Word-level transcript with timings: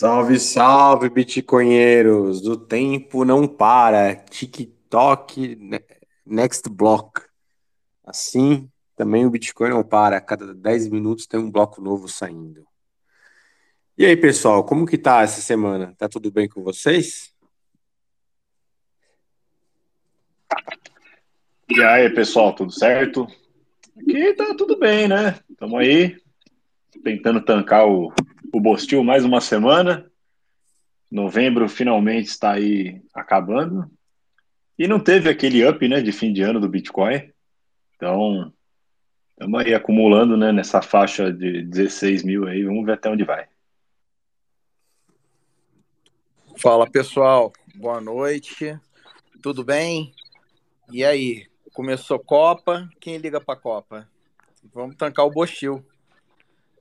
Salve, 0.00 0.40
salve, 0.40 1.10
bitcoinheiros! 1.10 2.46
O 2.46 2.56
tempo 2.56 3.22
não 3.22 3.46
para. 3.46 4.16
TikTok, 4.16 5.58
next 6.24 6.70
block. 6.70 7.20
Assim, 8.02 8.66
também 8.96 9.26
o 9.26 9.30
Bitcoin 9.30 9.68
não 9.68 9.84
para. 9.84 10.16
A 10.16 10.20
cada 10.22 10.54
10 10.54 10.88
minutos 10.88 11.26
tem 11.26 11.38
um 11.38 11.50
bloco 11.50 11.82
novo 11.82 12.08
saindo. 12.08 12.66
E 13.98 14.06
aí, 14.06 14.16
pessoal, 14.16 14.64
como 14.64 14.86
que 14.86 14.96
tá 14.96 15.20
essa 15.20 15.42
semana? 15.42 15.94
Tá 15.98 16.08
tudo 16.08 16.32
bem 16.32 16.48
com 16.48 16.62
vocês? 16.62 17.34
E 21.68 21.82
aí, 21.82 22.08
pessoal, 22.08 22.54
tudo 22.54 22.72
certo? 22.72 23.26
Aqui 23.98 24.32
tá 24.32 24.54
tudo 24.54 24.78
bem, 24.78 25.06
né? 25.06 25.38
Estamos 25.50 25.78
aí 25.78 26.16
tentando 27.04 27.44
tancar 27.44 27.86
o 27.86 28.10
o 28.60 28.62
Bostil 28.62 29.02
mais 29.02 29.24
uma 29.24 29.40
semana. 29.40 30.12
Novembro 31.10 31.66
finalmente 31.66 32.26
está 32.26 32.52
aí 32.52 33.00
acabando. 33.14 33.90
E 34.78 34.86
não 34.86 35.00
teve 35.00 35.30
aquele 35.30 35.66
up 35.66 35.88
né, 35.88 36.02
de 36.02 36.12
fim 36.12 36.30
de 36.30 36.42
ano 36.42 36.60
do 36.60 36.68
Bitcoin. 36.68 37.32
Então, 37.96 38.52
estamos 39.30 39.60
aí 39.60 39.72
acumulando 39.72 40.36
né, 40.36 40.52
nessa 40.52 40.82
faixa 40.82 41.32
de 41.32 41.62
16 41.62 42.22
mil 42.22 42.46
aí. 42.46 42.62
Vamos 42.62 42.84
ver 42.84 42.92
até 42.92 43.08
onde 43.08 43.24
vai. 43.24 43.48
Fala 46.58 46.86
pessoal, 46.86 47.54
boa 47.74 47.98
noite. 47.98 48.78
Tudo 49.42 49.64
bem? 49.64 50.12
E 50.92 51.02
aí, 51.02 51.46
começou 51.72 52.18
Copa, 52.18 52.86
quem 53.00 53.16
liga 53.16 53.40
para 53.40 53.58
Copa? 53.58 54.06
Vamos 54.74 54.96
tancar 54.96 55.24
o 55.24 55.30
Bostil. 55.30 55.82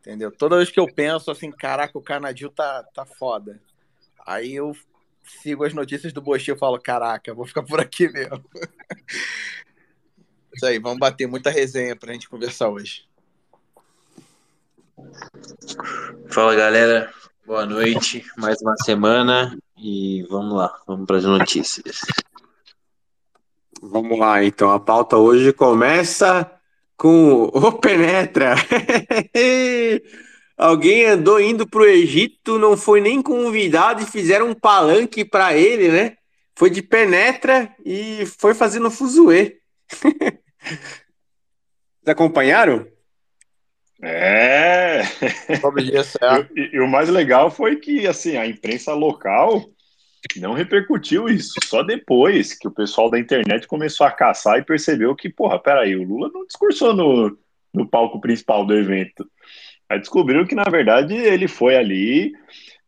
Entendeu? 0.09 0.31
Toda 0.31 0.55
vez 0.57 0.71
que 0.71 0.79
eu 0.79 0.91
penso 0.91 1.29
assim, 1.29 1.51
caraca, 1.51 1.95
o 1.95 2.01
Canadil 2.01 2.49
tá, 2.49 2.81
tá 2.95 3.05
foda. 3.05 3.61
Aí 4.25 4.55
eu 4.55 4.75
sigo 5.43 5.63
as 5.63 5.71
notícias 5.71 6.11
do 6.11 6.19
Bochi 6.19 6.49
e 6.49 6.57
falo, 6.57 6.81
caraca, 6.81 7.31
vou 7.31 7.45
ficar 7.45 7.61
por 7.61 7.79
aqui 7.79 8.09
mesmo. 8.09 8.43
Isso 10.51 10.65
aí, 10.65 10.79
vamos 10.79 10.97
bater 10.97 11.27
muita 11.27 11.51
resenha 11.51 11.95
pra 11.95 12.11
gente 12.11 12.27
conversar 12.27 12.69
hoje. 12.69 13.07
Fala 16.27 16.55
galera, 16.55 17.13
boa 17.45 17.67
noite, 17.67 18.25
mais 18.35 18.59
uma 18.63 18.75
semana 18.77 19.55
e 19.77 20.23
vamos 20.27 20.57
lá, 20.57 20.75
vamos 20.87 21.05
para 21.05 21.17
as 21.17 21.23
notícias. 21.23 22.01
Vamos 23.79 24.17
lá, 24.17 24.43
então 24.43 24.71
a 24.71 24.79
pauta 24.79 25.17
hoje 25.17 25.53
começa 25.53 26.58
com 26.99 27.43
o 27.45 27.71
Penetra. 27.79 28.55
Alguém 30.57 31.05
andou 31.05 31.39
indo 31.39 31.65
para 31.65 31.79
o 31.79 31.85
Egito, 31.85 32.59
não 32.59 32.75
foi 32.75 32.99
nem 32.99 33.21
convidado 33.21 34.03
e 34.03 34.05
fizeram 34.05 34.49
um 34.49 34.53
palanque 34.53 35.23
para 35.23 35.55
ele, 35.55 35.87
né? 35.87 36.17
Foi 36.53 36.69
de 36.69 36.81
Penetra 36.81 37.73
e 37.85 38.25
foi 38.37 38.53
fazendo 38.53 38.91
fuzuê. 38.91 39.59
Vocês 40.59 42.05
acompanharam? 42.05 42.85
É. 44.01 45.01
É. 45.01 46.47
E, 46.55 46.75
e 46.75 46.79
o 46.81 46.87
mais 46.87 47.07
legal 47.07 47.49
foi 47.49 47.77
que 47.77 48.05
assim 48.05 48.35
a 48.35 48.45
imprensa 48.45 48.93
local 48.93 49.69
não 50.39 50.53
repercutiu 50.53 51.27
isso. 51.27 51.53
Só 51.63 51.83
depois 51.83 52.53
que 52.53 52.67
o 52.67 52.71
pessoal 52.71 53.09
da 53.09 53.19
internet 53.19 53.67
começou 53.67 54.05
a 54.05 54.11
caçar 54.11 54.59
e 54.59 54.65
percebeu 54.65 55.15
que, 55.15 55.29
porra, 55.29 55.59
peraí, 55.59 55.95
o 55.95 56.03
Lula 56.03 56.29
não 56.33 56.45
discursou 56.45 56.93
no, 56.93 57.37
no 57.73 57.87
palco 57.87 58.19
principal 58.19 58.65
do 58.65 58.75
evento. 58.75 59.29
Aí 59.89 59.99
descobriram 59.99 60.45
que, 60.45 60.55
na 60.55 60.69
verdade, 60.69 61.15
ele 61.15 61.47
foi 61.47 61.75
ali, 61.75 62.33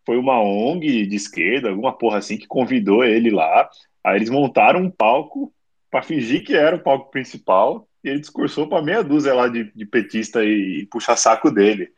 foi 0.06 0.18
uma 0.18 0.42
ONG 0.42 1.06
de 1.08 1.16
esquerda, 1.16 1.70
alguma 1.70 1.98
porra 1.98 2.18
assim, 2.18 2.38
que 2.38 2.48
convidou 2.48 3.04
ele 3.04 3.30
lá. 3.30 3.70
Aí 4.04 4.18
eles 4.18 4.30
montaram 4.30 4.82
um 4.82 4.92
palco 4.92 5.54
para 5.90 6.04
fingir 6.04 6.44
que 6.44 6.56
era 6.56 6.76
o 6.76 6.84
palco 6.84 7.12
principal 7.12 7.88
e 8.04 8.10
ele 8.10 8.20
discursou 8.20 8.68
para 8.68 8.82
meia 8.82 9.04
dúzia 9.04 9.34
lá 9.34 9.48
de, 9.48 9.72
de 9.76 9.86
petista 9.86 10.44
e, 10.44 10.82
e 10.82 10.86
puxa-saco 10.88 11.52
dele. 11.52 11.92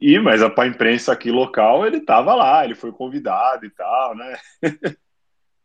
E, 0.00 0.18
mas 0.18 0.42
a 0.42 0.66
imprensa 0.66 1.12
aqui 1.12 1.30
local, 1.30 1.86
ele 1.86 2.00
tava 2.00 2.34
lá, 2.34 2.64
ele 2.64 2.74
foi 2.74 2.92
convidado 2.92 3.66
e 3.66 3.70
tal, 3.70 4.14
né? 4.16 4.38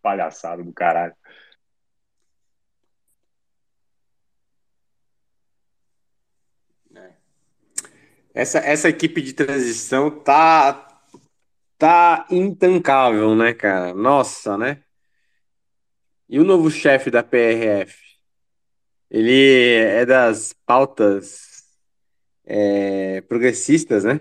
Palhaçada 0.01 0.63
do 0.63 0.73
caralho. 0.73 1.15
Essa, 8.33 8.57
essa 8.59 8.89
equipe 8.89 9.21
de 9.21 9.33
transição 9.33 10.09
tá 10.09 10.89
tá 11.77 12.25
intancável, 12.31 13.35
né, 13.35 13.53
cara? 13.53 13.93
Nossa, 13.93 14.57
né? 14.57 14.81
E 16.29 16.39
o 16.39 16.43
novo 16.43 16.71
chefe 16.71 17.11
da 17.11 17.21
PRF? 17.21 17.95
Ele 19.11 19.75
é 19.75 20.05
das 20.05 20.53
pautas 20.65 21.52
é, 22.45 23.21
progressistas, 23.21 24.03
né? 24.03 24.19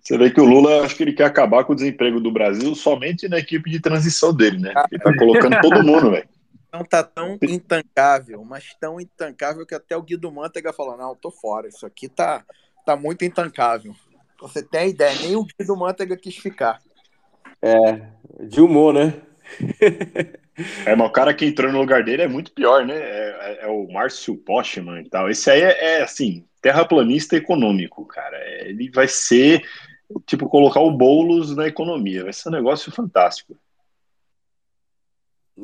Você 0.00 0.18
vê 0.18 0.30
que 0.30 0.40
o 0.40 0.44
Lula, 0.44 0.84
acho 0.84 0.96
que 0.96 1.02
ele 1.02 1.14
quer 1.14 1.24
acabar 1.24 1.64
com 1.64 1.72
o 1.72 1.76
desemprego 1.76 2.20
do 2.20 2.30
Brasil 2.30 2.74
somente 2.74 3.26
na 3.26 3.38
equipe 3.38 3.70
de 3.70 3.80
transição 3.80 4.34
dele, 4.34 4.58
né? 4.58 4.74
Ele 4.92 5.02
tá 5.02 5.16
colocando 5.16 5.58
todo 5.62 5.82
mundo, 5.82 6.10
velho. 6.10 6.28
Não 6.70 6.84
tá 6.84 7.02
tão 7.02 7.38
intancável, 7.40 8.44
mas 8.44 8.74
tão 8.78 9.00
intancável 9.00 9.64
que 9.64 9.74
até 9.74 9.96
o 9.96 10.02
Guido 10.02 10.30
Mantega 10.30 10.72
falou: 10.74 10.96
não, 10.96 11.14
tô 11.14 11.30
fora, 11.30 11.68
isso 11.68 11.86
aqui 11.86 12.08
tá, 12.08 12.44
tá 12.84 12.96
muito 12.96 13.24
intancável. 13.24 13.94
Você 14.40 14.62
tem 14.62 14.90
ideia, 14.90 15.14
nem 15.22 15.36
o 15.36 15.44
Guido 15.44 15.74
Mantega 15.74 16.16
quis 16.16 16.36
ficar. 16.36 16.82
É, 17.62 18.08
de 18.46 18.60
humor, 18.60 18.92
né? 18.92 19.22
É, 20.86 20.94
mas 20.94 21.08
o 21.08 21.12
cara 21.12 21.34
que 21.34 21.44
entrou 21.44 21.72
no 21.72 21.80
lugar 21.80 22.04
dele 22.04 22.22
é 22.22 22.28
muito 22.28 22.52
pior, 22.52 22.86
né? 22.86 22.94
É, 22.94 23.58
é, 23.60 23.64
é 23.64 23.66
o 23.66 23.90
Márcio 23.92 24.36
Postman 24.36 25.00
e 25.00 25.08
tal. 25.08 25.28
Esse 25.28 25.50
aí 25.50 25.62
é, 25.62 25.96
é, 25.96 26.02
assim, 26.02 26.46
terraplanista 26.62 27.36
econômico, 27.36 28.04
cara. 28.06 28.38
Ele 28.60 28.90
vai 28.90 29.08
ser, 29.08 29.62
tipo, 30.26 30.48
colocar 30.48 30.80
o 30.80 30.90
Boulos 30.90 31.56
na 31.56 31.66
economia. 31.66 32.24
Vai 32.24 32.32
ser 32.32 32.48
um 32.48 32.52
negócio 32.52 32.92
fantástico. 32.92 33.56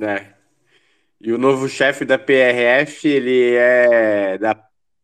É. 0.01 0.35
E 1.21 1.33
o 1.33 1.39
novo 1.39 1.69
chefe 1.69 2.05
da 2.05 2.19
PRF, 2.19 3.07
ele 3.07 3.55
é 3.55 4.39
da 4.39 4.57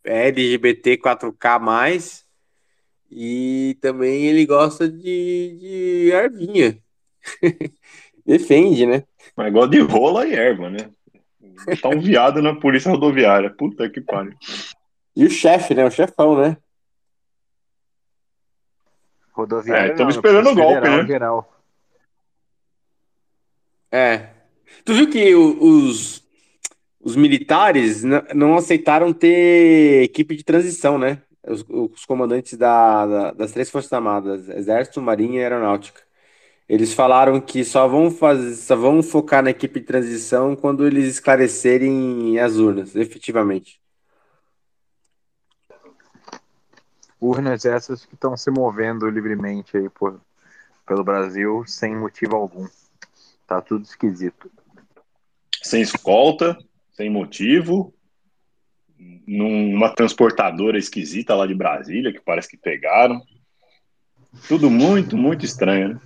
LGBT 0.04 0.96
4K+, 0.96 2.24
e 3.10 3.76
também 3.80 4.26
ele 4.26 4.46
gosta 4.46 4.88
de, 4.88 6.12
de. 6.32 6.82
Defende, 8.26 8.84
né? 8.87 9.05
Mas 9.37 9.52
gosta 9.52 9.70
de 9.70 9.81
rola 9.81 10.26
e 10.26 10.34
erva, 10.34 10.69
né? 10.69 10.90
Tá 11.81 11.88
um 11.88 12.00
viado 12.00 12.43
na 12.43 12.55
polícia 12.56 12.90
rodoviária. 12.90 13.50
Puta 13.56 13.88
que 13.88 14.00
pariu. 14.00 14.34
E 15.14 15.25
o 15.25 15.31
chefe, 15.31 15.75
né? 15.75 15.84
O 15.87 15.90
chefão, 15.90 16.37
né? 16.37 16.56
Rodoviária. 19.32 19.88
É, 19.88 19.93
estamos 19.93 20.17
esperando 20.17 20.50
o 20.50 20.55
golpe, 20.55 20.75
Federal 20.75 20.96
né? 20.99 21.06
Geral. 21.06 21.52
É. 23.93 24.29
Tu 24.84 24.94
viu 24.94 25.11
que 25.11 25.34
os, 25.34 26.22
os 27.00 27.17
militares 27.17 28.02
não 28.34 28.56
aceitaram 28.56 29.12
ter 29.12 30.02
equipe 30.05 30.34
de 30.37 30.44
transição, 30.44 30.99
né? 30.99 31.22
Os, 31.46 31.64
os 31.69 32.05
comandantes 32.05 32.58
da- 32.58 33.06
da- 33.06 33.31
das 33.32 33.52
três 33.52 33.70
Forças 33.70 33.93
Armadas, 33.93 34.49
Exército, 34.49 35.00
Marinha 35.00 35.40
e 35.40 35.43
Aeronáutica. 35.44 36.02
Eles 36.68 36.92
falaram 36.92 37.40
que 37.40 37.64
só 37.64 37.86
vão 37.86 38.10
fazer, 38.10 38.56
só 38.56 38.74
vão 38.74 39.00
focar 39.02 39.42
na 39.42 39.50
equipe 39.50 39.78
de 39.78 39.86
transição 39.86 40.56
quando 40.56 40.84
eles 40.84 41.06
esclarecerem 41.06 42.38
as 42.40 42.56
urnas, 42.56 42.96
efetivamente. 42.96 43.80
Urnas 47.20 47.64
essas 47.64 48.04
que 48.04 48.14
estão 48.14 48.36
se 48.36 48.50
movendo 48.50 49.08
livremente 49.08 49.76
aí 49.76 49.88
por, 49.88 50.20
pelo 50.86 51.05
Brasil 51.05 51.64
sem 51.67 51.96
motivo 51.96 52.34
algum. 52.34 52.67
Tá 53.46 53.60
tudo 53.60 53.84
esquisito. 53.84 54.50
Sem 55.62 55.82
escolta, 55.82 56.58
sem 56.93 57.08
motivo, 57.08 57.94
numa 59.26 59.94
transportadora 59.94 60.79
esquisita 60.79 61.34
lá 61.34 61.46
de 61.46 61.55
Brasília, 61.55 62.12
que 62.12 62.20
parece 62.20 62.48
que 62.48 62.56
pegaram. 62.56 63.22
Tudo 64.48 64.69
muito, 64.69 65.17
muito 65.17 65.44
estranho, 65.44 65.94
né? 65.94 66.00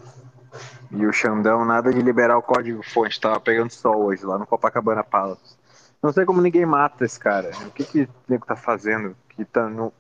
E 0.93 1.07
o 1.07 1.13
Xandão, 1.13 1.65
nada 1.65 1.93
de 1.93 2.01
liberar 2.01 2.37
o 2.37 2.43
código 2.43 2.83
fonte. 2.83 3.21
Tava 3.21 3.41
pegando 3.41 3.71
sol 3.71 4.05
hoje 4.05 4.25
lá 4.25 4.39
no 4.39 4.47
Copacabana 4.47 5.05
Palace. 5.05 5.57
Não 6.03 6.13
sei 6.13 6.25
como 6.25 6.41
ninguém 6.41 6.67
mata 6.67 7.05
esse 7.05 7.19
cara. 7.19 7.51
O 7.67 7.71
que 7.71 7.85
que 7.85 8.03
o 8.03 8.09
nego 8.29 8.47
tá 8.47 8.57
fazendo? 8.57 9.17
Que 9.29 9.45
tá 9.45 9.69
no... 9.69 9.87
O 9.87 9.93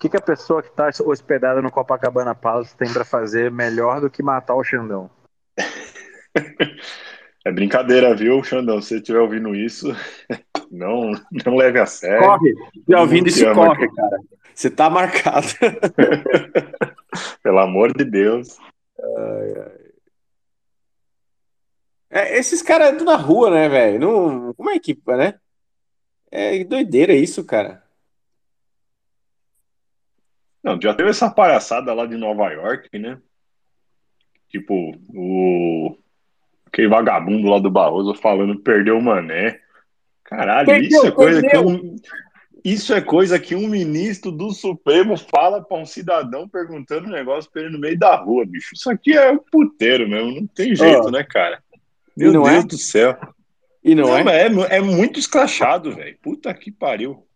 que, 0.00 0.08
que 0.08 0.16
a 0.16 0.20
pessoa 0.20 0.62
que 0.62 0.70
tá 0.70 0.88
hospedada 1.04 1.60
no 1.60 1.70
Copacabana 1.70 2.34
Palace 2.34 2.74
tem 2.74 2.90
pra 2.90 3.04
fazer 3.04 3.50
melhor 3.50 4.00
do 4.00 4.08
que 4.08 4.22
matar 4.22 4.54
o 4.54 4.64
Xandão? 4.64 5.10
É 7.42 7.50
brincadeira, 7.50 8.14
viu, 8.14 8.42
Xandão? 8.44 8.82
Se 8.82 8.88
você 8.88 8.96
estiver 8.96 9.20
ouvindo 9.20 9.54
isso, 9.54 9.96
não, 10.70 11.10
não 11.46 11.56
leve 11.56 11.78
a 11.78 11.86
sério. 11.86 12.18
Corre! 12.18 12.54
Já 12.86 13.00
ouvindo 13.00 13.30
Te 13.30 13.30
isso, 13.30 13.52
corre, 13.54 13.88
cara. 13.94 14.20
Você 14.54 14.70
tá 14.70 14.90
marcado. 14.90 15.46
Pelo 17.42 17.58
amor 17.60 17.94
de 17.96 18.04
Deus. 18.04 18.58
É, 22.10 22.36
esses 22.36 22.60
caras 22.60 22.92
andam 22.92 23.04
na 23.04 23.16
rua, 23.16 23.50
né, 23.50 23.68
velho? 23.68 24.00
Não... 24.00 24.54
Como 24.54 24.70
é 24.70 24.78
que, 24.78 24.98
né? 25.06 25.34
É 26.30 26.64
doideira 26.64 27.14
isso, 27.14 27.44
cara. 27.44 27.82
Não, 30.62 30.80
já 30.80 30.92
teve 30.92 31.10
essa 31.10 31.30
palhaçada 31.30 31.94
lá 31.94 32.06
de 32.06 32.16
Nova 32.16 32.50
York, 32.50 32.98
né? 32.98 33.18
Tipo, 34.48 34.94
o. 35.14 35.96
Aquele 36.66 36.88
vagabundo 36.88 37.48
lá 37.48 37.58
do 37.58 37.70
Barroso 37.70 38.14
falando 38.14 38.60
perdeu 38.60 38.98
o 38.98 39.02
mané. 39.02 39.60
Caralho, 40.22 40.66
Perdeu, 40.66 40.88
isso 40.88 41.06
é 41.06 41.10
coisa 41.10 41.40
perdeu. 41.40 41.64
que 41.64 41.72
um. 41.72 41.96
Isso 42.62 42.92
é 42.94 43.00
coisa 43.00 43.38
que 43.38 43.54
um 43.54 43.66
ministro 43.66 44.30
do 44.30 44.50
Supremo 44.50 45.16
fala 45.16 45.64
pra 45.64 45.78
um 45.78 45.86
cidadão 45.86 46.46
perguntando 46.46 47.06
um 47.06 47.10
negócio 47.10 47.50
pra 47.50 47.62
ele 47.62 47.70
no 47.70 47.78
meio 47.78 47.98
da 47.98 48.14
rua, 48.14 48.44
bicho. 48.44 48.74
Isso 48.74 48.90
aqui 48.90 49.16
é 49.16 49.32
um 49.32 49.38
puteiro 49.38 50.06
mesmo, 50.06 50.32
não 50.40 50.46
tem 50.46 50.76
jeito, 50.76 51.06
Ó. 51.06 51.10
né, 51.10 51.24
cara? 51.24 51.62
Meu 52.20 52.32
não 52.32 52.42
Deus 52.44 52.64
é? 52.64 52.66
do 52.66 52.78
céu. 52.78 53.16
E 53.82 53.94
não, 53.94 54.08
Não, 54.08 54.30
é? 54.30 54.46
é, 54.46 54.76
é 54.76 54.80
muito 54.80 55.18
escrachado, 55.18 55.92
velho. 55.94 56.16
Puta 56.22 56.52
que 56.52 56.70
pariu. 56.70 57.26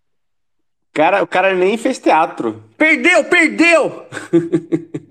Cara, 0.92 1.22
o 1.22 1.26
cara 1.26 1.54
nem 1.54 1.76
fez 1.76 1.98
teatro. 1.98 2.62
Perdeu, 2.76 3.24
perdeu! 3.24 4.06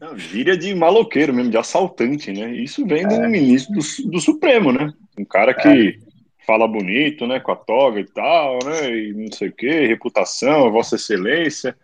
Não, 0.00 0.16
gíria 0.16 0.56
de 0.56 0.72
maloqueiro 0.74 1.34
mesmo, 1.34 1.50
de 1.50 1.58
assaltante, 1.58 2.32
né? 2.32 2.52
Isso 2.52 2.86
vem 2.86 3.02
É. 3.02 3.08
um 3.08 3.28
ministro 3.28 3.74
do, 3.74 4.10
do 4.10 4.20
Supremo, 4.20 4.72
né? 4.72 4.92
Um 5.18 5.24
cara 5.24 5.52
que 5.52 5.98
fala 6.46 6.68
bonito, 6.68 7.26
né? 7.26 7.40
Com 7.40 7.50
a 7.50 7.56
toga 7.56 7.98
e 7.98 8.04
tal, 8.04 8.60
né? 8.64 8.90
E 8.96 9.12
não 9.12 9.32
sei 9.32 9.48
o 9.48 9.52
quê, 9.52 9.86
reputação, 9.86 10.70
Vossa 10.70 10.94
Excelência. 10.94 11.76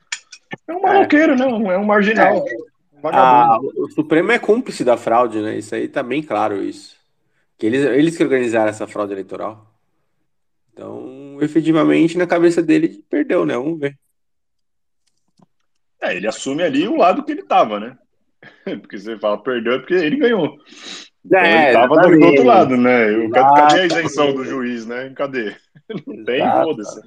É 0.69 0.73
um 0.73 0.81
maloqueiro, 0.81 1.35
né? 1.37 1.45
É 1.45 1.79
um 1.79 1.85
marginal. 1.85 2.45
Vagabundo. 3.05 3.71
Ah, 3.77 3.83
o 3.83 3.91
Supremo 3.91 4.33
é 4.33 4.39
cúmplice 4.39 4.85
da 4.85 4.97
fraude, 4.97 5.41
né? 5.41 5.59
Isso 5.59 5.75
aí 5.75 5.89
tá 5.89 6.03
bem 6.03 6.23
claro 6.23 6.63
isso. 6.63 6.97
Que 7.59 7.67
eles, 7.67 7.85
eles 7.85 8.17
que 8.17 8.23
organizaram 8.23 8.71
essa 8.71 8.87
fraude 8.87 9.13
eleitoral. 9.13 9.71
Então, 10.73 11.39
efetivamente, 11.41 12.19
na 12.19 12.27
cabeça 12.27 12.63
dele, 12.63 13.05
perdeu, 13.09 13.45
né? 13.45 13.55
Vamos 13.55 13.79
ver. 13.79 13.97
É, 16.03 16.17
ele 16.17 16.27
assume 16.27 16.63
ali 16.63 16.89
o 16.89 16.97
lado 16.97 17.23
que 17.25 17.33
ele 17.33 17.43
tava, 17.43 17.79
né? 17.79 17.97
Porque 18.81 18.99
você 18.99 19.17
fala 19.19 19.43
perdeu 19.43 19.75
é 19.75 19.79
porque 19.79 19.95
ele 19.95 20.17
ganhou. 20.17 20.59
Então 21.25 21.39
É, 21.39 21.65
ele 21.65 21.73
tava 21.73 21.97
do, 21.97 22.25
outro 22.25 22.45
lado, 22.45 22.77
né? 22.77 23.15
Eu- 23.15 23.31
Cadê 23.31 23.81
a 23.81 23.87
isenção 23.87 24.35
do 24.35 24.45
juiz, 24.45 24.85
né? 24.85 25.11
Cadê? 25.17 25.57
Não 26.07 26.25
tem, 26.25 26.43
foda-se. 26.51 27.01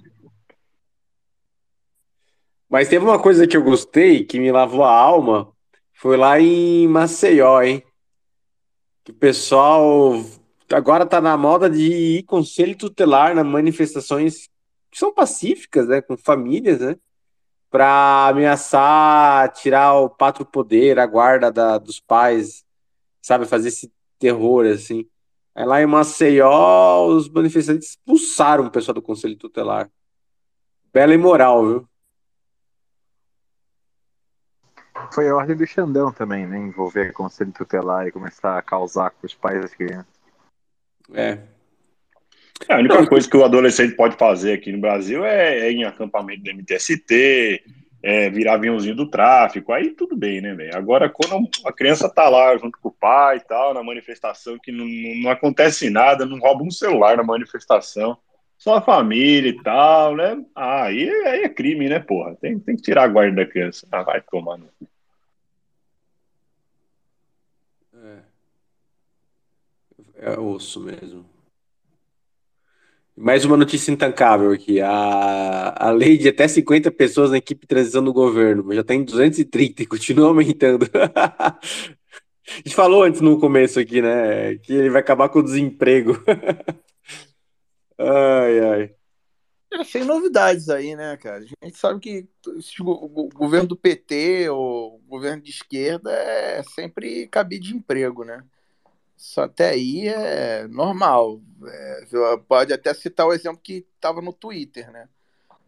Mas 2.69 2.89
teve 2.89 3.05
uma 3.05 3.21
coisa 3.21 3.47
que 3.47 3.55
eu 3.55 3.63
gostei, 3.63 4.25
que 4.25 4.39
me 4.39 4.51
lavou 4.51 4.83
a 4.83 4.91
alma, 4.91 5.53
foi 5.99 6.15
lá 6.15 6.39
em 6.39 6.87
Maceió, 6.87 7.59
hein? 7.61 7.83
Que 9.03 9.11
o 9.11 9.15
pessoal 9.15 10.13
agora 10.71 11.07
tá 11.07 11.19
na 11.19 11.35
moda 11.35 11.67
de 11.69 12.17
ir 12.19 12.23
conselho 12.23 12.77
tutelar 12.77 13.33
nas 13.33 13.45
manifestações 13.45 14.47
que 14.91 14.97
são 14.99 15.11
pacíficas, 15.11 15.87
né? 15.87 16.01
Com 16.01 16.15
famílias, 16.15 16.79
né? 16.79 16.95
Pra 17.71 18.27
ameaçar 18.27 19.51
tirar 19.53 19.95
o 19.95 20.07
pátrio 20.09 20.45
poder, 20.45 20.99
a 20.99 21.05
guarda 21.07 21.51
da- 21.51 21.79
dos 21.79 21.99
pais, 21.99 22.63
sabe? 23.19 23.45
Fazer 23.45 23.69
esse 23.69 23.91
terror, 24.19 24.67
assim. 24.67 25.07
Aí 25.55 25.65
lá 25.65 25.81
em 25.81 25.87
Maceió, 25.87 27.07
os 27.07 27.27
manifestantes 27.27 27.89
expulsaram 27.89 28.67
o 28.67 28.71
pessoal 28.71 28.93
do 28.93 29.01
conselho 29.01 29.35
tutelar. 29.35 29.89
Bela 30.93 31.13
e 31.15 31.17
moral, 31.17 31.65
viu? 31.65 31.86
Foi 35.11 35.27
a 35.29 35.35
ordem 35.35 35.55
do 35.55 35.65
Xandão 35.65 36.11
também, 36.11 36.45
né? 36.45 36.57
Envolver 36.57 37.13
conselho 37.13 37.51
tutelar 37.51 38.07
e 38.07 38.11
começar 38.11 38.57
a 38.57 38.61
causar 38.61 39.11
com 39.11 39.25
os 39.25 39.33
pais 39.33 39.61
das 39.61 39.73
crianças. 39.73 40.07
É. 41.13 41.39
É, 42.67 42.73
a 42.73 42.77
única 42.77 43.05
coisa 43.05 43.29
que 43.29 43.37
o 43.37 43.45
adolescente 43.45 43.95
pode 43.95 44.17
fazer 44.17 44.53
aqui 44.53 44.71
no 44.71 44.79
Brasil 44.79 45.23
é, 45.23 45.59
é 45.59 45.71
ir 45.71 45.75
em 45.75 45.83
acampamento 45.83 46.43
do 46.43 46.49
MTST, 46.49 47.63
é, 48.01 48.29
virar 48.29 48.55
aviãozinho 48.55 48.95
do 48.95 49.09
tráfico, 49.09 49.71
aí 49.71 49.91
tudo 49.91 50.15
bem, 50.15 50.41
né, 50.41 50.53
velho? 50.53 50.75
Agora, 50.75 51.09
quando 51.09 51.47
a 51.65 51.71
criança 51.71 52.09
tá 52.09 52.27
lá 52.29 52.55
junto 52.57 52.79
com 52.79 52.89
o 52.89 52.91
pai 52.91 53.37
e 53.37 53.41
tal, 53.41 53.73
na 53.73 53.83
manifestação, 53.83 54.57
que 54.61 54.71
não, 54.71 54.85
não, 55.21 55.29
acontece 55.29 55.89
nada, 55.89 56.25
não 56.25 56.39
rouba 56.39 56.63
um 56.63 56.71
celular 56.71 57.17
na 57.17 57.23
manifestação, 57.23 58.17
só 58.57 58.77
a 58.77 58.81
família 58.81 59.49
e 59.49 59.61
tal, 59.61 60.15
né? 60.15 60.43
Ah, 60.55 60.85
aí, 60.85 61.09
aí 61.25 61.43
é 61.43 61.49
crime, 61.49 61.87
né, 61.87 61.99
porra? 61.99 62.35
Tem, 62.35 62.57
tem 62.59 62.75
que 62.75 62.81
tirar 62.81 63.03
a 63.03 63.07
guarda 63.07 63.35
da 63.35 63.45
criança. 63.45 63.87
Ah, 63.91 64.01
vai 64.01 64.21
tomar 64.21 64.57
no 64.57 64.65
cu. 64.79 64.87
É 70.17 70.37
osso 70.39 70.79
mesmo. 70.79 71.25
Mais 73.15 73.43
uma 73.45 73.57
notícia 73.57 73.91
intancável 73.91 74.51
aqui. 74.51 74.79
A, 74.79 75.87
a 75.87 75.91
lei 75.91 76.17
de 76.17 76.29
até 76.29 76.47
50 76.47 76.91
pessoas 76.91 77.31
na 77.31 77.37
equipe 77.37 77.61
de 77.61 77.67
transição 77.67 78.03
do 78.03 78.13
governo 78.13 78.71
já 78.73 78.81
está 78.81 78.93
em 78.93 79.03
230 79.03 79.81
e 79.81 79.85
continua 79.87 80.27
aumentando. 80.27 80.87
A 82.49 82.51
gente 82.63 82.75
falou 82.75 83.03
antes 83.03 83.19
no 83.19 83.37
começo 83.39 83.77
aqui, 83.77 84.01
né? 84.01 84.55
Que 84.59 84.71
ele 84.71 84.89
vai 84.89 85.01
acabar 85.01 85.27
com 85.27 85.39
o 85.39 85.43
desemprego. 85.43 86.13
Ai, 87.99 88.59
ai. 88.59 88.95
É, 89.73 89.83
sem 89.83 90.05
novidades 90.05 90.69
aí, 90.69 90.95
né, 90.95 91.17
cara? 91.17 91.43
A 91.61 91.65
gente 91.65 91.77
sabe 91.77 91.99
que 91.99 92.27
go- 92.79 93.27
governo 93.33 93.67
do 93.67 93.75
PT 93.75 94.49
ou 94.49 94.99
governo 95.07 95.41
de 95.41 95.49
esquerda 95.49 96.11
é 96.11 96.61
sempre 96.63 97.27
cabide 97.27 97.69
de 97.69 97.75
emprego, 97.75 98.23
né? 98.23 98.43
Só 99.17 99.45
até 99.45 99.71
aí 99.71 100.07
é 100.07 100.67
normal. 100.67 101.41
É, 101.65 102.05
pode 102.47 102.71
até 102.71 102.93
citar 102.93 103.25
o 103.25 103.33
exemplo 103.33 103.59
que 103.61 103.85
estava 103.95 104.21
no 104.21 104.31
Twitter, 104.31 104.91
né? 104.91 105.09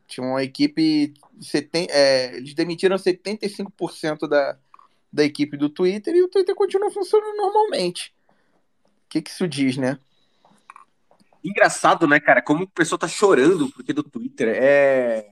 Tinha 0.08 0.25
uma 0.25 0.44
equipe, 0.44 1.13
seten- 1.41 1.88
é, 1.89 2.36
eles 2.38 2.53
demitiram 2.53 2.98
75% 2.98 4.27
da, 4.27 4.58
da 5.12 5.24
equipe 5.24 5.58
do 5.58 5.68
Twitter 5.70 6.15
e 6.15 6.22
o 6.22 6.27
Twitter 6.29 6.53
continua 6.53 6.91
funcionando 6.91 7.36
normalmente. 7.36 8.13
O 8.29 9.10
que, 9.10 9.22
que 9.22 9.32
isso 9.32 9.48
diz, 9.48 9.77
né? 9.77 9.98
Engraçado, 11.44 12.08
né, 12.08 12.20
cara? 12.20 12.41
Como 12.41 12.65
o 12.65 12.70
pessoal 12.70 13.00
tá 13.00 13.08
chorando 13.08 13.70
porque 13.72 13.94
do 13.94 14.03
Twitter 14.03 14.50
é. 14.50 15.25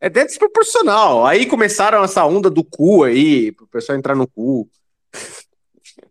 É 0.00 0.06
até 0.06 0.24
desproporcional. 0.24 1.26
Aí 1.26 1.44
começaram 1.46 2.02
essa 2.02 2.24
onda 2.24 2.48
do 2.48 2.64
cu 2.64 3.04
aí, 3.04 3.52
pro 3.52 3.66
pessoal 3.66 3.98
entrar 3.98 4.16
no 4.16 4.26
cu. 4.26 4.68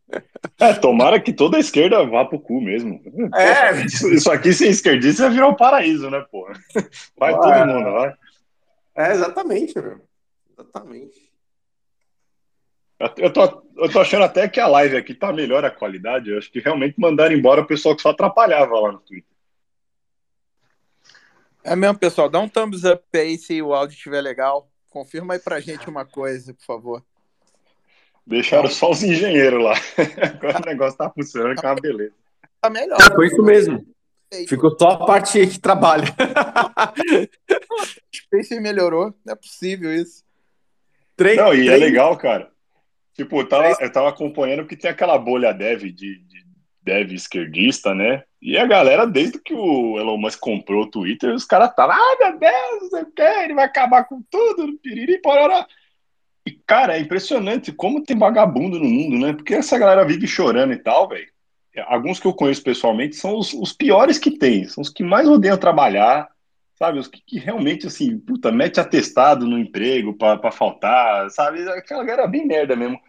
É, 0.59 0.73
tomara 0.73 1.21
que 1.21 1.31
toda 1.31 1.55
a 1.55 1.59
esquerda 1.59 2.05
vá 2.05 2.25
pro 2.25 2.39
cu 2.39 2.59
mesmo. 2.59 3.01
É. 3.35 3.85
Isso, 3.85 4.09
isso 4.11 4.29
aqui 4.31 4.51
sem 4.51 4.69
esquerdista 4.69 5.23
ia 5.23 5.29
virar 5.29 5.47
um 5.47 5.55
paraíso, 5.55 6.09
né, 6.09 6.19
porra? 6.29 6.53
Vai 7.17 7.33
Ah. 7.33 7.37
todo 7.37 7.65
mundo, 7.67 7.91
vai. 7.93 8.13
É, 8.95 9.11
exatamente, 9.13 9.79
meu. 9.79 10.01
Exatamente. 10.51 11.29
Eu 13.15 13.31
tô, 13.31 13.63
eu 13.77 13.89
tô 13.89 14.01
achando 14.01 14.25
até 14.25 14.49
que 14.49 14.59
a 14.59 14.67
live 14.67 14.97
aqui 14.97 15.13
tá 15.13 15.31
melhor 15.31 15.63
a 15.63 15.71
qualidade. 15.71 16.29
Eu 16.29 16.37
acho 16.37 16.51
que 16.51 16.59
realmente 16.59 16.99
mandaram 16.99 17.33
embora 17.33 17.61
o 17.61 17.65
pessoal 17.67 17.95
que 17.95 18.01
só 18.01 18.09
atrapalhava 18.09 18.77
lá 18.77 18.91
no 18.91 18.99
Twitter. 18.99 19.31
É 21.63 21.75
mesmo, 21.75 21.97
pessoal. 21.97 22.27
Dá 22.27 22.39
um 22.39 22.49
thumbs 22.49 22.83
up 22.83 23.03
aí 23.13 23.37
se 23.37 23.61
o 23.61 23.73
áudio 23.73 23.95
estiver 23.95 24.19
legal. 24.21 24.69
Confirma 24.89 25.35
aí 25.35 25.39
pra 25.39 25.61
gente 25.61 25.87
uma 25.89 26.03
coisa, 26.03 26.53
por 26.53 26.65
favor. 26.65 27.05
Deixaram 28.29 28.69
só 28.69 28.91
os 28.91 29.01
engenheiros 29.01 29.63
lá. 29.63 29.73
Agora 30.21 30.61
o 30.61 30.65
negócio 30.65 30.95
tá 30.95 31.09
funcionando, 31.09 31.59
que 31.59 31.65
é 31.65 31.69
uma 31.69 31.81
beleza. 31.81 32.13
Tá 32.61 32.69
melhor. 32.69 32.99
Foi 33.15 33.25
isso 33.25 33.41
mesmo. 33.41 33.83
Ficou 34.47 34.77
só 34.77 34.89
a 34.91 35.05
parte 35.07 35.47
que 35.47 35.59
trabalha. 35.59 36.05
Space 38.13 38.59
melhorou. 38.59 39.15
Não 39.25 39.33
é 39.33 39.35
possível 39.35 39.91
isso. 39.91 40.23
Três, 41.17 41.37
Não, 41.37 41.55
e 41.55 41.61
é 41.61 41.75
três- 41.75 41.81
legal, 41.81 42.15
cara. 42.17 42.51
Tipo, 43.15 43.41
eu 43.41 43.49
tava, 43.49 43.75
eu 43.81 43.91
tava 43.91 44.09
acompanhando 44.09 44.59
porque 44.59 44.77
tem 44.77 44.91
aquela 44.91 45.17
bolha 45.17 45.51
dev 45.51 45.81
de, 45.85 45.91
de 45.91 46.45
dev 46.83 47.11
esquerdista, 47.11 47.95
né? 47.95 48.23
E 48.39 48.57
a 48.57 48.65
galera, 48.67 49.07
desde 49.07 49.39
que 49.39 49.53
o 49.55 49.99
Elon 49.99 50.17
Musk 50.17 50.39
comprou 50.39 50.83
o 50.83 50.89
Twitter, 50.89 51.33
os 51.33 51.43
caras 51.45 51.71
estavam, 51.71 51.95
ah, 51.95 52.17
meu 52.19 52.39
Deus, 52.39 52.81
não 52.83 52.89
sei 52.89 53.01
o 53.01 53.11
quê, 53.11 53.23
ele 53.43 53.55
vai 53.55 53.65
acabar 53.65 54.03
com 54.05 54.21
tudo, 54.29 54.77
piriri, 54.77 55.19
pororó. 55.19 55.65
E, 56.49 56.59
cara, 56.65 56.97
é 56.97 56.99
impressionante 56.99 57.71
como 57.71 58.01
tem 58.01 58.17
vagabundo 58.17 58.79
no 58.79 58.85
mundo, 58.85 59.19
né? 59.19 59.33
Porque 59.33 59.53
essa 59.53 59.77
galera 59.77 60.03
vive 60.03 60.25
chorando 60.25 60.73
e 60.73 60.77
tal, 60.77 61.07
velho. 61.07 61.27
Alguns 61.85 62.19
que 62.19 62.25
eu 62.25 62.33
conheço 62.33 62.63
pessoalmente 62.63 63.15
são 63.15 63.37
os, 63.37 63.53
os 63.53 63.71
piores 63.71 64.17
que 64.17 64.31
tem, 64.31 64.67
são 64.67 64.81
os 64.81 64.89
que 64.89 65.03
mais 65.03 65.27
odeiam 65.27 65.55
trabalhar, 65.57 66.27
sabe? 66.73 66.97
Os 66.97 67.07
que, 67.07 67.21
que 67.21 67.37
realmente, 67.37 67.85
assim, 67.85 68.17
puta, 68.17 68.51
mete 68.51 68.79
atestado 68.79 69.45
no 69.45 69.59
emprego 69.59 70.15
pra 70.15 70.51
faltar, 70.51 71.29
sabe? 71.29 71.61
Aquela 71.69 72.03
galera 72.03 72.27
bem 72.27 72.47
merda 72.47 72.75
mesmo. 72.75 72.99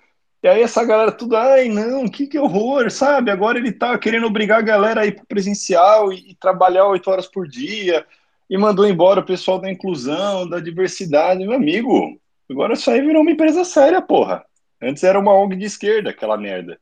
E 0.43 0.49
aí 0.49 0.61
essa 0.61 0.85
galera 0.85 1.11
tudo, 1.11 1.35
ai 1.35 1.71
não, 1.71 2.07
que, 2.07 2.27
que 2.27 2.39
horror, 2.39 2.91
sabe? 2.91 3.31
Agora 3.31 3.59
ele 3.59 3.73
tá 3.73 3.97
querendo 3.99 4.27
obrigar 4.27 4.59
a 4.59 4.63
galera 4.63 5.01
a 5.01 5.07
ir 5.07 5.17
pro 5.17 5.27
presencial 5.27 6.13
e, 6.13 6.33
e 6.33 6.35
trabalhar 6.35 6.87
oito 6.89 7.11
horas 7.11 7.27
por 7.27 7.49
dia 7.49 8.05
e 8.51 8.59
mandou 8.59 8.87
embora 8.87 9.21
o 9.21 9.27
pessoal 9.27 9.59
da 9.59 9.71
inclusão, 9.71 10.47
da 10.47 10.61
diversidade. 10.61 11.47
Meu 11.47 11.55
amigo, 11.55 12.21
agora 12.50 12.75
isso 12.75 12.90
aí 12.90 13.00
virou 13.00 13.23
uma 13.23 13.30
empresa 13.30 13.64
séria, 13.64 14.02
porra. 14.02 14.45
Antes 14.83 15.02
era 15.04 15.19
uma 15.19 15.35
ONG 15.35 15.57
de 15.57 15.64
esquerda, 15.66 16.11
aquela 16.11 16.37
merda. 16.37 16.78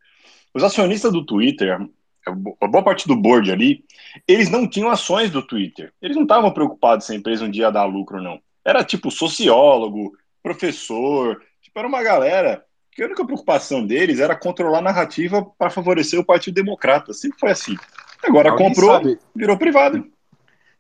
Os 0.55 0.63
acionistas 0.63 1.13
do 1.13 1.25
Twitter, 1.27 1.79
a 2.27 2.67
boa 2.67 2.83
parte 2.83 3.07
do 3.09 3.17
board 3.17 3.51
ali, 3.51 3.85
eles 4.27 4.51
não 4.51 4.69
tinham 4.69 4.89
ações 4.91 5.31
do 5.31 5.43
Twitter. 5.43 5.93
Eles 6.01 6.17
não 6.17 6.23
estavam 6.25 6.51
preocupados 6.53 7.07
se 7.07 7.13
a 7.13 7.17
empresa 7.17 7.45
um 7.45 7.51
dia 7.51 7.71
dar 7.71 7.85
lucro 7.85 8.19
ou 8.19 8.23
não. 8.23 8.41
Era 8.65 8.85
tipo 8.85 9.11
sociólogo, 9.11 10.13
professor, 10.43 11.43
tipo, 11.63 11.79
era 11.79 11.89
uma 11.89 12.03
galera 12.03 12.65
que 12.93 13.03
a 13.03 13.07
única 13.07 13.25
preocupação 13.25 13.87
deles 13.87 14.19
era 14.21 14.35
controlar 14.37 14.79
a 14.79 14.83
narrativa 14.83 15.45
para 15.57 15.71
favorecer 15.71 16.19
o 16.19 16.25
Partido 16.25 16.55
Democrata. 16.55 17.13
Sempre 17.13 17.39
foi 17.39 17.51
assim. 17.51 17.77
Agora 18.23 18.51
Alguém 18.51 18.69
comprou, 18.69 18.91
sabe- 18.91 19.19
virou 19.35 19.57
privado. 19.57 20.07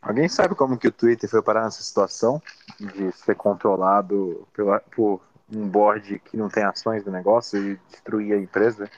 Alguém 0.00 0.28
sabe 0.28 0.54
como 0.54 0.78
que 0.78 0.88
o 0.88 0.92
Twitter 0.92 1.28
foi 1.28 1.42
parar 1.42 1.64
nessa 1.64 1.82
situação 1.82 2.40
de 2.78 3.12
ser 3.12 3.34
controlado 3.34 4.46
pela, 4.54 4.80
por 4.80 5.20
um 5.52 5.66
board 5.68 6.18
que 6.20 6.36
não 6.36 6.48
tem 6.48 6.62
ações 6.64 7.02
do 7.04 7.10
negócio 7.10 7.58
e 7.58 7.76
destruir 7.90 8.32
a 8.34 8.38
empresa? 8.38 8.88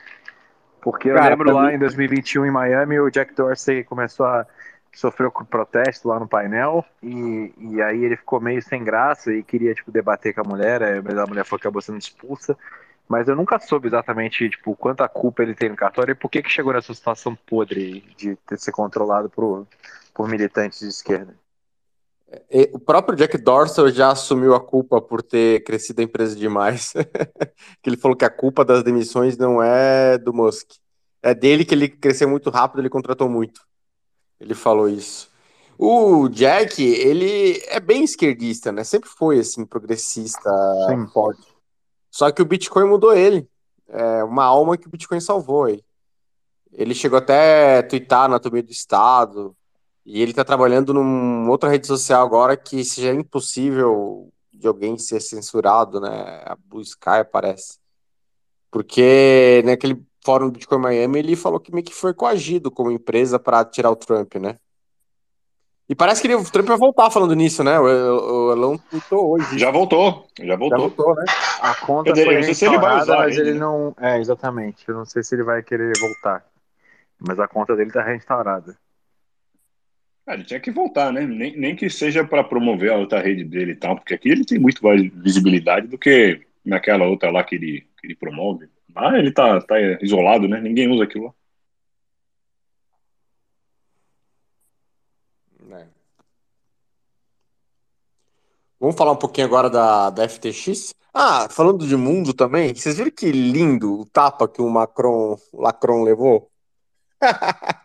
Porque 0.83 1.09
eu 1.09 1.15
Cara, 1.15 1.31
lembro 1.31 1.47
pra 1.47 1.55
lá 1.55 1.69
mim- 1.69 1.75
em 1.75 1.79
2021 1.79 2.47
em 2.47 2.51
Miami 2.51 2.99
o 3.01 3.11
Jack 3.11 3.35
Dorsey 3.35 3.85
começou 3.85 4.27
a 4.27 4.47
sofrer 4.93 5.31
com 5.31 5.45
protesto 5.45 6.09
lá 6.09 6.19
no 6.19 6.27
painel 6.27 6.85
e, 7.03 7.53
e 7.59 7.83
aí 7.83 8.05
ele 8.05 8.17
ficou 8.17 8.41
meio 8.41 8.61
sem 8.63 8.83
graça 8.83 9.33
e 9.33 9.43
queria 9.43 9.75
tipo 9.75 9.91
debater 9.93 10.35
com 10.35 10.41
a 10.41 10.45
mulher, 10.45 11.03
mas 11.03 11.17
a 11.17 11.27
mulher 11.27 11.45
foi 11.45 11.57
acabou 11.59 11.81
sendo 11.81 11.99
expulsa. 11.99 12.57
Mas 13.11 13.27
eu 13.27 13.35
nunca 13.35 13.59
soube 13.59 13.89
exatamente 13.89 14.49
tipo 14.49 14.77
quanta 14.77 15.09
culpa 15.09 15.43
ele 15.43 15.53
tem 15.53 15.69
no 15.69 15.75
cartório 15.75 16.13
e 16.13 16.15
por 16.15 16.31
que 16.31 16.41
que 16.41 16.49
chegou 16.49 16.73
nessa 16.73 16.95
situação 16.95 17.35
podre 17.35 18.05
de 18.17 18.37
ter 18.47 18.57
ser 18.57 18.71
controlado 18.71 19.29
por 19.29 19.67
por 20.15 20.29
militantes 20.29 20.79
de 20.79 20.87
esquerda. 20.87 21.35
E 22.49 22.71
O 22.73 22.79
próprio 22.79 23.17
Jack 23.17 23.37
Dorsey 23.37 23.91
já 23.91 24.13
assumiu 24.13 24.55
a 24.55 24.61
culpa 24.61 25.01
por 25.01 25.23
ter 25.23 25.65
crescido 25.65 26.01
a 26.01 26.05
empresa 26.05 26.37
demais. 26.37 26.93
que 27.83 27.91
ele 27.91 27.97
falou 27.97 28.17
que 28.17 28.25
a 28.25 28.31
culpa 28.31 28.65
das 28.65 28.85
demissões 28.85 29.37
não 29.37 29.61
é 29.61 30.17
do 30.17 30.33
Musk. 30.33 30.71
É 31.21 31.35
dele 31.35 31.65
que 31.65 31.75
ele 31.75 31.89
cresceu 31.89 32.29
muito 32.29 32.49
rápido, 32.49 32.81
ele 32.81 32.89
contratou 32.89 33.29
muito. 33.29 33.61
Ele 34.39 34.55
falou 34.55 34.89
isso. 34.89 35.29
O 35.77 36.29
Jack, 36.29 36.81
ele 36.81 37.61
é 37.67 37.81
bem 37.81 38.05
esquerdista, 38.05 38.71
né? 38.71 38.85
Sempre 38.85 39.09
foi 39.09 39.41
assim, 39.41 39.65
progressista, 39.65 40.49
Sim. 40.89 41.09
forte. 41.09 41.50
Só 42.11 42.31
que 42.31 42.43
o 42.43 42.47
Bitcoin 42.47 42.87
mudou 42.87 43.15
ele. 43.15 43.49
É 43.89 44.25
uma 44.25 44.45
alma 44.45 44.77
que 44.77 44.87
o 44.87 44.91
Bitcoin 44.91 45.21
salvou 45.21 45.65
aí. 45.65 45.83
Ele 46.73 46.95
chegou 46.95 47.19
até 47.19 47.79
a 47.79 47.83
twittar 47.83 48.21
na 48.21 48.37
Anatomia 48.37 48.63
do 48.63 48.71
Estado. 48.71 49.57
E 50.05 50.21
ele 50.23 50.33
tá 50.33 50.45
trabalhando 50.45 50.95
numa 50.95 51.51
outra 51.51 51.69
rede 51.69 51.87
social 51.87 52.25
agora 52.25 52.57
que 52.57 52.85
seja 52.85 53.13
impossível 53.13 54.33
de 54.53 54.67
alguém 54.67 54.99
ser 54.99 55.21
censurado, 55.21 56.01
né? 56.01 56.43
A 56.45 56.57
Blue 56.57 56.83
Sky 56.83 57.25
parece. 57.31 57.79
Porque 58.71 59.63
naquele 59.65 60.05
fórum 60.25 60.47
do 60.47 60.53
Bitcoin 60.53 60.79
Miami 60.79 61.19
ele 61.19 61.37
falou 61.37 61.61
que 61.61 61.73
meio 61.73 61.85
que 61.85 61.95
foi 61.95 62.15
coagido 62.15 62.71
como 62.71 62.91
empresa 62.91 63.39
para 63.39 63.65
tirar 63.65 63.91
o 63.91 63.97
Trump, 63.97 64.35
né? 64.37 64.59
E 65.91 65.95
parece 65.97 66.23
que 66.23 66.29
ele- 66.29 66.37
o 66.37 66.45
Trump 66.45 66.69
vai 66.69 66.79
voltar 66.79 67.11
falando 67.11 67.35
nisso, 67.35 67.65
né? 67.65 67.77
O, 67.81 67.83
o, 67.85 68.47
o 68.47 68.53
Elon 68.53 68.77
tweetou 68.79 69.33
hoje. 69.33 69.59
Já 69.59 69.73
voltou, 69.73 70.25
já 70.39 70.47
Já 70.47 70.57
voltou. 70.57 70.79
voltou, 70.79 71.15
né? 71.17 71.25
A 71.61 71.75
conta 71.75 72.11
eu 72.11 72.33
não 72.33 72.43
sei 72.45 72.55
se 72.55 72.65
ele 72.65 72.79
vai 72.79 73.01
usar 73.03 73.17
mas 73.17 73.37
ele, 73.37 73.49
ele 73.49 73.59
né? 73.59 73.59
não. 73.59 73.93
É, 74.01 74.21
exatamente. 74.21 74.89
Eu 74.89 74.95
não 74.95 75.05
sei 75.05 75.25
se 75.25 75.35
ele 75.35 75.43
vai 75.43 75.65
querer 75.65 75.93
voltar. 75.99 76.45
Mas 77.19 77.41
a 77.41 77.49
conta 77.49 77.75
dele 77.75 77.91
tá 77.91 78.05
reinstaurada. 78.05 78.79
Ah, 80.25 80.35
ele 80.35 80.45
tinha 80.45 80.61
que 80.61 80.71
voltar, 80.71 81.13
né? 81.13 81.27
Nem, 81.27 81.59
nem 81.59 81.75
que 81.75 81.91
seja 81.91 82.25
para 82.25 82.45
promover 82.45 82.93
a 82.93 82.97
outra 82.97 83.21
rede 83.21 83.43
dele 83.43 83.73
e 83.73 83.77
tal, 83.77 83.97
porque 83.97 84.15
aqui 84.15 84.29
ele 84.29 84.45
tem 84.45 84.61
muito 84.61 84.85
mais 84.85 85.03
visibilidade 85.13 85.89
do 85.89 85.99
que 85.99 86.41
naquela 86.65 87.05
outra 87.05 87.33
lá 87.33 87.43
que 87.43 87.57
ele, 87.57 87.85
que 88.01 88.07
ele 88.07 88.15
promove. 88.15 88.69
Ah, 88.95 89.19
ele 89.19 89.33
tá, 89.33 89.61
tá 89.61 89.75
isolado, 90.01 90.47
né? 90.47 90.61
Ninguém 90.61 90.89
usa 90.89 91.03
aquilo 91.03 91.25
lá. 91.25 91.33
Vamos 98.81 98.97
falar 98.97 99.13
um 99.13 99.17
pouquinho 99.17 99.47
agora 99.47 99.69
da, 99.69 100.09
da 100.11 100.27
FTX? 100.27 100.95
Ah, 101.13 101.49
falando 101.51 101.87
de 101.87 101.95
mundo 101.97 102.33
também, 102.33 102.75
vocês 102.75 102.97
viram 102.97 103.11
que 103.11 103.31
lindo 103.31 104.01
o 104.01 104.07
tapa 104.07 104.49
que 104.49 104.63
o 104.63 104.71
Macron, 104.71 105.37
o 105.53 105.61
Lacron 105.61 106.03
levou? 106.03 106.51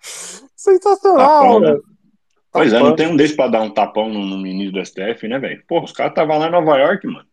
Sensacional, 0.55 1.41
Tapão, 1.41 1.59
né? 1.59 1.67
velho. 1.71 1.83
Pois 2.51 2.71
é, 2.71 2.79
não 2.79 2.95
tem 2.95 3.07
um 3.07 3.17
desse 3.17 3.35
pra 3.35 3.49
dar 3.49 3.61
um 3.61 3.69
tapão 3.69 4.07
no, 4.07 4.25
no 4.25 4.37
ministro 4.37 4.79
do 4.79 4.85
STF, 4.85 5.27
né, 5.27 5.37
velho? 5.37 5.61
Porra, 5.67 5.83
os 5.83 5.91
caras 5.91 6.11
estavam 6.13 6.37
lá 6.37 6.47
em 6.47 6.51
Nova 6.51 6.77
York, 6.77 7.05
mano. 7.05 7.27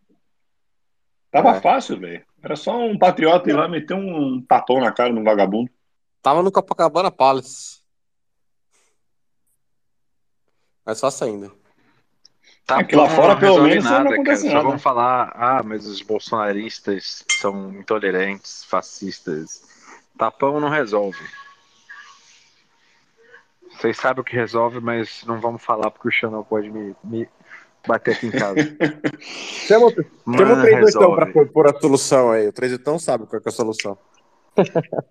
Tava 1.31 1.51
É. 1.51 1.61
fácil, 1.61 2.01
velho. 2.01 2.25
Era 2.43 2.57
só 2.57 2.77
um 2.77 2.99
patriota 2.99 3.49
ir 3.49 3.53
lá 3.53 3.69
meter 3.69 3.95
um 3.95 4.43
tapão 4.43 4.81
na 4.81 4.91
cara 4.91 5.13
no 5.13 5.23
vagabundo. 5.23 5.71
Tava 6.21 6.43
no 6.43 6.51
Copacabana 6.51 7.13
Palace. 7.13 7.81
Mas 10.85 10.99
só 10.99 11.09
saindo. 11.09 11.53
Tá 12.67 12.81
É 12.81 12.85
que 12.85 12.95
lá 12.95 13.09
fora, 13.09 13.35
não 13.35 13.41
pelo 13.41 13.53
resolve 13.55 13.69
menos, 13.71 13.85
não 13.85 13.91
nada, 13.93 14.15
acontece 14.15 14.43
cara. 14.43 14.55
nada. 14.55 14.65
Só 14.65 14.71
vão 14.71 14.79
falar, 14.79 15.33
ah, 15.35 15.63
mas 15.65 15.87
os 15.87 16.01
bolsonaristas 16.01 17.25
são 17.29 17.73
intolerantes, 17.73 18.65
fascistas. 18.65 19.63
Tapão 20.17 20.61
não 20.61 20.69
resolve. 20.69 21.19
Vocês 23.73 23.97
sabem 23.97 24.21
o 24.21 24.25
que 24.25 24.37
resolve, 24.37 24.81
mas 24.81 25.25
não 25.27 25.41
vamos 25.41 25.63
falar 25.63 25.91
porque 25.91 26.09
o 26.09 26.13
Xanão 26.13 26.45
pode 26.45 26.71
me, 26.71 26.95
me 27.03 27.29
bater 27.87 28.15
aqui 28.15 28.27
em 28.27 28.31
casa. 28.31 28.57
Chama, 29.67 29.87
o- 29.87 29.95
Mas 30.25 30.39
chama 30.39 30.53
o 31.09 31.15
pra 31.17 31.27
pôr 31.27 31.49
pôr 31.49 31.67
a 31.67 31.81
solução 31.81 32.31
aí. 32.31 32.47
O 32.47 32.53
Treizutão 32.53 32.99
sabe 32.99 33.27
qual 33.27 33.41
que 33.43 33.49
é 33.49 33.51
a 33.51 33.55
solução. 33.55 33.99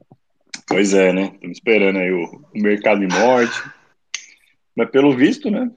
Pois 0.68 0.94
é, 0.94 1.12
né? 1.12 1.32
Estamos 1.34 1.58
esperando 1.58 1.98
aí 2.00 2.12
o, 2.14 2.24
o 2.24 2.62
mercado 2.62 3.02
de 3.06 3.08
morte. 3.08 3.62
Mas 4.74 4.90
pelo 4.90 5.14
visto, 5.14 5.50
né? 5.52 5.70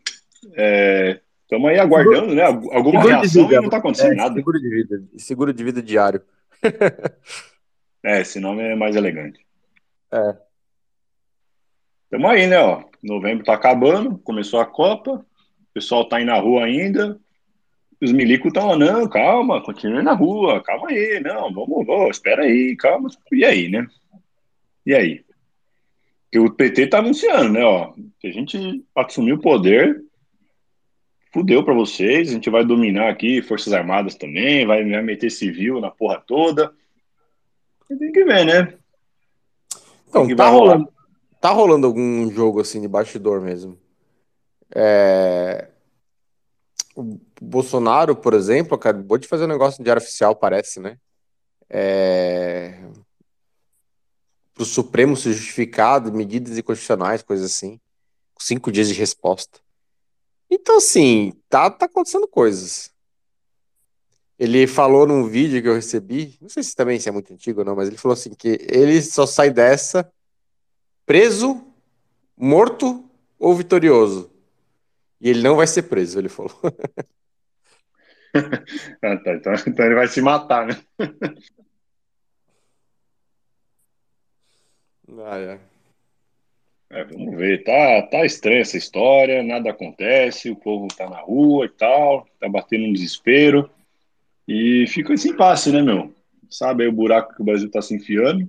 Estamos 1.45 1.71
aí 1.71 1.79
aguardando, 1.79 2.35
né? 2.35 2.43
Algu- 2.43 2.73
Alguma 2.73 3.01
Seguro 3.03 3.15
de 3.15 3.21
reação 3.21 3.43
vida. 3.49 3.61
e 3.61 3.63
não 3.63 3.71
tá 3.71 3.77
acontecendo 3.77 4.13
É, 4.13 4.17
nada. 4.17 4.35
seguro 4.35 4.59
de 4.61 4.69
vida. 4.69 5.05
Seguro 5.17 5.53
de 5.53 5.65
vida 5.65 5.83
diário. 5.83 6.23
É, 8.07 8.21
esse 8.21 8.39
nome 8.39 8.63
é 8.63 8.75
mais 8.77 8.95
elegante. 8.97 9.41
É. 10.13 10.37
Tamo 12.11 12.29
aí, 12.29 12.47
né? 12.47 12.59
Ó. 12.59 12.85
Novembro 13.03 13.45
tá 13.45 13.55
acabando, 13.55 14.19
começou 14.19 14.61
a 14.61 14.67
Copa, 14.67 15.13
o 15.13 15.25
pessoal 15.73 16.07
tá 16.07 16.19
aí 16.19 16.25
na 16.27 16.39
rua 16.39 16.65
ainda. 16.65 17.19
Os 18.03 18.13
milicos 18.13 18.49
estão, 18.49 18.77
não, 18.77 19.09
calma, 19.09 19.63
continue 19.63 20.03
na 20.03 20.13
rua, 20.13 20.63
calma 20.63 20.89
aí, 20.91 21.19
não, 21.25 21.51
vamos, 21.51 21.87
vamos, 21.87 22.11
espera 22.11 22.43
aí, 22.43 22.77
calma. 22.77 23.09
E 23.33 23.43
aí, 23.43 23.71
né? 23.71 23.87
E 24.85 24.95
aí? 24.95 25.25
Que 26.31 26.39
o 26.39 26.51
PT 26.53 26.89
tá 26.89 26.99
anunciando, 26.99 27.55
né? 27.55 27.65
Ó, 27.65 27.95
que 28.21 28.27
a 28.27 28.33
gente 28.33 28.85
assumir 28.95 29.33
o 29.33 29.41
poder, 29.41 30.04
fudeu 31.35 31.64
pra 31.64 31.75
vocês, 31.75 32.29
a 32.29 32.33
gente 32.33 32.49
vai 32.49 32.64
dominar 32.64 33.11
aqui 33.11 33.42
Forças 33.42 33.73
Armadas 33.73 34.14
também, 34.14 34.64
vai, 34.64 34.88
vai 34.88 35.03
meter 35.03 35.31
civil 35.31 35.81
na 35.81 35.90
porra 35.90 36.23
toda. 36.25 36.73
Tem 37.88 38.12
que 38.12 38.25
ver, 38.25 38.47
né? 38.47 38.79
Então, 40.09 40.29
tá 40.37 40.49
rolando, 40.49 40.88
tá 41.40 41.51
rolando 41.51 41.88
algum 41.88 42.31
jogo 42.31 42.61
assim 42.61 42.81
de 42.81 42.87
bastidor 42.87 43.40
mesmo. 43.40 43.77
É, 44.73 45.68
O 46.94 47.18
Bolsonaro, 47.40 48.14
por 48.14 48.35
exemplo, 48.35 48.77
acabou 48.77 49.18
de 49.18 49.27
fazer 49.27 49.44
um 49.44 49.49
negócio 49.49 49.81
no 49.81 49.85
Diário 49.85 50.01
Oficial, 50.01 50.37
parece, 50.37 50.79
né? 50.79 50.97
É... 51.68 52.81
Pro 54.55 54.64
Supremo 54.64 55.16
se 55.16 55.33
justificar 55.33 56.01
de 56.01 56.12
medidas 56.12 56.57
inconstitucionais, 56.57 57.23
coisas 57.23 57.51
assim. 57.51 57.81
Cinco 58.38 58.70
dias 58.70 58.87
de 58.87 58.94
resposta. 58.94 59.63
Então, 60.51 60.77
assim, 60.77 61.33
tá, 61.49 61.71
tá 61.71 61.87
acontecendo 61.87 62.29
coisas. 62.29 62.93
Ele 64.39 64.67
falou 64.67 65.07
num 65.07 65.27
vídeo 65.29 65.63
que 65.63 65.69
eu 65.69 65.75
recebi, 65.75 66.37
não 66.41 66.49
sei 66.49 66.63
se 66.63 66.75
também 66.75 66.99
se 66.99 67.09
é 67.09 67.13
muito 67.13 67.33
antigo 67.33 67.61
ou 67.61 67.65
não, 67.65 67.77
mas 67.77 67.89
ele 67.89 67.97
falou 67.97 68.15
assim 68.15 68.35
que 68.35 68.59
ele 68.69 69.01
só 69.01 69.27
sai 69.27 69.51
dessa 69.51 70.11
preso, 71.07 71.65
morto 72.37 73.09
ou 73.39 73.55
vitorioso. 73.55 74.31
E 75.21 75.31
ele 75.31 75.43
não 75.43 75.57
vai 75.57 75.67
ser 75.67 75.85
preso, 75.85 76.19
ele 76.19 76.29
falou. 76.29 76.53
Ah, 79.01 79.17
tá, 79.17 79.35
então, 79.35 79.53
então 79.69 79.87
ele 79.87 79.95
vai 79.95 80.09
se 80.09 80.21
matar, 80.21 80.67
né? 80.67 80.75
Ah, 85.19 85.39
é. 85.39 85.74
É, 86.95 87.03
vamos 87.03 87.37
ver, 87.37 87.65
tá, 87.65 88.03
tá 88.03 88.25
estranha 88.25 88.61
essa 88.61 88.77
história, 88.77 89.43
nada 89.43 89.71
acontece, 89.71 90.49
o 90.49 90.55
povo 90.55 90.87
tá 90.87 91.11
na 91.11 91.19
rua 91.19 91.67
e 91.67 91.69
tal, 91.69 92.25
tá 92.39 92.49
batendo 92.49 92.85
um 92.85 92.93
desespero, 92.93 93.69
e 94.47 94.87
fica 94.87 95.13
esse 95.13 95.29
impasse, 95.29 95.73
né, 95.73 95.83
meu? 95.83 96.15
Sabe 96.49 96.85
aí 96.85 96.89
o 96.89 96.93
buraco 96.93 97.35
que 97.35 97.43
o 97.43 97.45
Brasil 97.45 97.69
tá 97.69 97.83
se 97.83 97.97
enfiando, 97.97 98.49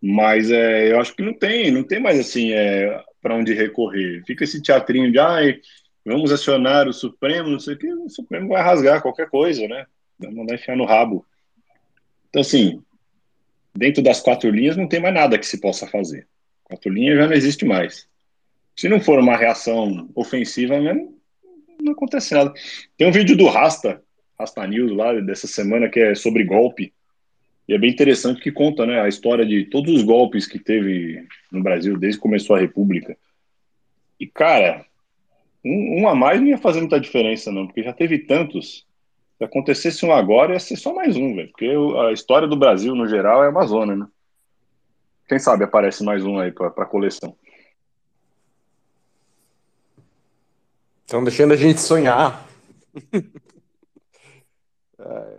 mas 0.00 0.50
é, 0.50 0.92
eu 0.92 0.98
acho 0.98 1.14
que 1.14 1.22
não 1.22 1.34
tem, 1.34 1.70
não 1.70 1.84
tem 1.84 2.00
mais 2.00 2.18
assim, 2.18 2.52
é, 2.52 3.04
para 3.20 3.34
onde 3.34 3.52
recorrer. 3.52 4.24
Fica 4.24 4.44
esse 4.44 4.62
teatrinho 4.62 5.12
de, 5.12 5.18
ai, 5.18 5.60
vamos 6.06 6.32
acionar 6.32 6.88
o 6.88 6.92
Supremo, 6.92 7.50
não 7.50 7.60
sei 7.60 7.74
o 7.74 7.78
que, 7.78 7.92
o 7.92 8.08
Supremo 8.08 8.48
vai 8.48 8.62
rasgar 8.62 9.02
qualquer 9.02 9.28
coisa, 9.28 9.68
né? 9.68 9.84
Vai 10.18 10.32
mandar 10.32 10.54
enfiar 10.54 10.74
no 10.74 10.86
rabo. 10.86 11.26
Então, 12.30 12.40
assim, 12.40 12.82
dentro 13.76 14.02
das 14.02 14.20
quatro 14.22 14.48
linhas 14.48 14.74
não 14.74 14.88
tem 14.88 15.00
mais 15.00 15.14
nada 15.14 15.38
que 15.38 15.46
se 15.46 15.60
possa 15.60 15.86
fazer. 15.86 16.26
Quatro 16.72 16.90
linhas 16.90 17.18
já 17.18 17.26
não 17.26 17.34
existe 17.34 17.66
mais. 17.66 18.08
Se 18.74 18.88
não 18.88 18.98
for 18.98 19.18
uma 19.18 19.36
reação 19.36 20.08
ofensiva, 20.14 20.80
né, 20.80 21.06
não 21.78 21.92
acontece 21.92 22.32
nada. 22.32 22.50
Tem 22.96 23.06
um 23.06 23.12
vídeo 23.12 23.36
do 23.36 23.46
Rasta, 23.46 24.02
Rasta 24.38 24.66
News 24.66 24.90
lá 24.96 25.12
dessa 25.20 25.46
semana 25.46 25.90
que 25.90 26.00
é 26.00 26.14
sobre 26.14 26.44
golpe. 26.44 26.94
E 27.68 27.74
é 27.74 27.78
bem 27.78 27.90
interessante 27.90 28.40
que 28.40 28.50
conta 28.50 28.86
né, 28.86 29.02
a 29.02 29.08
história 29.08 29.44
de 29.44 29.66
todos 29.66 29.92
os 29.92 30.02
golpes 30.02 30.46
que 30.46 30.58
teve 30.58 31.26
no 31.50 31.62
Brasil 31.62 31.98
desde 31.98 32.18
que 32.18 32.22
começou 32.22 32.56
a 32.56 32.60
República. 32.60 33.18
E, 34.18 34.26
cara, 34.26 34.86
um, 35.62 36.00
um 36.00 36.08
a 36.08 36.14
mais 36.14 36.40
não 36.40 36.48
ia 36.48 36.58
fazer 36.58 36.80
muita 36.80 36.98
diferença, 36.98 37.52
não, 37.52 37.66
porque 37.66 37.82
já 37.82 37.92
teve 37.92 38.18
tantos. 38.20 38.86
Se 39.36 39.44
acontecesse 39.44 40.06
um 40.06 40.12
agora, 40.12 40.54
ia 40.54 40.58
ser 40.58 40.76
só 40.76 40.94
mais 40.94 41.18
um, 41.18 41.34
velho. 41.34 41.48
Porque 41.48 41.70
a 42.08 42.12
história 42.12 42.48
do 42.48 42.56
Brasil, 42.56 42.94
no 42.94 43.06
geral, 43.06 43.44
é 43.44 43.50
uma 43.50 43.66
zona, 43.66 43.94
né? 43.94 44.06
Quem 45.32 45.38
sabe 45.38 45.64
aparece 45.64 46.04
mais 46.04 46.22
um 46.26 46.38
aí 46.38 46.52
pra 46.52 46.84
coleção. 46.84 47.34
Estão 51.06 51.24
deixando 51.24 51.54
a 51.54 51.56
gente 51.56 51.80
sonhar. 51.80 52.46
É. 55.04 55.38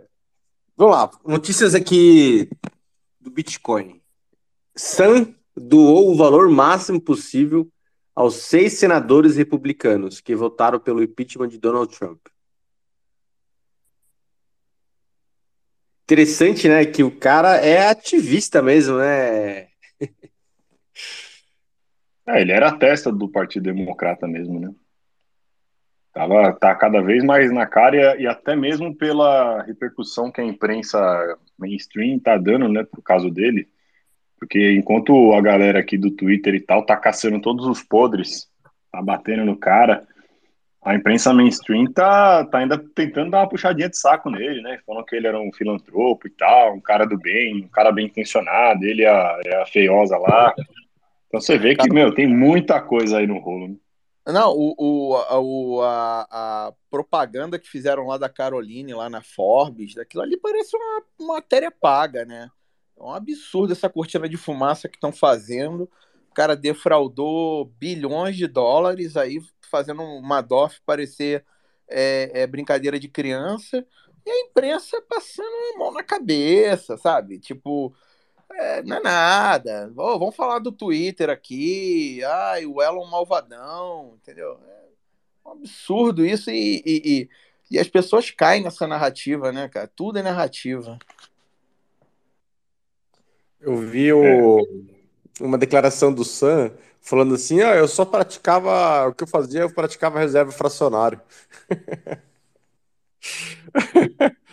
Vamos 0.76 0.94
lá, 0.94 1.10
notícias 1.24 1.74
aqui 1.74 2.50
do 3.18 3.30
Bitcoin. 3.30 4.02
Sam 4.76 5.34
doou 5.56 6.12
o 6.12 6.16
valor 6.16 6.50
máximo 6.50 7.00
possível 7.00 7.66
aos 8.14 8.34
seis 8.34 8.74
senadores 8.74 9.36
republicanos 9.36 10.20
que 10.20 10.34
votaram 10.34 10.78
pelo 10.78 11.02
impeachment 11.02 11.48
de 11.48 11.58
Donald 11.58 11.96
Trump. 11.96 12.20
Interessante, 16.02 16.68
né? 16.68 16.84
Que 16.84 17.02
o 17.02 17.18
cara 17.18 17.56
é 17.56 17.88
ativista 17.88 18.60
mesmo, 18.60 18.98
né? 18.98 19.73
É, 22.26 22.40
ele 22.40 22.52
era 22.52 22.68
a 22.68 22.76
testa 22.76 23.12
do 23.12 23.28
Partido 23.28 23.64
Democrata 23.64 24.26
mesmo, 24.26 24.58
né? 24.58 24.72
Tava, 26.12 26.52
tá 26.52 26.74
cada 26.76 27.02
vez 27.02 27.24
mais 27.24 27.50
na 27.50 27.66
cara 27.66 28.16
e, 28.20 28.26
até 28.26 28.54
mesmo 28.54 28.94
pela 28.94 29.62
repercussão 29.62 30.30
que 30.30 30.40
a 30.40 30.44
imprensa 30.44 30.98
mainstream 31.58 32.20
tá 32.20 32.36
dando, 32.36 32.68
né, 32.68 32.84
pro 32.84 33.02
caso 33.02 33.30
dele. 33.30 33.68
Porque 34.38 34.72
enquanto 34.72 35.32
a 35.32 35.40
galera 35.40 35.80
aqui 35.80 35.98
do 35.98 36.12
Twitter 36.12 36.54
e 36.54 36.60
tal 36.60 36.86
tá 36.86 36.96
caçando 36.96 37.40
todos 37.40 37.66
os 37.66 37.82
podres, 37.82 38.48
tá 38.92 39.02
batendo 39.02 39.44
no 39.44 39.56
cara, 39.56 40.06
a 40.84 40.94
imprensa 40.94 41.32
mainstream 41.32 41.90
tá, 41.92 42.44
tá 42.44 42.58
ainda 42.58 42.78
tentando 42.78 43.30
dar 43.30 43.40
uma 43.40 43.48
puxadinha 43.48 43.88
de 43.88 43.98
saco 43.98 44.30
nele, 44.30 44.60
né? 44.60 44.78
Falando 44.86 45.06
que 45.06 45.16
ele 45.16 45.26
era 45.26 45.40
um 45.40 45.50
filantropo 45.52 46.28
e 46.28 46.30
tal, 46.30 46.74
um 46.74 46.80
cara 46.80 47.06
do 47.06 47.18
bem, 47.18 47.64
um 47.64 47.68
cara 47.68 47.90
bem 47.90 48.06
intencionado, 48.06 48.84
ele 48.84 49.02
é 49.02 49.08
a, 49.08 49.40
é 49.46 49.62
a 49.62 49.66
feiosa 49.66 50.16
lá. 50.18 50.54
Então 51.34 51.40
você 51.40 51.58
vê 51.58 51.74
que, 51.74 51.92
meu, 51.92 52.14
tem 52.14 52.28
muita 52.28 52.80
coisa 52.80 53.18
aí 53.18 53.26
no 53.26 53.40
rolo. 53.40 53.66
Né? 53.66 53.76
Não, 54.26 54.52
o, 54.56 55.16
o, 55.18 55.82
a, 55.82 56.26
a, 56.30 56.72
propaganda 56.88 57.58
que 57.58 57.68
fizeram 57.68 58.06
lá 58.06 58.16
da 58.16 58.28
Caroline, 58.28 58.94
lá 58.94 59.10
na 59.10 59.20
Forbes, 59.20 59.94
daquilo 59.94 60.22
ali 60.22 60.36
parece 60.36 60.76
uma, 60.76 61.02
uma 61.18 61.34
matéria 61.34 61.72
paga, 61.72 62.24
né? 62.24 62.48
É 62.96 63.02
um 63.02 63.12
absurdo 63.12 63.72
essa 63.72 63.90
cortina 63.90 64.28
de 64.28 64.36
fumaça 64.36 64.88
que 64.88 64.96
estão 64.96 65.10
fazendo. 65.10 65.90
O 66.30 66.34
cara 66.34 66.54
defraudou 66.54 67.64
bilhões 67.80 68.36
de 68.36 68.46
dólares 68.46 69.16
aí, 69.16 69.40
fazendo 69.68 70.02
uma 70.02 70.40
DOF 70.40 70.80
parecer 70.86 71.44
é, 71.88 72.42
é, 72.42 72.46
brincadeira 72.46 72.96
de 72.96 73.08
criança. 73.08 73.84
E 74.24 74.30
a 74.30 74.40
imprensa 74.42 75.02
passando 75.02 75.74
a 75.74 75.78
mão 75.78 75.92
na 75.92 76.04
cabeça, 76.04 76.96
sabe? 76.96 77.40
Tipo, 77.40 77.92
é, 78.52 78.82
não 78.82 78.96
é 78.96 79.00
nada. 79.00 79.92
Oh, 79.96 80.18
vamos 80.18 80.36
falar 80.36 80.58
do 80.58 80.72
Twitter 80.72 81.30
aqui. 81.30 82.22
Ai, 82.24 82.66
o 82.66 82.82
Elon 82.82 83.06
malvadão, 83.06 84.14
entendeu? 84.16 84.58
É 84.66 85.48
um 85.48 85.52
absurdo 85.52 86.24
isso 86.24 86.50
e, 86.50 86.82
e, 86.84 87.02
e, 87.04 87.28
e, 87.70 87.78
as 87.78 87.88
pessoas 87.88 88.30
caem 88.30 88.62
nessa 88.62 88.86
narrativa, 88.86 89.52
né, 89.52 89.68
cara? 89.68 89.86
Tudo 89.86 90.18
é 90.18 90.22
narrativa. 90.22 90.98
Eu 93.60 93.76
vi 93.78 94.12
o, 94.12 94.66
uma 95.40 95.58
declaração 95.58 96.12
do 96.12 96.24
Sam 96.24 96.72
falando 97.00 97.34
assim: 97.34 97.60
ah, 97.62 97.74
eu 97.74 97.88
só 97.88 98.04
praticava 98.04 99.08
o 99.08 99.14
que 99.14 99.24
eu 99.24 99.28
fazia, 99.28 99.60
eu 99.60 99.72
praticava 99.72 100.18
reserva 100.18 100.52
fracionário. 100.52 101.20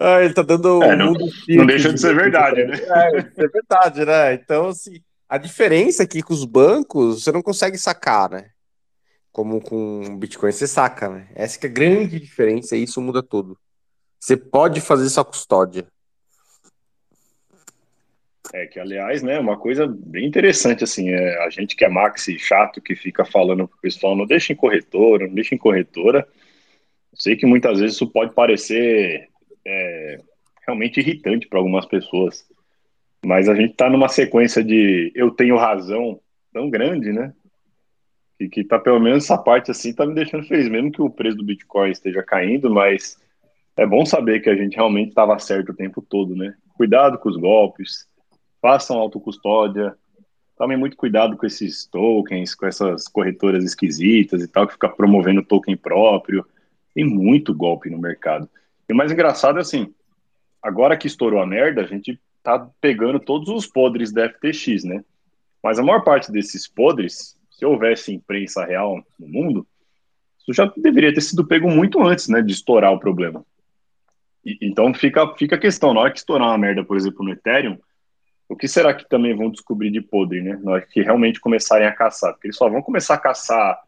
Ah, 0.00 0.22
ele 0.22 0.32
tá 0.32 0.42
dando 0.42 0.82
é, 0.82 0.94
não, 0.94 1.12
não 1.12 1.66
deixa 1.66 1.92
de 1.92 2.00
ser 2.00 2.14
verdade, 2.14 2.64
né? 2.64 2.76
É, 2.76 3.18
é 3.18 3.48
verdade, 3.48 4.04
né? 4.04 4.34
Então, 4.34 4.68
assim, 4.68 5.00
a 5.28 5.36
diferença 5.36 6.04
aqui 6.04 6.22
com 6.22 6.32
os 6.32 6.44
bancos, 6.44 7.24
você 7.24 7.32
não 7.32 7.42
consegue 7.42 7.76
sacar, 7.76 8.30
né? 8.30 8.50
Como 9.32 9.60
com 9.60 10.16
Bitcoin 10.16 10.52
você 10.52 10.66
saca, 10.66 11.08
né? 11.08 11.28
Essa 11.34 11.58
que 11.58 11.66
é 11.66 11.70
a 11.70 11.72
grande 11.72 12.18
diferença 12.18 12.76
e 12.76 12.84
isso 12.84 13.00
muda 13.00 13.22
tudo. 13.22 13.58
Você 14.20 14.36
pode 14.36 14.80
fazer 14.80 15.08
sua 15.08 15.24
custódia. 15.24 15.86
É 18.52 18.66
que, 18.66 18.80
aliás, 18.80 19.22
né, 19.22 19.38
uma 19.38 19.58
coisa 19.58 19.86
bem 19.86 20.26
interessante, 20.26 20.82
assim, 20.82 21.10
é 21.10 21.44
a 21.44 21.50
gente 21.50 21.76
que 21.76 21.84
é 21.84 21.88
maxi 21.88 22.38
chato, 22.38 22.80
que 22.80 22.96
fica 22.96 23.24
falando 23.24 23.68
pro 23.68 23.78
pessoal, 23.78 24.16
não 24.16 24.26
deixa 24.26 24.52
em 24.52 24.56
corretora, 24.56 25.26
não 25.26 25.34
deixa 25.34 25.54
em 25.54 25.58
corretora. 25.58 26.26
sei 27.14 27.36
que 27.36 27.44
muitas 27.44 27.78
vezes 27.80 27.96
isso 27.96 28.10
pode 28.10 28.32
parecer 28.34 29.27
é, 29.68 30.18
realmente 30.66 31.00
irritante 31.00 31.46
para 31.46 31.58
algumas 31.58 31.84
pessoas. 31.84 32.46
Mas 33.24 33.48
a 33.48 33.54
gente 33.54 33.72
está 33.72 33.90
numa 33.90 34.08
sequência 34.08 34.64
de 34.64 35.12
eu 35.14 35.30
tenho 35.30 35.56
razão 35.56 36.20
tão 36.52 36.70
grande, 36.70 37.12
né? 37.12 37.34
Que, 38.38 38.48
que 38.48 38.64
tá 38.64 38.78
pelo 38.78 39.00
menos 39.00 39.24
essa 39.24 39.36
parte 39.36 39.70
assim 39.70 39.92
tá 39.92 40.06
me 40.06 40.14
deixando 40.14 40.46
feliz, 40.46 40.68
mesmo 40.68 40.92
que 40.92 41.02
o 41.02 41.10
preço 41.10 41.36
do 41.36 41.44
Bitcoin 41.44 41.90
esteja 41.90 42.22
caindo, 42.22 42.70
mas 42.70 43.18
é 43.76 43.84
bom 43.84 44.06
saber 44.06 44.40
que 44.40 44.48
a 44.48 44.54
gente 44.54 44.76
realmente 44.76 45.10
estava 45.10 45.38
certo 45.38 45.70
o 45.70 45.76
tempo 45.76 46.00
todo, 46.00 46.34
né? 46.34 46.54
Cuidado 46.74 47.18
com 47.18 47.28
os 47.28 47.36
golpes, 47.36 48.06
façam 48.62 48.98
autocustódia, 48.98 49.94
tomem 50.56 50.76
muito 50.76 50.96
cuidado 50.96 51.36
com 51.36 51.46
esses 51.46 51.86
tokens, 51.86 52.54
com 52.54 52.66
essas 52.66 53.08
corretoras 53.08 53.64
esquisitas 53.64 54.42
e 54.42 54.48
tal, 54.48 54.66
que 54.66 54.74
fica 54.74 54.88
promovendo 54.88 55.44
token 55.44 55.76
próprio. 55.76 56.46
Tem 56.94 57.04
muito 57.04 57.54
golpe 57.54 57.90
no 57.90 57.98
mercado. 57.98 58.48
E 58.88 58.92
o 58.92 58.96
mais 58.96 59.12
engraçado 59.12 59.58
é 59.58 59.60
assim, 59.60 59.92
agora 60.62 60.96
que 60.96 61.06
estourou 61.06 61.40
a 61.40 61.46
merda, 61.46 61.82
a 61.82 61.86
gente 61.86 62.20
tá 62.42 62.68
pegando 62.80 63.20
todos 63.20 63.48
os 63.48 63.66
podres 63.66 64.12
da 64.12 64.28
FTX, 64.28 64.84
né? 64.84 65.04
Mas 65.62 65.78
a 65.78 65.82
maior 65.82 66.02
parte 66.02 66.32
desses 66.32 66.66
podres, 66.66 67.36
se 67.50 67.66
houvesse 67.66 68.12
imprensa 68.12 68.64
real 68.64 69.02
no 69.18 69.28
mundo, 69.28 69.66
isso 70.38 70.52
já 70.52 70.72
deveria 70.76 71.12
ter 71.12 71.20
sido 71.20 71.46
pego 71.46 71.70
muito 71.70 72.02
antes, 72.02 72.28
né, 72.28 72.40
de 72.40 72.52
estourar 72.52 72.92
o 72.92 73.00
problema. 73.00 73.44
E, 74.44 74.56
então 74.62 74.94
fica, 74.94 75.34
fica 75.36 75.56
a 75.56 75.58
questão, 75.58 75.92
na 75.92 76.00
hora 76.00 76.12
que 76.12 76.18
estourar 76.18 76.48
uma 76.48 76.58
merda, 76.58 76.84
por 76.84 76.96
exemplo, 76.96 77.24
no 77.24 77.32
Ethereum, 77.32 77.78
o 78.48 78.56
que 78.56 78.66
será 78.66 78.94
que 78.94 79.06
também 79.06 79.36
vão 79.36 79.50
descobrir 79.50 79.90
de 79.90 80.00
podre, 80.00 80.40
né? 80.40 80.58
Na 80.62 80.72
hora 80.72 80.80
que 80.80 81.02
realmente 81.02 81.38
começarem 81.38 81.86
a 81.86 81.92
caçar. 81.92 82.32
Porque 82.32 82.46
eles 82.46 82.56
só 82.56 82.66
vão 82.68 82.80
começar 82.80 83.14
a 83.14 83.18
caçar 83.18 83.78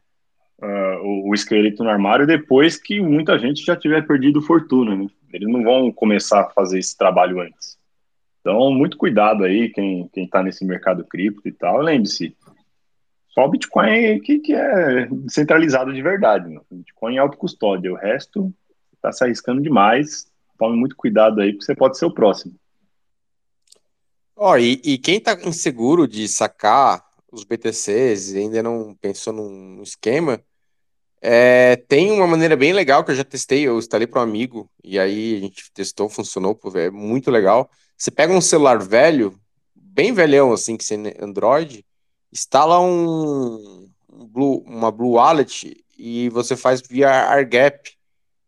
uh, 0.63 1.29
o, 1.29 1.35
esqueleto 1.35 1.83
no 1.83 1.91
armário 1.91 2.27
depois 2.27 2.77
que 2.77 3.01
muita 3.01 3.39
gente 3.39 3.65
já 3.65 3.77
tiver 3.77 4.07
perdido 4.07 4.43
fortuna, 4.43 4.97
né? 4.97 5.07
Eles 5.33 5.49
não 5.49 5.63
vão 5.63 5.93
começar 5.93 6.43
a 6.43 6.51
fazer 6.51 6.79
esse 6.79 6.97
trabalho 6.97 7.41
antes. 7.41 7.79
Então, 8.41 8.73
muito 8.73 8.97
cuidado 8.97 9.45
aí, 9.45 9.69
quem, 9.69 10.09
quem 10.13 10.27
tá 10.27 10.43
nesse 10.43 10.65
mercado 10.65 11.05
cripto 11.05 11.47
e 11.47 11.53
tal. 11.53 11.81
Lembre-se, 11.81 12.35
só 13.29 13.45
o 13.45 13.49
Bitcoin 13.49 14.21
que, 14.21 14.39
que 14.41 14.55
é 14.55 15.09
centralizado 15.29 15.93
de 15.93 16.03
verdade. 16.03 16.49
Né? 16.49 16.61
Bitcoin 16.71 17.17
é 17.17 17.19
autocustódia, 17.19 17.93
o 17.93 17.97
resto 17.97 18.53
está 18.95 19.13
se 19.13 19.23
arriscando 19.23 19.63
demais. 19.63 20.27
Tome 20.59 20.77
muito 20.77 20.97
cuidado 20.97 21.41
aí, 21.41 21.53
porque 21.53 21.65
você 21.65 21.75
pode 21.75 21.97
ser 21.97 22.07
o 22.07 22.15
próximo. 22.15 22.55
Ó, 24.37 24.53
oh, 24.53 24.59
e, 24.59 24.81
e, 24.85 24.99
quem 24.99 25.19
está 25.19 25.35
inseguro 25.45 26.09
de 26.09 26.27
sacar 26.27 27.05
os 27.31 27.45
BTCs 27.45 28.33
e 28.33 28.39
ainda 28.39 28.63
não 28.63 28.95
pensou 28.95 29.33
num 29.33 29.83
esquema, 29.83 30.43
é, 31.21 31.77
tem 31.77 32.11
uma 32.11 32.27
maneira 32.27 32.57
bem 32.57 32.73
legal 32.73 33.05
que 33.05 33.11
eu 33.11 33.15
já 33.17 33.25
testei, 33.25 33.63
eu 33.63 33.79
instalei 33.79 34.07
para 34.07 34.21
um 34.21 34.25
amigo, 34.25 34.71
e 34.83 34.99
aí 34.99 35.37
a 35.37 35.41
gente 35.41 35.71
testou, 35.73 36.09
funcionou, 36.09 36.59
é 36.75 36.91
muito 36.91 37.31
legal. 37.31 37.71
Você 37.97 38.11
pega 38.11 38.33
um 38.33 38.41
celular 38.41 38.83
velho, 38.83 39.39
bem 39.75 40.13
velhão 40.13 40.53
assim, 40.53 40.77
que 40.77 40.85
sem 40.85 41.15
Android, 41.21 41.85
instala 42.33 42.81
um, 42.81 43.89
Blue, 44.09 44.63
uma 44.67 44.91
Blue 44.91 45.13
Wallet 45.13 45.85
e 45.99 46.29
você 46.31 46.57
faz 46.57 46.81
via 46.81 47.11
AirGap 47.31 47.93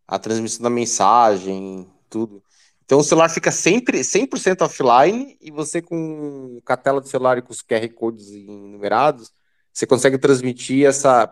a 0.09 0.19
transmissão 0.19 0.63
da 0.63 0.71
mensagem, 0.71 1.87
tudo. 2.09 2.43
Então 2.85 2.99
o 2.99 3.05
celular 3.05 3.29
fica 3.29 3.51
sempre 3.51 4.01
100% 4.01 4.63
offline 4.63 5.37
e 5.41 5.51
você 5.51 5.81
com, 5.81 6.61
com 6.65 6.73
a 6.73 6.77
tela 6.77 7.01
do 7.01 7.09
celular 7.09 7.39
e 7.39 7.43
com 7.43 7.53
os 7.53 7.63
QR 7.63 7.89
codes 7.95 8.31
enumerados, 8.31 9.31
você 9.73 9.87
consegue 9.87 10.19
transmitir 10.19 10.87
essa 10.87 11.27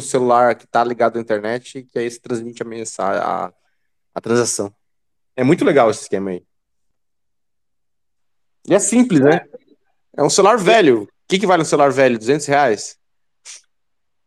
pro 0.00 0.08
celular 0.08 0.54
que 0.54 0.64
está 0.64 0.82
ligado 0.82 1.18
à 1.18 1.20
internet, 1.20 1.82
que 1.82 1.98
aí 1.98 2.10
se 2.10 2.20
transmite 2.20 2.62
a 2.62 2.66
mensagem, 2.66 3.22
a, 3.22 3.52
a 4.14 4.20
transação. 4.20 4.72
É 5.36 5.44
muito 5.44 5.64
legal 5.64 5.90
esse 5.90 6.02
esquema 6.02 6.30
aí. 6.30 6.42
E 8.66 8.74
é 8.74 8.78
simples, 8.78 9.20
né? 9.20 9.40
É 10.16 10.22
um 10.22 10.30
celular 10.30 10.58
velho. 10.58 11.02
O 11.02 11.08
que, 11.28 11.38
que 11.38 11.46
vale 11.46 11.62
um 11.62 11.66
celular 11.66 11.92
velho? 11.92 12.18
200 12.18 12.46
reais? 12.46 12.98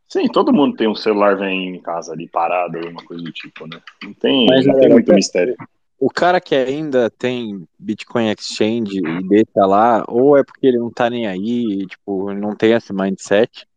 Sim, 0.07 0.27
todo 0.27 0.53
mundo 0.53 0.75
tem 0.75 0.87
um 0.87 0.95
celular 0.95 1.35
velho 1.35 1.51
em 1.51 1.81
casa 1.81 2.13
ali 2.13 2.27
parado, 2.27 2.77
alguma 2.77 3.03
coisa 3.03 3.23
do 3.23 3.31
tipo, 3.31 3.67
né? 3.67 3.81
Não 4.03 4.13
tem, 4.13 4.45
Mas, 4.47 4.65
não 4.65 4.79
tem 4.79 4.89
muito 4.89 5.11
é, 5.11 5.15
mistério. 5.15 5.55
O 5.99 6.09
cara 6.09 6.39
que 6.39 6.53
ainda 6.55 7.09
tem 7.09 7.67
Bitcoin 7.79 8.29
Exchange 8.29 8.97
e 8.97 9.27
deixa 9.27 9.65
lá, 9.65 10.03
ou 10.07 10.37
é 10.37 10.43
porque 10.43 10.67
ele 10.67 10.77
não 10.77 10.91
tá 10.91 11.09
nem 11.09 11.27
aí, 11.27 11.85
tipo, 11.87 12.33
não 12.33 12.55
tem 12.55 12.73
esse 12.73 12.93
mindset, 12.93 13.67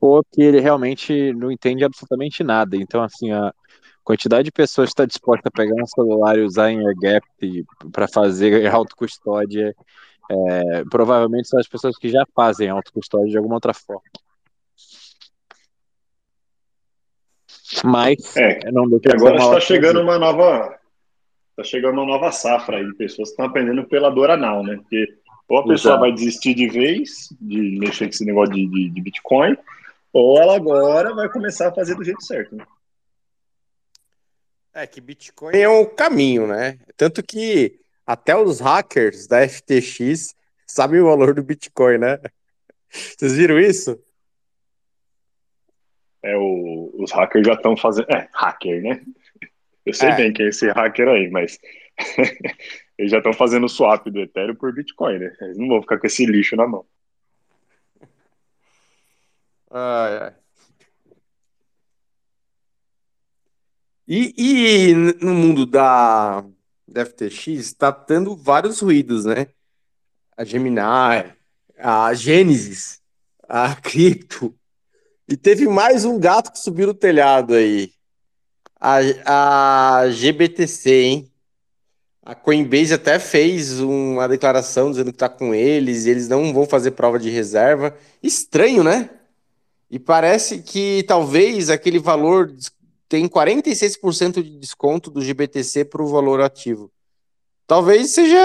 ou 0.00 0.24
que 0.24 0.42
ele 0.42 0.60
realmente 0.60 1.32
não 1.34 1.52
entende 1.52 1.84
absolutamente 1.84 2.42
nada. 2.42 2.76
Então, 2.76 3.02
assim, 3.02 3.30
a 3.30 3.52
quantidade 4.02 4.44
de 4.44 4.52
pessoas 4.52 4.88
que 4.88 4.92
está 4.92 5.04
disposta 5.04 5.48
a 5.48 5.52
pegar 5.52 5.74
um 5.80 5.86
celular 5.86 6.38
e 6.38 6.42
usar 6.42 6.70
em 6.70 6.86
AirGap 6.86 7.26
para 7.92 8.08
fazer 8.08 8.66
autocustódia, 8.72 9.74
é, 10.30 10.84
provavelmente 10.90 11.48
são 11.48 11.60
as 11.60 11.68
pessoas 11.68 11.96
que 11.98 12.08
já 12.08 12.24
fazem 12.34 12.70
autocustódia 12.70 13.28
de 13.28 13.36
alguma 13.36 13.56
outra 13.56 13.74
forma. 13.74 14.02
Mas 17.84 18.36
é, 18.36 18.70
não 18.72 18.88
deixa 18.88 19.16
agora 19.16 19.36
está 19.36 19.60
chegando 19.60 20.00
uma 20.00 20.18
nova 20.18 20.76
está 21.50 21.62
chegando 21.62 21.94
uma 21.94 22.06
nova 22.06 22.32
safra 22.32 22.78
aí 22.78 22.94
pessoas 22.94 23.28
que 23.28 23.32
estão 23.32 23.46
aprendendo 23.46 23.84
pela 23.84 24.10
dor 24.10 24.30
anal, 24.30 24.64
né? 24.64 24.76
Porque 24.76 25.20
ou 25.50 25.58
a 25.58 25.62
pessoa 25.62 25.94
Exato. 25.94 26.00
vai 26.00 26.12
desistir 26.12 26.54
de 26.54 26.68
vez 26.68 27.28
de 27.40 27.78
mexer 27.78 28.04
com 28.04 28.10
esse 28.10 28.24
negócio 28.24 28.54
de, 28.54 28.66
de, 28.68 28.88
de 28.88 29.00
Bitcoin, 29.00 29.56
ou 30.12 30.40
ela 30.40 30.56
agora 30.56 31.14
vai 31.14 31.28
começar 31.28 31.68
a 31.68 31.74
fazer 31.74 31.94
do 31.94 32.04
jeito 32.04 32.22
certo. 32.22 32.54
Né? 32.56 32.64
É 34.72 34.86
que 34.86 35.00
Bitcoin 35.00 35.56
é 35.56 35.68
o 35.68 35.86
caminho, 35.86 36.46
né? 36.46 36.78
Tanto 36.96 37.22
que 37.22 37.80
até 38.06 38.36
os 38.36 38.60
hackers 38.60 39.26
da 39.26 39.46
FTX 39.46 40.34
sabem 40.66 41.00
o 41.00 41.06
valor 41.06 41.34
do 41.34 41.42
Bitcoin, 41.42 41.98
né? 41.98 42.18
Vocês 42.88 43.34
viram 43.34 43.58
isso? 43.58 44.00
É, 46.22 46.36
o, 46.36 46.90
os 46.98 47.10
hackers 47.12 47.46
já 47.46 47.54
estão 47.54 47.76
fazendo. 47.76 48.10
É, 48.12 48.28
hacker, 48.32 48.82
né? 48.82 49.02
Eu 49.86 49.94
sei 49.94 50.10
É. 50.10 50.16
bem 50.16 50.32
que 50.32 50.42
é 50.42 50.48
esse 50.48 50.68
hacker 50.70 51.08
aí, 51.08 51.30
mas 51.30 51.58
eles 52.98 53.10
já 53.10 53.18
estão 53.18 53.32
fazendo 53.32 53.68
swap 53.68 54.06
do 54.08 54.20
Ethereum 54.20 54.54
por 54.54 54.72
Bitcoin, 54.72 55.18
né? 55.18 55.36
Eles 55.40 55.56
não 55.58 55.68
vão 55.68 55.80
ficar 55.80 55.98
com 55.98 56.06
esse 56.06 56.26
lixo 56.26 56.54
na 56.56 56.66
mão. 56.66 56.84
Ai, 59.70 60.18
ai. 60.18 60.34
E, 64.06 64.34
e 64.90 64.94
no 64.94 65.34
mundo 65.34 65.64
da, 65.64 66.44
da 66.88 67.06
FTX 67.06 67.46
está 67.48 67.92
tendo 67.92 68.36
vários 68.36 68.80
ruídos, 68.80 69.24
né? 69.24 69.46
A 70.36 70.44
Gemini, 70.44 70.80
a 71.78 72.12
Gênesis, 72.14 73.00
a 73.48 73.76
Crypto. 73.80 74.52
E 75.28 75.36
teve 75.36 75.68
mais 75.68 76.04
um 76.04 76.18
gato 76.18 76.50
que 76.52 76.58
subiu 76.58 76.88
no 76.88 76.94
telhado 76.94 77.54
aí. 77.54 77.92
A, 78.80 80.00
a 80.02 80.10
GBTC, 80.10 80.90
hein? 80.90 81.32
A 82.22 82.34
Coinbase 82.34 82.94
até 82.94 83.18
fez 83.18 83.80
uma 83.80 84.26
declaração 84.28 84.90
dizendo 84.90 85.12
que 85.12 85.18
tá 85.18 85.28
com 85.28 85.54
eles 85.54 86.06
e 86.06 86.10
eles 86.10 86.28
não 86.28 86.52
vão 86.52 86.66
fazer 86.66 86.92
prova 86.92 87.18
de 87.18 87.30
reserva. 87.30 87.96
Estranho, 88.22 88.82
né? 88.82 89.19
E 89.90 89.98
parece 89.98 90.62
que 90.62 91.02
talvez 91.02 91.68
aquele 91.68 91.98
valor 91.98 92.54
tem 93.08 93.28
46% 93.28 94.42
de 94.42 94.58
desconto 94.58 95.10
do 95.10 95.20
GBTC 95.20 95.84
para 95.84 96.02
o 96.02 96.06
valor 96.06 96.40
ativo. 96.40 96.92
Talvez 97.66 98.10
seja 98.10 98.38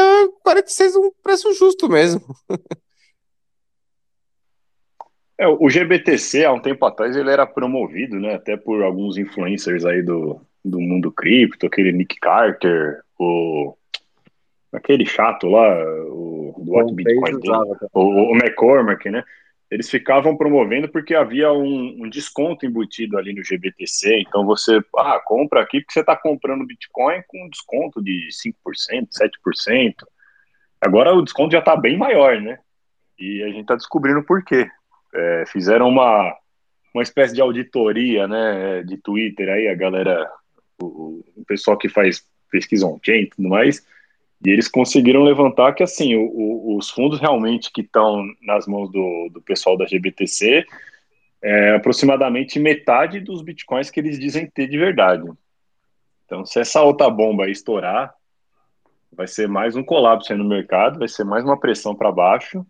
46 0.44 0.96
um 0.96 1.12
preço 1.22 1.54
justo 1.54 1.88
mesmo. 1.88 2.22
É, 5.38 5.46
o 5.48 5.70
GBTC, 5.70 6.46
há 6.46 6.54
um 6.54 6.62
tempo 6.62 6.86
atrás, 6.86 7.14
ele 7.14 7.30
era 7.30 7.46
promovido, 7.46 8.18
né? 8.18 8.36
Até 8.36 8.56
por 8.56 8.82
alguns 8.82 9.18
influencers 9.18 9.84
aí 9.84 10.02
do, 10.02 10.40
do 10.64 10.80
mundo 10.80 11.12
cripto, 11.12 11.66
aquele 11.66 11.92
Nick 11.92 12.16
Carter, 12.22 13.02
o 13.20 13.76
aquele 14.72 15.06
chato 15.06 15.48
lá, 15.48 15.78
o 16.08 16.56
do 16.58 16.94
Bitcoin 16.94 17.34
o, 17.94 18.32
o 18.32 18.36
McCormack, 18.36 19.10
né? 19.10 19.26
Eles 19.70 19.90
ficavam 19.90 20.38
promovendo 20.38 20.88
porque 20.88 21.16
havia 21.16 21.52
um, 21.52 22.04
um 22.04 22.10
desconto 22.10 22.66
embutido 22.66 23.18
ali 23.18 23.34
no 23.34 23.44
GBTC. 23.44 24.20
Então 24.20 24.46
você, 24.46 24.80
ah, 24.98 25.20
compra 25.26 25.62
aqui 25.62 25.82
porque 25.82 25.94
você 25.94 26.02
está 26.02 26.16
comprando 26.16 26.66
Bitcoin 26.66 27.24
com 27.28 27.50
desconto 27.50 28.02
de 28.02 28.30
5%, 28.32 29.08
7%. 29.10 29.94
Agora 30.80 31.14
o 31.14 31.24
desconto 31.24 31.54
já 31.54 31.60
está 31.60 31.76
bem 31.76 31.98
maior, 31.98 32.40
né? 32.40 32.60
E 33.18 33.42
a 33.44 33.48
gente 33.48 33.62
está 33.62 33.76
descobrindo 33.76 34.24
por 34.24 34.44
quê. 34.44 34.70
É, 35.14 35.46
fizeram 35.48 35.88
uma, 35.88 36.36
uma 36.94 37.02
espécie 37.02 37.34
de 37.34 37.42
auditoria, 37.42 38.28
né, 38.28 38.84
de 38.84 38.98
Twitter 38.98 39.50
aí, 39.50 39.68
a 39.68 39.76
galera, 39.76 40.30
o, 40.82 41.24
o 41.36 41.46
pessoal 41.48 41.78
que 41.78 41.90
faz 41.90 42.24
pesquisa 42.52 42.86
on-chain 42.86 43.24
e 43.24 43.30
tudo 43.30 43.50
mais, 43.50 43.86
e 44.44 44.50
eles 44.50 44.68
conseguiram 44.68 45.24
levantar 45.24 45.74
que, 45.74 45.84
assim, 45.84 46.16
o, 46.16 46.26
o, 46.26 46.78
os 46.78 46.90
fundos 46.90 47.20
realmente 47.20 47.72
que 47.72 47.82
estão 47.82 48.24
nas 48.42 48.68
mãos 48.68 48.92
do, 48.92 49.30
do 49.32 49.42
pessoal 49.42 49.78
da 49.78 49.86
GBTC 49.86 50.66
é 51.42 51.76
aproximadamente 51.76 52.60
metade 52.60 53.20
dos 53.20 53.42
bitcoins 53.42 53.90
que 53.90 54.00
eles 54.00 54.20
dizem 54.20 54.48
ter 54.48 54.68
de 54.68 54.78
verdade. 54.78 55.24
Então, 56.26 56.46
se 56.46 56.60
essa 56.60 56.82
outra 56.82 57.10
bomba 57.10 57.50
estourar, 57.50 58.14
vai 59.12 59.28
ser 59.28 59.48
mais 59.48 59.76
um 59.76 59.84
colapso 59.84 60.34
aí 60.34 60.38
no 60.38 60.44
mercado, 60.44 61.00
vai 61.00 61.08
ser 61.08 61.24
mais 61.24 61.44
uma 61.44 61.60
pressão 61.60 61.96
para 61.96 62.12
baixo, 62.12 62.66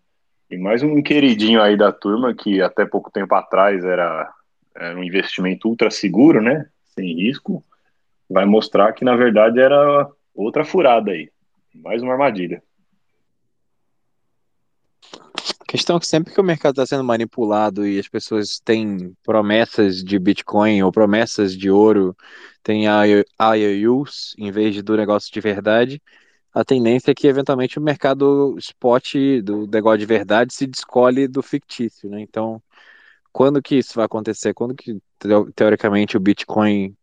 e 0.50 0.56
mais 0.56 0.82
um 0.82 1.02
queridinho 1.02 1.60
aí 1.60 1.76
da 1.76 1.90
turma, 1.90 2.34
que 2.34 2.60
até 2.60 2.86
pouco 2.86 3.10
tempo 3.10 3.34
atrás 3.34 3.84
era, 3.84 4.32
era 4.74 4.96
um 4.96 5.02
investimento 5.02 5.68
ultra 5.68 5.90
seguro, 5.90 6.40
né? 6.40 6.66
Sem 6.94 7.14
risco, 7.14 7.64
vai 8.30 8.44
mostrar 8.44 8.92
que, 8.92 9.04
na 9.04 9.16
verdade, 9.16 9.60
era 9.60 10.08
outra 10.34 10.64
furada 10.64 11.10
aí. 11.10 11.30
Mais 11.82 12.02
uma 12.02 12.12
armadilha. 12.12 12.62
A 15.60 15.64
questão 15.66 15.96
é 15.96 16.00
que 16.00 16.06
sempre 16.06 16.32
que 16.32 16.40
o 16.40 16.44
mercado 16.44 16.72
está 16.72 16.86
sendo 16.86 17.04
manipulado 17.04 17.86
e 17.86 17.98
as 17.98 18.08
pessoas 18.08 18.60
têm 18.60 19.14
promessas 19.22 20.02
de 20.02 20.18
Bitcoin 20.18 20.82
ou 20.82 20.92
promessas 20.92 21.56
de 21.56 21.70
ouro, 21.70 22.16
tem 22.62 22.84
IOUs 22.84 24.34
em 24.38 24.50
vez 24.50 24.80
do 24.82 24.96
negócio 24.96 25.32
de 25.32 25.40
verdade, 25.40 26.02
a 26.56 26.64
tendência 26.64 27.10
é 27.10 27.14
que 27.14 27.26
eventualmente 27.26 27.78
o 27.78 27.82
mercado 27.82 28.56
spot 28.58 29.14
do 29.44 29.66
negócio 29.66 29.98
de 29.98 30.06
verdade 30.06 30.54
se 30.54 30.66
descolhe 30.66 31.28
do 31.28 31.42
fictício, 31.42 32.08
né? 32.08 32.20
Então, 32.22 32.62
quando 33.30 33.60
que 33.60 33.74
isso 33.76 33.94
vai 33.94 34.06
acontecer? 34.06 34.54
Quando 34.54 34.74
que 34.74 34.98
teo- 35.18 35.52
teoricamente 35.52 36.16
o 36.16 36.20
Bitcoin 36.20 36.96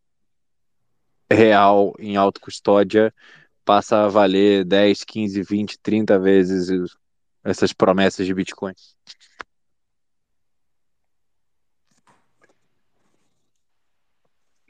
real 1.32 1.94
em 2.00 2.16
autocustódia 2.16 3.14
passa 3.64 4.06
a 4.06 4.08
valer 4.08 4.64
10, 4.66 5.04
15, 5.04 5.42
20, 5.44 5.80
30 5.80 6.20
vezes 6.20 6.70
essas 7.44 7.74
promessas 7.74 8.26
de 8.26 8.34
Bitcoin? 8.34 8.74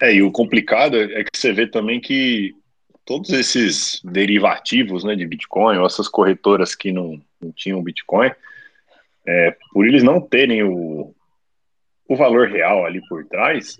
É, 0.02 0.14
e 0.14 0.22
o 0.22 0.32
complicado 0.32 0.98
é 0.98 1.24
que 1.24 1.38
você 1.38 1.54
vê 1.54 1.66
também 1.66 2.02
que 2.02 2.54
todos 3.06 3.30
esses 3.30 4.02
derivativos 4.04 5.04
né, 5.04 5.16
de 5.16 5.26
Bitcoin, 5.26 5.78
ou 5.78 5.86
essas 5.86 6.08
corretoras 6.08 6.76
que 6.76 6.92
não, 6.92 7.22
não 7.42 7.52
tinham 7.52 7.82
Bitcoin, 7.82 8.32
é, 9.26 9.56
por 9.72 9.88
eles 9.88 10.04
não 10.04 10.20
terem 10.20 10.64
o, 10.64 11.16
o 12.08 12.16
valor 12.16 12.50
real 12.50 12.86
ali 12.86 13.02
por 13.08 13.26
trás, 13.26 13.80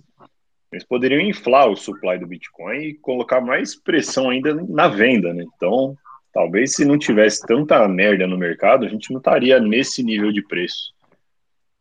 eles 0.74 0.84
poderiam 0.84 1.22
inflar 1.22 1.70
o 1.70 1.76
supply 1.76 2.18
do 2.18 2.28
Bitcoin 2.28 2.78
e 2.78 2.94
colocar 2.96 3.42
mais 3.42 3.76
pressão 3.76 4.30
ainda 4.30 4.54
na 4.54 4.88
venda, 4.88 5.34
né? 5.34 5.46
Então, 5.56 5.96
talvez 6.34 6.74
se 6.74 6.84
não 6.84 6.98
tivesse 6.98 7.46
tanta 7.46 7.88
merda 7.88 8.28
no 8.28 8.38
mercado, 8.38 8.86
a 8.86 8.90
gente 8.90 9.12
não 9.12 9.20
estaria 9.20 9.60
nesse 9.60 10.04
nível 10.04 10.32
de 10.32 10.42
preço. 10.42 10.94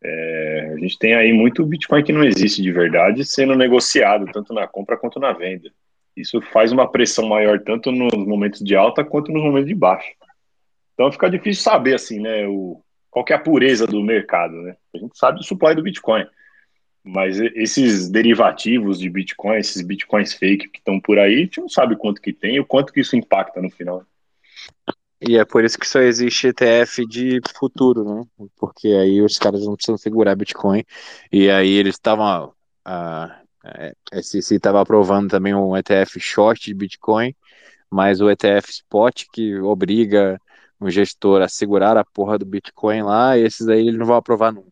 É, 0.03 0.73
a 0.75 0.77
gente 0.79 0.99
tem 0.99 1.13
aí 1.15 1.31
muito 1.31 1.65
Bitcoin 1.65 2.03
que 2.03 2.11
não 2.11 2.23
existe 2.23 2.61
de 2.61 2.71
verdade 2.71 3.23
sendo 3.23 3.55
negociado, 3.55 4.25
tanto 4.31 4.53
na 4.53 4.67
compra 4.67 4.97
quanto 4.97 5.19
na 5.19 5.31
venda. 5.31 5.71
Isso 6.15 6.41
faz 6.41 6.71
uma 6.71 6.89
pressão 6.89 7.27
maior 7.27 7.59
tanto 7.59 7.91
nos 7.91 8.13
momentos 8.13 8.59
de 8.59 8.75
alta 8.75 9.03
quanto 9.03 9.31
nos 9.31 9.41
momentos 9.41 9.69
de 9.69 9.75
baixa. 9.75 10.11
Então 10.93 11.11
fica 11.11 11.29
difícil 11.29 11.63
saber 11.63 11.95
assim, 11.95 12.19
né, 12.19 12.45
o, 12.47 12.81
qual 13.09 13.25
é 13.29 13.33
a 13.33 13.39
pureza 13.39 13.87
do 13.87 14.01
mercado, 14.01 14.55
né? 14.61 14.75
A 14.93 14.97
gente 14.97 15.17
sabe 15.17 15.39
do 15.39 15.43
supply 15.43 15.73
do 15.73 15.81
Bitcoin, 15.81 16.25
mas 17.03 17.39
esses 17.39 18.09
derivativos 18.09 18.99
de 18.99 19.09
Bitcoin, 19.09 19.57
esses 19.57 19.81
Bitcoins 19.81 20.33
fake 20.33 20.69
que 20.69 20.79
estão 20.79 20.99
por 20.99 21.19
aí, 21.19 21.35
a 21.35 21.39
gente 21.39 21.59
não 21.59 21.69
sabe 21.69 21.95
quanto 21.95 22.21
que 22.21 22.31
tem 22.31 22.59
o 22.59 22.65
quanto 22.65 22.93
que 22.93 23.01
isso 23.01 23.15
impacta 23.15 23.61
no 23.61 23.69
final. 23.69 24.03
E 25.25 25.37
é 25.37 25.45
por 25.45 25.63
isso 25.63 25.79
que 25.79 25.87
só 25.87 25.99
existe 25.99 26.47
ETF 26.47 27.05
de 27.07 27.39
futuro, 27.57 28.03
né? 28.03 28.47
Porque 28.57 28.89
aí 28.89 29.21
os 29.21 29.37
caras 29.37 29.65
não 29.65 29.75
precisam 29.75 29.97
segurar 29.97 30.35
Bitcoin. 30.35 30.83
E 31.31 31.49
aí 31.49 31.71
eles 31.71 31.95
estavam. 31.95 32.53
A 32.83 33.43
a 33.63 34.21
SEC 34.21 34.57
estava 34.57 34.81
aprovando 34.81 35.29
também 35.29 35.55
um 35.55 35.75
ETF 35.75 36.19
short 36.19 36.65
de 36.65 36.73
Bitcoin, 36.73 37.33
mas 37.89 38.19
o 38.19 38.29
ETF 38.29 38.69
spot 38.69 39.23
que 39.31 39.57
obriga 39.59 40.39
o 40.79 40.89
gestor 40.89 41.41
a 41.41 41.47
segurar 41.47 41.95
a 41.95 42.03
porra 42.03 42.37
do 42.37 42.45
Bitcoin 42.45 43.03
lá, 43.03 43.37
esses 43.37 43.69
aí 43.69 43.87
eles 43.87 43.97
não 43.97 44.05
vão 44.05 44.17
aprovar 44.17 44.51
nunca. 44.51 44.69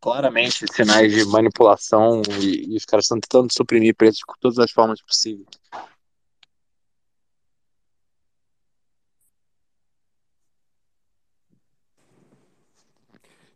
Claramente 0.00 0.64
sinais 0.72 1.12
de 1.12 1.24
manipulação 1.26 2.22
e, 2.40 2.72
e 2.72 2.76
os 2.76 2.84
caras 2.84 3.04
estão 3.04 3.20
tentando 3.20 3.52
suprimir 3.52 3.94
preços 3.94 4.22
com 4.22 4.34
todas 4.40 4.58
as 4.58 4.70
formas 4.70 5.02
possíveis. 5.02 5.46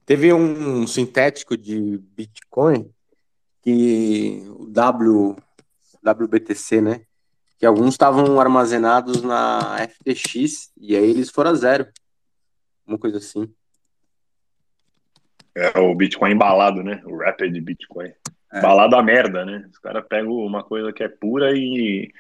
Teve 0.05 0.35
um 0.35 0.87
sintético 0.87 1.57
de 1.57 1.97
Bitcoin 2.15 2.93
que 3.63 4.45
o 4.51 4.67
W, 4.67 5.37
WBTC, 6.05 6.83
né? 6.83 7.07
Que 7.59 7.65
alguns 7.65 7.95
estavam 7.95 8.39
armazenados 8.39 9.23
na 9.23 9.79
FTX 9.89 10.71
e 10.77 10.95
aí 10.95 11.09
eles 11.09 11.31
foram 11.31 11.53
a 11.53 11.55
zero. 11.55 11.89
Uma 12.87 12.99
coisa 12.99 13.17
assim. 13.17 13.51
É 15.55 15.79
o 15.79 15.95
Bitcoin 15.95 16.33
embalado, 16.33 16.83
né? 16.83 17.01
O 17.05 17.19
Rapid 17.19 17.57
Bitcoin. 17.61 18.13
É. 18.53 18.59
Embalado 18.59 18.97
a 18.97 19.03
merda, 19.03 19.45
né? 19.45 19.65
Os 19.71 19.79
caras 19.79 20.05
pegam 20.09 20.33
uma 20.33 20.65
coisa 20.65 20.93
que 20.93 21.03
é 21.03 21.09
pura 21.09 21.53
e 21.57 22.11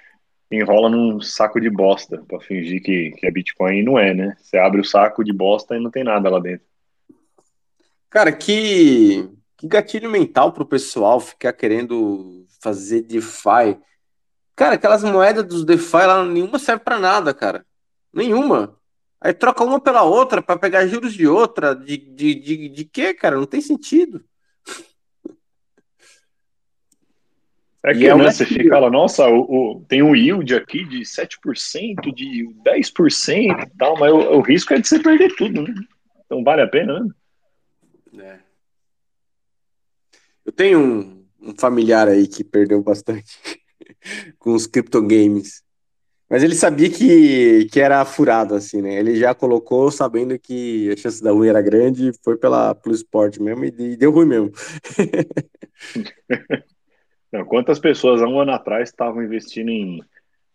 enrola 0.50 0.88
num 0.88 1.20
saco 1.20 1.60
de 1.60 1.68
bosta 1.68 2.22
pra 2.28 2.40
fingir 2.40 2.82
que, 2.82 3.10
que 3.12 3.26
é 3.26 3.30
Bitcoin 3.30 3.78
e 3.78 3.82
não 3.82 3.98
é, 3.98 4.14
né? 4.14 4.36
Você 4.40 4.56
abre 4.56 4.80
o 4.80 4.84
saco 4.84 5.24
de 5.24 5.32
bosta 5.32 5.76
e 5.76 5.80
não 5.80 5.90
tem 5.90 6.04
nada 6.04 6.30
lá 6.30 6.38
dentro. 6.38 6.66
Cara, 8.08 8.30
que, 8.30 9.28
que 9.56 9.66
gatilho 9.66 10.08
mental 10.08 10.52
pro 10.52 10.64
pessoal 10.64 11.18
ficar 11.18 11.52
querendo 11.52 12.46
fazer 12.60 13.02
DeFi. 13.02 13.76
Cara, 14.54 14.76
aquelas 14.76 15.02
moedas 15.02 15.44
dos 15.44 15.64
DeFi 15.64 16.06
lá, 16.06 16.24
nenhuma 16.24 16.58
serve 16.58 16.84
pra 16.84 16.98
nada, 16.98 17.34
cara. 17.34 17.66
Nenhuma. 18.12 18.76
Aí 19.20 19.32
troca 19.32 19.64
uma 19.64 19.80
pela 19.80 20.02
outra 20.02 20.42
pra 20.42 20.58
pegar 20.58 20.86
juros 20.86 21.14
de 21.14 21.26
outra. 21.26 21.74
De, 21.74 21.96
de, 21.96 22.34
de, 22.34 22.68
de 22.68 22.84
quê, 22.84 23.14
cara? 23.14 23.36
Não 23.36 23.46
tem 23.46 23.60
sentido. 23.60 24.24
É 27.82 27.92
que 27.92 28.06
é 28.06 28.14
né, 28.14 28.30
você 28.30 28.46
fica 28.46 28.78
lá, 28.78 28.90
nossa, 28.90 29.28
o, 29.28 29.40
o- 29.76 29.84
tem 29.86 30.02
um 30.02 30.16
yield 30.16 30.54
aqui 30.54 30.86
de 30.86 31.04
7%, 31.04 32.10
de 32.14 32.48
10% 32.64 33.60
e 33.62 33.70
tal, 33.76 33.98
mas 33.98 34.10
o, 34.10 34.16
o 34.16 34.40
risco 34.40 34.72
é 34.72 34.78
de 34.78 34.88
você 34.88 34.98
perder 34.98 35.34
tudo, 35.36 35.62
né? 35.62 35.74
Então 36.24 36.42
vale 36.42 36.62
a 36.62 36.66
pena, 36.66 37.00
né? 37.00 37.10
É. 38.22 38.38
Eu 40.46 40.52
tenho 40.52 40.78
um, 40.78 41.26
um 41.42 41.54
familiar 41.58 42.08
aí 42.08 42.28
que 42.28 42.44
perdeu 42.44 42.82
bastante 42.82 43.38
com 44.38 44.54
os 44.54 44.66
criptogames. 44.66 45.63
Mas 46.34 46.42
ele 46.42 46.56
sabia 46.56 46.90
que, 46.90 47.66
que 47.66 47.78
era 47.78 48.04
furado, 48.04 48.56
assim, 48.56 48.82
né? 48.82 48.98
Ele 48.98 49.14
já 49.14 49.32
colocou 49.32 49.88
sabendo 49.92 50.36
que 50.36 50.90
a 50.90 50.96
chance 50.96 51.22
da 51.22 51.30
ruim 51.30 51.46
era 51.46 51.62
grande, 51.62 52.10
foi 52.24 52.36
pela, 52.36 52.74
pelo 52.74 52.92
esporte 52.92 53.40
mesmo 53.40 53.64
e, 53.64 53.68
e 53.68 53.96
deu 53.96 54.10
ruim 54.10 54.26
mesmo. 54.26 54.50
Não, 57.32 57.44
quantas 57.44 57.78
pessoas 57.78 58.20
há 58.20 58.26
um 58.26 58.40
ano 58.40 58.50
atrás 58.50 58.88
estavam 58.88 59.22
investindo 59.22 59.68
em 59.68 60.02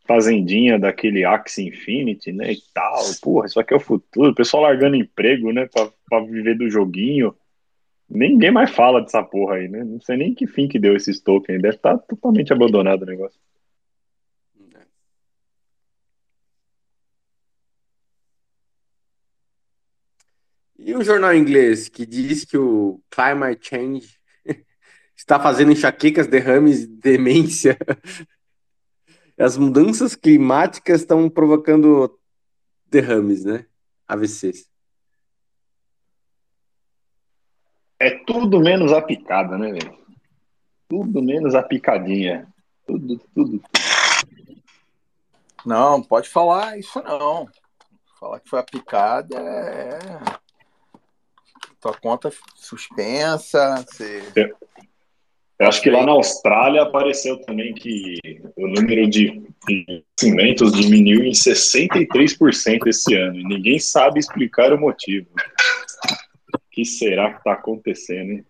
fazendinha 0.05 0.77
daquele 0.77 1.23
Axie 1.23 1.69
Infinity, 1.69 2.33
né, 2.33 2.51
e 2.51 2.59
tal, 2.73 3.01
porra, 3.21 3.45
isso 3.45 3.57
aqui 3.57 3.73
é 3.73 3.77
o 3.77 3.79
futuro, 3.79 4.31
o 4.31 4.35
pessoal 4.35 4.63
largando 4.63 4.97
emprego, 4.97 5.53
né, 5.53 5.69
pra 6.09 6.19
viver 6.25 6.57
do 6.57 6.69
joguinho, 6.69 7.33
ninguém 8.09 8.51
mais 8.51 8.71
fala 8.71 8.99
dessa 8.99 9.23
porra 9.23 9.55
aí, 9.55 9.69
né, 9.69 9.81
não 9.81 10.01
sei 10.01 10.17
nem 10.17 10.35
que 10.35 10.45
fim 10.45 10.67
que 10.67 10.77
deu 10.77 10.93
esses 10.93 11.21
tokens, 11.21 11.61
deve 11.61 11.77
estar 11.77 11.97
totalmente 11.99 12.51
abandonado 12.51 13.03
o 13.03 13.05
negócio. 13.05 13.39
E 20.89 20.95
um 20.95 21.03
jornal 21.03 21.35
inglês 21.35 21.87
que 21.87 22.03
diz 22.03 22.43
que 22.43 22.57
o 22.57 22.99
climate 23.11 23.69
change 23.69 24.19
está 25.15 25.39
fazendo 25.39 25.71
enxaquecas, 25.71 26.25
derrames, 26.25 26.87
demência. 26.87 27.77
As 29.37 29.55
mudanças 29.55 30.15
climáticas 30.15 31.01
estão 31.01 31.29
provocando 31.29 32.19
derrames, 32.87 33.45
né? 33.45 33.67
AVCs. 34.07 34.67
É 37.99 38.09
tudo 38.25 38.59
menos 38.59 38.91
a 38.91 38.99
picada, 38.99 39.59
né, 39.59 39.71
velho? 39.71 39.95
Tudo 40.87 41.21
menos 41.21 41.53
a 41.53 41.61
picadinha. 41.61 42.47
Tudo, 42.87 43.21
tudo. 43.35 43.61
Não, 45.63 46.01
pode 46.01 46.27
falar 46.27 46.79
isso 46.79 46.99
não. 47.03 47.47
Falar 48.19 48.39
que 48.39 48.49
foi 48.49 48.57
a 48.57 48.63
picada 48.63 49.37
é. 49.37 50.48
Tua 51.79 51.93
conta 51.93 52.31
suspensa. 52.55 53.75
Você... 53.87 54.21
Eu 55.59 55.67
acho 55.67 55.81
que 55.81 55.89
lá 55.89 56.05
na 56.05 56.13
Austrália 56.13 56.81
apareceu 56.81 57.37
também 57.41 57.73
que 57.73 58.17
o 58.55 58.67
número 58.67 59.09
de 59.09 59.41
nascimentos 60.17 60.71
diminuiu 60.71 61.23
em 61.23 61.31
63% 61.31 62.87
esse 62.87 63.13
ano. 63.15 63.39
E 63.39 63.43
ninguém 63.43 63.77
sabe 63.77 64.19
explicar 64.19 64.71
o 64.71 64.79
motivo. 64.79 65.27
O 66.53 66.59
que 66.71 66.85
será 66.85 67.31
que 67.31 67.39
está 67.39 67.53
acontecendo, 67.53 68.31
hein? 68.31 68.45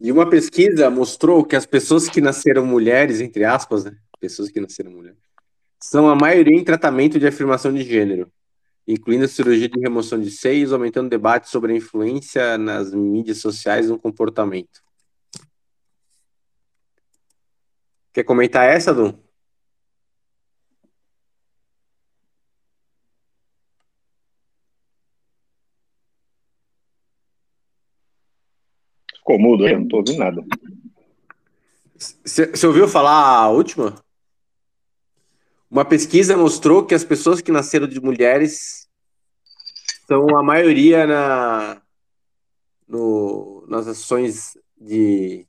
E 0.00 0.10
uma 0.10 0.28
pesquisa 0.28 0.90
mostrou 0.90 1.44
que 1.44 1.56
as 1.56 1.66
pessoas 1.66 2.08
que 2.08 2.20
nasceram 2.20 2.66
mulheres, 2.66 3.20
entre 3.20 3.44
aspas, 3.44 3.84
né? 3.84 3.96
Pessoas 4.20 4.48
que 4.50 4.60
nasceram 4.60 4.92
mulheres, 4.92 5.18
são 5.82 6.08
a 6.08 6.14
maioria 6.14 6.56
em 6.56 6.64
tratamento 6.64 7.18
de 7.18 7.26
afirmação 7.26 7.74
de 7.74 7.82
gênero, 7.82 8.32
incluindo 8.86 9.24
a 9.24 9.28
cirurgia 9.28 9.68
de 9.68 9.80
remoção 9.80 10.20
de 10.20 10.30
seios, 10.30 10.72
aumentando 10.72 11.10
debates 11.10 11.50
sobre 11.50 11.72
a 11.72 11.76
influência 11.76 12.56
nas 12.56 12.94
mídias 12.94 13.38
sociais 13.38 13.88
no 13.88 13.98
comportamento. 13.98 14.80
Quer 18.12 18.22
comentar 18.22 18.68
essa, 18.68 18.94
Dum? 18.94 19.12
Ficou 29.16 29.38
mudo 29.38 29.64
aí? 29.64 29.72
Eu 29.72 29.80
não 29.80 29.88
tô 29.88 29.96
ouvindo 29.96 30.18
nada. 30.18 30.44
Você 32.24 32.66
ouviu 32.66 32.86
falar 32.86 33.12
a 33.12 33.48
última? 33.48 33.94
Uma 35.72 35.86
pesquisa 35.86 36.36
mostrou 36.36 36.84
que 36.84 36.94
as 36.94 37.02
pessoas 37.02 37.40
que 37.40 37.50
nasceram 37.50 37.88
de 37.88 37.98
mulheres 37.98 38.86
são 40.06 40.36
a 40.36 40.42
maioria 40.42 41.06
na, 41.06 41.80
no, 42.86 43.64
nas 43.66 43.86
ações 43.86 44.52
de 44.78 45.46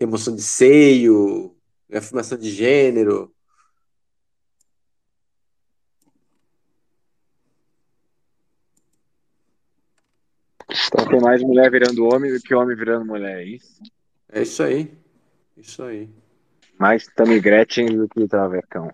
remoção 0.00 0.34
de 0.34 0.40
seio, 0.40 1.54
afirmação 1.92 2.38
de 2.38 2.50
gênero. 2.50 3.30
Então 10.86 11.06
tem 11.06 11.20
mais 11.20 11.42
mulher 11.42 11.70
virando 11.70 12.06
homem 12.06 12.32
do 12.32 12.40
que 12.40 12.54
homem 12.54 12.74
virando 12.74 13.04
mulher, 13.04 13.40
é 13.40 13.44
isso? 13.44 13.82
É 14.30 14.40
isso 14.40 14.62
aí. 14.62 14.98
Isso 15.54 15.82
aí. 15.82 16.08
Mais 16.78 17.06
Tammy 17.08 17.38
Gretchen 17.38 17.94
do 17.94 18.08
que 18.08 18.26
Travecão. 18.26 18.90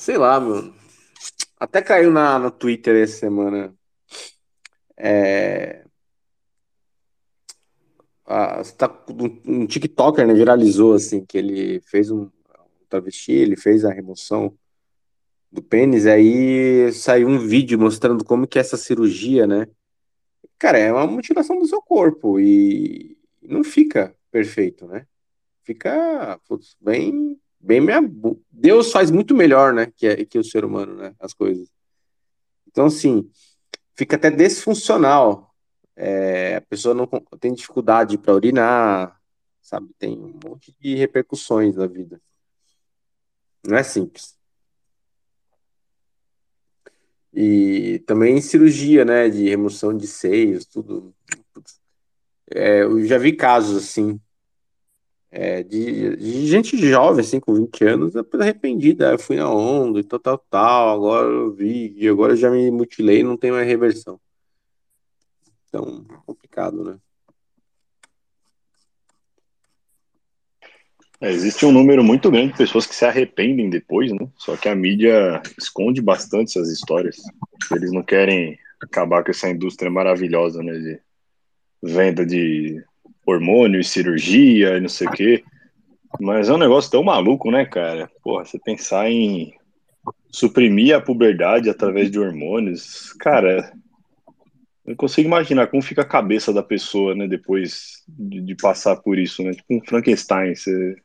Sei 0.00 0.16
lá, 0.16 0.40
meu. 0.40 0.72
Até 1.58 1.82
caiu 1.82 2.10
na, 2.10 2.38
no 2.38 2.50
Twitter 2.50 2.96
essa 2.96 3.18
semana. 3.18 3.76
É. 4.96 5.84
Ah, 8.24 8.62
um 9.46 9.66
TikToker 9.66 10.26
né, 10.26 10.32
viralizou 10.32 10.94
assim, 10.94 11.22
que 11.26 11.36
ele 11.36 11.82
fez 11.82 12.10
um, 12.10 12.22
um 12.22 12.30
travesti, 12.88 13.32
ele 13.32 13.56
fez 13.56 13.84
a 13.84 13.92
remoção 13.92 14.56
do 15.52 15.62
pênis, 15.62 16.06
aí 16.06 16.90
saiu 16.94 17.28
um 17.28 17.38
vídeo 17.38 17.78
mostrando 17.78 18.24
como 18.24 18.46
que 18.46 18.56
é 18.56 18.62
essa 18.62 18.78
cirurgia, 18.78 19.46
né? 19.46 19.66
Cara, 20.58 20.78
é 20.78 20.90
uma 20.90 21.06
mutilação 21.06 21.58
do 21.58 21.66
seu 21.66 21.82
corpo 21.82 22.40
e 22.40 23.18
não 23.42 23.62
fica 23.62 24.16
perfeito, 24.30 24.86
né? 24.86 25.06
Fica 25.62 26.40
putz, 26.48 26.74
bem, 26.80 27.38
bem 27.60 27.80
minha... 27.80 28.00
Deus 28.50 28.90
faz 28.90 29.10
muito 29.10 29.34
melhor, 29.34 29.72
né? 29.72 29.92
Que, 29.96 30.24
que 30.26 30.38
o 30.38 30.44
ser 30.44 30.64
humano, 30.64 30.94
né? 30.94 31.14
As 31.20 31.34
coisas. 31.34 31.68
Então, 32.66 32.86
assim, 32.86 33.30
fica 33.94 34.16
até 34.16 34.30
desfuncional. 34.30 35.54
É, 35.96 36.56
a 36.56 36.60
pessoa 36.62 36.94
não 36.94 37.06
tem 37.38 37.52
dificuldade 37.52 38.16
para 38.16 38.34
urinar, 38.34 39.20
sabe? 39.60 39.90
Tem 39.98 40.18
um 40.18 40.38
monte 40.44 40.74
de 40.80 40.94
repercussões 40.94 41.76
na 41.76 41.86
vida. 41.86 42.20
Não 43.66 43.76
é 43.76 43.82
simples. 43.82 44.38
E 47.32 48.02
também 48.06 48.40
cirurgia, 48.40 49.04
né, 49.04 49.28
de 49.28 49.48
remoção 49.48 49.96
de 49.96 50.06
seios, 50.06 50.64
tudo. 50.64 51.14
É, 52.50 52.82
eu 52.82 53.04
já 53.06 53.18
vi 53.18 53.32
casos 53.32 53.76
assim, 53.76 54.20
é, 55.30 55.62
de, 55.62 56.16
de, 56.16 56.46
gente 56.46 56.76
jovem, 56.76 57.20
assim, 57.20 57.38
com 57.38 57.54
20 57.54 57.84
anos, 57.84 58.12
arrependida. 58.16 59.12
Eu 59.12 59.18
fui 59.18 59.36
na 59.36 59.48
onda 59.48 60.00
e 60.00 60.04
tal, 60.04 60.18
tal, 60.18 60.38
tal. 60.50 60.90
Agora 60.90 61.28
eu 61.28 61.52
vi, 61.52 61.94
e 61.96 62.08
agora 62.08 62.32
eu 62.32 62.36
já 62.36 62.50
me 62.50 62.70
mutilei 62.70 63.22
não 63.22 63.36
tem 63.36 63.52
mais 63.52 63.66
reversão. 63.66 64.20
Então, 65.68 66.04
complicado, 66.26 66.82
né? 66.82 66.98
É, 71.20 71.30
existe 71.30 71.66
um 71.66 71.72
número 71.72 72.02
muito 72.02 72.30
grande 72.30 72.52
de 72.52 72.58
pessoas 72.58 72.86
que 72.86 72.94
se 72.94 73.04
arrependem 73.04 73.68
depois, 73.68 74.10
né? 74.10 74.28
Só 74.36 74.56
que 74.56 74.68
a 74.68 74.74
mídia 74.74 75.40
esconde 75.58 76.00
bastante 76.00 76.58
essas 76.58 76.70
histórias. 76.70 77.16
Eles 77.70 77.92
não 77.92 78.02
querem 78.02 78.58
acabar 78.82 79.22
com 79.22 79.30
essa 79.30 79.48
indústria 79.48 79.90
maravilhosa, 79.90 80.62
né? 80.62 80.72
De 80.72 81.00
venda 81.82 82.24
de 82.24 82.82
hormônio 83.26 83.80
e 83.80 83.84
cirurgia 83.84 84.76
e 84.76 84.80
não 84.80 84.88
sei 84.88 85.06
o 85.06 85.10
quê. 85.12 85.44
Mas 86.20 86.48
é 86.48 86.52
um 86.52 86.58
negócio 86.58 86.90
tão 86.90 87.02
maluco, 87.02 87.50
né, 87.50 87.64
cara? 87.64 88.10
Porra, 88.22 88.44
você 88.44 88.58
pensar 88.58 89.10
em 89.10 89.52
suprimir 90.30 90.94
a 90.94 91.00
puberdade 91.00 91.70
através 91.70 92.10
de 92.10 92.18
hormônios, 92.18 93.12
cara, 93.14 93.72
eu 94.86 94.96
consigo 94.96 95.28
imaginar 95.28 95.68
como 95.68 95.82
fica 95.82 96.02
a 96.02 96.06
cabeça 96.06 96.52
da 96.52 96.62
pessoa, 96.62 97.14
né, 97.14 97.28
depois 97.28 98.02
de, 98.08 98.40
de 98.40 98.54
passar 98.56 98.96
por 98.96 99.18
isso, 99.18 99.42
né? 99.42 99.52
Tipo 99.52 99.74
um 99.74 99.80
Frankenstein, 99.84 100.54
você 100.54 100.96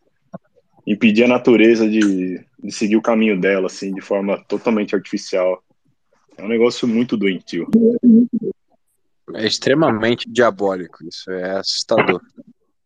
impedir 0.87 1.23
a 1.23 1.27
natureza 1.27 1.87
de, 1.87 2.43
de 2.63 2.71
seguir 2.71 2.95
o 2.95 3.01
caminho 3.01 3.39
dela, 3.39 3.67
assim, 3.67 3.93
de 3.93 4.01
forma 4.01 4.43
totalmente 4.47 4.95
artificial. 4.95 5.63
É 6.37 6.43
um 6.43 6.47
negócio 6.47 6.87
muito 6.87 7.17
doentio. 7.17 7.67
É 9.33 9.45
extremamente 9.45 10.29
diabólico, 10.29 11.03
isso 11.07 11.31
é 11.31 11.57
assustador. 11.57 12.21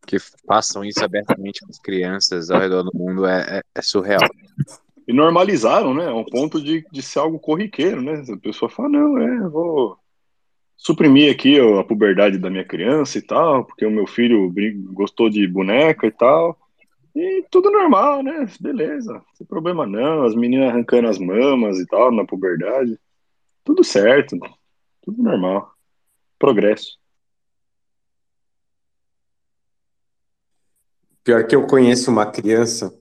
Que 0.08 0.18
façam 0.48 0.84
isso 0.84 1.04
abertamente 1.04 1.60
com 1.60 1.70
as 1.70 1.80
crianças 1.80 2.50
ao 2.50 2.60
redor 2.60 2.84
do 2.84 2.92
mundo 2.94 3.26
é, 3.26 3.58
é, 3.58 3.62
é 3.76 3.82
surreal. 3.82 4.28
E 5.08 5.14
normalizaram, 5.14 5.94
né? 5.94 6.08
A 6.08 6.14
um 6.14 6.24
ponto 6.24 6.62
de, 6.62 6.86
de 6.92 7.02
ser 7.02 7.20
algo 7.20 7.40
corriqueiro, 7.40 8.02
né? 8.02 8.24
A 8.32 8.38
pessoa 8.38 8.70
fala, 8.70 8.90
não, 8.90 9.18
é, 9.18 9.50
vou 9.50 9.98
suprimir 10.78 11.32
aqui 11.32 11.60
a 11.60 11.84
puberdade 11.84 12.38
da 12.38 12.50
minha 12.50 12.64
criança 12.64 13.18
e 13.18 13.22
tal, 13.22 13.66
porque 13.66 13.86
o 13.86 13.92
meu 13.92 14.08
filho 14.08 14.52
gostou 14.94 15.30
de 15.30 15.46
boneca 15.46 16.08
e 16.08 16.12
tal. 16.12 16.58
E 17.16 17.44
tudo 17.52 17.70
normal, 17.70 18.24
né? 18.24 18.46
Beleza, 18.62 19.22
tem 19.38 19.46
problema 19.46 19.86
não. 19.86 20.24
As 20.24 20.34
meninas 20.34 20.70
arrancando 20.70 21.08
as 21.08 21.20
mamas 21.20 21.78
e 21.80 21.86
tal 21.86 22.12
na 22.12 22.26
puberdade. 22.26 22.98
Tudo 23.64 23.84
certo, 23.84 24.38
tudo 25.02 25.22
normal. 25.22 25.72
Progresso. 26.40 26.98
Pior 31.24 31.46
que 31.46 31.56
eu 31.56 31.68
conheço 31.68 32.10
uma 32.10 32.26
criança 32.26 32.98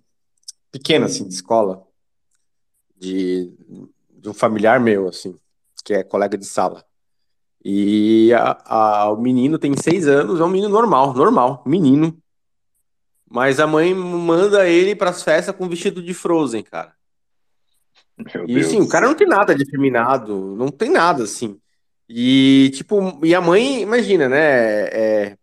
pequena, 0.70 1.06
assim, 1.06 1.26
de 1.26 1.32
escola, 1.32 1.86
de, 2.96 3.50
de 4.10 4.28
um 4.28 4.34
familiar 4.34 4.80
meu, 4.80 5.08
assim, 5.08 5.34
que 5.84 5.94
é 5.94 6.02
colega 6.02 6.36
de 6.36 6.44
sala. 6.44 6.84
E 7.64 8.32
a, 8.34 8.58
a, 8.66 9.12
o 9.12 9.16
menino 9.20 9.58
tem 9.58 9.74
seis 9.76 10.06
anos, 10.06 10.40
é 10.40 10.44
um 10.44 10.48
menino 10.48 10.68
normal, 10.68 11.14
normal, 11.14 11.62
menino. 11.64 12.16
Mas 13.30 13.60
a 13.60 13.66
mãe 13.66 13.94
manda 13.94 14.68
ele 14.68 14.96
para 14.96 15.10
as 15.10 15.22
festas 15.22 15.54
com 15.54 15.68
vestido 15.68 16.02
de 16.02 16.14
Frozen, 16.14 16.62
cara. 16.62 16.94
Meu 18.16 18.44
E 18.44 18.54
Deus. 18.54 18.66
sim, 18.66 18.80
o 18.80 18.88
cara 18.88 19.06
não 19.06 19.14
tem 19.14 19.26
nada 19.26 19.54
de 19.54 19.62
efeminado, 19.62 20.56
não 20.56 20.68
tem 20.68 20.90
nada 20.90 21.22
assim. 21.24 21.60
E 22.08 22.70
tipo, 22.74 23.24
e 23.24 23.34
a 23.34 23.40
mãe, 23.40 23.82
imagina, 23.82 24.28
né? 24.28 24.38
É, 24.88 25.36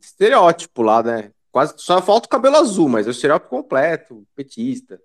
estereótipo 0.00 0.82
lá, 0.82 1.02
né? 1.02 1.30
Quase 1.52 1.74
só 1.78 2.02
falta 2.02 2.26
o 2.26 2.30
cabelo 2.30 2.56
azul, 2.56 2.88
mas 2.88 3.06
é 3.06 3.10
o 3.10 3.12
estereótipo 3.12 3.50
completo, 3.50 4.26
petista. 4.34 5.00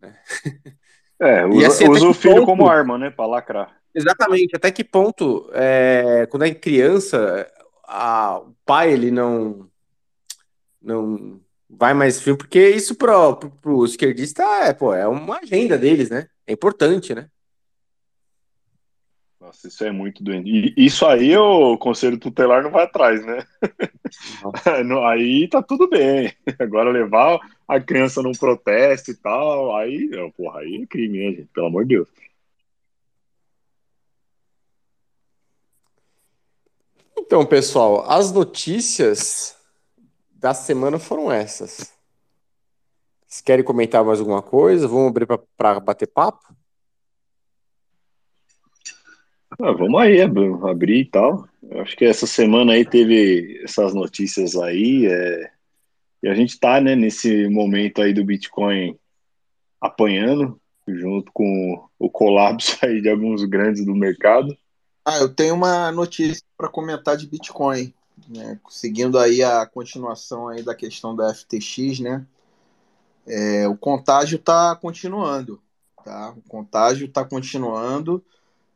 É, 1.20 1.40
E 1.42 1.46
usa, 1.48 1.66
assim, 1.66 1.88
usa 1.88 2.06
o 2.06 2.14
filho 2.14 2.34
ponto- 2.36 2.46
como 2.46 2.68
arma, 2.68 2.96
né? 2.96 3.10
Pra 3.10 3.26
lacrar. 3.26 3.76
Exatamente. 3.92 4.54
Até 4.54 4.70
que 4.70 4.84
ponto, 4.84 5.50
é, 5.52 6.28
quando 6.30 6.44
é 6.44 6.54
criança, 6.54 7.50
a- 7.84 8.38
o 8.38 8.54
pai 8.64 8.92
ele 8.92 9.10
não 9.10 9.68
não 10.80 11.40
vai 11.68 11.92
mais 11.92 12.20
filme, 12.20 12.38
porque 12.38 12.70
isso 12.70 12.94
pro, 12.94 13.34
pro, 13.34 13.50
pro 13.50 13.84
esquerdista 13.84 14.44
é, 14.64 14.72
pô, 14.72 14.94
é 14.94 15.08
uma 15.08 15.38
agenda 15.40 15.76
deles, 15.76 16.08
né? 16.08 16.28
É 16.46 16.52
importante, 16.52 17.12
né? 17.16 17.26
Nossa, 19.48 19.66
isso 19.66 19.82
é 19.82 19.90
muito 19.90 20.22
doente. 20.22 20.74
E 20.76 20.84
isso 20.84 21.06
aí 21.06 21.34
o 21.34 21.78
conselho 21.78 22.18
tutelar 22.18 22.62
não 22.62 22.70
vai 22.70 22.84
atrás, 22.84 23.24
né? 23.24 23.46
Aí 25.08 25.48
tá 25.48 25.62
tudo 25.62 25.88
bem. 25.88 26.34
Agora 26.60 26.90
levar 26.90 27.40
a 27.66 27.80
criança 27.80 28.22
num 28.22 28.32
protesto 28.32 29.10
e 29.10 29.14
tal, 29.14 29.74
aí, 29.76 30.10
porra, 30.36 30.60
aí 30.60 30.82
é 30.82 30.86
crime, 30.86 31.18
né, 31.18 31.36
gente? 31.36 31.48
Pelo 31.52 31.66
amor 31.66 31.84
de 31.84 31.96
Deus. 31.96 32.08
Então, 37.18 37.44
pessoal, 37.44 38.10
as 38.10 38.32
notícias 38.32 39.56
da 40.30 40.52
semana 40.52 40.98
foram 40.98 41.32
essas. 41.32 41.92
Vocês 43.26 43.40
querem 43.42 43.64
comentar 43.64 44.04
mais 44.04 44.20
alguma 44.20 44.42
coisa? 44.42 44.88
Vamos 44.88 45.08
abrir 45.08 45.26
para 45.56 45.80
bater 45.80 46.06
papo? 46.06 46.57
Ah, 49.50 49.72
vamos 49.72 50.00
aí, 50.00 50.20
ab- 50.20 50.38
abrir 50.68 51.00
e 51.00 51.04
tal. 51.10 51.48
Eu 51.62 51.80
acho 51.80 51.96
que 51.96 52.04
essa 52.04 52.26
semana 52.26 52.72
aí 52.72 52.84
teve 52.84 53.60
essas 53.64 53.94
notícias 53.94 54.56
aí, 54.56 55.06
é, 55.06 55.50
e 56.22 56.28
a 56.28 56.34
gente 56.34 56.58
tá, 56.58 56.80
né, 56.80 56.96
nesse 56.96 57.48
momento 57.48 58.02
aí 58.02 58.14
do 58.14 58.24
Bitcoin 58.24 58.98
apanhando, 59.80 60.60
junto 60.88 61.32
com 61.32 61.88
o 61.98 62.10
colapso 62.10 62.78
aí 62.84 63.02
de 63.02 63.10
alguns 63.10 63.44
grandes 63.44 63.84
do 63.86 63.94
mercado. 63.94 64.56
Ah, 65.04 65.18
eu 65.18 65.34
tenho 65.34 65.54
uma 65.54 65.90
notícia 65.90 66.44
para 66.56 66.68
comentar 66.68 67.16
de 67.16 67.26
Bitcoin, 67.26 67.92
né? 68.28 68.60
Seguindo 68.68 69.18
aí 69.18 69.42
a 69.42 69.66
continuação 69.66 70.48
aí 70.48 70.62
da 70.62 70.74
questão 70.74 71.16
da 71.16 71.30
FTX, 71.30 72.00
né? 72.00 72.26
É, 73.26 73.68
o 73.68 73.76
contágio 73.76 74.36
está 74.36 74.74
continuando, 74.74 75.60
tá? 76.04 76.30
O 76.36 76.42
contágio 76.48 77.06
está 77.06 77.24
continuando 77.24 78.24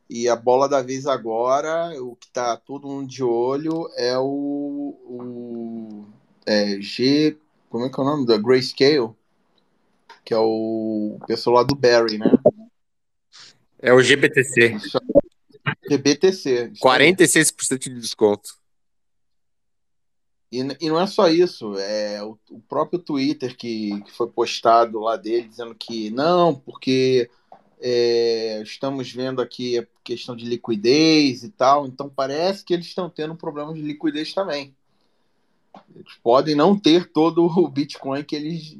e 0.09 0.27
a 0.27 0.35
bola 0.35 0.67
da 0.67 0.81
vez 0.81 1.07
agora, 1.07 1.91
o 2.01 2.15
que 2.15 2.27
está 2.27 2.57
todo 2.57 2.87
mundo 2.87 3.07
de 3.07 3.23
olho 3.23 3.89
é 3.97 4.17
o, 4.17 4.95
o 5.05 6.05
é, 6.45 6.79
G, 6.81 7.37
como 7.69 7.85
é 7.85 7.89
que 7.89 7.99
é 7.99 8.03
o 8.03 8.05
nome? 8.05 8.25
Da 8.25 8.37
Grayscale, 8.37 9.11
que 10.23 10.33
é 10.33 10.37
o 10.37 11.17
pessoal 11.25 11.57
lá 11.57 11.63
do 11.63 11.75
Barry, 11.75 12.17
né? 12.17 12.31
É 13.79 13.93
o 13.93 14.01
GBTC. 14.01 14.77
GBTC. 15.89 16.71
isso 16.73 16.87
aí. 16.87 17.01
46% 17.01 17.79
de 17.79 17.99
desconto. 17.99 18.63
E, 20.51 20.59
e 20.81 20.89
não 20.89 21.01
é 21.01 21.07
só 21.07 21.27
isso, 21.27 21.75
é 21.79 22.23
o, 22.23 22.37
o 22.51 22.59
próprio 22.61 22.99
Twitter 22.99 23.57
que, 23.57 23.99
que 24.01 24.11
foi 24.11 24.29
postado 24.29 24.99
lá 24.99 25.17
dele 25.17 25.47
dizendo 25.47 25.73
que 25.73 26.11
não, 26.11 26.53
porque 26.53 27.27
é, 27.85 28.61
estamos 28.63 29.11
vendo 29.11 29.41
aqui 29.41 29.77
a 29.77 29.85
questão 30.01 30.37
de 30.37 30.45
liquidez 30.45 31.43
e 31.43 31.49
tal, 31.49 31.85
então 31.85 32.09
parece 32.09 32.63
que 32.63 32.73
eles 32.73 32.85
estão 32.85 33.09
tendo 33.09 33.33
um 33.33 33.37
problema 33.37 33.73
de 33.73 33.81
liquidez 33.81 34.33
também. 34.33 34.73
Eles 35.93 36.13
podem 36.23 36.55
não 36.55 36.79
ter 36.79 37.11
todo 37.11 37.45
o 37.45 37.67
Bitcoin 37.67 38.23
que 38.23 38.37
eles, 38.37 38.77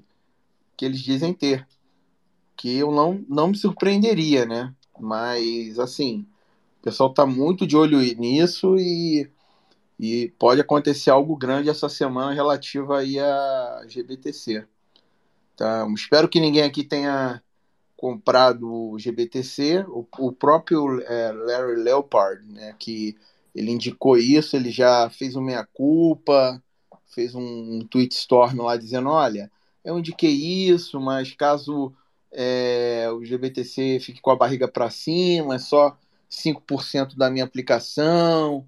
que 0.78 0.86
eles 0.86 1.02
dizem 1.02 1.34
ter, 1.34 1.68
que 2.56 2.78
eu 2.78 2.92
não, 2.94 3.26
não 3.28 3.50
me 3.50 3.58
surpreenderia, 3.58 4.46
né? 4.46 4.74
Mas, 4.98 5.78
assim, 5.80 6.26
o 6.80 6.84
pessoal 6.84 7.10
está 7.10 7.26
muito 7.26 7.68
de 7.68 7.76
olho 7.76 8.00
nisso 8.18 8.78
e 8.78 9.30
e 10.00 10.34
pode 10.40 10.60
acontecer 10.60 11.12
algo 11.12 11.36
grande 11.36 11.70
essa 11.70 11.88
semana 11.88 12.34
relativo 12.34 12.94
aí 12.94 13.20
a 13.20 13.86
GBTC. 13.88 14.66
Então, 15.54 15.94
espero 15.94 16.28
que 16.28 16.40
ninguém 16.40 16.64
aqui 16.64 16.84
tenha 16.84 17.42
comprado 18.04 18.70
o 18.70 19.00
GBTC. 19.00 19.86
O, 19.88 20.06
o 20.20 20.34
próprio 20.34 21.02
é, 21.04 21.32
Larry 21.32 21.82
Leopard, 21.82 22.46
né, 22.46 22.76
que 22.78 23.16
ele 23.56 23.72
indicou 23.72 24.18
isso, 24.18 24.58
ele 24.58 24.72
já 24.72 25.10
fez 25.10 25.38
uma 25.38 25.46
meia-culpa, 25.46 26.62
fez 27.08 27.34
um, 27.34 27.40
um 27.42 27.88
tweet 27.90 28.14
storm 28.14 28.62
lá 28.62 28.76
dizendo, 28.76 29.08
olha, 29.08 29.50
eu 29.86 29.98
indiquei 29.98 30.34
isso, 30.34 31.00
mas 31.00 31.32
caso 31.32 31.94
é, 32.30 33.08
o 33.10 33.24
GBTC 33.24 34.02
fique 34.02 34.20
com 34.20 34.32
a 34.32 34.36
barriga 34.36 34.68
para 34.68 34.90
cima, 34.90 35.56
é 35.56 35.60
só 35.60 35.98
5% 36.30 37.16
da 37.16 37.30
minha 37.30 37.46
aplicação, 37.46 38.68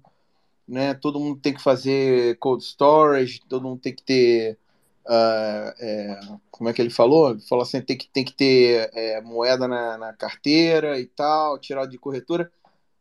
né? 0.66 0.94
Todo 0.94 1.20
mundo 1.20 1.38
tem 1.42 1.52
que 1.52 1.62
fazer 1.62 2.38
cold 2.38 2.64
storage, 2.64 3.42
todo 3.46 3.68
mundo 3.68 3.80
tem 3.82 3.94
que 3.94 4.02
ter. 4.02 4.58
Uh, 5.08 5.70
é, 5.78 6.20
como 6.50 6.68
é 6.68 6.72
que 6.72 6.82
ele 6.82 6.90
falou? 6.90 7.30
Ele 7.30 7.40
falou 7.40 7.62
assim: 7.62 7.80
tem 7.80 7.96
que, 7.96 8.08
tem 8.08 8.24
que 8.24 8.32
ter 8.32 8.90
é, 8.92 9.20
moeda 9.20 9.68
na, 9.68 9.96
na, 9.96 10.12
carteira 10.12 10.98
e 10.98 11.06
tal, 11.06 11.58
tirar 11.58 11.86
de 11.86 11.98
corretora. 11.98 12.50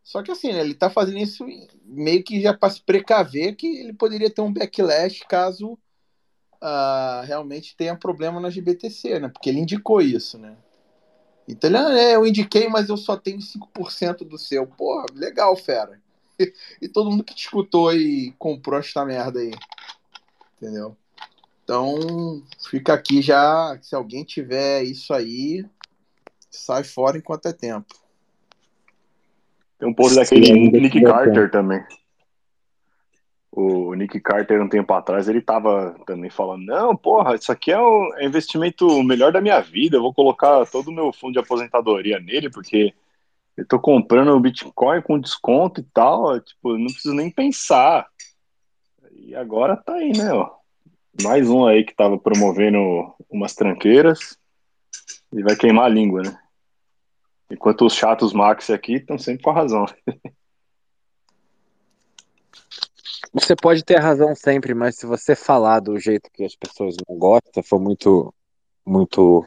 Só 0.04 0.22
que 0.22 0.32
assim, 0.32 0.54
né, 0.54 0.60
ele 0.60 0.74
está 0.74 0.88
fazendo 0.90 1.18
isso 1.18 1.44
meio 1.84 2.24
que 2.24 2.40
já 2.40 2.54
para 2.54 2.70
se 2.70 2.82
precaver 2.82 3.56
que 3.56 3.66
ele 3.80 3.94
poderia 3.94 4.30
ter 4.30 4.42
um 4.42 4.54
backlash 4.54 5.22
caso 5.28 5.80
uh, 6.62 7.26
realmente 7.26 7.76
tenha 7.76 7.96
problema 7.96 8.40
na 8.40 8.52
GBTC, 8.52 9.20
né? 9.20 9.28
Porque 9.28 9.50
ele 9.50 9.60
indicou 9.60 10.00
isso, 10.00 10.38
né? 10.38 10.56
Então 11.48 11.70
ele, 11.70 11.78
ah, 11.78 11.94
é, 11.98 12.16
eu 12.16 12.26
indiquei, 12.26 12.68
mas 12.68 12.90
eu 12.90 12.98
só 12.98 13.18
tenho 13.18 13.40
5% 13.40 14.28
do 14.28 14.38
seu. 14.38 14.68
Porra, 14.68 15.06
legal, 15.14 15.56
fera 15.56 16.00
e 16.82 16.88
todo 16.88 17.10
mundo 17.10 17.24
que 17.24 17.34
te 17.34 17.46
escutou 17.46 17.94
e 17.94 18.32
comprou 18.38 18.80
esta 18.80 19.04
merda 19.06 19.40
aí. 19.40 19.52
Entendeu? 20.58 20.96
Então, 21.66 22.44
fica 22.70 22.94
aqui 22.94 23.24
já. 23.24 23.76
Se 23.82 23.96
alguém 23.96 24.24
tiver 24.24 24.84
isso 24.84 25.12
aí, 25.12 25.66
sai 26.50 26.84
fora 26.84 27.18
enquanto 27.18 27.48
é 27.48 27.54
tempo. 27.54 27.94
Tem 29.80 29.90
um 29.90 29.94
post 29.94 30.16
daquele 30.16 30.54
Nick 30.54 31.02
Carter 31.02 31.50
também. 31.50 31.84
O 33.52 33.96
Nick 33.96 34.20
Carter, 34.20 34.62
um 34.62 34.70
tempo 34.70 34.94
atrás, 34.94 35.28
ele 35.28 35.42
tava 35.42 35.96
também 36.06 36.30
falando: 36.30 36.64
Não, 36.66 36.96
porra, 36.96 37.34
isso 37.34 37.52
aqui 37.52 37.72
é 37.72 37.80
o 37.80 38.14
investimento 38.22 39.02
melhor 39.02 39.32
da 39.32 39.42
minha 39.42 39.60
vida. 39.60 39.98
Eu 39.98 40.02
vou 40.04 40.14
colocar 40.14 40.68
todo 40.68 40.90
o 40.90 40.94
meu 40.94 41.12
fundo 41.12 41.34
de 41.34 41.40
aposentadoria 41.40 42.20
nele, 42.20 42.48
porque 42.48 42.94
eu 43.58 43.66
tô 43.66 43.80
comprando 43.80 44.30
o 44.30 44.40
Bitcoin 44.40 45.02
com 45.02 45.20
desconto 45.20 45.82
e 45.82 45.84
tal, 45.86 46.40
tipo, 46.40 46.78
não 46.78 46.88
preciso 46.88 47.16
nem 47.16 47.32
pensar. 47.32 48.08
E 49.12 49.34
agora 49.34 49.76
tá 49.76 49.96
aí, 49.96 50.16
né, 50.16 50.32
ó. 50.32 50.65
Mais 51.24 51.50
um 51.50 51.66
aí 51.66 51.86
que 51.86 51.96
tava 51.96 52.18
promovendo 52.18 52.80
umas 53.30 53.56
tranqueiras 53.56 54.38
e 55.32 55.42
vai 55.42 55.56
queimar 55.56 55.86
a 55.86 55.90
língua, 55.90 56.22
né? 56.22 56.38
Enquanto 57.50 57.86
os 57.86 57.94
chatos 57.94 58.34
Max 58.34 58.70
aqui 58.70 58.96
estão 58.96 59.18
sempre 59.18 59.44
com 59.44 59.50
a 59.52 59.54
razão. 59.54 59.86
Você 63.34 63.56
pode 63.56 63.84
ter 63.84 64.00
razão 64.00 64.34
sempre, 64.34 64.74
mas 64.74 64.96
se 64.96 65.06
você 65.06 65.36
falar 65.36 65.82
do 65.82 66.00
jeito 66.00 66.32
que 66.32 66.46
as 66.46 66.56
pessoas 66.56 66.96
não 67.06 67.18
gostam, 67.18 67.62
for 67.62 67.78
muito, 67.82 68.34
muito 68.86 69.46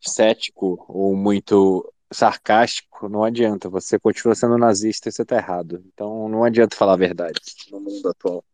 cético 0.00 0.84
ou 0.88 1.14
muito 1.14 1.88
sarcástico, 2.12 3.08
não 3.08 3.22
adianta. 3.22 3.68
Você 3.68 3.96
continua 3.96 4.34
sendo 4.34 4.58
nazista 4.58 5.08
e 5.08 5.12
você 5.12 5.24
tá 5.24 5.36
errado. 5.36 5.84
Então 5.86 6.28
não 6.28 6.42
adianta 6.42 6.76
falar 6.76 6.94
a 6.94 6.96
verdade 6.96 7.38
no 7.70 7.78
mundo 7.78 8.08
atual. 8.08 8.44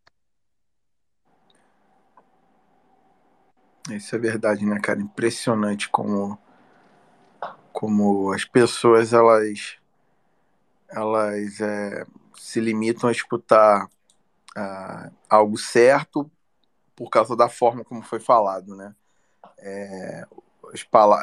Isso 3.88 4.14
é 4.14 4.18
verdade, 4.18 4.66
né, 4.66 4.78
cara? 4.80 5.00
Impressionante 5.00 5.88
como, 5.88 6.38
como 7.72 8.32
as 8.32 8.44
pessoas 8.44 9.12
elas, 9.12 9.78
elas 10.88 11.60
é, 11.60 12.04
se 12.34 12.60
limitam 12.60 13.08
a 13.08 13.12
escutar 13.12 13.86
uh, 14.56 15.14
algo 15.28 15.56
certo 15.56 16.30
por 16.94 17.08
causa 17.08 17.34
da 17.34 17.48
forma 17.48 17.84
como 17.84 18.02
foi 18.02 18.20
falado, 18.20 18.76
né? 18.76 18.94
É, 19.58 20.24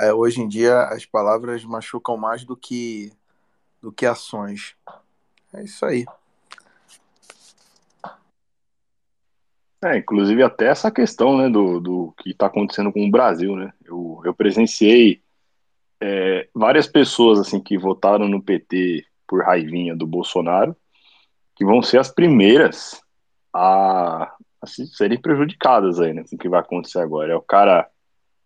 é, 0.02 0.14
hoje 0.14 0.42
em 0.42 0.48
dia 0.48 0.84
as 0.84 1.06
palavras 1.06 1.64
machucam 1.64 2.18
mais 2.18 2.44
do 2.44 2.56
que 2.56 3.12
do 3.82 3.92
que 3.92 4.06
ações. 4.06 4.76
É 5.54 5.64
isso 5.64 5.86
aí. 5.86 6.06
É, 9.88 9.98
inclusive 9.98 10.44
até 10.44 10.68
essa 10.68 10.92
questão, 10.92 11.38
né, 11.38 11.50
do, 11.50 11.80
do 11.80 12.14
que 12.18 12.32
está 12.32 12.48
acontecendo 12.48 12.92
com 12.92 13.06
o 13.06 13.12
Brasil, 13.12 13.56
né? 13.56 13.72
Eu, 13.86 14.22
eu 14.26 14.34
presenciei 14.34 15.22
é, 16.02 16.48
várias 16.54 16.88
pessoas 16.88 17.40
assim 17.40 17.60
que 17.60 17.78
votaram 17.78 18.28
no 18.28 18.42
PT 18.42 19.06
por 19.28 19.44
raivinha 19.44 19.96
do 19.96 20.06
Bolsonaro, 20.06 20.76
que 21.56 21.66
vão 21.66 21.82
ser 21.82 22.00
as 22.00 22.10
primeiras 22.10 23.02
a, 23.54 24.36
a 24.62 24.68
serem 24.68 25.20
prejudicadas 25.20 26.00
aí, 26.00 26.14
né? 26.14 26.24
Com 26.30 26.36
o 26.36 26.40
que 26.40 26.50
vai 26.50 26.60
acontecer 26.60 27.00
agora. 27.00 27.32
É 27.32 27.36
o 27.36 27.42
cara 27.42 27.90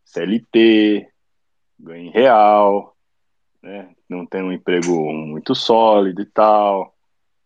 CLT, 0.06 1.08
ganha 1.80 2.08
em 2.08 2.12
real, 2.12 2.96
né? 3.62 3.90
Não 4.08 4.26
tem 4.26 4.44
um 4.44 4.52
emprego 4.52 5.12
muito 5.12 5.56
sólido 5.56 6.22
e 6.22 6.26
tal. 6.26 6.91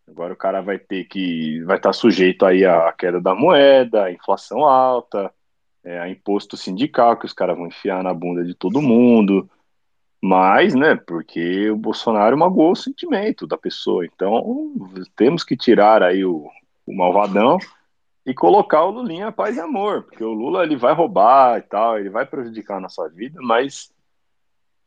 Agora 0.08 0.32
o 0.32 0.36
cara 0.36 0.60
vai 0.60 0.78
ter 0.78 1.04
que 1.04 1.62
vai 1.64 1.76
estar 1.76 1.92
sujeito 1.92 2.46
aí 2.46 2.64
à 2.64 2.92
queda 2.92 3.20
da 3.20 3.34
moeda, 3.34 4.04
à 4.04 4.12
inflação 4.12 4.64
alta, 4.64 5.32
é, 5.84 5.98
a 5.98 6.08
imposto 6.08 6.56
sindical 6.56 7.16
que 7.16 7.26
os 7.26 7.32
caras 7.32 7.56
vão 7.56 7.66
enfiar 7.66 8.02
na 8.02 8.14
bunda 8.14 8.44
de 8.44 8.54
todo 8.54 8.80
mundo. 8.80 9.48
Mas, 10.22 10.74
né, 10.74 10.96
porque 10.96 11.70
o 11.70 11.76
Bolsonaro 11.76 12.36
magoou 12.38 12.72
o 12.72 12.76
sentimento 12.76 13.46
da 13.46 13.56
pessoa. 13.56 14.04
Então, 14.04 14.72
temos 15.14 15.44
que 15.44 15.56
tirar 15.56 16.02
aí 16.02 16.24
o, 16.24 16.48
o 16.86 16.96
malvadão 16.96 17.58
e 18.24 18.34
colocar 18.34 18.84
o 18.84 18.90
Lulinha 18.90 19.30
paz 19.30 19.56
e 19.56 19.60
amor, 19.60 20.02
porque 20.02 20.24
o 20.24 20.32
Lula 20.32 20.64
ele 20.64 20.76
vai 20.76 20.94
roubar 20.94 21.58
e 21.58 21.62
tal, 21.62 21.98
ele 21.98 22.10
vai 22.10 22.26
prejudicar 22.26 22.78
a 22.78 22.80
nossa 22.80 23.08
vida, 23.08 23.38
mas 23.40 23.92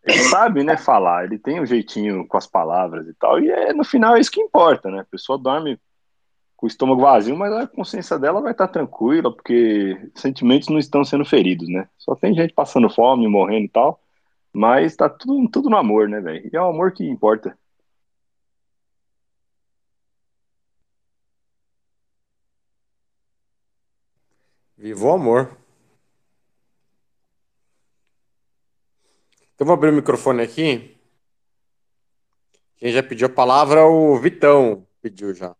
ele 0.03 0.19
sabe, 0.19 0.63
né, 0.63 0.77
falar, 0.77 1.25
ele 1.25 1.37
tem 1.37 1.59
um 1.61 1.65
jeitinho 1.65 2.25
com 2.27 2.37
as 2.37 2.47
palavras 2.47 3.07
e 3.07 3.13
tal, 3.15 3.39
e 3.39 3.49
é, 3.49 3.73
no 3.73 3.83
final 3.83 4.15
é 4.15 4.19
isso 4.19 4.31
que 4.31 4.41
importa, 4.41 4.89
né? 4.89 5.01
A 5.01 5.05
pessoa 5.05 5.37
dorme 5.37 5.79
com 6.55 6.65
o 6.65 6.69
estômago 6.69 7.01
vazio, 7.01 7.37
mas 7.37 7.53
a 7.53 7.67
consciência 7.67 8.19
dela 8.19 8.41
vai 8.41 8.51
estar 8.51 8.67
tranquila, 8.67 9.33
porque 9.33 9.97
sentimentos 10.15 10.69
não 10.69 10.79
estão 10.79 11.03
sendo 11.05 11.25
feridos, 11.25 11.69
né? 11.69 11.87
Só 11.97 12.15
tem 12.15 12.33
gente 12.33 12.53
passando 12.53 12.89
fome, 12.89 13.27
morrendo 13.27 13.65
e 13.65 13.69
tal, 13.69 14.01
mas 14.53 14.95
tá 14.95 15.09
tudo, 15.09 15.49
tudo 15.49 15.69
no 15.69 15.77
amor, 15.77 16.09
né, 16.09 16.19
velho? 16.19 16.49
E 16.51 16.55
é 16.55 16.61
o 16.61 16.65
amor 16.65 16.91
que 16.91 17.07
importa. 17.07 17.57
Viva 24.77 25.05
o 25.05 25.13
amor. 25.13 25.57
Então, 29.59 29.67
vou 29.67 29.73
abrir 29.73 29.89
o 29.89 29.93
microfone 29.93 30.41
aqui. 30.41 30.97
Quem 32.77 32.93
já 32.93 33.03
pediu 33.03 33.27
a 33.27 33.29
palavra, 33.29 33.85
o 33.85 34.17
Vitão 34.17 34.87
pediu 35.01 35.33
já. 35.33 35.53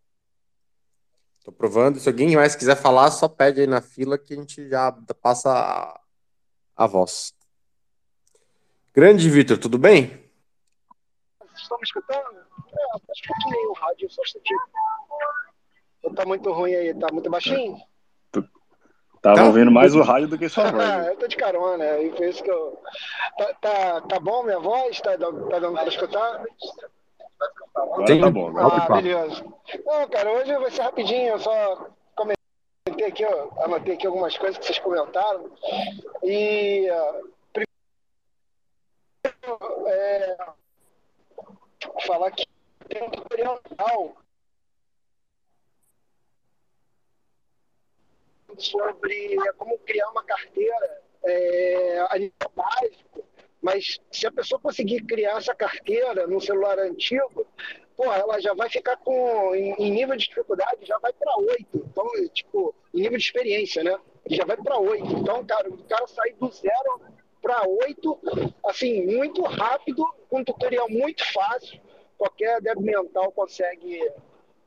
Estou 1.38 1.52
provando. 1.52 2.00
Se 2.00 2.08
alguém 2.08 2.34
mais 2.34 2.56
quiser 2.56 2.76
falar, 2.76 3.10
só 3.10 3.28
pede 3.28 3.60
aí 3.60 3.66
na 3.66 3.82
fila 3.82 4.16
que 4.16 4.32
a 4.32 4.36
gente 4.38 4.70
já 4.70 4.90
passa 5.20 5.52
a, 5.52 6.00
a 6.74 6.86
voz. 6.86 7.34
Grande 8.94 9.28
Vitor, 9.28 9.58
tudo 9.58 9.76
bem? 9.76 10.24
Estão 11.54 11.76
me 11.76 11.84
escutando? 11.84 12.38
É, 12.38 12.96
acho 13.10 13.22
que 13.22 13.66
o 13.66 13.72
rádio 13.74 14.08
só 14.10 14.22
um 16.04 16.14
Tá 16.14 16.24
muito 16.24 16.50
ruim 16.50 16.74
aí, 16.74 16.98
tá 16.98 17.08
muito 17.12 17.28
baixinho? 17.28 17.76
Tava 19.22 19.36
tá. 19.36 19.44
ouvindo 19.44 19.70
mais 19.70 19.94
o 19.94 20.02
rádio 20.02 20.28
do 20.28 20.38
que 20.38 20.48
sua 20.48 20.70
voz. 20.72 21.06
eu 21.08 21.16
tô 21.16 21.28
de 21.28 21.36
carona, 21.36 21.98
e 21.98 22.10
por 22.10 22.26
isso 22.26 22.42
que 22.42 22.50
eu. 22.50 22.80
Tá, 23.36 23.54
tá, 23.60 24.00
tá 24.02 24.20
bom 24.20 24.42
minha 24.42 24.58
voz? 24.58 25.00
Tá, 25.00 25.10
tá 25.10 25.58
dando 25.58 25.74
pra 25.74 25.88
escutar? 25.88 26.42
Agora 27.74 28.06
Sim. 28.06 28.20
tá 28.20 28.30
bom. 28.30 28.48
Agora 28.48 28.82
ah, 28.82 28.96
beleza. 28.96 29.44
Não, 29.84 30.08
cara, 30.08 30.30
hoje 30.32 30.56
vai 30.56 30.70
ser 30.70 30.82
rapidinho, 30.82 31.28
eu 31.28 31.38
só 31.38 31.88
comentei 32.14 33.06
aqui, 33.06 33.24
ó, 33.24 33.64
anotei 33.64 33.94
aqui 33.94 34.06
algumas 34.06 34.36
coisas 34.38 34.58
que 34.58 34.66
vocês 34.66 34.78
comentaram. 34.78 35.50
E. 36.22 36.88
Uh, 36.90 37.30
primeiro, 39.22 39.88
é, 39.88 40.36
falar 42.06 42.30
que 42.30 42.46
tem 42.88 43.02
um 43.02 43.10
tutorial 43.10 43.60
sobre 48.58 49.36
como 49.56 49.78
criar 49.78 50.08
uma 50.10 50.22
carteira 50.22 51.02
é, 51.24 52.06
a 52.10 52.18
nível 52.18 52.50
básico, 52.54 53.24
mas 53.60 54.00
se 54.10 54.26
a 54.26 54.32
pessoa 54.32 54.60
conseguir 54.60 55.02
criar 55.04 55.36
essa 55.36 55.54
carteira 55.54 56.26
no 56.26 56.40
celular 56.40 56.78
antigo, 56.78 57.46
porra, 57.96 58.16
ela 58.16 58.40
já 58.40 58.54
vai 58.54 58.70
ficar 58.70 58.96
com, 58.96 59.54
em, 59.54 59.74
em 59.74 59.90
nível 59.90 60.16
de 60.16 60.26
dificuldade, 60.26 60.86
já 60.86 60.98
vai 60.98 61.12
para 61.12 61.36
8. 61.36 61.66
Então, 61.74 62.06
tipo, 62.32 62.74
em 62.94 63.02
nível 63.02 63.18
de 63.18 63.24
experiência, 63.24 63.84
né? 63.84 63.98
Já 64.30 64.44
vai 64.46 64.56
para 64.56 64.78
8. 64.78 65.04
Então, 65.04 65.44
cara, 65.44 65.68
o 65.68 65.76
cara 65.84 66.06
sai 66.06 66.32
do 66.32 66.50
zero 66.50 67.00
para 67.42 67.62
8, 67.68 68.18
assim, 68.64 69.04
muito 69.04 69.42
rápido, 69.42 70.06
com 70.30 70.40
um 70.40 70.44
tutorial 70.44 70.88
muito 70.88 71.22
fácil. 71.32 71.78
Qualquer 72.16 72.60
débil 72.62 72.82
mental 72.82 73.30
consegue 73.32 74.00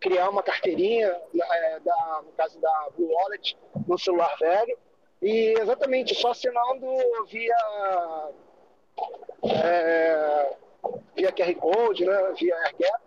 criar 0.03 0.29
uma 0.29 0.43
carteirinha, 0.43 1.07
é, 1.07 1.79
da, 1.79 2.21
no 2.25 2.31
caso 2.33 2.59
da 2.59 2.89
Blue 2.95 3.09
Wallet, 3.09 3.57
no 3.87 3.97
celular 3.97 4.35
velho, 4.37 4.77
e 5.21 5.55
exatamente 5.57 6.13
só 6.13 6.31
assinando 6.31 6.85
via, 7.29 7.55
é, 9.63 10.55
via 11.15 11.31
QR 11.31 11.55
Code, 11.55 12.05
né, 12.05 12.33
via 12.37 12.55
AirGap, 12.55 13.03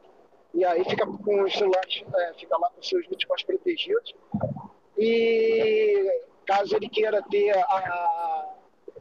e 0.54 0.64
aí 0.64 0.82
fica 0.84 1.06
com 1.06 1.42
os 1.42 1.52
celulares, 1.52 2.02
é, 2.14 2.32
fica 2.38 2.56
lá 2.56 2.70
com 2.70 2.82
seus 2.82 3.06
bitcoins 3.06 3.42
protegidos. 3.42 4.14
E 4.96 6.22
caso 6.46 6.74
ele 6.74 6.88
queira 6.88 7.22
ter 7.30 7.54
a, 7.58 8.46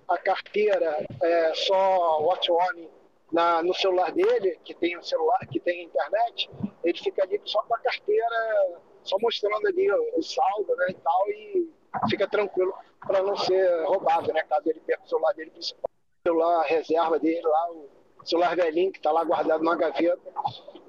a 0.10 0.18
carteira 0.18 1.06
é, 1.24 1.54
só 1.54 2.22
Watch 2.24 2.52
One 2.52 2.90
na, 3.32 3.64
no 3.64 3.74
celular 3.74 4.12
dele, 4.12 4.60
que 4.64 4.74
tem 4.74 4.98
um 4.98 5.04
celular, 5.04 5.40
que 5.52 5.60
tem 5.60 5.84
internet, 5.84 6.50
ele 6.84 6.98
fica 6.98 7.24
ali 7.24 7.42
só 7.46 7.62
com 7.64 7.76
a 7.76 7.80
carteira, 7.80 8.80
só 9.04 9.18
mostrando 9.20 9.68
ali 9.68 9.92
o, 9.92 10.20
o 10.20 10.24
saldo 10.24 10.76
né, 10.76 10.88
e 10.90 10.94
tal, 10.94 11.30
e 11.30 11.70
fica 12.10 12.28
tranquilo 12.28 12.74
para 13.06 13.22
não 13.22 13.36
ser 13.38 13.84
roubado, 13.86 14.32
né? 14.34 14.44
Caso 14.44 14.70
ele 14.70 14.80
perca 14.82 15.04
o 15.04 15.08
celular 15.08 15.34
dele 15.34 15.52
principal, 15.52 15.90
o 15.90 16.28
celular 16.28 16.64
reserva 16.64 17.20
dele 17.20 17.42
lá, 17.42 17.72
o 17.72 18.26
celular 18.26 18.56
velhinho 18.56 18.92
que 18.92 19.00
está 19.00 19.12
lá 19.12 19.24
guardado 19.24 19.64
na 19.64 19.76
gaveta, 19.76 20.34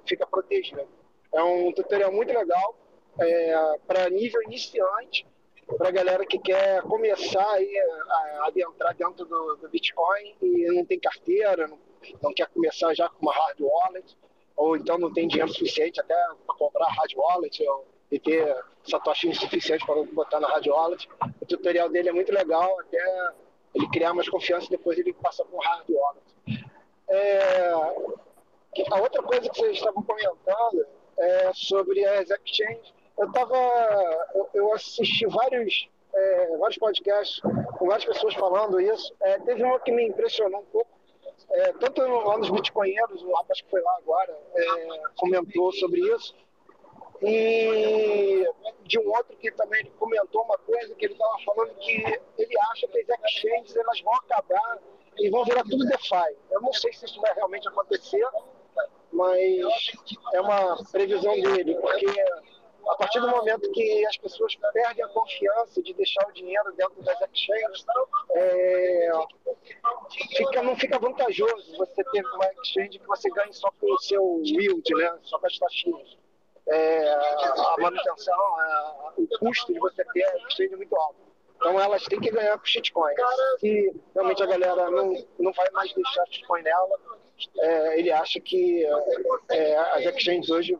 fica 0.06 0.26
protegido. 0.26 0.86
É 1.32 1.42
um 1.42 1.72
tutorial 1.72 2.12
muito 2.12 2.32
legal 2.32 2.76
é, 3.18 3.78
para 3.86 4.08
nível 4.08 4.42
iniciante, 4.42 5.26
para 5.76 5.90
galera 5.90 6.24
que 6.24 6.38
quer 6.38 6.80
começar 6.82 7.48
aí 7.52 7.78
a 7.78 8.46
adentrar 8.46 8.94
dentro 8.94 9.24
do, 9.24 9.56
do 9.56 9.68
Bitcoin 9.68 10.36
e 10.40 10.66
não 10.72 10.84
tem 10.84 10.98
carteira, 10.98 11.66
não 11.66 11.78
não 12.22 12.32
quer 12.32 12.46
começar 12.48 12.94
já 12.94 13.08
com 13.08 13.22
uma 13.22 13.32
hard 13.32 13.60
wallet, 13.60 14.16
ou 14.56 14.76
então 14.76 14.98
não 14.98 15.12
tem 15.12 15.28
dinheiro 15.28 15.52
suficiente 15.52 16.00
até 16.00 16.14
para 16.46 16.54
comprar 16.56 16.86
hard 16.86 17.12
wallet 17.14 17.66
ou, 17.66 17.86
e 18.10 18.18
ter 18.18 18.56
satoshi 18.84 19.34
suficiente 19.34 19.84
para 19.84 20.02
botar 20.04 20.40
na 20.40 20.48
hard 20.48 20.66
wallet. 20.66 21.08
O 21.40 21.46
tutorial 21.46 21.88
dele 21.88 22.08
é 22.08 22.12
muito 22.12 22.32
legal, 22.32 22.80
até 22.80 23.32
ele 23.74 23.88
criar 23.90 24.14
mais 24.14 24.28
confiança 24.28 24.66
e 24.66 24.70
depois 24.70 24.98
ele 24.98 25.12
passa 25.12 25.44
com 25.44 25.58
hard 25.58 25.86
wallet. 25.88 26.64
É, 27.08 27.70
a 28.90 29.00
outra 29.00 29.22
coisa 29.22 29.48
que 29.48 29.58
vocês 29.58 29.78
estavam 29.78 30.02
comentando 30.02 30.86
é 31.18 31.52
sobre 31.54 32.04
as 32.04 32.30
exchanges. 32.30 32.94
Eu 33.18 33.32
tava, 33.32 33.56
eu, 34.34 34.48
eu 34.54 34.72
assisti 34.74 35.26
vários 35.26 35.88
é, 36.16 36.56
vários 36.56 36.78
podcasts 36.78 37.40
com 37.40 37.86
várias 37.86 38.04
pessoas 38.04 38.34
falando 38.34 38.80
isso. 38.80 39.14
É, 39.20 39.38
teve 39.40 39.62
uma 39.62 39.78
que 39.78 39.92
me 39.92 40.08
impressionou 40.08 40.60
um 40.60 40.64
pouco, 40.64 40.90
é, 41.50 41.72
tanto 41.74 42.02
lá 42.02 42.38
nos 42.38 42.50
Bitcoinheiros, 42.50 43.22
o 43.22 43.32
rapaz 43.32 43.60
que 43.60 43.70
foi 43.70 43.80
lá 43.80 43.96
agora 43.98 44.38
é, 44.54 45.02
comentou 45.16 45.72
sobre 45.72 46.00
isso, 46.00 46.34
e 47.22 48.44
de 48.84 48.98
um 48.98 49.08
outro 49.08 49.36
que 49.38 49.50
também 49.52 49.84
comentou 49.98 50.42
uma 50.42 50.58
coisa 50.58 50.94
que 50.94 51.06
ele 51.06 51.14
estava 51.14 51.36
falando 51.44 51.74
que 51.76 52.20
ele 52.38 52.58
acha 52.72 52.86
que 52.88 52.98
as 53.00 53.24
exchanges 53.24 53.76
elas 53.76 54.00
vão 54.02 54.14
acabar 54.14 54.78
e 55.18 55.30
vão 55.30 55.44
virar 55.44 55.64
tudo 55.64 55.86
DeFi. 55.86 56.36
Eu 56.50 56.60
não 56.60 56.72
sei 56.72 56.92
se 56.92 57.06
isso 57.06 57.20
vai 57.20 57.32
realmente 57.34 57.66
acontecer, 57.68 58.26
mas 59.12 59.92
é 60.34 60.40
uma 60.40 60.76
previsão 60.92 61.34
dele, 61.40 61.74
porque 61.76 62.06
a 62.88 62.96
partir 62.96 63.20
do 63.20 63.28
momento 63.28 63.70
que 63.72 64.06
as 64.06 64.16
pessoas 64.16 64.54
perdem 64.72 65.04
a 65.04 65.08
confiança 65.08 65.82
de 65.82 65.92
deixar 65.94 66.26
o 66.28 66.32
dinheiro 66.32 66.72
dentro 66.76 67.02
das 67.02 67.20
exchanges, 67.20 67.84
é, 68.34 69.10
fica, 70.36 70.62
não 70.62 70.76
fica 70.76 70.98
vantajoso 70.98 71.76
você 71.76 72.04
ter 72.04 72.24
uma 72.24 72.46
exchange 72.62 72.98
que 72.98 73.06
você 73.06 73.28
ganhe 73.30 73.52
só 73.52 73.70
com 73.80 73.92
o 73.92 73.98
seu 73.98 74.40
yield, 74.44 74.94
né? 74.94 75.18
só 75.22 75.38
com 75.38 75.46
as 75.46 75.58
taxinhas. 75.58 76.16
É, 76.68 77.12
a 77.12 77.76
manutenção, 77.78 78.34
a, 78.34 79.12
o 79.16 79.28
custo 79.38 79.72
de 79.72 79.78
você 79.78 80.04
ter 80.04 80.24
a 80.24 80.36
exchange 80.48 80.74
é 80.74 80.76
muito 80.76 80.96
alto. 80.96 81.26
Então 81.56 81.80
elas 81.80 82.04
têm 82.04 82.20
que 82.20 82.30
ganhar 82.30 82.58
com 82.58 82.66
shitcoin. 82.66 83.14
Se 83.58 84.00
realmente 84.14 84.42
a 84.42 84.46
galera 84.46 84.90
não, 84.90 85.12
não 85.38 85.52
vai 85.52 85.70
mais 85.70 85.92
deixar 85.92 86.24
shitcoin 86.26 86.62
nela, 86.62 87.00
é, 87.58 87.98
ele 87.98 88.12
acha 88.12 88.40
que 88.40 88.84
é, 89.50 89.76
as 89.76 90.04
exchanges 90.04 90.50
hoje 90.50 90.78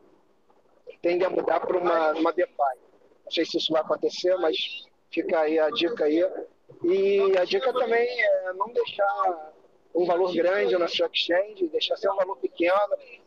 tendem 1.07 1.25
a 1.25 1.31
mudar 1.31 1.61
para 1.61 1.79
uma, 1.79 2.13
uma 2.15 2.33
DeFi. 2.33 2.53
Não 3.25 3.31
sei 3.31 3.45
se 3.45 3.59
isso 3.59 3.73
vai 3.73 3.81
acontecer, 3.81 4.35
mas 4.39 4.57
fica 5.13 5.39
aí 5.39 5.57
a 5.57 5.71
dica 5.71 6.05
aí. 6.05 6.29
E 6.83 7.39
a 7.39 7.45
dica 7.45 7.73
também 7.73 8.09
é 8.21 8.53
não 8.55 8.67
deixar 8.73 9.53
um 9.95 10.05
valor 10.05 10.35
grande 10.35 10.77
na 10.77 10.89
sua 10.89 11.07
exchange, 11.07 11.69
deixar 11.69 11.97
ser 11.97 12.11
um 12.11 12.17
valor 12.17 12.37
pequeno. 12.39 12.75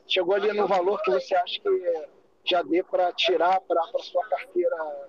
Chegou 0.06 0.36
ali 0.36 0.52
no 0.52 0.68
valor 0.68 1.02
que 1.02 1.12
você 1.12 1.34
acha 1.34 1.58
que 1.62 2.08
já 2.44 2.62
dê 2.64 2.84
para 2.84 3.14
tirar 3.14 3.62
para 3.62 3.82
a 3.82 4.00
sua 4.00 4.28
carteira 4.28 5.08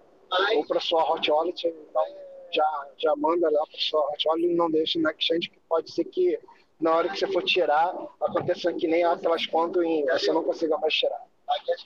ou 0.54 0.64
para 0.64 0.78
sua 0.78 1.02
hot 1.12 1.28
wallet, 1.28 1.66
então 1.66 2.04
já, 2.52 2.88
já 2.98 3.16
manda 3.16 3.50
lá 3.50 3.66
para 3.66 3.80
sua 3.80 4.00
hot 4.12 4.28
wallet, 4.28 4.54
não 4.54 4.70
deixe 4.70 5.00
na 5.00 5.10
exchange, 5.10 5.50
que 5.50 5.58
pode 5.68 5.90
ser 5.90 6.04
que 6.04 6.38
na 6.80 6.94
hora 6.94 7.08
que 7.08 7.18
você 7.18 7.26
for 7.26 7.42
tirar, 7.42 7.92
aconteça 8.20 8.72
que 8.72 8.86
nem 8.86 9.02
aquelas 9.02 9.44
contas 9.46 9.84
e 9.84 10.04
você 10.04 10.32
não 10.32 10.44
consiga 10.44 10.78
mais 10.78 10.94
tirar. 10.94 11.30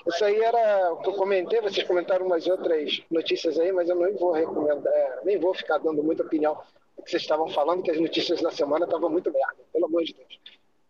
Isso 0.07 0.25
aí 0.25 0.41
era 0.41 0.93
o 0.93 0.99
que 0.99 1.09
eu 1.09 1.15
comentei, 1.15 1.61
vocês 1.61 1.87
comentaram 1.87 2.27
umas 2.27 2.47
outras 2.47 3.03
notícias 3.11 3.59
aí, 3.59 3.73
mas 3.73 3.89
eu 3.89 3.97
nem 3.97 4.15
vou 4.15 4.33
recomendar, 4.33 4.93
é, 4.93 5.21
nem 5.25 5.39
vou 5.39 5.55
ficar 5.55 5.79
dando 5.79 6.03
muita 6.03 6.23
opinião 6.23 6.55
do 6.97 7.03
que 7.03 7.11
vocês 7.11 7.23
estavam 7.23 7.49
falando, 7.49 7.83
que 7.83 7.91
as 7.91 8.01
notícias 8.01 8.41
da 8.41 8.51
semana 8.51 8.85
estavam 8.85 9.11
muito 9.11 9.33
merda, 9.33 9.57
pelo 9.73 9.87
amor 9.87 10.05
de 10.05 10.15
Deus. 10.15 10.41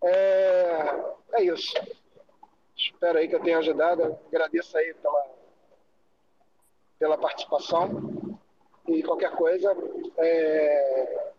É, 0.03 1.05
é 1.35 1.43
isso. 1.45 1.75
Espero 2.77 3.19
aí 3.19 3.29
que 3.29 3.35
eu 3.35 3.43
tenha 3.43 3.59
ajudado. 3.59 4.19
Agradeço 4.29 4.77
aí 4.77 4.93
pela, 4.95 5.25
pela 6.99 7.19
participação. 7.19 8.39
E 8.89 9.03
qualquer 9.03 9.31
coisa, 9.31 9.75
é, 10.19 11.33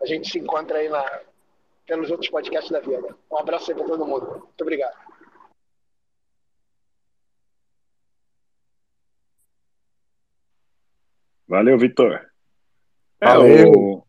a 0.00 0.06
gente 0.06 0.30
se 0.30 0.38
encontra 0.38 0.78
aí 0.78 0.88
na, 0.88 1.22
pelos 1.86 2.10
outros 2.10 2.30
podcasts 2.30 2.70
da 2.70 2.80
vida. 2.80 3.16
Um 3.30 3.38
abraço 3.38 3.70
aí 3.70 3.76
para 3.76 3.86
todo 3.86 4.06
mundo. 4.06 4.30
Muito 4.30 4.60
obrigado. 4.60 4.96
Valeu, 11.54 11.78
Vitor. 11.78 12.20
É, 13.20 13.26
Valeu. 13.26 13.70
O... 13.70 14.06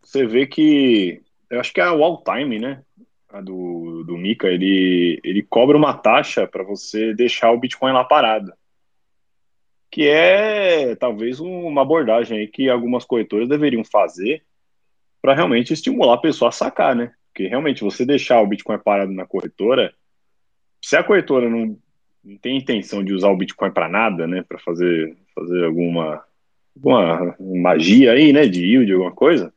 Você 0.00 0.24
vê 0.24 0.46
que. 0.46 1.20
Eu 1.50 1.58
acho 1.58 1.72
que 1.72 1.80
é 1.80 1.90
o 1.90 2.04
all 2.04 2.22
time, 2.22 2.60
né? 2.60 2.84
A 3.28 3.40
do, 3.40 4.04
do 4.04 4.16
Mika, 4.16 4.46
ele, 4.46 5.20
ele 5.24 5.42
cobra 5.42 5.76
uma 5.76 5.94
taxa 5.94 6.46
para 6.46 6.62
você 6.62 7.12
deixar 7.12 7.50
o 7.50 7.58
Bitcoin 7.58 7.92
lá 7.92 8.04
parado. 8.04 8.52
Que 9.90 10.06
é 10.06 10.94
talvez 10.94 11.40
uma 11.40 11.82
abordagem 11.82 12.38
aí 12.38 12.46
que 12.46 12.68
algumas 12.68 13.04
corretoras 13.04 13.48
deveriam 13.48 13.82
fazer 13.82 14.44
para 15.20 15.34
realmente 15.34 15.72
estimular 15.72 16.14
a 16.14 16.20
pessoa 16.20 16.50
a 16.50 16.52
sacar, 16.52 16.94
né? 16.94 17.12
Porque 17.32 17.48
realmente 17.48 17.82
você 17.82 18.06
deixar 18.06 18.40
o 18.40 18.46
Bitcoin 18.46 18.78
parado 18.78 19.10
na 19.10 19.26
corretora, 19.26 19.92
se 20.80 20.96
a 20.96 21.02
corretora 21.02 21.50
não, 21.50 21.76
não 22.22 22.36
tem 22.38 22.56
intenção 22.56 23.02
de 23.02 23.12
usar 23.12 23.30
o 23.30 23.36
Bitcoin 23.36 23.72
para 23.72 23.88
nada, 23.88 24.28
né, 24.28 24.44
para 24.48 24.58
fazer 24.60 25.16
fazer 25.34 25.64
alguma 25.64 26.24
alguma 26.76 27.36
magia 27.38 28.12
aí, 28.12 28.32
né, 28.32 28.46
de 28.46 28.64
yield, 28.64 28.92
alguma 28.92 29.12
coisa, 29.12 29.52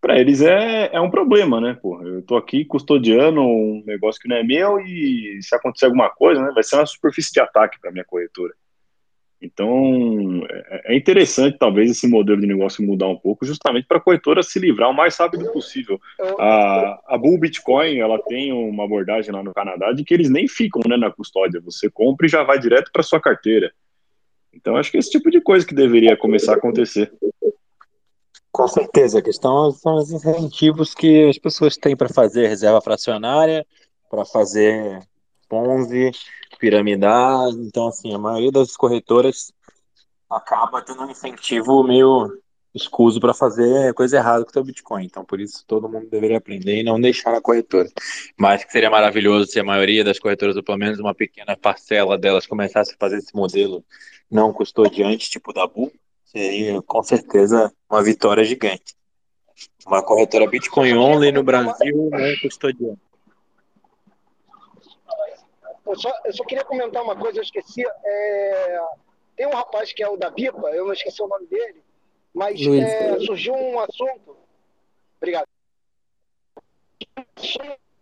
para 0.00 0.20
eles 0.20 0.42
é, 0.42 0.90
é 0.92 1.00
um 1.00 1.10
problema, 1.10 1.60
né, 1.60 1.78
pô, 1.80 2.02
eu 2.02 2.22
tô 2.22 2.36
aqui 2.36 2.64
custodiando 2.64 3.40
um 3.40 3.82
negócio 3.86 4.20
que 4.20 4.28
não 4.28 4.36
é 4.36 4.42
meu 4.42 4.78
e 4.78 5.38
se 5.42 5.54
acontecer 5.54 5.86
alguma 5.86 6.10
coisa, 6.10 6.42
né, 6.42 6.52
vai 6.54 6.62
ser 6.62 6.76
uma 6.76 6.86
superfície 6.86 7.32
de 7.32 7.40
ataque 7.40 7.80
para 7.80 7.90
minha 7.90 8.04
corretora. 8.04 8.52
Então, 9.44 10.42
é, 10.50 10.94
é 10.94 10.96
interessante 10.96 11.58
talvez 11.58 11.90
esse 11.90 12.08
modelo 12.08 12.40
de 12.40 12.46
negócio 12.46 12.84
mudar 12.84 13.08
um 13.08 13.16
pouco, 13.16 13.44
justamente 13.44 13.86
para 13.86 13.98
a 13.98 14.00
corretora 14.00 14.42
se 14.42 14.58
livrar 14.58 14.90
o 14.90 14.94
mais 14.94 15.16
rápido 15.16 15.50
possível. 15.52 16.00
A, 16.38 17.14
a 17.14 17.18
Bull 17.18 17.38
Bitcoin, 17.38 17.98
ela 17.98 18.18
tem 18.18 18.52
uma 18.52 18.84
abordagem 18.84 19.32
lá 19.32 19.42
no 19.42 19.52
Canadá 19.52 19.92
de 19.92 20.02
que 20.02 20.14
eles 20.14 20.30
nem 20.30 20.48
ficam 20.48 20.80
né, 20.88 20.96
na 20.96 21.10
custódia, 21.10 21.60
você 21.60 21.90
compra 21.90 22.26
e 22.26 22.30
já 22.30 22.42
vai 22.42 22.58
direto 22.58 22.90
para 22.90 23.02
sua 23.02 23.20
carteira. 23.20 23.72
Então, 24.54 24.76
acho 24.76 24.90
que 24.90 24.98
esse 24.98 25.10
tipo 25.10 25.30
de 25.30 25.40
coisa 25.40 25.66
que 25.66 25.74
deveria 25.74 26.16
começar 26.16 26.52
a 26.52 26.56
acontecer. 26.56 27.12
Com 28.52 28.68
certeza, 28.68 29.18
a 29.18 29.22
questão 29.22 29.72
são 29.72 29.96
os 29.96 30.12
incentivos 30.12 30.94
que 30.94 31.28
as 31.28 31.38
pessoas 31.38 31.76
têm 31.76 31.96
para 31.96 32.08
fazer 32.08 32.46
reserva 32.46 32.80
fracionária, 32.80 33.66
para 34.08 34.24
fazer 34.24 35.00
Ponzi, 35.48 36.12
piramidar. 36.58 37.48
Então, 37.50 37.88
assim, 37.88 38.14
a 38.14 38.18
maioria 38.18 38.52
das 38.52 38.76
corretoras 38.76 39.52
acaba 40.30 40.82
tendo 40.82 41.02
um 41.02 41.10
incentivo 41.10 41.82
meio 41.82 42.30
escuso 42.74 43.20
para 43.20 43.32
fazer 43.32 43.94
coisa 43.94 44.16
errada 44.16 44.44
com 44.44 44.60
o 44.60 44.64
Bitcoin. 44.64 45.04
Então, 45.04 45.24
por 45.24 45.40
isso, 45.40 45.64
todo 45.66 45.88
mundo 45.88 46.08
deveria 46.10 46.38
aprender 46.38 46.80
e 46.80 46.82
não 46.82 47.00
deixar 47.00 47.34
a 47.34 47.40
corretora. 47.40 47.88
Mas 48.36 48.64
que 48.64 48.72
seria 48.72 48.90
maravilhoso 48.90 49.50
se 49.50 49.60
a 49.60 49.64
maioria 49.64 50.02
das 50.02 50.18
corretoras, 50.18 50.56
ou 50.56 50.62
pelo 50.62 50.78
menos 50.78 50.98
uma 50.98 51.14
pequena 51.14 51.56
parcela 51.56 52.18
delas, 52.18 52.46
começasse 52.46 52.94
a 52.94 52.96
fazer 52.98 53.18
esse 53.18 53.34
modelo 53.34 53.84
não 54.30 54.52
custodiante, 54.52 55.30
tipo 55.30 55.52
da 55.52 55.66
Bull, 55.66 55.92
seria 56.24 56.82
com 56.82 57.02
certeza 57.02 57.72
uma 57.88 58.02
vitória 58.02 58.42
gigante. 58.42 58.96
Uma 59.86 60.02
corretora 60.02 60.48
Bitcoin 60.48 60.94
only 60.94 61.30
no 61.30 61.44
Brasil 61.44 62.10
não 62.10 62.36
custodiante. 62.42 63.00
Eu 65.86 65.96
só, 65.96 66.12
eu 66.24 66.32
só 66.32 66.44
queria 66.44 66.64
comentar 66.64 67.02
uma 67.02 67.14
coisa, 67.14 67.38
eu 67.38 67.42
esqueci. 67.42 67.84
É, 67.86 68.80
tem 69.36 69.46
um 69.46 69.54
rapaz 69.54 69.92
que 69.92 70.02
é 70.02 70.08
o 70.08 70.16
da 70.16 70.30
Bipa, 70.30 70.68
eu 70.70 70.90
esqueci 70.92 71.22
o 71.22 71.28
nome 71.28 71.46
dele, 71.46 71.83
mas 72.34 72.60
é, 72.60 73.20
surgiu 73.20 73.54
um 73.54 73.78
assunto. 73.78 74.36
Obrigado. 75.18 75.46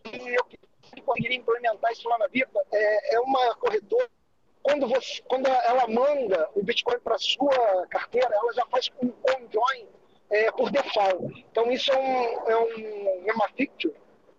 E 0.04 0.34
eu 0.34 1.02
conseguiria 1.04 1.36
implementar 1.36 1.92
isso 1.92 2.08
lá 2.08 2.18
na 2.18 2.28
Bipa. 2.28 2.64
É, 2.72 3.16
é 3.16 3.20
uma 3.20 3.54
corretora. 3.56 4.08
Quando, 4.62 4.88
você, 4.88 5.20
quando 5.28 5.46
ela 5.46 5.86
manda 5.88 6.48
o 6.54 6.62
Bitcoin 6.62 6.98
para 7.00 7.18
sua 7.18 7.86
carteira, 7.88 8.30
ela 8.32 8.52
já 8.54 8.64
faz 8.66 8.90
um 9.02 9.10
conjoin 9.10 9.86
é, 10.30 10.50
por 10.52 10.70
default. 10.70 11.44
Então, 11.50 11.70
isso 11.70 11.90
é, 11.92 11.98
um, 11.98 12.50
é, 12.50 12.56
um, 12.56 13.28
é 13.28 13.32
uma 13.32 13.48
feature 13.50 13.94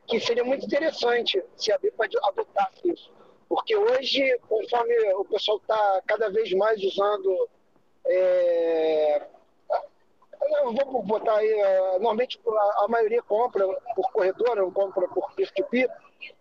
que 0.08 0.20
seria 0.20 0.44
muito 0.44 0.66
interessante 0.66 1.44
se 1.56 1.72
a 1.72 1.78
BIPA 1.78 2.08
adotasse 2.24 2.90
isso. 2.90 3.12
Porque 3.48 3.76
hoje, 3.76 4.40
conforme 4.48 4.96
o 5.14 5.26
pessoal 5.26 5.58
está 5.58 6.02
cada 6.08 6.30
vez 6.30 6.52
mais 6.54 6.82
usando. 6.82 7.50
É, 8.06 9.28
eu 10.64 10.74
vou 10.74 11.04
botar 11.04 11.36
aí, 11.36 11.50
é, 11.50 11.92
normalmente 11.94 12.40
a, 12.80 12.88
maioria 12.88 13.22
compra 13.24 13.68
por 13.96 14.12
corretora, 14.12 14.70
compra 14.72 15.08
por 15.08 15.34
peer-to-peer, 15.34 15.90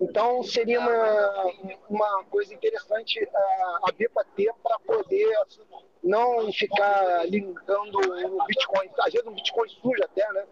então 0.01 0.43
seria 0.43 0.81
uma, 0.81 1.53
uma 1.89 2.25
coisa 2.25 2.55
interessante 2.55 3.29
a, 3.35 3.81
a 3.89 3.93
BIPA 3.93 4.25
ter 4.37 4.53
para 4.63 4.79
poder 4.81 5.35
não 6.03 6.53
ficar 6.53 7.29
linkando 7.29 7.99
o 7.99 8.47
Bitcoin, 8.47 8.91
às 9.01 9.13
vezes 9.13 9.27
um 9.27 9.35
Bitcoin 9.35 9.69
sujo 9.69 10.03
até, 10.03 10.31
né, 10.33 10.45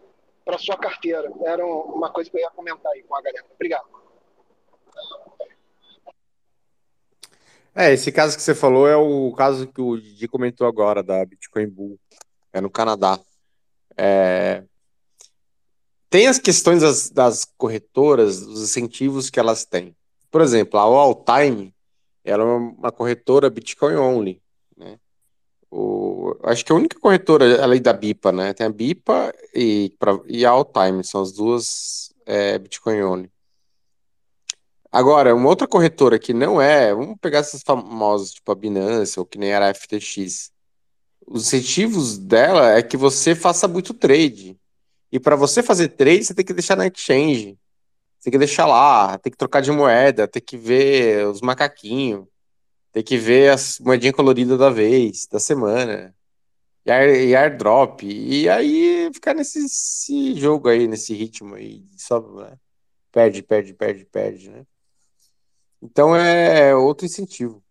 para 0.45 0.57
sua 0.57 0.77
carteira. 0.77 1.31
Era 1.43 1.65
uma 1.65 2.09
coisa 2.09 2.29
que 2.29 2.37
eu 2.37 2.41
ia 2.41 2.49
comentar 2.51 2.91
aí 2.91 3.03
com 3.03 3.15
a 3.15 3.21
galera. 3.21 3.45
Obrigado. 3.53 3.85
É, 7.73 7.93
esse 7.93 8.11
caso 8.11 8.35
que 8.35 8.43
você 8.43 8.53
falou 8.53 8.87
é 8.87 8.97
o 8.97 9.33
caso 9.33 9.67
que 9.67 9.81
o 9.81 9.97
Didi 9.97 10.27
comentou 10.27 10.67
agora, 10.67 11.01
da 11.01 11.25
Bitcoin 11.25 11.67
Bull, 11.67 11.99
é 12.51 12.59
no 12.59 12.69
Canadá. 12.69 13.17
É... 13.97 14.63
Tem 16.09 16.27
as 16.27 16.39
questões 16.39 16.81
das, 16.81 17.09
das 17.09 17.45
corretoras, 17.57 18.41
os 18.41 18.61
incentivos 18.63 19.29
que 19.29 19.39
elas 19.39 19.65
têm. 19.65 19.95
Por 20.29 20.41
exemplo, 20.41 20.79
a 20.79 20.83
Alltime, 20.83 21.73
ela 22.23 22.43
é 22.43 22.45
uma 22.45 22.91
corretora 22.91 23.49
Bitcoin 23.49 23.95
only, 23.95 24.41
né? 24.77 24.99
O, 25.69 26.37
acho 26.43 26.65
que 26.65 26.71
a 26.71 26.75
única 26.75 26.99
corretora, 26.99 27.63
além 27.63 27.81
da 27.81 27.93
BIPA, 27.93 28.31
né? 28.31 28.53
Tem 28.53 28.67
a 28.67 28.69
BIPA 28.69 29.33
e, 29.55 29.95
pra, 29.97 30.19
e 30.27 30.45
a 30.45 30.49
Alltime, 30.49 31.03
são 31.03 31.21
as 31.21 31.31
duas 31.31 32.13
é, 32.25 32.57
Bitcoin 32.59 33.01
Only. 33.01 33.31
Agora, 34.91 35.33
uma 35.33 35.47
outra 35.47 35.67
corretora 35.67 36.19
que 36.19 36.33
não 36.33 36.61
é, 36.61 36.93
vamos 36.93 37.17
pegar 37.21 37.39
essas 37.39 37.61
famosas, 37.61 38.33
tipo 38.33 38.51
a 38.51 38.55
Binance 38.55 39.17
ou 39.17 39.25
que 39.25 39.37
nem 39.37 39.49
era 39.49 39.69
a 39.69 39.73
FTX. 39.73 40.51
Os 41.31 41.47
incentivos 41.47 42.17
dela 42.17 42.77
é 42.77 42.83
que 42.83 42.97
você 42.97 43.33
faça 43.33 43.65
muito 43.65 43.93
trade. 43.93 44.59
E 45.09 45.17
para 45.17 45.37
você 45.37 45.63
fazer 45.63 45.87
trade, 45.87 46.25
você 46.25 46.33
tem 46.33 46.43
que 46.43 46.53
deixar 46.53 46.75
na 46.75 46.87
exchange. 46.87 47.57
Você 48.19 48.25
tem 48.25 48.31
que 48.31 48.37
deixar 48.37 48.65
lá, 48.65 49.17
tem 49.17 49.31
que 49.31 49.37
trocar 49.37 49.61
de 49.61 49.71
moeda, 49.71 50.27
tem 50.27 50.41
que 50.41 50.57
ver 50.57 51.25
os 51.27 51.39
macaquinhos, 51.39 52.27
tem 52.91 53.01
que 53.01 53.17
ver 53.17 53.51
as 53.51 53.79
moedinhas 53.79 54.13
coloridas 54.13 54.59
da 54.59 54.69
vez, 54.69 55.25
da 55.25 55.39
semana. 55.39 56.13
E, 56.85 56.91
air, 56.91 57.29
e 57.29 57.33
airdrop. 57.33 58.03
E 58.03 58.49
aí 58.49 59.09
ficar 59.13 59.33
nesse 59.33 60.35
jogo 60.35 60.67
aí, 60.67 60.85
nesse 60.85 61.13
ritmo 61.13 61.55
aí. 61.55 61.85
Só, 61.97 62.19
né? 62.19 62.57
Perde, 63.09 63.41
perde, 63.41 63.73
perde, 63.73 64.03
perde, 64.03 64.49
né? 64.49 64.65
Então 65.81 66.13
é 66.13 66.75
outro 66.75 67.05
incentivo. 67.05 67.63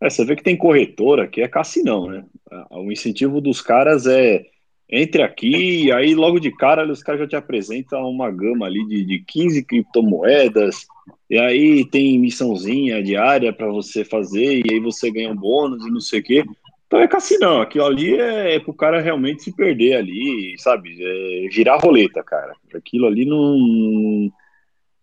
É, 0.00 0.10
você 0.10 0.24
vê 0.24 0.36
que 0.36 0.42
tem 0.42 0.56
corretora 0.56 1.26
que 1.26 1.40
é 1.40 1.48
cassinão, 1.48 2.08
né? 2.08 2.24
O 2.70 2.90
incentivo 2.92 3.40
dos 3.40 3.60
caras 3.60 4.06
é 4.06 4.44
entre 4.88 5.22
aqui, 5.22 5.86
e 5.86 5.92
aí 5.92 6.14
logo 6.14 6.38
de 6.38 6.50
cara 6.50 6.90
os 6.90 7.02
caras 7.02 7.22
já 7.22 7.26
te 7.26 7.36
apresentam 7.36 8.08
uma 8.08 8.30
gama 8.30 8.66
ali 8.66 8.86
de, 8.86 9.04
de 9.04 9.18
15 9.20 9.64
criptomoedas, 9.64 10.86
e 11.28 11.38
aí 11.38 11.88
tem 11.88 12.18
missãozinha 12.18 13.02
diária 13.02 13.52
para 13.52 13.66
você 13.68 14.04
fazer, 14.04 14.62
e 14.64 14.72
aí 14.72 14.80
você 14.80 15.10
ganha 15.10 15.32
um 15.32 15.36
bônus 15.36 15.84
e 15.86 15.90
não 15.90 16.00
sei 16.00 16.20
o 16.20 16.22
quê. 16.22 16.44
Então 16.86 17.00
é 17.00 17.08
cassinão, 17.08 17.60
aquilo 17.60 17.86
ali 17.86 18.14
é, 18.14 18.56
é 18.56 18.60
pro 18.60 18.74
cara 18.74 19.00
realmente 19.00 19.42
se 19.42 19.56
perder 19.56 19.94
ali, 19.96 20.54
sabe? 20.58 20.96
É 21.00 21.50
girar 21.50 21.80
roleta, 21.80 22.22
cara. 22.22 22.54
Aquilo 22.74 23.06
ali 23.06 23.24
não 23.24 24.30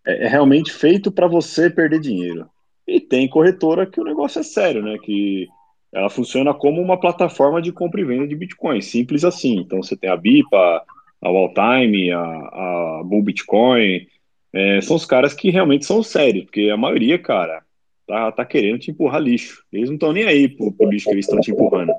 é, 0.06 0.26
é 0.26 0.28
realmente 0.28 0.72
feito 0.72 1.10
para 1.10 1.26
você 1.26 1.68
perder 1.68 2.00
dinheiro. 2.00 2.46
E 2.86 3.00
tem 3.00 3.28
corretora 3.28 3.86
que 3.86 4.00
o 4.00 4.04
negócio 4.04 4.40
é 4.40 4.42
sério, 4.42 4.82
né? 4.82 4.98
Que 5.02 5.48
ela 5.92 6.08
funciona 6.08 6.54
como 6.54 6.80
uma 6.80 6.98
plataforma 6.98 7.60
de 7.60 7.70
compra 7.72 8.00
e 8.00 8.04
venda 8.04 8.26
de 8.26 8.34
Bitcoin, 8.34 8.80
simples 8.80 9.24
assim. 9.24 9.58
Então 9.58 9.82
você 9.82 9.96
tem 9.96 10.10
a 10.10 10.16
BIPA, 10.16 10.82
a 11.20 11.30
Walltime, 11.30 12.10
a, 12.10 12.20
a 12.20 13.02
Bull 13.04 13.22
Bitcoin, 13.22 14.06
é, 14.52 14.80
são 14.80 14.96
os 14.96 15.06
caras 15.06 15.32
que 15.32 15.50
realmente 15.50 15.86
são 15.86 16.02
sérios, 16.02 16.44
porque 16.44 16.70
a 16.70 16.76
maioria, 16.76 17.18
cara, 17.18 17.62
tá, 18.06 18.30
tá 18.32 18.44
querendo 18.44 18.80
te 18.80 18.90
empurrar 18.90 19.20
lixo. 19.20 19.64
Eles 19.72 19.88
não 19.88 19.94
estão 19.94 20.12
nem 20.12 20.24
aí 20.24 20.48
pro, 20.48 20.72
pro 20.72 20.90
lixo 20.90 21.06
que 21.06 21.12
eles 21.12 21.24
estão 21.24 21.40
te 21.40 21.50
empurrando. 21.50 21.92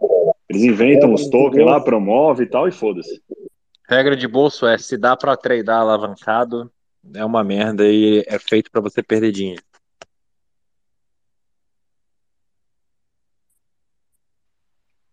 Eles 0.49 0.63
inventam 0.63 1.13
os 1.13 1.27
tokens 1.29 1.65
lá, 1.65 1.79
promove 1.79 2.43
e 2.43 2.47
tal, 2.47 2.67
e 2.67 2.71
foda-se. 2.71 3.21
Regra 3.89 4.15
de 4.15 4.27
bolso 4.27 4.67
é 4.67 4.77
se 4.77 4.97
dá 4.97 5.15
para 5.15 5.35
treinar 5.35 5.81
alavancado, 5.81 6.71
é 7.13 7.25
uma 7.25 7.43
merda 7.43 7.87
e 7.87 8.23
é 8.27 8.37
feito 8.37 8.71
para 8.71 8.81
você 8.81 9.01
perder 9.01 9.31
dinheiro. 9.31 9.61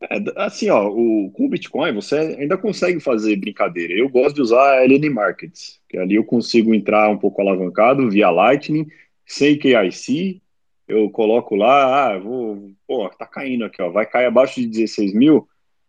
É, 0.03 0.17
assim, 0.37 0.71
ó, 0.71 0.89
o, 0.89 1.31
com 1.31 1.45
o 1.45 1.49
Bitcoin 1.49 1.93
você 1.93 2.17
ainda 2.17 2.57
consegue 2.57 3.01
fazer 3.01 3.37
brincadeira. 3.37 3.93
Eu 3.93 4.09
gosto 4.09 4.37
de 4.37 4.43
usar 4.43 4.79
a 4.79 4.85
LN 4.85 5.11
Markets, 5.11 5.81
que 5.89 5.99
ali 5.99 6.15
eu 6.15 6.25
consigo 6.25 6.75
entrar 6.75 7.11
um 7.11 7.19
pouco 7.19 7.41
alavancado 7.41 8.09
via 8.11 8.31
Lightning, 8.31 8.87
sem 9.27 9.59
KIC. 9.59 10.41
Eu 10.89 11.11
coloco 11.11 11.55
lá, 11.55 12.15
ah, 12.15 12.19
vou, 12.19 12.73
pô, 12.87 13.09
tá 13.11 13.27
caindo 13.27 13.65
aqui, 13.65 13.81
ó, 13.83 13.91
vai 13.91 14.07
cair 14.07 14.27
abaixo 14.27 14.61
de 14.61 14.67
16 14.67 15.15
mil. 15.15 15.47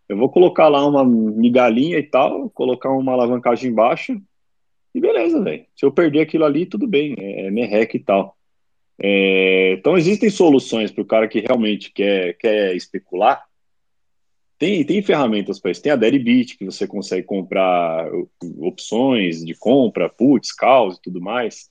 Eu 0.09 0.17
vou 0.17 0.29
colocar 0.29 0.67
lá 0.67 0.85
uma 0.85 1.05
migalhinha 1.05 1.97
e 1.97 2.03
tal, 2.03 2.49
colocar 2.49 2.89
uma 2.91 3.13
alavancagem 3.13 3.73
baixa 3.73 4.19
e 4.93 4.99
beleza, 4.99 5.41
velho. 5.41 5.65
Se 5.75 5.85
eu 5.85 5.91
perder 5.91 6.21
aquilo 6.21 6.43
ali, 6.45 6.65
tudo 6.65 6.85
bem, 6.85 7.15
é, 7.17 7.47
é 7.47 7.51
merreca 7.51 7.95
e 7.95 7.99
tal. 7.99 8.37
É, 9.01 9.73
então 9.73 9.97
existem 9.97 10.29
soluções 10.29 10.91
para 10.91 11.01
o 11.01 11.05
cara 11.05 11.27
que 11.27 11.39
realmente 11.39 11.91
quer, 11.91 12.37
quer 12.37 12.75
especular 12.75 13.43
tem, 14.61 14.85
tem 14.85 15.01
ferramentas 15.01 15.59
para 15.59 15.71
isso. 15.71 15.81
Tem 15.81 15.91
a 15.91 15.95
Deribit, 15.95 16.55
que 16.55 16.63
você 16.63 16.85
consegue 16.85 17.25
comprar 17.25 18.07
opções 18.59 19.43
de 19.43 19.55
compra, 19.55 20.07
puts, 20.07 20.53
calls 20.53 20.97
e 20.97 21.01
tudo 21.01 21.19
mais. 21.19 21.67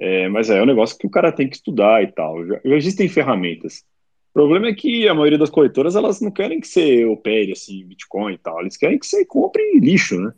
É, 0.00 0.28
mas 0.28 0.48
é 0.48 0.62
um 0.62 0.66
negócio 0.66 0.96
que 0.96 1.08
o 1.08 1.10
cara 1.10 1.32
tem 1.32 1.48
que 1.48 1.56
estudar 1.56 2.00
e 2.00 2.12
tal. 2.12 2.46
Já, 2.46 2.60
já, 2.64 2.76
existem 2.76 3.08
ferramentas. 3.08 3.82
O 4.30 4.34
problema 4.34 4.68
é 4.68 4.72
que 4.72 5.08
a 5.08 5.14
maioria 5.14 5.36
das 5.36 5.50
corretoras 5.50 5.96
elas 5.96 6.20
não 6.20 6.30
querem 6.30 6.60
que 6.60 6.68
você 6.68 7.04
opere 7.06 7.50
assim 7.50 7.84
Bitcoin 7.84 8.34
e 8.34 8.38
tal. 8.38 8.60
Eles 8.60 8.76
querem 8.76 9.00
que 9.00 9.06
você 9.06 9.24
compre 9.26 9.80
lixo, 9.80 10.20
né? 10.20 10.32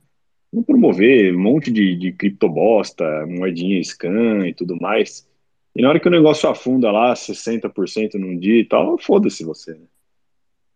Vão 0.51 0.63
promover 0.63 1.37
um 1.37 1.39
monte 1.39 1.71
de, 1.71 1.95
de 1.97 2.13
criptobosta, 2.13 3.27
moedinha 3.27 3.79
scan 3.85 4.49
e 4.49 4.55
tudo 4.55 4.75
mais. 4.81 5.29
E 5.77 5.83
na 5.83 5.91
hora 5.91 6.01
que 6.01 6.09
o 6.09 6.11
negócio 6.11 6.49
afunda 6.49 6.91
lá 6.91 7.13
60% 7.13 8.15
num 8.15 8.39
dia 8.39 8.59
e 8.59 8.65
tal, 8.65 8.97
foda-se 8.97 9.45
você, 9.45 9.75
né? 9.75 9.85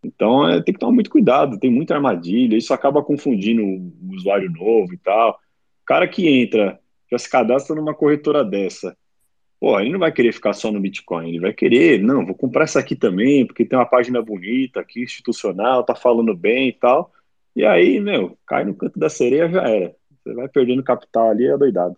Então 0.06 0.48
é, 0.48 0.62
tem 0.62 0.74
que 0.74 0.80
tomar 0.80 0.92
muito 0.92 1.10
cuidado, 1.10 1.58
tem 1.58 1.70
muita 1.70 1.94
armadilha, 1.94 2.56
isso 2.56 2.72
acaba 2.74 3.02
confundindo 3.02 3.62
o 3.62 4.14
usuário 4.14 4.50
novo 4.50 4.92
e 4.92 4.98
tal. 4.98 5.32
O 5.82 5.86
cara 5.86 6.06
que 6.08 6.28
entra, 6.28 6.78
já 7.10 7.18
se 7.18 7.30
cadastra 7.30 7.74
numa 7.76 7.94
corretora 7.94 8.44
dessa, 8.44 8.96
pô, 9.60 9.78
ele 9.80 9.90
não 9.90 9.98
vai 9.98 10.12
querer 10.12 10.32
ficar 10.32 10.52
só 10.52 10.70
no 10.70 10.80
Bitcoin, 10.80 11.28
ele 11.28 11.40
vai 11.40 11.52
querer, 11.52 12.00
não, 12.02 12.24
vou 12.26 12.34
comprar 12.34 12.64
essa 12.64 12.80
aqui 12.80 12.94
também, 12.94 13.46
porque 13.46 13.64
tem 13.64 13.78
uma 13.78 13.86
página 13.86 14.20
bonita 14.22 14.80
aqui, 14.80 15.02
institucional, 15.02 15.84
tá 15.84 15.94
falando 15.94 16.34
bem 16.34 16.68
e 16.68 16.72
tal. 16.72 17.10
E 17.56 17.64
aí, 17.64 18.00
meu, 18.00 18.36
cai 18.46 18.64
no 18.64 18.74
canto 18.74 18.98
da 18.98 19.08
sereia, 19.08 19.48
já 19.48 19.62
era. 19.62 19.94
Você 20.22 20.34
vai 20.34 20.48
perdendo 20.48 20.82
capital 20.82 21.30
ali, 21.30 21.46
é 21.46 21.56
doidado. 21.56 21.96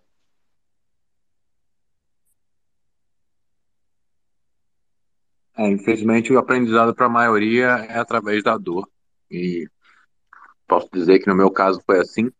É, 5.57 5.68
infelizmente, 5.68 6.32
o 6.32 6.38
aprendizado 6.38 6.94
para 6.94 7.07
a 7.07 7.11
maioria 7.11 7.86
é 7.88 7.98
através 7.98 8.42
da 8.42 8.59
dor. 8.59 8.88
E 9.30 9.66
posso 10.68 10.88
dizer 10.92 11.18
que 11.18 11.28
no 11.28 11.34
meu 11.34 11.50
caso 11.50 11.82
foi 11.84 11.98
assim. 12.00 12.30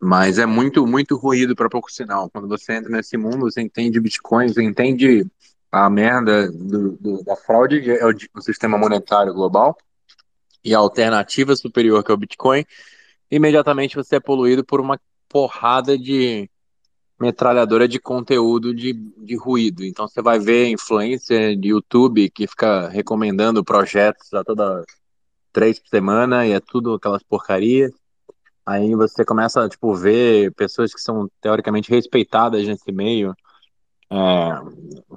Mas 0.00 0.38
é 0.38 0.46
muito, 0.46 0.86
muito 0.86 1.16
ruído 1.16 1.54
para 1.54 1.68
pouco 1.68 1.90
sinal. 1.90 2.30
Quando 2.30 2.48
você 2.48 2.74
entra 2.74 2.90
nesse 2.90 3.16
mundo, 3.16 3.40
você 3.40 3.60
entende 3.60 4.00
Bitcoin, 4.00 4.48
você 4.48 4.62
entende 4.62 5.26
a 5.70 5.90
merda 5.90 6.50
do, 6.50 6.92
do, 6.92 7.22
da 7.24 7.36
fraude, 7.36 7.82
que 7.82 7.90
é 7.90 8.06
o, 8.06 8.14
o 8.34 8.40
sistema 8.40 8.78
monetário 8.78 9.34
global, 9.34 9.76
e 10.64 10.74
a 10.74 10.78
alternativa 10.78 11.54
superior, 11.54 12.02
que 12.02 12.10
é 12.10 12.14
o 12.14 12.18
Bitcoin, 12.18 12.64
imediatamente 13.30 13.96
você 13.96 14.16
é 14.16 14.20
poluído 14.20 14.64
por 14.64 14.80
uma 14.80 14.98
porrada 15.28 15.96
de 15.96 16.50
metralhadora 17.20 17.86
de 17.86 18.00
conteúdo 18.00 18.74
de, 18.74 18.94
de 18.94 19.36
ruído. 19.36 19.84
Então 19.84 20.08
você 20.08 20.22
vai 20.22 20.38
ver 20.38 20.68
influência 20.68 21.54
de 21.54 21.68
YouTube 21.68 22.30
que 22.30 22.46
fica 22.46 22.88
recomendando 22.88 23.62
projetos 23.62 24.32
a 24.32 24.42
toda 24.42 24.84
três 25.52 25.80
semana 25.90 26.46
e 26.46 26.52
é 26.52 26.60
tudo 26.60 26.94
aquelas 26.94 27.22
porcarias. 27.22 27.92
Aí 28.64 28.94
você 28.94 29.24
começa 29.24 29.64
a 29.64 29.68
tipo, 29.68 29.94
ver 29.94 30.52
pessoas 30.54 30.94
que 30.94 31.00
são 31.00 31.28
teoricamente 31.40 31.90
respeitadas 31.90 32.66
nesse 32.66 32.92
meio, 32.92 33.34
é, 34.10 34.16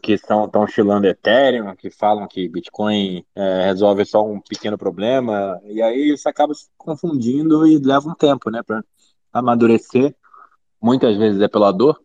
que 0.02 0.14
estão 0.14 0.50
tão 0.50 0.64
oscilando 0.64 1.08
Ethereum, 1.08 1.76
que 1.76 1.90
falam 1.90 2.28
que 2.28 2.50
Bitcoin 2.50 3.24
é, 3.36 3.66
resolve 3.66 4.06
só 4.06 4.26
um 4.26 4.40
pequeno 4.42 4.78
problema, 4.78 5.60
e 5.66 5.82
aí 5.82 6.12
você 6.12 6.28
acaba 6.30 6.54
se 6.54 6.68
confundindo 6.78 7.66
e 7.68 7.78
leva 7.78 8.10
um 8.10 8.16
tempo, 8.16 8.50
né, 8.50 8.62
para 8.64 8.84
amadurecer 9.32 10.16
muitas 10.84 11.18
vezes 11.18 11.42
é 11.42 11.48
pela 11.48 11.72
dor, 11.72 12.00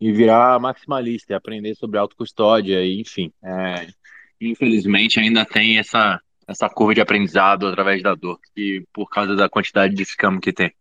e 0.00 0.10
virar 0.10 0.58
maximalista, 0.58 1.32
e 1.32 1.36
aprender 1.36 1.76
sobre 1.76 1.98
autocustódia, 1.98 2.82
e, 2.82 2.98
enfim. 2.98 3.30
É, 3.42 3.86
infelizmente 4.40 5.20
ainda 5.20 5.44
tem 5.44 5.78
essa, 5.78 6.18
essa 6.48 6.68
curva 6.68 6.94
de 6.94 7.00
aprendizado 7.02 7.66
através 7.66 8.02
da 8.02 8.14
dor, 8.14 8.40
e 8.56 8.82
por 8.92 9.08
causa 9.10 9.36
da 9.36 9.50
quantidade 9.50 9.94
de 9.94 10.04
scam 10.04 10.40
que 10.40 10.52
tem. 10.52 10.72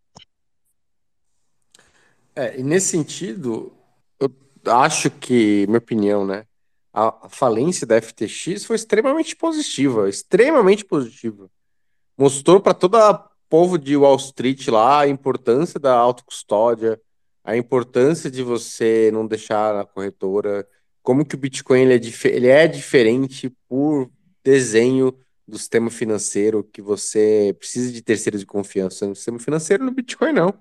É, 2.33 2.57
e 2.57 2.63
nesse 2.63 2.87
sentido, 2.87 3.73
eu 4.17 4.31
acho 4.65 5.11
que, 5.11 5.65
minha 5.67 5.79
opinião, 5.79 6.25
né? 6.25 6.45
A 6.93 7.29
falência 7.29 7.85
da 7.85 8.01
FTX 8.01 8.65
foi 8.65 8.75
extremamente 8.75 9.35
positiva, 9.35 10.09
extremamente 10.09 10.83
positiva. 10.83 11.49
Mostrou 12.17 12.59
para 12.59 12.73
todo 12.73 12.97
o 12.97 13.19
povo 13.49 13.77
de 13.77 13.95
Wall 13.95 14.15
Street 14.17 14.67
lá 14.67 15.01
a 15.01 15.07
importância 15.07 15.79
da 15.79 15.93
autocustódia, 15.93 16.99
a 17.43 17.57
importância 17.57 18.29
de 18.29 18.43
você 18.43 19.09
não 19.11 19.25
deixar 19.25 19.73
na 19.73 19.85
corretora, 19.85 20.67
como 21.01 21.25
que 21.25 21.35
o 21.35 21.37
Bitcoin 21.37 21.81
ele 21.81 21.93
é, 21.95 22.27
ele 22.27 22.47
é 22.47 22.67
diferente 22.67 23.51
por 23.67 24.09
desenho 24.43 25.15
do 25.47 25.57
sistema 25.57 25.89
financeiro, 25.89 26.63
que 26.63 26.81
você 26.81 27.55
precisa 27.57 27.91
de 27.91 28.01
terceiros 28.01 28.41
de 28.41 28.45
confiança 28.45 29.07
no 29.07 29.15
sistema 29.15 29.39
financeiro, 29.39 29.83
no 29.83 29.91
Bitcoin 29.91 30.33
não. 30.33 30.53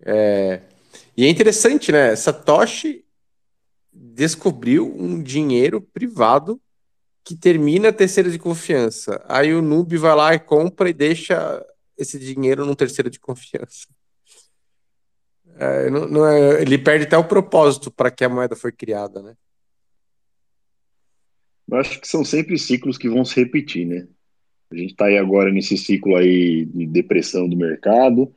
É... 0.00 0.62
E 1.16 1.24
é 1.24 1.28
interessante, 1.28 1.90
né? 1.90 2.14
Satoshi 2.14 3.04
descobriu 3.92 4.86
um 4.96 5.20
dinheiro 5.22 5.80
privado 5.80 6.60
que 7.24 7.36
termina 7.36 7.88
a 7.88 7.92
terceira 7.92 8.30
de 8.30 8.38
confiança. 8.38 9.22
Aí 9.28 9.52
o 9.52 9.60
noob 9.60 9.96
vai 9.96 10.14
lá 10.14 10.34
e 10.34 10.38
compra 10.38 10.88
e 10.88 10.94
deixa 10.94 11.62
esse 11.96 12.18
dinheiro 12.18 12.64
num 12.64 12.74
terceiro 12.74 13.10
de 13.10 13.18
confiança. 13.18 13.88
É, 15.58 15.90
não, 15.90 16.08
não 16.08 16.26
é, 16.26 16.62
ele 16.62 16.78
perde 16.78 17.04
até 17.04 17.18
o 17.18 17.24
propósito 17.24 17.90
para 17.90 18.10
que 18.10 18.24
a 18.24 18.28
moeda 18.28 18.54
foi 18.54 18.70
criada, 18.70 19.20
né? 19.20 19.34
Eu 21.68 21.76
acho 21.76 22.00
que 22.00 22.06
são 22.06 22.24
sempre 22.24 22.56
ciclos 22.56 22.96
que 22.96 23.08
vão 23.08 23.24
se 23.24 23.34
repetir, 23.40 23.84
né? 23.84 24.06
A 24.70 24.76
gente 24.76 24.90
está 24.90 25.06
aí 25.06 25.18
agora 25.18 25.50
nesse 25.50 25.76
ciclo 25.76 26.16
aí 26.16 26.64
de 26.64 26.86
depressão 26.86 27.48
do 27.48 27.56
mercado, 27.56 28.32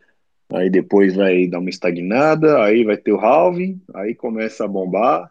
aí 0.52 0.70
depois 0.70 1.16
vai 1.16 1.46
dar 1.48 1.60
uma 1.60 1.70
estagnada, 1.70 2.62
aí 2.64 2.84
vai 2.84 2.98
ter 2.98 3.12
o 3.12 3.20
halving, 3.20 3.80
aí 3.94 4.16
começa 4.16 4.66
a 4.66 4.68
bombar, 4.68 5.30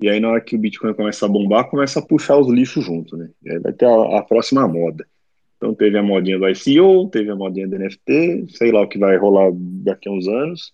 e 0.00 0.08
aí 0.08 0.18
na 0.18 0.30
hora 0.30 0.40
que 0.40 0.56
o 0.56 0.58
Bitcoin 0.58 0.94
começa 0.94 1.26
a 1.26 1.28
bombar, 1.28 1.68
começa 1.68 1.98
a 1.98 2.06
puxar 2.06 2.38
os 2.38 2.48
lixos 2.48 2.84
junto, 2.84 3.16
né? 3.16 3.28
E 3.44 3.50
aí 3.50 3.58
vai 3.58 3.72
ter 3.72 3.86
a, 3.86 4.18
a 4.18 4.22
próxima 4.22 4.66
moda. 4.66 5.06
Então 5.56 5.74
teve 5.74 5.98
a 5.98 6.02
modinha 6.02 6.38
do 6.38 6.48
ICO, 6.48 7.08
teve 7.10 7.30
a 7.30 7.36
modinha 7.36 7.68
do 7.68 7.78
NFT, 7.78 8.46
sei 8.50 8.72
lá 8.72 8.82
o 8.82 8.88
que 8.88 8.98
vai 8.98 9.16
rolar 9.16 9.50
daqui 9.54 10.08
a 10.08 10.12
uns 10.12 10.28
anos, 10.28 10.72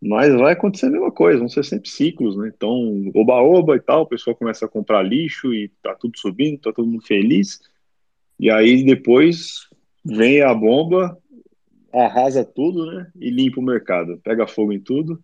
mas 0.00 0.34
vai 0.34 0.52
acontecer 0.52 0.86
a 0.86 0.90
mesma 0.90 1.10
coisa, 1.10 1.38
vão 1.38 1.48
ser 1.48 1.64
sempre 1.64 1.88
ciclos, 1.88 2.36
né? 2.36 2.52
Então, 2.54 3.10
oba-oba 3.14 3.76
e 3.76 3.80
tal, 3.80 4.02
o 4.02 4.06
pessoal 4.06 4.36
começa 4.36 4.66
a 4.66 4.68
comprar 4.68 5.02
lixo 5.02 5.52
e 5.54 5.68
tá 5.82 5.94
tudo 5.94 6.18
subindo, 6.18 6.60
tá 6.60 6.72
todo 6.72 6.86
mundo 6.86 7.04
feliz. 7.06 7.60
E 8.38 8.50
aí 8.50 8.84
depois 8.84 9.68
vem 10.04 10.42
a 10.42 10.52
bomba, 10.52 11.18
arrasa 11.92 12.44
tudo, 12.44 12.86
né? 12.86 13.10
E 13.16 13.30
limpa 13.30 13.60
o 13.60 13.62
mercado, 13.64 14.20
pega 14.22 14.46
fogo 14.46 14.72
em 14.72 14.80
tudo. 14.80 15.22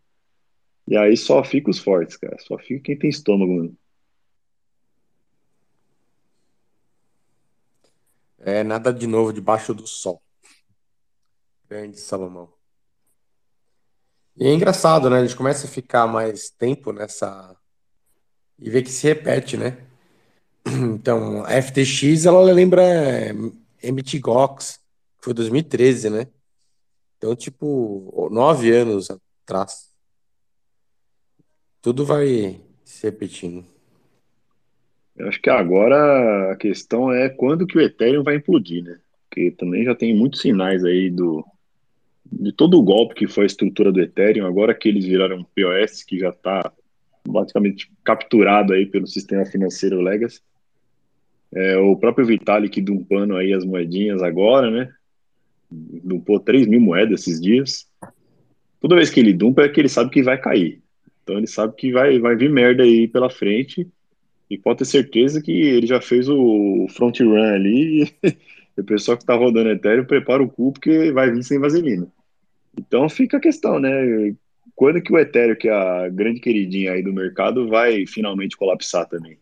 E 0.86 0.96
aí 0.96 1.16
só 1.16 1.44
fica 1.44 1.70
os 1.70 1.78
fortes, 1.78 2.16
cara. 2.16 2.36
Só 2.40 2.58
fica 2.58 2.82
quem 2.82 2.98
tem 2.98 3.10
estômago. 3.10 3.62
Né? 3.62 3.70
É 8.38 8.64
nada 8.64 8.92
de 8.92 9.06
novo 9.06 9.32
debaixo 9.32 9.74
do 9.74 9.86
sol. 9.86 10.22
Grande 11.68 11.98
Salomão. 12.00 12.59
E 14.36 14.46
é 14.46 14.54
engraçado, 14.54 15.10
né? 15.10 15.18
A 15.18 15.24
gente 15.24 15.36
começa 15.36 15.66
a 15.66 15.70
ficar 15.70 16.06
mais 16.06 16.50
tempo 16.50 16.92
nessa. 16.92 17.56
E 18.58 18.70
ver 18.70 18.82
que 18.82 18.90
se 18.90 19.06
repete, 19.06 19.56
né? 19.56 19.78
Então, 20.66 21.42
a 21.44 21.62
FTX, 21.62 22.26
ela 22.26 22.40
lembra 22.52 22.82
é, 22.82 23.32
MTGOX, 23.82 24.78
que 25.18 25.24
foi 25.24 25.34
2013, 25.34 26.10
né? 26.10 26.26
Então, 27.16 27.34
tipo, 27.34 28.28
nove 28.30 28.70
anos 28.70 29.08
atrás. 29.10 29.90
Tudo 31.82 32.04
vai 32.04 32.60
se 32.84 33.06
repetindo. 33.06 33.66
Eu 35.16 35.28
acho 35.28 35.40
que 35.40 35.50
agora 35.50 36.52
a 36.52 36.56
questão 36.56 37.12
é 37.12 37.28
quando 37.28 37.66
que 37.66 37.76
o 37.76 37.80
Ethereum 37.80 38.22
vai 38.22 38.36
implodir, 38.36 38.84
né? 38.84 38.98
Porque 39.28 39.50
também 39.50 39.84
já 39.84 39.94
tem 39.94 40.16
muitos 40.16 40.40
sinais 40.40 40.84
aí 40.84 41.10
do, 41.10 41.44
de 42.30 42.52
todo 42.52 42.78
o 42.78 42.82
golpe 42.82 43.14
que 43.14 43.26
foi 43.26 43.44
a 43.44 43.46
estrutura 43.46 43.90
do 43.90 44.00
Ethereum, 44.00 44.46
agora 44.46 44.74
que 44.74 44.88
eles 44.88 45.04
viraram 45.04 45.44
POS, 45.54 46.04
que 46.04 46.18
já 46.18 46.30
está 46.30 46.72
basicamente 47.28 47.90
capturado 48.04 48.72
aí 48.72 48.86
pelo 48.86 49.06
sistema 49.06 49.44
financeiro 49.44 50.00
Legacy. 50.00 50.40
É, 51.54 51.76
o 51.76 51.96
próprio 51.96 52.24
Vitalik 52.24 52.80
dumpando 52.80 53.36
aí 53.36 53.52
as 53.52 53.64
moedinhas 53.64 54.22
agora, 54.22 54.70
né? 54.70 54.92
Dumpou 55.70 56.38
3 56.38 56.66
mil 56.66 56.80
moedas 56.80 57.20
esses 57.20 57.40
dias. 57.40 57.88
Toda 58.80 58.96
vez 58.96 59.10
que 59.10 59.20
ele 59.20 59.32
dumpa 59.32 59.62
é 59.62 59.68
que 59.68 59.80
ele 59.80 59.88
sabe 59.88 60.10
que 60.10 60.22
vai 60.22 60.40
cair. 60.40 60.80
Então 61.22 61.36
ele 61.36 61.46
sabe 61.46 61.74
que 61.76 61.92
vai, 61.92 62.18
vai 62.18 62.36
vir 62.36 62.50
merda 62.50 62.82
aí 62.82 63.08
pela 63.08 63.28
frente. 63.28 63.86
E 64.48 64.58
pode 64.58 64.78
ter 64.78 64.84
certeza 64.84 65.42
que 65.42 65.52
ele 65.52 65.86
já 65.86 66.00
fez 66.00 66.28
o 66.28 66.86
front 66.90 67.20
run 67.20 67.54
ali. 67.54 68.12
E 68.78 68.82
o 68.82 68.84
pessoal 68.84 69.16
que 69.16 69.24
está 69.24 69.34
rodando 69.34 69.68
Ethereum 69.68 70.04
prepara 70.04 70.40
o 70.40 70.48
cu 70.48 70.72
porque 70.72 71.10
vai 71.10 71.30
vir 71.30 71.42
sem 71.42 71.58
vaselina. 71.58 72.06
Então 72.78 73.08
fica 73.08 73.36
a 73.36 73.40
questão, 73.40 73.78
né? 73.78 74.34
Quando 74.74 75.02
que 75.02 75.12
o 75.12 75.18
Ethereum, 75.18 75.56
que 75.56 75.68
é 75.68 75.72
a 75.72 76.08
grande 76.08 76.40
queridinha 76.40 76.92
aí 76.92 77.02
do 77.02 77.12
mercado, 77.12 77.68
vai 77.68 78.06
finalmente 78.06 78.56
colapsar 78.56 79.06
também? 79.06 79.38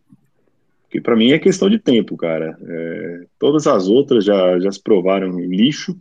Porque 0.83 0.99
para 0.99 1.15
mim 1.15 1.31
é 1.31 1.39
questão 1.39 1.69
de 1.69 1.77
tempo, 1.77 2.17
cara. 2.17 2.57
É, 2.61 3.25
todas 3.37 3.67
as 3.67 3.87
outras 3.87 4.25
já, 4.25 4.59
já 4.59 4.71
se 4.71 4.81
provaram 4.81 5.39
lixo. 5.39 5.95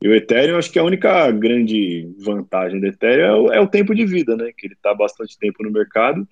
E 0.00 0.08
o 0.08 0.14
Ethereum, 0.14 0.56
acho 0.56 0.70
que 0.70 0.78
a 0.78 0.84
única 0.84 1.28
grande 1.32 2.08
vantagem 2.20 2.78
do 2.78 2.86
Ethereum 2.86 3.24
é 3.24 3.34
o, 3.34 3.52
é 3.54 3.60
o 3.60 3.66
tempo 3.66 3.94
de 3.94 4.06
vida, 4.06 4.36
né? 4.36 4.52
Que 4.56 4.68
ele 4.68 4.74
está 4.74 4.94
bastante 4.94 5.36
tempo 5.36 5.64
no 5.64 5.72
mercado. 5.72 6.26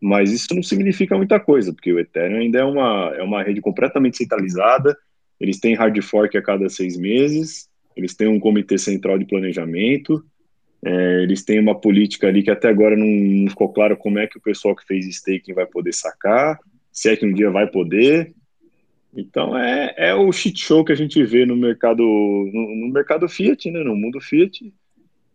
Mas 0.00 0.32
isso 0.32 0.54
não 0.54 0.62
significa 0.62 1.16
muita 1.16 1.38
coisa, 1.38 1.72
porque 1.72 1.92
o 1.92 1.98
Ethereum 1.98 2.38
ainda 2.38 2.58
é 2.58 2.64
uma, 2.64 3.12
é 3.14 3.22
uma 3.22 3.42
rede 3.42 3.60
completamente 3.60 4.16
centralizada. 4.16 4.96
Eles 5.38 5.60
têm 5.60 5.74
hard 5.74 6.00
fork 6.02 6.36
a 6.36 6.42
cada 6.42 6.68
seis 6.70 6.96
meses. 6.96 7.68
Eles 7.96 8.14
têm 8.14 8.28
um 8.28 8.40
comitê 8.40 8.76
central 8.78 9.18
de 9.18 9.24
planejamento. 9.24 10.24
É, 10.84 11.22
eles 11.22 11.42
têm 11.42 11.58
uma 11.58 11.74
política 11.74 12.28
ali 12.28 12.42
que 12.42 12.50
até 12.50 12.68
agora 12.68 12.96
não, 12.96 13.06
não, 13.06 13.48
ficou 13.48 13.72
claro 13.72 13.96
como 13.96 14.18
é 14.18 14.26
que 14.26 14.36
o 14.36 14.40
pessoal 14.40 14.76
que 14.76 14.86
fez 14.86 15.06
staking 15.06 15.54
vai 15.54 15.64
poder 15.64 15.94
sacar, 15.94 16.58
se 16.92 17.08
é 17.08 17.16
que 17.16 17.24
um 17.24 17.32
dia 17.32 17.50
vai 17.50 17.66
poder. 17.66 18.34
Então 19.16 19.56
é, 19.56 19.94
é 19.96 20.14
o 20.14 20.30
shit 20.32 20.60
show 20.60 20.84
que 20.84 20.92
a 20.92 20.96
gente 20.96 21.22
vê 21.24 21.46
no 21.46 21.56
mercado 21.56 22.02
no, 22.02 22.76
no 22.76 22.92
mercado 22.92 23.28
Fiat, 23.28 23.70
né, 23.70 23.82
no 23.82 23.96
mundo 23.96 24.20
Fiat, 24.20 24.72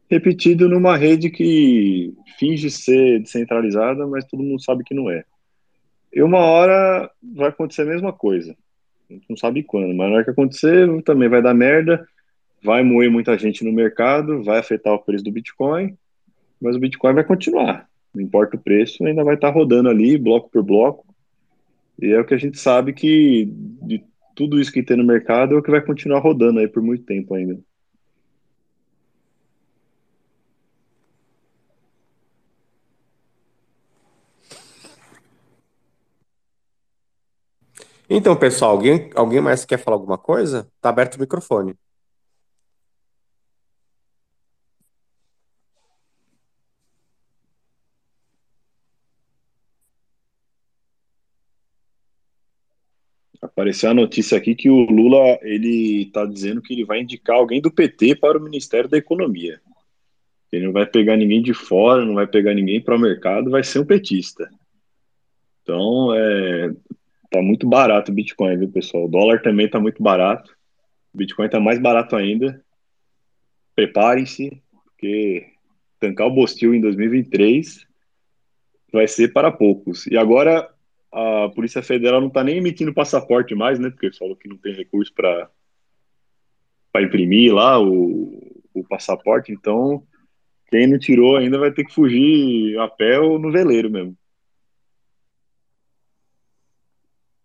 repetido 0.09 0.67
numa 0.67 0.97
rede 0.97 1.29
que 1.29 2.13
finge 2.37 2.69
ser 2.69 3.19
descentralizada, 3.21 4.05
mas 4.05 4.25
todo 4.25 4.43
mundo 4.43 4.61
sabe 4.61 4.83
que 4.83 4.93
não 4.93 5.09
é. 5.09 5.23
E 6.13 6.21
uma 6.21 6.39
hora 6.39 7.09
vai 7.23 7.49
acontecer 7.49 7.83
a 7.83 7.85
mesma 7.85 8.11
coisa. 8.11 8.55
A 9.09 9.13
gente 9.13 9.25
não 9.29 9.37
sabe 9.37 9.63
quando, 9.63 9.93
mas 9.95 10.09
na 10.09 10.15
hora 10.15 10.23
que 10.23 10.31
acontecer 10.31 10.87
também 11.03 11.29
vai 11.29 11.41
dar 11.41 11.53
merda 11.53 12.05
vai 12.63 12.83
moer 12.83 13.09
muita 13.09 13.37
gente 13.37 13.63
no 13.63 13.71
mercado, 13.71 14.43
vai 14.43 14.59
afetar 14.59 14.93
o 14.93 14.99
preço 14.99 15.23
do 15.23 15.31
Bitcoin, 15.31 15.97
mas 16.61 16.75
o 16.75 16.79
Bitcoin 16.79 17.13
vai 17.13 17.23
continuar. 17.23 17.87
Não 18.13 18.21
importa 18.21 18.57
o 18.57 18.59
preço, 18.59 19.05
ainda 19.05 19.23
vai 19.23 19.35
estar 19.35 19.49
rodando 19.49 19.89
ali, 19.89 20.17
bloco 20.17 20.49
por 20.49 20.63
bloco. 20.63 21.05
E 22.01 22.11
é 22.11 22.19
o 22.19 22.25
que 22.25 22.33
a 22.33 22.37
gente 22.37 22.57
sabe 22.57 22.93
que 22.93 23.45
de 23.83 24.03
tudo 24.35 24.59
isso 24.59 24.71
que 24.71 24.83
tem 24.83 24.97
no 24.97 25.03
mercado 25.03 25.55
é 25.55 25.57
o 25.57 25.63
que 25.63 25.71
vai 25.71 25.81
continuar 25.81 26.19
rodando 26.19 26.59
aí 26.59 26.67
por 26.67 26.81
muito 26.81 27.03
tempo 27.03 27.33
ainda. 27.33 27.59
Então, 38.09 38.35
pessoal, 38.35 38.71
alguém, 38.71 39.09
alguém 39.13 39.39
mais 39.39 39.65
quer 39.65 39.77
falar 39.77 39.95
alguma 39.97 40.17
coisa? 40.17 40.67
Tá 40.81 40.89
aberto 40.89 41.15
o 41.15 41.19
microfone. 41.19 41.75
Apareceu 53.59 53.89
a 53.89 53.93
notícia 53.93 54.37
aqui 54.37 54.55
que 54.55 54.69
o 54.69 54.85
Lula 54.85 55.37
ele 55.41 56.03
está 56.03 56.25
dizendo 56.25 56.61
que 56.61 56.73
ele 56.73 56.85
vai 56.85 57.01
indicar 57.01 57.35
alguém 57.35 57.59
do 57.59 57.69
PT 57.69 58.15
para 58.15 58.37
o 58.37 58.41
Ministério 58.41 58.89
da 58.89 58.97
Economia. 58.97 59.59
Ele 60.49 60.67
não 60.67 60.71
vai 60.71 60.85
pegar 60.85 61.17
ninguém 61.17 61.41
de 61.41 61.53
fora, 61.53 62.05
não 62.05 62.13
vai 62.13 62.25
pegar 62.25 62.53
ninguém 62.53 62.79
para 62.79 62.95
o 62.95 62.99
mercado, 62.99 63.51
vai 63.51 63.61
ser 63.61 63.79
um 63.79 63.85
petista. 63.85 64.49
Então, 65.61 66.15
é, 66.15 66.73
tá 67.29 67.41
muito 67.41 67.67
barato 67.67 68.13
o 68.13 68.15
Bitcoin, 68.15 68.57
viu, 68.57 68.71
pessoal? 68.71 69.03
O 69.03 69.09
dólar 69.09 69.41
também 69.41 69.65
está 69.65 69.77
muito 69.77 70.01
barato. 70.01 70.55
O 71.13 71.17
Bitcoin 71.17 71.47
está 71.47 71.59
mais 71.59 71.81
barato 71.81 72.15
ainda. 72.15 72.63
Preparem-se, 73.75 74.63
porque 74.85 75.47
tancar 75.99 76.27
o 76.27 76.31
Bostil 76.31 76.73
em 76.73 76.79
2023 76.79 77.85
vai 78.89 79.05
ser 79.05 79.33
para 79.33 79.51
poucos. 79.51 80.07
E 80.07 80.15
agora 80.15 80.73
a 81.11 81.49
Polícia 81.49 81.81
Federal 81.81 82.21
não 82.21 82.27
está 82.27 82.43
nem 82.43 82.57
emitindo 82.57 82.93
passaporte 82.93 83.55
mais, 83.55 83.79
né? 83.79 83.89
Porque 83.89 84.11
falou 84.13 84.35
que 84.35 84.47
não 84.47 84.57
tem 84.57 84.73
recurso 84.73 85.13
para 85.13 85.49
imprimir 87.01 87.53
lá 87.53 87.79
o, 87.79 88.63
o 88.73 88.83
passaporte. 88.87 89.51
Então, 89.51 90.05
quem 90.67 90.87
não 90.87 90.99
tirou 90.99 91.37
ainda 91.37 91.57
vai 91.57 91.71
ter 91.71 91.83
que 91.83 91.93
fugir 91.93 92.77
a 92.79 92.87
pé 92.87 93.19
ou 93.19 93.39
no 93.39 93.51
veleiro 93.51 93.89
mesmo. 93.89 94.15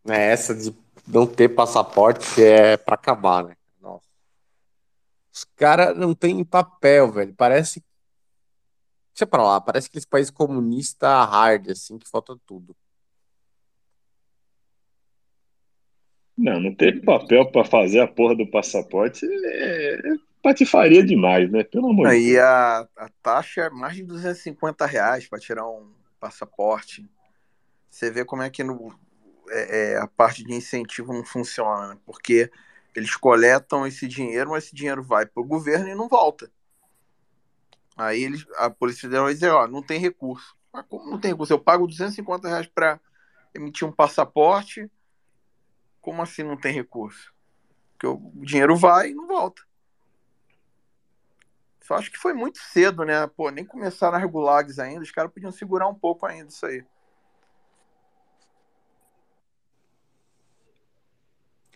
É, 0.06 0.32
essa 0.32 0.54
de 0.54 0.74
não 1.06 1.26
ter 1.26 1.48
passaporte 1.48 2.42
é 2.42 2.76
para 2.76 2.94
acabar, 2.94 3.44
né? 3.44 3.56
Nossa. 3.80 4.06
Os 5.32 5.44
caras 5.56 5.96
não 5.96 6.14
têm 6.14 6.44
papel, 6.44 7.10
velho. 7.10 7.34
Parece. 7.34 7.82
Deixa 9.14 9.26
pra 9.26 9.42
lá, 9.42 9.60
parece 9.60 9.86
aqueles 9.86 10.04
países 10.04 10.30
comunistas 10.30 11.08
hard, 11.08 11.70
assim, 11.70 11.98
que 11.98 12.08
falta 12.08 12.36
tudo. 12.44 12.76
Não, 16.36 16.60
não 16.60 16.74
ter 16.74 17.02
papel 17.04 17.50
para 17.50 17.64
fazer 17.64 18.00
a 18.00 18.08
porra 18.08 18.34
do 18.34 18.46
passaporte 18.46 19.24
é, 19.24 19.94
é 19.94 20.14
patifaria 20.42 21.02
demais, 21.02 21.50
né? 21.50 21.64
Pelo 21.64 21.90
amor 21.90 22.08
de 22.08 22.32
Deus. 22.32 22.38
a, 22.38 22.88
a 22.96 23.08
taxa 23.22 23.62
é 23.62 23.70
mais 23.70 23.96
de 23.96 24.02
250 24.02 24.84
reais 24.84 25.26
para 25.26 25.38
tirar 25.38 25.66
um 25.66 25.90
passaporte. 26.20 27.08
Você 27.88 28.10
vê 28.10 28.24
como 28.24 28.42
é 28.42 28.50
que 28.50 28.62
no, 28.62 28.92
é, 29.48 29.92
é, 29.92 29.98
a 29.98 30.06
parte 30.06 30.44
de 30.44 30.52
incentivo 30.52 31.12
não 31.12 31.24
funciona, 31.24 31.88
né? 31.88 31.98
porque 32.04 32.50
eles 32.94 33.16
coletam 33.16 33.86
esse 33.86 34.06
dinheiro, 34.06 34.50
mas 34.50 34.64
esse 34.64 34.74
dinheiro 34.74 35.02
vai 35.02 35.24
para 35.24 35.42
o 35.42 35.46
governo 35.46 35.88
e 35.88 35.94
não 35.94 36.08
volta. 36.08 36.50
Aí 37.96 38.22
eles, 38.22 38.46
a 38.56 38.68
Polícia 38.68 39.02
Federal 39.02 39.24
vai 39.24 39.34
dizer, 39.34 39.50
ó, 39.50 39.66
não 39.66 39.82
tem 39.82 39.98
recurso. 39.98 40.56
Mas 40.72 40.84
como 40.88 41.10
não 41.10 41.18
tem 41.18 41.30
recurso? 41.30 41.52
Eu 41.52 41.58
pago 41.58 41.86
250 41.86 42.48
reais 42.48 42.66
para 42.66 43.00
emitir 43.54 43.86
um 43.86 43.92
passaporte, 43.92 44.90
como 46.04 46.20
assim 46.20 46.42
não 46.42 46.54
tem 46.54 46.70
recurso? 46.70 47.32
Porque 47.92 48.06
o 48.06 48.30
dinheiro 48.44 48.76
vai 48.76 49.08
e 49.08 49.14
não 49.14 49.26
volta. 49.26 49.62
Só 51.80 51.94
acho 51.94 52.10
que 52.10 52.18
foi 52.18 52.34
muito 52.34 52.58
cedo, 52.58 53.04
né? 53.04 53.26
Pô, 53.26 53.50
nem 53.50 53.64
começaram 53.64 54.18
as 54.18 54.30
gulags 54.30 54.78
ainda, 54.78 55.00
os 55.00 55.10
caras 55.10 55.32
podiam 55.32 55.50
segurar 55.50 55.88
um 55.88 55.94
pouco 55.94 56.26
ainda 56.26 56.50
isso 56.50 56.66
aí. 56.66 56.84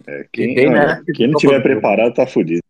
É, 0.07 0.29
quem, 0.31 0.55
né? 0.71 1.03
quem 1.15 1.29
não 1.29 1.39
tiver 1.39 1.61
preparado 1.63 2.15
tá 2.15 2.27
fudido. 2.27 2.63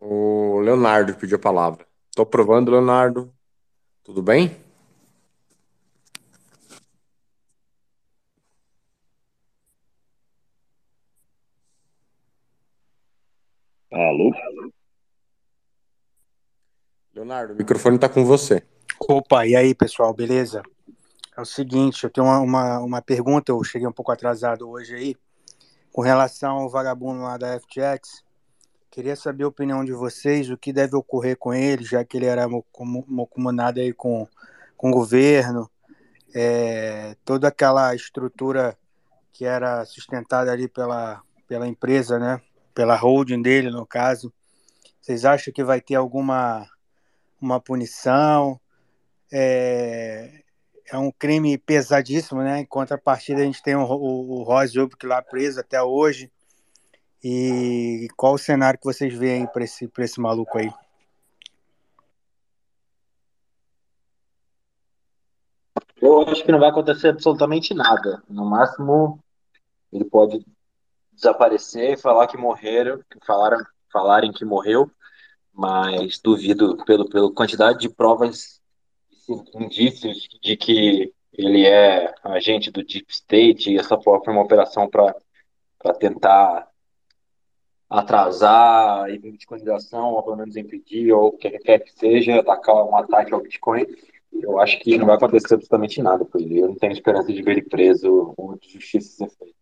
O 0.00 0.60
Leonardo 0.98 1.14
pediu 1.14 1.36
a 1.36 1.40
palavra. 1.40 1.86
Estou 2.10 2.26
provando, 2.26 2.70
Leonardo. 2.70 3.32
Tudo 4.02 4.22
bem? 4.22 4.56
Alô? 13.92 14.32
Leonardo, 17.14 17.54
o 17.54 17.56
microfone 17.56 17.96
está 17.96 18.08
com 18.08 18.24
você. 18.24 18.62
Opa, 19.00 19.46
e 19.46 19.54
aí, 19.54 19.74
pessoal, 19.74 20.12
beleza? 20.12 20.62
É 21.36 21.40
o 21.40 21.44
seguinte, 21.44 22.04
eu 22.04 22.10
tenho 22.10 22.26
uma, 22.26 22.40
uma, 22.40 22.78
uma, 22.80 23.02
pergunta, 23.02 23.52
eu 23.52 23.62
cheguei 23.62 23.86
um 23.86 23.92
pouco 23.92 24.10
atrasado 24.10 24.68
hoje 24.68 24.94
aí, 24.94 25.16
com 25.92 26.02
relação 26.02 26.58
ao 26.58 26.68
vagabundo 26.68 27.22
lá 27.22 27.36
da 27.36 27.58
FTX. 27.60 28.24
Queria 28.90 29.14
saber 29.14 29.44
a 29.44 29.48
opinião 29.48 29.84
de 29.84 29.92
vocês, 29.92 30.50
o 30.50 30.56
que 30.56 30.72
deve 30.72 30.96
ocorrer 30.96 31.36
com 31.36 31.52
ele, 31.52 31.84
já 31.84 32.04
que 32.04 32.16
ele 32.16 32.26
era 32.26 32.46
comunado 32.72 33.80
aí 33.80 33.92
com, 33.92 34.26
com 34.76 34.88
o 34.88 34.92
governo, 34.92 35.70
é, 36.34 37.16
toda 37.24 37.48
aquela 37.48 37.94
estrutura 37.94 38.76
que 39.32 39.44
era 39.44 39.84
sustentada 39.84 40.50
ali 40.50 40.68
pela, 40.68 41.22
pela 41.46 41.68
empresa, 41.68 42.18
né? 42.18 42.40
Pela 42.74 42.96
holding 42.96 43.42
dele, 43.42 43.70
no 43.70 43.86
caso. 43.86 44.32
Vocês 45.00 45.24
acham 45.24 45.52
que 45.52 45.62
vai 45.62 45.80
ter 45.80 45.94
alguma 45.94 46.66
uma 47.40 47.60
punição. 47.60 48.60
É, 49.30 50.42
é 50.90 50.96
um 50.96 51.10
crime 51.10 51.56
pesadíssimo, 51.58 52.42
né? 52.42 52.60
Em 52.60 52.66
contrapartida, 52.66 53.42
a 53.42 53.44
gente 53.44 53.62
tem 53.62 53.76
o, 53.76 53.82
o, 53.82 54.40
o 54.40 54.42
Rose 54.42 54.78
Ubik 54.78 55.06
lá 55.06 55.22
preso 55.22 55.60
até 55.60 55.82
hoje. 55.82 56.30
E 57.22 58.08
qual 58.16 58.34
o 58.34 58.38
cenário 58.38 58.78
que 58.78 58.84
vocês 58.84 59.12
veem 59.12 59.46
para 59.46 59.64
esse, 59.64 59.90
esse 59.98 60.20
maluco 60.20 60.56
aí? 60.56 60.72
Eu 66.00 66.22
acho 66.28 66.44
que 66.44 66.52
não 66.52 66.60
vai 66.60 66.70
acontecer 66.70 67.08
absolutamente 67.08 67.74
nada. 67.74 68.22
No 68.28 68.44
máximo, 68.44 69.18
ele 69.92 70.04
pode 70.04 70.46
desaparecer, 71.12 71.98
falar 71.98 72.28
que 72.28 72.36
morreram, 72.36 73.02
falaram, 73.26 73.64
falarem 73.92 74.32
que 74.32 74.44
morreu, 74.44 74.88
mas 75.52 76.20
duvido 76.20 76.76
pelo 76.84 77.08
pela 77.08 77.32
quantidade 77.32 77.80
de 77.80 77.88
provas, 77.88 78.60
indícios 79.54 80.28
de 80.40 80.56
que 80.56 81.12
ele 81.32 81.66
é 81.66 82.14
agente 82.22 82.70
do 82.70 82.84
Deep 82.84 83.06
State 83.10 83.70
e 83.70 83.78
essa 83.78 83.98
foi 84.00 84.20
uma 84.28 84.42
operação 84.42 84.88
para 84.88 85.14
tentar 85.98 86.67
atrasar 87.88 89.04
a 89.04 89.18
bitcoinização, 89.18 90.12
ou 90.12 90.22
pelo 90.22 90.36
menos 90.36 90.56
impedir, 90.56 91.12
ou 91.12 91.28
o 91.28 91.32
que 91.32 91.50
quer 91.58 91.78
que 91.78 91.92
seja, 91.92 92.40
atacar 92.40 92.74
um 92.84 92.96
ataque 92.96 93.32
ao 93.32 93.42
Bitcoin, 93.42 93.86
eu 94.32 94.60
acho 94.60 94.78
que 94.80 94.98
não 94.98 95.06
vai 95.06 95.16
acontecer 95.16 95.54
absolutamente 95.54 96.02
nada 96.02 96.24
com 96.24 96.38
ele. 96.38 96.60
Eu 96.60 96.68
não 96.68 96.74
tenho 96.74 96.92
esperança 96.92 97.32
de 97.32 97.42
ver 97.42 97.52
ele 97.52 97.62
preso 97.62 98.34
ou 98.36 98.58
de 98.58 98.72
justiça 98.72 99.08
ser 99.08 99.30
feita. 99.30 99.58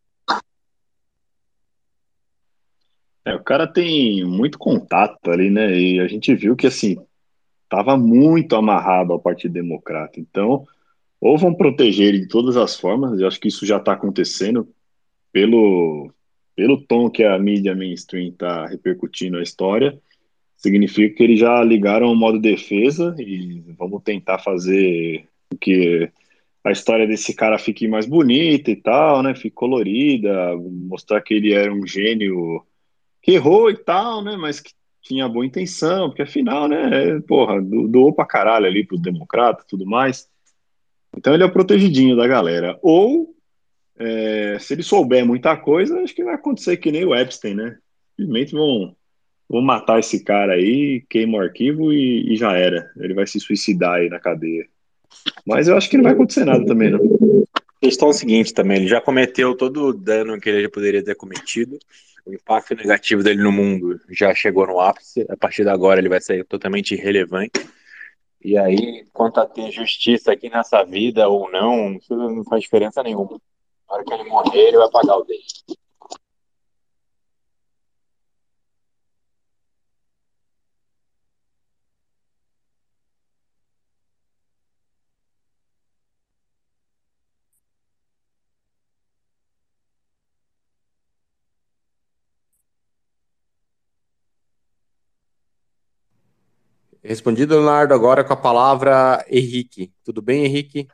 É, 3.24 3.35
o 3.35 3.43
cara 3.43 3.66
tem 3.66 4.24
muito 4.24 4.59
contato 4.59 5.31
ali, 5.31 5.51
né? 5.51 5.77
E 5.77 6.01
a 6.01 6.07
gente 6.07 6.35
viu 6.35 6.55
que, 6.55 6.66
assim, 6.66 6.97
estava 7.64 7.97
muito 7.97 8.55
amarrado 8.55 9.12
ao 9.12 9.20
Partido 9.20 9.53
Democrata. 9.53 10.20
Então, 10.20 10.64
ou 11.20 11.37
vão 11.37 11.55
proteger 11.55 12.09
ele 12.09 12.20
de 12.20 12.29
todas 12.29 12.57
as 12.57 12.79
formas, 12.79 13.18
eu 13.20 13.27
acho 13.27 13.41
que 13.41 13.49
isso 13.49 13.66
já 13.66 13.79
está 13.79 13.93
acontecendo 13.93 14.68
pelo, 15.33 16.12
pelo 16.57 16.81
tom 16.81 17.11
que 17.11 17.23
a 17.23 17.39
mídia 17.39 17.75
mainstream 17.75 18.29
está 18.29 18.67
repercutindo 18.67 19.37
a 19.37 19.43
história, 19.43 19.97
significa 20.57 21.15
que 21.15 21.23
eles 21.23 21.39
já 21.39 21.63
ligaram 21.63 22.11
o 22.11 22.17
modo 22.17 22.41
defesa 22.41 23.15
e 23.19 23.63
vamos 23.79 24.03
tentar 24.03 24.39
fazer 24.39 25.29
o 25.53 25.59
que 25.59 26.11
a 26.65 26.73
história 26.73 27.07
desse 27.07 27.35
cara 27.35 27.59
fique 27.59 27.87
mais 27.87 28.07
bonita 28.07 28.71
e 28.71 28.77
tal, 28.77 29.23
né? 29.23 29.35
Fique 29.35 29.51
colorida, 29.51 30.57
mostrar 30.57 31.21
que 31.21 31.35
ele 31.35 31.53
era 31.53 31.73
um 31.73 31.87
gênio 31.87 32.65
que 33.23 33.33
errou 33.33 33.71
e 33.71 33.77
tal, 33.77 34.25
né? 34.25 34.37
Mas 34.37 34.59
que 34.59 34.73
tinha 35.03 35.29
boa 35.29 35.47
intenção, 35.47 36.09
porque 36.09 36.23
afinal, 36.23 36.67
né? 36.67 37.21
Porra, 37.29 37.61
doou 37.63 38.13
pra 38.13 38.25
caralho 38.25 38.67
ali 38.67 38.85
pro 38.85 38.99
democrata 38.99 39.63
e 39.63 39.69
tudo 39.69 39.87
mais. 39.87 40.29
Então 41.17 41.35
ele 41.35 41.43
é 41.43 41.47
o 41.47 41.53
protegidinho 41.53 42.17
da 42.17 42.27
galera. 42.27 42.79
Ou, 42.83 43.36
é, 43.99 44.59
se 44.61 44.75
ele 44.75 44.83
souber 44.83 45.25
muita 45.25 45.57
coisa, 45.57 46.01
acho 46.01 46.15
que 46.15 46.25
vai 46.25 46.35
acontecer 46.35 46.77
que 46.77 46.93
nem 46.93 47.05
o 47.05 47.15
Epstein, 47.15 47.55
né? 47.55 47.79
Simplesmente 48.17 48.53
vão, 48.53 48.95
vão 49.49 49.63
matar 49.63 49.99
esse 49.99 50.23
cara 50.23 50.55
aí, 50.55 51.05
queima 51.09 51.39
o 51.39 51.41
arquivo 51.41 51.93
e, 51.93 52.33
e 52.33 52.37
já 52.37 52.57
era. 52.57 52.91
Ele 52.97 53.15
vai 53.15 53.27
se 53.27 53.41
suicidar 53.41 53.95
aí 53.95 54.09
na 54.09 54.21
cadeia. 54.21 54.67
Mas 55.47 55.69
eu 55.69 55.77
acho 55.77 55.89
que 55.89 55.97
não 55.97 56.05
vai 56.05 56.13
acontecer 56.13 56.45
nada 56.45 56.65
também, 56.65 56.91
não. 56.91 57.01
A 57.01 57.81
questão 57.81 58.09
é 58.09 58.11
o 58.11 58.15
seguinte 58.15 58.53
também, 58.55 58.79
ele 58.79 58.89
já 58.89 59.01
cometeu 59.01 59.55
todo 59.55 59.87
o 59.87 59.93
dano 59.93 60.41
que 60.41 60.49
ele 60.49 60.63
já 60.63 60.69
poderia 60.69 61.05
ter 61.05 61.15
cometido 61.15 61.79
o 62.27 62.35
impacto 62.35 62.75
negativo 62.75 63.23
dele 63.23 63.43
no 63.43 63.53
mundo 63.53 64.01
já 64.11 64.35
chegou 64.35 64.67
no 64.67 64.81
ápice, 64.81 65.25
a 65.29 65.37
partir 65.37 65.63
de 65.63 65.71
agora 65.71 66.01
ele 66.01 66.09
vai 66.09 66.21
ser 66.21 66.45
totalmente 66.45 66.93
irrelevante. 66.93 67.65
E 68.43 68.59
aí, 68.59 69.07
quanto 69.13 69.41
a 69.41 69.47
ter 69.47 69.71
justiça 69.71 70.33
aqui 70.33 70.51
nessa 70.51 70.83
vida 70.83 71.29
ou 71.29 71.51
não, 71.51 71.95
isso 71.95 72.15
não 72.17 72.45
faz 72.45 72.63
diferença 72.63 73.03
nenhuma. 73.03 73.41
Na 73.89 73.95
hora 73.95 74.05
que 74.05 74.12
ele 74.14 74.24
morrer, 74.24 74.68
ele 74.68 74.78
vai 74.78 74.91
pagar 74.91 75.16
o 75.16 75.24
dele. 75.24 75.43
Respondido, 97.03 97.55
Leonardo, 97.55 97.95
agora 97.95 98.24
com 98.24 98.32
a 98.32 98.37
palavra 98.37 99.24
Henrique. 99.30 99.93
Tudo 100.05 100.20
bem, 100.20 100.45
Henrique? 100.45 100.89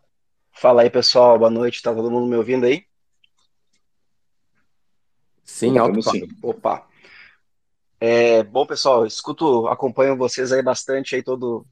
Fala 0.53 0.83
aí, 0.83 0.91
pessoal. 0.91 1.39
Boa 1.39 1.51
noite. 1.51 1.83
Tá 1.83 1.95
todo 1.95 2.11
mundo 2.11 2.27
me 2.29 2.37
ouvindo 2.37 2.67
aí? 2.67 2.85
Sim, 5.45 5.79
alto 5.79 6.03
sim. 6.03 6.29
Opa. 6.43 6.87
É, 8.01 8.43
bom, 8.43 8.67
pessoal, 8.67 9.07
escuto, 9.07 9.69
acompanho 9.69 10.17
vocês 10.17 10.51
aí 10.51 10.61
bastante 10.61 11.15
aí 11.15 11.23
todo, 11.23 11.65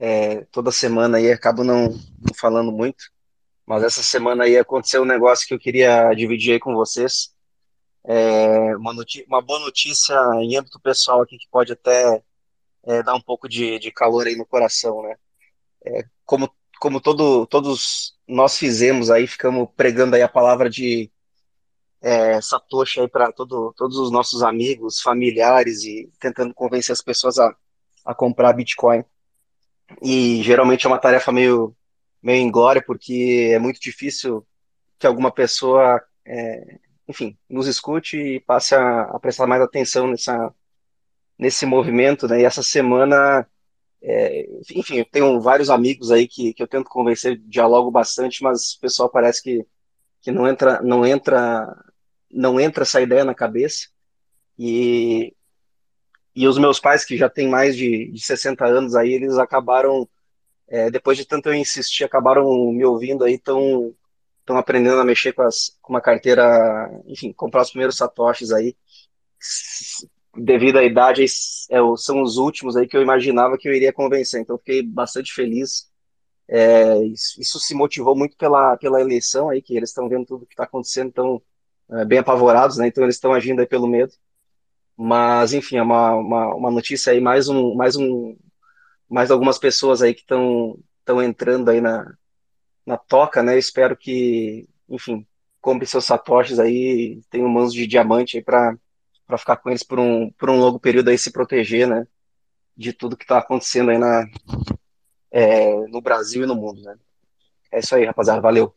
é, 0.00 0.40
toda 0.46 0.72
semana 0.72 1.18
aí, 1.18 1.30
acabo 1.30 1.62
não, 1.62 1.90
não 1.90 2.34
falando 2.34 2.72
muito, 2.72 3.04
mas 3.64 3.84
essa 3.84 4.02
semana 4.02 4.42
aí 4.42 4.58
aconteceu 4.58 5.02
um 5.02 5.06
negócio 5.06 5.46
que 5.46 5.54
eu 5.54 5.60
queria 5.60 6.12
dividir 6.12 6.54
aí 6.54 6.58
com 6.58 6.74
vocês. 6.74 7.32
É, 8.02 8.76
uma, 8.76 8.92
uma 9.28 9.40
boa 9.40 9.60
notícia 9.60 10.16
em 10.40 10.56
âmbito 10.56 10.80
pessoal 10.80 11.22
aqui 11.22 11.38
que 11.38 11.48
pode 11.48 11.72
até 11.72 12.20
é, 12.84 13.02
dá 13.02 13.14
um 13.14 13.20
pouco 13.20 13.48
de, 13.48 13.78
de 13.78 13.92
calor 13.92 14.26
aí 14.26 14.34
no 14.34 14.46
coração, 14.46 15.02
né? 15.02 15.14
É, 15.86 16.04
como 16.24 16.52
como 16.80 17.00
todo, 17.00 17.46
todos 17.46 18.16
nós 18.26 18.58
fizemos 18.58 19.10
aí, 19.10 19.26
ficamos 19.26 19.68
pregando 19.76 20.16
aí 20.16 20.22
a 20.22 20.28
palavra 20.28 20.68
de 20.68 21.10
é, 22.02 22.40
Satoshi 22.40 23.00
aí 23.00 23.08
para 23.08 23.30
todo, 23.30 23.72
todos 23.76 23.96
os 23.98 24.10
nossos 24.10 24.42
amigos, 24.42 25.00
familiares 25.00 25.84
e 25.84 26.10
tentando 26.18 26.52
convencer 26.54 26.92
as 26.92 27.02
pessoas 27.02 27.38
a, 27.38 27.54
a 28.04 28.14
comprar 28.14 28.52
Bitcoin. 28.52 29.04
E 30.02 30.42
geralmente 30.42 30.86
é 30.86 30.88
uma 30.88 30.98
tarefa 30.98 31.30
meio, 31.30 31.76
meio 32.22 32.42
inglória, 32.42 32.82
porque 32.84 33.50
é 33.52 33.58
muito 33.58 33.80
difícil 33.80 34.46
que 34.98 35.06
alguma 35.06 35.30
pessoa 35.30 36.02
é, 36.26 36.78
enfim, 37.10 37.36
nos 37.48 37.66
escute 37.66 38.16
e 38.16 38.40
passe 38.40 38.74
a, 38.74 39.02
a 39.02 39.18
prestar 39.18 39.46
mais 39.46 39.60
atenção 39.60 40.06
nessa, 40.06 40.54
nesse 41.36 41.66
movimento, 41.66 42.28
né? 42.28 42.40
E 42.40 42.44
essa 42.44 42.62
semana, 42.62 43.46
é, 44.02 44.46
enfim, 44.74 44.98
eu 44.98 45.04
tenho 45.04 45.40
vários 45.40 45.70
amigos 45.70 46.10
aí 46.10 46.26
que, 46.26 46.54
que 46.54 46.62
eu 46.62 46.68
tento 46.68 46.88
convencer, 46.88 47.38
dialogo 47.38 47.90
bastante, 47.90 48.42
mas 48.42 48.74
o 48.74 48.80
pessoal 48.80 49.10
parece 49.10 49.42
que, 49.42 49.66
que 50.22 50.30
não 50.30 50.48
entra, 50.48 50.80
não 50.82 51.04
entra, 51.06 51.66
não 52.30 52.60
entra 52.60 52.82
essa 52.82 53.00
ideia 53.00 53.24
na 53.24 53.34
cabeça. 53.34 53.88
E, 54.58 55.34
e 56.34 56.46
os 56.46 56.58
meus 56.58 56.80
pais, 56.80 57.04
que 57.04 57.16
já 57.16 57.28
têm 57.28 57.48
mais 57.48 57.76
de, 57.76 58.10
de 58.10 58.20
60 58.20 58.64
anos 58.66 58.94
aí, 58.94 59.12
eles 59.12 59.38
acabaram, 59.38 60.08
é, 60.68 60.90
depois 60.90 61.18
de 61.18 61.26
tanto 61.26 61.48
eu 61.48 61.54
insistir, 61.54 62.04
acabaram 62.04 62.72
me 62.72 62.84
ouvindo 62.84 63.24
aí, 63.24 63.34
estão 63.34 63.94
estão 64.50 64.58
aprendendo 64.58 65.00
a 65.00 65.04
mexer 65.04 65.32
com, 65.32 65.42
as, 65.42 65.78
com 65.80 65.92
uma 65.92 66.00
carteira, 66.00 66.90
enfim, 67.06 67.32
comprar 67.32 67.62
os 67.62 67.70
primeiros 67.70 67.96
satoshis 67.96 68.50
aí. 68.50 68.76
Devido 70.36 70.78
à 70.78 70.84
idade, 70.84 71.24
é, 71.24 71.78
são 71.96 72.22
os 72.22 72.36
últimos 72.36 72.76
aí 72.76 72.86
que 72.86 72.96
eu 72.96 73.02
imaginava 73.02 73.58
que 73.58 73.68
eu 73.68 73.74
iria 73.74 73.92
convencer. 73.92 74.40
Então, 74.40 74.58
fiquei 74.58 74.82
bastante 74.82 75.32
feliz. 75.32 75.90
É, 76.48 76.98
isso, 77.04 77.40
isso, 77.40 77.60
se 77.60 77.74
motivou 77.74 78.16
muito 78.16 78.36
pela, 78.36 78.76
pela 78.76 79.00
eleição 79.00 79.48
aí, 79.50 79.62
que 79.62 79.76
eles 79.76 79.90
estão 79.90 80.08
vendo 80.08 80.26
tudo 80.26 80.46
que 80.46 80.54
está 80.54 80.64
acontecendo, 80.64 81.08
estão 81.08 81.42
é, 81.90 82.04
bem 82.04 82.18
apavorados, 82.18 82.76
né? 82.76 82.86
Então, 82.88 83.04
eles 83.04 83.16
estão 83.16 83.32
agindo 83.32 83.60
aí 83.60 83.66
pelo 83.66 83.88
medo. 83.88 84.12
Mas, 84.96 85.52
enfim, 85.52 85.76
é 85.78 85.82
uma, 85.82 86.14
uma, 86.14 86.54
uma 86.54 86.70
notícia 86.70 87.12
aí, 87.12 87.20
mais 87.20 87.48
um, 87.48 87.74
mais 87.74 87.96
um, 87.96 88.36
mais 89.08 89.30
algumas 89.30 89.58
pessoas 89.58 90.02
aí 90.02 90.14
que 90.14 90.20
estão 90.20 90.78
estão 91.00 91.22
entrando 91.22 91.68
aí 91.70 91.80
na, 91.80 92.14
na 92.86 92.96
toca, 92.96 93.42
né? 93.42 93.58
espero 93.58 93.96
que, 93.96 94.68
enfim, 94.88 95.26
compre 95.60 95.86
seus 95.86 96.04
satoshis 96.04 96.58
aí, 96.58 97.20
tenha 97.30 97.46
mãos 97.48 97.72
de 97.72 97.86
diamante 97.86 98.36
aí 98.36 98.44
para 98.44 98.76
para 99.30 99.38
ficar 99.38 99.56
com 99.56 99.70
eles 99.70 99.82
por 99.82 99.98
um, 99.98 100.30
por 100.32 100.50
um 100.50 100.58
longo 100.58 100.78
período 100.78 101.08
aí 101.08 101.16
se 101.16 101.32
proteger, 101.32 101.88
né? 101.88 102.06
De 102.76 102.92
tudo 102.92 103.16
que 103.16 103.24
está 103.24 103.38
acontecendo 103.38 103.90
aí 103.90 103.98
na, 103.98 104.26
é, 105.30 105.86
no 105.86 106.00
Brasil 106.00 106.42
e 106.42 106.46
no 106.46 106.54
mundo, 106.54 106.82
né? 106.82 106.96
É 107.72 107.78
isso 107.78 107.94
aí, 107.94 108.04
rapaziada. 108.04 108.40
Valeu. 108.40 108.74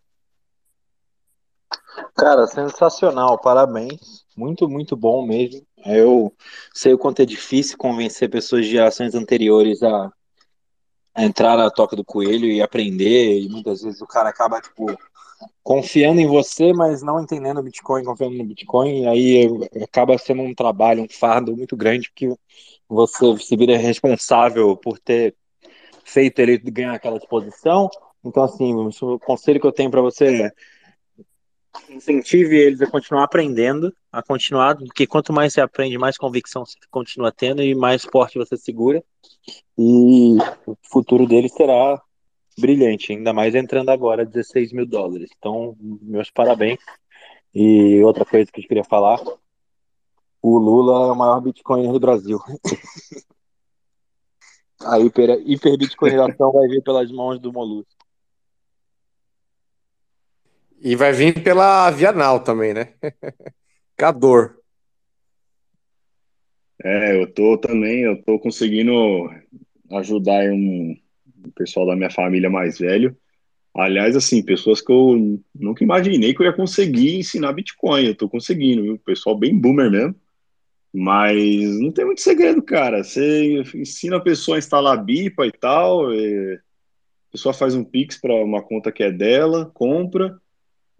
Cara, 2.15 2.45
sensacional, 2.47 3.39
parabéns. 3.39 4.23
Muito, 4.37 4.69
muito 4.69 4.95
bom 4.95 5.25
mesmo. 5.25 5.65
Eu 5.85 6.33
sei 6.73 6.93
o 6.93 6.97
quanto 6.97 7.21
é 7.21 7.25
difícil 7.25 7.77
convencer 7.77 8.29
pessoas 8.29 8.65
de 8.65 8.71
gerações 8.71 9.15
anteriores 9.15 9.81
a, 9.81 10.11
a 11.13 11.23
entrar 11.23 11.57
na 11.57 11.69
toca 11.69 11.95
do 11.95 12.05
coelho 12.05 12.45
e 12.45 12.61
aprender. 12.61 13.39
E 13.41 13.49
muitas 13.49 13.81
vezes 13.81 14.01
o 14.01 14.07
cara 14.07 14.29
acaba, 14.29 14.61
tipo, 14.61 14.85
confiando 15.61 16.19
em 16.19 16.27
você, 16.27 16.73
mas 16.73 17.01
não 17.01 17.21
entendendo 17.21 17.59
o 17.59 17.63
Bitcoin, 17.63 18.03
confiando 18.03 18.37
no 18.37 18.43
Bitcoin. 18.43 19.07
Aí 19.07 19.47
acaba 19.83 20.17
sendo 20.17 20.41
um 20.41 20.53
trabalho, 20.53 21.03
um 21.03 21.09
fardo 21.09 21.55
muito 21.55 21.75
grande, 21.75 22.11
que 22.13 22.27
você 22.87 23.37
se 23.37 23.55
vira 23.55 23.77
responsável 23.77 24.75
por 24.75 24.99
ter 24.99 25.35
feito 26.03 26.39
ele 26.39 26.57
ganhar 26.57 26.93
aquela 26.93 27.17
exposição. 27.17 27.89
Então, 28.23 28.43
assim, 28.43 28.73
o 28.73 29.19
conselho 29.19 29.59
que 29.59 29.67
eu 29.67 29.71
tenho 29.71 29.91
para 29.91 30.01
você 30.01 30.43
é 30.43 30.51
incentive 31.89 32.55
eles 32.55 32.81
a 32.81 32.87
continuar 32.87 33.23
aprendendo, 33.23 33.93
a 34.11 34.21
continuar, 34.21 34.77
porque 34.77 35.07
quanto 35.07 35.33
mais 35.33 35.53
você 35.53 35.61
aprende, 35.61 35.97
mais 35.97 36.17
convicção 36.17 36.65
você 36.65 36.77
continua 36.91 37.31
tendo 37.31 37.63
e 37.63 37.73
mais 37.73 38.03
forte 38.03 38.37
você 38.37 38.55
segura. 38.55 39.03
E 39.77 40.37
o 40.65 40.77
futuro 40.83 41.25
deles 41.25 41.51
será 41.53 42.01
brilhante, 42.57 43.11
ainda 43.11 43.33
mais 43.33 43.55
entrando 43.55 43.89
agora 43.89 44.25
16 44.25 44.71
mil 44.73 44.85
dólares. 44.85 45.29
Então, 45.37 45.75
meus 45.79 46.29
parabéns. 46.31 46.79
E 47.53 48.01
outra 48.03 48.25
coisa 48.25 48.51
que 48.51 48.61
eu 48.61 48.67
queria 48.67 48.83
falar: 48.83 49.19
o 50.41 50.57
Lula 50.57 51.07
é 51.07 51.11
o 51.11 51.15
maior 51.15 51.39
Bitcoiner 51.41 51.91
do 51.91 51.99
Brasil. 51.99 52.39
A 54.85 54.99
hiper, 54.99 55.41
hiperbitcoinização 55.45 56.51
vai 56.51 56.67
vir 56.67 56.83
pelas 56.83 57.09
mãos 57.09 57.39
do 57.39 57.53
Molusco. 57.53 57.93
E 60.81 60.93
vai 60.95 61.13
vir 61.13 61.41
pela 61.41 61.89
Vianal 61.91 62.41
também, 62.41 62.73
né? 62.73 62.93
Cador. 63.95 64.59
É, 66.83 67.21
eu 67.21 67.33
tô 67.33 67.57
também, 67.57 68.01
eu 68.01 68.21
tô 68.21 68.37
conseguindo 68.37 68.93
ajudar 69.89 70.51
um, 70.51 70.97
o 71.45 71.51
pessoal 71.51 71.85
da 71.85 71.95
minha 71.95 72.09
família 72.09 72.49
mais 72.49 72.79
velho. 72.79 73.15
Aliás, 73.75 74.15
assim, 74.15 74.43
pessoas 74.43 74.81
que 74.81 74.91
eu 74.91 75.41
nunca 75.53 75.83
imaginei 75.83 76.33
que 76.33 76.41
eu 76.41 76.45
ia 76.45 76.53
conseguir 76.53 77.17
ensinar 77.17 77.53
Bitcoin. 77.53 78.05
Eu 78.05 78.15
tô 78.15 78.29
conseguindo, 78.29 78.83
viu? 78.83 78.99
Pessoal 78.99 79.37
bem 79.37 79.57
boomer 79.57 79.89
mesmo. 79.89 80.15
Mas 80.93 81.79
não 81.79 81.91
tem 81.91 82.05
muito 82.05 82.21
segredo, 82.21 82.61
cara. 82.61 83.03
Você 83.03 83.63
ensina 83.73 84.17
a 84.17 84.21
pessoa 84.21 84.57
a 84.57 84.59
instalar 84.59 85.03
BIPA 85.03 85.47
e 85.47 85.51
tal. 85.51 86.13
E 86.13 86.55
a 86.55 87.31
pessoa 87.31 87.53
faz 87.53 87.73
um 87.73 87.83
Pix 87.83 88.19
para 88.21 88.35
uma 88.35 88.61
conta 88.61 88.91
que 88.91 89.01
é 89.01 89.11
dela, 89.11 89.71
compra. 89.73 90.39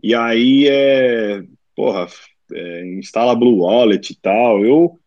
E 0.02 0.16
aí 0.16 0.68
é, 0.68 1.44
porra, 1.76 2.08
é, 2.52 2.86
instala 2.98 3.36
Blue 3.36 3.60
Wallet 3.60 4.14
e 4.14 4.16
tal. 4.16 4.66
Eu 4.66 5.00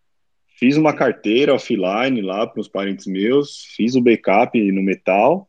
fiz 0.59 0.77
uma 0.77 0.95
carteira 0.95 1.55
offline 1.55 2.21
lá 2.23 2.47
para 2.47 2.61
os 2.61 2.69
parentes 2.69 3.07
meus, 3.07 3.65
fiz 3.77 3.95
o 3.95 4.01
backup 4.01 4.59
no 4.73 4.83
metal, 4.83 5.49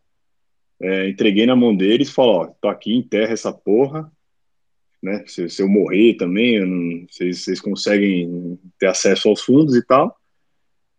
é, 0.80 1.10
entreguei 1.10 1.46
na 1.46 1.56
mão 1.56 1.76
deles, 1.76 2.12
falou, 2.12 2.42
ó, 2.42 2.48
tô 2.62 2.68
aqui, 2.68 2.94
enterra 2.94 3.34
essa 3.34 3.52
porra, 3.52 4.12
né? 5.02 5.24
Se, 5.26 5.50
se 5.50 5.62
eu 5.62 5.68
morrer 5.68 6.16
também, 6.16 6.56
eu 6.56 6.68
não, 6.68 7.08
vocês, 7.10 7.44
vocês 7.44 7.62
conseguem 7.62 8.60
ter 8.80 8.88
acesso 8.88 9.30
aos 9.30 9.42
fundos 9.42 9.76
e 9.76 9.86
tal. 9.86 10.16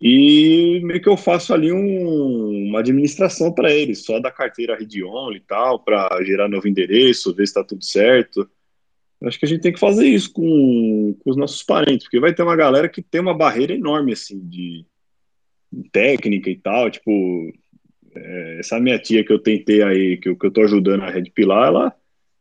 E 0.01 0.81
meio 0.85 1.03
que 1.03 1.09
eu 1.09 1.17
faço 1.17 1.53
ali 1.53 1.73
um, 1.73 2.69
uma 2.69 2.81
administração 2.81 3.53
para 3.53 3.73
eles, 3.73 4.05
só 4.05 4.21
da 4.21 4.31
carteira 4.31 4.77
read 4.77 5.03
only 5.03 5.39
e 5.39 5.41
tal, 5.41 5.81
para 5.81 6.23
gerar 6.25 6.49
novo 6.49 6.69
endereço, 6.69 7.35
ver 7.35 7.47
se 7.47 7.51
está 7.51 7.65
tudo 7.65 7.85
certo. 7.85 8.49
Acho 9.25 9.39
que 9.39 9.47
a 9.47 9.49
gente 9.49 9.63
tem 9.63 9.73
que 9.73 9.81
fazer 9.81 10.07
isso 10.07 10.33
com, 10.33 11.17
com, 11.25 11.31
os 11.31 11.37
nossos 11.37 11.63
parentes, 11.63 12.05
porque 12.05 12.21
vai 12.21 12.33
ter 12.33 12.43
uma 12.43 12.55
galera 12.55 12.89
que 12.89 13.03
tem 13.03 13.21
uma 13.21 13.37
barreira 13.37 13.75
enorme, 13.75 14.13
assim, 14.13 14.39
de, 14.39 14.87
técnica 15.93 16.51
e 16.51 16.57
tal. 16.57 16.91
Tipo, 16.91 17.11
é, 18.15 18.59
essa 18.61 18.81
minha 18.81 18.99
tia 18.99 19.25
que 19.25 19.33
eu 19.33 19.39
tentei 19.39 19.83
aí, 19.83 20.17
que 20.17 20.29
eu, 20.29 20.37
que 20.37 20.47
eu 20.47 20.51
tô 20.51 20.63
ajudando 20.63 21.03
a 21.03 21.11
Red 21.11 21.31
Pilar, 21.31 21.69
ela, 21.69 21.95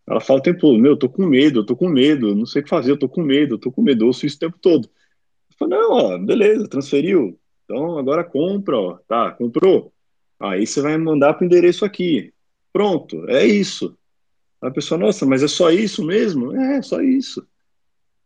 ela 0.07 0.21
fala 0.21 0.39
o 0.39 0.43
tempo 0.43 0.59
todo: 0.59 0.79
Meu, 0.79 0.91
eu 0.91 0.97
tô 0.97 1.09
com 1.09 1.25
medo, 1.25 1.59
eu 1.61 1.65
tô 1.65 1.75
com 1.75 1.89
medo, 1.89 2.35
não 2.35 2.45
sei 2.45 2.61
o 2.61 2.63
que 2.63 2.69
fazer, 2.69 2.91
eu 2.91 2.99
tô 2.99 3.09
com 3.09 3.21
medo, 3.21 3.55
eu 3.55 3.59
tô 3.59 3.71
com 3.71 3.81
medo, 3.81 4.03
eu 4.03 4.07
ouço 4.07 4.25
isso 4.25 4.37
o 4.37 4.39
tempo 4.39 4.57
todo. 4.59 4.87
Eu 4.87 5.57
falo: 5.57 5.71
Não, 5.71 5.91
ó, 5.91 6.17
beleza, 6.17 6.67
transferiu. 6.67 7.39
Então 7.65 7.97
agora 7.97 8.23
compra, 8.23 8.77
ó, 8.77 8.97
tá, 9.07 9.31
comprou. 9.31 9.93
Aí 10.39 10.65
você 10.65 10.81
vai 10.81 10.97
mandar 10.97 11.33
para 11.33 11.43
o 11.43 11.45
endereço 11.45 11.83
aqui. 11.83 12.33
Pronto, 12.71 13.27
é 13.29 13.45
isso. 13.45 13.97
A 14.61 14.71
pessoa, 14.71 14.97
nossa, 14.97 15.25
mas 15.25 15.43
é 15.43 15.47
só 15.47 15.69
isso 15.69 16.03
mesmo? 16.03 16.55
É, 16.55 16.81
só 16.81 17.01
isso. 17.01 17.45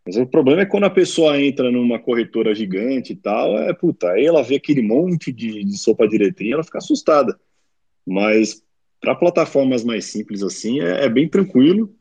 Mas 0.05 0.17
o 0.17 0.25
problema 0.25 0.61
é 0.61 0.65
quando 0.65 0.85
a 0.85 0.89
pessoa 0.89 1.39
entra 1.39 1.71
numa 1.71 1.99
corretora 1.99 2.55
gigante 2.55 3.13
e 3.13 3.15
tal, 3.15 3.57
é 3.57 3.73
puta, 3.73 4.11
aí 4.11 4.25
ela 4.25 4.41
vê 4.41 4.55
aquele 4.55 4.81
monte 4.81 5.31
de, 5.31 5.63
de 5.63 5.77
sopa 5.77 6.07
direitinho, 6.07 6.55
ela 6.55 6.63
fica 6.63 6.79
assustada. 6.79 7.39
Mas 8.05 8.63
para 8.99 9.15
plataformas 9.15 9.83
mais 9.83 10.05
simples 10.05 10.41
assim, 10.41 10.79
é, 10.79 11.05
é, 11.05 11.09
bem 11.09 11.27
tranquilo. 11.27 11.93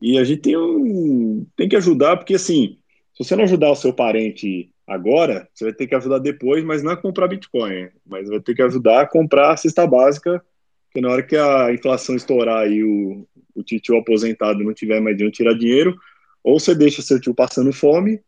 E 0.00 0.16
a 0.18 0.24
gente 0.24 0.42
tem, 0.42 0.56
um, 0.56 1.46
tem 1.56 1.68
que 1.68 1.76
ajudar, 1.76 2.16
porque 2.16 2.34
assim, 2.34 2.78
se 3.12 3.24
você 3.24 3.34
não 3.34 3.44
ajudar 3.44 3.70
o 3.72 3.76
seu 3.76 3.92
parente 3.92 4.70
agora, 4.86 5.48
você 5.52 5.64
vai 5.64 5.74
ter 5.74 5.86
que 5.86 5.94
ajudar 5.94 6.18
depois, 6.18 6.64
mas 6.64 6.82
não 6.82 6.92
é 6.92 6.96
comprar 6.96 7.28
Bitcoin, 7.28 7.88
mas 8.06 8.28
vai 8.28 8.40
ter 8.40 8.54
que 8.54 8.62
ajudar 8.62 9.02
a 9.02 9.06
comprar 9.06 9.52
a 9.52 9.56
cesta 9.56 9.86
básica, 9.86 10.42
porque 10.86 11.00
na 11.00 11.10
hora 11.10 11.22
que 11.22 11.36
a 11.36 11.72
inflação 11.72 12.14
estourar 12.14 12.70
e 12.70 12.84
o, 12.84 13.26
o 13.60 13.62
tio 13.62 13.96
aposentado 13.96 14.62
não 14.62 14.74
tiver 14.74 15.00
mais 15.00 15.16
de 15.16 15.24
onde 15.24 15.32
tirar 15.32 15.54
dinheiro, 15.54 15.96
ou 16.42 16.58
você 16.58 16.74
deixa 16.74 17.02
seu 17.02 17.20
tio 17.20 17.34
passando 17.34 17.72
fome, 17.72 18.20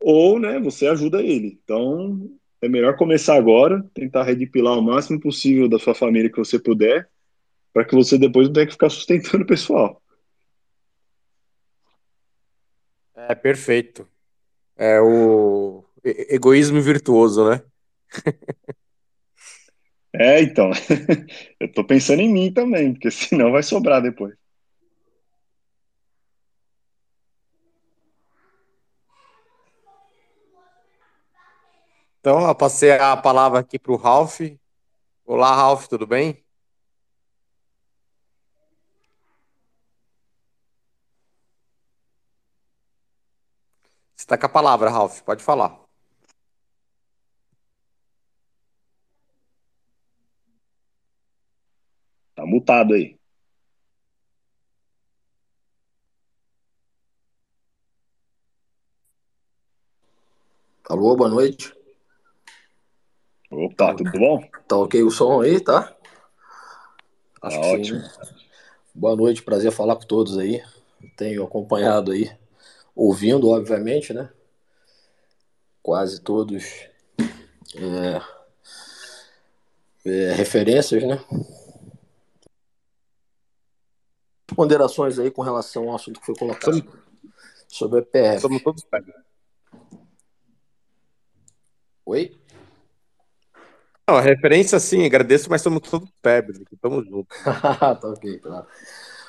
ou 0.00 0.38
né, 0.38 0.58
você 0.58 0.86
ajuda 0.86 1.22
ele. 1.22 1.58
Então, 1.62 2.30
é 2.60 2.68
melhor 2.68 2.96
começar 2.96 3.36
agora, 3.36 3.84
tentar 3.94 4.24
redipilar 4.24 4.78
o 4.78 4.82
máximo 4.82 5.20
possível 5.20 5.68
da 5.68 5.78
sua 5.78 5.94
família 5.94 6.30
que 6.30 6.38
você 6.38 6.58
puder, 6.58 7.08
para 7.72 7.84
que 7.84 7.94
você 7.94 8.18
depois 8.18 8.46
não 8.46 8.54
tenha 8.54 8.66
que 8.66 8.72
ficar 8.72 8.90
sustentando 8.90 9.44
o 9.44 9.46
pessoal. 9.46 10.02
É 13.14 13.34
perfeito. 13.34 14.06
É 14.76 15.00
o 15.00 15.84
egoísmo 16.04 16.80
virtuoso, 16.80 17.48
né? 17.48 17.62
É, 20.14 20.40
então. 20.42 20.70
Eu 21.60 21.72
tô 21.72 21.84
pensando 21.84 22.20
em 22.20 22.32
mim 22.32 22.52
também, 22.52 22.92
porque 22.92 23.10
senão 23.10 23.52
vai 23.52 23.62
sobrar 23.62 24.02
depois. 24.02 24.34
Então, 32.20 32.46
eu 32.48 32.54
passei 32.54 32.92
a 32.92 33.16
palavra 33.16 33.58
aqui 33.60 33.78
para 33.78 33.92
o 33.92 33.96
Ralph. 33.96 34.40
Olá, 35.26 35.54
Ralph, 35.54 35.88
tudo 35.88 36.06
bem? 36.06 36.44
Está 44.16 44.38
com 44.38 44.46
a 44.46 44.48
palavra, 44.48 44.88
Ralf, 44.90 45.20
pode 45.22 45.44
falar. 45.44 45.81
Tá 52.62 52.84
mutado 52.84 52.94
aí. 52.94 53.16
Alô, 60.88 61.16
boa 61.16 61.28
noite. 61.28 61.74
Opa, 63.50 63.94
tudo 63.94 64.10
bom? 64.12 64.42
Tá 64.68 64.76
ok 64.76 65.02
o 65.02 65.10
som 65.10 65.40
aí, 65.40 65.60
tá? 65.60 65.94
Acho 67.42 67.56
Tá 67.56 67.62
que 67.62 67.68
ótimo. 67.68 68.00
sim, 68.00 68.04
né? 68.04 68.10
Boa 68.94 69.16
noite, 69.16 69.42
prazer 69.42 69.72
falar 69.72 69.96
com 69.96 70.06
todos 70.06 70.38
aí. 70.38 70.62
Tenho 71.16 71.44
acompanhado 71.44 72.12
aí, 72.12 72.30
ouvindo, 72.94 73.48
obviamente, 73.48 74.12
né? 74.12 74.30
Quase 75.82 76.20
todos 76.20 76.64
é, 77.74 78.22
é, 80.04 80.32
referências, 80.32 81.02
né? 81.02 81.18
Ponderações 84.54 85.18
aí 85.18 85.30
com 85.30 85.42
relação 85.42 85.88
ao 85.88 85.94
assunto 85.96 86.20
que 86.20 86.26
foi 86.26 86.34
colocado 86.36 86.74
Somos, 86.74 86.84
sobre 87.68 87.98
o 87.98 88.02
EPF. 88.02 88.40
somos 88.40 88.62
todos. 88.62 88.84
Oi? 92.04 92.36
Não, 94.08 94.16
a 94.16 94.20
referência 94.20 94.78
sim, 94.80 95.04
agradeço, 95.06 95.48
mas 95.48 95.62
somos 95.62 95.88
todos 95.88 96.10
pebres 96.20 96.60
aqui, 96.60 96.76
tamo 96.76 97.02
junto. 97.04 97.28
tá 97.44 97.98
ok, 98.02 98.38
claro. 98.38 98.66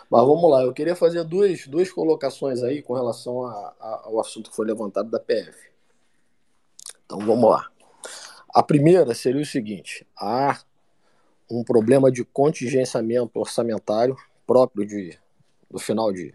Mas 0.09 0.21
vamos 0.25 0.49
lá, 0.51 0.63
eu 0.63 0.73
queria 0.73 0.95
fazer 0.95 1.23
duas, 1.23 1.67
duas 1.67 1.91
colocações 1.91 2.61
aí 2.63 2.81
com 2.81 2.93
relação 2.93 3.45
a- 3.45 3.73
a- 3.79 4.01
ao 4.05 4.19
assunto 4.19 4.49
que 4.49 4.55
foi 4.55 4.65
levantado 4.65 5.09
da 5.09 5.19
PF. 5.19 5.57
Então 7.05 7.19
vamos 7.19 7.49
lá. 7.49 7.69
A 8.53 8.61
primeira 8.61 9.13
seria 9.13 9.41
o 9.41 9.45
seguinte: 9.45 10.05
há 10.17 10.59
um 11.49 11.63
problema 11.63 12.11
de 12.11 12.23
contingenciamento 12.25 13.39
orçamentário 13.39 14.15
próprio 14.45 14.85
de, 14.85 15.17
do 15.69 15.79
final 15.79 16.11
de 16.11 16.33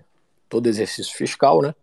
todo 0.49 0.67
exercício 0.67 1.17
fiscal, 1.17 1.63
né? 1.63 1.75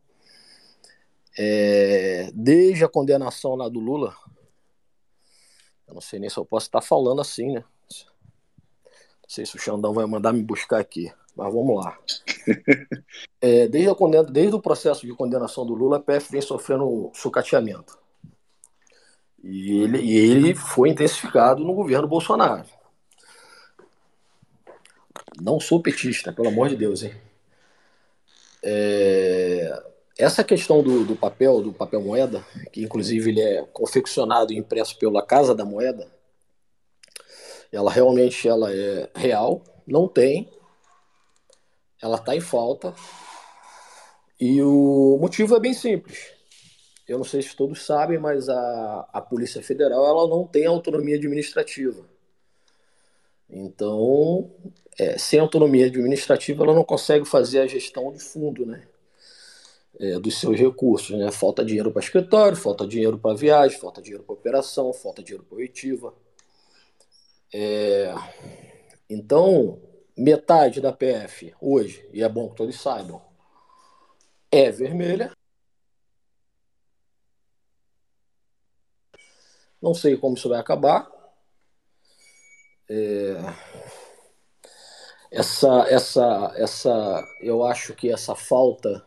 É, 1.38 2.30
desde 2.34 2.85
a 2.85 2.89
condenação 2.89 3.56
lá 3.56 3.68
do 3.68 3.80
Lula, 3.80 4.15
eu 5.88 5.93
não 5.93 6.02
sei 6.02 6.19
nem 6.19 6.30
se 6.30 6.38
eu 6.38 6.45
posso 6.45 6.68
estar 6.68 6.81
falando 6.81 7.22
assim, 7.22 7.52
né? 7.52 7.64
Não 7.91 9.30
sei 9.30 9.45
se 9.45 9.56
o 9.56 9.60
Xandão 9.60 9.93
vai 9.93 10.06
mandar 10.06 10.31
me 10.31 10.43
buscar 10.43 10.80
aqui, 10.80 11.11
mas 11.35 11.53
vamos 11.53 11.84
lá. 11.84 11.97
É, 13.41 13.68
desde, 13.68 13.89
a 13.89 13.93
condena, 13.93 14.23
desde 14.23 14.56
o 14.56 14.61
processo 14.61 15.06
de 15.06 15.14
condenação 15.14 15.68
do 15.68 15.76
Lula, 15.76 15.97
a 15.97 15.99
PF 15.99 16.31
vem 16.31 16.41
sofrendo 16.41 17.11
sucateamento. 17.14 17.95
E 19.43 19.84
ele, 19.84 19.99
e 19.99 20.15
ele 20.15 20.56
foi 20.56 20.89
intensificado 20.89 21.64
no 21.64 21.76
governo 21.76 22.07
Bolsonaro. 22.07 22.65
Não 25.41 25.59
sou 25.59 25.81
petista, 25.81 26.31
pelo 26.31 26.47
amor 26.47 26.69
de 26.69 26.77
Deus, 26.77 27.03
hein? 27.03 27.13
É, 28.63 29.83
essa 30.17 30.43
questão 30.43 30.81
do, 30.81 31.03
do 31.03 31.15
papel, 31.15 31.61
do 31.61 31.73
papel 31.73 32.01
moeda, 32.01 32.43
que 32.71 32.83
inclusive 32.83 33.29
ele 33.29 33.41
é 33.41 33.61
confeccionado 33.73 34.53
e 34.53 34.57
impresso 34.57 34.97
pela 34.97 35.25
Casa 35.25 35.53
da 35.53 35.65
Moeda, 35.65 36.09
ela 37.71 37.91
realmente 37.91 38.47
ela 38.47 38.73
é 38.73 39.09
real, 39.13 39.61
não 39.85 40.07
tem, 40.07 40.49
ela 42.01 42.15
está 42.15 42.35
em 42.35 42.39
falta, 42.39 42.93
e 44.39 44.61
o 44.61 45.17
motivo 45.19 45.55
é 45.55 45.59
bem 45.59 45.73
simples. 45.73 46.33
Eu 47.07 47.17
não 47.17 47.25
sei 47.25 47.41
se 47.41 47.55
todos 47.55 47.85
sabem, 47.85 48.17
mas 48.17 48.49
a, 48.49 49.09
a 49.13 49.21
Polícia 49.21 49.61
Federal 49.61 50.05
ela 50.05 50.27
não 50.27 50.47
tem 50.47 50.65
autonomia 50.65 51.17
administrativa. 51.17 52.03
Então, 53.49 54.49
é, 54.97 55.17
sem 55.17 55.39
autonomia 55.39 55.88
administrativa, 55.88 56.63
ela 56.63 56.73
não 56.73 56.84
consegue 56.84 57.26
fazer 57.26 57.59
a 57.59 57.67
gestão 57.67 58.11
de 58.11 58.19
fundo, 58.19 58.65
né? 58.65 58.88
É, 59.97 60.19
dos 60.19 60.39
seus 60.39 60.57
recursos, 60.57 61.17
né? 61.17 61.31
Falta 61.31 61.63
dinheiro 61.63 61.91
para 61.91 62.01
escritório, 62.01 62.57
falta 62.57 62.88
dinheiro 62.88 63.17
para 63.17 63.35
viagem, 63.35 63.80
falta 63.80 64.01
dinheiro 64.01 64.23
para 64.23 64.34
operação, 64.34 64.91
falta 64.93 65.23
dinheiro 65.23 65.43
para 65.43 65.57
oitiva. 65.57 66.13
É, 67.53 68.13
então, 69.09 69.80
metade 70.17 70.81
da 70.81 70.91
PF 70.91 71.53
hoje, 71.61 72.07
e 72.11 72.23
é 72.23 72.30
bom 72.30 72.49
que 72.49 72.55
todos 72.55 72.80
saibam, 72.81 73.22
é 74.51 74.72
vermelha. 74.72 75.31
Não 79.81 79.93
sei 79.93 80.17
como 80.17 80.35
isso 80.35 80.49
vai 80.49 80.59
acabar. 80.59 81.11
É, 82.89 83.35
essa, 85.35 85.85
essa, 85.89 86.53
essa, 86.55 87.27
eu 87.41 87.61
acho 87.65 87.93
que 87.93 88.09
essa 88.09 88.33
falta 88.33 89.05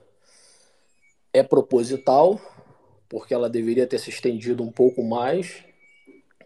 é 1.32 1.42
proposital, 1.42 2.38
porque 3.08 3.32
ela 3.32 3.48
deveria 3.48 3.86
ter 3.86 3.98
se 3.98 4.10
estendido 4.10 4.62
um 4.62 4.70
pouco 4.70 5.02
mais. 5.02 5.64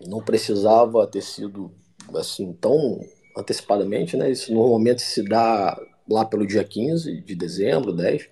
Não 0.07 0.23
precisava 0.23 1.05
ter 1.09 1.23
sido 1.23 1.75
assim 2.15 2.53
tão 2.53 3.01
antecipadamente, 3.37 4.17
né? 4.17 4.31
Isso 4.31 4.55
normalmente 4.55 5.03
se 5.03 5.25
dá 5.25 5.77
lá 6.09 6.25
pelo 6.25 6.47
dia 6.47 6.63
15 6.63 7.21
de 7.21 7.35
dezembro, 7.35 7.93
10. 7.93 8.29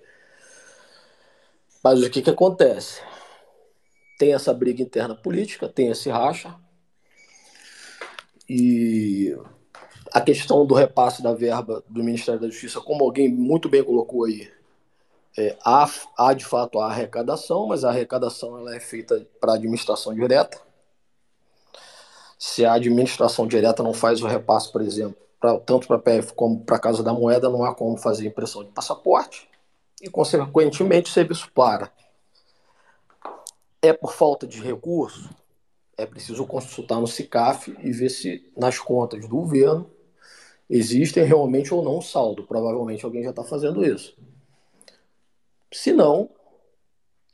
Mas 1.83 2.01
o 2.01 2.09
que 2.09 2.21
que 2.21 2.29
acontece? 2.29 3.01
Tem 4.17 4.33
essa 4.33 4.53
briga 4.53 4.81
interna 4.81 5.15
política, 5.15 5.67
tem 5.67 5.89
esse 5.89 6.09
racha. 6.09 6.55
E 8.47 9.35
a 10.13 10.19
questão 10.19 10.65
do 10.65 10.75
repasse 10.75 11.23
da 11.23 11.33
verba 11.33 11.83
do 11.87 12.03
Ministério 12.03 12.39
da 12.39 12.47
Justiça, 12.47 12.81
como 12.81 13.03
alguém 13.03 13.29
muito 13.29 13.69
bem 13.69 13.83
colocou 13.83 14.25
aí, 14.25 14.51
é, 15.37 15.57
há, 15.63 15.89
há 16.17 16.33
de 16.33 16.43
fato 16.43 16.79
a 16.79 16.87
arrecadação, 16.87 17.67
mas 17.67 17.85
a 17.85 17.89
arrecadação 17.89 18.57
ela 18.57 18.75
é 18.75 18.79
feita 18.79 19.25
para 19.39 19.53
a 19.53 19.55
administração 19.55 20.13
direta. 20.13 20.59
Se 22.37 22.65
a 22.65 22.73
administração 22.73 23.47
direta 23.47 23.81
não 23.81 23.93
faz 23.93 24.21
o 24.21 24.27
repasse, 24.27 24.71
por 24.71 24.81
exemplo, 24.81 25.15
pra, 25.39 25.57
tanto 25.59 25.87
para 25.87 25.95
a 25.95 25.99
PF 25.99 26.33
como 26.33 26.59
para 26.59 26.75
a 26.75 26.79
Casa 26.79 27.01
da 27.01 27.13
Moeda, 27.13 27.49
não 27.49 27.63
há 27.63 27.73
como 27.73 27.95
fazer 27.95 28.27
impressão 28.27 28.63
de 28.63 28.71
passaporte 28.71 29.47
e, 30.01 30.09
consequentemente, 30.09 31.09
o 31.09 31.13
serviço 31.13 31.49
para. 31.53 31.91
É 33.81 33.93
por 33.93 34.13
falta 34.13 34.45
de 34.45 34.59
recurso? 34.59 35.29
É 35.97 36.05
preciso 36.05 36.45
consultar 36.45 36.99
no 36.99 37.07
CICAF 37.07 37.75
e 37.79 37.91
ver 37.91 38.09
se 38.09 38.51
nas 38.57 38.79
contas 38.79 39.21
do 39.21 39.27
governo 39.27 39.89
existem 40.71 41.25
realmente 41.25 41.73
ou 41.73 41.83
não 41.83 42.01
saldo. 42.01 42.43
Provavelmente 42.47 43.03
alguém 43.03 43.23
já 43.23 43.31
está 43.31 43.43
fazendo 43.43 43.85
isso. 43.85 44.17
Se 45.71 45.91
não, 45.91 46.29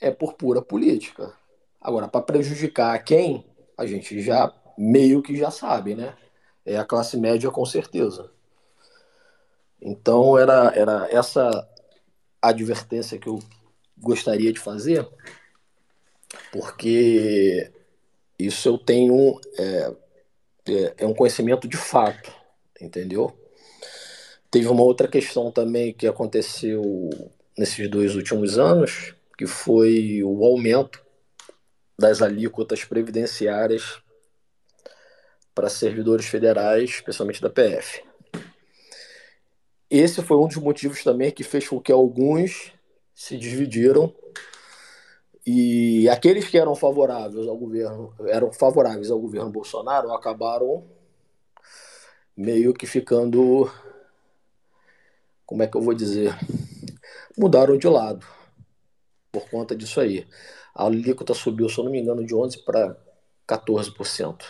é 0.02 0.10
por 0.10 0.34
pura 0.34 0.62
política. 0.62 1.32
Agora, 1.80 2.08
para 2.08 2.22
prejudicar 2.22 2.98
quem, 3.04 3.46
a 3.78 3.86
gente 3.86 4.20
já 4.22 4.52
meio 4.76 5.22
que 5.22 5.36
já 5.36 5.52
sabe, 5.52 5.94
né? 5.94 6.16
É 6.66 6.78
a 6.78 6.84
classe 6.84 7.16
média 7.16 7.52
com 7.52 7.66
certeza. 7.66 8.32
Então 9.80 10.38
era, 10.38 10.74
era 10.76 11.08
essa 11.12 11.70
advertência 12.42 13.20
que 13.20 13.30
eu 13.30 13.40
gostaria 13.98 14.52
de 14.52 14.60
fazer, 14.60 15.08
porque 16.52 17.72
isso 18.38 18.68
eu 18.68 18.78
tenho 18.78 19.40
é, 19.58 19.96
é, 20.68 20.94
é 20.98 21.06
um 21.06 21.14
conhecimento 21.14 21.68
de 21.68 21.78
fato, 21.78 22.32
entendeu? 22.82 23.34
Teve 24.50 24.68
uma 24.68 24.84
outra 24.84 25.08
questão 25.08 25.52
também 25.52 25.94
que 25.94 26.08
aconteceu 26.08 27.10
nesses 27.58 27.90
dois 27.90 28.16
últimos 28.16 28.58
anos, 28.58 29.14
que 29.38 29.46
foi 29.46 30.24
o 30.24 30.46
aumento 30.46 31.04
das 32.00 32.22
alíquotas 32.22 32.84
previdenciárias 32.86 34.02
para 35.54 35.70
servidores 35.70 36.28
federais, 36.28 36.92
especialmente 36.92 37.42
da 37.42 37.50
PF. 37.50 38.04
Esse 39.90 40.22
foi 40.22 40.38
um 40.38 40.48
dos 40.48 40.58
motivos 40.58 41.04
também 41.04 41.32
que 41.32 41.44
fez 41.44 41.68
com 41.68 41.80
que 41.80 41.92
alguns 41.92 42.74
se 43.14 43.38
dividiram 43.38 44.14
e 45.50 46.10
aqueles 46.10 46.48
que 46.50 46.58
eram 46.58 46.76
favoráveis 46.76 47.48
ao 47.48 47.58
governo, 47.58 48.14
eram 48.28 48.52
favoráveis 48.52 49.10
ao 49.10 49.18
governo 49.18 49.50
Bolsonaro, 49.50 50.12
acabaram 50.12 50.86
meio 52.38 52.74
que 52.74 52.86
ficando 52.86 53.70
como 55.46 55.64
é 55.64 55.68
que 55.68 55.78
eu 55.78 55.82
vou 55.82 55.94
dizer? 55.94 56.38
Mudaram 57.38 57.78
de 57.78 57.88
lado 57.88 58.26
por 59.32 59.50
conta 59.50 59.76
disso 59.76 60.00
aí. 60.00 60.28
A 60.76 60.86
alíquota 60.86 61.34
subiu, 61.34 61.70
se 61.70 61.78
eu 61.78 61.86
não 61.86 61.92
me 61.92 62.00
engano, 62.00 62.26
de 62.26 62.36
11 62.36 62.64
para 62.66 62.96
14% 63.48 64.44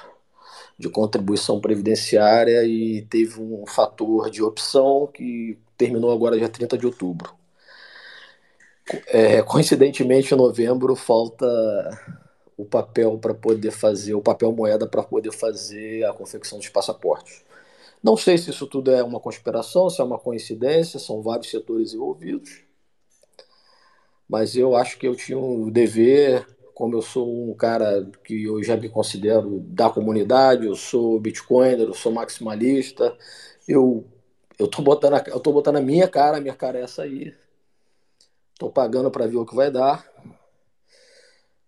de 0.77 0.89
contribuição 0.89 1.59
previdenciária 1.59 2.63
e 2.63 3.03
teve 3.03 3.39
um 3.41 3.65
fator 3.65 4.29
de 4.29 4.43
opção 4.43 5.07
que 5.07 5.57
terminou 5.77 6.11
agora 6.11 6.37
dia 6.37 6.49
30 6.49 6.77
de 6.77 6.85
outubro. 6.85 7.33
É, 9.07 9.41
coincidentemente, 9.41 10.33
em 10.33 10.37
novembro 10.37 10.95
falta 10.95 11.45
o 12.55 12.65
papel 12.65 13.17
para 13.19 13.33
poder 13.33 13.71
fazer, 13.71 14.13
o 14.15 14.21
papel 14.21 14.51
moeda 14.51 14.87
para 14.87 15.03
poder 15.03 15.31
fazer 15.31 16.03
a 16.05 16.13
confecção 16.13 16.57
dos 16.57 16.69
passaportes. 16.69 17.43
Não 18.03 18.17
sei 18.17 18.37
se 18.39 18.49
isso 18.49 18.65
tudo 18.67 18.91
é 18.91 19.03
uma 19.03 19.19
conspiração, 19.19 19.89
se 19.89 20.01
é 20.01 20.03
uma 20.03 20.17
coincidência, 20.19 20.99
são 20.99 21.21
vários 21.21 21.49
setores 21.49 21.93
envolvidos, 21.93 22.63
mas 24.27 24.55
eu 24.55 24.75
acho 24.75 24.97
que 24.97 25.07
eu 25.07 25.15
tinha 25.15 25.37
um 25.37 25.69
dever, 25.69 26.45
como 26.73 26.95
eu 26.95 27.01
sou 27.01 27.49
um 27.49 27.53
cara 27.53 28.09
que 28.23 28.43
eu 28.43 28.61
já 28.63 28.75
me 28.75 28.89
considero 28.89 29.59
da 29.61 29.89
comunidade, 29.89 30.65
eu 30.65 30.75
sou 30.75 31.19
bitcoiner, 31.19 31.87
eu 31.87 31.93
sou 31.93 32.11
maximalista, 32.11 33.17
eu 33.67 34.05
eu 34.59 34.67
tô 34.67 34.81
botando 34.81 35.13
a, 35.15 35.23
eu 35.27 35.39
tô 35.39 35.51
botando 35.53 35.77
a 35.77 35.81
minha 35.81 36.07
cara, 36.07 36.37
a 36.37 36.41
minha 36.41 36.55
cara 36.55 36.79
é 36.79 36.83
essa 36.83 37.03
aí. 37.03 37.33
Tô 38.59 38.69
pagando 38.69 39.09
para 39.09 39.25
ver 39.25 39.37
o 39.37 39.45
que 39.45 39.55
vai 39.55 39.71
dar. 39.71 40.05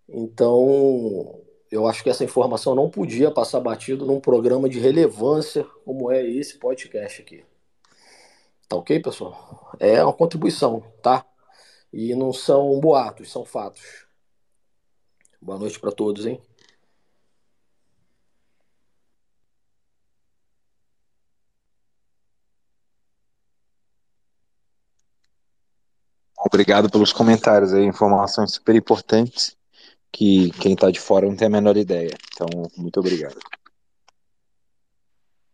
Então, 0.07 1.41
eu 1.71 1.87
acho 1.87 2.03
que 2.03 2.09
essa 2.09 2.23
informação 2.23 2.73
não 2.73 2.89
podia 2.89 3.31
passar 3.31 3.59
batido 3.59 4.05
num 4.05 4.19
programa 4.19 4.67
de 4.67 4.79
relevância 4.79 5.63
como 5.85 6.11
é 6.11 6.25
esse 6.25 6.57
podcast 6.57 7.21
aqui. 7.21 7.45
Tá 8.67 8.75
ok, 8.75 8.99
pessoal? 9.01 9.71
É 9.79 10.03
uma 10.03 10.13
contribuição, 10.13 10.81
tá? 11.01 11.25
E 11.93 12.15
não 12.15 12.33
são 12.33 12.79
boatos, 12.79 13.31
são 13.31 13.45
fatos. 13.45 14.05
Boa 15.41 15.57
noite 15.59 15.79
para 15.79 15.91
todos, 15.91 16.25
hein? 16.25 16.41
Obrigado 26.37 26.89
pelos 26.89 27.13
comentários 27.13 27.73
aí, 27.73 27.83
informações 27.83 28.53
super 28.53 28.75
importantes 28.75 29.58
que 30.11 30.51
quem 30.61 30.73
está 30.73 30.89
de 30.91 30.99
fora 30.99 31.27
não 31.27 31.35
tem 31.35 31.47
a 31.47 31.51
menor 31.51 31.77
ideia. 31.77 32.15
Então, 32.33 32.47
muito 32.77 32.99
obrigado. 32.99 33.39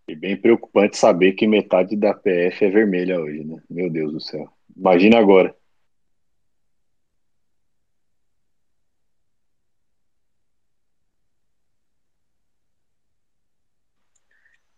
E 0.07 0.15
bem 0.15 0.39
preocupante 0.39 0.97
saber 0.97 1.33
que 1.33 1.47
metade 1.47 1.95
da 1.95 2.13
PF 2.13 2.65
é 2.65 2.69
vermelha 2.69 3.19
hoje, 3.19 3.43
né? 3.43 3.61
Meu 3.69 3.89
Deus 3.89 4.13
do 4.13 4.21
céu. 4.21 4.47
Imagina 4.75 5.17
agora. 5.19 5.55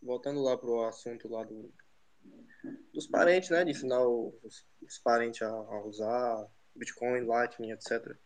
Voltando 0.02 0.42
lá 0.42 0.58
pro 0.58 0.84
assunto 0.84 1.28
lá 1.28 1.44
do, 1.44 1.70
dos 2.94 3.08
parentes, 3.08 3.50
né? 3.50 3.66
De 3.66 3.72
ensinar 3.72 4.02
os, 4.08 4.66
os 4.82 4.98
parentes 5.00 5.42
a, 5.42 5.50
a 5.50 5.84
usar 5.86 6.48
Bitcoin, 6.74 7.26
Lightning, 7.26 7.72
etc. 7.72 8.18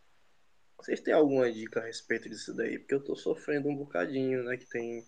Vocês 0.82 1.00
têm 1.00 1.14
alguma 1.14 1.50
dica 1.50 1.78
a 1.78 1.84
respeito 1.84 2.28
disso 2.28 2.52
daí? 2.54 2.76
Porque 2.76 2.94
eu 2.94 3.04
tô 3.04 3.14
sofrendo 3.14 3.68
um 3.68 3.76
bocadinho, 3.76 4.42
né? 4.42 4.56
Que 4.56 4.66
tem 4.66 5.06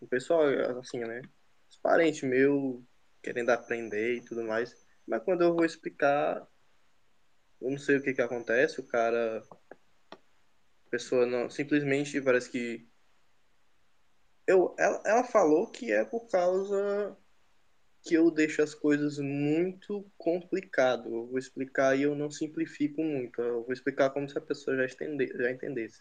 o 0.00 0.06
pessoal, 0.08 0.42
assim, 0.80 0.98
né? 0.98 1.22
Os 1.70 1.76
parentes 1.76 2.22
meus 2.22 2.82
querendo 3.22 3.50
aprender 3.50 4.16
e 4.16 4.24
tudo 4.24 4.42
mais. 4.42 4.76
Mas 5.06 5.22
quando 5.22 5.42
eu 5.42 5.54
vou 5.54 5.64
explicar, 5.64 6.44
eu 7.60 7.70
não 7.70 7.78
sei 7.78 7.98
o 7.98 8.02
que 8.02 8.14
que 8.14 8.20
acontece. 8.20 8.80
O 8.80 8.86
cara. 8.86 9.44
A 10.10 10.90
pessoa 10.90 11.24
não. 11.24 11.48
Simplesmente 11.48 12.20
parece 12.20 12.50
que. 12.50 12.88
Eu, 14.44 14.74
ela, 14.76 15.02
ela 15.06 15.24
falou 15.24 15.70
que 15.70 15.92
é 15.92 16.04
por 16.04 16.28
causa 16.28 17.16
que 18.02 18.14
eu 18.14 18.30
deixo 18.30 18.62
as 18.62 18.74
coisas 18.74 19.18
muito 19.18 20.04
complicado. 20.18 21.14
Eu 21.14 21.26
vou 21.26 21.38
explicar 21.38 21.96
e 21.96 22.02
eu 22.02 22.14
não 22.14 22.30
simplifico 22.30 23.02
muito. 23.02 23.40
Eu 23.40 23.62
vou 23.62 23.72
explicar 23.72 24.10
como 24.10 24.28
se 24.28 24.36
a 24.36 24.40
pessoa 24.40 24.76
já, 24.76 24.84
estender, 24.84 25.28
já 25.36 25.50
entendesse. 25.50 26.00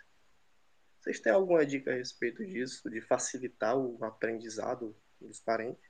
Vocês 1.00 1.20
têm 1.20 1.32
alguma 1.32 1.66
dica 1.66 1.92
a 1.92 1.96
respeito 1.96 2.46
disso, 2.46 2.90
de 2.90 3.02
facilitar 3.02 3.78
o 3.78 4.04
aprendizado 4.04 4.96
dos 5.20 5.40
parentes? 5.40 5.90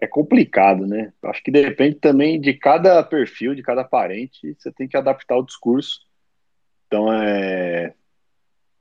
É 0.00 0.06
complicado, 0.06 0.86
né? 0.86 1.12
Acho 1.24 1.42
que 1.42 1.50
depende 1.50 1.96
também 1.96 2.40
de 2.40 2.54
cada 2.54 3.02
perfil, 3.02 3.54
de 3.54 3.62
cada 3.62 3.82
parente, 3.82 4.54
você 4.54 4.72
tem 4.72 4.86
que 4.86 4.96
adaptar 4.96 5.36
o 5.36 5.44
discurso. 5.44 6.06
Então, 6.86 7.12
é, 7.12 7.94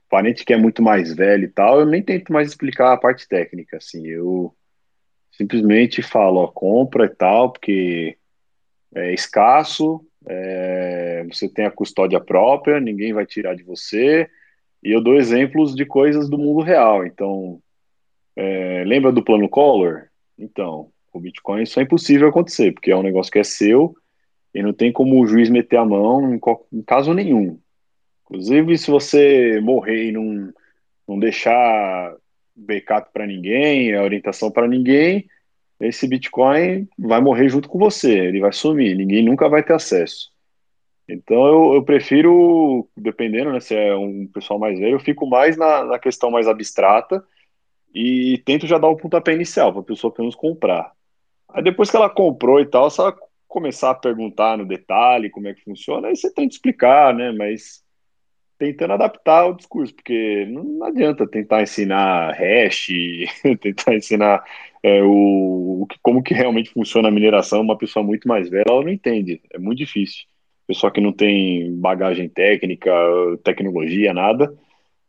parente 0.09 0.45
que 0.45 0.53
é 0.53 0.57
muito 0.57 0.81
mais 0.81 1.13
velho 1.13 1.45
e 1.45 1.49
tal, 1.49 1.79
eu 1.79 1.85
nem 1.85 2.01
tento 2.01 2.31
mais 2.31 2.49
explicar 2.49 2.93
a 2.93 2.97
parte 2.97 3.27
técnica, 3.27 3.77
assim, 3.77 4.07
eu 4.07 4.53
simplesmente 5.31 6.01
falo, 6.01 6.39
ó, 6.39 6.47
compra 6.47 7.05
e 7.05 7.09
tal, 7.09 7.51
porque 7.51 8.17
é 8.95 9.13
escasso, 9.13 10.05
é, 10.27 11.25
você 11.29 11.47
tem 11.47 11.65
a 11.65 11.71
custódia 11.71 12.19
própria, 12.19 12.79
ninguém 12.79 13.13
vai 13.13 13.25
tirar 13.25 13.55
de 13.55 13.63
você, 13.63 14.29
e 14.84 14.91
eu 14.91 15.01
dou 15.01 15.15
exemplos 15.15 15.75
de 15.75 15.85
coisas 15.85 16.29
do 16.29 16.38
mundo 16.38 16.61
real, 16.61 17.05
então, 17.05 17.61
é, 18.35 18.84
lembra 18.85 19.11
do 19.11 19.23
plano 19.23 19.49
Collor? 19.49 20.07
Então, 20.38 20.91
o 21.13 21.19
Bitcoin 21.19 21.63
isso 21.63 21.79
é 21.79 21.84
impossível 21.84 22.29
acontecer, 22.29 22.71
porque 22.71 22.91
é 22.91 22.95
um 22.95 23.03
negócio 23.03 23.31
que 23.31 23.39
é 23.39 23.43
seu, 23.43 23.95
e 24.53 24.61
não 24.63 24.73
tem 24.73 24.91
como 24.91 25.21
o 25.21 25.27
juiz 25.27 25.49
meter 25.49 25.77
a 25.77 25.85
mão 25.85 26.34
em, 26.34 26.39
em 26.73 26.81
caso 26.81 27.13
nenhum. 27.13 27.59
Inclusive, 28.29 28.77
se 28.77 28.91
você 28.91 29.59
morrer 29.61 30.09
e 30.09 30.11
não, 30.11 30.53
não 31.07 31.17
deixar 31.17 32.13
backup 32.55 33.11
para 33.13 33.25
ninguém, 33.25 33.95
orientação 33.97 34.51
para 34.51 34.67
ninguém, 34.67 35.29
esse 35.79 36.07
Bitcoin 36.07 36.87
vai 36.99 37.21
morrer 37.21 37.47
junto 37.47 37.69
com 37.69 37.79
você, 37.79 38.11
ele 38.11 38.41
vai 38.41 38.51
sumir, 38.51 38.95
ninguém 38.95 39.23
nunca 39.23 39.47
vai 39.47 39.63
ter 39.63 39.73
acesso. 39.73 40.31
Então 41.07 41.47
eu, 41.47 41.75
eu 41.75 41.83
prefiro, 41.83 42.89
dependendo, 42.97 43.53
né, 43.53 43.61
se 43.61 43.73
é 43.73 43.95
um 43.95 44.27
pessoal 44.27 44.59
mais 44.59 44.77
velho, 44.77 44.95
eu 44.95 44.99
fico 44.99 45.25
mais 45.25 45.55
na, 45.55 45.85
na 45.85 45.99
questão 45.99 46.29
mais 46.29 46.47
abstrata 46.47 47.23
e 47.93 48.41
tento 48.45 48.67
já 48.67 48.77
dar 48.77 48.89
o 48.89 48.97
pontapé 48.97 49.33
inicial 49.33 49.71
para 49.71 49.81
a 49.81 49.85
pessoa 49.85 50.11
pelo 50.11 50.25
menos 50.25 50.35
comprar. 50.35 50.91
Aí 51.49 51.63
depois 51.63 51.89
que 51.89 51.95
ela 51.95 52.09
comprou 52.09 52.59
e 52.59 52.65
tal, 52.65 52.89
se 52.89 52.99
ela 52.99 53.15
começar 53.47 53.91
a 53.91 53.95
perguntar 53.95 54.57
no 54.57 54.65
detalhe 54.65 55.29
como 55.29 55.47
é 55.47 55.53
que 55.53 55.63
funciona, 55.63 56.09
aí 56.09 56.15
você 56.15 56.29
tenta 56.33 56.53
explicar, 56.53 57.13
né? 57.13 57.31
Mas 57.31 57.81
tentando 58.57 58.93
adaptar 58.93 59.47
o 59.47 59.53
discurso, 59.53 59.93
porque 59.93 60.45
não 60.47 60.84
adianta 60.85 61.27
tentar 61.27 61.61
ensinar 61.61 62.34
hash, 62.34 62.88
tentar 63.61 63.95
ensinar 63.95 64.43
é, 64.84 65.01
o, 65.03 65.84
o, 65.84 65.88
como 66.01 66.23
que 66.23 66.34
realmente 66.34 66.71
funciona 66.71 67.09
a 67.09 67.11
mineração, 67.11 67.61
uma 67.61 67.77
pessoa 67.77 68.03
muito 68.03 68.27
mais 68.27 68.49
velha, 68.49 68.65
ela 68.69 68.84
não 68.84 68.91
entende, 68.91 69.41
é 69.51 69.59
muito 69.59 69.79
difícil. 69.79 70.25
Pessoa 70.67 70.91
que 70.91 70.99
não 71.01 71.13
tem 71.13 71.73
bagagem 71.79 72.27
técnica, 72.27 72.91
tecnologia, 73.43 74.13
nada, 74.13 74.53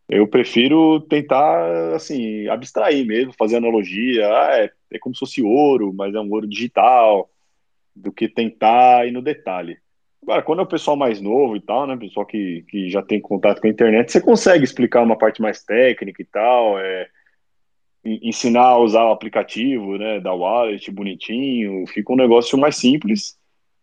eu 0.08 0.26
prefiro 0.28 1.00
tentar, 1.02 1.94
assim, 1.94 2.48
abstrair 2.48 3.06
mesmo, 3.06 3.34
fazer 3.38 3.56
analogia, 3.56 4.26
ah, 4.26 4.64
é, 4.64 4.70
é 4.92 4.98
como 4.98 5.14
se 5.14 5.20
fosse 5.20 5.42
ouro, 5.42 5.92
mas 5.92 6.14
é 6.14 6.20
um 6.20 6.30
ouro 6.32 6.46
digital, 6.46 7.28
do 7.94 8.12
que 8.12 8.28
tentar 8.28 9.06
ir 9.06 9.12
no 9.12 9.20
detalhe. 9.20 9.78
Agora, 10.22 10.42
quando 10.42 10.60
é 10.60 10.62
o 10.62 10.66
pessoal 10.66 10.96
mais 10.96 11.20
novo 11.20 11.56
e 11.56 11.60
tal, 11.60 11.86
né, 11.86 11.96
pessoal 11.96 12.26
que, 12.26 12.64
que 12.68 12.90
já 12.90 13.02
tem 13.02 13.20
contato 13.20 13.60
com 13.60 13.66
a 13.66 13.70
internet, 13.70 14.12
você 14.12 14.20
consegue 14.20 14.64
explicar 14.64 15.02
uma 15.02 15.16
parte 15.16 15.40
mais 15.40 15.62
técnica 15.62 16.20
e 16.20 16.24
tal, 16.24 16.78
é, 16.78 17.08
ensinar 18.04 18.64
a 18.64 18.78
usar 18.78 19.04
o 19.04 19.12
aplicativo, 19.12 19.96
né, 19.96 20.20
da 20.20 20.32
wallet 20.32 20.90
bonitinho, 20.90 21.86
fica 21.86 22.12
um 22.12 22.16
negócio 22.16 22.58
mais 22.58 22.76
simples, 22.76 23.38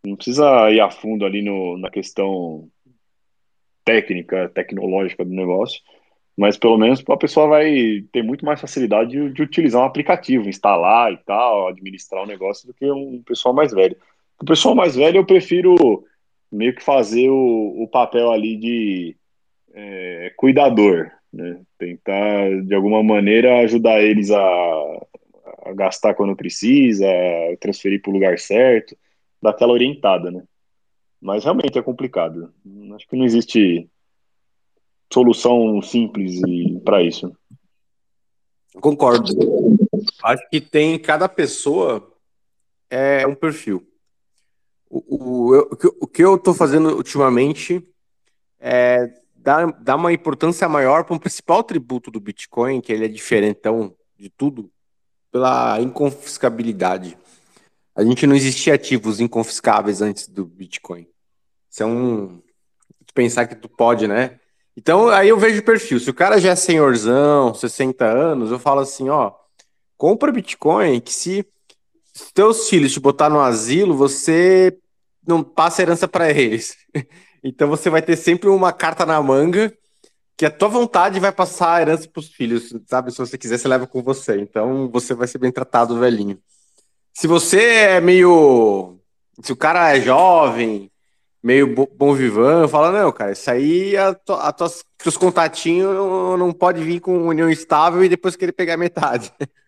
não 0.05 0.15
precisa 0.15 0.69
ir 0.71 0.79
a 0.79 0.89
fundo 0.89 1.25
ali 1.25 1.41
no, 1.41 1.77
na 1.77 1.89
questão 1.89 2.69
técnica, 3.83 4.49
tecnológica 4.49 5.23
do 5.23 5.31
negócio, 5.31 5.81
mas 6.37 6.57
pelo 6.57 6.77
menos 6.77 7.03
a 7.07 7.17
pessoa 7.17 7.47
vai 7.47 8.03
ter 8.11 8.23
muito 8.23 8.45
mais 8.45 8.59
facilidade 8.59 9.11
de, 9.11 9.31
de 9.31 9.41
utilizar 9.41 9.81
um 9.81 9.85
aplicativo, 9.85 10.49
instalar 10.49 11.13
e 11.13 11.17
tal, 11.17 11.67
administrar 11.67 12.23
o 12.23 12.27
negócio 12.27 12.67
do 12.67 12.73
que 12.73 12.91
um 12.91 13.23
pessoal 13.23 13.53
mais 13.53 13.71
velho. 13.71 13.95
O 14.41 14.45
pessoal 14.45 14.75
mais 14.75 14.95
velho 14.95 15.17
eu 15.17 15.25
prefiro 15.25 16.03
meio 16.55 16.75
que 16.75 16.83
fazer 16.83 17.29
o, 17.29 17.83
o 17.83 17.87
papel 17.87 18.31
ali 18.31 18.55
de 18.55 19.15
é, 19.73 20.33
cuidador, 20.37 21.11
né? 21.31 21.61
Tentar, 21.77 22.61
de 22.63 22.73
alguma 22.73 23.03
maneira, 23.03 23.59
ajudar 23.59 24.01
eles 24.01 24.31
a, 24.31 24.41
a 25.65 25.73
gastar 25.73 26.13
quando 26.13 26.35
precisa, 26.35 27.07
transferir 27.59 28.01
para 28.01 28.09
o 28.09 28.13
lugar 28.13 28.39
certo, 28.39 28.95
dar 29.41 29.51
aquela 29.51 29.73
orientada, 29.73 30.31
né? 30.31 30.43
Mas 31.21 31.43
realmente 31.43 31.77
é 31.77 31.81
complicado. 31.81 32.53
Acho 32.95 33.07
que 33.07 33.15
não 33.15 33.25
existe 33.25 33.89
solução 35.11 35.81
simples 35.81 36.39
para 36.83 37.01
isso. 37.01 37.35
Concordo. 38.79 39.33
Acho 40.23 40.49
que 40.49 40.61
tem 40.61 40.99
cada 40.99 41.27
pessoa 41.27 42.11
é 42.89 43.25
um 43.25 43.35
perfil. 43.35 43.85
O, 44.89 45.53
o, 45.53 45.57
o 46.01 46.07
que 46.07 46.23
eu 46.23 46.35
estou 46.35 46.53
fazendo 46.53 46.95
ultimamente 46.95 47.83
é 48.59 49.11
dar, 49.35 49.71
dar 49.73 49.95
uma 49.95 50.11
importância 50.11 50.67
maior 50.67 51.03
para 51.03 51.15
um 51.15 51.19
principal 51.19 51.63
tributo 51.63 52.09
do 52.09 52.19
Bitcoin, 52.19 52.81
que 52.81 52.91
ele 52.91 53.05
é 53.05 53.07
diferentão 53.07 53.95
de 54.17 54.29
tudo, 54.29 54.71
pela 55.31 55.79
inconfiscabilidade. 55.81 57.17
a 57.95 58.03
gente 58.03 58.25
não 58.25 58.35
existia 58.35 58.73
ativos 58.73 59.19
inconfiscáveis 59.19 60.01
antes 60.01 60.27
do 60.27 60.45
Bitcoin. 60.45 61.07
Isso 61.69 61.83
é 61.83 61.85
um. 61.85 62.41
Pensar 63.13 63.47
que 63.47 63.55
tu 63.55 63.69
pode, 63.69 64.07
né? 64.07 64.39
Então, 64.75 65.07
aí 65.07 65.29
eu 65.29 65.37
vejo 65.37 65.61
o 65.61 65.63
perfil. 65.63 65.99
Se 65.99 66.09
o 66.09 66.13
cara 66.13 66.37
já 66.37 66.51
é 66.51 66.55
senhorzão, 66.55 67.53
60 67.53 68.03
anos, 68.05 68.51
eu 68.51 68.59
falo 68.59 68.81
assim: 68.81 69.09
ó, 69.09 69.31
compra 69.97 70.31
Bitcoin, 70.31 70.99
que 70.99 71.13
se 71.13 71.45
teus 72.33 72.69
filhos 72.69 72.93
te 72.93 72.99
botar 72.99 73.29
no 73.29 73.39
asilo, 73.39 73.95
você 73.95 74.77
não 75.27 75.43
passa 75.43 75.81
herança 75.81 76.07
para 76.07 76.29
eles. 76.29 76.75
Então 77.47 77.67
você 77.67 77.91
vai 77.91 78.01
ter 78.01 78.15
sempre 78.15 78.49
uma 78.49 78.73
carta 78.73 79.05
na 79.05 79.21
manga 79.21 79.71
que 80.35 80.47
a 80.47 80.49
tua 80.49 80.67
vontade 80.67 81.19
vai 81.19 81.31
passar 81.31 81.75
a 81.75 81.81
herança 81.81 82.09
para 82.09 82.19
os 82.19 82.29
filhos, 82.29 82.73
sabe? 82.87 83.11
Se 83.11 83.19
você 83.19 83.37
quiser, 83.37 83.59
você 83.59 83.67
leva 83.67 83.85
com 83.85 84.01
você. 84.01 84.39
Então 84.39 84.89
você 84.89 85.13
vai 85.13 85.27
ser 85.27 85.37
bem 85.37 85.51
tratado, 85.51 85.99
velhinho. 85.99 86.39
Se 87.13 87.27
você 87.27 87.63
é 87.63 88.01
meio. 88.01 88.97
Se 89.43 89.51
o 89.53 89.55
cara 89.55 89.95
é 89.95 90.01
jovem, 90.01 90.91
meio 91.43 91.75
bom 91.95 92.13
vivan, 92.13 92.67
fala, 92.67 92.91
não, 92.91 93.11
cara, 93.11 93.31
isso 93.31 93.51
aí, 93.51 93.95
a, 93.95 94.09
a 94.09 94.51
tuas, 94.51 94.83
contatinhos 95.15 95.93
não 96.39 96.51
pode 96.51 96.83
vir 96.83 96.99
com 96.99 97.27
união 97.27 97.49
estável 97.49 98.03
e 98.03 98.09
depois 98.09 98.35
querer 98.35 98.53
pegar 98.53 98.77
metade. 98.77 99.31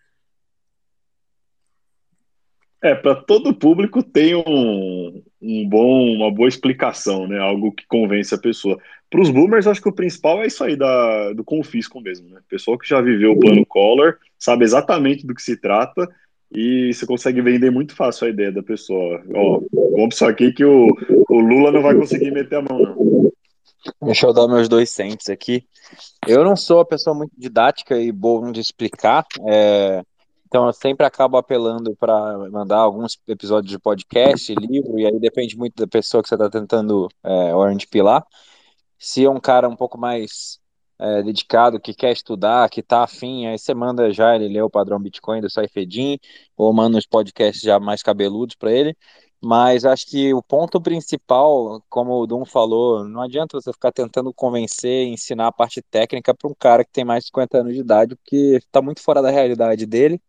É, 2.81 2.93
para 2.93 3.15
todo 3.15 3.55
público 3.55 4.03
tem 4.03 4.35
um, 4.35 5.23
um 5.41 5.67
bom, 5.67 6.15
uma 6.15 6.31
boa 6.31 6.47
explicação, 6.47 7.27
né? 7.27 7.39
Algo 7.39 7.71
que 7.71 7.85
convence 7.87 8.33
a 8.33 8.37
pessoa. 8.37 8.77
Para 9.09 9.21
os 9.21 9.29
boomers, 9.29 9.67
acho 9.67 9.81
que 9.81 9.89
o 9.89 9.93
principal 9.95 10.43
é 10.43 10.47
isso 10.47 10.63
aí 10.63 10.75
da, 10.75 11.33
do 11.33 11.43
confisco 11.43 11.99
mesmo, 11.99 12.29
né? 12.29 12.39
Pessoa 12.47 12.77
que 12.77 12.87
já 12.87 13.01
viveu 13.01 13.31
o 13.31 13.39
plano 13.39 13.65
Collor, 13.65 14.17
sabe 14.37 14.63
exatamente 14.63 15.25
do 15.25 15.33
que 15.33 15.41
se 15.41 15.57
trata 15.57 16.07
e 16.51 16.93
você 16.93 17.05
consegue 17.05 17.41
vender 17.41 17.71
muito 17.71 17.95
fácil 17.95 18.27
a 18.27 18.29
ideia 18.29 18.51
da 18.51 18.63
pessoa. 18.63 19.21
Ó, 19.33 19.61
compra 19.95 20.15
isso 20.15 20.25
aqui 20.25 20.53
que 20.53 20.63
o, 20.63 20.87
o 21.29 21.39
Lula 21.39 21.71
não 21.71 21.81
vai 21.81 21.95
conseguir 21.95 22.31
meter 22.31 22.57
a 22.57 22.61
mão, 22.61 22.79
não. 22.79 23.31
Deixa 24.03 24.27
eu 24.27 24.33
dar 24.33 24.47
meus 24.47 24.67
dois 24.67 24.89
cents 24.89 25.29
aqui. 25.29 25.65
Eu 26.27 26.43
não 26.43 26.55
sou 26.55 26.77
uma 26.77 26.85
pessoa 26.85 27.15
muito 27.15 27.31
didática 27.37 27.99
e 27.99 28.11
boa 28.11 28.51
de 28.51 28.59
explicar. 28.59 29.25
É... 29.47 30.01
Então 30.47 30.65
eu 30.65 30.73
sempre 30.73 31.05
acabo 31.05 31.35
apelando 31.35 31.93
para 31.97 32.37
mandar 32.49 32.77
alguns 32.77 33.19
episódios 33.27 33.69
de 33.69 33.77
podcast, 33.77 34.55
livro, 34.55 34.97
e 34.97 35.05
aí 35.05 35.19
depende 35.19 35.57
muito 35.57 35.75
da 35.75 35.85
pessoa 35.85 36.23
que 36.23 36.29
você 36.29 36.35
está 36.35 36.49
tentando 36.49 37.09
é, 37.21 37.53
orange 37.53 37.85
pilar. 37.85 38.25
Se 38.97 39.25
é 39.25 39.29
um 39.29 39.41
cara 39.41 39.67
um 39.67 39.75
pouco 39.75 39.97
mais 39.97 40.59
é, 40.97 41.21
dedicado, 41.21 41.81
que 41.81 41.93
quer 41.93 42.13
estudar, 42.13 42.69
que 42.69 42.79
está 42.79 43.03
afim, 43.03 43.45
aí 43.45 43.59
você 43.59 43.73
manda 43.73 44.11
já 44.13 44.35
ele 44.35 44.47
ler 44.47 44.61
o 44.61 44.69
padrão 44.69 44.99
Bitcoin 45.01 45.41
do 45.41 45.49
Saifedin, 45.49 46.17
ou 46.55 46.73
manda 46.73 46.97
uns 46.97 47.05
podcasts 47.05 47.61
já 47.61 47.77
mais 47.77 48.01
cabeludos 48.01 48.55
para 48.55 48.71
ele. 48.71 48.95
Mas 49.41 49.85
acho 49.85 50.07
que 50.07 50.33
o 50.33 50.41
ponto 50.41 50.81
principal, 50.81 51.81
como 51.89 52.13
o 52.13 52.27
Dum 52.27 52.43
falou, 52.45 53.07
não 53.07 53.21
adianta 53.21 53.59
você 53.59 53.71
ficar 53.71 53.91
tentando 53.91 54.33
convencer, 54.33 55.07
ensinar 55.07 55.47
a 55.47 55.51
parte 55.51 55.81
técnica 55.81 56.33
para 56.33 56.49
um 56.49 56.55
cara 56.57 56.83
que 56.83 56.91
tem 56.91 57.05
mais 57.05 57.23
de 57.23 57.27
50 57.27 57.59
anos 57.59 57.73
de 57.73 57.79
idade, 57.81 58.15
porque 58.15 58.57
está 58.57 58.81
muito 58.81 59.01
fora 59.01 59.21
da 59.21 59.29
realidade 59.29 59.85
dele. 59.85 60.19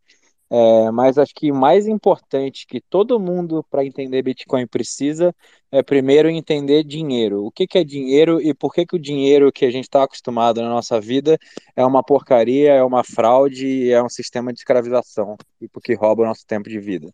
É, 0.50 0.90
mas 0.90 1.18
acho 1.18 1.34
que 1.34 1.52
mais 1.52 1.86
importante 1.86 2.66
que 2.66 2.80
todo 2.80 3.20
mundo 3.20 3.62
para 3.70 3.84
entender 3.84 4.22
Bitcoin 4.22 4.66
precisa 4.66 5.34
é 5.70 5.82
primeiro 5.82 6.30
entender 6.30 6.84
dinheiro. 6.84 7.44
O 7.44 7.50
que, 7.52 7.66
que 7.66 7.76
é 7.78 7.84
dinheiro 7.84 8.40
e 8.40 8.54
por 8.54 8.72
que, 8.72 8.86
que 8.86 8.96
o 8.96 8.98
dinheiro 8.98 9.52
que 9.52 9.66
a 9.66 9.70
gente 9.70 9.84
está 9.84 10.02
acostumado 10.04 10.62
na 10.62 10.70
nossa 10.70 10.98
vida 11.00 11.38
é 11.76 11.84
uma 11.84 12.02
porcaria, 12.02 12.72
é 12.72 12.82
uma 12.82 13.04
fraude, 13.04 13.90
é 13.92 14.02
um 14.02 14.08
sistema 14.08 14.52
de 14.52 14.60
escravização 14.60 15.36
e 15.60 15.68
porque 15.68 15.94
rouba 15.94 16.22
o 16.22 16.26
nosso 16.26 16.46
tempo 16.46 16.68
de 16.68 16.80
vida. 16.80 17.12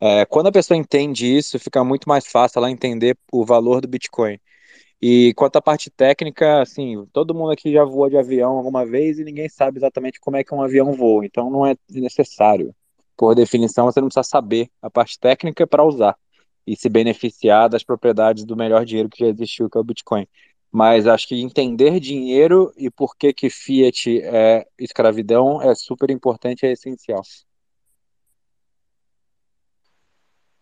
É, 0.00 0.26
quando 0.26 0.48
a 0.48 0.52
pessoa 0.52 0.76
entende 0.76 1.26
isso, 1.36 1.58
fica 1.58 1.82
muito 1.82 2.08
mais 2.08 2.26
fácil 2.26 2.58
ela 2.58 2.70
entender 2.70 3.16
o 3.32 3.44
valor 3.44 3.80
do 3.80 3.88
Bitcoin. 3.88 4.38
E 5.00 5.34
quanto 5.34 5.56
à 5.56 5.62
parte 5.62 5.90
técnica, 5.90 6.62
assim, 6.62 7.06
todo 7.12 7.34
mundo 7.34 7.50
aqui 7.52 7.72
já 7.72 7.84
voou 7.84 8.08
de 8.08 8.16
avião 8.16 8.52
alguma 8.56 8.84
vez 8.84 9.18
e 9.18 9.24
ninguém 9.24 9.48
sabe 9.48 9.78
exatamente 9.78 10.18
como 10.20 10.36
é 10.36 10.44
que 10.44 10.54
um 10.54 10.62
avião 10.62 10.92
voa, 10.92 11.24
então 11.24 11.50
não 11.50 11.66
é 11.66 11.76
necessário. 11.90 12.74
Por 13.16 13.34
definição, 13.34 13.86
você 13.86 14.00
não 14.00 14.08
precisa 14.08 14.22
saber 14.24 14.70
a 14.80 14.90
parte 14.90 15.18
técnica 15.18 15.66
para 15.66 15.84
usar 15.84 16.16
e 16.66 16.76
se 16.76 16.88
beneficiar 16.88 17.68
das 17.68 17.84
propriedades 17.84 18.44
do 18.44 18.56
melhor 18.56 18.84
dinheiro 18.84 19.08
que 19.08 19.20
já 19.20 19.28
existiu, 19.28 19.70
que 19.70 19.78
é 19.78 19.80
o 19.80 19.84
Bitcoin. 19.84 20.26
Mas 20.70 21.06
acho 21.06 21.28
que 21.28 21.40
entender 21.40 22.00
dinheiro 22.00 22.72
e 22.76 22.90
por 22.90 23.16
que 23.16 23.32
que 23.32 23.48
fiat 23.48 24.20
é 24.22 24.66
escravidão 24.78 25.62
é 25.62 25.74
super 25.74 26.10
importante, 26.10 26.66
é 26.66 26.72
essencial. 26.72 27.22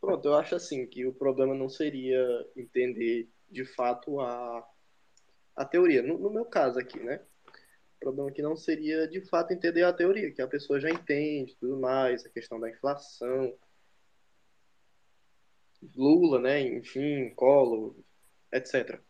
Pronto, 0.04 0.28
eu 0.28 0.34
acho 0.34 0.54
assim 0.54 0.86
que 0.86 1.06
o 1.06 1.14
problema 1.14 1.54
não 1.54 1.66
seria 1.66 2.22
entender 2.54 3.26
de 3.50 3.64
fato 3.64 4.20
a, 4.20 4.62
a 5.56 5.64
teoria. 5.64 6.02
No, 6.02 6.18
no 6.18 6.28
meu 6.28 6.44
caso 6.44 6.78
aqui, 6.78 7.00
né? 7.00 7.22
O 7.96 8.00
problema 8.00 8.28
aqui 8.28 8.42
não 8.42 8.54
seria 8.54 9.08
de 9.08 9.22
fato 9.22 9.54
entender 9.54 9.82
a 9.82 9.94
teoria, 9.94 10.30
que 10.30 10.42
a 10.42 10.46
pessoa 10.46 10.78
já 10.78 10.90
entende 10.90 11.56
tudo 11.56 11.80
mais, 11.80 12.26
a 12.26 12.28
questão 12.28 12.60
da 12.60 12.68
inflação, 12.68 13.56
Lula, 15.96 16.38
né? 16.38 16.60
Enfim, 16.60 17.30
Collor, 17.30 17.96
etc. 18.52 19.00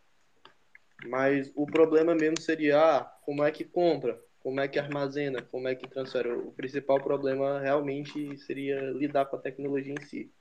Mas 1.06 1.50
o 1.56 1.66
problema 1.66 2.14
mesmo 2.14 2.40
seria 2.40 2.78
ah, 2.78 3.04
como 3.24 3.42
é 3.42 3.50
que 3.50 3.64
compra, 3.64 4.22
como 4.38 4.60
é 4.60 4.68
que 4.68 4.78
armazena, 4.78 5.42
como 5.42 5.66
é 5.66 5.74
que 5.74 5.88
transfere. 5.88 6.30
O 6.30 6.52
principal 6.52 7.02
problema 7.02 7.58
realmente 7.58 8.38
seria 8.38 8.80
lidar 8.92 9.26
com 9.26 9.34
a 9.34 9.40
tecnologia 9.40 9.92
em 9.92 10.04
si. 10.04 10.32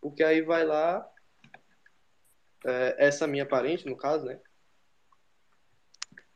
Porque 0.00 0.22
aí 0.22 0.40
vai 0.40 0.64
lá, 0.64 1.06
é, 2.64 3.06
essa 3.06 3.26
minha 3.26 3.46
parente, 3.46 3.86
no 3.86 3.96
caso, 3.96 4.24
né? 4.24 4.40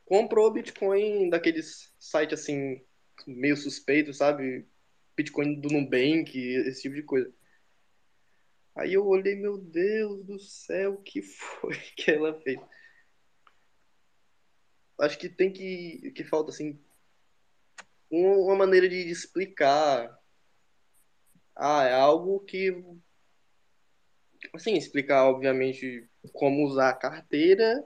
Comprou 0.05 0.53
Bitcoin 0.53 1.31
daqueles 1.31 1.95
sites 1.99 2.41
assim, 2.41 2.85
meio 3.27 3.57
suspeito, 3.57 4.13
sabe? 4.13 4.67
Bitcoin 5.17 5.61
do 5.61 5.69
Nubank, 5.69 6.37
esse 6.37 6.83
tipo 6.83 6.95
de 6.95 7.03
coisa. 7.03 7.33
Aí 8.77 8.93
eu 8.93 9.07
olhei, 9.07 9.35
meu 9.37 9.57
Deus 9.57 10.25
do 10.25 10.39
céu, 10.39 10.95
o 10.95 11.03
que 11.03 11.23
foi 11.23 11.77
que 11.97 12.11
ela 12.11 12.39
fez? 12.41 12.61
Acho 15.01 15.19
que 15.19 15.29
tem 15.29 15.53
que. 15.53 16.13
que 16.13 16.25
falta 16.25 16.51
assim. 16.51 16.79
Uma 18.11 18.55
maneira 18.57 18.89
de 18.89 18.97
explicar. 18.97 20.21
Ah, 21.57 21.85
é 21.85 21.95
algo 21.95 22.41
que 22.41 22.71
assim, 24.53 24.75
explicar, 24.75 25.25
obviamente, 25.25 26.09
como 26.33 26.65
usar 26.65 26.91
a 26.91 26.95
carteira 26.95 27.85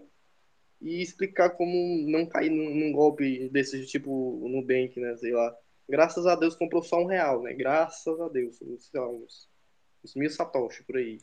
e 0.81 1.03
explicar 1.03 1.51
como 1.51 1.73
não 2.09 2.27
cair 2.27 2.51
num, 2.51 2.75
num 2.75 2.93
golpe 2.93 3.49
desse 3.51 3.87
tipo 3.87 4.49
no 4.49 4.63
Bank, 4.63 4.99
né? 4.99 5.17
Sei 5.17 5.33
lá. 5.33 5.55
Graças 5.89 6.27
a 6.27 6.35
Deus 6.35 6.55
comprou 6.55 6.83
só 6.83 7.03
um 7.03 7.07
real, 7.07 7.43
né? 7.43 7.55
Graças 7.55 8.21
a 8.21 8.29
Deus. 8.29 8.59
Lá, 8.95 9.09
uns, 9.09 9.49
uns 10.05 10.15
mil 10.15 10.31
satoshi 10.31 10.85
por 10.85 10.97
aí. 10.97 11.19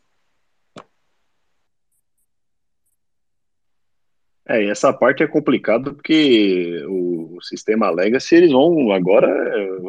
É, 4.47 4.63
e 4.63 4.69
essa 4.69 4.93
parte 4.93 5.23
é 5.23 5.27
complicada 5.27 5.91
porque 5.91 6.85
o, 6.87 7.41
sistema 7.41 7.89
Legacy, 7.89 8.35
eles 8.35 8.51
vão 8.51 8.91
agora 8.91 9.27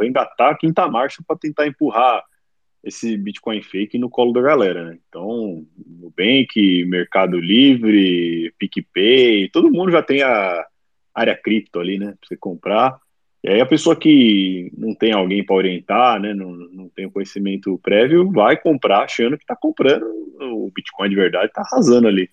engatar 0.04 0.52
a 0.52 0.56
quinta 0.56 0.88
marcha 0.88 1.22
para 1.26 1.38
tentar 1.38 1.66
empurrar 1.66 2.24
esse 2.86 3.16
Bitcoin 3.16 3.60
fake 3.62 3.98
no 3.98 4.08
colo 4.08 4.32
da 4.32 4.40
galera, 4.40 4.84
né? 4.84 4.98
Então, 5.08 5.66
Nubank, 5.76 6.84
Mercado 6.84 7.38
Livre, 7.40 8.54
PicPay, 8.56 9.48
todo 9.48 9.72
mundo 9.72 9.90
já 9.90 10.02
tem 10.02 10.22
a 10.22 10.64
área 11.12 11.36
cripto 11.36 11.80
ali, 11.80 11.98
né? 11.98 12.14
Pra 12.18 12.28
você 12.28 12.36
comprar. 12.36 12.96
E 13.42 13.48
aí 13.50 13.60
a 13.60 13.66
pessoa 13.66 13.96
que 13.96 14.70
não 14.78 14.94
tem 14.94 15.12
alguém 15.12 15.44
para 15.44 15.56
orientar, 15.56 16.20
né? 16.20 16.32
Não, 16.32 16.52
não 16.52 16.88
tem 16.88 17.10
conhecimento 17.10 17.76
prévio, 17.82 18.30
vai 18.30 18.56
comprar 18.56 19.02
achando 19.02 19.36
que 19.36 19.42
está 19.42 19.56
comprando 19.56 20.06
o 20.40 20.70
Bitcoin 20.72 21.08
de 21.08 21.16
verdade, 21.16 21.46
está 21.46 21.62
arrasando 21.62 22.06
ali. 22.06 22.30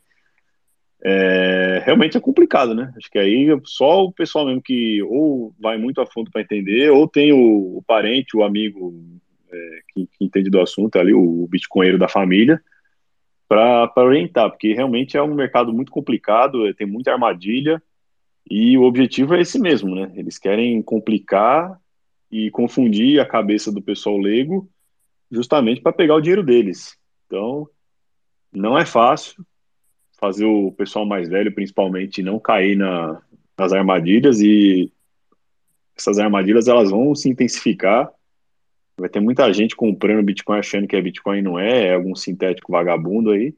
É, 1.03 1.81
realmente 1.83 2.15
é 2.15 2.19
complicado, 2.19 2.75
né? 2.75 2.93
Acho 2.95 3.09
que 3.09 3.17
aí 3.17 3.47
só 3.65 4.03
o 4.05 4.13
pessoal 4.13 4.45
mesmo 4.45 4.61
que 4.61 5.01
ou 5.01 5.51
vai 5.59 5.77
muito 5.77 5.99
a 5.99 6.05
fundo 6.05 6.29
para 6.31 6.41
entender, 6.41 6.91
ou 6.91 7.07
tem 7.07 7.33
o, 7.33 7.77
o 7.77 7.83
parente, 7.85 8.37
o 8.37 8.43
amigo 8.43 8.93
é, 9.53 9.79
que, 9.89 10.07
que, 10.07 10.25
entende 10.25 10.49
do 10.49 10.59
assunto, 10.59 10.97
ali, 10.97 11.13
o 11.13 11.47
bitcoinheiro 11.47 11.97
da 11.97 12.07
família, 12.07 12.61
para 13.47 13.91
orientar, 13.97 14.49
porque 14.49 14.73
realmente 14.73 15.15
é 15.15 15.21
um 15.21 15.35
mercado 15.35 15.71
muito 15.73 15.91
complicado, 15.91 16.67
é, 16.67 16.73
tem 16.73 16.87
muita 16.87 17.11
armadilha, 17.11 17.81
e 18.49 18.77
o 18.77 18.83
objetivo 18.83 19.35
é 19.35 19.41
esse 19.41 19.59
mesmo, 19.59 19.95
né? 19.95 20.11
Eles 20.15 20.37
querem 20.37 20.81
complicar 20.81 21.79
e 22.31 22.49
confundir 22.51 23.19
a 23.19 23.25
cabeça 23.25 23.71
do 23.71 23.81
pessoal 23.81 24.17
leigo 24.17 24.69
justamente 25.31 25.81
para 25.81 25.93
pegar 25.93 26.15
o 26.15 26.21
dinheiro 26.21 26.43
deles. 26.43 26.97
Então, 27.25 27.67
não 28.51 28.77
é 28.77 28.85
fácil 28.85 29.45
fazer 30.19 30.45
o 30.45 30.71
pessoal 30.71 31.05
mais 31.05 31.27
velho, 31.29 31.53
principalmente, 31.53 32.21
não 32.21 32.39
cair 32.39 32.75
na, 32.75 33.21
nas 33.57 33.73
armadilhas 33.73 34.39
e 34.41 34.91
essas 35.95 36.17
armadilhas 36.17 36.67
elas 36.67 36.89
vão 36.89 37.13
se 37.13 37.29
intensificar 37.29 38.11
Vai 38.97 39.09
ter 39.09 39.19
muita 39.19 39.51
gente 39.51 39.75
comprando 39.75 40.23
Bitcoin 40.23 40.59
achando 40.59 40.87
que 40.87 40.95
é 40.95 41.01
Bitcoin 41.01 41.41
não 41.41 41.57
é, 41.59 41.87
é 41.87 41.93
algum 41.95 42.15
sintético 42.15 42.71
vagabundo 42.71 43.31
aí. 43.31 43.55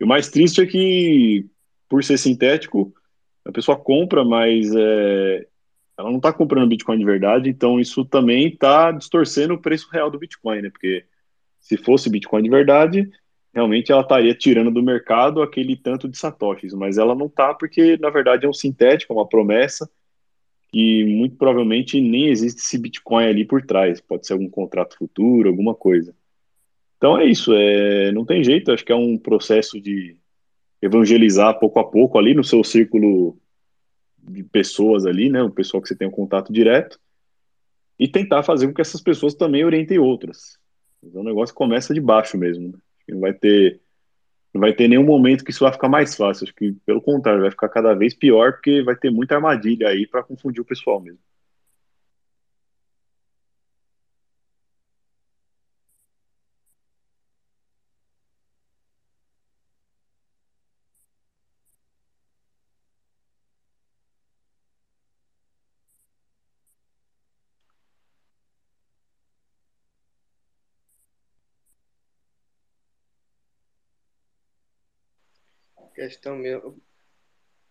E 0.00 0.04
o 0.04 0.06
mais 0.06 0.28
triste 0.28 0.60
é 0.60 0.66
que, 0.66 1.46
por 1.88 2.02
ser 2.02 2.18
sintético, 2.18 2.92
a 3.44 3.52
pessoa 3.52 3.76
compra, 3.78 4.24
mas 4.24 4.74
é, 4.74 5.46
ela 5.96 6.10
não 6.10 6.16
está 6.16 6.32
comprando 6.32 6.68
Bitcoin 6.68 6.98
de 6.98 7.04
verdade, 7.04 7.48
então 7.48 7.78
isso 7.78 8.04
também 8.04 8.48
está 8.48 8.90
distorcendo 8.90 9.54
o 9.54 9.60
preço 9.60 9.88
real 9.92 10.10
do 10.10 10.18
Bitcoin, 10.18 10.62
né? 10.62 10.70
Porque 10.70 11.04
se 11.60 11.76
fosse 11.76 12.10
Bitcoin 12.10 12.42
de 12.42 12.50
verdade, 12.50 13.08
realmente 13.54 13.92
ela 13.92 14.02
estaria 14.02 14.34
tirando 14.34 14.70
do 14.70 14.82
mercado 14.82 15.42
aquele 15.42 15.76
tanto 15.76 16.08
de 16.08 16.16
satoshis, 16.16 16.72
mas 16.74 16.98
ela 16.98 17.14
não 17.14 17.26
está 17.26 17.54
porque, 17.54 17.96
na 17.98 18.10
verdade, 18.10 18.46
é 18.46 18.48
um 18.48 18.52
sintético, 18.52 19.12
é 19.12 19.16
uma 19.16 19.28
promessa, 19.28 19.88
e 20.72 21.04
muito 21.04 21.36
provavelmente 21.36 22.00
nem 22.00 22.28
existe 22.28 22.60
esse 22.60 22.78
Bitcoin 22.78 23.26
ali 23.26 23.44
por 23.44 23.62
trás. 23.62 24.00
Pode 24.00 24.26
ser 24.26 24.32
algum 24.32 24.48
contrato 24.48 24.96
futuro, 24.96 25.48
alguma 25.48 25.74
coisa. 25.74 26.14
Então 26.96 27.18
é 27.18 27.26
isso, 27.26 27.52
é, 27.52 28.12
não 28.12 28.24
tem 28.24 28.44
jeito, 28.44 28.72
acho 28.72 28.84
que 28.84 28.92
é 28.92 28.96
um 28.96 29.18
processo 29.18 29.80
de 29.80 30.16
evangelizar 30.80 31.58
pouco 31.58 31.78
a 31.78 31.84
pouco 31.84 32.16
ali 32.18 32.32
no 32.32 32.44
seu 32.44 32.62
círculo 32.62 33.36
de 34.18 34.44
pessoas 34.44 35.04
ali, 35.04 35.28
né, 35.28 35.42
o 35.42 35.50
pessoal 35.50 35.82
que 35.82 35.88
você 35.88 35.96
tem 35.96 36.06
um 36.06 36.12
contato 36.12 36.52
direto, 36.52 36.98
e 37.98 38.06
tentar 38.06 38.44
fazer 38.44 38.68
com 38.68 38.74
que 38.74 38.80
essas 38.80 39.00
pessoas 39.00 39.34
também 39.34 39.64
orientem 39.64 39.98
outras. 39.98 40.58
Então 41.02 41.22
o 41.22 41.24
negócio 41.24 41.54
começa 41.54 41.92
de 41.92 42.00
baixo 42.00 42.38
mesmo. 42.38 42.68
Né? 42.68 42.78
Não 43.08 43.20
vai 43.20 43.32
ter 43.32 43.80
não 44.52 44.60
vai 44.60 44.72
ter 44.74 44.88
nenhum 44.88 45.04
momento 45.04 45.44
que 45.44 45.50
isso 45.50 45.64
vai 45.64 45.72
ficar 45.72 45.88
mais 45.88 46.14
fácil. 46.16 46.44
Acho 46.44 46.54
que, 46.54 46.72
pelo 46.86 47.00
contrário, 47.02 47.40
vai 47.42 47.50
ficar 47.50 47.68
cada 47.68 47.94
vez 47.94 48.14
pior, 48.14 48.52
porque 48.52 48.82
vai 48.82 48.96
ter 48.96 49.10
muita 49.10 49.34
armadilha 49.36 49.88
aí 49.88 50.06
para 50.06 50.22
confundir 50.22 50.60
o 50.60 50.64
pessoal 50.64 51.00
mesmo. 51.00 51.20
Questão 76.02 76.34
mesmo. 76.36 76.82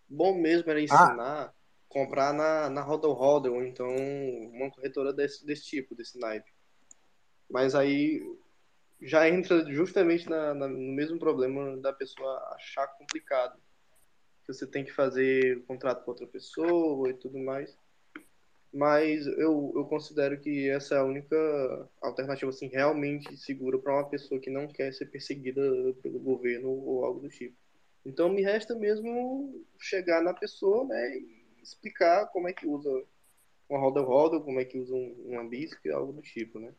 Bom 0.07 0.33
mesmo 0.39 0.69
era 0.71 0.79
Ah, 0.79 0.83
ensinar, 0.83 1.53
comprar 1.89 2.33
na, 2.33 2.69
na 2.69 2.81
Hodl, 2.81 3.51
ou 3.53 3.61
então 3.61 3.93
uma 4.53 4.71
corretora 4.71 5.11
desse, 5.11 5.45
desse 5.45 5.63
tipo, 5.65 5.93
desse 5.95 6.17
naipe. 6.17 6.49
Mas 7.49 7.75
aí 7.75 8.21
já 9.01 9.27
entra 9.27 9.65
justamente 9.73 10.29
na, 10.29 10.53
na- 10.53 10.69
no 10.69 10.93
mesmo 10.93 11.19
problema 11.19 11.75
da 11.77 11.91
pessoa 11.91 12.37
achar 12.55 12.87
complicado. 12.87 13.59
Que 14.45 14.53
você 14.53 14.65
tem 14.65 14.85
que 14.85 14.93
fazer 14.93 15.61
contrato 15.65 16.05
com 16.05 16.11
outra 16.11 16.25
pessoa 16.25 17.09
e 17.09 17.13
tudo 17.13 17.37
mais. 17.37 17.77
Mas 18.73 19.27
eu, 19.27 19.73
eu 19.75 19.85
considero 19.89 20.39
que 20.39 20.69
essa 20.69 20.95
é 20.95 20.99
a 20.99 21.03
única 21.03 21.35
alternativa 22.01 22.49
assim, 22.49 22.67
realmente 22.67 23.35
segura 23.35 23.77
para 23.77 23.93
uma 23.93 24.09
pessoa 24.09 24.39
que 24.39 24.49
não 24.49 24.69
quer 24.69 24.93
ser 24.93 25.07
perseguida 25.07 25.61
pelo 26.01 26.17
governo 26.19 26.69
ou 26.69 27.03
algo 27.03 27.19
do 27.19 27.27
tipo. 27.27 27.57
Então 28.05 28.29
me 28.29 28.41
resta 28.41 28.73
mesmo 28.75 29.65
chegar 29.79 30.21
na 30.21 30.33
pessoa 30.33 30.85
né, 30.85 31.17
e 31.17 31.61
explicar 31.61 32.27
como 32.27 32.47
é 32.47 32.53
que 32.53 32.67
usa 32.67 32.89
uma 33.69 33.79
roda-roda, 33.79 34.39
como 34.39 34.59
é 34.59 34.65
que 34.65 34.79
usa 34.79 34.93
um, 34.93 35.15
uma 35.27 35.47
BISC, 35.47 35.89
algo 35.91 36.11
do 36.13 36.21
tipo, 36.21 36.59
né? 36.59 36.73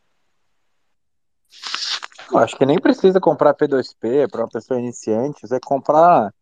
Eu 2.31 2.39
acho 2.39 2.57
que 2.57 2.67
nem 2.67 2.81
precisa 2.81 3.21
comprar 3.21 3.55
P2P 3.55 4.29
para 4.31 4.43
uma 4.43 4.49
pessoa 4.49 4.81
iniciante. 4.81 5.47
Você 5.47 5.61
comprar, 5.61 6.35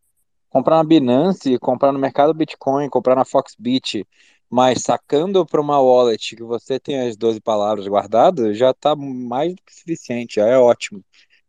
comprar 0.49 0.77
na 0.77 0.85
Binance, 0.85 1.59
comprar 1.59 1.93
no 1.93 1.99
mercado 1.99 2.33
Bitcoin, 2.33 2.89
comprar 2.89 3.17
na 3.17 3.25
Foxbit, 3.25 4.07
mas 4.49 4.83
sacando 4.83 5.45
para 5.47 5.61
uma 5.61 5.81
wallet 5.81 6.37
que 6.37 6.43
você 6.43 6.79
tem 6.79 7.09
as 7.09 7.17
12 7.17 7.41
palavras 7.41 7.87
guardadas, 7.87 8.57
já 8.57 8.71
está 8.71 8.97
mais 8.97 9.55
do 9.55 9.63
que 9.63 9.75
suficiente, 9.75 10.37
já 10.37 10.47
é 10.47 10.59
ótimo. 10.59 11.05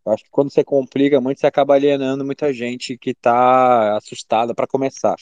Acho 0.05 0.23
que 0.23 0.29
quando 0.31 0.51
você 0.51 0.63
complica 0.63 1.21
muito, 1.21 1.39
você 1.39 1.47
acaba 1.47 1.75
alienando 1.75 2.25
muita 2.25 2.51
gente 2.53 2.97
que 2.97 3.11
está 3.11 3.97
assustada 3.97 4.53
para 4.55 4.67
começar. 4.67 5.15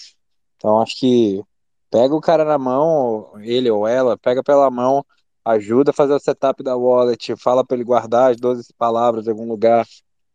Então, 0.56 0.80
acho 0.81 0.97
que 0.97 1.41
pega 1.91 2.15
o 2.15 2.22
cara 2.22 2.45
na 2.45 2.57
mão, 2.57 3.31
ele 3.41 3.69
ou 3.69 3.88
ela, 3.88 4.18
pega 4.18 4.43
pela 4.43 4.69
mão, 4.72 5.06
ajuda 5.43 5.91
a 5.91 5.93
fazer 5.93 6.14
o 6.14 6.19
setup 6.19 6.64
da 6.64 6.77
wallet, 6.77 7.35
fala 7.35 7.65
para 7.65 7.76
ele 7.76 7.84
guardar 7.84 8.31
as 8.31 8.38
12 8.38 8.73
palavras 8.77 9.27
em 9.27 9.31
algum 9.31 9.47
lugar 9.47 9.85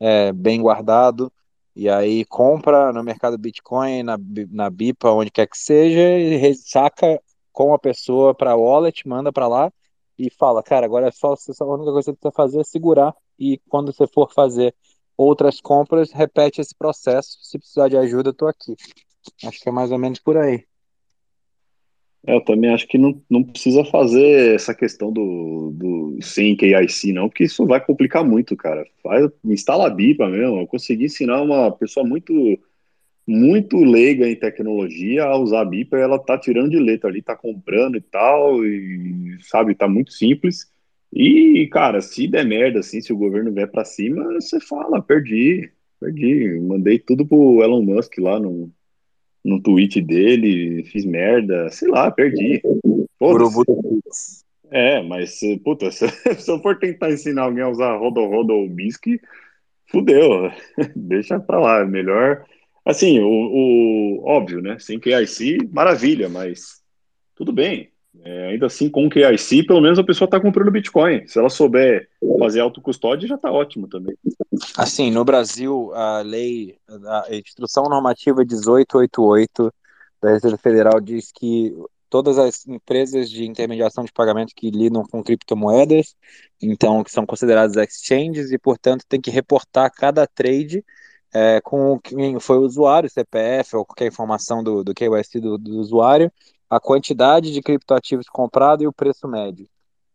é, 0.01 0.33
bem 0.33 0.61
guardado, 0.61 1.33
e 1.75 1.89
aí 1.89 2.25
compra 2.27 2.93
no 2.93 3.03
mercado 3.03 3.39
Bitcoin, 3.39 4.03
na, 4.03 4.19
na 4.51 4.71
BIPA, 4.71 5.11
onde 5.11 5.31
quer 5.31 5.47
que 5.47 5.57
seja, 5.59 6.19
e 6.19 6.55
saca 6.55 7.21
com 7.53 7.73
a 7.73 7.79
pessoa 7.79 8.35
para 8.35 8.53
a 8.53 8.57
wallet, 8.57 9.07
manda 9.09 9.33
para 9.33 9.49
lá 9.49 9.73
e 10.19 10.31
fala, 10.31 10.62
cara, 10.62 10.86
agora 10.86 11.09
é 11.09 11.11
só, 11.11 11.35
só 11.36 11.65
a 11.65 11.74
única 11.74 11.93
coisa 11.93 12.12
que 12.12 12.12
você 12.12 12.12
precisa 12.12 12.32
fazer 12.35 12.61
é 12.61 12.65
segurar, 12.65 13.15
e 13.39 13.59
quando 13.69 13.93
você 13.93 14.07
for 14.07 14.32
fazer 14.32 14.74
outras 15.16 15.61
compras, 15.61 16.12
repete 16.12 16.61
esse 16.61 16.74
processo. 16.74 17.39
Se 17.43 17.59
precisar 17.59 17.89
de 17.89 17.97
ajuda, 17.97 18.31
eu 18.31 18.35
tô 18.35 18.47
aqui. 18.47 18.74
Acho 19.45 19.61
que 19.61 19.69
é 19.69 19.73
mais 19.73 19.91
ou 19.91 19.99
menos 19.99 20.19
por 20.19 20.36
aí. 20.36 20.65
É, 22.27 22.35
eu 22.35 22.41
também 22.41 22.70
acho 22.73 22.86
que 22.89 22.97
não, 22.97 23.20
não 23.28 23.43
precisa 23.43 23.85
fazer 23.85 24.55
essa 24.55 24.74
questão 24.74 25.12
do, 25.12 25.73
do 25.74 26.19
sem 26.23 26.57
KIC, 26.57 27.12
não, 27.12 27.28
porque 27.28 27.45
isso 27.45 27.66
vai 27.66 27.85
complicar 27.85 28.24
muito, 28.24 28.57
cara. 28.57 28.85
Faz, 29.03 29.31
instala 29.45 29.86
a 29.86 29.91
BIPA 29.91 30.28
mesmo. 30.28 30.61
Eu 30.61 30.66
consegui 30.66 31.05
ensinar 31.05 31.43
uma 31.43 31.70
pessoa 31.70 32.07
muito, 32.07 32.32
muito 33.27 33.79
leiga 33.79 34.29
em 34.29 34.37
tecnologia 34.37 35.25
a 35.25 35.37
usar 35.37 35.63
a 35.63 35.65
BIPA 35.65 35.99
ela 35.99 36.19
tá 36.19 36.39
tirando 36.39 36.71
de 36.71 36.79
letra 36.79 37.09
ali, 37.09 37.23
tá 37.23 37.35
comprando 37.35 37.97
e 37.97 38.01
tal, 38.01 38.65
e 38.65 39.39
sabe, 39.41 39.75
tá 39.75 39.89
muito 39.89 40.13
simples. 40.13 40.71
E, 41.13 41.69
cara, 41.73 42.01
se 42.01 42.27
der 42.27 42.45
merda, 42.45 42.81
assim, 42.81 43.01
se 43.01 43.13
o 43.13 43.17
governo 43.17 43.53
vier 43.53 43.71
pra 43.71 43.85
cima, 43.85 44.25
você 44.35 44.61
fala, 44.61 45.01
perdi, 45.01 45.71
perdi. 46.01 46.59
Mandei 46.61 46.99
tudo 46.99 47.25
pro 47.25 47.63
Elon 47.63 47.83
Musk 47.83 48.19
lá 48.19 48.39
no, 48.39 48.71
no 49.45 49.63
tweet 49.63 50.01
dele, 50.03 50.83
fiz 50.85 51.05
merda, 51.05 51.71
sei 51.71 51.89
lá, 51.89 52.11
perdi. 52.11 52.61
É, 54.71 55.01
mas, 55.03 55.39
puta, 55.63 55.91
se, 55.93 56.09
se 56.37 56.51
eu 56.51 56.59
for 56.59 56.79
tentar 56.79 57.13
ensinar 57.13 57.43
alguém 57.43 57.63
a 57.63 57.69
usar 57.69 57.97
Rodo 57.97 58.27
Rodo 58.27 58.53
ou 58.53 58.69
Bisque, 58.69 59.21
fudeu. 59.87 60.51
Deixa 60.97 61.39
pra 61.39 61.61
lá, 61.61 61.79
é 61.81 61.85
melhor. 61.85 62.45
Assim, 62.85 63.19
o, 63.20 63.27
o 63.27 64.24
óbvio, 64.28 64.61
né? 64.61 64.78
Sem 64.78 65.01
KIC, 65.01 65.70
maravilha, 65.73 66.28
mas 66.28 66.82
tudo 67.35 67.52
bem. 67.52 67.90
É, 68.23 68.48
ainda 68.48 68.66
assim, 68.66 68.89
com 68.89 69.09
KIC, 69.09 69.66
pelo 69.66 69.81
menos 69.81 69.98
a 69.98 70.05
pessoa 70.05 70.28
tá 70.28 70.39
comprando 70.39 70.70
Bitcoin. 70.70 71.27
Se 71.27 71.39
ela 71.39 71.48
souber 71.48 72.09
fazer 72.39 72.61
autocustódia, 72.61 73.28
já 73.28 73.36
tá 73.36 73.51
ótimo 73.51 73.89
também. 73.89 74.16
Assim, 74.77 75.11
no 75.11 75.24
Brasil, 75.24 75.93
a 75.94 76.20
lei, 76.20 76.77
a 76.89 77.35
instrução 77.35 77.85
normativa 77.85 78.44
1888 78.44 79.73
da 80.23 80.31
Receita 80.31 80.56
Federal 80.56 81.01
diz 81.01 81.32
que 81.32 81.74
todas 82.09 82.39
as 82.39 82.66
empresas 82.69 83.28
de 83.28 83.44
intermediação 83.44 84.05
de 84.05 84.12
pagamento 84.12 84.55
que 84.55 84.70
lidam 84.70 85.05
com 85.05 85.23
criptomoedas, 85.23 86.15
então 86.62 87.02
que 87.02 87.11
são 87.11 87.27
consideradas 87.27 87.77
exchanges 87.77 88.52
e, 88.52 88.59
portanto, 88.59 89.05
tem 89.09 89.20
que 89.20 89.31
reportar 89.31 89.90
cada 89.93 90.24
trade 90.24 90.85
é, 91.35 91.61
com 91.61 91.98
quem 91.98 92.39
foi 92.39 92.59
o 92.59 92.62
usuário, 92.62 93.11
CPF 93.11 93.77
ou 93.77 93.85
qualquer 93.85 94.06
informação 94.06 94.62
do, 94.62 94.85
do 94.85 94.94
KYC 94.94 95.40
do, 95.40 95.59
do 95.59 95.78
usuário, 95.78 96.32
a 96.70 96.78
quantidade 96.78 97.52
de 97.52 97.61
criptoativos 97.61 98.28
comprado 98.28 98.85
e 98.85 98.86
o 98.86 98.93
preço 98.93 99.27
médio. 99.27 99.69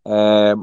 É, 0.08 0.56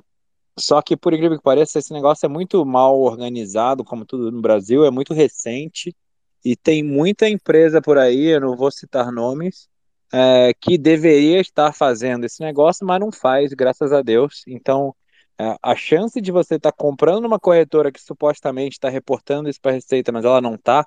só 0.58 0.80
que, 0.80 0.96
por 0.96 1.12
incrível 1.12 1.36
que 1.36 1.44
pareça, 1.44 1.78
esse 1.78 1.92
negócio 1.92 2.24
é 2.24 2.28
muito 2.28 2.64
mal 2.64 2.98
organizado, 2.98 3.84
como 3.84 4.06
tudo 4.06 4.32
no 4.32 4.40
Brasil, 4.40 4.86
é 4.86 4.90
muito 4.90 5.12
recente 5.12 5.94
e 6.42 6.56
tem 6.56 6.82
muita 6.82 7.28
empresa 7.28 7.82
por 7.82 7.98
aí, 7.98 8.26
eu 8.28 8.40
não 8.40 8.56
vou 8.56 8.70
citar 8.70 9.12
nomes, 9.12 9.68
é, 10.10 10.54
que 10.58 10.78
deveria 10.78 11.40
estar 11.40 11.74
fazendo 11.74 12.24
esse 12.24 12.40
negócio, 12.40 12.86
mas 12.86 13.00
não 13.00 13.12
faz, 13.12 13.52
graças 13.52 13.92
a 13.92 14.00
Deus. 14.00 14.42
Então, 14.46 14.94
a 15.38 15.76
chance 15.76 16.20
de 16.20 16.32
você 16.32 16.56
estar 16.56 16.72
comprando 16.72 17.24
uma 17.24 17.38
corretora 17.38 17.92
que 17.92 18.00
supostamente 18.00 18.76
está 18.76 18.88
reportando 18.88 19.48
isso 19.48 19.60
para 19.60 19.72
a 19.72 19.74
Receita, 19.74 20.10
mas 20.10 20.24
ela 20.24 20.40
não 20.40 20.54
está, 20.54 20.86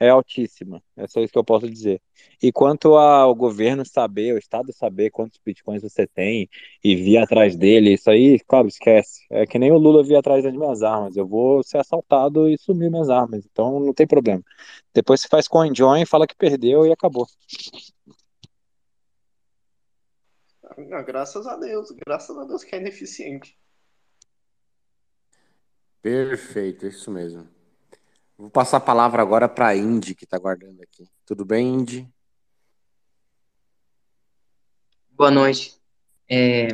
é 0.00 0.08
altíssima. 0.08 0.82
É 0.96 1.06
só 1.06 1.20
isso 1.20 1.30
que 1.30 1.38
eu 1.38 1.44
posso 1.44 1.68
dizer. 1.68 2.00
E 2.42 2.50
quanto 2.50 2.96
ao 2.96 3.34
governo 3.34 3.84
saber, 3.84 4.32
o 4.34 4.38
Estado 4.38 4.72
saber 4.72 5.10
quantos 5.10 5.38
bitcoins 5.44 5.82
você 5.82 6.06
tem 6.06 6.48
e 6.82 6.96
vir 6.96 7.18
atrás 7.18 7.54
dele, 7.54 7.92
isso 7.92 8.10
aí, 8.10 8.40
claro, 8.40 8.66
esquece. 8.66 9.26
É 9.28 9.46
que 9.46 9.58
nem 9.58 9.70
o 9.70 9.76
Lula 9.76 10.02
vir 10.02 10.16
atrás 10.16 10.42
das 10.42 10.54
minhas 10.54 10.82
armas. 10.82 11.16
Eu 11.16 11.28
vou 11.28 11.62
ser 11.62 11.76
assaltado 11.76 12.48
e 12.48 12.56
sumir 12.56 12.90
minhas 12.90 13.10
armas. 13.10 13.44
Então 13.44 13.78
não 13.78 13.92
tem 13.92 14.06
problema. 14.06 14.42
Depois 14.94 15.20
você 15.20 15.28
faz 15.28 15.46
coin-join, 15.46 16.06
fala 16.06 16.26
que 16.26 16.34
perdeu 16.34 16.86
e 16.86 16.92
acabou. 16.92 17.26
Graças 21.06 21.46
a 21.46 21.56
Deus, 21.58 21.90
graças 21.90 22.38
a 22.38 22.44
Deus 22.44 22.64
que 22.64 22.74
é 22.74 22.78
ineficiente. 22.78 23.54
Perfeito, 26.02 26.86
isso 26.86 27.10
mesmo. 27.10 27.46
Vou 28.38 28.50
passar 28.50 28.78
a 28.78 28.80
palavra 28.80 29.20
agora 29.20 29.48
para 29.48 29.68
a 29.68 29.76
Indy, 29.76 30.14
que 30.14 30.24
está 30.24 30.38
guardando 30.38 30.80
aqui. 30.82 31.06
Tudo 31.26 31.44
bem, 31.44 31.74
Indy? 31.74 32.08
Boa 35.10 35.30
noite. 35.30 35.74
É, 36.28 36.68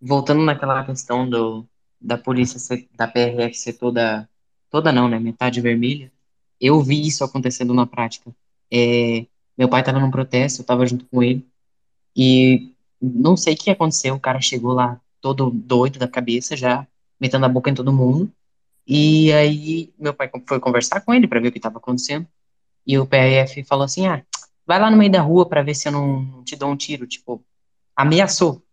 voltando 0.00 0.42
naquela 0.42 0.84
questão 0.84 1.28
do, 1.28 1.66
da 1.98 2.18
polícia, 2.18 2.58
da 2.94 3.08
PRF 3.08 3.54
ser 3.54 3.72
toda, 3.74 4.28
toda 4.68 4.92
não, 4.92 5.08
né, 5.08 5.18
metade 5.18 5.60
vermelha, 5.62 6.12
eu 6.60 6.82
vi 6.82 7.06
isso 7.06 7.24
acontecendo 7.24 7.72
na 7.72 7.86
prática. 7.86 8.30
É, 8.70 9.26
meu 9.56 9.68
pai 9.68 9.80
estava 9.80 9.98
num 9.98 10.10
protesto, 10.10 10.60
eu 10.60 10.62
estava 10.62 10.86
junto 10.86 11.06
com 11.06 11.22
ele, 11.22 11.46
e 12.14 12.74
não 13.00 13.36
sei 13.36 13.54
o 13.54 13.56
que 13.56 13.70
aconteceu, 13.70 14.14
o 14.14 14.20
cara 14.20 14.40
chegou 14.40 14.72
lá 14.74 15.00
todo 15.20 15.50
doido 15.50 15.98
da 15.98 16.08
cabeça, 16.08 16.56
já 16.56 16.86
metendo 17.18 17.46
a 17.46 17.48
boca 17.48 17.70
em 17.70 17.74
todo 17.74 17.92
mundo, 17.92 18.30
e 18.86 19.32
aí 19.32 19.92
meu 19.98 20.14
pai 20.14 20.30
foi 20.46 20.60
conversar 20.60 21.00
com 21.00 21.14
ele 21.14 21.28
para 21.28 21.40
ver 21.40 21.48
o 21.48 21.52
que 21.52 21.58
estava 21.58 21.78
acontecendo, 21.78 22.26
e 22.86 22.98
o 22.98 23.06
PRF 23.06 23.62
falou 23.64 23.84
assim, 23.84 24.06
ah, 24.06 24.24
vai 24.66 24.80
lá 24.80 24.90
no 24.90 24.96
meio 24.96 25.10
da 25.10 25.20
rua 25.20 25.48
para 25.48 25.62
ver 25.62 25.74
se 25.74 25.88
eu 25.88 25.92
não 25.92 26.42
te 26.44 26.56
dou 26.56 26.70
um 26.70 26.76
tiro, 26.76 27.06
tipo, 27.06 27.44
ameaçou, 27.94 28.64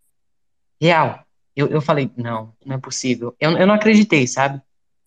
real. 0.80 1.26
Eu, 1.56 1.68
eu 1.68 1.82
falei, 1.82 2.12
não, 2.16 2.54
não 2.64 2.76
é 2.76 2.80
possível. 2.80 3.36
Eu, 3.40 3.52
eu 3.58 3.66
não 3.66 3.74
acreditei, 3.74 4.28
sabe? 4.28 4.62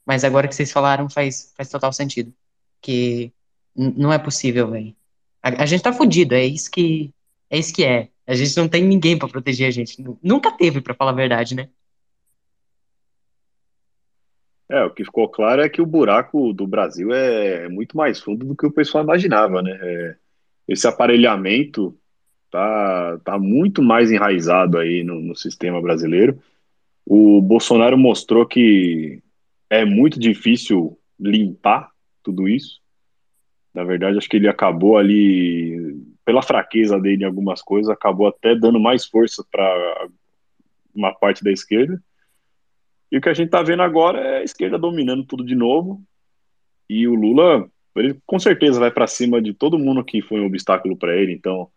Mas 0.04 0.24
agora 0.24 0.48
que 0.48 0.54
vocês 0.54 0.72
falaram 0.72 1.08
faz, 1.08 1.52
faz 1.56 1.68
total 1.68 1.92
sentido. 1.92 2.34
Que 2.80 3.32
não 3.74 4.12
é 4.12 4.18
possível, 4.18 4.70
velho. 4.70 4.94
A, 5.42 5.62
a, 5.62 5.66
gente 5.66 5.82
tá 5.82 5.92
fudido, 5.92 6.34
é 6.34 6.44
isso 6.44 6.70
que 6.70 7.14
é 7.48 7.58
isso 7.58 7.72
que 7.72 7.84
é. 7.84 8.08
A 8.26 8.34
gente 8.34 8.56
não 8.56 8.68
tem 8.68 8.84
ninguém 8.84 9.16
para 9.16 9.28
proteger 9.28 9.68
a 9.68 9.70
gente. 9.70 10.04
Nunca 10.22 10.50
teve, 10.50 10.80
para 10.80 10.94
falar 10.94 11.12
a 11.12 11.14
verdade, 11.14 11.54
né? 11.54 11.68
É, 14.70 14.84
o 14.84 14.90
que 14.90 15.04
ficou 15.04 15.28
claro 15.28 15.62
é 15.62 15.68
que 15.68 15.82
o 15.82 15.86
buraco 15.86 16.52
do 16.52 16.64
Brasil 16.64 17.12
é 17.12 17.68
muito 17.68 17.96
mais 17.96 18.20
fundo 18.20 18.46
do 18.46 18.56
que 18.56 18.64
o 18.64 18.72
pessoal 18.72 19.02
imaginava, 19.02 19.60
né? 19.60 19.76
É, 19.82 20.16
esse 20.68 20.86
aparelhamento 20.86 21.98
tá, 22.50 23.18
tá 23.24 23.36
muito 23.36 23.82
mais 23.82 24.12
enraizado 24.12 24.78
aí 24.78 25.02
no, 25.02 25.20
no 25.20 25.34
sistema 25.34 25.82
brasileiro. 25.82 26.40
O 27.04 27.42
Bolsonaro 27.42 27.98
mostrou 27.98 28.46
que 28.46 29.20
é 29.68 29.84
muito 29.84 30.20
difícil 30.20 30.96
limpar 31.18 31.90
tudo 32.22 32.48
isso. 32.48 32.80
Na 33.74 33.82
verdade, 33.82 34.18
acho 34.18 34.28
que 34.28 34.36
ele 34.36 34.48
acabou 34.48 34.96
ali, 34.96 36.00
pela 36.24 36.42
fraqueza 36.42 36.98
dele 36.98 37.24
em 37.24 37.26
algumas 37.26 37.60
coisas, 37.60 37.90
acabou 37.90 38.28
até 38.28 38.54
dando 38.54 38.78
mais 38.78 39.04
força 39.04 39.44
para 39.50 40.08
uma 40.94 41.12
parte 41.12 41.42
da 41.42 41.50
esquerda. 41.50 42.00
E 43.10 43.18
o 43.18 43.20
que 43.20 43.28
a 43.28 43.34
gente 43.34 43.46
está 43.46 43.62
vendo 43.62 43.82
agora 43.82 44.20
é 44.20 44.38
a 44.38 44.44
esquerda 44.44 44.78
dominando 44.78 45.24
tudo 45.24 45.44
de 45.44 45.54
novo. 45.54 46.02
E 46.88 47.06
o 47.08 47.14
Lula, 47.14 47.68
ele 47.96 48.16
com 48.24 48.38
certeza 48.38 48.78
vai 48.78 48.90
para 48.90 49.06
cima 49.06 49.40
de 49.40 49.52
todo 49.52 49.78
mundo 49.78 50.04
que 50.04 50.22
foi 50.22 50.40
um 50.40 50.46
obstáculo 50.46 50.96
para 50.96 51.16
ele. 51.16 51.32
Então, 51.32 51.68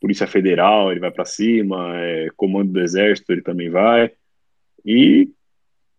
Polícia 0.00 0.26
Federal, 0.26 0.90
ele 0.90 1.00
vai 1.00 1.10
para 1.10 1.24
cima, 1.24 1.96
é, 1.98 2.28
Comando 2.36 2.72
do 2.72 2.80
Exército, 2.80 3.32
ele 3.32 3.42
também 3.42 3.68
vai. 3.68 4.10
E 4.84 5.28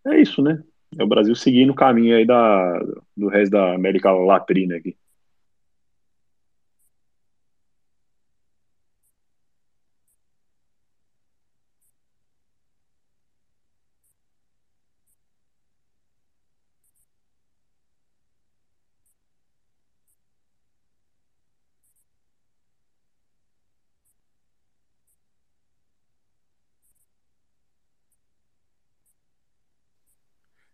é 0.07 0.19
isso, 0.19 0.41
né? 0.41 0.63
É 0.97 1.03
o 1.03 1.07
Brasil 1.07 1.35
seguindo 1.35 1.69
o 1.69 1.75
caminho 1.75 2.17
aí 2.17 2.25
da, 2.25 2.79
do 3.15 3.27
resto 3.27 3.51
da 3.51 3.75
América 3.75 4.11
Latina 4.11 4.75
aqui. 4.75 4.97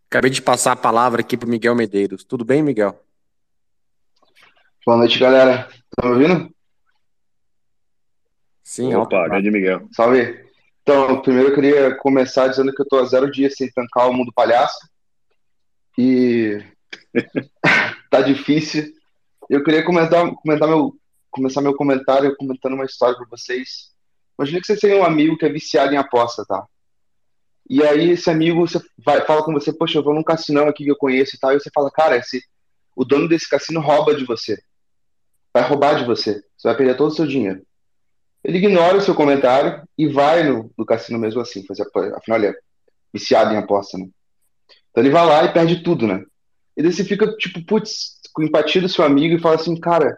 Acabei 0.09 0.31
de 0.31 0.41
passar 0.41 0.71
a 0.71 0.75
palavra 0.77 1.19
aqui 1.19 1.35
para 1.35 1.49
Miguel 1.49 1.75
Medeiros. 1.75 2.23
Tudo 2.23 2.45
bem, 2.45 2.63
Miguel? 2.63 2.97
Boa 4.85 4.97
noite, 4.97 5.19
galera. 5.19 5.67
Estão 5.69 6.09
me 6.09 6.25
ouvindo? 6.25 6.55
Sim, 8.63 8.95
Opa, 8.95 9.27
grande 9.27 9.51
Miguel. 9.51 9.85
Salve. 9.91 10.45
Então, 10.81 11.21
primeiro 11.21 11.49
eu 11.49 11.55
queria 11.55 11.95
começar 11.97 12.47
dizendo 12.47 12.73
que 12.73 12.81
eu 12.81 12.83
estou 12.83 13.01
há 13.01 13.05
zero 13.05 13.29
dias 13.29 13.55
sem 13.55 13.69
tancar 13.69 14.09
o 14.09 14.13
mundo 14.13 14.31
palhaço. 14.33 14.79
E 15.97 16.63
tá 18.09 18.21
difícil. 18.21 18.85
Eu 19.49 19.61
queria 19.61 19.83
comentar, 19.83 20.25
comentar 20.35 20.69
meu, 20.69 20.95
começar 21.29 21.61
meu 21.61 21.75
comentário 21.75 22.33
comentando 22.37 22.75
uma 22.75 22.85
história 22.85 23.17
para 23.17 23.27
vocês. 23.29 23.91
Imagina 24.39 24.61
que 24.61 24.67
vocês 24.67 24.79
têm 24.79 24.97
um 24.97 25.03
amigo 25.03 25.37
que 25.37 25.45
é 25.45 25.49
viciado 25.49 25.93
em 25.93 25.97
aposta, 25.97 26.45
tá? 26.45 26.65
E 27.69 27.83
aí 27.83 28.11
esse 28.11 28.29
amigo 28.29 28.65
você 28.65 28.79
vai, 28.97 29.25
fala 29.25 29.43
com 29.43 29.51
você, 29.51 29.73
poxa, 29.73 29.97
eu 29.97 30.03
vou 30.03 30.13
num 30.13 30.23
cassinão 30.23 30.67
aqui 30.67 30.85
que 30.85 30.91
eu 30.91 30.95
conheço 30.95 31.35
e 31.35 31.39
tal, 31.39 31.51
e 31.51 31.59
você 31.59 31.69
fala, 31.73 31.91
cara, 31.91 32.15
esse, 32.15 32.41
o 32.95 33.03
dono 33.03 33.27
desse 33.27 33.49
cassino 33.49 33.81
rouba 33.81 34.15
de 34.15 34.25
você. 34.25 34.57
Vai 35.53 35.63
roubar 35.63 35.97
de 35.97 36.05
você. 36.05 36.41
Você 36.57 36.67
vai 36.67 36.77
perder 36.77 36.95
todo 36.95 37.09
o 37.09 37.15
seu 37.15 37.27
dinheiro. 37.27 37.61
Ele 38.43 38.59
ignora 38.59 38.97
o 38.97 39.01
seu 39.01 39.13
comentário 39.13 39.83
e 39.97 40.07
vai 40.07 40.43
no, 40.43 40.71
no 40.77 40.85
cassino 40.85 41.19
mesmo 41.19 41.41
assim. 41.41 41.65
Fazer, 41.65 41.83
afinal, 42.15 42.39
ele 42.39 42.47
é 42.47 42.55
viciado 43.13 43.53
em 43.53 43.57
aposta, 43.57 43.97
né? 43.97 44.07
Então 44.91 45.03
ele 45.03 45.11
vai 45.11 45.25
lá 45.25 45.43
e 45.43 45.53
perde 45.53 45.83
tudo, 45.83 46.07
né? 46.07 46.23
E 46.75 46.81
daí 46.81 46.93
você 46.93 47.03
fica, 47.03 47.27
tipo, 47.35 47.63
putz, 47.65 48.19
com 48.33 48.43
empatia 48.43 48.81
do 48.81 48.89
seu 48.89 49.03
amigo 49.03 49.35
e 49.35 49.39
fala 49.39 49.55
assim, 49.55 49.75
cara, 49.79 50.17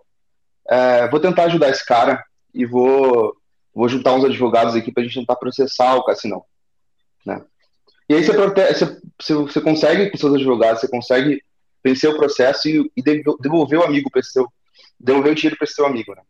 é, 0.70 1.08
vou 1.10 1.20
tentar 1.20 1.46
ajudar 1.46 1.70
esse 1.70 1.86
cara 1.86 2.24
e 2.54 2.66
vou, 2.66 3.34
vou 3.74 3.90
juntar 3.90 4.14
uns 4.14 4.26
advogados 4.26 4.76
aqui 4.76 4.92
pra 4.92 5.04
gente 5.04 5.20
tentar 5.20 5.38
processar 5.38 5.96
o 5.96 6.04
cassinão. 6.04 6.44
Né? 7.30 7.46
E 8.10 8.16
aí 8.16 8.24
você, 8.24 8.34
você, 9.20 9.34
você 9.36 9.62
consegue, 9.62 10.10
com 10.10 10.18
seus 10.18 10.34
advogados, 10.34 10.82
você 10.82 10.88
consegue 10.88 11.44
vencer 11.84 12.10
o 12.10 12.18
processo 12.18 12.68
e, 12.68 12.92
e 12.98 13.04
devolver 13.04 13.80
o 13.80 13.84
amigo 13.84 14.10
para 14.10 14.24
seu, 14.24 14.52
devolver 15.00 15.32
o 15.32 15.36
dinheiro 15.36 15.58
para 15.58 15.68
seu 15.68 15.86
amigo. 15.86 16.16
Né? 16.16 16.22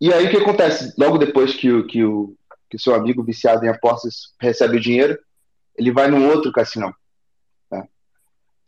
E 0.00 0.12
aí 0.12 0.26
o 0.26 0.30
que 0.30 0.36
acontece? 0.36 0.94
Logo 0.96 1.18
depois 1.18 1.54
que 1.54 1.70
o, 1.70 1.86
que 1.86 2.04
o 2.04 2.36
que 2.70 2.78
seu 2.78 2.94
amigo 2.94 3.22
viciado 3.22 3.66
em 3.66 3.68
apostas 3.68 4.32
recebe 4.40 4.78
o 4.78 4.80
dinheiro, 4.80 5.18
ele 5.76 5.92
vai 5.92 6.08
num 6.08 6.26
outro 6.28 6.50
cassino. 6.50 6.94
Né? 7.70 7.86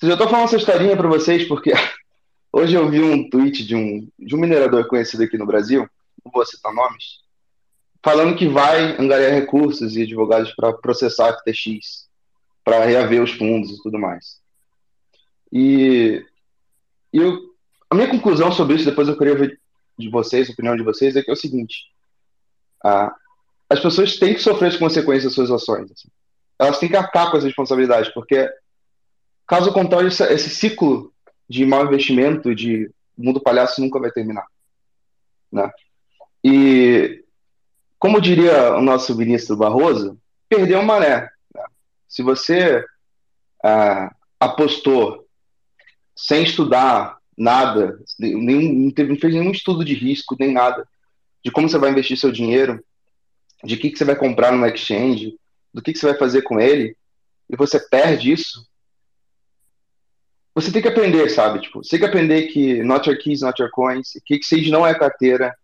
Eu 0.02 0.12
estou 0.12 0.28
falando 0.28 0.44
essa 0.44 0.56
historinha 0.56 0.94
para 0.94 1.08
vocês 1.08 1.48
porque 1.48 1.72
hoje 2.52 2.74
eu 2.74 2.90
vi 2.90 3.00
um 3.00 3.30
tweet 3.30 3.64
de 3.64 3.74
um, 3.74 4.06
de 4.18 4.36
um 4.36 4.38
minerador 4.38 4.86
conhecido 4.88 5.22
aqui 5.22 5.38
no 5.38 5.46
Brasil, 5.46 5.88
não 6.22 6.32
vou 6.32 6.44
citar 6.44 6.74
nomes, 6.74 7.23
falando 8.04 8.36
que 8.36 8.46
vai 8.46 9.00
angariar 9.00 9.32
recursos 9.32 9.96
e 9.96 10.02
advogados 10.02 10.54
para 10.54 10.74
processar 10.74 11.30
a 11.30 11.38
FTX, 11.38 12.06
para 12.62 12.84
reaver 12.84 13.22
os 13.22 13.30
fundos 13.30 13.70
e 13.70 13.82
tudo 13.82 13.98
mais. 13.98 14.42
E, 15.50 16.22
e 17.10 17.18
eu, 17.18 17.40
a 17.88 17.94
minha 17.94 18.10
conclusão 18.10 18.52
sobre 18.52 18.76
isso, 18.76 18.84
depois 18.84 19.08
eu 19.08 19.16
queria 19.16 19.34
ver 19.34 19.58
de 19.98 20.10
vocês, 20.10 20.50
a 20.50 20.52
opinião 20.52 20.76
de 20.76 20.82
vocês, 20.82 21.16
é 21.16 21.22
que 21.22 21.30
é 21.30 21.32
o 21.32 21.36
seguinte: 21.36 21.86
ah, 22.84 23.14
as 23.70 23.80
pessoas 23.80 24.18
têm 24.18 24.34
que 24.34 24.40
sofrer 24.40 24.68
as 24.68 24.76
consequências 24.76 25.24
das 25.24 25.34
suas 25.34 25.50
ações. 25.50 25.90
Assim. 25.90 26.08
Elas 26.58 26.78
têm 26.78 26.90
que 26.90 26.96
acabar 26.96 27.30
com 27.30 27.38
as 27.38 27.44
responsabilidades, 27.44 28.12
porque 28.12 28.50
caso 29.46 29.72
contrário, 29.72 30.08
esse, 30.08 30.22
esse 30.24 30.50
ciclo 30.50 31.10
de 31.48 31.64
mau 31.64 31.86
investimento, 31.86 32.54
de 32.54 32.90
mundo 33.16 33.40
palhaço 33.40 33.80
nunca 33.80 33.98
vai 33.98 34.10
terminar. 34.10 34.46
Né? 35.50 35.70
E 36.42 37.23
como 38.04 38.20
diria 38.20 38.74
o 38.74 38.82
nosso 38.82 39.16
ministro 39.16 39.56
Barroso, 39.56 40.20
perdeu 40.46 40.78
uma 40.78 40.98
maré. 40.98 41.30
Se 42.06 42.22
você 42.22 42.84
ah, 43.64 44.14
apostou 44.38 45.26
sem 46.14 46.42
estudar 46.42 47.16
nada, 47.34 47.98
nenhum, 48.18 48.84
não, 48.84 48.90
teve, 48.90 49.16
fez 49.16 49.32
nenhum 49.32 49.50
estudo 49.52 49.82
de 49.82 49.94
risco, 49.94 50.36
nem 50.38 50.52
nada, 50.52 50.86
de 51.42 51.50
como 51.50 51.66
você 51.66 51.78
vai 51.78 51.92
investir 51.92 52.18
seu 52.18 52.30
dinheiro, 52.30 52.84
de 53.64 53.78
que, 53.78 53.90
que 53.90 53.96
você 53.96 54.04
vai 54.04 54.16
comprar 54.16 54.52
no 54.52 54.66
exchange, 54.66 55.38
do 55.72 55.80
que, 55.80 55.94
que 55.94 55.98
você 55.98 56.08
vai 56.08 56.18
fazer 56.18 56.42
com 56.42 56.60
ele, 56.60 56.94
e 57.48 57.56
você 57.56 57.80
perde 57.80 58.32
isso, 58.32 58.68
você 60.54 60.70
tem 60.70 60.82
que 60.82 60.88
aprender, 60.88 61.30
sabe? 61.30 61.62
Tipo, 61.62 61.82
você 61.82 61.92
tem 61.92 62.00
que 62.00 62.04
aprender 62.04 62.48
que 62.48 62.82
not 62.82 63.08
your 63.08 63.18
keys, 63.18 63.40
not 63.40 63.58
your 63.62 63.70
coins, 63.70 64.12
que 64.26 64.42
Sage 64.42 64.70
não 64.70 64.86
é 64.86 64.94
carteira, 64.94 65.56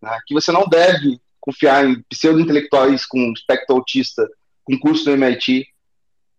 né? 0.00 0.16
que 0.24 0.32
você 0.32 0.52
não 0.52 0.68
deve 0.68 1.20
confiar 1.40 1.86
em 1.86 2.02
pseudo-intelectuais 2.02 3.06
com 3.06 3.32
espectro 3.32 3.76
autista, 3.76 4.28
com 4.64 4.78
curso 4.78 5.04
do 5.04 5.12
MIT, 5.12 5.66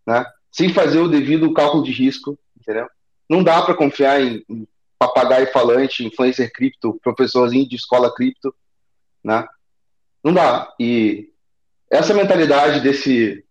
né? 0.05 0.25
sem 0.51 0.73
fazer 0.73 0.99
o 0.99 1.07
devido 1.07 1.53
cálculo 1.53 1.83
de 1.83 1.91
risco, 1.91 2.37
entendeu? 2.59 2.87
Não 3.29 3.43
dá 3.43 3.61
para 3.61 3.73
confiar 3.73 4.21
em, 4.21 4.43
em 4.49 4.67
papagaio 4.99 5.51
falante, 5.51 6.05
influencer 6.05 6.51
cripto, 6.53 6.99
professorzinho 7.01 7.67
de 7.67 7.75
escola 7.75 8.13
cripto, 8.13 8.53
né? 9.23 9.47
Não 10.23 10.33
dá. 10.33 10.71
E 10.79 11.29
essa 11.89 12.13
mentalidade 12.13 12.81
desse, 12.81 13.43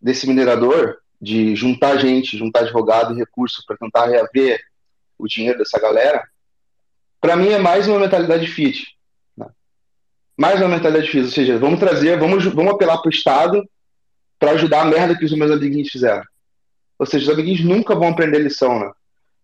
desse 0.00 0.26
minerador, 0.26 0.98
de 1.20 1.54
juntar 1.54 1.98
gente, 1.98 2.38
juntar 2.38 2.60
advogado 2.60 3.14
e 3.14 3.18
recurso 3.18 3.62
para 3.66 3.76
tentar 3.76 4.06
reaver 4.06 4.60
o 5.18 5.26
dinheiro 5.26 5.58
dessa 5.58 5.78
galera, 5.78 6.26
para 7.20 7.36
mim 7.36 7.48
é 7.48 7.58
mais 7.58 7.88
uma 7.88 7.98
mentalidade 7.98 8.46
fit. 8.46 8.97
Mais 10.38 10.60
uma 10.60 10.68
mentalidade 10.68 11.10
fit, 11.10 11.24
ou 11.24 11.30
seja, 11.30 11.58
vamos 11.58 11.80
trazer, 11.80 12.16
vamos, 12.16 12.44
vamos 12.44 12.72
apelar 12.72 12.98
para 12.98 13.08
o 13.08 13.12
Estado 13.12 13.68
para 14.38 14.52
ajudar 14.52 14.82
a 14.82 14.84
merda 14.84 15.18
que 15.18 15.24
os 15.24 15.32
meus 15.32 15.50
amiguinhos 15.50 15.88
fizeram. 15.88 16.22
Ou 16.96 17.04
seja, 17.04 17.24
os 17.24 17.34
amiguinhos 17.36 17.64
nunca 17.64 17.92
vão 17.96 18.10
aprender 18.10 18.38
lição, 18.38 18.78
né? 18.78 18.88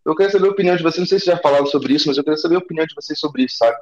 Eu 0.07 0.15
queria 0.15 0.31
saber 0.31 0.47
a 0.47 0.53
opinião 0.53 0.77
de 0.77 0.85
vocês, 0.85 1.01
não 1.01 1.07
sei 1.07 1.19
se 1.19 1.27
já 1.27 1.37
falaram 1.39 1.67
sobre 1.67 1.95
isso, 1.95 2.07
mas 2.07 2.17
eu 2.17 2.23
queria 2.23 2.37
saber 2.37 2.55
a 2.55 2.59
opinião 2.59 2.87
de 2.87 2.95
vocês 2.95 3.19
sobre 3.19 3.43
isso, 3.43 3.57
sabe? 3.57 3.77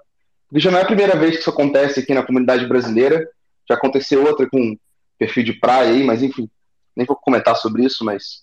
Porque 0.48 0.60
já 0.60 0.70
não 0.70 0.78
é 0.78 0.82
a 0.82 0.86
primeira 0.86 1.14
vez 1.14 1.34
que 1.34 1.40
isso 1.42 1.50
acontece 1.50 2.00
aqui 2.00 2.14
na 2.14 2.22
comunidade 2.22 2.64
brasileira, 2.66 3.28
já 3.68 3.74
aconteceu 3.74 4.24
outra 4.24 4.48
com 4.48 4.74
perfil 5.18 5.44
de 5.44 5.52
praia 5.52 5.90
aí, 5.90 6.02
mas 6.02 6.22
enfim, 6.22 6.48
nem 6.96 7.04
vou 7.04 7.16
comentar 7.16 7.56
sobre 7.56 7.84
isso, 7.84 8.06
mas 8.06 8.42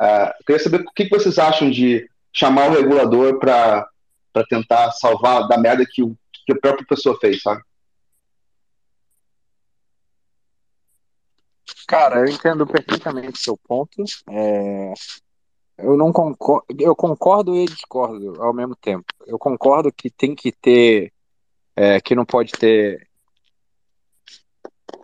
uh, 0.00 0.32
eu 0.38 0.44
queria 0.46 0.62
saber 0.62 0.80
o 0.80 0.92
que, 0.94 1.06
vocês 1.10 1.38
acham 1.38 1.70
de 1.70 2.08
chamar 2.32 2.70
o 2.70 2.74
regulador 2.74 3.38
para 3.38 3.86
tentar 4.48 4.90
salvar 4.92 5.46
da 5.48 5.58
merda 5.58 5.84
que, 5.86 6.02
o, 6.02 6.16
que 6.46 6.54
a 6.54 6.58
própria 6.58 6.86
pessoa 6.86 7.18
fez, 7.20 7.42
sabe? 7.42 7.60
Cara, 11.86 12.20
eu 12.20 12.26
entendo 12.26 12.66
perfeitamente 12.66 13.38
seu 13.38 13.56
ponto. 13.56 14.02
É, 14.28 14.92
eu 15.78 15.96
não 15.96 16.12
concordo, 16.12 16.64
eu 16.78 16.96
concordo 16.96 17.54
e 17.54 17.66
discordo 17.66 18.42
ao 18.42 18.52
mesmo 18.52 18.74
tempo. 18.74 19.04
Eu 19.26 19.38
concordo 19.38 19.92
que 19.92 20.10
tem 20.10 20.34
que 20.34 20.50
ter, 20.50 21.12
é, 21.76 22.00
que 22.00 22.14
não 22.14 22.24
pode 22.24 22.52
ter 22.52 23.06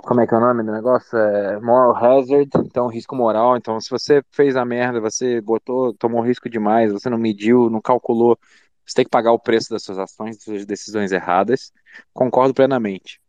como 0.02 0.20
é 0.20 0.26
que 0.26 0.34
é 0.34 0.36
o 0.36 0.40
nome 0.40 0.64
do 0.64 0.72
negócio? 0.72 1.16
É 1.16 1.60
moral 1.60 1.94
hazard, 1.94 2.50
então 2.56 2.88
risco 2.88 3.14
moral. 3.14 3.56
Então, 3.56 3.80
se 3.80 3.88
você 3.88 4.22
fez 4.32 4.56
a 4.56 4.64
merda, 4.64 5.00
você 5.00 5.40
botou, 5.40 5.94
tomou 5.94 6.20
risco 6.22 6.50
demais, 6.50 6.92
você 6.92 7.08
não 7.08 7.16
mediu, 7.16 7.70
não 7.70 7.80
calculou, 7.80 8.36
você 8.84 8.96
tem 8.96 9.04
que 9.04 9.10
pagar 9.10 9.32
o 9.32 9.38
preço 9.38 9.70
das 9.70 9.84
suas 9.84 9.98
ações, 9.98 10.36
das 10.36 10.44
suas 10.44 10.66
decisões 10.66 11.12
erradas. 11.12 11.72
Concordo 12.12 12.52
plenamente. 12.52 13.21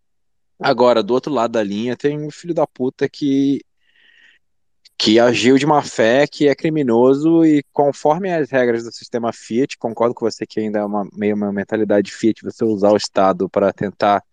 Agora, 0.63 1.03
do 1.03 1.13
outro 1.13 1.31
lado 1.33 1.51
da 1.51 1.63
linha, 1.63 1.95
tem 1.95 2.19
um 2.19 2.31
filho 2.31 2.53
da 2.53 2.65
puta 2.65 3.09
que 3.09 3.61
que 4.97 5.19
agiu 5.19 5.57
de 5.57 5.65
má 5.65 5.81
fé, 5.81 6.25
que 6.25 6.47
é 6.47 6.55
criminoso 6.55 7.43
e 7.43 7.63
conforme 7.73 8.31
as 8.33 8.49
regras 8.49 8.83
do 8.83 8.91
sistema 8.91 9.33
Fiat, 9.33 9.77
concordo 9.77 10.15
com 10.15 10.23
você 10.23 10.45
que 10.45 10.59
ainda 10.61 10.79
é 10.79 10.85
uma, 10.85 11.05
meio 11.13 11.35
uma 11.35 11.51
mentalidade 11.51 12.11
Fiat 12.11 12.41
você 12.43 12.63
usar 12.63 12.91
o 12.91 12.95
Estado 12.95 13.49
para 13.49 13.73
tentar 13.73 14.23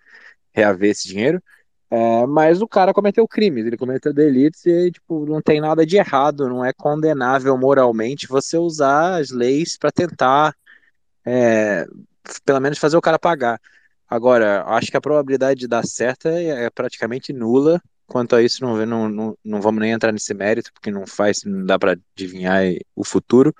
reaver 0.52 0.90
esse 0.90 1.08
dinheiro, 1.08 1.42
é, 1.90 2.26
mas 2.26 2.62
o 2.62 2.68
cara 2.68 2.94
cometeu 2.94 3.26
crimes, 3.26 3.66
ele 3.66 3.76
cometeu 3.76 4.12
delitos 4.12 4.64
e 4.64 4.92
tipo, 4.92 5.26
não 5.26 5.42
tem 5.42 5.60
nada 5.60 5.84
de 5.84 5.96
errado, 5.96 6.48
não 6.48 6.64
é 6.64 6.72
condenável 6.72 7.58
moralmente 7.58 8.28
você 8.28 8.56
usar 8.56 9.20
as 9.20 9.30
leis 9.30 9.76
para 9.76 9.90
tentar, 9.90 10.54
é, 11.24 11.84
pelo 12.44 12.60
menos, 12.60 12.78
fazer 12.78 12.96
o 12.96 13.00
cara 13.00 13.18
pagar. 13.18 13.60
Agora, 14.10 14.64
acho 14.66 14.90
que 14.90 14.96
a 14.96 15.00
probabilidade 15.00 15.60
de 15.60 15.68
dar 15.68 15.86
certo 15.86 16.26
é, 16.26 16.64
é 16.64 16.70
praticamente 16.70 17.32
nula. 17.32 17.80
Quanto 18.06 18.34
a 18.34 18.42
isso, 18.42 18.64
não, 18.64 18.84
não, 18.84 19.08
não, 19.08 19.38
não 19.44 19.60
vamos 19.60 19.80
nem 19.80 19.92
entrar 19.92 20.10
nesse 20.10 20.34
mérito, 20.34 20.72
porque 20.72 20.90
não 20.90 21.06
faz, 21.06 21.44
não 21.44 21.64
dá 21.64 21.78
para 21.78 21.96
adivinhar 22.16 22.60
o 22.96 23.04
futuro. 23.04 23.54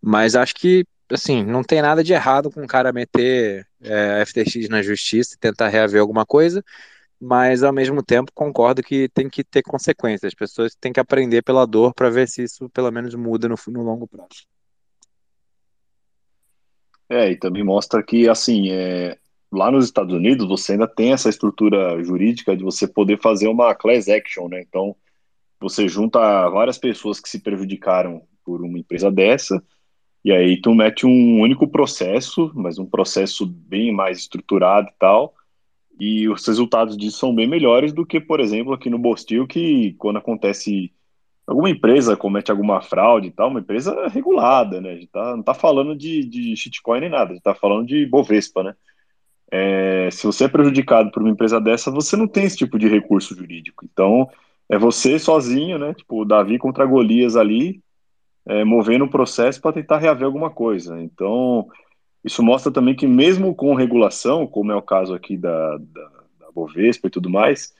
Mas 0.00 0.36
acho 0.36 0.54
que, 0.54 0.84
assim, 1.10 1.42
não 1.42 1.64
tem 1.64 1.80
nada 1.80 2.04
de 2.04 2.12
errado 2.12 2.50
com 2.50 2.62
o 2.62 2.66
cara 2.66 2.92
meter 2.92 3.66
é, 3.80 4.22
FTX 4.26 4.68
na 4.68 4.82
justiça 4.82 5.34
e 5.34 5.38
tentar 5.38 5.68
reaver 5.68 6.00
alguma 6.02 6.26
coisa 6.26 6.62
mas 7.20 7.62
ao 7.62 7.72
mesmo 7.72 8.02
tempo 8.02 8.30
concordo 8.32 8.82
que 8.82 9.08
tem 9.08 9.28
que 9.28 9.42
ter 9.42 9.62
consequências. 9.62 10.28
As 10.28 10.34
pessoas 10.34 10.74
têm 10.74 10.92
que 10.92 11.00
aprender 11.00 11.42
pela 11.42 11.66
dor 11.66 11.92
para 11.92 12.10
ver 12.10 12.28
se 12.28 12.42
isso 12.44 12.68
pelo 12.70 12.90
menos 12.90 13.14
muda 13.14 13.48
no, 13.48 13.56
no, 13.68 13.82
longo 13.82 14.06
prazo. 14.06 14.46
É, 17.08 17.30
e 17.30 17.36
também 17.36 17.64
mostra 17.64 18.02
que, 18.02 18.28
assim, 18.28 18.70
é, 18.70 19.18
lá 19.50 19.70
nos 19.70 19.84
Estados 19.84 20.14
Unidos 20.14 20.46
você 20.46 20.72
ainda 20.72 20.86
tem 20.86 21.12
essa 21.12 21.28
estrutura 21.28 22.02
jurídica 22.02 22.56
de 22.56 22.62
você 22.62 22.86
poder 22.86 23.18
fazer 23.20 23.48
uma 23.48 23.74
class 23.74 24.08
action, 24.08 24.48
né? 24.48 24.60
Então, 24.60 24.94
você 25.60 25.88
junta 25.88 26.48
várias 26.50 26.78
pessoas 26.78 27.18
que 27.20 27.28
se 27.28 27.40
prejudicaram 27.40 28.22
por 28.44 28.62
uma 28.62 28.78
empresa 28.78 29.10
dessa, 29.10 29.62
e 30.24 30.32
aí 30.32 30.60
tu 30.60 30.74
mete 30.74 31.06
um 31.06 31.40
único 31.40 31.66
processo, 31.66 32.52
mas 32.54 32.78
um 32.78 32.86
processo 32.86 33.46
bem 33.46 33.92
mais 33.92 34.18
estruturado 34.18 34.88
e 34.88 34.98
tal, 34.98 35.34
e 35.98 36.28
os 36.28 36.46
resultados 36.46 36.96
disso 36.96 37.18
são 37.18 37.34
bem 37.34 37.48
melhores 37.48 37.92
do 37.92 38.06
que, 38.06 38.20
por 38.20 38.38
exemplo, 38.40 38.72
aqui 38.72 38.88
no 38.88 38.98
Bostil, 38.98 39.46
que 39.46 39.94
quando 39.94 40.18
acontece 40.18 40.92
alguma 41.46 41.70
empresa 41.70 42.16
comete 42.16 42.50
alguma 42.50 42.80
fraude 42.80 43.28
e 43.28 43.30
tal, 43.30 43.48
uma 43.48 43.60
empresa 43.60 44.06
regulada, 44.08 44.80
né? 44.80 44.90
A 44.90 44.94
gente 44.94 45.08
tá, 45.08 45.32
não 45.32 45.40
está 45.40 45.54
falando 45.54 45.96
de, 45.96 46.24
de 46.24 46.54
shitcoin 46.54 47.00
nem 47.00 47.10
nada, 47.10 47.24
a 47.24 47.28
gente 47.28 47.38
está 47.38 47.54
falando 47.54 47.86
de 47.86 48.06
Bovespa, 48.06 48.62
né? 48.62 48.74
É, 49.50 50.10
se 50.10 50.26
você 50.26 50.44
é 50.44 50.48
prejudicado 50.48 51.10
por 51.10 51.22
uma 51.22 51.30
empresa 51.30 51.60
dessa, 51.60 51.90
você 51.90 52.16
não 52.16 52.28
tem 52.28 52.44
esse 52.44 52.56
tipo 52.56 52.78
de 52.78 52.88
recurso 52.88 53.34
jurídico. 53.34 53.84
Então, 53.84 54.28
é 54.68 54.78
você 54.78 55.18
sozinho, 55.18 55.78
né? 55.78 55.94
Tipo, 55.94 56.22
o 56.22 56.24
Davi 56.24 56.58
contra 56.58 56.84
Golias 56.84 57.36
ali, 57.36 57.82
é, 58.46 58.64
movendo 58.64 59.04
o 59.04 59.10
processo 59.10 59.60
para 59.60 59.72
tentar 59.72 59.98
reaver 59.98 60.26
alguma 60.26 60.50
coisa. 60.50 61.00
Então, 61.00 61.66
isso 62.22 62.42
mostra 62.42 62.70
também 62.70 62.94
que, 62.94 63.06
mesmo 63.06 63.54
com 63.54 63.74
regulação, 63.74 64.46
como 64.46 64.72
é 64.72 64.76
o 64.76 64.82
caso 64.82 65.14
aqui 65.14 65.36
da, 65.36 65.78
da, 65.78 66.10
da 66.40 66.52
Bovespa 66.54 67.08
e 67.08 67.10
tudo 67.10 67.30
mais, 67.30 67.72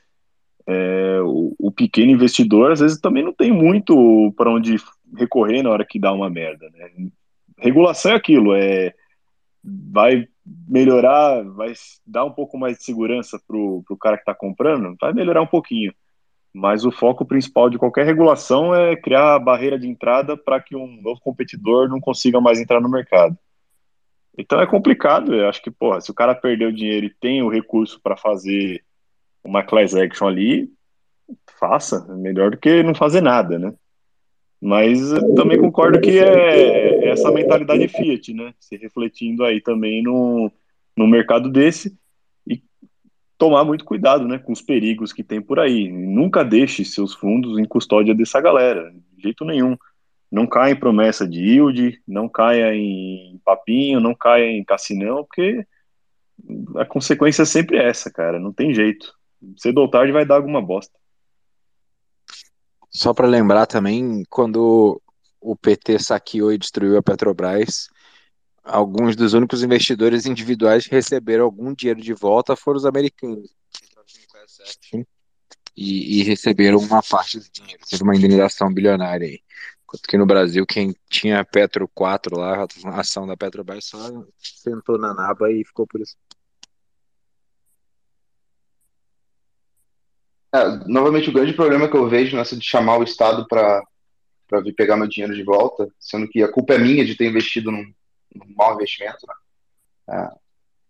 é, 0.66 1.20
o, 1.22 1.54
o, 1.58 1.70
pequeno 1.70 2.12
investidor 2.12 2.72
às 2.72 2.80
vezes 2.80 3.00
também 3.00 3.24
não 3.24 3.32
tem 3.32 3.50
muito 3.50 4.32
para 4.36 4.50
onde 4.50 4.76
recorrer 5.16 5.62
na 5.62 5.70
hora 5.70 5.84
que 5.84 5.98
dá 5.98 6.12
uma 6.12 6.28
merda. 6.28 6.68
Né? 6.70 7.10
Regulação 7.58 8.12
é 8.12 8.14
aquilo, 8.14 8.54
é 8.54 8.94
vai 9.64 10.28
melhorar, 10.68 11.42
vai 11.44 11.72
dar 12.06 12.24
um 12.24 12.30
pouco 12.30 12.58
mais 12.58 12.78
de 12.78 12.84
segurança 12.84 13.40
para 13.46 13.56
o 13.56 13.96
cara 14.00 14.16
que 14.16 14.22
está 14.22 14.34
comprando, 14.34 14.96
vai 15.00 15.12
melhorar 15.12 15.42
um 15.42 15.46
pouquinho. 15.46 15.92
Mas 16.52 16.84
o 16.84 16.90
foco 16.90 17.24
principal 17.24 17.68
de 17.68 17.78
qualquer 17.78 18.06
regulação 18.06 18.74
é 18.74 18.96
criar 18.96 19.38
barreira 19.38 19.78
de 19.78 19.86
entrada 19.86 20.36
para 20.36 20.60
que 20.60 20.74
um 20.74 21.00
novo 21.02 21.20
competidor 21.20 21.88
não 21.88 22.00
consiga 22.00 22.40
mais 22.40 22.60
entrar 22.60 22.80
no 22.80 22.90
mercado. 22.90 23.36
Então 24.36 24.60
é 24.60 24.66
complicado. 24.66 25.34
Eu 25.34 25.48
acho 25.48 25.60
que, 25.60 25.70
porra, 25.70 26.00
se 26.00 26.10
o 26.10 26.14
cara 26.14 26.34
perdeu 26.34 26.72
dinheiro 26.72 27.06
e 27.06 27.14
tem 27.20 27.42
o 27.42 27.50
recurso 27.50 28.00
para 28.00 28.16
fazer 28.16 28.82
uma 29.44 29.62
class 29.62 29.94
action 29.94 30.26
ali, 30.26 30.70
faça. 31.58 32.06
É 32.08 32.14
melhor 32.14 32.52
do 32.52 32.56
que 32.56 32.82
não 32.82 32.94
fazer 32.94 33.20
nada, 33.20 33.58
né? 33.58 33.74
Mas 34.60 34.98
também 35.36 35.58
concordo 35.58 36.00
que 36.00 36.18
é, 36.18 37.04
é 37.04 37.08
essa 37.10 37.30
mentalidade 37.30 37.86
Fiat, 37.88 38.34
né? 38.34 38.52
Se 38.58 38.76
refletindo 38.76 39.44
aí 39.44 39.60
também 39.60 40.02
no, 40.02 40.50
no 40.96 41.06
mercado 41.06 41.48
desse 41.48 41.96
e 42.46 42.60
tomar 43.36 43.64
muito 43.64 43.84
cuidado, 43.84 44.26
né? 44.26 44.38
Com 44.38 44.52
os 44.52 44.60
perigos 44.60 45.12
que 45.12 45.22
tem 45.22 45.40
por 45.40 45.60
aí. 45.60 45.88
Nunca 45.88 46.44
deixe 46.44 46.84
seus 46.84 47.14
fundos 47.14 47.58
em 47.58 47.64
custódia 47.64 48.14
dessa 48.14 48.40
galera, 48.40 48.92
de 49.16 49.22
jeito 49.22 49.44
nenhum 49.44 49.76
não 50.30 50.46
caia 50.46 50.72
em 50.72 50.78
promessa 50.78 51.26
de 51.26 51.40
yield, 51.40 52.00
não 52.06 52.28
caia 52.28 52.74
em 52.74 53.40
papinho, 53.44 54.00
não 54.00 54.14
caia 54.14 54.50
em 54.50 54.62
cassinão, 54.62 55.24
porque 55.24 55.66
a 56.76 56.84
consequência 56.84 57.42
é 57.42 57.46
sempre 57.46 57.78
essa, 57.78 58.10
cara, 58.10 58.38
não 58.38 58.52
tem 58.52 58.74
jeito. 58.74 59.12
Cedo 59.56 59.78
ou 59.80 59.88
tarde 59.88 60.12
vai 60.12 60.26
dar 60.26 60.36
alguma 60.36 60.60
bosta. 60.60 60.98
Só 62.98 63.14
para 63.14 63.28
lembrar 63.28 63.64
também, 63.66 64.24
quando 64.28 65.00
o 65.40 65.54
PT 65.54 66.00
saqueou 66.00 66.52
e 66.52 66.58
destruiu 66.58 66.98
a 66.98 67.02
Petrobras, 67.02 67.88
alguns 68.64 69.14
dos 69.14 69.34
únicos 69.34 69.62
investidores 69.62 70.26
individuais 70.26 70.84
que 70.84 70.96
receberam 70.96 71.44
algum 71.44 71.72
dinheiro 71.72 72.00
de 72.00 72.12
volta 72.12 72.56
foram 72.56 72.76
os 72.76 72.84
americanos. 72.84 73.54
E, 75.76 76.18
e 76.18 76.22
receberam 76.24 76.80
uma 76.80 77.00
parte 77.00 77.38
do 77.38 77.48
dinheiro, 77.52 77.84
teve 77.88 78.02
uma 78.02 78.16
indenização 78.16 78.74
bilionária 78.74 79.28
aí. 79.28 79.40
Enquanto 79.84 80.02
que 80.02 80.18
no 80.18 80.26
Brasil, 80.26 80.66
quem 80.66 80.92
tinha 81.08 81.44
Petro 81.44 81.86
4 81.94 82.36
lá, 82.36 82.66
a 82.86 83.00
ação 83.00 83.28
da 83.28 83.36
Petrobras 83.36 83.84
só 83.84 84.24
sentou 84.38 84.98
na 84.98 85.14
naba 85.14 85.52
e 85.52 85.64
ficou 85.64 85.86
por 85.86 86.00
isso. 86.00 86.16
É, 90.54 90.64
novamente, 90.86 91.28
o 91.28 91.32
grande 91.32 91.52
problema 91.52 91.88
que 91.88 91.96
eu 91.96 92.08
vejo 92.08 92.36
nessa 92.36 92.56
de 92.56 92.64
chamar 92.64 92.98
o 92.98 93.02
Estado 93.02 93.46
para 93.46 93.82
vir 94.62 94.74
pegar 94.74 94.96
meu 94.96 95.06
dinheiro 95.06 95.34
de 95.34 95.42
volta, 95.42 95.88
sendo 95.98 96.28
que 96.28 96.42
a 96.42 96.50
culpa 96.50 96.74
é 96.74 96.78
minha 96.78 97.04
de 97.04 97.14
ter 97.14 97.28
investido 97.28 97.70
num, 97.70 97.84
num 98.34 98.54
mau 98.56 98.74
investimento. 98.74 99.26
Né? 99.26 99.34
É, 100.16 100.30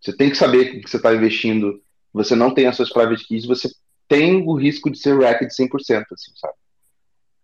você 0.00 0.16
tem 0.16 0.30
que 0.30 0.36
saber 0.36 0.80
que 0.80 0.88
você 0.88 0.96
está 0.96 1.14
investindo, 1.14 1.82
você 2.12 2.36
não 2.36 2.54
tem 2.54 2.66
as 2.66 2.76
suas 2.76 2.90
private 2.90 3.26
keys, 3.26 3.46
você 3.46 3.68
tem 4.06 4.46
o 4.46 4.54
risco 4.54 4.90
de 4.90 4.98
ser 4.98 5.18
racked 5.20 5.52
100%, 5.52 6.04
assim, 6.12 6.32
sabe? 6.36 6.54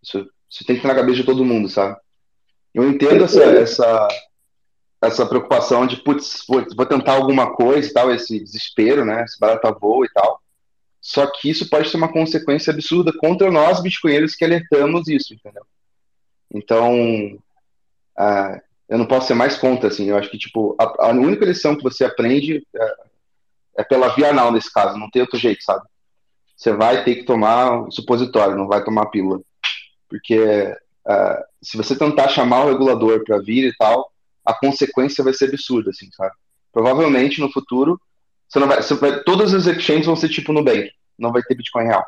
Isso 0.02 0.28
isso 0.54 0.64
tem 0.64 0.76
que 0.76 0.80
estar 0.80 0.88
na 0.88 0.94
cabeça 0.94 1.16
de 1.16 1.24
todo 1.24 1.44
mundo, 1.44 1.68
sabe? 1.68 1.96
Eu 2.72 2.88
entendo 2.88 3.24
essa, 3.24 3.42
essa, 3.42 4.08
essa 5.02 5.26
preocupação 5.26 5.84
de, 5.84 5.96
putz, 5.96 6.44
vou 6.48 6.86
tentar 6.86 7.14
alguma 7.14 7.52
coisa 7.54 7.88
e 7.88 7.92
tal, 7.92 8.12
esse 8.12 8.38
desespero, 8.38 9.04
né? 9.04 9.24
Esse 9.24 9.38
barata 9.38 9.72
voa 9.72 10.06
e 10.06 10.08
tal. 10.10 10.40
Só 11.04 11.26
que 11.26 11.50
isso 11.50 11.68
pode 11.68 11.90
ter 11.90 11.98
uma 11.98 12.10
consequência 12.10 12.72
absurda 12.72 13.12
contra 13.12 13.50
nós, 13.50 13.82
bitcoinheiros, 13.82 14.34
que 14.34 14.42
alertamos 14.42 15.06
isso, 15.06 15.34
entendeu? 15.34 15.62
Então, 16.50 17.38
eu 18.88 18.96
não 18.96 19.04
posso 19.04 19.26
ser 19.26 19.34
mais 19.34 19.54
contra, 19.54 19.88
assim. 19.88 20.08
Eu 20.08 20.16
acho 20.16 20.30
que, 20.30 20.38
tipo, 20.38 20.74
a, 20.80 21.08
a 21.08 21.10
única 21.10 21.44
lição 21.44 21.76
que 21.76 21.82
você 21.82 22.06
aprende 22.06 22.66
é, 22.74 22.94
é, 23.80 23.84
pela 23.84 24.14
via 24.14 24.30
anal, 24.30 24.50
nesse 24.50 24.72
caso. 24.72 24.96
Não 24.96 25.10
tem 25.10 25.20
outro 25.20 25.38
jeito, 25.38 25.62
sabe? 25.62 25.86
Você 26.56 26.72
vai 26.72 27.04
ter 27.04 27.16
que 27.16 27.24
tomar 27.24 27.84
supositório, 27.90 28.56
não 28.56 28.66
vai 28.66 28.82
tomar 28.82 29.04
pílula. 29.06 29.42
Porque 30.08 30.74
se 31.60 31.76
você 31.76 31.94
tentar 31.94 32.28
chamar 32.28 32.64
o 32.64 32.70
regulador 32.70 33.22
para 33.24 33.42
vir 33.42 33.68
e 33.68 33.76
tal, 33.76 34.10
a 34.42 34.54
consequência 34.54 35.22
vai 35.22 35.34
ser 35.34 35.50
absurda, 35.50 35.90
assim, 35.90 36.08
sabe? 36.12 36.32
Provavelmente, 36.72 37.42
no 37.42 37.52
futuro, 37.52 38.00
você 38.48 38.58
não 38.58 38.68
vai, 38.68 38.80
você 38.80 38.94
vai, 38.94 39.22
todas 39.24 39.52
as 39.52 39.66
exchanges 39.66 40.06
vão 40.06 40.14
ser 40.14 40.28
tipo 40.28 40.52
Nubank, 40.52 40.90
não 41.18 41.32
vai 41.32 41.42
ter 41.42 41.54
Bitcoin 41.54 41.84
real. 41.84 42.04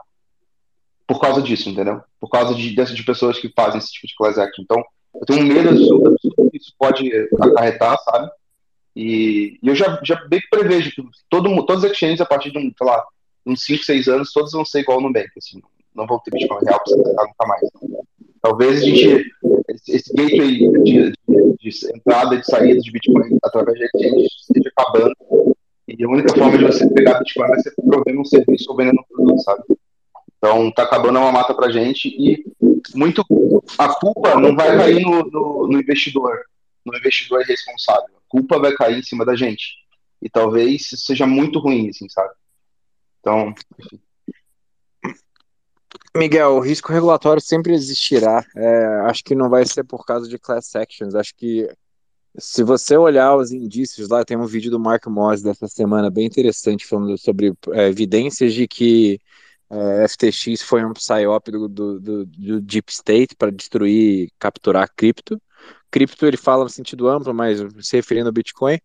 Por 1.07 1.21
causa 1.21 1.41
disso, 1.41 1.69
entendeu? 1.69 2.03
Por 2.21 2.29
causa 2.29 2.55
de, 2.55 2.75
de 2.75 3.03
pessoas 3.05 3.39
que 3.39 3.53
fazem 3.55 3.79
esse 3.79 3.93
tipo 3.93 4.07
de 4.07 4.15
class 4.17 4.39
action. 4.39 4.65
Então, 4.65 4.83
eu 5.15 5.27
tenho 5.27 5.45
um 5.45 5.47
medo 5.47 5.69
absurdo, 5.71 6.17
que 6.51 6.57
isso 6.57 6.75
pode 6.79 7.11
acarretar, 7.41 7.99
sabe? 8.03 8.31
E, 8.95 9.59
e, 9.63 9.69
eu 9.69 9.75
já, 9.75 10.01
já 10.03 10.17
bem 10.27 10.41
que 10.41 10.49
prevejo 10.49 10.91
que 10.91 11.03
todo, 11.29 11.65
todas 11.67 11.85
as 11.85 11.93
exchanges, 11.93 12.21
a 12.21 12.27
partir 12.27 12.51
de 12.51 12.59
um, 12.59 12.73
sei 12.77 12.87
lá, 12.87 13.05
uns 13.45 13.65
5, 13.65 13.85
6 13.85 14.09
anos, 14.09 14.33
todas 14.33 14.53
vão 14.53 14.65
ser 14.65 14.81
igual 14.81 15.01
no 15.01 15.09
Nubank, 15.09 15.31
assim, 15.37 15.61
não 15.95 16.07
vão 16.07 16.19
ter 16.21 16.31
Bitcoin 16.31 16.65
real 16.65 16.81
para 16.85 16.97
você 16.97 17.13
nunca 17.13 17.47
mais. 17.47 17.61
Talvez 18.43 18.83
a 18.83 18.85
gente, 18.85 19.33
esse, 19.89 20.13
gateway 20.15 20.59
de, 20.83 20.83
de, 20.83 21.13
de, 21.61 21.95
entrada 21.95 22.35
e 22.35 22.41
de 22.41 22.47
saída 22.47 22.81
de 22.81 22.91
Bitcoin 22.91 23.39
através 23.43 23.79
de 23.79 23.85
exchange 23.85 24.29
esteja 24.41 24.71
acabando 24.77 25.15
e 25.89 26.05
a 26.05 26.09
única 26.09 26.35
forma 26.35 26.59
de 26.59 26.65
você 26.65 26.89
pegar 26.93 27.19
Bitcoin 27.19 27.49
vai 27.49 27.61
ser 27.61 27.73
provendo 27.75 28.21
um 28.21 28.25
serviço 28.25 28.71
ou 28.71 28.77
vendendo 28.77 29.01
um 29.01 29.15
produto, 29.15 29.43
sabe? 29.43 29.63
Então, 30.37 30.71
tá 30.71 30.83
acabando 30.83 31.19
uma 31.19 31.33
mata 31.33 31.55
pra 31.55 31.71
gente 31.71 32.09
e 32.09 32.45
muito 32.95 33.25
a 33.79 33.89
culpa 33.95 34.39
não 34.39 34.55
vai 34.55 34.77
cair 34.77 35.03
no, 35.03 35.23
no, 35.25 35.69
no 35.69 35.81
investidor, 35.81 36.41
no 36.85 36.97
investidor 36.97 37.43
irresponsável. 37.43 38.17
A 38.17 38.29
culpa 38.29 38.59
vai 38.59 38.73
cair 38.73 38.99
em 38.99 39.03
cima 39.03 39.25
da 39.25 39.35
gente. 39.35 39.75
E 40.21 40.29
talvez 40.29 40.89
seja 40.97 41.27
muito 41.27 41.59
ruim, 41.59 41.89
assim, 41.89 42.09
sabe? 42.09 42.33
Então, 43.21 43.55
enfim. 43.79 44.01
Miguel, 46.17 46.57
o 46.57 46.61
risco 46.61 46.93
regulatório 46.93 47.43
sempre 47.43 47.75
existirá. 47.75 48.45
É, 48.57 48.87
acho 49.07 49.23
que 49.23 49.35
não 49.35 49.51
vai 49.51 49.67
ser 49.67 49.85
por 49.85 50.05
causa 50.05 50.29
de 50.29 50.39
class 50.39 50.75
actions. 50.75 51.15
Acho 51.15 51.35
que 51.37 51.69
se 52.39 52.63
você 52.63 52.97
olhar 52.97 53.37
os 53.37 53.53
indícios 53.53 54.09
lá, 54.09 54.25
tem 54.25 54.37
um 54.37 54.47
vídeo 54.47 54.71
do 54.71 54.81
Mark 54.81 55.07
Moss 55.07 55.43
dessa 55.43 55.69
semana 55.69 56.11
bem 56.11 56.27
interessante 56.27 56.87
falando 56.87 57.17
sobre 57.19 57.53
é, 57.73 57.89
evidências 57.89 58.53
de 58.53 58.69
que 58.69 59.21
é, 59.71 60.07
FTX 60.09 60.63
foi 60.63 60.85
um 60.85 60.93
psyop 60.93 61.51
do, 61.51 61.69
do, 61.69 62.01
do, 62.01 62.27
do 62.27 62.61
Deep 62.61 62.93
State 62.93 63.35
para 63.37 63.51
destruir, 63.51 64.31
capturar 64.39 64.91
cripto. 64.95 65.41
Cripto 65.91 66.27
ele 66.27 66.37
fala 66.37 66.65
no 66.65 66.71
sentido 66.71 67.09
amplo, 67.09 67.35
mas 67.35 67.61
se 67.81 67.97
referindo 67.97 68.29
ao 68.29 68.33
Bitcoin, 68.33 68.79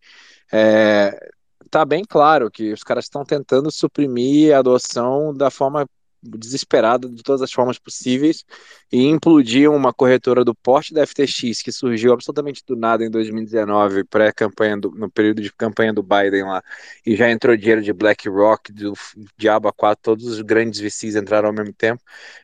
é, 0.52 1.30
tá 1.70 1.84
bem 1.84 2.04
claro 2.04 2.50
que 2.50 2.72
os 2.72 2.82
caras 2.82 3.04
estão 3.04 3.24
tentando 3.24 3.70
suprimir 3.70 4.54
a 4.54 4.58
adoção 4.58 5.34
da 5.34 5.50
forma 5.50 5.86
desesperada 6.22 7.08
de 7.08 7.22
todas 7.22 7.42
as 7.42 7.52
formas 7.52 7.78
possíveis 7.78 8.44
e 8.92 9.06
implodir 9.06 9.70
uma 9.70 9.92
corretora 9.92 10.44
do 10.44 10.54
porte 10.54 10.94
da 10.94 11.06
FTX 11.06 11.62
que 11.62 11.72
surgiu 11.72 12.12
absolutamente 12.12 12.62
do 12.66 12.76
nada 12.76 13.04
em 13.04 13.10
2019, 13.10 14.04
pré-campanha 14.04 14.76
no 14.76 15.10
período 15.10 15.42
de 15.42 15.52
campanha 15.52 15.92
do 15.92 16.02
Biden 16.02 16.44
lá, 16.44 16.62
e 17.04 17.16
já 17.16 17.30
entrou 17.30 17.56
dinheiro 17.56 17.82
de 17.82 17.92
BlackRock, 17.92 18.72
do 18.72 18.92
Diabo 19.36 19.72
4, 19.72 20.02
todos 20.02 20.26
os 20.26 20.40
grandes 20.40 20.80
VCs 20.80 21.16
entraram 21.16 21.48
ao 21.48 21.54
mesmo 21.54 21.72
tempo. 21.72 22.02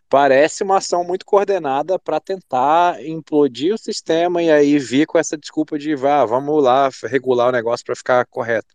Parece 0.08 0.64
uma 0.64 0.78
ação 0.78 1.04
muito 1.04 1.24
coordenada 1.24 1.98
para 1.98 2.18
tentar 2.18 3.04
implodir 3.04 3.74
o 3.74 3.78
sistema 3.78 4.42
e 4.42 4.50
aí 4.50 4.78
vir 4.78 5.06
com 5.06 5.18
essa 5.18 5.36
desculpa 5.36 5.78
de 5.78 5.94
vá, 5.94 6.24
vamos 6.24 6.62
lá 6.62 6.88
regular 7.04 7.48
o 7.48 7.52
negócio 7.52 7.84
para 7.84 7.94
ficar 7.94 8.26
correto. 8.26 8.68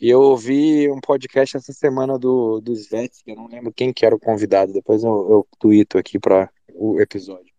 E 0.00 0.10
eu 0.10 0.20
ouvi 0.20 0.90
um 0.90 1.00
podcast 1.00 1.56
essa 1.56 1.72
semana 1.72 2.18
do, 2.18 2.60
dos 2.60 2.86
Vets, 2.88 3.22
eu 3.26 3.34
não 3.34 3.48
lembro 3.48 3.72
quem 3.72 3.92
que 3.92 4.04
era 4.04 4.14
o 4.14 4.20
convidado, 4.20 4.72
depois 4.72 5.02
eu, 5.02 5.10
eu 5.30 5.48
tuito 5.58 5.96
aqui 5.96 6.18
para 6.18 6.50
o 6.74 7.00
episódio. 7.00 7.54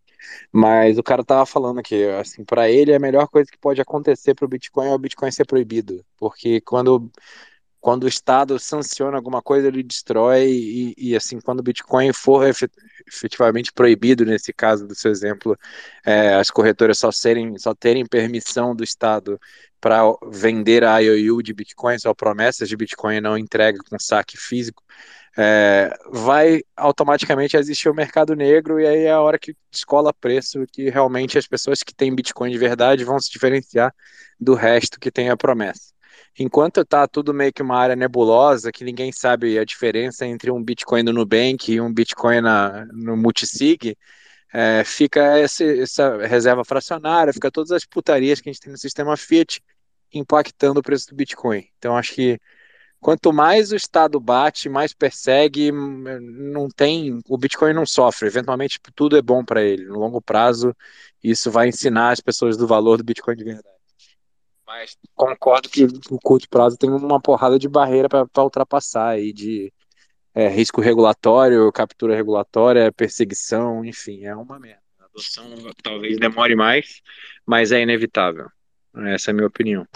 Mas 0.52 0.98
o 0.98 1.04
cara 1.04 1.24
tava 1.24 1.46
falando 1.46 1.82
que, 1.82 2.06
assim, 2.10 2.44
para 2.44 2.70
ele 2.70 2.94
a 2.94 3.00
melhor 3.00 3.28
coisa 3.28 3.50
que 3.52 3.58
pode 3.58 3.82
acontecer 3.82 4.36
para 4.36 4.46
o 4.46 4.48
Bitcoin 4.48 4.88
é 4.88 4.94
o 4.94 5.00
Bitcoin 5.00 5.32
ser 5.32 5.46
proibido, 5.46 6.06
porque 6.18 6.62
quando 6.62 7.10
quando 7.80 8.04
o 8.04 8.08
Estado 8.08 8.60
sanciona 8.60 9.18
alguma 9.18 9.42
coisa, 9.42 9.68
ele 9.68 9.84
destrói, 9.84 10.48
e, 10.50 10.94
e 10.98 11.16
assim, 11.16 11.40
quando 11.40 11.60
o 11.60 11.64
Bitcoin 11.64 12.12
for 12.12 12.48
efetivamente 13.08 13.72
proibido, 13.72 14.26
nesse 14.26 14.52
caso 14.52 14.88
do 14.88 14.96
seu 14.96 15.12
exemplo, 15.12 15.58
é, 16.06 16.36
as 16.36 16.50
corretoras 16.50 16.98
só, 16.98 17.12
serem, 17.12 17.58
só 17.58 17.74
terem 17.74 18.06
permissão 18.06 18.76
do 18.76 18.84
Estado 18.84 19.40
para 19.80 20.02
vender 20.32 20.84
a 20.84 21.00
IOU 21.00 21.42
de 21.42 21.54
Bitcoin, 21.54 22.00
só 22.00 22.14
promessas 22.14 22.68
de 22.68 22.76
Bitcoin 22.76 23.22
não 23.22 23.38
entrega 23.38 23.80
com 23.90 23.98
saque 24.00 24.38
físico, 24.38 24.84
é, 25.38 25.96
vai 26.10 26.64
automaticamente 26.76 27.56
existir 27.56 27.88
o 27.90 27.94
mercado 27.94 28.36
negro 28.36 28.80
e 28.80 28.88
aí 28.88 29.04
é 29.04 29.12
a 29.12 29.22
hora 29.22 29.38
que 29.38 29.56
descola 29.70 30.12
preço 30.12 30.66
que 30.72 30.90
realmente 30.90 31.38
as 31.38 31.46
pessoas 31.48 31.84
que 31.84 31.94
têm 31.94 32.14
Bitcoin 32.14 32.50
de 32.50 32.58
verdade 32.58 33.04
vão 33.04 33.20
se 33.20 33.32
diferenciar 33.32 33.94
do 34.40 34.56
resto 34.56 35.00
que 35.00 35.12
tem 35.12 35.30
a 35.30 35.38
promessa 35.38 35.96
enquanto 36.38 36.82
está 36.82 37.08
tudo 37.08 37.34
meio 37.34 37.52
que 37.52 37.62
uma 37.62 37.78
área 37.78 37.96
nebulosa, 37.96 38.72
que 38.72 38.84
ninguém 38.84 39.12
sabe 39.12 39.58
a 39.58 39.66
diferença 39.66 40.26
entre 40.26 40.52
um 40.52 40.64
Bitcoin 40.64 41.04
no 41.04 41.14
Nubank 41.14 41.72
e 41.72 41.82
um 41.82 41.92
Bitcoin 41.92 42.42
na, 42.42 42.86
no 42.94 43.18
Multisig, 43.18 43.98
é, 44.54 44.84
fica 44.84 45.40
esse, 45.40 45.82
essa 45.82 46.18
reserva 46.26 46.64
fracionária, 46.64 47.34
fica 47.34 47.52
todas 47.52 47.72
as 47.72 47.86
putarias 47.86 48.40
que 48.40 48.50
a 48.50 48.54
gente 48.54 48.62
tem 48.62 48.72
no 48.72 48.78
sistema 48.78 49.18
Fiat 49.18 49.62
impactando 50.14 50.80
o 50.80 50.84
preço 50.84 51.10
do 51.10 51.16
Bitcoin. 51.16 51.68
Então 51.78 51.98
acho 51.98 52.14
que 52.14 52.40
quanto 53.00 53.34
mais 53.34 53.72
o 53.72 53.76
Estado 53.76 54.20
bate, 54.20 54.70
mais 54.70 54.94
persegue, 54.94 55.72
não 55.72 56.70
tem, 56.70 57.20
o 57.28 57.38
Bitcoin 57.38 57.74
não 57.74 57.86
sofre, 57.86 58.28
eventualmente 58.28 58.80
tudo 58.96 59.18
é 59.18 59.22
bom 59.22 59.44
para 59.44 59.64
ele. 59.64 59.86
No 59.86 60.00
longo 60.00 60.22
prazo, 60.22 60.76
isso 61.24 61.52
vai 61.52 61.70
ensinar 61.70 62.12
as 62.12 62.20
pessoas 62.22 62.58
do 62.58 62.68
valor 62.68 62.98
do 62.98 63.04
Bitcoin 63.04 63.36
de 63.36 63.44
verdade. 63.44 63.77
Mas 64.68 64.98
concordo 65.16 65.70
que 65.70 65.86
o 65.86 66.20
curto 66.22 66.50
prazo 66.50 66.78
tem 66.78 66.90
uma 66.90 67.22
porrada 67.22 67.58
de 67.58 67.70
barreira 67.70 68.10
para 68.10 68.44
ultrapassar 68.44 69.12
aí 69.12 69.32
de 69.32 69.72
é, 70.36 70.50
risco 70.50 70.82
regulatório, 70.82 71.72
captura 71.72 72.14
regulatória, 72.14 72.92
perseguição, 72.92 73.86
enfim, 73.86 74.26
é 74.26 74.36
uma 74.36 74.60
merda. 74.60 74.82
A 75.00 75.06
adoção 75.06 75.46
talvez 75.82 76.18
demore 76.18 76.54
mais, 76.54 77.02
mas 77.46 77.72
é 77.72 77.82
inevitável. 77.82 78.50
Essa 79.06 79.30
é 79.30 79.32
a 79.32 79.36
minha 79.36 79.48
opinião. 79.48 79.88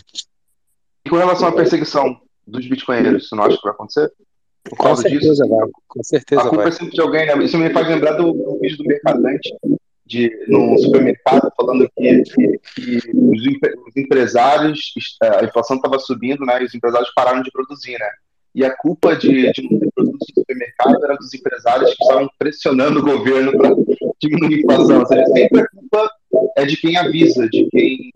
E 1.06 1.10
com 1.10 1.18
relação 1.18 1.50
à 1.50 1.52
perseguição 1.52 2.22
dos 2.48 2.66
bitcoinheiros, 2.66 3.28
você 3.28 3.36
não 3.36 3.44
acha 3.44 3.58
que 3.58 3.64
vai 3.64 3.74
acontecer? 3.74 4.10
Por 4.64 4.78
causa 4.78 5.04
com 5.04 5.10
certeza 5.10 5.44
disso? 5.44 5.50
Vai, 5.50 5.70
com 5.88 6.04
certeza 6.04 6.42
a 6.42 6.44
culpa 6.46 6.58
vai. 6.58 6.68
é 6.68 6.72
sempre 6.72 6.94
de 6.94 7.02
alguém, 7.02 7.26
né? 7.26 7.44
Isso 7.44 7.58
me 7.58 7.70
faz 7.72 7.88
lembrar 7.90 8.14
do, 8.14 8.32
do 8.32 8.60
vídeo 8.60 8.78
do 8.78 8.86
Mercadante, 8.86 9.54
de, 10.06 10.30
no 10.48 10.78
supermercado 10.80 11.52
falando 11.56 11.90
que, 11.96 12.24
que, 12.76 12.98
os, 13.14 13.42
os, 13.88 13.98
empresários, 13.98 14.94
a 15.22 15.46
inflação 15.46 15.78
estava 15.78 16.00
subindo, 16.00 16.46
né, 16.46 16.62
e 16.62 16.66
os 16.66 16.76
empresários 16.76 17.12
pararam 17.16 17.42
de 17.42 17.52
produzir, 17.52 17.98
né? 17.98 18.10
E 18.54 18.66
a 18.66 18.76
culpa 18.76 19.16
de, 19.16 19.52
de 19.54 19.64
não 19.64 19.80
ter 19.80 19.90
produtos 19.96 20.28
no 20.36 20.42
supermercado 20.42 21.06
era 21.06 21.16
dos 21.16 21.34
empresários 21.34 21.94
que 21.94 22.04
estavam 22.04 22.30
pressionando 22.38 23.00
o 23.00 23.04
governo 23.04 23.58
para 23.58 23.74
diminuir 24.22 24.56
a 24.56 24.60
inflação. 24.60 25.00
Ou 25.00 25.06
seja, 25.06 25.26
sempre 25.28 25.62
a 25.62 25.68
culpa 25.70 26.12
é 26.58 26.66
de 26.66 26.76
quem 26.76 26.98
avisa, 26.98 27.48
de 27.48 27.70
quem, 27.70 28.12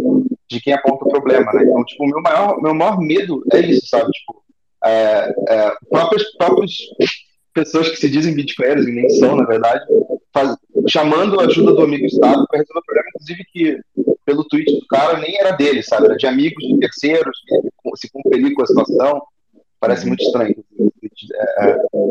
de 0.49 0.61
quem 0.61 0.73
aponta 0.73 1.05
o 1.05 1.09
problema, 1.09 1.53
né? 1.53 1.63
Então, 1.63 1.85
tipo, 1.85 2.03
o 2.03 2.07
meu 2.07 2.21
maior, 2.21 2.61
meu 2.61 2.73
maior 2.73 2.99
medo 2.99 3.43
é 3.53 3.59
isso, 3.61 3.87
sabe? 3.87 4.11
Tipo, 4.11 4.43
é, 4.83 5.33
é, 5.47 5.75
próprios, 5.89 6.23
próprios 6.37 6.73
pessoas 7.53 7.89
que 7.89 7.95
se 7.95 8.09
dizem 8.09 8.35
bitcoinheiros 8.35 8.87
e 8.87 8.91
nem 8.91 9.09
são, 9.11 9.37
na 9.37 9.45
verdade, 9.45 9.85
faz, 10.35 10.57
chamando 10.89 11.39
a 11.39 11.45
ajuda 11.45 11.73
do 11.73 11.81
amigo 11.81 12.05
Estado 12.05 12.45
para 12.47 12.59
resolver 12.59 12.79
o 12.79 12.83
problema, 12.83 13.07
inclusive 13.15 13.45
que 13.45 13.79
pelo 14.25 14.43
tweet 14.43 14.69
do 14.79 14.85
cara 14.87 15.17
nem 15.19 15.39
era 15.39 15.51
dele, 15.51 15.81
sabe? 15.81 16.07
Era 16.07 16.17
de 16.17 16.27
amigos 16.27 16.61
de 16.61 16.77
terceiros 16.77 17.39
que 17.47 17.97
se 17.97 18.11
compeliam 18.11 18.53
com 18.53 18.63
a 18.63 18.67
situação. 18.67 19.21
Parece 19.79 20.05
muito 20.05 20.23
estranho. 20.23 20.55
É, 21.33 21.69
é, 21.69 22.05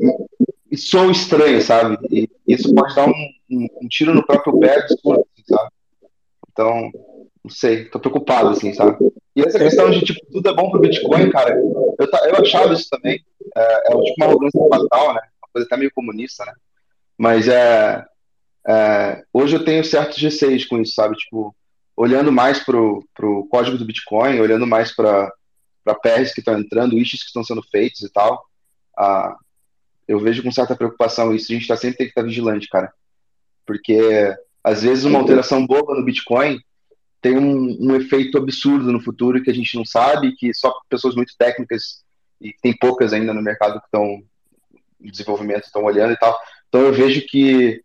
é, 0.00 0.76
sou 0.76 1.10
estranho, 1.10 1.60
sabe? 1.60 1.98
E 2.10 2.28
isso 2.48 2.74
pode 2.74 2.94
dar 2.94 3.06
um, 3.06 3.30
um, 3.50 3.66
um 3.82 3.88
tiro 3.88 4.14
no 4.14 4.24
próprio 4.24 4.58
pé 4.58 4.86
do 4.86 5.26
sabe? 5.46 5.70
Então, 6.50 6.90
não 7.44 7.50
sei, 7.50 7.84
tô 7.84 8.00
preocupado, 8.00 8.48
assim, 8.48 8.72
sabe? 8.72 8.96
E 9.34 9.42
essa 9.42 9.58
questão 9.58 9.90
de, 9.90 10.00
tipo, 10.00 10.24
tudo 10.32 10.48
é 10.48 10.54
bom 10.54 10.70
pro 10.70 10.80
Bitcoin, 10.80 11.28
cara, 11.30 11.54
eu, 11.54 11.96
eu 11.98 12.36
achava 12.36 12.72
isso 12.72 12.88
também, 12.88 13.22
é, 13.54 13.92
é 13.92 14.02
tipo 14.02 14.14
uma 14.16 14.26
arrogância 14.26 14.60
fatal, 14.68 15.14
né? 15.14 15.20
Uma 15.42 15.48
coisa 15.52 15.66
até 15.66 15.76
meio 15.76 15.92
comunista, 15.94 16.44
né? 16.46 16.52
Mas 17.18 17.48
é, 17.48 18.04
é, 18.68 19.24
hoje 19.32 19.56
eu 19.56 19.64
tenho 19.64 19.84
certos 19.84 20.18
receios 20.18 20.64
com 20.64 20.80
isso, 20.80 20.94
sabe? 20.94 21.16
Tipo, 21.16 21.54
olhando 21.96 22.30
mais 22.30 22.62
pro, 22.62 23.06
pro 23.14 23.46
código 23.48 23.78
do 23.78 23.84
Bitcoin, 23.84 24.40
olhando 24.40 24.66
mais 24.66 24.94
para 24.94 25.32
PRs 26.02 26.34
que 26.34 26.40
estão 26.40 26.58
entrando, 26.58 26.98
issues 26.98 27.22
que 27.22 27.28
estão 27.28 27.44
sendo 27.44 27.62
feitos 27.62 28.02
e 28.02 28.12
tal, 28.12 28.44
ah, 28.98 29.36
eu 30.06 30.20
vejo 30.20 30.42
com 30.42 30.52
certa 30.52 30.76
preocupação 30.76 31.34
isso. 31.34 31.50
A 31.50 31.54
gente 31.54 31.68
tá, 31.68 31.76
sempre 31.76 31.98
tem 31.98 32.06
que 32.06 32.10
estar 32.10 32.22
tá 32.22 32.26
vigilante, 32.26 32.68
cara. 32.68 32.92
Porque 33.64 34.36
Às 34.62 34.82
vezes 34.82 35.04
uma 35.04 35.18
alteração 35.18 35.66
boba 35.66 35.94
no 35.94 36.04
Bitcoin 36.04 36.60
tem 37.20 37.36
um, 37.36 37.76
um 37.80 37.96
efeito 37.96 38.38
absurdo 38.38 38.92
no 38.92 39.00
futuro 39.00 39.42
que 39.42 39.50
a 39.50 39.54
gente 39.54 39.74
não 39.76 39.84
sabe, 39.84 40.36
que 40.36 40.52
só 40.54 40.72
pessoas 40.88 41.14
muito 41.14 41.32
técnicas 41.36 42.04
e 42.40 42.52
tem 42.62 42.76
poucas 42.76 43.12
ainda 43.12 43.32
no 43.32 43.42
mercado 43.42 43.80
que 43.80 43.86
estão 43.86 44.22
desenvolvimento, 45.00 45.64
estão 45.64 45.84
olhando 45.84 46.12
e 46.12 46.16
tal. 46.16 46.38
Então 46.68 46.80
eu 46.82 46.92
vejo 46.92 47.24
que 47.26 47.82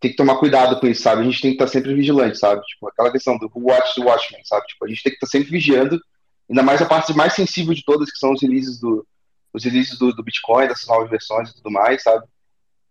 tem 0.00 0.10
que 0.10 0.16
tomar 0.16 0.36
cuidado 0.36 0.78
com 0.78 0.86
isso, 0.86 1.02
sabe? 1.02 1.22
A 1.22 1.24
gente 1.24 1.40
tem 1.40 1.50
que 1.50 1.56
estar 1.56 1.66
sempre 1.66 1.94
vigilante, 1.94 2.38
sabe? 2.38 2.62
Tipo, 2.62 2.88
aquela 2.88 3.10
questão 3.10 3.36
do 3.36 3.50
watch 3.54 3.94
the 3.94 4.02
watchman, 4.02 4.42
sabe? 4.44 4.66
Tipo, 4.66 4.84
a 4.84 4.88
gente 4.88 5.02
tem 5.02 5.10
que 5.10 5.16
estar 5.16 5.26
sempre 5.26 5.50
vigiando, 5.50 6.00
ainda 6.48 6.62
mais 6.62 6.80
a 6.80 6.86
parte 6.86 7.12
mais 7.14 7.34
sensível 7.34 7.74
de 7.74 7.84
todas, 7.84 8.10
que 8.10 8.18
são 8.18 8.32
os 8.32 8.40
releases 8.40 8.78
do, 8.78 9.06
os 9.52 9.64
releases 9.64 9.98
do, 9.98 10.14
do 10.14 10.22
Bitcoin, 10.22 10.68
dessas 10.68 10.86
novas 10.86 11.10
versões 11.10 11.50
e 11.50 11.54
tudo 11.54 11.70
mais, 11.70 12.02
sabe? 12.02 12.24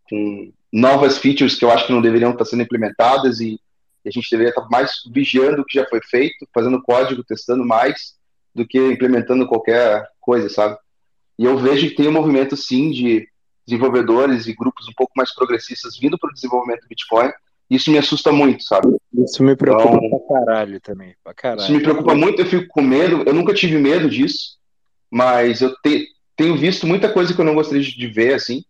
Com 0.10 0.52
novas 0.72 1.18
features 1.18 1.56
que 1.56 1.64
eu 1.64 1.72
acho 1.72 1.88
que 1.88 1.94
não 1.94 2.02
deveriam 2.02 2.32
estar 2.32 2.46
sendo 2.46 2.64
implementadas 2.64 3.40
e, 3.40 3.60
a 4.06 4.10
gente 4.10 4.30
deveria 4.32 4.52
estar 4.52 4.66
mais 4.70 4.92
vigiando 5.12 5.62
o 5.62 5.66
que 5.66 5.78
já 5.78 5.86
foi 5.86 6.00
feito, 6.02 6.48
fazendo 6.54 6.82
código, 6.82 7.26
testando 7.26 7.66
mais, 7.66 8.16
do 8.56 8.66
que 8.66 8.80
implementando 8.80 9.46
qualquer 9.46 10.08
coisa, 10.22 10.48
sabe? 10.48 10.78
E 11.38 11.46
eu 11.46 11.58
vejo 11.58 11.90
que 11.90 11.96
tem 11.96 12.08
um 12.08 12.12
movimento, 12.14 12.56
sim, 12.58 12.90
de 12.92 13.28
desenvolvedores 13.66 14.48
e 14.48 14.54
grupos 14.56 14.88
um 14.88 14.94
pouco 14.96 15.14
mais 15.16 15.34
progressistas 15.34 15.98
vindo 15.98 16.18
para 16.18 16.30
o 16.30 16.34
desenvolvimento 16.34 16.82
do 16.82 16.88
Bitcoin. 16.88 17.32
Isso 17.70 17.92
me 17.92 17.98
assusta 17.98 18.32
muito, 18.32 18.64
sabe? 18.64 18.96
Isso 19.14 19.44
me 19.44 19.56
preocupa 19.56 19.98
Então, 20.06 20.20
pra 20.26 20.40
caralho 20.40 20.80
também. 20.80 21.16
Pra 21.24 21.34
caralho. 21.34 21.62
Isso 21.64 21.72
me 21.74 21.82
preocupa 21.82 22.16
muito, 22.16 22.42
eu 22.42 22.46
fico 22.46 22.66
com 22.70 22.82
medo. 22.82 23.24
Eu 23.28 23.34
nunca 23.34 23.54
tive 23.54 23.78
medo 23.78 24.10
disso, 24.10 24.58
mas 25.12 25.62
eu 25.62 25.76
te- 25.84 26.08
tenho 26.36 26.56
visto 26.58 26.88
muita 26.88 27.12
coisa 27.12 27.34
que 27.34 27.42
eu 27.42 27.46
não 27.46 27.56
gostaria 27.56 27.84
de 27.84 28.08
ver, 28.08 28.36
assim, 28.36 28.64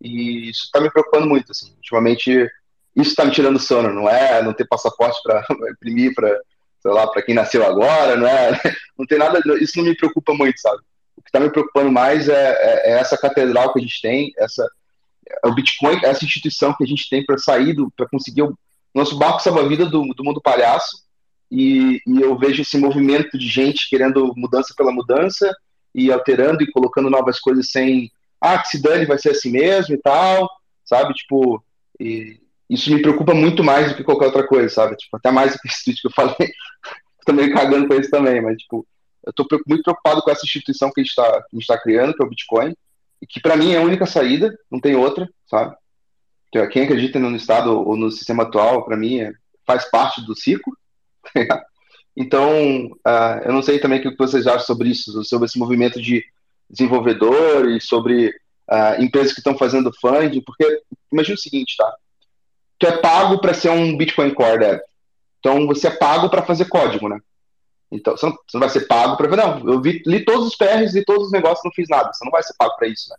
e 0.00 0.50
isso 0.50 0.64
está 0.66 0.78
me 0.80 0.90
preocupando 0.90 1.26
muito, 1.26 1.50
assim. 1.52 1.72
Ultimamente, 1.76 2.30
isso 2.94 3.10
está 3.10 3.24
me 3.24 3.30
tirando 3.32 3.58
sono, 3.58 3.92
não 3.94 4.08
é 4.08 4.42
não 4.42 4.52
ter 4.52 4.66
passaporte 4.68 5.18
para 5.22 5.42
imprimir 5.72 6.14
para, 6.14 6.28
sei 6.82 6.90
lá, 6.92 7.06
para 7.06 7.22
quem 7.22 7.34
nasceu 7.34 7.64
agora, 7.64 8.14
não 8.16 8.26
é? 8.26 8.50
Não 8.96 9.04
tem 9.06 9.18
nada, 9.18 9.40
isso 9.60 9.76
não 9.78 9.84
me 9.84 9.96
preocupa 9.96 10.32
muito, 10.34 10.56
sabe? 10.60 10.80
O 11.16 11.22
que 11.22 11.28
está 11.28 11.40
me 11.40 11.50
preocupando 11.50 11.90
mais 11.90 12.28
é, 12.28 12.32
é- 12.34 12.90
é 12.90 12.98
essa 12.98 13.16
catedral 13.16 13.72
que 13.72 13.78
a 13.78 13.82
gente 13.82 14.00
tem, 14.00 14.32
essa 14.38 14.66
é 15.42 15.48
o 15.48 15.54
Bitcoin, 15.54 15.98
essa 16.04 16.24
instituição 16.24 16.74
que 16.74 16.84
a 16.84 16.86
gente 16.86 17.08
tem 17.08 17.24
para 17.24 17.38
sair, 17.38 17.74
para 17.96 18.08
conseguir 18.08 18.42
o 18.42 18.56
nosso 18.94 19.16
barco 19.16 19.40
salva-vida 19.40 19.86
do, 19.86 20.02
do 20.14 20.24
mundo 20.24 20.40
palhaço. 20.40 21.02
E, 21.50 22.00
e 22.06 22.20
eu 22.20 22.36
vejo 22.38 22.62
esse 22.62 22.76
movimento 22.76 23.38
de 23.38 23.48
gente 23.48 23.88
querendo 23.88 24.32
mudança 24.36 24.74
pela 24.76 24.92
mudança 24.92 25.54
e 25.94 26.10
alterando 26.12 26.62
e 26.62 26.70
colocando 26.70 27.08
novas 27.08 27.38
coisas 27.38 27.70
sem, 27.70 28.10
ah, 28.40 28.58
que 28.58 28.68
se 28.68 28.82
dane, 28.82 29.06
vai 29.06 29.18
ser 29.18 29.30
assim 29.30 29.50
mesmo 29.50 29.94
e 29.94 29.98
tal, 29.98 30.50
sabe? 30.84 31.14
Tipo, 31.14 31.64
e 32.00 32.40
isso 32.68 32.92
me 32.92 33.00
preocupa 33.00 33.34
muito 33.34 33.62
mais 33.62 33.90
do 33.90 33.96
que 33.96 34.04
qualquer 34.04 34.26
outra 34.26 34.46
coisa, 34.46 34.68
sabe? 34.68 34.96
Tipo, 34.96 35.16
até 35.16 35.30
mais 35.30 35.52
do 35.52 35.58
que 35.58 35.68
esse 35.68 35.84
tweet 35.84 36.00
que 36.00 36.08
eu 36.08 36.12
falei, 36.12 36.34
tô 37.24 37.32
meio 37.32 37.52
cagando 37.52 37.86
com 37.86 37.94
isso 37.94 38.10
também, 38.10 38.40
mas, 38.40 38.56
tipo, 38.58 38.86
eu 39.26 39.46
pre- 39.46 39.62
muito 39.66 39.82
preocupado 39.82 40.22
com 40.22 40.30
essa 40.30 40.44
instituição 40.44 40.90
que 40.92 41.00
a 41.00 41.04
gente 41.04 41.14
tá, 41.14 41.44
gente 41.52 41.66
tá 41.66 41.78
criando, 41.78 42.14
que 42.14 42.22
é 42.22 42.26
o 42.26 42.28
Bitcoin, 42.28 42.74
e 43.22 43.26
que 43.26 43.40
para 43.40 43.56
mim 43.56 43.72
é 43.72 43.78
a 43.78 43.82
única 43.82 44.06
saída, 44.06 44.56
não 44.70 44.80
tem 44.80 44.94
outra, 44.96 45.28
sabe? 45.48 45.74
Que 46.52 46.66
Quem 46.68 46.84
acredita 46.84 47.18
no 47.18 47.34
Estado 47.34 47.70
ou 47.72 47.96
no 47.96 48.10
sistema 48.10 48.42
atual, 48.44 48.84
para 48.84 48.96
mim, 48.96 49.20
é- 49.20 49.32
faz 49.66 49.90
parte 49.90 50.20
do 50.24 50.34
ciclo. 50.36 50.76
Então, 52.16 52.96
ah, 53.04 53.40
eu 53.44 53.52
não 53.52 53.60
sei 53.60 53.80
também 53.80 53.98
o 53.98 54.02
que 54.02 54.16
vocês 54.16 54.46
acham 54.46 54.60
sobre 54.64 54.88
isso, 54.90 55.24
sobre 55.24 55.46
esse 55.46 55.58
movimento 55.58 56.00
de 56.00 56.24
desenvolvedores, 56.70 57.86
sobre 57.88 58.32
ah, 58.70 58.96
empresas 59.02 59.32
que 59.32 59.40
estão 59.40 59.58
fazendo 59.58 59.92
funding, 60.00 60.40
porque 60.42 60.64
imagina 61.12 61.34
o 61.34 61.38
seguinte, 61.38 61.74
tá? 61.76 61.92
Tu 62.78 62.86
é 62.86 62.98
pago 62.98 63.40
para 63.40 63.52
ser 63.52 63.70
um 63.70 63.96
Bitcoin 63.96 64.32
Core 64.32 64.58
Dev. 64.58 64.80
Então, 65.40 65.66
você 65.66 65.88
é 65.88 65.90
pago 65.90 66.30
para 66.30 66.42
fazer 66.44 66.66
código, 66.66 67.08
né? 67.08 67.18
Então, 67.94 68.16
você 68.16 68.26
não, 68.26 68.32
você 68.32 68.56
não 68.58 68.60
vai 68.60 68.68
ser 68.68 68.86
pago 68.88 69.16
para. 69.16 69.36
Não, 69.36 69.72
eu 69.72 69.80
vi, 69.80 70.02
li 70.04 70.24
todos 70.24 70.48
os 70.48 70.56
PRs 70.56 70.96
e 70.96 71.04
todos 71.04 71.26
os 71.26 71.32
negócios, 71.32 71.64
não 71.64 71.70
fiz 71.70 71.88
nada. 71.88 72.12
Você 72.12 72.24
não 72.24 72.32
vai 72.32 72.42
ser 72.42 72.54
pago 72.58 72.76
para 72.76 72.88
isso, 72.88 73.08
né? 73.08 73.16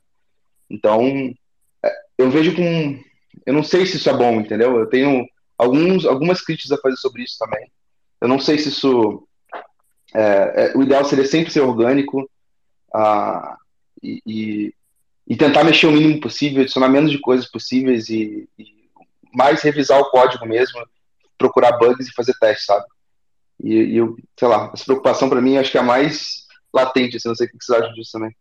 Então, 0.69 1.33
é, 1.81 1.95
eu 2.17 2.29
vejo 2.29 2.53
com. 2.53 2.99
Eu 3.45 3.53
não 3.53 3.63
sei 3.63 3.85
se 3.85 3.95
isso 3.95 4.09
é 4.09 4.13
bom, 4.13 4.41
entendeu? 4.41 4.77
Eu 4.77 4.87
tenho 4.87 5.25
alguns, 5.57 6.05
algumas 6.05 6.41
críticas 6.41 6.77
a 6.77 6.81
fazer 6.81 6.97
sobre 6.97 7.23
isso 7.23 7.37
também. 7.39 7.71
Eu 8.19 8.27
não 8.27 8.37
sei 8.37 8.57
se 8.57 8.67
isso. 8.67 9.25
é, 10.13 10.73
é, 10.73 10.77
o 10.77 10.83
ideal 10.83 11.05
seria 11.05 11.25
sempre 11.25 11.53
ser 11.53 11.61
orgânico 11.61 12.29
ah, 12.93 13.55
e, 14.03 14.21
e, 14.25 14.73
e 15.25 15.37
tentar 15.37 15.63
mexer 15.63 15.87
o 15.87 15.91
mínimo 15.91 16.19
possível, 16.19 16.63
adicionar 16.63 16.89
menos 16.89 17.11
de 17.11 17.19
coisas 17.19 17.49
possíveis 17.49 18.09
e, 18.09 18.49
e 18.59 18.89
mais 19.33 19.61
revisar 19.61 20.01
o 20.01 20.11
código 20.11 20.45
mesmo, 20.45 20.85
procurar 21.37 21.77
bugs 21.77 22.09
e 22.09 22.13
fazer 22.13 22.33
testes, 22.39 22.65
sabe? 22.65 22.85
E, 23.63 23.73
e 23.73 23.97
eu, 23.97 24.15
sei 24.37 24.47
lá, 24.47 24.71
essa 24.73 24.85
preocupação 24.85 25.29
para 25.29 25.41
mim 25.41 25.57
acho 25.57 25.71
que 25.71 25.77
é 25.77 25.81
a 25.81 25.83
mais 25.83 26.45
latente, 26.73 27.17
assim, 27.17 27.29
não 27.29 27.35
sei 27.35 27.47
o 27.47 27.49
que 27.49 27.63
vocês 27.63 27.81
acham 27.81 27.93
disso 27.93 28.11
também. 28.13 28.35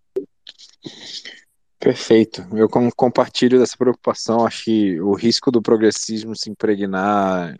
Perfeito. 1.78 2.46
Eu 2.52 2.68
com- 2.68 2.90
compartilho 2.90 3.58
dessa 3.58 3.76
preocupação. 3.76 4.46
Acho 4.46 4.64
que 4.64 5.00
o 5.00 5.12
risco 5.12 5.50
do 5.50 5.60
progressismo 5.62 6.34
se 6.34 6.50
impregnar 6.50 7.54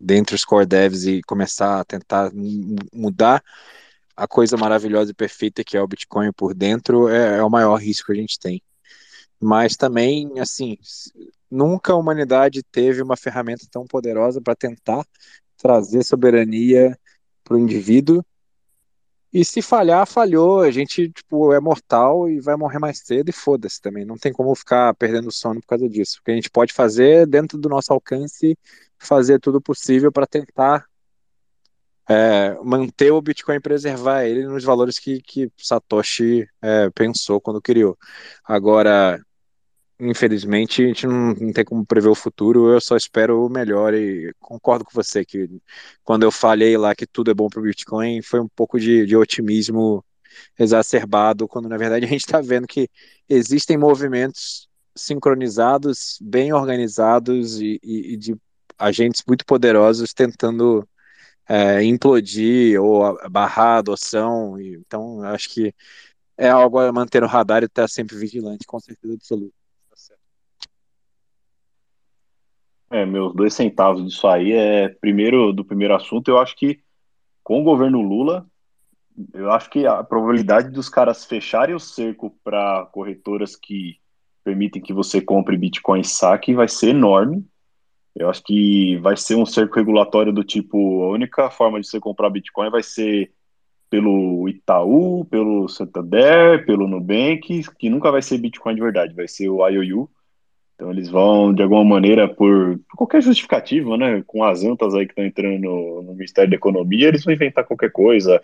dentre 0.00 0.34
os 0.34 0.44
core 0.44 0.66
devs 0.66 1.04
e 1.04 1.22
começar 1.22 1.80
a 1.80 1.84
tentar 1.84 2.32
mu- 2.32 2.76
mudar 2.92 3.42
a 4.16 4.26
coisa 4.26 4.56
maravilhosa 4.56 5.10
e 5.10 5.14
perfeita 5.14 5.62
que 5.62 5.76
é 5.76 5.82
o 5.82 5.86
Bitcoin 5.86 6.32
por 6.32 6.54
dentro 6.54 7.08
é, 7.08 7.38
é 7.38 7.42
o 7.42 7.50
maior 7.50 7.76
risco 7.76 8.06
que 8.06 8.12
a 8.12 8.20
gente 8.20 8.38
tem. 8.38 8.62
Mas 9.38 9.76
também, 9.76 10.38
assim, 10.40 10.78
nunca 11.50 11.92
a 11.92 11.96
humanidade 11.96 12.62
teve 12.72 13.02
uma 13.02 13.16
ferramenta 13.16 13.66
tão 13.70 13.86
poderosa 13.86 14.40
para 14.40 14.56
tentar 14.56 15.04
trazer 15.56 16.04
soberania 16.04 16.98
para 17.44 17.56
o 17.56 17.58
indivíduo. 17.58 18.24
E 19.32 19.44
se 19.44 19.60
falhar, 19.60 20.06
falhou. 20.06 20.60
A 20.60 20.70
gente, 20.70 21.10
tipo, 21.10 21.52
é 21.52 21.60
mortal 21.60 22.28
e 22.28 22.40
vai 22.40 22.56
morrer 22.56 22.78
mais 22.78 23.00
cedo 23.00 23.28
e 23.28 23.32
foda-se 23.32 23.80
também. 23.80 24.04
Não 24.04 24.16
tem 24.16 24.32
como 24.32 24.54
ficar 24.54 24.94
perdendo 24.94 25.30
sono 25.30 25.60
por 25.60 25.66
causa 25.66 25.88
disso. 25.88 26.18
O 26.20 26.24
que 26.24 26.30
a 26.30 26.34
gente 26.34 26.50
pode 26.50 26.72
fazer 26.72 27.22
é, 27.22 27.26
dentro 27.26 27.58
do 27.58 27.68
nosso 27.68 27.92
alcance, 27.92 28.56
fazer 28.98 29.38
tudo 29.40 29.60
possível 29.60 30.10
para 30.10 30.26
tentar 30.26 30.86
é, 32.08 32.56
manter 32.62 33.10
o 33.10 33.20
Bitcoin 33.20 33.60
preservar 33.60 34.24
ele 34.24 34.46
nos 34.46 34.64
valores 34.64 34.98
que, 34.98 35.20
que 35.20 35.50
Satoshi 35.56 36.48
é, 36.62 36.88
pensou 36.90 37.40
quando 37.40 37.60
criou. 37.60 37.98
Agora, 38.44 39.20
infelizmente, 40.00 40.82
a 40.82 40.86
gente 40.88 41.06
não, 41.06 41.32
não 41.34 41.52
tem 41.52 41.64
como 41.64 41.84
prever 41.86 42.08
o 42.08 42.14
futuro, 42.14 42.70
eu 42.72 42.80
só 42.80 42.96
espero 42.96 43.44
o 43.46 43.48
melhor 43.50 43.94
e 43.94 44.32
concordo 44.40 44.84
com 44.84 44.90
você 44.92 45.24
que 45.24 45.48
quando 46.04 46.22
eu 46.24 46.30
falei 46.32 46.76
lá 46.76 46.94
que 46.94 47.06
tudo 47.06 47.30
é 47.30 47.34
bom 47.34 47.48
para 47.48 47.60
o 47.60 47.62
Bitcoin, 47.62 48.22
foi 48.22 48.40
um 48.40 48.48
pouco 48.48 48.78
de, 48.78 49.06
de 49.06 49.16
otimismo 49.16 50.04
exacerbado, 50.58 51.48
quando 51.48 51.68
na 51.68 51.76
verdade 51.78 52.04
a 52.06 52.08
gente 52.08 52.20
está 52.26 52.40
vendo 52.40 52.66
que 52.66 52.88
existem 53.28 53.76
movimentos 53.78 54.68
sincronizados, 54.96 56.18
bem 56.22 56.52
organizados 56.52 57.60
e, 57.60 57.78
e- 57.82 58.14
e 58.14 58.16
de 58.16 58.36
agentes 58.78 59.22
muito 59.26 59.44
poderosos 59.46 60.12
tentando 60.14 60.86
é, 61.48 61.82
implodir 61.84 62.80
ou 62.82 63.18
barrar 63.30 63.76
a 63.76 63.78
adoção. 63.78 64.58
Então, 64.60 65.22
acho 65.24 65.50
que 65.50 65.74
é 66.38 66.48
algo 66.50 66.78
a 66.80 66.92
manter 66.92 67.20
no 67.22 67.28
radar 67.28 67.62
e 67.62 67.66
estar 67.66 67.88
sempre 67.88 68.16
vigilante, 68.18 68.66
com 68.66 68.80
certeza 68.80 69.14
absoluta. 69.14 69.54
É, 72.96 73.04
meus 73.04 73.34
dois 73.34 73.52
centavos 73.52 74.02
disso 74.02 74.26
aí 74.26 74.52
é, 74.52 74.88
primeiro, 74.88 75.52
do 75.52 75.62
primeiro 75.62 75.94
assunto, 75.94 76.28
eu 76.28 76.38
acho 76.38 76.56
que 76.56 76.80
com 77.44 77.60
o 77.60 77.62
governo 77.62 78.00
Lula, 78.00 78.46
eu 79.34 79.52
acho 79.52 79.68
que 79.68 79.86
a 79.86 80.02
probabilidade 80.02 80.70
dos 80.70 80.88
caras 80.88 81.26
fecharem 81.26 81.74
o 81.74 81.78
cerco 81.78 82.34
para 82.42 82.86
corretoras 82.86 83.54
que 83.54 83.98
permitem 84.42 84.80
que 84.80 84.94
você 84.94 85.20
compre 85.20 85.58
Bitcoin 85.58 86.00
e 86.00 86.04
saque 86.04 86.54
vai 86.54 86.68
ser 86.68 86.88
enorme. 86.88 87.44
Eu 88.14 88.30
acho 88.30 88.42
que 88.42 88.96
vai 88.96 89.14
ser 89.14 89.34
um 89.34 89.44
cerco 89.44 89.76
regulatório 89.76 90.32
do 90.32 90.42
tipo, 90.42 91.02
a 91.02 91.10
única 91.10 91.50
forma 91.50 91.78
de 91.78 91.86
você 91.86 92.00
comprar 92.00 92.30
Bitcoin 92.30 92.70
vai 92.70 92.82
ser 92.82 93.30
pelo 93.90 94.48
Itaú, 94.48 95.26
pelo 95.26 95.68
Santander, 95.68 96.64
pelo 96.64 96.88
Nubank, 96.88 97.62
que 97.78 97.90
nunca 97.90 98.10
vai 98.10 98.22
ser 98.22 98.38
Bitcoin 98.38 98.74
de 98.74 98.80
verdade, 98.80 99.14
vai 99.14 99.28
ser 99.28 99.50
o 99.50 99.68
IOU. 99.68 100.08
Então 100.76 100.90
eles 100.90 101.08
vão, 101.08 101.54
de 101.54 101.62
alguma 101.62 101.82
maneira, 101.82 102.28
por, 102.28 102.78
por 102.88 102.96
qualquer 102.98 103.22
justificativa, 103.22 103.96
né? 103.96 104.22
Com 104.26 104.44
as 104.44 104.62
antas 104.62 104.94
aí 104.94 105.06
que 105.06 105.12
estão 105.12 105.24
entrando 105.24 105.58
no, 105.58 106.02
no 106.02 106.12
Ministério 106.12 106.50
da 106.50 106.56
Economia, 106.56 107.08
eles 107.08 107.24
vão 107.24 107.32
inventar 107.32 107.64
qualquer 107.64 107.90
coisa, 107.90 108.40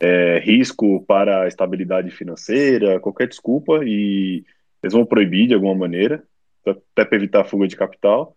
é, 0.00 0.40
risco 0.40 1.04
para 1.06 1.42
a 1.42 1.48
estabilidade 1.48 2.10
financeira, 2.10 2.98
qualquer 2.98 3.28
desculpa, 3.28 3.84
e 3.84 4.44
eles 4.82 4.92
vão 4.92 5.06
proibir 5.06 5.46
de 5.46 5.54
alguma 5.54 5.76
maneira, 5.76 6.24
até 6.66 7.04
para 7.04 7.16
evitar 7.16 7.42
a 7.42 7.44
fuga 7.44 7.68
de 7.68 7.76
capital. 7.76 8.36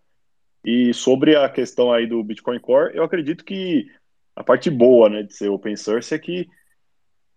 E 0.64 0.94
sobre 0.94 1.36
a 1.36 1.50
questão 1.50 1.92
aí 1.92 2.06
do 2.06 2.24
Bitcoin 2.24 2.60
Core, 2.60 2.96
eu 2.96 3.04
acredito 3.04 3.44
que 3.44 3.88
a 4.36 4.44
parte 4.44 4.70
boa, 4.70 5.10
né, 5.10 5.24
de 5.24 5.34
ser 5.34 5.50
open 5.50 5.76
source 5.76 6.14
é 6.14 6.20
que 6.20 6.48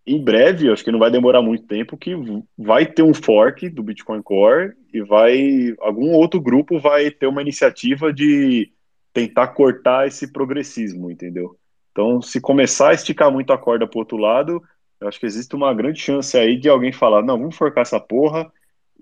em 0.06 0.22
breve, 0.22 0.70
acho 0.70 0.82
que 0.82 0.90
não 0.90 0.98
vai 0.98 1.10
demorar 1.10 1.42
muito 1.42 1.64
tempo, 1.64 1.96
que 1.96 2.14
vai 2.58 2.86
ter 2.86 3.02
um 3.02 3.14
fork 3.14 3.68
do 3.68 3.82
Bitcoin 3.82 4.22
Core 4.22 4.74
e 4.92 5.00
vai 5.00 5.74
algum 5.78 6.12
outro 6.12 6.40
grupo 6.40 6.78
vai 6.78 7.10
ter 7.10 7.26
uma 7.26 7.40
iniciativa 7.40 8.12
de 8.12 8.72
tentar 9.12 9.48
cortar 9.48 10.06
esse 10.06 10.32
progressismo, 10.32 11.10
entendeu? 11.10 11.56
Então, 11.92 12.20
se 12.20 12.40
começar 12.40 12.90
a 12.90 12.94
esticar 12.94 13.30
muito 13.30 13.52
a 13.52 13.58
corda 13.58 13.86
para 13.86 13.98
outro 13.98 14.16
lado, 14.16 14.62
eu 15.00 15.06
acho 15.06 15.20
que 15.20 15.26
existe 15.26 15.54
uma 15.54 15.72
grande 15.74 16.00
chance 16.00 16.36
aí 16.36 16.56
de 16.56 16.68
alguém 16.68 16.92
falar: 16.92 17.22
não, 17.22 17.38
vamos 17.38 17.56
forcar 17.56 17.82
essa 17.82 18.00
porra 18.00 18.50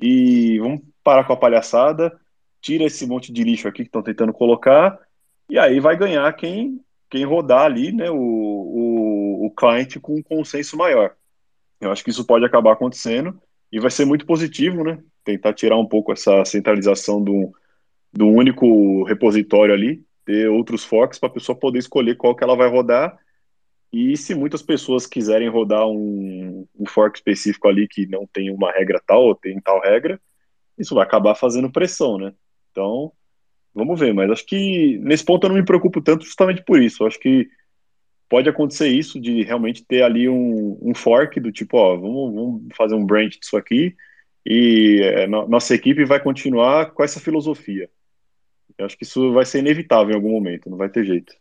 e 0.01 0.59
vamos 0.59 0.81
parar 1.02 1.24
com 1.24 1.32
a 1.32 1.36
palhaçada, 1.36 2.18
tira 2.60 2.85
esse 2.85 3.06
monte 3.06 3.32
de 3.32 3.44
lixo 3.44 3.68
aqui 3.68 3.82
que 3.82 3.89
estão 3.89 4.02
tentando 4.02 4.32
colocar, 4.32 4.98
e 5.48 5.59
aí 5.59 5.81
vai 5.81 5.97
ganhar 5.97 6.31
quem, 6.35 6.81
quem 7.09 7.24
rodar 7.24 7.62
ali, 7.62 7.93
né, 7.93 8.10
o, 8.10 8.16
o, 8.16 8.99
o 9.40 9.50
cliente 9.50 9.98
com 9.98 10.16
um 10.16 10.22
consenso 10.22 10.76
maior. 10.76 11.16
Eu 11.80 11.90
acho 11.90 12.04
que 12.04 12.10
isso 12.10 12.26
pode 12.26 12.44
acabar 12.44 12.72
acontecendo 12.72 13.40
e 13.72 13.80
vai 13.80 13.90
ser 13.90 14.04
muito 14.04 14.26
positivo, 14.26 14.84
né? 14.84 15.02
Tentar 15.24 15.54
tirar 15.54 15.78
um 15.78 15.86
pouco 15.86 16.12
essa 16.12 16.44
centralização 16.44 17.24
do, 17.24 17.50
do 18.12 18.26
único 18.26 19.02
repositório 19.04 19.72
ali, 19.72 20.04
ter 20.26 20.50
outros 20.50 20.84
forks 20.84 21.18
para 21.18 21.30
a 21.30 21.32
pessoa 21.32 21.56
poder 21.58 21.78
escolher 21.78 22.18
qual 22.18 22.36
que 22.36 22.44
ela 22.44 22.54
vai 22.54 22.68
rodar. 22.68 23.18
E 23.90 24.14
se 24.14 24.34
muitas 24.34 24.60
pessoas 24.60 25.06
quiserem 25.06 25.48
rodar 25.48 25.88
um, 25.88 26.66
um 26.78 26.86
fork 26.86 27.16
específico 27.16 27.66
ali 27.66 27.88
que 27.88 28.06
não 28.06 28.26
tem 28.30 28.52
uma 28.52 28.70
regra 28.70 29.02
tal 29.06 29.22
ou 29.22 29.34
tem 29.34 29.58
tal 29.58 29.80
regra, 29.80 30.20
isso 30.76 30.94
vai 30.94 31.04
acabar 31.04 31.34
fazendo 31.34 31.72
pressão, 31.72 32.18
né? 32.18 32.34
Então, 32.70 33.10
vamos 33.74 33.98
ver. 33.98 34.12
Mas 34.12 34.30
acho 34.30 34.44
que 34.44 34.98
nesse 34.98 35.24
ponto 35.24 35.44
eu 35.44 35.48
não 35.48 35.56
me 35.56 35.64
preocupo 35.64 36.02
tanto 36.02 36.26
justamente 36.26 36.62
por 36.62 36.80
isso. 36.80 37.02
Eu 37.02 37.06
acho 37.06 37.18
que 37.18 37.48
pode 38.31 38.48
acontecer 38.48 38.89
isso 38.89 39.20
de 39.20 39.43
realmente 39.43 39.85
ter 39.85 40.02
ali 40.02 40.28
um, 40.28 40.78
um 40.81 40.94
fork 40.94 41.40
do 41.40 41.51
tipo, 41.51 41.77
ó, 41.77 41.97
vamos, 41.97 42.35
vamos 42.35 42.62
fazer 42.77 42.94
um 42.94 43.05
branch 43.05 43.40
disso 43.40 43.57
aqui 43.57 43.97
e 44.47 45.01
é, 45.02 45.27
no, 45.27 45.48
nossa 45.48 45.74
equipe 45.74 46.05
vai 46.05 46.23
continuar 46.23 46.93
com 46.93 47.02
essa 47.02 47.20
filosofia. 47.20 47.90
Eu 48.78 48.86
acho 48.86 48.97
que 48.97 49.05
isso 49.05 49.32
vai 49.32 49.44
ser 49.44 49.59
inevitável 49.59 50.12
em 50.12 50.15
algum 50.15 50.31
momento, 50.31 50.70
não 50.70 50.78
vai 50.78 50.89
ter 50.89 51.05
jeito. 51.05 51.35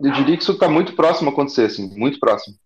Eu 0.00 0.12
diria 0.12 0.36
que 0.36 0.42
isso 0.42 0.52
está 0.52 0.68
muito 0.68 0.94
próximo 0.94 1.28
a 1.28 1.32
acontecer, 1.32 1.66
assim, 1.66 1.94
muito 1.98 2.18
próximo. 2.20 2.56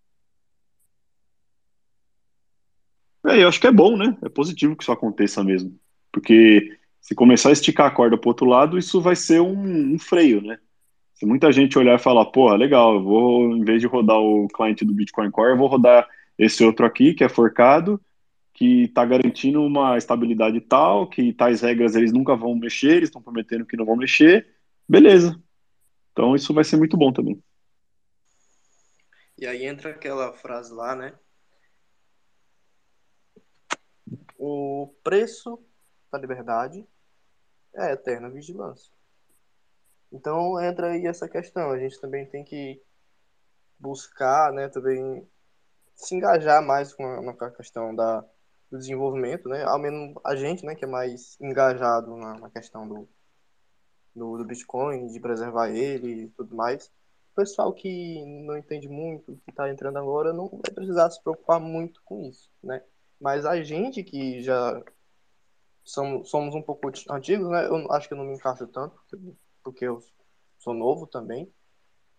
É, 3.25 3.43
eu 3.43 3.47
acho 3.47 3.59
que 3.59 3.67
é 3.67 3.71
bom, 3.71 3.97
né? 3.97 4.15
É 4.23 4.29
positivo 4.29 4.75
que 4.75 4.83
isso 4.83 4.91
aconteça 4.91 5.43
mesmo. 5.43 5.77
Porque 6.11 6.77
se 7.01 7.15
começar 7.15 7.49
a 7.49 7.51
esticar 7.51 7.87
a 7.87 7.91
corda 7.91 8.17
para 8.17 8.29
outro 8.29 8.45
lado, 8.45 8.77
isso 8.77 9.01
vai 9.01 9.15
ser 9.15 9.41
um, 9.41 9.95
um, 9.95 9.99
freio, 9.99 10.41
né? 10.41 10.59
Se 11.15 11.25
muita 11.25 11.51
gente 11.51 11.79
olhar 11.79 11.95
e 11.95 12.01
falar, 12.01 12.25
porra, 12.25 12.57
legal, 12.57 12.95
eu 12.95 13.03
vou, 13.03 13.55
em 13.55 13.63
vez 13.63 13.79
de 13.79 13.87
rodar 13.87 14.17
o 14.17 14.47
cliente 14.49 14.83
do 14.83 14.93
Bitcoin 14.93 15.31
Core, 15.31 15.51
eu 15.51 15.57
vou 15.57 15.67
rodar 15.67 16.07
esse 16.37 16.63
outro 16.63 16.85
aqui, 16.85 17.13
que 17.13 17.23
é 17.23 17.29
forcado, 17.29 18.01
que 18.53 18.83
está 18.83 19.05
garantindo 19.05 19.61
uma 19.61 19.97
estabilidade 19.97 20.59
tal, 20.59 21.09
que 21.09 21.31
tais 21.31 21.61
regras 21.61 21.95
eles 21.95 22.11
nunca 22.11 22.35
vão 22.35 22.53
mexer, 22.53 22.97
eles 22.97 23.07
estão 23.07 23.21
prometendo 23.21 23.65
que 23.65 23.77
não 23.77 23.85
vão 23.85 23.95
mexer, 23.95 24.45
beleza. 24.87 25.41
Então 26.11 26.35
isso 26.35 26.53
vai 26.53 26.65
ser 26.65 26.75
muito 26.75 26.97
bom 26.97 27.13
também. 27.13 27.41
E 29.37 29.45
aí 29.45 29.65
entra 29.65 29.91
aquela 29.91 30.33
frase 30.33 30.73
lá, 30.73 30.95
né? 30.95 31.13
O 34.37 34.93
preço 35.01 35.59
da 36.11 36.17
liberdade 36.17 36.85
é 37.73 37.83
a 37.83 37.91
eterna 37.91 38.29
vigilância. 38.29 38.94
Então 40.15 40.61
entra 40.63 40.91
aí 40.91 41.05
essa 41.05 41.27
questão. 41.27 41.71
A 41.71 41.77
gente 41.77 41.99
também 41.99 42.25
tem 42.25 42.43
que 42.43 42.81
buscar, 43.77 44.53
né, 44.53 44.69
também 44.69 45.27
se 45.93 46.15
engajar 46.15 46.65
mais 46.65 46.93
com 46.93 47.05
a, 47.05 47.35
com 47.35 47.45
a 47.45 47.51
questão 47.51 47.93
da, 47.93 48.21
do 48.71 48.77
desenvolvimento, 48.77 49.49
né? 49.49 49.63
Ao 49.63 49.77
menos 49.77 50.15
a 50.25 50.35
gente, 50.35 50.65
né, 50.65 50.73
que 50.75 50.85
é 50.85 50.87
mais 50.87 51.37
engajado 51.41 52.15
na, 52.15 52.39
na 52.39 52.49
questão 52.49 52.87
do, 52.87 53.09
do, 54.15 54.37
do, 54.37 54.45
Bitcoin, 54.45 55.07
de 55.07 55.19
preservar 55.19 55.69
ele 55.69 56.23
e 56.23 56.29
tudo 56.29 56.55
mais. 56.55 56.87
O 57.33 57.35
pessoal 57.35 57.73
que 57.73 58.23
não 58.45 58.57
entende 58.57 58.87
muito, 58.87 59.35
que 59.43 59.51
está 59.51 59.69
entrando 59.69 59.97
agora, 59.97 60.31
não 60.31 60.47
vai 60.49 60.73
precisar 60.73 61.09
se 61.09 61.21
preocupar 61.21 61.59
muito 61.59 62.01
com 62.05 62.21
isso, 62.21 62.49
né? 62.63 62.81
Mas 63.19 63.45
a 63.45 63.61
gente 63.61 64.03
que 64.03 64.41
já 64.41 64.81
somos, 65.83 66.29
somos 66.29 66.55
um 66.55 66.61
pouco 66.61 66.89
antigos, 67.09 67.49
né? 67.49 67.67
Eu 67.67 67.91
acho 67.91 68.07
que 68.07 68.13
eu 68.13 68.17
não 68.17 68.25
me 68.25 68.35
encaixo 68.35 68.67
tanto, 68.67 68.95
porque 68.95 69.35
sou 70.59 70.73
novo 70.73 71.07
também. 71.07 71.51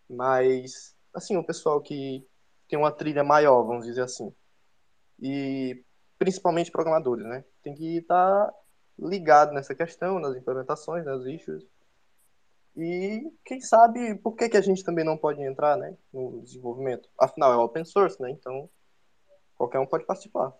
Mas, 0.08 0.96
assim, 1.14 1.36
o 1.36 1.44
pessoal 1.44 1.80
que 1.80 2.26
tem 2.68 2.78
uma 2.78 2.92
trilha 2.92 3.24
maior, 3.24 3.62
vamos 3.62 3.86
dizer 3.86 4.02
assim. 4.02 4.32
E 5.20 5.84
principalmente 6.18 6.70
programadores, 6.70 7.26
né? 7.26 7.44
Tem 7.62 7.74
que 7.74 7.98
estar 7.98 8.52
ligado 8.98 9.52
nessa 9.52 9.74
questão, 9.74 10.18
nas 10.18 10.36
implementações, 10.36 11.04
nas 11.04 11.24
issues. 11.24 11.66
E 12.76 13.32
quem 13.44 13.60
sabe 13.60 14.14
por 14.16 14.34
que, 14.36 14.48
que 14.48 14.56
a 14.56 14.60
gente 14.60 14.84
também 14.84 15.04
não 15.04 15.16
pode 15.16 15.42
entrar 15.42 15.76
né, 15.76 15.96
no 16.12 16.42
desenvolvimento? 16.42 17.08
Afinal, 17.18 17.52
é 17.52 17.56
open 17.56 17.84
source, 17.84 18.20
né? 18.20 18.30
Então 18.30 18.68
qualquer 19.56 19.78
um 19.78 19.86
pode 19.86 20.04
participar. 20.04 20.52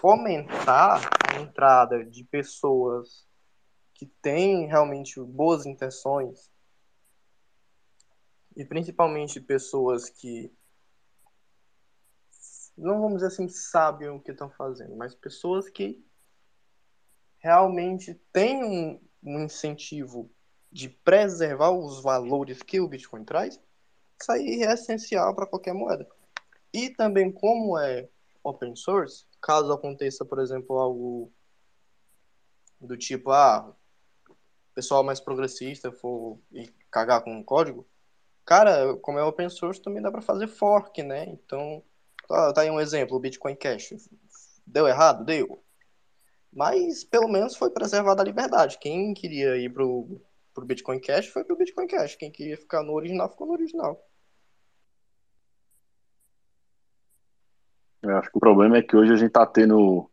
Fomentar 0.00 1.08
a 1.30 1.40
entrada 1.40 2.04
de 2.04 2.24
pessoas 2.24 3.26
que 4.04 4.12
têm 4.20 4.66
realmente 4.66 5.20
boas 5.20 5.64
intenções 5.64 6.50
e 8.56 8.64
principalmente 8.64 9.40
pessoas 9.40 10.10
que 10.10 10.52
não 12.76 13.00
vamos 13.00 13.16
dizer 13.16 13.28
assim, 13.28 13.48
sabem 13.48 14.08
o 14.08 14.20
que 14.20 14.32
estão 14.32 14.50
fazendo, 14.50 14.96
mas 14.96 15.14
pessoas 15.14 15.68
que 15.68 16.04
realmente 17.38 18.14
têm 18.32 18.64
um, 18.64 19.00
um 19.22 19.44
incentivo 19.44 20.28
de 20.72 20.88
preservar 20.88 21.70
os 21.70 22.02
valores 22.02 22.62
que 22.62 22.80
o 22.80 22.88
Bitcoin 22.88 23.24
traz, 23.24 23.60
isso 24.20 24.32
aí 24.32 24.62
é 24.64 24.72
essencial 24.72 25.34
para 25.36 25.46
qualquer 25.46 25.72
moeda. 25.72 26.08
E 26.72 26.90
também, 26.90 27.30
como 27.30 27.78
é 27.78 28.08
open 28.42 28.74
source, 28.74 29.24
caso 29.40 29.72
aconteça, 29.72 30.24
por 30.24 30.40
exemplo, 30.40 30.76
algo 30.76 31.32
do 32.80 32.96
tipo, 32.96 33.30
ah, 33.30 33.74
pessoal 34.74 35.02
mais 35.04 35.20
progressista 35.20 35.92
for 35.92 36.38
e 36.52 36.68
cagar 36.90 37.22
com 37.22 37.38
o 37.38 37.44
código, 37.44 37.86
cara, 38.44 38.96
como 38.96 39.18
é 39.18 39.24
open 39.24 39.48
source, 39.48 39.80
também 39.80 40.02
dá 40.02 40.10
para 40.10 40.20
fazer 40.20 40.48
fork, 40.48 41.02
né? 41.02 41.24
Então, 41.26 41.82
Tá, 42.28 42.52
tá 42.52 42.60
aí 42.62 42.70
um 42.70 42.80
exemplo, 42.80 43.16
o 43.16 43.20
Bitcoin 43.20 43.54
Cash. 43.54 43.94
Deu 44.66 44.88
errado? 44.88 45.24
Deu. 45.24 45.62
Mas 46.52 47.04
pelo 47.04 47.28
menos 47.28 47.56
foi 47.56 47.70
preservada 47.70 48.22
a 48.22 48.24
liberdade. 48.24 48.78
Quem 48.78 49.12
queria 49.12 49.56
ir 49.56 49.72
pro, 49.72 50.20
pro 50.54 50.64
Bitcoin 50.64 51.00
Cash 51.00 51.26
foi 51.28 51.44
pro 51.44 51.56
Bitcoin 51.56 51.86
Cash. 51.86 52.16
Quem 52.16 52.30
queria 52.30 52.56
ficar 52.56 52.82
no 52.82 52.92
original 52.92 53.28
ficou 53.28 53.46
no 53.46 53.52
original. 53.52 54.00
Eu 58.02 58.16
acho 58.18 58.30
que 58.30 58.36
o 58.36 58.40
problema 58.40 58.76
é 58.76 58.82
que 58.82 58.96
hoje 58.96 59.12
a 59.12 59.16
gente 59.16 59.28
está 59.28 59.46
tendo 59.46 60.10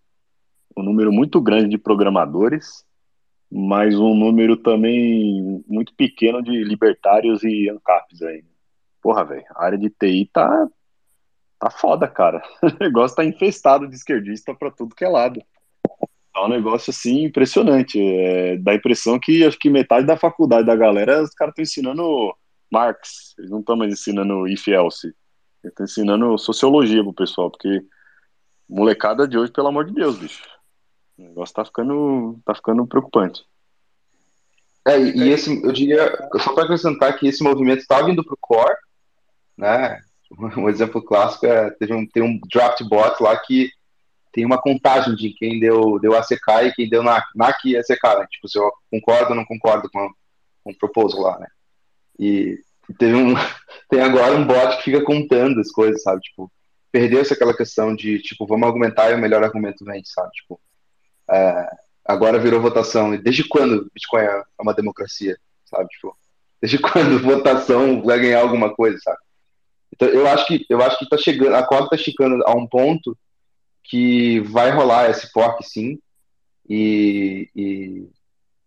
um 0.76 0.84
número 0.84 1.12
muito 1.12 1.42
grande 1.42 1.70
de 1.70 1.78
programadores, 1.78 2.86
mas 3.52 4.00
um 4.00 4.16
número 4.16 4.56
também 4.56 5.64
muito 5.68 5.94
pequeno 5.94 6.42
de 6.42 6.64
libertários 6.64 7.44
e 7.44 7.70
ANCAPs 7.70 8.22
aí. 8.22 8.46
Porra, 9.02 9.26
velho, 9.26 9.46
a 9.56 9.66
área 9.66 9.78
de 9.78 9.90
TI 9.90 10.30
tá 10.32 10.68
tá 11.60 11.70
foda, 11.70 12.08
cara. 12.08 12.42
O 12.64 12.84
negócio 12.84 13.16
tá 13.16 13.26
infestado 13.26 13.88
de 13.88 13.96
esquerdista 13.96 14.56
para 14.56 14.72
tudo 14.72 14.96
que 14.96 15.06
é 15.06 15.10
lado. 15.10 15.42
É 16.36 16.40
um 16.40 16.48
negócio 16.48 16.92
assim 16.92 17.26
impressionante. 17.26 18.00
É, 18.02 18.58
dá 18.58 18.72
a 18.72 18.76
impressão 18.76 19.20
que 19.20 19.46
acho 19.46 19.60
que 19.60 19.70
metade 19.70 20.08
da 20.08 20.18
faculdade 20.18 20.66
da 20.66 20.76
galera, 20.76 21.22
os 21.22 21.32
caras 21.32 21.52
estão 21.52 21.64
ensinando 21.64 22.34
Marx. 22.72 23.36
Eles 23.38 23.52
não 23.52 23.60
estão 23.60 23.76
mais 23.76 23.94
ensinando 23.94 24.48
if 24.48 24.68
else. 24.68 25.08
Eles 25.08 25.72
estão 25.74 25.84
ensinando 25.84 26.38
sociologia 26.38 27.04
pro 27.04 27.14
pessoal, 27.14 27.52
porque 27.52 27.84
molecada 28.68 29.28
de 29.28 29.38
hoje, 29.38 29.52
pelo 29.52 29.68
amor 29.68 29.86
de 29.86 29.94
Deus, 29.94 30.18
bicho. 30.18 30.42
O 31.22 31.28
negócio 31.30 31.54
tá 31.54 31.64
ficando, 31.64 32.40
tá 32.44 32.56
ficando 32.56 32.88
preocupante. 32.88 33.46
É, 34.88 35.00
e 35.00 35.30
esse, 35.30 35.64
eu 35.64 35.72
diria, 35.72 36.12
só 36.40 36.54
para 36.54 36.64
acrescentar 36.64 37.18
que 37.18 37.28
esse 37.28 37.44
movimento 37.44 37.82
está 37.82 38.02
vindo 38.02 38.24
pro 38.24 38.38
core, 38.40 38.76
né? 39.56 40.02
um 40.58 40.70
exemplo 40.70 41.02
clássico 41.02 41.46
é 41.46 41.70
teve 41.72 41.94
um, 41.94 42.08
tem 42.08 42.24
um 42.24 42.40
draft 42.52 42.82
bot 42.84 43.22
lá 43.22 43.38
que 43.38 43.70
tem 44.32 44.46
uma 44.46 44.62
contagem 44.62 45.14
de 45.14 45.32
quem 45.32 45.60
deu, 45.60 46.00
deu 46.00 46.16
ACK 46.16 46.48
e 46.64 46.72
quem 46.72 46.90
deu 46.90 47.04
NAC, 47.04 47.28
NAC 47.36 47.66
e 47.66 47.78
ACK, 47.78 48.04
né? 48.18 48.26
Tipo, 48.32 48.48
se 48.48 48.58
eu 48.58 48.72
concordo 48.90 49.32
ou 49.32 49.36
não 49.36 49.44
concordo 49.44 49.90
com, 49.92 50.10
com 50.64 50.72
o 50.72 50.78
proposal 50.78 51.22
lá, 51.22 51.38
né? 51.38 51.48
E 52.18 52.58
teve 52.98 53.14
um, 53.14 53.34
tem 53.90 54.00
agora 54.02 54.34
um 54.34 54.48
bot 54.48 54.78
que 54.78 54.84
fica 54.84 55.04
contando 55.04 55.60
as 55.60 55.70
coisas, 55.70 56.02
sabe? 56.02 56.22
Tipo, 56.22 56.50
perdeu-se 56.92 57.34
aquela 57.34 57.56
questão 57.56 57.94
de, 57.94 58.22
tipo, 58.22 58.48
vamos 58.48 58.66
argumentar 58.66 59.12
e 59.12 59.16
o 59.16 59.20
melhor 59.20 59.44
argumento 59.44 59.84
vem, 59.84 60.02
sabe? 60.06 60.32
Tipo, 60.32 60.60
é, 61.32 61.70
agora 62.06 62.40
virou 62.40 62.62
votação. 62.62 63.14
E 63.14 63.18
desde 63.18 63.48
quando 63.48 63.90
Bitcoin 63.94 64.24
é 64.24 64.44
uma 64.60 64.74
democracia, 64.74 65.38
sabe? 65.66 65.88
Tipo, 65.90 66.16
desde 66.62 66.78
quando 66.80 67.22
votação 67.22 68.02
vai 68.04 68.20
ganhar 68.20 68.42
alguma 68.42 68.74
coisa, 68.74 68.98
sabe? 69.00 69.18
Então, 69.94 70.08
eu 70.08 70.28
acho 70.28 70.46
que 70.48 70.66
eu 70.70 70.82
acho 70.82 71.00
que 71.00 71.10
tá 71.10 71.18
chegando, 71.18 71.56
a 71.56 71.64
corda 71.64 71.96
está 71.96 71.98
chegando 71.98 72.44
a 72.46 72.54
um 72.54 72.68
ponto 72.68 73.18
que 73.84 74.40
vai 74.42 74.72
rolar 74.72 75.10
esse 75.10 75.32
fork 75.32 75.64
sim. 75.64 76.00
E, 76.70 77.50
e, 77.54 78.10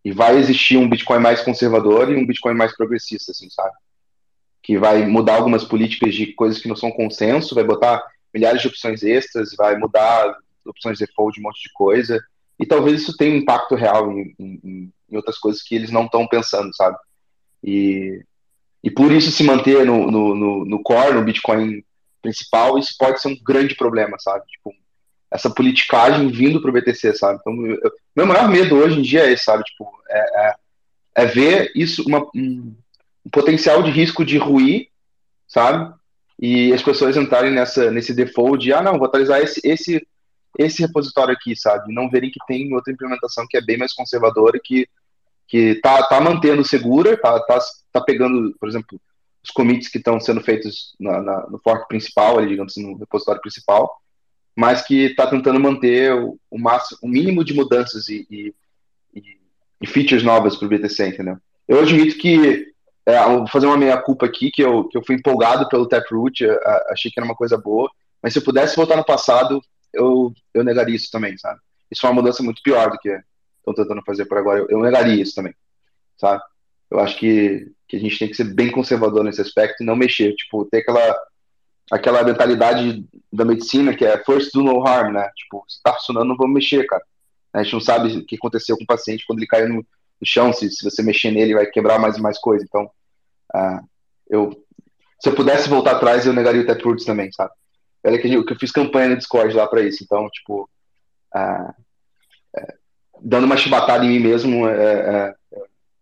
e 0.04 0.12
vai 0.12 0.36
existir 0.36 0.76
um 0.76 0.88
Bitcoin 0.88 1.20
mais 1.20 1.40
conservador 1.40 2.10
e 2.10 2.16
um 2.16 2.26
Bitcoin 2.26 2.54
mais 2.54 2.76
progressista, 2.76 3.32
assim, 3.32 3.48
sabe? 3.48 3.74
Que 4.62 4.76
vai 4.76 5.06
mudar 5.06 5.36
algumas 5.36 5.64
políticas 5.64 6.14
de 6.14 6.34
coisas 6.34 6.60
que 6.60 6.68
não 6.68 6.76
são 6.76 6.90
consenso, 6.90 7.54
vai 7.54 7.64
botar 7.64 8.02
milhares 8.32 8.60
de 8.60 8.68
opções 8.68 9.02
extras, 9.02 9.54
vai 9.56 9.78
mudar 9.78 10.36
opções 10.66 10.98
de 10.98 11.06
default, 11.06 11.40
um 11.40 11.44
monte 11.44 11.62
de 11.62 11.72
coisa. 11.72 12.22
E 12.58 12.66
talvez 12.66 13.02
isso 13.02 13.16
tenha 13.16 13.34
um 13.34 13.38
impacto 13.38 13.74
real 13.74 14.12
em, 14.12 14.34
em, 14.38 14.92
em 15.10 15.16
outras 15.16 15.38
coisas 15.38 15.62
que 15.62 15.74
eles 15.74 15.90
não 15.90 16.04
estão 16.04 16.26
pensando, 16.26 16.74
sabe? 16.74 16.96
E, 17.62 18.22
e 18.82 18.90
por 18.90 19.10
isso 19.10 19.30
se 19.30 19.42
manter 19.42 19.84
no, 19.84 20.10
no, 20.10 20.34
no, 20.34 20.64
no 20.64 20.82
core, 20.82 21.14
no 21.14 21.24
Bitcoin 21.24 21.82
principal, 22.22 22.78
isso 22.78 22.94
pode 22.98 23.20
ser 23.20 23.28
um 23.28 23.36
grande 23.42 23.74
problema, 23.74 24.16
sabe? 24.18 24.44
Tipo, 24.46 24.72
essa 25.30 25.50
politicagem 25.50 26.28
vindo 26.28 26.60
para 26.60 26.70
o 26.70 26.72
BTC, 26.72 27.14
sabe? 27.14 27.38
Então, 27.40 27.66
eu, 27.66 27.92
meu 28.14 28.26
maior 28.26 28.48
medo 28.48 28.76
hoje 28.76 28.98
em 28.98 29.02
dia 29.02 29.24
é 29.24 29.32
esse, 29.32 29.44
sabe? 29.44 29.64
Tipo, 29.64 29.90
é, 30.08 30.46
é, 30.46 30.54
é 31.16 31.26
ver 31.26 31.72
isso, 31.74 32.04
uma, 32.06 32.20
um, 32.34 32.74
um, 33.26 33.30
potencial 33.30 33.82
de 33.82 33.90
risco 33.90 34.24
de 34.24 34.38
ruir, 34.38 34.88
sabe? 35.48 35.92
E 36.40 36.72
as 36.72 36.82
pessoas 36.82 37.16
entrarem 37.16 37.52
nessa, 37.52 37.90
nesse 37.90 38.14
default 38.14 38.62
de, 38.62 38.72
ah, 38.72 38.80
não, 38.80 38.98
vou 38.98 39.06
atualizar 39.06 39.40
esse, 39.40 39.60
esse, 39.64 40.06
esse 40.58 40.82
repositório 40.82 41.34
aqui, 41.34 41.56
sabe? 41.56 41.92
Não 41.92 42.08
verem 42.08 42.30
que 42.30 42.40
tem 42.46 42.72
outra 42.74 42.92
implementação 42.92 43.46
que 43.48 43.56
é 43.56 43.60
bem 43.60 43.76
mais 43.76 43.92
conservadora, 43.92 44.58
que, 44.62 44.88
que 45.48 45.76
tá, 45.76 46.02
tá 46.04 46.20
mantendo 46.20 46.64
segura, 46.64 47.16
tá, 47.16 47.40
tá, 47.40 47.58
tá 47.92 48.00
pegando, 48.00 48.54
por 48.58 48.68
exemplo, 48.68 49.00
os 49.42 49.50
commits 49.50 49.88
que 49.88 49.98
estão 49.98 50.18
sendo 50.18 50.40
feitos 50.40 50.94
na, 50.98 51.20
na, 51.20 51.46
no 51.48 51.58
fork 51.58 51.86
principal, 51.88 52.38
ali, 52.38 52.48
digamos 52.48 52.72
assim, 52.72 52.86
no 52.86 52.96
repositório 52.96 53.42
principal, 53.42 53.90
mas 54.56 54.82
que 54.82 55.06
está 55.06 55.26
tentando 55.26 55.60
manter 55.60 56.14
o, 56.14 56.38
o, 56.50 56.58
máximo, 56.58 56.98
o 57.02 57.08
mínimo 57.08 57.44
de 57.44 57.52
mudanças 57.52 58.08
e, 58.08 58.26
e, 58.30 58.54
e 59.82 59.86
features 59.86 60.22
novas 60.22 60.56
para 60.56 60.66
o 60.66 60.68
BTC, 60.68 61.08
entendeu? 61.08 61.36
Eu 61.68 61.80
admito 61.80 62.16
que, 62.16 62.72
é, 63.04 63.22
vou 63.24 63.46
fazer 63.48 63.66
uma 63.66 63.76
meia-culpa 63.76 64.24
aqui, 64.24 64.50
que 64.50 64.62
eu, 64.62 64.84
que 64.84 64.96
eu 64.96 65.04
fui 65.04 65.16
empolgado 65.16 65.68
pelo 65.68 65.88
Taproot, 65.88 66.46
achei 66.88 67.10
que 67.10 67.18
era 67.18 67.26
uma 67.26 67.34
coisa 67.34 67.58
boa, 67.58 67.90
mas 68.22 68.32
se 68.32 68.38
eu 68.38 68.44
pudesse 68.44 68.76
voltar 68.76 68.96
no 68.96 69.04
passado, 69.04 69.60
eu, 69.94 70.32
eu 70.52 70.64
negaria 70.64 70.96
isso 70.96 71.10
também, 71.10 71.36
sabe? 71.38 71.60
Isso 71.90 72.04
é 72.06 72.08
uma 72.08 72.20
mudança 72.20 72.42
muito 72.42 72.62
pior 72.62 72.90
do 72.90 72.98
que 72.98 73.08
estão 73.58 73.74
tentando 73.74 74.02
fazer 74.04 74.26
por 74.26 74.38
agora, 74.38 74.60
eu, 74.60 74.66
eu 74.68 74.80
negaria 74.80 75.22
isso 75.22 75.34
também, 75.34 75.54
sabe? 76.18 76.42
Eu 76.90 77.00
acho 77.00 77.18
que, 77.18 77.72
que 77.88 77.96
a 77.96 78.00
gente 78.00 78.18
tem 78.18 78.28
que 78.28 78.36
ser 78.36 78.44
bem 78.44 78.70
conservador 78.70 79.24
nesse 79.24 79.40
aspecto 79.40 79.82
e 79.82 79.86
não 79.86 79.96
mexer, 79.96 80.34
tipo, 80.34 80.64
ter 80.66 80.78
aquela 80.78 81.16
aquela 81.90 82.22
mentalidade 82.22 83.04
da 83.32 83.44
medicina 83.44 83.94
que 83.94 84.04
é 84.04 84.22
first 84.24 84.52
do 84.52 84.62
no 84.62 84.86
harm, 84.86 85.12
né? 85.12 85.30
Tipo, 85.36 85.64
se 85.68 85.82
tá 85.82 85.92
funcionando, 85.92 86.28
não 86.28 86.36
vamos 86.36 86.54
mexer, 86.54 86.86
cara. 86.86 87.02
A 87.52 87.62
gente 87.62 87.74
não 87.74 87.80
sabe 87.80 88.18
o 88.18 88.24
que 88.24 88.36
aconteceu 88.36 88.76
com 88.76 88.84
o 88.84 88.86
paciente 88.86 89.24
quando 89.26 89.38
ele 89.38 89.46
caiu 89.46 89.68
no, 89.68 89.76
no 89.76 90.26
chão, 90.26 90.52
se, 90.52 90.70
se 90.70 90.82
você 90.82 91.02
mexer 91.02 91.30
nele 91.30 91.54
vai 91.54 91.66
quebrar 91.66 91.98
mais 91.98 92.16
e 92.16 92.22
mais 92.22 92.38
coisa. 92.38 92.64
Então, 92.64 92.90
uh, 93.54 93.86
eu, 94.28 94.64
se 95.20 95.28
eu 95.28 95.34
pudesse 95.34 95.68
voltar 95.68 95.92
atrás, 95.92 96.26
eu 96.26 96.32
negaria 96.32 96.62
o 96.62 96.66
Taproots 96.66 97.04
também, 97.04 97.30
sabe? 97.32 97.52
Olha 98.04 98.18
que 98.18 98.32
eu, 98.32 98.44
fiz 98.58 98.70
campanha 98.70 99.10
no 99.10 99.16
Discord 99.16 99.54
lá 99.54 99.66
para 99.66 99.82
isso. 99.82 100.04
Então, 100.04 100.28
tipo, 100.30 100.68
uh, 101.34 101.74
é, 102.56 102.74
dando 103.22 103.44
uma 103.44 103.56
chibatada 103.56 104.04
em 104.04 104.08
mim 104.08 104.18
mesmo, 104.18 104.68
é, 104.68 104.74
é, 104.74 105.34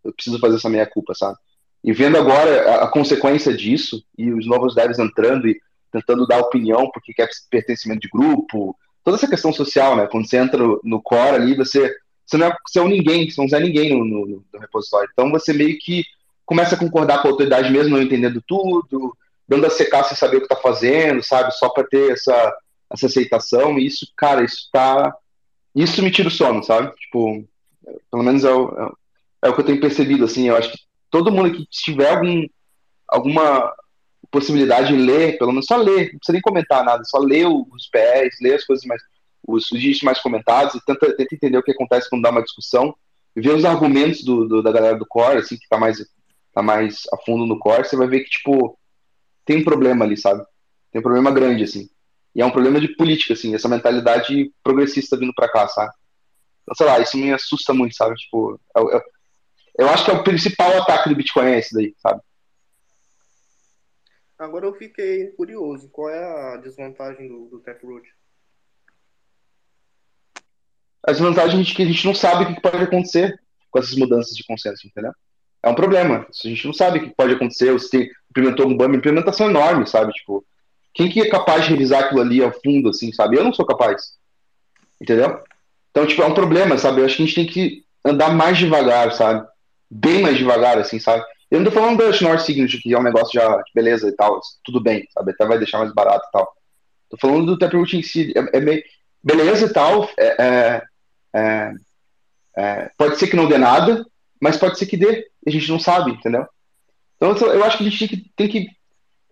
eu 0.04 0.12
preciso 0.12 0.40
fazer 0.40 0.56
essa 0.56 0.68
meia 0.68 0.86
culpa, 0.86 1.14
sabe? 1.14 1.38
E 1.84 1.92
vendo 1.92 2.16
agora 2.16 2.70
a, 2.70 2.84
a 2.84 2.88
consequência 2.88 3.54
disso, 3.56 4.04
e 4.18 4.32
os 4.32 4.46
novos 4.46 4.74
devs 4.74 4.98
entrando 4.98 5.48
e 5.48 5.60
tentando 5.92 6.26
dar 6.26 6.38
opinião 6.38 6.90
porque 6.92 7.12
quer 7.12 7.28
pertencimento 7.50 8.00
de 8.00 8.08
grupo, 8.08 8.76
toda 9.04 9.16
essa 9.16 9.28
questão 9.28 9.52
social, 9.52 9.96
né? 9.96 10.06
Quando 10.06 10.28
você 10.28 10.38
entra 10.38 10.58
no, 10.58 10.80
no 10.82 11.02
core 11.02 11.36
ali, 11.36 11.54
você, 11.54 11.94
você 12.26 12.36
não 12.36 12.46
é, 12.48 12.56
você 12.66 12.78
é 12.78 12.82
um 12.82 12.88
ninguém, 12.88 13.30
você 13.30 13.40
não 13.40 13.58
é 13.58 13.62
ninguém 13.62 13.90
no, 13.90 14.04
no, 14.04 14.44
no, 14.52 14.60
repositório. 14.60 15.08
Então 15.12 15.30
você 15.30 15.52
meio 15.52 15.78
que 15.78 16.04
começa 16.44 16.74
a 16.74 16.78
concordar 16.78 17.20
com 17.20 17.28
a 17.28 17.30
autoridade 17.30 17.70
mesmo, 17.70 17.96
não 17.96 18.02
entendendo 18.02 18.42
tudo, 18.46 19.16
dando 19.48 19.66
a 19.66 19.70
secar 19.70 20.04
sem 20.04 20.16
saber 20.16 20.38
o 20.38 20.42
que 20.42 20.48
tá 20.48 20.56
fazendo, 20.56 21.22
sabe? 21.22 21.52
Só 21.52 21.68
para 21.68 21.84
ter 21.84 22.12
essa, 22.12 22.56
essa 22.92 23.06
aceitação. 23.06 23.78
E 23.78 23.86
isso, 23.86 24.06
cara, 24.16 24.44
isso 24.44 24.68
tá. 24.72 25.14
Isso 25.74 26.02
me 26.02 26.10
tira 26.10 26.28
o 26.28 26.30
sono, 26.30 26.62
sabe? 26.62 26.94
Tipo, 26.96 27.44
pelo 28.10 28.22
menos 28.22 28.44
é 28.44 28.52
o, 28.52 28.68
é, 29.42 29.48
é 29.48 29.50
o 29.50 29.54
que 29.54 29.60
eu 29.60 29.64
tenho 29.64 29.80
percebido, 29.80 30.24
assim. 30.24 30.48
Eu 30.48 30.56
acho 30.56 30.70
que 30.70 30.78
todo 31.10 31.32
mundo 31.32 31.52
que 31.52 31.66
tiver 31.70 32.10
algum, 32.10 32.46
alguma 33.08 33.72
possibilidade 34.30 34.88
de 34.88 34.96
ler, 34.96 35.38
pelo 35.38 35.52
menos 35.52 35.66
só 35.66 35.76
ler, 35.76 36.12
não 36.12 36.18
precisa 36.18 36.32
nem 36.32 36.40
comentar 36.40 36.84
nada, 36.84 37.04
só 37.04 37.18
ler 37.18 37.46
os 37.46 37.88
PRs, 37.90 38.36
ler 38.40 38.54
as 38.54 38.64
coisas 38.64 38.84
mais, 38.86 39.02
os, 39.46 39.70
os 39.70 40.02
mais 40.02 40.18
comentados 40.20 40.74
e 40.74 40.84
tenta, 40.84 41.14
tenta 41.14 41.34
entender 41.34 41.58
o 41.58 41.62
que 41.62 41.72
acontece 41.72 42.08
quando 42.08 42.22
dá 42.22 42.30
uma 42.30 42.42
discussão, 42.42 42.94
ver 43.36 43.54
os 43.54 43.64
argumentos 43.64 44.24
do, 44.24 44.48
do, 44.48 44.62
da 44.62 44.72
galera 44.72 44.96
do 44.96 45.06
core, 45.06 45.38
assim, 45.38 45.56
que 45.56 45.68
tá 45.68 45.78
mais, 45.78 45.98
tá 46.54 46.62
mais 46.62 47.02
a 47.12 47.18
fundo 47.18 47.46
no 47.46 47.58
core, 47.58 47.84
você 47.84 47.96
vai 47.96 48.08
ver 48.08 48.20
que, 48.20 48.30
tipo, 48.30 48.78
tem 49.44 49.58
um 49.58 49.64
problema 49.64 50.04
ali, 50.04 50.16
sabe? 50.16 50.44
Tem 50.90 51.00
um 51.00 51.02
problema 51.02 51.30
grande, 51.30 51.64
assim. 51.64 51.88
E 52.34 52.40
é 52.40 52.46
um 52.46 52.50
problema 52.50 52.80
de 52.80 52.88
política, 52.96 53.34
assim, 53.34 53.54
essa 53.54 53.68
mentalidade 53.68 54.52
progressista 54.62 55.16
vindo 55.16 55.34
pra 55.34 55.50
cá, 55.50 55.68
sabe? 55.68 55.92
Então, 56.62 56.74
sei 56.74 56.86
lá, 56.86 56.98
isso 57.00 57.16
me 57.16 57.32
assusta 57.32 57.74
muito, 57.74 57.94
sabe? 57.94 58.14
Tipo, 58.14 58.60
eu, 58.76 58.90
eu, 58.90 59.02
eu 59.80 59.88
acho 59.88 60.04
que 60.04 60.10
é 60.10 60.14
o 60.14 60.24
principal 60.24 60.80
ataque 60.80 61.08
do 61.08 61.16
Bitcoin 61.16 61.46
é 61.46 61.58
esse 61.58 61.74
daí, 61.74 61.94
sabe? 61.98 62.20
Agora 64.38 64.66
eu 64.66 64.74
fiquei 64.74 65.28
curioso. 65.32 65.88
Qual 65.90 66.08
é 66.08 66.54
a 66.54 66.56
desvantagem 66.56 67.28
do, 67.28 67.46
do 67.46 67.60
Taproot? 67.60 68.08
A 71.06 71.12
desvantagem 71.12 71.60
é 71.60 71.64
que 71.64 71.82
a 71.82 71.86
gente 71.86 72.06
não 72.06 72.14
sabe 72.14 72.44
o 72.44 72.54
que 72.54 72.60
pode 72.60 72.82
acontecer 72.82 73.40
com 73.70 73.78
essas 73.78 73.96
mudanças 73.96 74.34
de 74.34 74.44
consenso, 74.44 74.86
entendeu? 74.86 75.12
É 75.62 75.68
um 75.68 75.74
problema. 75.74 76.26
A 76.28 76.48
gente 76.48 76.66
não 76.66 76.72
sabe 76.72 76.98
o 76.98 77.02
que 77.02 77.14
pode 77.14 77.34
acontecer, 77.34 77.72
você 77.72 77.88
tem, 77.88 78.10
implementou 78.30 78.66
um 78.66 78.76
BAM, 78.76 78.94
implementação 78.94 79.48
enorme, 79.48 79.86
sabe? 79.86 80.12
Tipo, 80.12 80.44
quem 80.92 81.08
que 81.08 81.20
é 81.20 81.28
capaz 81.28 81.64
de 81.64 81.70
revisar 81.70 82.04
aquilo 82.04 82.20
ali 82.20 82.42
ao 82.42 82.52
fundo, 82.52 82.88
assim, 82.88 83.12
sabe? 83.12 83.36
Eu 83.36 83.44
não 83.44 83.52
sou 83.52 83.64
capaz. 83.64 84.14
Entendeu? 85.00 85.40
Então, 85.90 86.06
tipo, 86.06 86.22
é 86.22 86.26
um 86.26 86.34
problema, 86.34 86.76
sabe? 86.78 87.00
Eu 87.00 87.06
acho 87.06 87.16
que 87.16 87.22
a 87.22 87.26
gente 87.26 87.34
tem 87.34 87.46
que 87.46 87.84
andar 88.04 88.34
mais 88.34 88.58
devagar, 88.58 89.12
sabe? 89.12 89.46
Bem 89.90 90.22
mais 90.22 90.36
devagar, 90.36 90.78
assim, 90.78 90.98
sabe? 90.98 91.24
Eu 91.50 91.60
não 91.60 91.70
tô 91.70 91.72
falando 91.72 91.98
da 91.98 92.12
Schnorr 92.12 92.40
Signature, 92.40 92.82
que 92.82 92.94
é 92.94 92.98
um 92.98 93.02
negócio 93.02 93.38
já, 93.38 93.62
beleza 93.74 94.08
e 94.08 94.12
tal, 94.12 94.40
tudo 94.64 94.82
bem, 94.82 95.06
sabe? 95.12 95.32
Até 95.32 95.46
vai 95.46 95.58
deixar 95.58 95.78
mais 95.78 95.92
barato 95.92 96.26
e 96.26 96.32
tal. 96.32 96.50
Tô 97.10 97.18
falando 97.18 97.44
do 97.44 97.58
Taproot 97.58 97.94
em 97.94 98.02
si, 98.02 98.32
é, 98.34 98.56
é 98.56 98.60
meio, 98.60 98.82
beleza 99.22 99.66
e 99.66 99.68
tal, 99.72 100.08
é, 100.18 100.42
é, 100.42 100.82
é, 101.34 101.72
é, 102.56 102.90
pode 102.96 103.18
ser 103.18 103.26
que 103.26 103.36
não 103.36 103.46
dê 103.46 103.58
nada, 103.58 104.02
mas 104.42 104.56
pode 104.56 104.76
ser 104.76 104.86
que 104.86 104.96
dê, 104.96 105.28
a 105.46 105.50
gente 105.50 105.70
não 105.70 105.78
sabe, 105.78 106.10
entendeu? 106.10 106.44
Então 107.16 107.30
eu 107.52 107.62
acho 107.62 107.78
que 107.78 107.86
a 107.86 107.88
gente 107.88 107.98
tem 107.98 108.08
que, 108.08 108.30
tem 108.34 108.48
que, 108.48 108.66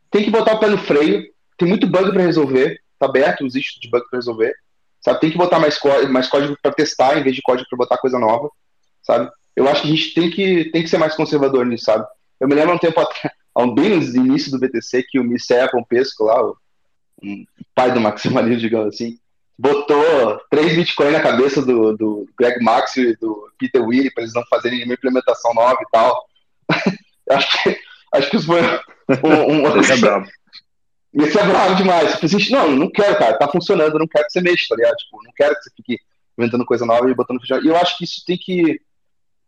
tem 0.09 0.25
que 0.25 0.31
botar 0.31 0.55
o 0.55 0.61
pé 0.61 0.69
no 0.69 0.79
freio, 0.79 1.29
tem 1.59 1.67
muito 1.69 1.89
bug 1.89 2.13
para 2.13 2.23
resolver, 2.23 2.81
tá 2.97 3.07
aberto 3.07 3.45
issues 3.45 3.81
de 3.81 3.91
bug 3.91 4.09
para 4.09 4.19
resolver, 4.19 4.55
sabe? 5.01 5.19
Tem 5.19 5.31
que 5.33 5.37
botar 5.37 5.59
mais, 5.59 5.77
mais 6.09 6.29
código 6.29 6.57
para 6.63 6.73
testar 6.73 7.19
em 7.19 7.25
vez 7.25 7.35
de 7.35 7.43
código 7.43 7.69
para 7.69 7.79
botar 7.79 7.99
coisa 7.99 8.21
nova, 8.21 8.49
sabe? 9.03 9.29
eu 9.57 9.69
acho 9.69 9.83
que 9.83 9.89
a 9.89 9.91
gente 9.91 10.15
tem 10.15 10.31
que, 10.31 10.71
tem 10.71 10.83
que 10.83 10.89
ser 10.89 10.99
mais 10.99 11.17
conservador 11.17 11.67
nisso, 11.67 11.87
sabe? 11.87 12.07
Eu 12.39 12.47
me 12.47 12.55
lembro 12.55 12.75
um 12.75 12.79
tempo 12.79 13.01
atrás, 13.01 13.35
um 13.59 13.75
bem 13.75 13.91
no 13.91 14.27
início 14.27 14.51
do 14.53 14.61
BTC, 14.61 15.05
que 15.09 15.19
o 15.19 15.25
Michel 15.25 15.69
Pompesco 15.71 16.25
lá, 16.25 16.41
o, 16.41 16.57
um 17.23 17.45
pai 17.75 17.93
do 17.93 18.01
maximalismo, 18.01 18.61
digamos 18.63 18.95
assim, 18.95 19.19
botou 19.61 20.41
três 20.51 20.75
Bitcoin 20.75 21.11
na 21.11 21.21
cabeça 21.21 21.61
do, 21.61 21.95
do 21.95 22.27
Greg 22.39 22.65
Max 22.65 22.97
e 22.97 23.15
do 23.17 23.53
Peter 23.59 23.83
Willy 23.83 24.11
para 24.11 24.23
eles 24.23 24.35
não 24.35 24.43
fazerem 24.47 24.79
nenhuma 24.79 24.95
implementação 24.95 25.53
nova 25.53 25.79
e 25.83 25.91
tal. 25.93 26.25
acho, 27.31 27.63
que, 27.63 27.79
acho 28.15 28.31
que 28.31 28.37
isso 28.37 28.47
foi 28.47 28.63
um. 28.63 29.69
um... 29.69 29.81
Isso 29.81 29.93
é 29.93 29.97
bravo. 30.01 30.27
Isso 31.13 31.39
é 31.39 31.45
bravo 31.45 31.75
demais. 31.75 32.15
Tipo, 32.15 32.27
assim, 32.27 32.53
não, 32.53 32.71
não 32.71 32.91
quero, 32.91 33.19
cara, 33.19 33.37
tá 33.37 33.49
funcionando, 33.49 33.99
não 33.99 34.07
quero 34.07 34.25
que 34.27 34.33
você 34.33 34.41
mexa, 34.41 34.67
tá 34.71 34.77
ligado? 34.77 34.97
Tipo, 34.97 35.23
não 35.25 35.33
quero 35.37 35.55
que 35.57 35.63
você 35.63 35.71
fique 35.77 35.99
inventando 36.39 36.65
coisa 36.65 36.87
nova 36.87 37.11
e 37.11 37.15
botando 37.15 37.41
E 37.63 37.69
eu 37.69 37.77
acho 37.77 37.99
que 37.99 38.05
isso 38.05 38.25
tem 38.25 38.39
que 38.39 38.81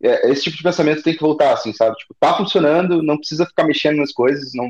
é, 0.03 0.29
esse 0.29 0.43
tipo 0.43 0.57
de 0.57 0.63
pensamento 0.63 1.01
tem 1.01 1.15
que 1.15 1.21
voltar, 1.21 1.53
assim, 1.53 1.73
sabe? 1.73 1.95
Tipo, 1.95 2.15
tá 2.19 2.35
funcionando, 2.35 3.01
não 3.01 3.17
precisa 3.17 3.45
ficar 3.45 3.63
mexendo 3.63 3.97
nas 3.97 4.11
coisas, 4.11 4.53
não, 4.53 4.65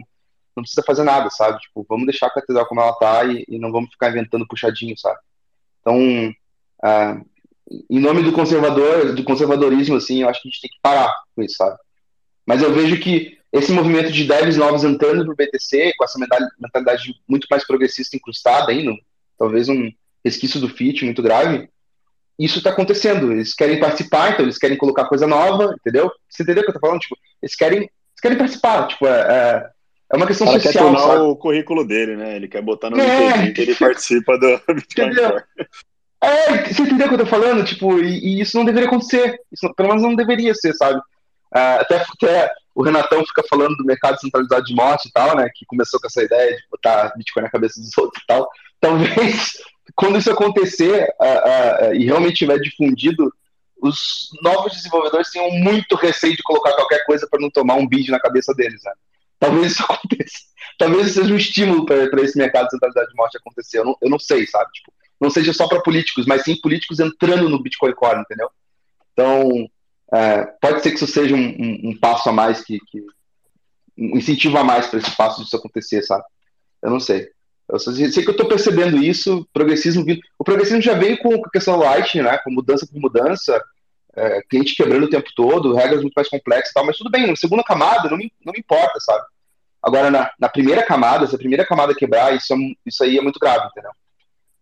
não 0.55 0.63
precisa 0.63 0.83
fazer 0.83 1.03
nada, 1.03 1.29
sabe? 1.31 1.59
Tipo, 1.59 1.85
vamos 1.89 2.05
deixar 2.05 2.27
a 2.27 2.33
catedral 2.33 2.65
como 2.67 2.79
ela 2.79 2.93
tá 2.93 3.25
e, 3.25 3.43
e 3.49 3.59
não 3.59 3.71
vamos 3.71 3.89
ficar 3.89 4.09
inventando 4.09 4.47
puxadinho, 4.47 4.97
sabe? 4.97 5.19
Então, 5.83 6.33
ah, 6.81 7.21
em 7.89 7.99
nome 7.99 8.23
do 8.23 8.31
conservador, 8.31 9.13
do 9.13 9.23
conservadorismo, 9.23 9.97
assim, 9.97 10.21
eu 10.21 10.29
acho 10.29 10.41
que 10.41 10.47
a 10.47 10.51
gente 10.51 10.61
tem 10.61 10.71
que 10.71 10.79
parar 10.81 11.13
com 11.35 11.43
isso, 11.43 11.55
sabe? 11.57 11.77
Mas 12.45 12.61
eu 12.61 12.73
vejo 12.73 12.99
que 12.99 13.37
esse 13.51 13.71
movimento 13.71 14.11
de 14.11 14.25
devs 14.25 14.57
novos 14.57 14.83
entrando 14.83 15.25
pro 15.25 15.35
BTC, 15.35 15.93
com 15.97 16.03
essa 16.03 16.17
mentalidade 16.17 17.13
muito 17.27 17.47
mais 17.49 17.65
progressista 17.65 18.17
incrustada 18.17 18.71
ainda, 18.71 18.91
talvez 19.37 19.69
um 19.69 19.91
resquício 20.23 20.59
do 20.59 20.69
FIT 20.69 21.05
muito 21.05 21.21
grave, 21.21 21.69
isso 22.39 22.57
está 22.57 22.71
acontecendo. 22.71 23.31
Eles 23.31 23.53
querem 23.53 23.79
participar, 23.79 24.31
então 24.31 24.45
eles 24.45 24.57
querem 24.57 24.77
colocar 24.77 25.05
coisa 25.05 25.27
nova, 25.27 25.75
entendeu? 25.79 26.11
Você 26.29 26.43
entendeu 26.43 26.61
o 26.61 26.65
que 26.65 26.71
eu 26.71 26.73
tô 26.73 26.79
falando? 26.79 26.99
Tipo, 26.99 27.17
eles 27.41 27.55
querem, 27.55 27.79
eles 27.79 28.21
querem 28.21 28.37
participar. 28.37 28.87
Tipo, 28.87 29.05
é, 29.05 29.19
é, 29.19 29.69
é 30.13 30.15
uma 30.17 30.27
questão 30.27 30.47
o 30.47 30.51
social. 30.51 30.73
quer 30.73 30.79
tornar 30.79 30.99
sabe? 30.99 31.19
o 31.21 31.35
currículo 31.35 31.85
dele, 31.85 32.15
né? 32.15 32.35
Ele 32.35 32.47
quer 32.47 32.61
botar 32.61 32.91
no 32.91 32.99
É, 32.99 33.29
LinkedIn 33.29 33.53
que 33.53 33.61
ele 33.61 33.75
participa 33.75 34.37
do 34.37 34.61
Bitcoin? 34.75 35.15
Core. 35.15 35.43
É, 36.21 36.71
você 36.71 36.83
entendeu 36.83 37.07
o 37.07 37.09
que 37.09 37.15
eu 37.15 37.19
tô 37.19 37.25
falando? 37.25 37.65
Tipo, 37.65 37.99
e, 37.99 38.19
e 38.19 38.41
isso 38.41 38.55
não 38.55 38.63
deveria 38.63 38.87
acontecer. 38.87 39.39
Isso, 39.51 39.73
pelo 39.73 39.89
menos 39.89 40.03
não 40.03 40.15
deveria 40.15 40.53
ser, 40.53 40.73
sabe? 40.75 41.01
Ah, 41.51 41.77
até, 41.81 41.95
até 41.95 42.51
o 42.75 42.83
Renatão 42.83 43.25
fica 43.25 43.43
falando 43.49 43.75
do 43.75 43.83
mercado 43.83 44.19
centralizado 44.19 44.65
de 44.65 44.75
morte 44.75 45.07
e 45.07 45.11
tal, 45.11 45.35
né? 45.35 45.49
Que 45.53 45.65
começou 45.65 45.99
com 45.99 46.05
essa 46.05 46.23
ideia 46.23 46.55
de 46.55 46.63
botar 46.69 47.11
Bitcoin 47.17 47.43
na 47.43 47.49
cabeça 47.49 47.81
dos 47.81 47.97
outros 47.97 48.21
e 48.23 48.27
tal. 48.27 48.47
Talvez, 48.79 49.53
quando 49.95 50.19
isso 50.19 50.31
acontecer 50.31 51.07
uh, 51.19 51.89
uh, 51.89 51.95
e 51.95 52.05
realmente 52.05 52.37
tiver 52.37 52.59
difundido, 52.59 53.33
os 53.81 54.29
novos 54.41 54.73
desenvolvedores 54.73 55.31
tenham 55.31 55.49
muito 55.51 55.95
receio 55.95 56.35
de 56.35 56.43
colocar 56.43 56.73
qualquer 56.73 57.03
coisa 57.05 57.27
para 57.29 57.41
não 57.41 57.49
tomar 57.49 57.75
um 57.75 57.87
bid 57.87 58.11
na 58.11 58.19
cabeça 58.19 58.53
deles, 58.53 58.81
né? 58.83 58.91
Talvez 59.43 59.73
isso 59.73 59.83
aconteça. 59.89 60.37
Talvez 60.77 61.07
isso 61.07 61.21
seja 61.21 61.33
um 61.33 61.37
estímulo 61.37 61.85
para 61.85 62.21
esse 62.21 62.37
mercado 62.37 62.69
centralizado 62.69 63.07
de 63.07 63.15
morte 63.15 63.37
acontecer. 63.37 63.79
Eu 63.79 63.85
não, 63.85 63.97
eu 64.01 64.09
não 64.09 64.19
sei, 64.19 64.47
sabe? 64.47 64.71
Tipo, 64.71 64.93
não 65.19 65.29
seja 65.29 65.53
só 65.53 65.67
para 65.67 65.81
políticos, 65.81 66.25
mas 66.25 66.43
sim 66.43 66.55
políticos 66.55 66.99
entrando 66.99 67.49
no 67.49 67.61
Bitcoin 67.61 67.93
Core, 67.93 68.21
entendeu? 68.21 68.49
Então, 69.11 69.69
é, 70.13 70.45
pode 70.61 70.81
ser 70.81 70.89
que 70.89 70.95
isso 70.95 71.07
seja 71.07 71.35
um, 71.35 71.39
um, 71.39 71.89
um 71.89 71.99
passo 71.99 72.29
a 72.29 72.31
mais, 72.31 72.63
que, 72.63 72.79
que, 72.87 73.01
um 73.97 74.17
incentivo 74.17 74.57
a 74.57 74.63
mais 74.63 74.87
para 74.87 74.99
esse 74.99 75.15
passo 75.15 75.43
disso 75.43 75.55
acontecer, 75.55 76.01
sabe? 76.03 76.23
Eu 76.81 76.89
não 76.89 76.99
sei. 76.99 77.29
Eu 77.69 77.79
sei 77.79 77.93
que 78.09 78.27
eu 78.27 78.31
estou 78.31 78.47
percebendo 78.47 78.97
isso, 78.97 79.47
progressismo 79.53 80.03
vindo. 80.03 80.19
O 80.37 80.43
progressismo 80.43 80.81
já 80.81 80.93
veio 80.93 81.17
com 81.19 81.33
a 81.33 81.49
questão 81.49 81.77
do 81.77 81.83
né? 81.83 82.37
Com 82.39 82.51
mudança 82.51 82.85
por 82.85 82.99
mudança, 82.99 83.61
é, 84.15 84.41
cliente 84.43 84.75
quebrando 84.75 85.05
o 85.05 85.09
tempo 85.09 85.29
todo, 85.35 85.73
regras 85.73 86.01
muito 86.01 86.13
mais 86.13 86.27
complexas 86.29 86.71
e 86.71 86.73
tal, 86.73 86.85
mas 86.85 86.97
tudo 86.97 87.09
bem, 87.09 87.33
segunda 87.35 87.63
camada 87.63 88.09
não 88.09 88.17
me, 88.17 88.31
não 88.45 88.51
me 88.51 88.59
importa, 88.59 88.99
sabe? 88.99 89.25
Agora, 89.83 90.09
na, 90.09 90.31
na 90.39 90.47
primeira 90.47 90.83
camada, 90.83 91.27
se 91.27 91.35
a 91.35 91.37
primeira 91.37 91.65
camada 91.65 91.93
quebrar, 91.93 92.33
isso, 92.35 92.53
é, 92.53 92.57
isso 92.85 93.03
aí 93.03 93.17
é 93.17 93.21
muito 93.21 93.39
grave, 93.39 93.67
entendeu? 93.67 93.91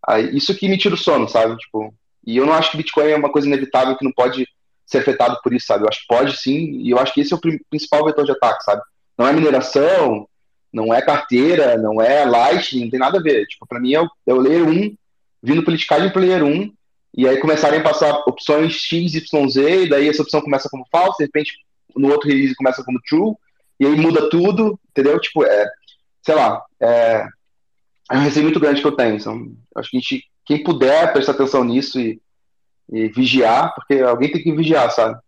Aí, 0.07 0.35
isso 0.35 0.56
que 0.56 0.68
me 0.68 0.77
tira 0.77 0.95
o 0.95 0.98
sono, 0.98 1.30
sabe? 1.30 1.56
Tipo, 1.57 1.93
e 2.26 2.38
eu 2.38 2.45
não 2.45 2.53
acho 2.53 2.72
que 2.72 2.77
Bitcoin 2.77 3.10
é 3.10 3.15
uma 3.15 3.31
coisa 3.31 3.48
inevitável 3.48 3.95
que 3.95 4.03
não 4.03 4.11
pode 4.11 4.48
ser 4.85 4.99
afetado 4.99 5.39
por 5.43 5.53
isso, 5.53 5.68
sabe? 5.68 5.84
Eu 5.84 5.89
acho 5.89 6.02
que 6.02 6.07
pode 6.07 6.38
sim, 6.38 6.81
e 6.81 6.89
eu 6.89 6.98
acho 6.98 7.14
que 7.14 7.22
esse 7.22 7.34
é 7.34 7.35
o 7.35 7.41
principal 7.69 8.06
vetor 8.06 8.26
de 8.26 8.31
ataque, 8.31 8.64
sabe? 8.64 8.81
Não 9.18 9.27
é 9.27 9.34
mineração, 9.34 10.27
não 10.73 10.93
é 10.93 11.02
carteira, 11.02 11.77
não 11.77 12.02
é 12.02 12.26
Lightning, 12.26 12.85
não 12.85 12.89
tem 12.89 12.99
nada 12.99 13.19
a 13.19 13.22
ver. 13.22 13.45
Tipo, 13.45 13.68
para 13.68 13.80
mim 13.80 13.93
é 13.93 14.02
o, 14.02 14.10
é 14.26 14.34
o 14.34 14.39
Layer 14.39 14.68
1 14.68 14.95
vindo 15.43 15.64
politicagem 15.64 16.11
para 16.11 16.22
Layer 16.22 16.43
1, 16.43 16.73
e 17.18 17.27
aí 17.27 17.38
começarem 17.38 17.80
a 17.80 17.84
passar 17.84 18.11
opções 18.27 18.73
X, 18.73 19.15
Y, 19.15 19.49
Z, 19.49 19.84
e 19.84 19.89
daí 19.89 20.07
essa 20.07 20.22
opção 20.22 20.41
começa 20.41 20.69
como 20.69 20.85
false, 20.91 21.18
de 21.18 21.26
repente 21.26 21.53
no 21.95 22.10
outro 22.10 22.30
release 22.30 22.56
começa 22.56 22.84
como 22.84 23.02
true, 23.07 23.34
e 23.82 23.86
aí 23.88 23.95
muda 23.95 24.30
tudo, 24.30 24.80
entendeu? 24.91 25.20
Tipo, 25.20 25.44
é, 25.44 25.68
sei 26.22 26.36
lá, 26.36 26.64
é, 26.80 27.26
é 28.12 28.16
um 28.16 28.22
receio 28.22 28.44
muito 28.44 28.60
grande 28.60 28.80
que 28.80 28.86
eu 28.86 28.95
tenho. 28.95 29.16
Então, 29.16 29.56
acho 29.76 29.90
que 29.90 29.98
a 29.98 29.99
gente, 29.99 30.24
quem 30.45 30.64
puder 30.64 31.12
prestar 31.12 31.32
atenção 31.32 31.64
nisso 31.64 31.99
e, 31.99 32.22
e 32.91 33.08
vigiar, 33.08 33.74
porque 33.74 33.99
alguém 34.03 34.32
tem 34.32 34.44
que 34.44 34.52
vigiar, 34.52 34.91
sabe? 34.91 35.20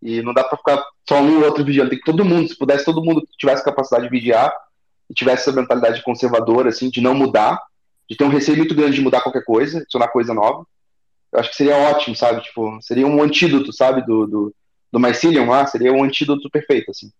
E 0.00 0.22
não 0.22 0.32
dá 0.32 0.44
para 0.44 0.56
ficar 0.56 0.84
só 1.08 1.20
um 1.20 1.38
ou 1.38 1.46
outro 1.46 1.64
vigiando, 1.64 1.90
tem 1.90 1.98
que 1.98 2.04
todo 2.04 2.24
mundo, 2.24 2.48
se 2.48 2.56
pudesse 2.56 2.84
todo 2.84 3.02
mundo 3.02 3.22
que 3.22 3.36
tivesse 3.36 3.64
capacidade 3.64 4.04
de 4.04 4.10
vigiar 4.10 4.52
e 5.10 5.14
tivesse 5.14 5.48
essa 5.48 5.60
mentalidade 5.60 6.00
conservadora, 6.04 6.68
assim, 6.68 6.88
de 6.88 7.00
não 7.00 7.12
mudar, 7.12 7.60
de 8.08 8.16
ter 8.16 8.22
um 8.22 8.28
receio 8.28 8.56
muito 8.56 8.74
grande 8.76 8.94
de 8.94 9.02
mudar 9.02 9.20
qualquer 9.20 9.42
coisa, 9.42 9.78
adicionar 9.78 10.06
coisa 10.12 10.32
nova, 10.32 10.64
eu 11.32 11.40
acho 11.40 11.50
que 11.50 11.56
seria 11.56 11.76
ótimo, 11.76 12.14
sabe? 12.14 12.40
Tipo, 12.42 12.78
seria 12.82 13.04
um 13.04 13.20
antídoto, 13.20 13.72
sabe, 13.72 14.06
do, 14.06 14.28
do, 14.28 14.54
do 14.92 15.00
Mycelium 15.00 15.48
lá, 15.48 15.66
seria 15.66 15.92
um 15.92 16.04
antídoto 16.04 16.48
perfeito, 16.48 16.92
assim. 16.92 17.10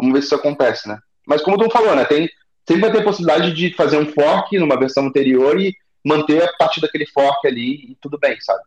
Vamos 0.00 0.14
ver 0.14 0.20
se 0.20 0.26
isso 0.26 0.34
acontece, 0.34 0.88
né? 0.88 0.98
Mas 1.26 1.42
como 1.42 1.58
tu 1.58 1.70
falou, 1.70 1.94
né, 1.94 2.04
tem, 2.04 2.28
sempre 2.66 2.82
vai 2.82 2.92
ter 2.92 3.00
a 3.00 3.04
possibilidade 3.04 3.52
de 3.52 3.74
fazer 3.74 3.98
um 3.98 4.10
fork 4.10 4.58
numa 4.58 4.78
versão 4.78 5.06
anterior 5.06 5.60
e 5.60 5.74
manter 6.04 6.42
a 6.42 6.52
partir 6.56 6.80
daquele 6.80 7.06
fork 7.06 7.46
ali 7.46 7.92
e 7.92 7.96
tudo 8.00 8.18
bem, 8.18 8.40
sabe? 8.40 8.62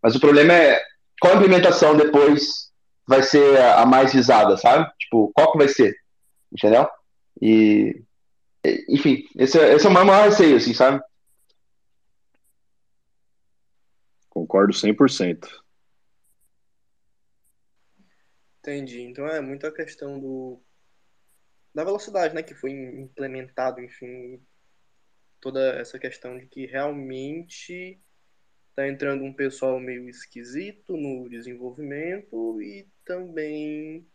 Mas 0.00 0.14
o 0.14 0.20
problema 0.20 0.52
é 0.52 0.80
qual 1.20 1.34
implementação 1.34 1.96
depois 1.96 2.70
vai 3.06 3.22
ser 3.22 3.60
a 3.60 3.84
mais 3.84 4.12
visada, 4.12 4.56
sabe? 4.56 4.90
Tipo, 4.98 5.32
qual 5.34 5.52
que 5.52 5.58
vai 5.58 5.68
ser? 5.68 5.96
Entendeu? 6.52 6.88
E, 7.40 8.02
enfim, 8.88 9.24
esse, 9.36 9.58
é, 9.58 9.74
esse 9.74 9.86
é 9.86 9.90
o 9.90 9.92
maior 9.92 10.24
receio, 10.24 10.56
assim, 10.56 10.74
sabe? 10.74 11.02
Concordo 14.30 14.72
100%. 14.72 15.48
Entendi. 18.60 19.00
Então 19.02 19.26
é 19.26 19.40
muita 19.40 19.70
questão 19.70 20.18
do 20.18 20.60
da 21.76 21.84
velocidade, 21.84 22.34
né, 22.34 22.42
que 22.42 22.54
foi 22.54 22.70
implementado, 22.70 23.82
enfim, 23.82 24.42
toda 25.38 25.78
essa 25.78 25.98
questão 25.98 26.38
de 26.38 26.46
que 26.46 26.64
realmente 26.64 28.00
tá 28.74 28.88
entrando 28.88 29.22
um 29.22 29.32
pessoal 29.32 29.78
meio 29.78 30.08
esquisito 30.08 30.96
no 30.96 31.28
desenvolvimento 31.28 32.62
e 32.62 32.88
também 33.04 34.08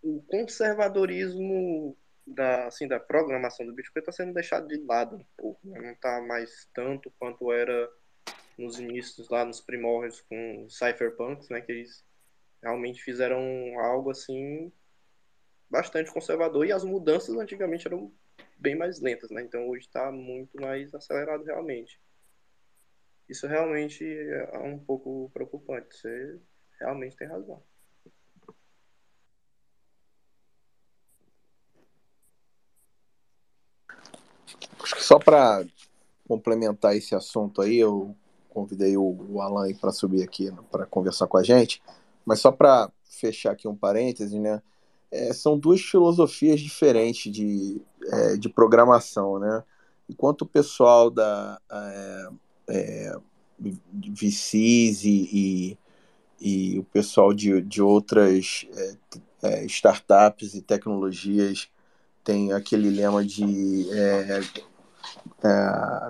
o 0.00 0.22
conservadorismo 0.22 1.96
da, 2.24 2.68
assim, 2.68 2.86
da 2.86 3.00
programação 3.00 3.66
do 3.66 3.74
Bitcoin 3.74 3.98
está 3.98 4.12
sendo 4.12 4.32
deixado 4.32 4.68
de 4.68 4.76
lado 4.84 5.16
um 5.16 5.24
pouco, 5.36 5.58
né? 5.64 5.80
não 5.80 5.92
está 5.94 6.20
mais 6.20 6.70
tanto 6.72 7.12
quanto 7.18 7.50
era 7.50 7.90
nos 8.56 8.78
inícios 8.78 9.28
lá 9.28 9.44
nos 9.44 9.60
primórdios 9.60 10.20
com 10.20 10.68
cypherpunks, 10.70 11.48
né, 11.48 11.60
que 11.60 11.72
eles 11.72 12.04
realmente 12.62 13.02
fizeram 13.02 13.42
algo 13.80 14.12
assim 14.12 14.72
bastante 15.70 16.12
conservador 16.12 16.66
e 16.66 16.72
as 16.72 16.84
mudanças 16.84 17.36
antigamente 17.36 17.86
eram 17.86 18.12
bem 18.58 18.74
mais 18.74 19.00
lentas, 19.00 19.30
né? 19.30 19.42
Então 19.42 19.68
hoje 19.68 19.86
está 19.86 20.10
muito 20.10 20.60
mais 20.60 20.94
acelerado 20.94 21.44
realmente. 21.44 22.00
Isso 23.28 23.46
realmente 23.46 24.04
é 24.04 24.58
um 24.58 24.78
pouco 24.78 25.30
preocupante. 25.34 25.96
Você 25.96 26.38
realmente 26.78 27.16
tem 27.16 27.26
razão. 27.26 27.62
Acho 34.82 34.94
que 34.94 35.02
só 35.02 35.18
para 35.18 35.66
complementar 36.28 36.96
esse 36.96 37.14
assunto 37.14 37.60
aí, 37.60 37.76
eu 37.78 38.14
convidei 38.50 38.96
o, 38.96 39.40
Alan 39.40 39.72
para 39.74 39.92
subir 39.92 40.22
aqui 40.22 40.50
para 40.70 40.86
conversar 40.86 41.26
com 41.26 41.36
a 41.36 41.42
gente, 41.42 41.82
mas 42.24 42.40
só 42.40 42.50
para 42.50 42.90
fechar 43.04 43.52
aqui 43.52 43.68
um 43.68 43.76
parêntese, 43.76 44.38
né? 44.38 44.62
É, 45.10 45.32
são 45.32 45.58
duas 45.58 45.80
filosofias 45.80 46.60
diferentes 46.60 47.32
de, 47.32 47.80
é, 48.04 48.36
de 48.36 48.48
programação, 48.48 49.38
né? 49.38 49.62
Enquanto 50.08 50.42
o 50.42 50.46
pessoal 50.46 51.10
da 51.10 51.60
é, 51.70 52.28
é 52.68 53.16
VCs 53.58 55.04
e, 55.04 55.28
e, 55.32 55.78
e, 56.40 56.78
o 56.78 56.84
pessoal 56.84 57.32
de, 57.32 57.60
de 57.62 57.82
outras 57.82 58.66
é, 58.72 58.96
é, 59.42 59.64
startups 59.66 60.54
e 60.54 60.62
tecnologias 60.62 61.68
tem 62.22 62.52
aquele 62.52 62.90
lema 62.90 63.24
de 63.24 63.86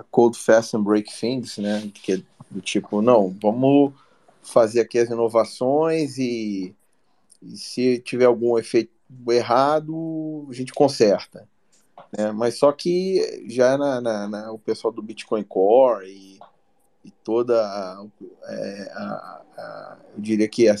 code 0.09 0.37
fast 0.37 0.75
and 0.75 0.83
break 0.83 1.11
things, 1.17 1.57
né? 1.57 1.89
Que 1.93 2.13
é 2.13 2.21
do 2.49 2.61
tipo, 2.61 3.01
não, 3.01 3.35
vamos 3.41 3.93
fazer 4.41 4.81
aqui 4.81 4.97
as 4.97 5.09
inovações 5.09 6.17
e 6.17 6.75
e 7.41 7.55
se 7.57 7.99
tiver 7.99 8.25
algum 8.25 8.57
efeito 8.57 8.91
errado, 9.29 10.47
a 10.49 10.53
gente 10.53 10.73
conserta. 10.73 11.47
Né? 12.15 12.31
Mas 12.31 12.57
só 12.57 12.71
que 12.71 13.45
já 13.49 13.77
na, 13.77 14.01
na, 14.01 14.27
na, 14.27 14.51
o 14.51 14.59
pessoal 14.59 14.93
do 14.93 15.01
Bitcoin 15.01 15.43
Core 15.43 16.07
e, 16.07 16.39
e 17.05 17.11
toda 17.23 17.61
a, 17.61 18.05
é, 18.45 18.91
a, 18.93 19.41
a, 19.57 19.97
eu 20.15 20.21
diria 20.21 20.47
que 20.47 20.67
a, 20.69 20.75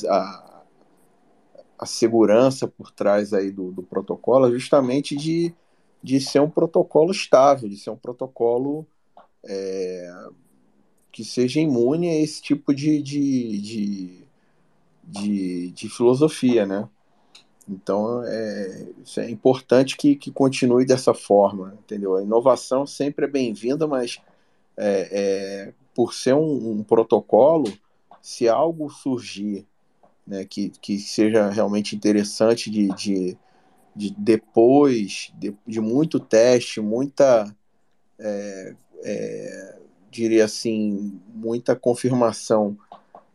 a, 1.79 1.85
segurança 1.85 2.67
por 2.67 2.91
trás 2.91 3.33
aí 3.33 3.51
do, 3.51 3.71
do 3.71 3.83
protocolo 3.83 4.47
é 4.47 4.51
justamente 4.51 5.15
de, 5.15 5.53
de 6.01 6.19
ser 6.19 6.41
um 6.41 6.49
protocolo 6.49 7.11
estável, 7.11 7.69
de 7.69 7.77
ser 7.77 7.89
um 7.89 7.97
protocolo 7.97 8.85
é, 9.45 10.29
que 11.11 11.23
seja 11.23 11.59
imune 11.59 12.09
a 12.09 12.21
esse 12.21 12.41
tipo 12.41 12.73
de, 12.73 13.01
de, 13.01 13.61
de 13.61 14.26
de, 15.07 15.71
de 15.71 15.89
filosofia, 15.89 16.65
né? 16.65 16.87
Então, 17.69 18.23
é, 18.23 18.87
é 19.17 19.29
importante 19.29 19.97
que, 19.97 20.15
que 20.15 20.31
continue 20.31 20.85
dessa 20.85 21.13
forma, 21.13 21.77
entendeu? 21.83 22.15
A 22.15 22.23
inovação 22.23 22.85
sempre 22.85 23.25
é 23.25 23.29
bem-vinda, 23.29 23.85
mas 23.87 24.21
é, 24.77 25.09
é, 25.11 25.73
por 25.93 26.13
ser 26.13 26.33
um, 26.33 26.71
um, 26.71 26.83
protocolo, 26.83 27.71
se 28.21 28.47
algo 28.47 28.89
surgir 28.89 29.65
né, 30.25 30.45
que, 30.45 30.69
que 30.81 30.97
seja 30.99 31.49
realmente 31.49 31.95
interessante 31.95 32.69
de, 32.69 32.87
de, 32.89 33.37
de 33.95 34.15
depois 34.17 35.33
de, 35.37 35.53
de, 35.65 35.81
muito 35.81 36.19
teste, 36.19 36.79
muita, 36.79 37.53
é, 38.17 38.75
é, 39.03 39.79
diria 40.09 40.45
assim, 40.45 41.19
muita 41.33 41.75
confirmação 41.75 42.77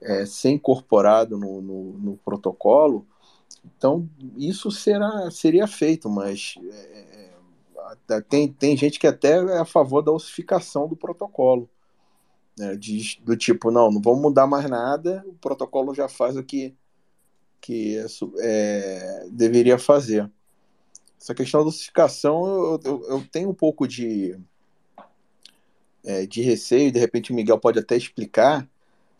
é, 0.02 0.26
ser 0.26 0.50
incorporado 0.50 1.38
no, 1.38 1.60
no, 1.60 1.92
no, 1.98 2.16
protocolo, 2.18 3.06
então 3.64 4.08
isso 4.36 4.70
será, 4.70 5.30
seria 5.30 5.66
feito, 5.66 6.08
mas 6.10 6.54
é, 8.08 8.20
tem, 8.28 8.52
tem 8.52 8.76
gente 8.76 8.98
que 8.98 9.06
até 9.06 9.38
é 9.38 9.58
a 9.58 9.64
favor 9.64 10.02
da 10.02 10.12
ossificação 10.12 10.88
do 10.88 10.96
protocolo. 10.96 11.68
Né? 12.58 12.78
Do 13.22 13.36
tipo, 13.36 13.70
não, 13.70 13.90
não 13.90 14.00
vamos 14.00 14.20
mudar 14.20 14.46
mais 14.46 14.68
nada, 14.68 15.24
o 15.26 15.34
protocolo 15.34 15.94
já 15.94 16.08
faz 16.08 16.36
o 16.36 16.42
que, 16.42 16.74
que 17.60 17.96
é, 18.40 19.26
deveria 19.30 19.78
fazer. 19.78 20.30
Essa 21.20 21.34
questão 21.34 21.60
da 21.60 21.64
dosificação, 21.66 22.44
eu, 22.46 22.80
eu, 22.84 23.04
eu 23.08 23.28
tenho 23.30 23.50
um 23.50 23.54
pouco 23.54 23.86
de, 23.86 24.38
é, 26.04 26.26
de 26.26 26.42
receio, 26.42 26.90
de 26.90 26.98
repente 26.98 27.32
o 27.32 27.34
Miguel 27.34 27.58
pode 27.58 27.78
até 27.78 27.96
explicar, 27.96 28.68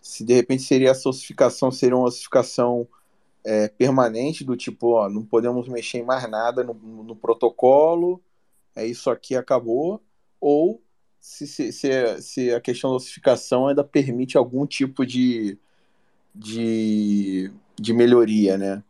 se 0.02 0.24
de 0.24 0.34
repente 0.34 0.64
seria 0.64 0.90
a 0.90 1.08
ossificação, 1.08 1.70
seria 1.70 1.96
uma 1.96 2.08
ossificação 2.08 2.86
é, 3.44 3.68
permanente, 3.68 4.44
do 4.44 4.56
tipo, 4.56 4.94
ó, 4.94 5.08
não 5.08 5.24
podemos 5.24 5.68
mexer 5.68 5.98
em 5.98 6.04
mais 6.04 6.28
nada 6.28 6.64
no, 6.64 6.74
no 6.74 7.16
protocolo, 7.16 8.20
é 8.74 8.84
isso 8.84 9.08
aqui, 9.10 9.36
acabou, 9.36 10.02
ou 10.40 10.82
se, 11.20 11.46
se, 11.46 11.72
se, 11.72 12.20
se 12.20 12.52
a 12.52 12.60
questão 12.60 12.90
da 12.90 12.96
ossificação 12.96 13.68
ainda 13.68 13.84
permite 13.84 14.36
algum 14.36 14.66
tipo 14.66 15.06
de, 15.06 15.56
de, 16.34 17.52
de 17.76 17.92
melhoria, 17.92 18.58
né? 18.58 18.82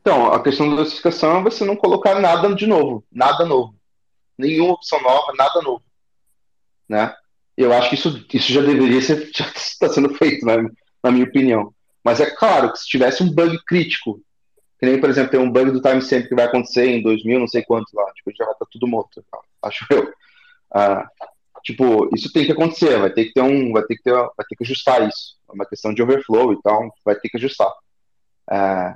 Então, 0.00 0.32
a 0.32 0.42
questão 0.42 0.70
da 0.70 0.76
dosificação 0.76 1.38
é 1.38 1.42
você 1.42 1.64
não 1.64 1.76
colocar 1.76 2.20
nada 2.20 2.54
de 2.54 2.66
novo, 2.66 3.04
nada 3.10 3.44
novo. 3.44 3.74
Nenhuma 4.38 4.74
opção 4.74 5.00
nova, 5.02 5.32
nada 5.36 5.60
novo. 5.62 5.82
Né? 6.88 7.12
Eu 7.56 7.72
acho 7.72 7.88
que 7.88 7.94
isso, 7.94 8.26
isso 8.32 8.52
já 8.52 8.60
deveria 8.60 9.00
ser, 9.00 9.30
já 9.34 9.46
está 9.46 9.88
sendo 9.88 10.14
feito, 10.14 10.44
né, 10.44 10.56
na 11.02 11.10
minha 11.10 11.24
opinião. 11.24 11.72
Mas 12.04 12.20
é 12.20 12.30
claro 12.30 12.72
que 12.72 12.78
se 12.78 12.86
tivesse 12.86 13.22
um 13.22 13.32
bug 13.32 13.58
crítico, 13.66 14.20
que 14.78 14.86
nem, 14.86 15.00
por 15.00 15.08
exemplo, 15.08 15.30
tem 15.30 15.40
um 15.40 15.50
bug 15.50 15.70
do 15.70 15.80
timestamp 15.80 16.28
que 16.28 16.34
vai 16.34 16.44
acontecer 16.44 16.86
em 16.86 17.02
2000, 17.02 17.40
não 17.40 17.48
sei 17.48 17.62
quantos 17.62 17.92
lá, 17.92 18.04
tipo, 18.12 18.30
já 18.36 18.44
vai 18.44 18.52
estar 18.52 18.66
tudo 18.70 18.86
morto, 18.86 19.24
acho 19.62 19.86
eu. 19.90 20.12
Ah, 20.72 21.08
tipo, 21.64 22.08
isso 22.14 22.32
tem 22.32 22.44
que 22.44 22.52
acontecer, 22.52 22.98
vai 22.98 23.10
ter 23.10 23.24
que 23.24 23.32
ter 23.32 23.40
um, 23.40 23.72
vai 23.72 23.82
ter 23.84 23.96
que 23.96 24.02
ter, 24.02 24.12
vai 24.12 24.46
ter 24.48 24.56
que 24.56 24.64
ajustar 24.64 25.08
isso. 25.08 25.36
É 25.48 25.52
uma 25.52 25.66
questão 25.66 25.94
de 25.94 26.02
overflow 26.02 26.52
e 26.52 26.62
tal, 26.62 26.94
vai 27.04 27.14
ter 27.16 27.28
que 27.28 27.38
ajustar. 27.38 27.72
Ah, 28.48 28.94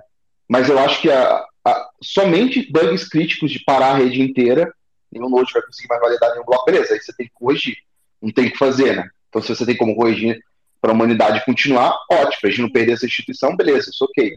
mas 0.49 0.69
eu 0.69 0.79
acho 0.79 1.01
que 1.01 1.11
a, 1.11 1.45
a, 1.65 1.91
somente 2.03 2.71
bugs 2.71 3.09
críticos 3.09 3.51
de 3.51 3.65
parar 3.65 3.93
a 3.93 3.97
rede 3.97 4.21
inteira, 4.21 4.73
nenhum 5.11 5.31
node 5.31 5.53
vai 5.53 5.63
conseguir 5.63 5.89
mais 5.89 6.01
validar 6.01 6.31
nenhum 6.33 6.45
bloco, 6.45 6.67
beleza, 6.67 6.93
aí 6.93 7.01
você 7.01 7.13
tem 7.15 7.27
que 7.27 7.33
corrigir, 7.35 7.77
não 8.21 8.33
tem 8.33 8.51
que 8.51 8.59
fazer, 8.59 8.97
né? 8.97 9.09
Então, 9.29 9.41
se 9.41 9.49
você 9.49 9.65
tem 9.65 9.77
como 9.77 9.95
corrigir 9.95 10.41
para 10.81 10.93
a 10.93 10.95
humanidade 10.95 11.45
continuar, 11.45 11.95
ótimo, 12.11 12.39
a 12.45 12.49
gente 12.49 12.63
não 12.63 12.71
perder 12.71 12.93
essa 12.93 13.07
instituição, 13.07 13.57
beleza, 13.57 13.91
isso 13.91 14.05
ok. 14.05 14.35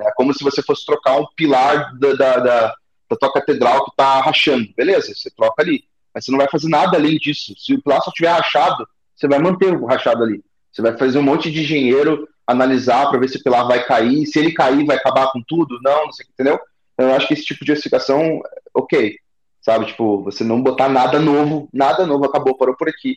É 0.00 0.12
como 0.14 0.32
se 0.32 0.42
você 0.42 0.62
fosse 0.62 0.86
trocar 0.86 1.18
um 1.18 1.26
pilar 1.36 1.98
da, 1.98 2.12
da, 2.14 2.36
da, 2.36 2.74
da 3.10 3.16
tua 3.16 3.32
catedral 3.32 3.84
que 3.84 3.90
está 3.90 4.20
rachando, 4.20 4.68
beleza, 4.76 5.12
você 5.14 5.30
troca 5.30 5.62
ali, 5.62 5.84
mas 6.14 6.24
você 6.24 6.30
não 6.30 6.38
vai 6.38 6.48
fazer 6.48 6.68
nada 6.68 6.96
além 6.96 7.16
disso. 7.16 7.54
Se 7.58 7.74
o 7.74 7.82
pilar 7.82 8.00
só 8.02 8.10
estiver 8.10 8.30
rachado, 8.30 8.86
você 9.14 9.28
vai 9.28 9.38
manter 9.38 9.76
o 9.76 9.84
rachado 9.84 10.22
ali. 10.22 10.42
Você 10.72 10.80
vai 10.80 10.96
fazer 10.96 11.18
um 11.18 11.22
monte 11.22 11.50
de 11.50 11.60
engenheiro 11.60 12.28
analisar 12.46 13.08
para 13.08 13.18
ver 13.18 13.28
se 13.28 13.36
o 13.36 13.42
pilar 13.42 13.66
vai 13.66 13.84
cair, 13.84 14.26
se 14.26 14.38
ele 14.38 14.52
cair 14.52 14.84
vai 14.84 14.96
acabar 14.96 15.30
com 15.32 15.42
tudo, 15.46 15.78
não, 15.82 16.06
não 16.06 16.12
sei, 16.12 16.26
entendeu? 16.32 16.58
Então, 16.94 17.08
eu 17.08 17.16
acho 17.16 17.28
que 17.28 17.34
esse 17.34 17.44
tipo 17.44 17.64
de 17.64 17.72
explicação, 17.72 18.40
ok, 18.74 19.16
sabe, 19.60 19.86
tipo, 19.86 20.22
você 20.22 20.42
não 20.44 20.62
botar 20.62 20.88
nada 20.88 21.18
novo, 21.18 21.68
nada 21.72 22.06
novo, 22.06 22.24
acabou, 22.24 22.56
parou 22.56 22.76
por 22.76 22.88
aqui, 22.88 23.16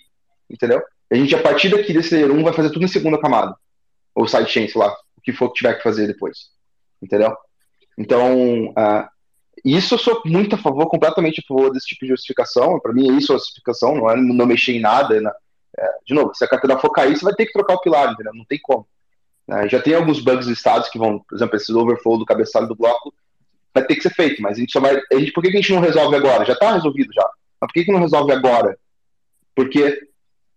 entendeu? 0.50 0.82
A 1.12 1.16
gente, 1.16 1.36
a 1.36 1.42
partir 1.42 1.70
daqui 1.70 1.94
desse 1.94 2.14
layer 2.16 2.32
1, 2.32 2.44
vai 2.44 2.54
fazer 2.54 2.70
tudo 2.72 2.86
em 2.86 2.88
segunda 2.88 3.20
camada, 3.20 3.56
ou 4.14 4.28
sidechain, 4.28 4.68
sei 4.68 4.82
lá, 4.82 4.92
o 5.18 5.22
que 5.22 5.32
for 5.32 5.50
que 5.50 5.56
tiver 5.56 5.76
que 5.76 5.84
fazer 5.84 6.08
depois, 6.08 6.50
entendeu? 7.02 7.36
Então, 7.98 8.70
uh, 8.70 9.08
isso 9.64 9.96
eu 9.96 10.00
sou 10.00 10.22
muito 10.26 10.56
a 10.56 10.58
favor, 10.58 10.88
completamente 10.88 11.40
a 11.40 11.48
favor 11.48 11.72
desse 11.72 11.88
tipo 11.88 12.06
de 12.06 12.12
justificação, 12.12 12.80
para 12.80 12.94
mim 12.94 13.10
é 13.10 13.14
isso 13.14 13.34
a 13.34 13.38
justificação, 13.38 13.96
não 13.96 14.10
é 14.10 14.16
não 14.16 14.46
mexer 14.46 14.74
em 14.74 14.82
nada, 14.82 15.20
né? 15.22 15.32
é, 15.78 15.90
de 16.06 16.14
novo, 16.14 16.34
se 16.36 16.44
a 16.44 16.48
catedral 16.48 16.80
for 16.80 16.92
cair, 16.92 17.18
você 17.18 17.24
vai 17.24 17.34
ter 17.34 17.46
que 17.46 17.54
trocar 17.54 17.76
o 17.76 17.82
pilar, 17.82 18.12
entendeu? 18.12 18.34
Não 18.34 18.46
tem 18.46 18.60
como. 18.62 18.88
Né? 19.48 19.68
Já 19.70 19.82
tem 19.82 19.96
alguns 19.96 20.20
bugs 20.20 20.48
listados 20.48 20.90
que 20.90 21.00
vão, 21.00 21.20
por 21.20 21.36
exemplo, 21.36 21.56
esse 21.56 21.74
overflow 21.74 22.18
do 22.18 22.26
cabeçalho 22.26 22.68
do 22.68 22.76
bloco 22.76 23.14
vai 23.74 23.86
ter 23.86 23.96
que 23.96 24.04
ser 24.04 24.14
feito, 24.14 24.42
mas 24.42 24.58
a 24.58 24.60
gente 24.60 24.72
só 24.72 24.80
vai. 24.80 25.02
A 25.12 25.16
gente, 25.16 25.32
por 25.32 25.42
que 25.42 25.50
a 25.50 25.52
gente 25.52 25.74
não 25.74 25.82
resolve 25.82 26.16
agora? 26.16 26.46
Já 26.46 26.54
está 26.54 26.74
resolvido 26.74 27.12
já. 27.14 27.28
Mas 27.60 27.68
por 27.68 27.74
que, 27.74 27.86
que 27.86 27.92
não 27.92 28.00
resolve 28.00 28.32
agora? 28.32 28.78
Porque 29.56 30.08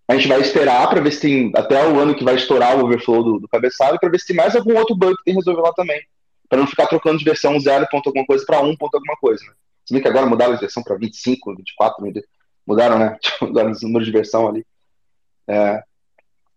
a 0.08 0.14
gente 0.14 0.28
vai 0.28 0.40
esperar 0.40 0.88
para 0.88 1.00
ver 1.00 1.12
se 1.12 1.20
tem 1.20 1.52
até 1.54 1.86
o 1.86 1.98
ano 1.98 2.14
que 2.14 2.24
vai 2.24 2.34
estourar 2.34 2.76
o 2.76 2.84
overflow 2.84 3.22
do, 3.22 3.40
do 3.40 3.48
cabeçalho 3.48 3.98
para 3.98 4.08
ver 4.08 4.20
se 4.20 4.26
tem 4.26 4.36
mais 4.36 4.54
algum 4.54 4.76
outro 4.76 4.94
bug 4.94 5.16
que 5.16 5.24
tem 5.24 5.34
que 5.34 5.40
resolver 5.40 5.62
lá 5.62 5.72
também. 5.72 6.00
Para 6.48 6.58
não 6.58 6.66
ficar 6.66 6.86
trocando 6.86 7.18
de 7.18 7.24
versão 7.24 7.58
0 7.58 7.88
ponto 7.90 8.08
alguma 8.08 8.24
coisa 8.24 8.44
para 8.46 8.60
1 8.60 8.76
ponto 8.76 8.94
alguma 8.94 9.16
coisa. 9.16 9.44
Né? 9.44 9.52
Se 9.84 9.94
bem 9.94 10.02
que 10.02 10.08
agora 10.08 10.26
mudaram 10.26 10.54
a 10.54 10.56
versão 10.56 10.82
para 10.82 10.96
25, 10.96 11.56
24, 11.56 12.04
mudaram, 12.66 12.98
né? 12.98 13.16
Mudaram 13.40 13.70
os 13.70 13.82
números 13.82 14.06
de 14.06 14.12
versão 14.12 14.48
ali. 14.48 14.64
É, 15.48 15.82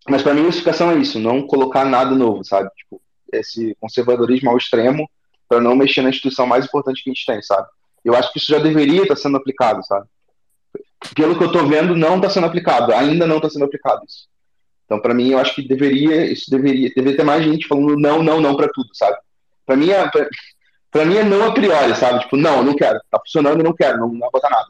mas 0.07 0.23
para 0.23 0.33
mim, 0.33 0.45
a 0.45 0.49
explicação 0.49 0.91
é 0.91 0.97
isso, 0.97 1.19
não 1.19 1.45
colocar 1.45 1.85
nada 1.85 2.15
novo, 2.15 2.43
sabe? 2.43 2.69
Tipo, 2.75 3.01
esse 3.31 3.75
conservadorismo 3.79 4.49
ao 4.49 4.57
extremo 4.57 5.09
para 5.49 5.59
não 5.59 5.75
mexer 5.75 6.03
na 6.03 6.09
instituição 6.09 6.45
mais 6.45 6.65
importante 6.65 7.03
que 7.03 7.09
a 7.09 7.13
gente 7.13 7.25
tem, 7.25 7.41
sabe? 7.41 7.67
Eu 8.05 8.15
acho 8.15 8.31
que 8.31 8.37
isso 8.37 8.51
já 8.51 8.59
deveria 8.59 9.01
estar 9.01 9.15
sendo 9.15 9.37
aplicado, 9.37 9.83
sabe? 9.83 10.07
Pelo 11.15 11.35
que 11.35 11.43
eu 11.43 11.47
estou 11.47 11.67
vendo, 11.67 11.95
não 11.95 12.17
está 12.17 12.29
sendo 12.29 12.45
aplicado, 12.45 12.93
ainda 12.93 13.25
não 13.25 13.37
está 13.37 13.49
sendo 13.49 13.65
aplicado 13.65 14.03
isso. 14.07 14.27
Então, 14.85 14.99
para 14.99 15.13
mim, 15.13 15.31
eu 15.31 15.39
acho 15.39 15.55
que 15.55 15.67
deveria, 15.67 16.25
isso 16.31 16.49
deveria, 16.49 16.89
deveria 16.95 17.17
ter 17.17 17.23
mais 17.23 17.43
gente 17.43 17.67
falando 17.67 17.97
não, 17.97 18.23
não, 18.23 18.39
não 18.39 18.55
para 18.55 18.69
tudo, 18.73 18.89
sabe? 18.93 19.17
Para 19.65 19.75
mim, 19.75 19.89
é, 19.91 21.05
mim 21.05 21.17
é 21.17 21.23
não 21.23 21.47
a 21.47 21.51
priori, 21.51 21.95
sabe? 21.95 22.19
Tipo, 22.21 22.37
não, 22.37 22.63
não 22.63 22.75
quero, 22.75 22.99
tá 23.09 23.19
funcionando, 23.19 23.63
não 23.63 23.73
quero, 23.73 23.97
não, 23.99 24.07
não 24.07 24.29
botar 24.31 24.49
nada, 24.49 24.69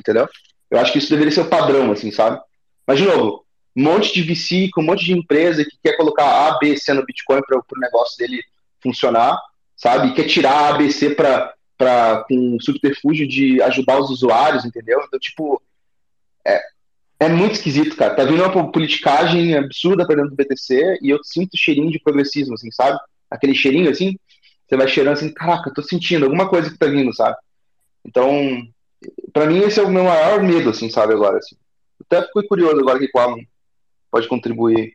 entendeu? 0.00 0.28
Eu 0.70 0.78
acho 0.78 0.92
que 0.92 0.98
isso 0.98 1.10
deveria 1.10 1.32
ser 1.32 1.42
o 1.42 1.48
padrão, 1.48 1.90
assim, 1.90 2.10
sabe? 2.10 2.40
Mas, 2.86 2.98
de 2.98 3.04
novo, 3.04 3.44
um 3.76 3.82
monte 3.82 4.12
de 4.12 4.22
VC, 4.22 4.70
com 4.72 4.80
um 4.80 4.86
monte 4.86 5.04
de 5.04 5.12
empresa 5.12 5.64
que 5.64 5.78
quer 5.82 5.96
colocar 5.96 6.48
A, 6.48 6.58
B, 6.58 6.76
C 6.76 6.92
no 6.92 7.04
Bitcoin 7.04 7.40
para 7.46 7.58
o 7.58 7.80
negócio 7.80 8.18
dele 8.18 8.42
funcionar, 8.82 9.40
sabe? 9.80 10.12
Quer 10.12 10.24
tirar 10.24 10.74
A, 10.74 10.76
B, 10.76 10.90
C 10.90 11.14
para 11.14 12.24
com 12.28 12.58
subterfúgio 12.60 13.26
de 13.26 13.62
ajudar 13.62 13.98
os 13.98 14.10
usuários, 14.10 14.66
entendeu? 14.66 15.00
Então, 15.02 15.18
tipo, 15.18 15.60
é, 16.46 16.60
é 17.18 17.28
muito 17.30 17.54
esquisito, 17.54 17.96
cara. 17.96 18.14
Tá 18.14 18.24
vindo 18.24 18.44
uma 18.44 18.70
politicagem 18.70 19.56
absurda 19.56 20.06
pra 20.06 20.16
dentro 20.16 20.30
do 20.30 20.36
BTC 20.36 20.98
e 21.00 21.08
eu 21.08 21.18
sinto 21.24 21.56
cheirinho 21.56 21.90
de 21.90 21.98
progressismo, 21.98 22.54
assim, 22.54 22.70
sabe? 22.70 22.98
Aquele 23.30 23.54
cheirinho, 23.54 23.90
assim, 23.90 24.16
você 24.68 24.76
vai 24.76 24.86
cheirando 24.86 25.14
assim, 25.14 25.32
caraca, 25.32 25.72
tô 25.74 25.82
sentindo 25.82 26.26
alguma 26.26 26.48
coisa 26.48 26.70
que 26.70 26.78
tá 26.78 26.86
vindo, 26.86 27.14
sabe? 27.14 27.36
Então, 28.04 28.62
para 29.32 29.46
mim 29.46 29.60
esse 29.60 29.80
é 29.80 29.82
o 29.82 29.90
meu 29.90 30.04
maior 30.04 30.42
medo, 30.42 30.70
assim, 30.70 30.90
sabe, 30.90 31.14
agora, 31.14 31.38
assim. 31.38 31.56
Até 32.02 32.22
fiquei 32.26 32.42
curioso 32.42 32.78
agora 32.78 32.98
que 32.98 33.10
o 33.14 33.18
Alan 33.18 33.38
pode 34.10 34.28
contribuir. 34.28 34.94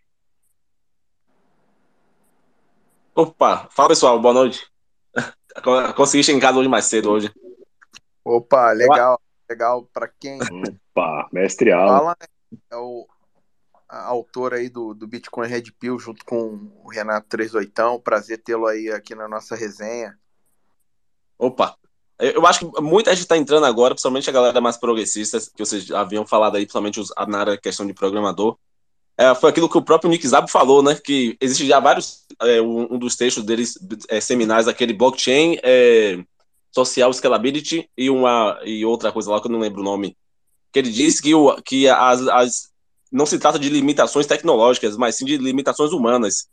Opa, 3.15 3.67
fala 3.71 3.89
pessoal, 3.89 4.19
boa 4.19 4.33
noite. 4.33 4.74
Consegui 5.95 6.23
chegar 6.23 6.37
em 6.37 6.41
casa 6.41 6.57
hoje 6.59 6.69
mais 6.69 6.85
cedo 6.85 7.11
hoje. 7.11 7.31
Opa, 8.23 8.71
legal, 8.71 9.19
legal. 9.49 9.89
Para 9.93 10.07
quem. 10.07 10.39
Opa, 10.41 11.29
mestre 11.31 11.71
Alan. 11.71 12.15
É 12.71 12.75
o 12.75 13.07
autor 13.87 14.53
aí 14.53 14.69
do, 14.69 14.93
do 14.93 15.07
Bitcoin 15.07 15.47
Red 15.47 15.71
Pill 15.79 15.99
junto 15.99 16.25
com 16.25 16.71
o 16.83 16.89
Renato 16.89 17.27
38. 17.29 17.99
Prazer 17.99 18.41
tê-lo 18.41 18.65
aí 18.65 18.91
aqui 18.91 19.15
na 19.15 19.27
nossa 19.27 19.55
resenha. 19.55 20.17
Opa, 21.37 21.77
eu 22.19 22.45
acho 22.45 22.59
que 22.59 22.81
muita 22.81 23.11
gente 23.11 23.23
está 23.23 23.37
entrando 23.37 23.65
agora, 23.65 23.93
principalmente 23.93 24.29
a 24.29 24.33
galera 24.33 24.61
mais 24.61 24.77
progressista, 24.77 25.37
que 25.39 25.65
vocês 25.65 25.91
haviam 25.91 26.25
falado 26.25 26.55
aí, 26.55 26.63
principalmente 26.63 27.01
na 27.27 27.39
área 27.39 27.57
questão 27.57 27.85
de 27.85 27.93
programador 27.93 28.57
é, 29.17 29.33
foi 29.33 29.49
aquilo 29.49 29.69
que 29.69 29.77
o 29.77 29.81
próprio 29.81 30.09
Nick 30.09 30.27
Zabo 30.27 30.47
falou, 30.47 30.83
né? 30.83 30.95
Que 30.95 31.37
existe 31.39 31.65
já 31.65 31.79
vários, 31.79 32.25
é, 32.41 32.61
um, 32.61 32.93
um, 32.93 32.99
dos 32.99 33.15
textos 33.15 33.43
deles, 33.43 33.77
é, 34.09 34.19
seminais, 34.19 34.67
aquele 34.67 34.93
blockchain 34.93 35.57
é, 35.63 36.21
social 36.71 37.13
scalability 37.13 37.89
e 37.97 38.09
uma 38.09 38.59
e 38.65 38.85
outra 38.85 39.11
coisa 39.11 39.31
lá 39.31 39.39
que 39.39 39.47
eu 39.47 39.51
não 39.51 39.59
lembro 39.59 39.81
o 39.81 39.85
nome. 39.85 40.17
Que 40.71 40.79
ele 40.79 40.91
diz 40.91 41.21
que, 41.21 41.33
o, 41.33 41.55
que 41.61 41.87
as, 41.87 42.27
as, 42.27 42.69
não 43.09 43.25
se 43.25 43.39
trata 43.39 43.57
de 43.57 43.69
limitações 43.69 44.27
tecnológicas, 44.27 44.97
mas 44.97 45.15
sim 45.15 45.25
de 45.25 45.37
limitações 45.37 45.93
humanas. 45.93 46.47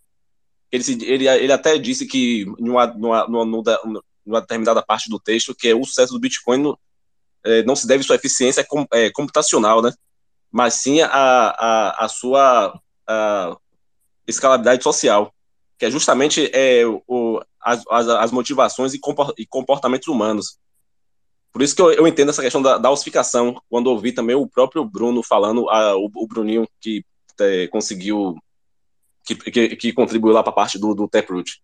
Ele, 0.70 0.84
ele, 1.05 1.28
ele 1.28 1.52
até 1.52 1.76
disse 1.76 2.06
que, 2.06 2.47
numa, 2.60 2.86
numa, 2.86 3.26
numa, 3.26 3.55
numa 4.24 4.40
determinada 4.40 4.80
parte 4.82 5.10
do 5.10 5.18
texto, 5.18 5.55
que 5.55 5.74
o 5.74 5.84
sucesso 5.84 6.12
do 6.12 6.20
Bitcoin 6.20 6.74
é, 7.44 7.64
não 7.64 7.74
se 7.74 7.86
deve 7.89 8.02
à 8.02 8.06
sua 8.06 8.16
eficiência 8.16 8.64
é, 8.93 9.10
computacional, 9.10 9.82
né? 9.82 9.93
Mas 10.53 10.74
sim 10.74 11.01
a, 11.01 11.09
a, 11.09 12.05
a 12.05 12.09
sua 12.09 12.79
a 13.09 13.57
escalabilidade 14.29 14.83
social, 14.85 15.35
que 15.79 15.87
é 15.87 15.91
justamente 15.91 16.51
é, 16.53 16.85
o, 16.87 17.41
as, 17.61 17.85
as, 17.91 18.31
motivações 18.31 18.93
e 18.95 19.47
comportamentos 19.47 20.07
humanos. 20.09 20.59
Por 21.53 21.62
isso 21.62 21.74
que 21.74 21.83
eu, 21.83 21.93
eu 21.93 22.07
entendo 22.07 22.31
essa 22.31 22.43
questão 22.43 22.62
da, 22.62 22.79
da 22.79 22.91
ossificação, 22.91 23.61
quando 23.69 23.89
ouvi 23.89 24.12
também 24.12 24.37
o 24.37 24.47
próprio 24.47 24.85
Bruno 24.85 25.23
falando, 25.23 25.69
a, 25.69 25.97
o, 25.97 26.11
o 26.15 26.27
Bruninho 26.27 26.66
que 26.81 27.05
é, 27.41 27.66
conseguiu, 27.69 28.37
que, 29.24 29.35
que, 29.35 29.77
que, 29.77 29.93
contribuiu 29.93 30.33
lá 30.35 30.43
para 30.43 30.53
a 30.53 30.55
parte 30.55 30.79
do, 30.79 30.95
do 30.95 31.09
Taproot. 31.09 31.61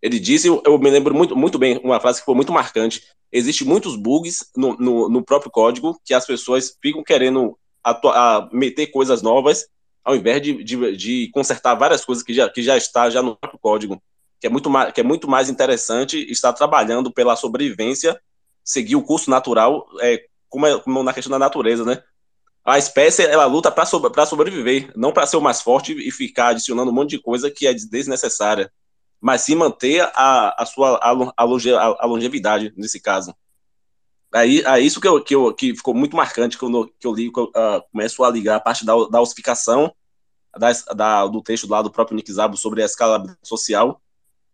Ele 0.00 0.18
disse, 0.18 0.48
eu, 0.48 0.78
me 0.78 0.90
lembro 0.90 1.14
muito, 1.14 1.36
muito 1.36 1.58
bem, 1.58 1.78
uma 1.84 2.00
frase 2.00 2.20
que 2.20 2.24
foi 2.24 2.34
muito 2.34 2.52
marcante, 2.52 3.02
existem 3.30 3.66
muitos 3.66 3.96
bugs 3.96 4.50
no, 4.56 4.74
no, 4.76 5.08
no 5.08 5.22
próprio 5.22 5.50
código 5.50 6.00
que 6.04 6.14
as 6.14 6.26
pessoas 6.26 6.76
ficam 6.80 7.02
querendo 7.02 7.58
a 7.84 8.48
meter 8.52 8.88
coisas 8.88 9.22
novas, 9.22 9.66
ao 10.04 10.16
invés 10.16 10.42
de, 10.42 10.62
de, 10.64 10.96
de 10.96 11.30
consertar 11.32 11.74
várias 11.74 12.04
coisas 12.04 12.24
que 12.24 12.32
já, 12.34 12.48
que 12.48 12.62
já 12.62 12.76
está 12.76 13.10
já 13.10 13.22
no 13.22 13.36
próprio 13.36 13.60
código, 13.60 14.02
que 14.40 14.46
é 14.46 14.50
muito 14.50 14.70
mais, 14.70 14.92
que 14.92 15.00
é 15.00 15.04
muito 15.04 15.28
mais 15.28 15.48
interessante 15.48 16.18
estar 16.30 16.52
trabalhando 16.52 17.12
pela 17.12 17.36
sobrevivência, 17.36 18.20
seguir 18.64 18.96
o 18.96 19.02
curso 19.02 19.30
natural, 19.30 19.86
é, 20.00 20.24
como, 20.48 20.66
é, 20.66 20.78
como 20.80 21.02
na 21.02 21.12
questão 21.12 21.30
da 21.30 21.38
natureza, 21.38 21.84
né? 21.84 22.02
A 22.64 22.78
espécie 22.78 23.24
ela 23.24 23.46
luta 23.46 23.70
para 23.70 23.86
sobre, 23.86 24.26
sobreviver, 24.26 24.92
não 24.96 25.12
para 25.12 25.26
ser 25.26 25.36
o 25.36 25.40
mais 25.40 25.60
forte 25.62 25.92
e 25.92 26.10
ficar 26.10 26.48
adicionando 26.48 26.90
um 26.90 26.94
monte 26.94 27.10
de 27.10 27.20
coisa 27.22 27.50
que 27.50 27.66
é 27.66 27.74
desnecessária, 27.74 28.70
mas 29.20 29.42
sim 29.42 29.54
manter 29.54 30.02
a, 30.14 30.62
a 30.62 30.66
sua 30.66 30.96
a- 30.98 31.96
a 32.00 32.06
longevidade 32.06 32.72
nesse 32.76 33.00
caso. 33.00 33.34
Aí, 34.32 34.62
é 34.64 34.78
isso 34.80 35.00
que, 35.00 35.08
eu, 35.08 35.22
que, 35.22 35.34
eu, 35.34 35.52
que 35.52 35.74
ficou 35.74 35.92
muito 35.94 36.14
marcante 36.16 36.56
quando 36.56 36.86
que 36.98 37.06
eu 37.06 37.12
li, 37.12 37.32
que 37.32 37.40
eu, 37.40 37.50
ah, 37.54 37.82
começo 37.90 38.22
a 38.22 38.30
ligar 38.30 38.56
a 38.56 38.60
parte 38.60 38.84
da, 38.84 38.94
da 39.08 39.20
ossificação 39.20 39.92
da, 40.56 40.70
da- 40.94 41.26
do 41.26 41.42
texto 41.42 41.68
lá 41.68 41.82
do 41.82 41.90
próprio 41.90 42.14
Nick 42.16 42.32
Szabo 42.32 42.56
sobre 42.56 42.82
a 42.82 42.86
escala 42.86 43.36
social, 43.42 44.00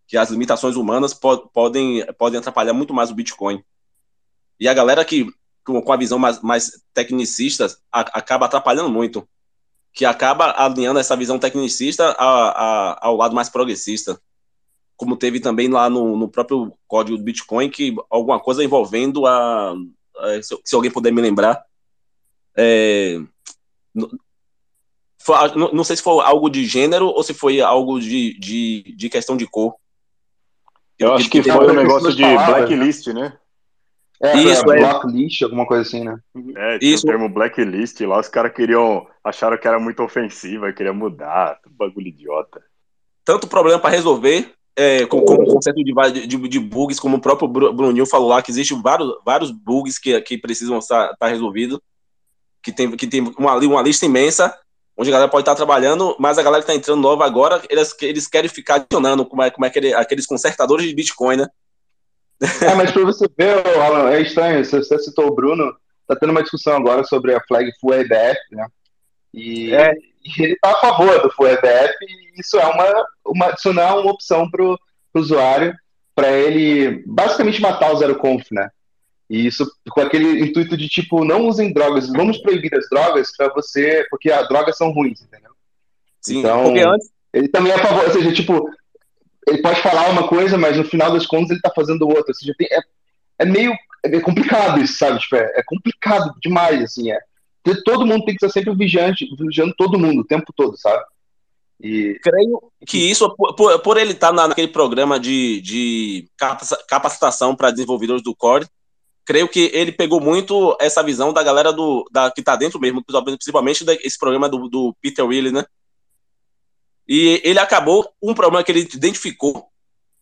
que 0.07 0.16
as 0.16 0.31
limitações 0.31 0.77
humanas 0.77 1.12
po- 1.12 1.48
podem, 1.48 2.07
podem 2.19 2.39
atrapalhar 2.39 2.73
muito 2.73 2.94
mais 2.94 3.11
o 3.11 3.15
Bitcoin. 3.15 3.62
E 4.59 4.66
a 4.66 4.73
galera 4.73 5.05
que, 5.05 5.27
com 5.62 5.93
a 5.93 5.97
visão 5.97 6.19
mais, 6.19 6.40
mais 6.40 6.82
tecnicista, 6.94 7.66
a- 7.93 8.01
acaba 8.19 8.47
atrapalhando 8.47 8.89
muito, 8.89 9.28
que 9.93 10.05
acaba 10.07 10.53
alinhando 10.57 10.98
essa 11.01 11.16
visão 11.16 11.39
tecnicista 11.39 12.15
a- 12.19 12.51
a- 12.94 12.98
ao 13.03 13.16
lado 13.16 13.35
mais 13.35 13.48
progressista 13.51 14.19
como 14.97 15.16
teve 15.16 15.40
também 15.40 15.68
lá 15.68 15.89
no, 15.90 16.16
no 16.16 16.28
próprio 16.28 16.73
código 16.86 17.18
do 17.18 17.23
Bitcoin, 17.24 17.68
que 17.70 17.94
alguma 18.10 18.40
coisa 18.40 18.64
envolvendo 18.64 19.27
a. 19.27 19.73
a- 20.18 20.43
se, 20.43 20.56
se 20.64 20.74
alguém 20.74 20.90
puder 20.90 21.12
me 21.12 21.20
lembrar. 21.20 21.62
é, 22.56 23.18
não, 25.55 25.73
não 25.73 25.85
sei 25.85 25.97
se 25.97 26.02
foi 26.02 26.23
algo 26.24 26.48
de 26.48 26.64
gênero 26.64 27.06
ou 27.06 27.23
se 27.23 27.35
foi 27.35 27.60
algo 27.60 27.98
de, 28.01 28.39
de, 28.39 28.94
de 28.97 29.09
questão 29.09 29.36
de 29.36 29.47
cor. 29.47 29.74
Eu 30.98 31.12
acho 31.14 31.28
que 31.28 31.43
teve- 31.43 31.56
foi 31.56 31.70
um 31.70 31.74
negócio 31.74 32.14
de 32.14 32.23
blacklist, 32.23 33.09
né? 33.09 33.36
É, 34.23 34.35
Isso, 34.39 34.70
é. 34.73 34.78
blacklist, 34.78 35.43
alguma 35.43 35.66
coisa 35.66 35.82
assim, 35.82 36.02
né? 36.02 36.18
É, 36.56 36.78
tinha 36.78 36.94
Isso. 36.94 37.06
o 37.06 37.10
termo 37.10 37.28
blacklist 37.28 38.01
lá, 38.01 38.18
os 38.18 38.28
caras 38.28 38.52
queriam, 38.55 39.06
acharam 39.23 39.59
que 39.59 39.68
era 39.68 39.78
muito 39.78 40.02
ofensiva, 40.02 40.73
queriam 40.73 40.94
mudar, 40.94 41.60
bagulho 41.70 42.06
idiota. 42.06 42.62
tanto 43.24 43.47
problema 43.47 43.78
para 43.78 43.90
resolver, 43.90 44.55
é, 44.77 45.07
com, 45.07 45.24
como 45.24 45.43
o 45.43 45.55
conceito 45.55 45.82
de, 45.82 46.27
de, 46.27 46.36
de 46.48 46.61
bugs, 46.61 47.01
como 47.01 47.16
o 47.16 47.20
próprio 47.20 47.48
Bru- 47.48 47.73
Bruninho 47.73 48.07
falou 48.07 48.28
lá, 48.28 48.43
que 48.43 48.51
existem 48.51 48.81
vários, 48.82 49.11
vários 49.24 49.51
bugs 49.51 49.98
que, 49.98 50.20
que 50.20 50.36
precisam 50.36 50.78
estar, 50.78 51.12
estar 51.12 51.28
resolvidos, 51.28 51.81
que 52.62 52.70
tem, 52.70 52.90
que 52.97 53.07
tem 53.07 53.23
uma, 53.39 53.57
uma 53.57 53.82
lista 53.82 54.05
imensa, 54.05 54.57
onde 54.97 55.09
a 55.11 55.12
galera 55.12 55.31
pode 55.31 55.43
estar 55.43 55.55
trabalhando, 55.55 56.15
mas 56.19 56.39
a 56.39 56.43
galera 56.43 56.62
que 56.62 56.70
está 56.70 56.78
entrando 56.78 57.01
nova 57.01 57.24
agora, 57.24 57.62
eles, 57.70 57.94
eles 58.03 58.27
querem 58.27 58.48
ficar 58.51 58.77
adicionando, 58.77 59.24
como 59.24 59.43
é, 59.43 59.51
como 59.51 59.65
é 59.65 59.69
aquele, 59.69 59.94
aqueles 59.94 60.27
consertadores 60.27 60.86
de 60.86 60.94
Bitcoin, 60.94 61.36
né? 61.36 61.47
É, 62.62 62.74
mas 62.74 62.93
pra 62.93 63.03
você 63.05 63.27
ver, 63.36 63.66
Alan, 63.78 64.11
é 64.11 64.20
estranho, 64.20 64.62
você, 64.65 64.78
você 64.78 64.98
citou 64.98 65.27
o 65.27 65.35
Bruno, 65.35 65.74
tá 66.07 66.15
tendo 66.16 66.31
uma 66.31 66.43
discussão 66.43 66.74
agora 66.74 67.03
sobre 67.05 67.35
a 67.35 67.40
flag 67.48 67.70
Full 67.81 67.94
EBF, 67.94 68.39
né? 68.53 68.66
E, 69.32 69.74
É. 69.74 69.94
e 70.39 70.43
ele 70.43 70.57
tá 70.57 70.70
a 70.70 70.81
favor 70.81 71.20
do 71.23 71.31
Full 71.31 71.48
EBF 71.48 71.94
e 72.03 72.40
isso 72.40 72.59
é 72.59 72.66
uma, 72.66 73.07
uma 73.27 73.47
adicionar 73.47 73.97
uma 73.97 74.11
opção 74.11 74.51
pro, 74.51 74.78
pro 75.12 75.23
usuário 75.23 75.74
para 76.15 76.31
ele 76.31 77.03
basicamente 77.07 77.61
matar 77.61 77.93
o 77.93 77.97
zero 77.98 78.16
conf, 78.16 78.47
né? 78.51 78.69
E 79.28 79.47
isso 79.47 79.66
com 79.90 80.01
aquele 80.01 80.40
intuito 80.40 80.77
de 80.77 80.89
tipo, 80.89 81.24
não 81.24 81.47
usem 81.47 81.73
drogas, 81.73 82.09
vamos 82.09 82.39
proibir 82.39 82.74
as 82.74 82.89
drogas 82.89 83.36
para 83.36 83.53
você, 83.53 84.07
porque 84.09 84.31
as 84.31 84.48
drogas 84.48 84.77
são 84.77 84.93
ruins, 84.93 85.20
entendeu? 85.20 85.51
Sim, 86.20 86.39
Então, 86.39 86.65
porque 86.65 86.81
antes, 86.81 87.11
ele 87.32 87.48
também 87.48 87.73
é 87.73 87.74
a 87.74 87.78
favor, 87.78 88.05
ou 88.05 88.11
seja, 88.12 88.32
tipo, 88.32 88.70
ele 89.48 89.59
pode 89.59 89.81
falar 89.81 90.09
uma 90.11 90.27
coisa, 90.28 90.57
mas 90.57 90.77
no 90.77 90.85
final 90.85 91.12
das 91.12 91.27
contas 91.27 91.51
ele 91.51 91.61
tá 91.61 91.70
fazendo 91.74 92.07
outra. 92.09 92.24
Ou 92.28 92.35
seja, 92.35 92.55
tem- 92.57 92.69
é, 92.70 92.81
é 93.40 93.44
meio 93.44 93.73
é 94.05 94.20
complicado 94.20 94.81
isso, 94.81 94.98
sabe? 94.98 95.19
Tipo, 95.19 95.36
é, 95.36 95.53
é 95.57 95.62
complicado 95.65 96.32
demais, 96.40 96.82
assim. 96.82 97.11
É. 97.11 97.19
Todo 97.85 98.07
mundo 98.07 98.25
tem 98.25 98.35
que 98.37 98.45
estar 98.45 98.51
sempre 98.51 98.75
vigiante, 98.75 99.29
vigiando 99.39 99.75
todo 99.77 99.99
mundo 99.99 100.21
o 100.21 100.27
tempo 100.27 100.53
todo, 100.55 100.77
sabe? 100.77 101.05
E 101.81 102.19
creio 102.23 102.63
que 102.87 102.99
isso, 102.99 103.29
por, 103.37 103.81
por- 103.83 103.99
ele 103.99 104.13
estar 104.13 104.33
na- 104.33 104.49
naquele 104.49 104.69
programa 104.69 105.21
de, 105.21 105.61
de 105.61 106.29
capaci- 106.37 106.87
capacitação 106.89 107.55
para 107.55 107.71
desenvolvedores 107.71 108.23
do 108.23 108.35
Core, 108.35 108.67
creio 109.25 109.49
que 109.49 109.71
ele 109.75 109.93
pegou 109.93 110.21
muito 110.21 110.77
essa 110.81 111.03
visão 111.03 111.33
da 111.33 111.43
galera 111.43 111.73
do, 111.73 112.09
da, 112.11 112.31
que 112.31 112.41
está 112.41 112.57
dentro 112.57 112.81
mesmo, 112.81 113.05
principalmente 113.05 113.85
desse 113.85 114.19
programa 114.19 114.49
do, 114.49 114.69
do 114.69 114.95
Peter 115.03 115.25
Willis, 115.25 115.53
né? 115.53 115.65
E 117.09 117.41
ele 117.45 117.59
acabou 117.59 118.09
um 118.23 118.35
problema 118.35 118.65
que 118.65 118.73
ele 118.73 118.81
identificou 118.81 119.69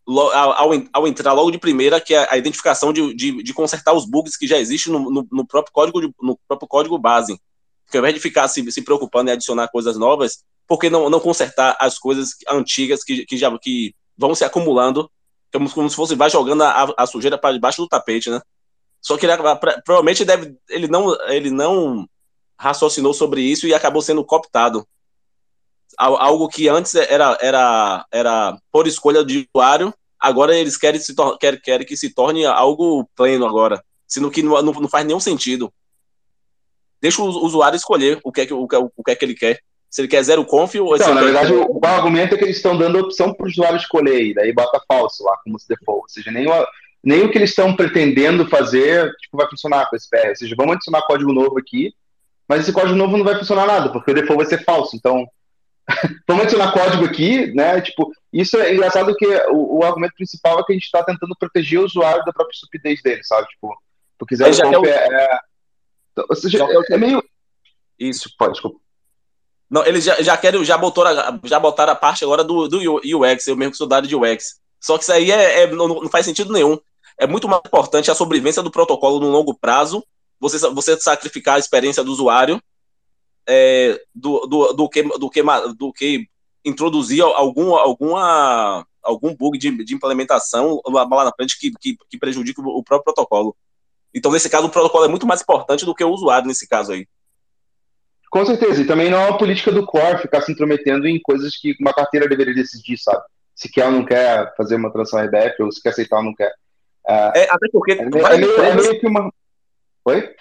ao, 0.07 0.53
ao 0.53 0.75
en- 0.75 0.89
ao 0.93 1.07
entrar 1.09 1.33
logo 1.33 1.51
de 1.51 1.59
primeira, 1.59 2.01
que 2.01 2.15
é 2.15 2.27
a 2.31 2.37
identificação 2.37 2.93
de, 2.93 3.15
de, 3.15 3.43
de 3.43 3.55
consertar 3.55 3.93
os 3.95 4.05
bugs 4.05 4.37
que 4.37 4.47
já 4.47 4.59
existem 4.59 4.93
no, 4.93 5.11
no, 5.11 5.27
no 5.31 5.47
próprio 5.47 5.73
código 5.73 6.01
de- 6.01 6.15
no 6.21 6.39
próprio 6.47 6.69
código 6.69 6.99
base. 6.99 7.39
Que 7.91 7.97
ao 7.97 8.01
invés 8.01 8.15
de 8.15 8.21
ficar 8.21 8.49
se, 8.49 8.71
se 8.71 8.83
preocupando 8.83 9.31
em 9.31 9.33
adicionar 9.33 9.69
coisas 9.69 9.97
novas, 9.97 10.45
por 10.67 10.79
que 10.79 10.89
não, 10.91 11.09
não 11.11 11.21
consertar 11.21 11.77
as 11.81 11.99
coisas 11.99 12.31
antigas 12.49 13.03
que, 13.05 13.25
que 13.27 13.37
já 13.37 13.57
que 13.59 13.95
vão 14.17 14.35
se 14.35 14.45
acumulando, 14.45 15.11
como, 15.53 15.71
como 15.71 15.89
se 15.91 15.97
fosse 15.97 16.15
vai 16.15 16.31
jogando 16.31 16.63
a, 16.63 16.95
a 16.97 17.07
sujeira 17.07 17.39
para 17.39 17.55
debaixo 17.55 17.83
do 17.83 17.89
tapete, 17.89 18.31
né? 18.31 18.41
Só 19.01 19.17
que 19.19 19.27
ele, 19.27 19.33
provavelmente 19.85 20.25
deve, 20.25 20.57
ele 20.69 20.89
não 20.89 21.15
ele 21.29 21.51
não 21.51 22.09
raciocinou 22.59 23.13
sobre 23.13 23.43
isso 23.43 23.67
e 23.67 23.75
acabou 23.75 24.01
sendo 24.01 24.25
cooptado. 24.25 24.87
Al- 25.99 26.17
Algo 26.21 26.49
que 26.49 26.69
antes 26.69 26.95
era, 26.95 27.37
era, 27.41 28.05
era 28.13 28.57
por 28.73 28.87
escolha 28.87 29.25
de 29.25 29.49
usuário, 29.55 29.93
agora 30.19 30.55
eles 30.57 30.77
querem, 30.77 31.01
se 31.01 31.15
querem, 31.41 31.61
querem 31.61 31.87
que 31.87 31.97
se 31.97 32.13
torne 32.15 32.45
algo 32.47 33.09
pleno 33.17 33.47
agora, 33.47 33.83
sendo 34.07 34.31
que 34.31 34.43
não, 34.43 34.61
não, 34.63 34.89
faz 34.89 35.07
nenhum 35.07 35.21
sentido. 35.21 35.73
Deixa 37.01 37.21
o 37.23 37.27
usuário 37.27 37.77
escolher 37.77 38.19
o 38.25 38.33
que 38.33 38.41
é 38.43 38.47
que, 38.47 38.55
o 38.55 38.67
que, 38.67 38.77
é- 38.77 38.79
o 38.79 39.05
que, 39.05 39.11
é 39.11 39.17
que 39.17 39.25
ele 39.25 39.35
quer. 39.35 39.61
Se 39.91 40.01
ele 40.01 40.09
quer 40.09 40.23
zero 40.23 40.45
conf 40.45 40.75
ou 40.77 40.97
Então, 40.97 41.15
na 41.15 41.21
quer- 41.21 41.27
verdade, 41.27 41.53
o, 41.53 41.79
o 41.79 41.87
argumento 41.87 42.35
é 42.35 42.39
que 42.39 42.45
eles 42.45 42.57
estão 42.57 42.77
dando 42.77 42.99
a 42.99 43.03
opção 43.03 43.33
para 43.33 43.45
o 43.47 43.49
usuário 43.49 43.77
escolher, 43.77 44.23
e 44.27 44.35
daí 44.35 44.53
bota 44.53 44.81
falso 44.89 45.23
lá 45.23 45.37
como 45.45 45.59
se 45.59 45.69
default. 45.69 46.03
Ou 46.03 46.09
seja, 46.09 46.31
nem 46.33 46.49
o, 46.49 46.67
nem 47.03 47.23
o 47.25 47.31
que 47.31 47.39
eles 47.39 47.51
estão 47.51 47.77
pretendendo 47.77 48.49
fazer 48.49 49.13
tipo, 49.21 49.37
vai 49.37 49.49
funcionar 49.49 49.89
com 49.89 49.95
esse 49.95 50.09
PR. 50.09 50.31
Ou 50.31 50.37
seja, 50.37 50.55
vamos 50.57 50.75
adicionar 50.77 51.03
código 51.07 51.33
novo 51.33 51.59
aqui, 51.59 51.93
mas 52.49 52.63
esse 52.63 52.73
código 52.73 52.97
novo 52.97 53.17
não 53.17 53.25
vai 53.25 53.39
funcionar 53.39 53.67
nada, 53.67 53.93
porque 53.93 54.11
o 54.11 54.15
default 54.15 54.37
vai 54.37 54.47
ser 54.47 54.65
falso. 54.65 54.97
Então, 54.97 55.27
vamos 56.27 56.45
adicionar 56.45 56.73
código 56.73 57.05
aqui, 57.05 57.53
né? 57.55 57.81
Tipo, 57.81 58.11
isso 58.33 58.57
é 58.57 58.73
engraçado 58.75 59.15
que 59.17 59.27
o, 59.51 59.79
o 59.79 59.85
argumento 59.85 60.15
principal 60.15 60.59
é 60.61 60.65
que 60.65 60.73
a 60.73 60.75
gente 60.75 60.85
está 60.85 61.03
tentando 61.05 61.37
proteger 61.39 61.81
o 61.81 61.85
usuário 61.85 62.25
da 62.25 62.33
própria 62.33 62.55
estupidez 62.55 63.03
dele, 63.03 63.23
sabe? 63.25 63.47
Tipo, 63.49 63.77
porque 64.19 64.37
zero 64.37 64.49
Ele 64.51 64.57
já 64.57 64.65
conf 64.65 64.73
quer 64.73 64.79
o- 64.81 64.87
é, 65.13 65.25
é- 65.25 65.41
Ou 66.29 66.37
seja, 66.37 66.59
Já 66.59 66.67
é 66.95 66.99
meio. 66.99 67.23
Isso. 67.99 68.31
Pode, 68.39 68.53
desculpa. 68.55 68.79
Não, 69.71 69.85
eles 69.85 70.05
já, 70.05 70.21
já 70.23 70.37
querem, 70.37 70.65
já 70.65 70.77
botaram, 70.79 71.19
a- 71.21 71.41
já 71.45 71.59
botaram 71.59 71.93
a 71.93 71.97
parte 71.97 72.25
agora 72.25 72.45
do, 72.45 72.69
do 72.69 72.79
UX, 72.79 73.47
eu 73.49 73.57
mesmo 73.57 73.73
que 73.73 73.77
sou 73.79 73.87
da 73.87 73.97
área 73.97 74.09
de 74.09 74.15
UX. 74.17 74.61
Só 74.81 74.97
que 74.97 75.05
isso 75.05 75.13
aí 75.13 75.31
é, 75.31 75.63
é- 75.63 75.67
não, 75.67 75.89
não 75.89 76.09
faz 76.09 76.25
sentido 76.27 76.53
nenhum. 76.53 76.79
É 77.19 77.27
muito 77.27 77.49
mais 77.49 77.63
importante 77.65 78.11
a 78.11 78.15
sobrevivência 78.15 78.63
do 78.63 78.71
protocolo 78.71 79.21
no 79.21 79.31
longo 79.31 79.55
prazo, 79.55 80.05
você, 80.41 80.59
você 80.71 80.99
sacrificar 81.01 81.57
a 81.57 81.59
experiência 81.59 82.03
do 82.05 82.11
usuário 82.13 82.61
é, 83.49 84.01
do, 84.15 84.47
do, 84.47 84.73
do, 84.73 84.89
que, 84.89 85.03
do, 85.03 85.31
que, 85.31 85.43
do 85.77 85.93
que 85.93 86.29
introduzir 86.65 87.23
algum, 87.23 87.75
alguma, 87.75 88.87
algum 89.03 89.35
bug 89.35 89.59
de, 89.59 89.85
de 89.85 89.95
implementação 89.95 90.81
lá 90.87 91.05
lá 91.05 91.25
na 91.25 91.33
frente 91.33 91.59
que, 91.59 91.73
que, 91.79 91.97
que 92.09 92.19
prejudique 92.19 92.61
o 92.61 92.83
próprio 92.83 93.13
protocolo. 93.13 93.57
Então, 94.15 94.31
nesse 94.31 94.49
caso, 94.49 94.69
o 94.69 94.71
protocolo 94.71 95.05
é 95.05 95.09
muito 95.09 95.27
mais 95.27 95.43
importante 95.43 95.85
do 95.85 95.95
que 95.95 96.05
o 96.05 96.11
usuário, 96.11 96.47
nesse 96.47 96.69
caso 96.69 96.93
aí. 96.93 97.07
Com 98.31 98.45
certeza, 98.45 98.83
e 98.83 98.87
também 98.87 99.11
não 99.11 99.19
é 99.19 99.29
uma 99.29 99.39
política 99.39 99.71
do 99.71 99.87
core 99.87 100.19
ficar 100.19 100.41
se 100.41 100.53
intrometendo 100.53 101.07
em 101.07 101.21
coisas 101.21 101.57
que 101.57 101.77
uma 101.81 101.93
carteira 101.93 102.29
deveria 102.29 102.55
decidir, 102.55 102.99
sabe? 102.99 103.23
Se 103.55 103.71
quer 103.71 103.87
ou 103.87 103.93
não 103.93 104.05
quer 104.05 104.53
fazer 104.57 104.77
uma 104.77 104.91
transação 104.93 105.21
RBF, 105.21 105.63
ou 105.63 105.71
se 105.71 105.81
quer 105.81 105.91
aceitar 105.91 106.17
ou 106.17 106.25
não 106.25 106.35
quer. 106.35 106.53
É, 107.07 107.43
É, 107.43 107.51
até 107.51 107.69
porque 107.71 107.93
é, 107.93 108.03
é 108.03 108.37
meio, 108.37 108.61
é 108.61 108.75
meio 108.75 109.01
que 109.01 109.07
uma. 109.07 109.33
Oi? 110.07 110.35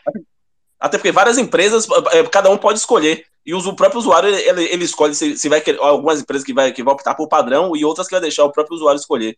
Até 0.83 0.97
porque 0.97 1.13
várias 1.13 1.37
empresas, 1.37 1.87
eh, 2.11 2.23
cada 2.23 2.49
um 2.49 2.57
pode 2.57 2.77
escolher. 2.77 3.25
E 3.45 3.53
o 3.53 3.73
próprio 3.73 3.99
usuário, 3.99 4.27
ele, 4.29 4.65
ele 4.65 4.83
escolhe 4.83 5.15
se, 5.15 5.37
se 5.37 5.47
vai 5.47 5.61
querer. 5.61 5.79
Algumas 5.79 6.19
empresas 6.19 6.45
que 6.45 6.53
vai, 6.53 6.73
que 6.73 6.83
vão 6.83 6.93
optar 6.93 7.15
por 7.15 7.29
padrão 7.29 7.73
e 7.73 7.85
outras 7.85 8.05
que 8.05 8.13
vai 8.13 8.19
deixar 8.19 8.43
o 8.43 8.51
próprio 8.51 8.75
usuário 8.75 8.99
escolher. 8.99 9.37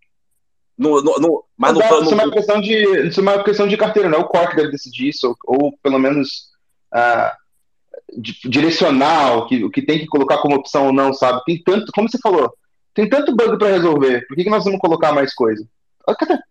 No, 0.75 1.03
no, 1.03 1.19
no- 1.19 1.43
mas 1.55 1.75
Exato, 1.77 1.97
no- 1.97 2.01
isso, 2.01 2.13
é 2.19 2.23
uma 2.23 2.31
questão 2.31 2.59
de, 2.59 3.07
isso 3.07 3.19
é 3.19 3.23
uma 3.23 3.43
questão 3.43 3.67
de 3.67 3.77
carteira, 3.77 4.09
não 4.09 4.17
é 4.17 4.21
o 4.21 4.27
core 4.27 4.49
que 4.49 4.55
deve 4.55 4.71
decidir 4.71 5.09
isso, 5.09 5.37
ou, 5.45 5.65
ou 5.65 5.77
pelo 5.83 5.99
menos 5.99 6.47
ah, 6.91 7.35
di- 8.17 8.39
direcionar 8.45 9.37
o 9.37 9.45
que, 9.47 9.63
o 9.63 9.69
que 9.69 9.83
tem 9.83 9.99
que 9.99 10.07
colocar 10.07 10.39
como 10.39 10.55
opção 10.55 10.87
ou 10.87 10.93
não, 10.93 11.13
sabe? 11.13 11.43
Tem 11.45 11.61
tanto, 11.61 11.91
como 11.93 12.09
você 12.09 12.17
falou, 12.17 12.51
tem 12.95 13.07
tanto 13.07 13.35
bug 13.35 13.59
para 13.59 13.69
resolver, 13.69 14.25
por 14.27 14.35
que, 14.35 14.43
que 14.45 14.49
nós 14.49 14.65
vamos 14.65 14.79
colocar 14.79 15.13
mais 15.13 15.31
coisa? 15.33 15.63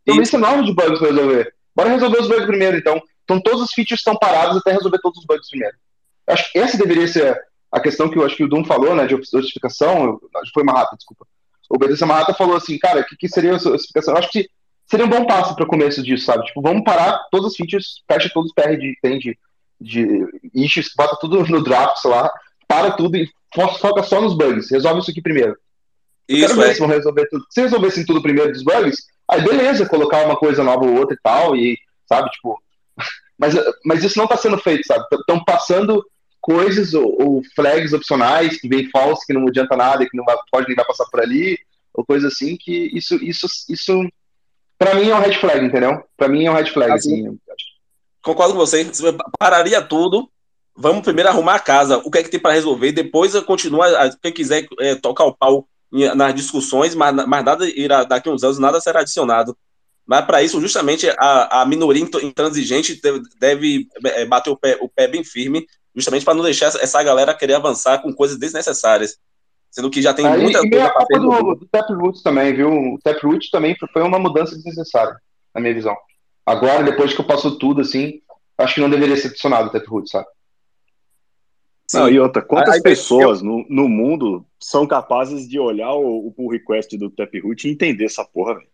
Tem 0.04 0.14
uma 0.14 0.20
lista 0.20 0.36
enorme 0.36 0.64
de 0.66 0.72
bugs 0.72 1.00
para 1.00 1.08
resolver. 1.10 1.52
Bora 1.74 1.88
resolver 1.90 2.20
os 2.20 2.28
bugs 2.28 2.46
primeiro, 2.46 2.76
então. 2.76 3.02
Então 3.24 3.40
todos 3.40 3.62
os 3.62 3.72
features 3.72 4.01
estão 4.01 4.16
parados 4.16 4.56
até 4.56 4.72
resolver 4.72 4.98
todos 5.01 5.18
os 5.18 5.26
bugs 5.26 5.48
primeiro. 5.48 5.76
Acho 6.26 6.52
que 6.52 6.59
essa 6.59 6.78
deveria 6.78 7.09
ser 7.09 7.38
a 7.70 7.80
questão 7.80 8.09
que 8.09 8.16
eu 8.16 8.24
acho 8.24 8.36
que 8.36 8.44
o 8.44 8.48
Dum 8.48 8.64
falou, 8.64 8.94
né, 8.94 9.06
de 9.06 9.16
justificação, 9.16 10.20
foi 10.52 10.62
Marrata, 10.62 10.96
desculpa. 10.96 11.26
O 11.68 11.78
Benício 11.78 12.06
Marrata 12.06 12.32
falou 12.32 12.56
assim, 12.56 12.78
cara, 12.78 13.01
o 13.01 13.05
que, 13.05 13.16
que 13.16 13.28
seria 13.28 13.55
a 13.55 13.59
justificação? 13.59 14.14
Eu 14.14 14.18
acho 14.18 14.30
que 14.30 14.48
seria 14.86 15.06
um 15.06 15.10
bom 15.10 15.26
passo 15.26 15.56
para 15.56 15.64
o 15.64 15.68
começo 15.68 16.02
disso, 16.02 16.24
sabe? 16.24 16.44
Tipo, 16.44 16.62
vamos 16.62 16.84
parar 16.84 17.18
todas 17.30 17.52
as 17.52 17.56
features, 17.56 18.02
fecha 18.06 18.30
todos 18.32 18.51
os 18.51 18.55
PR 18.55 18.76
de, 18.76 18.96
tem 19.02 19.18
de, 19.18 19.36
de 19.80 20.24
issues, 20.55 20.90
bota 20.96 21.16
tudo 21.20 21.44
no 21.46 21.62
drafts 21.62 22.05
lá, 22.05 22.30
para 22.68 22.92
tudo 22.92 23.16
e 23.16 23.28
foca 23.52 24.02
só 24.02 24.20
nos 24.20 24.36
bugs. 24.36 24.70
Resolve 24.70 25.01
isso 25.01 25.10
aqui 25.10 25.22
primeiro. 25.22 25.56
Eu 26.28 26.36
Isso 26.36 26.46
quero 26.46 26.60
ver 26.60 26.70
é. 26.70 26.74
se 26.74 26.80
vão 26.80 26.88
resolver 26.88 27.28
tudo. 27.28 27.44
Se 27.51 27.60
resolvessem 27.60 28.06
tudo 28.06 28.22
primeiro 28.22 28.52
dos 28.52 28.62
bugs, 28.62 28.98
aí 29.30 29.42
beleza, 29.42 29.88
colocar 29.88 30.24
uma 30.24 30.36
coisa 30.36 30.62
nova 30.62 30.84
ou 30.84 30.96
outra 30.96 31.14
e 31.14 31.20
tal, 31.22 31.56
e 31.56 31.78
sabe, 32.09 32.30
tipo. 32.30 32.62
Mas, 33.38 33.54
mas 33.84 34.04
isso 34.04 34.16
não 34.16 34.24
está 34.24 34.36
sendo 34.36 34.58
feito, 34.58 34.86
sabe? 34.86 35.04
Estão 35.12 35.44
passando 35.44 36.04
coisas 36.40 36.94
ou, 36.94 37.20
ou, 37.20 37.42
flags 37.56 37.92
opcionais 37.92 38.60
que 38.60 38.68
vem 38.68 38.90
false, 38.90 39.26
que 39.26 39.32
não 39.32 39.48
adianta 39.48 39.76
nada, 39.76 40.08
que 40.08 40.16
não 40.16 40.24
vai, 40.24 40.36
pode 40.50 40.66
nem 40.68 40.76
vai 40.76 40.84
passar 40.84 41.06
por 41.06 41.20
ali, 41.20 41.58
ou 41.92 42.04
coisa 42.04 42.28
assim, 42.28 42.56
que 42.56 42.90
isso, 42.96 43.16
isso, 43.16 43.46
isso 43.68 44.08
para 44.78 44.94
mim 44.94 45.08
é 45.08 45.16
um 45.16 45.20
red 45.20 45.34
flag, 45.34 45.64
entendeu? 45.64 46.02
Para 46.16 46.28
mim 46.28 46.44
é 46.44 46.50
um 46.50 46.54
red 46.54 46.66
flag, 46.66 46.92
assim. 46.92 47.26
assim 47.26 47.38
concordo 48.24 48.54
com 48.54 48.58
você. 48.58 48.82
Você 48.82 49.16
pararia 49.38 49.80
tudo. 49.82 50.28
Vamos 50.76 51.02
primeiro 51.02 51.30
arrumar 51.30 51.54
a 51.54 51.60
casa, 51.60 51.98
o 51.98 52.10
que 52.10 52.18
é 52.18 52.22
que 52.24 52.28
tem 52.28 52.40
para 52.40 52.52
resolver, 52.52 52.90
depois 52.90 53.38
continua, 53.42 54.10
quem 54.20 54.32
quiser 54.32 54.66
é, 54.80 54.96
tocar 54.96 55.22
o 55.22 55.32
pau 55.32 55.68
nas 56.16 56.34
discussões, 56.34 56.96
mas, 56.96 57.14
mas 57.14 57.44
nada 57.44 57.68
irá, 57.68 58.02
daqui 58.02 58.28
a 58.28 58.32
uns 58.32 58.42
anos 58.42 58.58
nada 58.58 58.80
será 58.80 58.98
adicionado. 58.98 59.56
Mas 60.06 60.24
para 60.26 60.43
isso, 60.43 60.60
justamente, 60.60 61.09
a, 61.18 61.62
a 61.62 61.66
minoria 61.66 62.02
intransigente 62.22 63.01
deve, 63.01 63.22
deve 63.40 63.89
bater 64.28 64.51
o 64.51 64.56
pé, 64.56 64.76
o 64.81 64.89
pé 64.89 65.09
bem 65.09 65.24
firme, 65.24 65.66
justamente 65.94 66.24
para 66.24 66.35
não 66.35 66.43
deixar 66.43 66.66
essa 66.66 67.02
galera 67.02 67.35
querer 67.35 67.55
avançar 67.55 68.02
com 68.02 68.12
coisas 68.12 68.39
desnecessárias. 68.39 69.18
Sendo 69.70 69.90
que 69.90 70.02
já 70.02 70.12
tem 70.14 70.26
Aí, 70.26 70.40
muita 70.40 70.59
e 70.59 70.70
coisa 70.70 70.86
a 70.86 70.93
culpa 70.93 71.18
do, 71.18 71.55
do 71.55 71.66
Taproot 71.66 72.22
também, 72.22 72.55
viu? 72.55 72.70
O 72.70 72.98
Taproot 73.02 73.51
também 73.51 73.74
foi 73.93 74.02
uma 74.02 74.18
mudança 74.18 74.55
desnecessária, 74.55 75.16
na 75.55 75.60
minha 75.60 75.74
visão. 75.74 75.97
Agora, 76.47 76.82
depois 76.82 77.14
que 77.14 77.20
eu 77.20 77.26
passo 77.26 77.59
tudo, 77.59 77.81
assim, 77.81 78.20
acho 78.59 78.74
que 78.74 78.81
não 78.81 78.90
deveria 78.90 79.16
ser 79.16 79.28
adicionado 79.28 79.68
o 79.68 79.72
Taproot, 79.72 80.09
sabe? 80.09 80.26
Não, 81.93 82.09
e 82.09 82.18
outra, 82.18 82.43
quantas 82.43 82.76
aí, 82.76 82.82
pessoas 82.82 83.40
eu... 83.40 83.47
no, 83.47 83.66
no 83.68 83.89
mundo 83.89 84.44
são 84.60 84.86
capazes 84.86 85.48
de 85.48 85.59
olhar 85.59 85.93
o, 85.93 86.28
o 86.28 86.32
pull 86.32 86.51
request 86.51 86.97
do 86.97 87.10
Taproot 87.10 87.66
e 87.66 87.72
entender 87.72 88.05
essa 88.05 88.24
porra, 88.24 88.55
velho? 88.55 88.73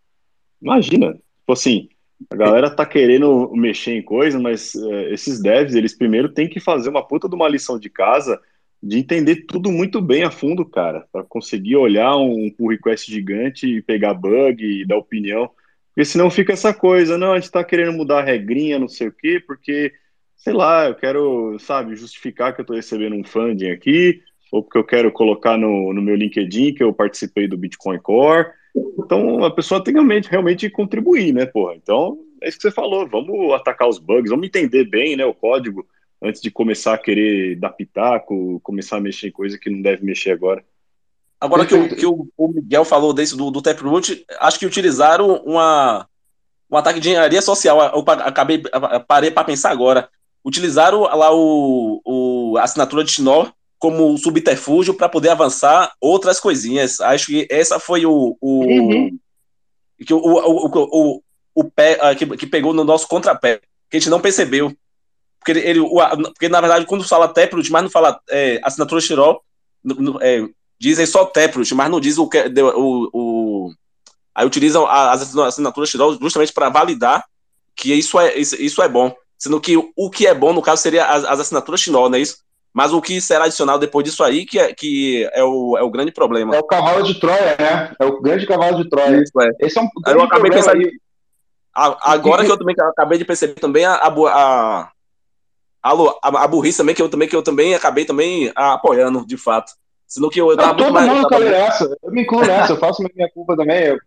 Imagina, 0.60 1.12
tipo 1.12 1.52
assim, 1.52 1.88
a 2.28 2.36
galera 2.36 2.70
tá 2.70 2.84
querendo 2.84 3.50
mexer 3.54 3.92
em 3.92 4.02
coisa, 4.02 4.38
mas 4.38 4.74
é, 4.74 5.12
esses 5.12 5.40
devs, 5.40 5.74
eles 5.74 5.96
primeiro 5.96 6.28
têm 6.28 6.48
que 6.48 6.60
fazer 6.60 6.88
uma 6.88 7.06
puta 7.06 7.28
de 7.28 7.34
uma 7.34 7.48
lição 7.48 7.78
de 7.78 7.88
casa 7.88 8.40
de 8.82 8.98
entender 8.98 9.44
tudo 9.46 9.70
muito 9.70 10.00
bem 10.00 10.22
a 10.22 10.30
fundo, 10.30 10.64
cara, 10.64 11.06
para 11.12 11.22
conseguir 11.22 11.76
olhar 11.76 12.16
um 12.16 12.50
pull 12.50 12.70
request 12.70 13.10
gigante 13.10 13.66
e 13.66 13.82
pegar 13.82 14.14
bug 14.14 14.64
e 14.64 14.86
dar 14.86 14.96
opinião. 14.96 15.50
Porque 15.88 16.04
senão 16.04 16.30
fica 16.30 16.52
essa 16.52 16.72
coisa, 16.72 17.18
não, 17.18 17.32
a 17.32 17.38
gente 17.38 17.50
tá 17.50 17.62
querendo 17.62 17.92
mudar 17.92 18.20
a 18.20 18.24
regrinha, 18.24 18.78
não 18.78 18.88
sei 18.88 19.08
o 19.08 19.12
quê, 19.12 19.42
porque, 19.46 19.92
sei 20.36 20.54
lá, 20.54 20.88
eu 20.88 20.94
quero, 20.94 21.58
sabe, 21.58 21.94
justificar 21.94 22.54
que 22.54 22.62
eu 22.62 22.64
tô 22.64 22.74
recebendo 22.74 23.16
um 23.16 23.24
funding 23.24 23.70
aqui, 23.70 24.22
ou 24.50 24.62
porque 24.62 24.78
eu 24.78 24.84
quero 24.84 25.12
colocar 25.12 25.58
no, 25.58 25.92
no 25.92 26.00
meu 26.00 26.16
LinkedIn 26.16 26.72
que 26.74 26.82
eu 26.82 26.92
participei 26.92 27.46
do 27.46 27.58
Bitcoin 27.58 27.98
Core. 27.98 28.46
Então 28.74 29.44
a 29.44 29.50
pessoa 29.50 29.82
tem 29.82 29.94
realmente, 29.94 30.28
realmente 30.28 30.70
contribuir, 30.70 31.32
né, 31.32 31.46
porra? 31.46 31.74
Então 31.74 32.18
é 32.42 32.48
isso 32.48 32.58
que 32.58 32.62
você 32.62 32.70
falou, 32.70 33.06
vamos 33.06 33.52
atacar 33.52 33.88
os 33.88 33.98
bugs, 33.98 34.30
vamos 34.30 34.46
entender 34.46 34.84
bem, 34.84 35.16
né, 35.16 35.24
o 35.24 35.34
código 35.34 35.86
antes 36.22 36.40
de 36.40 36.50
começar 36.50 36.94
a 36.94 36.98
querer 36.98 37.56
dar 37.56 37.70
pitaco, 37.70 38.60
começar 38.60 38.98
a 38.98 39.00
mexer 39.00 39.28
em 39.28 39.32
coisa 39.32 39.58
que 39.58 39.70
não 39.70 39.80
deve 39.80 40.04
mexer 40.04 40.32
agora. 40.32 40.62
Agora 41.40 41.64
que, 41.64 41.74
o, 41.74 41.96
que 41.96 42.06
o, 42.06 42.28
o 42.36 42.48
Miguel 42.48 42.84
falou 42.84 43.14
desse 43.14 43.34
do, 43.34 43.50
do 43.50 43.62
Taproot, 43.62 44.26
acho 44.38 44.58
que 44.58 44.66
utilizaram 44.66 45.36
uma, 45.36 46.06
um 46.70 46.76
ataque 46.76 47.00
de 47.00 47.08
engenharia 47.08 47.40
social. 47.40 47.80
Eu 47.94 48.04
acabei, 48.06 48.62
parei 49.08 49.30
para 49.30 49.44
pensar 49.44 49.70
agora. 49.70 50.10
Utilizaram 50.44 51.00
lá 51.00 51.34
o, 51.34 52.02
o 52.04 52.58
a 52.58 52.64
assinatura 52.64 53.02
de 53.02 53.12
Schnorr 53.12 53.50
como 53.80 54.16
subterfúgio 54.18 54.92
para 54.92 55.08
poder 55.08 55.30
avançar 55.30 55.92
outras 55.98 56.38
coisinhas. 56.38 57.00
Acho 57.00 57.28
que 57.28 57.48
essa 57.50 57.80
foi 57.80 58.04
o, 58.04 58.36
o, 58.38 58.64
uhum. 58.64 59.18
que 60.06 60.12
o, 60.12 60.18
o, 60.18 60.66
o, 60.66 61.22
o, 61.54 61.64
pé 61.64 61.98
que, 62.14 62.26
que 62.36 62.46
pegou 62.46 62.74
no 62.74 62.84
nosso 62.84 63.08
contrapé, 63.08 63.60
que 63.90 63.96
a 63.96 63.98
gente 63.98 64.10
não 64.10 64.20
percebeu. 64.20 64.72
Porque, 65.38 65.52
ele, 65.52 65.60
ele 65.60 65.80
porque 65.80 66.50
na 66.50 66.60
verdade, 66.60 66.84
quando 66.84 67.08
fala 67.08 67.26
Taproot, 67.26 67.72
mas 67.72 67.82
não 67.82 67.90
fala 67.90 68.20
é, 68.28 68.60
assinatura 68.62 69.00
Xirol, 69.00 69.42
é, 70.20 70.46
dizem 70.78 71.06
só 71.06 71.24
Taproot, 71.24 71.74
mas 71.74 71.90
não 71.90 71.98
diz 71.98 72.18
o 72.18 72.28
que. 72.28 72.38
O, 72.76 73.10
o, 73.14 73.72
aí 74.34 74.46
utilizam 74.46 74.86
as 74.86 75.34
assinaturas 75.34 75.88
Xirol 75.88 76.18
justamente 76.20 76.52
para 76.52 76.68
validar 76.68 77.24
que 77.74 77.94
isso 77.94 78.20
é, 78.20 78.36
isso, 78.36 78.56
isso 78.56 78.82
é 78.82 78.88
bom. 78.88 79.16
Sendo 79.38 79.58
que 79.58 79.74
o 79.74 80.10
que 80.10 80.26
é 80.26 80.34
bom, 80.34 80.52
no 80.52 80.60
caso, 80.60 80.82
seria 80.82 81.06
as, 81.06 81.24
as 81.24 81.40
assinaturas 81.40 81.80
Xinol, 81.80 82.10
não 82.10 82.18
é 82.18 82.20
isso? 82.20 82.44
Mas 82.72 82.92
o 82.92 83.02
que 83.02 83.20
será 83.20 83.44
adicional 83.44 83.78
depois 83.78 84.04
disso 84.04 84.22
aí 84.22 84.46
que 84.46 84.58
é, 84.58 84.72
que 84.72 85.28
é, 85.32 85.42
o, 85.42 85.76
é 85.76 85.82
o 85.82 85.90
grande 85.90 86.12
problema. 86.12 86.54
É 86.54 86.58
o 86.60 86.64
cavalo 86.64 87.02
de 87.02 87.18
Troia, 87.18 87.56
né? 87.58 87.92
É 87.98 88.04
o 88.04 88.20
grande 88.20 88.46
cavalo 88.46 88.82
de 88.82 88.88
Troia. 88.88 89.22
Isso, 89.22 89.40
é. 89.40 89.50
Esse 89.60 89.78
é 89.78 89.82
um 89.82 89.88
eu 90.06 90.22
acabei 90.22 90.50
pensando. 90.50 90.80
Agora 91.74 92.44
que 92.44 92.50
eu 92.50 92.58
também 92.58 92.76
acabei 92.78 93.18
de 93.18 93.24
perceber 93.24 93.54
também 93.54 93.84
a, 93.84 93.94
a, 93.94 94.90
a, 95.82 96.44
a, 96.44 96.48
burrice 96.48 96.78
também, 96.78 96.94
que 96.94 97.02
eu 97.02 97.08
também, 97.08 97.28
que 97.28 97.34
eu 97.34 97.42
também 97.42 97.74
acabei 97.74 98.04
também 98.04 98.52
apoiando, 98.54 99.26
de 99.26 99.36
fato. 99.36 99.72
Senão 100.06 100.28
que 100.28 100.40
eu, 100.40 100.50
eu 100.50 100.56
tava 100.56 100.76
todo 100.76 101.00
mundo 101.00 101.28
cai 101.28 101.40
nessa. 101.40 101.96
Eu 102.02 102.10
me 102.10 102.22
incluo 102.22 102.44
nessa, 102.44 102.72
eu 102.72 102.76
faço 102.76 103.02
minha 103.14 103.30
culpa 103.32 103.56
também. 103.56 103.84
Eu 103.84 103.98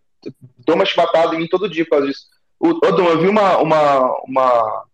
dou 0.58 0.76
uma 0.76 0.84
chibatada 0.84 1.34
em 1.34 1.38
mim 1.38 1.48
todo 1.48 1.68
dia 1.68 1.84
por 1.84 1.92
causa 1.92 2.06
disso. 2.06 2.26
O, 2.60 2.68
Odom, 2.68 3.08
eu 3.08 3.20
vi 3.20 3.28
uma, 3.28 3.58
uma, 3.58 4.14
uma, 4.26 4.84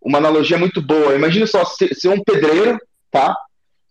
uma 0.00 0.18
analogia 0.18 0.58
muito 0.58 0.80
boa. 0.80 1.14
Imagina 1.14 1.46
só 1.46 1.64
ser 1.64 2.08
um 2.08 2.22
pedreiro 2.22 2.78
tá? 3.16 3.34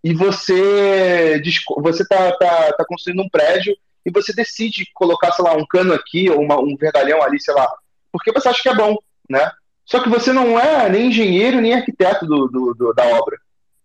E 0.04 0.14
você 0.14 1.42
você 1.78 2.08
tá, 2.08 2.32
tá, 2.34 2.74
tá 2.74 2.86
construindo 2.88 3.24
um 3.24 3.30
prédio 3.30 3.76
e 4.06 4.12
você 4.12 4.32
decide 4.32 4.88
colocar, 4.94 5.32
sei 5.32 5.44
lá, 5.44 5.54
um 5.54 5.66
cano 5.66 5.94
aqui 5.94 6.30
ou 6.30 6.42
uma, 6.42 6.60
um 6.60 6.76
vergalhão 6.78 7.24
ali, 7.24 7.42
sei 7.42 7.56
lá, 7.56 7.68
porque 8.12 8.32
você 8.32 8.48
acha 8.48 8.62
que 8.62 8.70
é 8.70 8.76
bom, 8.76 8.96
né? 9.28 9.52
Só 9.84 10.00
que 10.00 10.10
você 10.10 10.32
não 10.32 10.60
é 10.60 10.88
nem 10.90 11.08
engenheiro 11.08 11.60
nem 11.60 11.74
arquiteto 11.74 12.26
do, 12.28 12.48
do, 12.48 12.74
do 12.76 12.94
da 12.94 13.04
obra, 13.08 13.38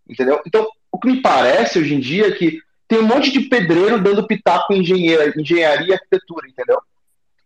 entendeu? 0.07 0.39
Então, 0.45 0.67
o 0.91 0.99
que 0.99 1.07
me 1.07 1.21
parece 1.21 1.79
hoje 1.79 1.95
em 1.95 1.99
dia 1.99 2.27
é 2.27 2.31
que 2.31 2.59
tem 2.87 2.99
um 2.99 3.07
monte 3.07 3.31
de 3.31 3.41
pedreiro 3.41 3.99
dando 3.99 4.27
pitaco 4.27 4.73
em 4.73 4.81
engenharia, 4.81 5.33
engenharia 5.35 5.87
e 5.87 5.93
arquitetura, 5.93 6.47
entendeu? 6.47 6.79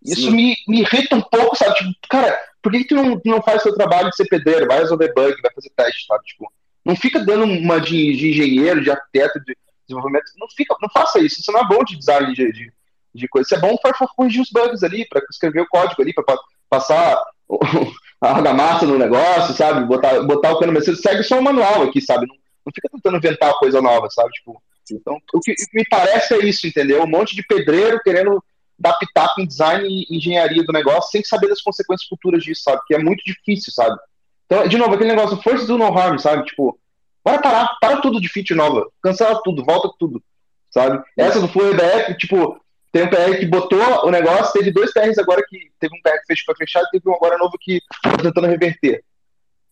Isso 0.03 0.30
me, 0.32 0.56
me 0.67 0.82
irrita 0.82 1.15
um 1.15 1.22
pouco, 1.22 1.56
sabe? 1.56 1.75
Tipo, 1.75 1.91
cara, 2.09 2.38
por 2.61 2.72
que, 2.72 2.80
que 2.80 2.88
tu 2.90 2.95
não, 2.95 3.22
não 3.25 3.41
faz 3.41 3.64
seu 3.64 3.74
trabalho 3.74 4.09
de 4.09 4.17
ser 4.17 4.25
pedreiro? 4.25 4.67
Vai 4.67 4.80
resolver 4.80 5.14
bug, 5.14 5.41
vai 5.41 5.51
fazer 5.53 5.72
teste, 5.75 6.06
sabe? 6.06 6.24
Tipo, 6.25 6.51
não 6.85 6.95
fica 6.95 7.19
dando 7.19 7.45
uma 7.45 7.81
de, 7.81 8.15
de 8.15 8.30
engenheiro, 8.30 8.81
de 8.81 8.91
arquiteto, 8.91 9.39
de 9.39 9.57
desenvolvimento. 9.88 10.25
Não, 10.38 10.47
fica, 10.55 10.75
não 10.80 10.89
faça 10.89 11.19
isso. 11.19 11.41
Isso 11.41 11.51
não 11.51 11.61
é 11.61 11.67
bom 11.67 11.83
de 11.83 11.97
design 11.97 12.31
de, 12.33 12.51
de, 12.51 12.72
de 13.14 13.27
coisa. 13.27 13.47
Isso 13.47 13.55
é 13.55 13.59
bom 13.59 13.75
para 13.77 13.93
corrigir 14.15 14.41
os 14.41 14.51
bugs 14.51 14.83
ali, 14.83 15.07
para 15.07 15.22
escrever 15.30 15.61
o 15.61 15.67
código 15.67 16.01
ali, 16.01 16.14
para 16.14 16.23
passar 16.69 17.17
a 18.22 18.30
argamassa 18.30 18.85
no 18.85 18.99
negócio, 18.99 19.55
sabe? 19.55 19.85
Botar, 19.85 20.22
botar 20.23 20.53
o 20.53 20.59
cano. 20.59 20.73
Mas 20.73 20.85
você 20.85 20.95
segue 20.95 21.23
só 21.23 21.39
o 21.39 21.43
manual 21.43 21.81
aqui, 21.81 21.99
sabe? 21.99 22.27
Não, 22.27 22.35
não 22.65 22.72
fica 22.73 22.88
tentando 22.91 23.17
inventar 23.17 23.57
coisa 23.57 23.81
nova, 23.81 24.07
sabe? 24.11 24.30
Tipo, 24.31 24.61
então, 24.91 25.17
o 25.33 25.39
que 25.39 25.55
me 25.73 25.83
parece 25.89 26.35
é 26.35 26.45
isso, 26.45 26.67
entendeu? 26.67 27.03
Um 27.03 27.07
monte 27.07 27.35
de 27.35 27.43
pedreiro 27.43 27.99
querendo 28.03 28.43
dar 28.77 28.93
pitaco 28.93 29.41
em 29.41 29.47
design 29.47 29.88
e 29.88 30.17
engenharia 30.17 30.64
do 30.64 30.73
negócio 30.73 31.09
sem 31.09 31.23
saber 31.23 31.47
das 31.47 31.61
consequências 31.61 32.07
futuras 32.07 32.43
disso, 32.43 32.61
sabe? 32.64 32.81
Que 32.85 32.93
é 32.93 32.99
muito 32.99 33.23
difícil, 33.25 33.73
sabe? 33.73 33.97
Então, 34.45 34.67
de 34.67 34.77
novo, 34.77 34.93
aquele 34.93 35.09
negócio, 35.09 35.41
force 35.41 35.65
do 35.65 35.77
no 35.77 35.85
harm, 35.85 36.17
sabe? 36.17 36.45
Tipo, 36.45 36.80
bora 37.24 37.41
parar, 37.41 37.69
para 37.80 37.98
tudo 38.01 38.22
de 38.22 38.30
feature 38.30 38.57
nova, 38.57 38.88
cancela 39.01 39.41
tudo, 39.43 39.64
volta 39.64 39.90
tudo, 39.99 40.22
sabe? 40.69 41.03
Essa 41.17 41.40
do 41.40 41.48
Flow 41.48 41.72
EBF, 41.72 42.15
tipo, 42.17 42.59
tem 42.91 43.03
um 43.03 43.09
PR 43.09 43.38
que 43.40 43.45
botou 43.45 44.06
o 44.06 44.11
negócio, 44.11 44.53
teve 44.53 44.72
dois 44.72 44.93
PRs 44.93 45.17
agora 45.17 45.43
que 45.48 45.69
teve 45.80 45.95
um 45.95 46.01
PR 46.01 46.17
que 46.25 46.43
foi 46.45 46.56
fechado, 46.56 46.88
teve 46.91 47.09
um 47.09 47.15
agora 47.15 47.38
novo 47.38 47.57
que 47.59 47.82
tá 48.01 48.17
tentando 48.17 48.48
reverter. 48.48 49.03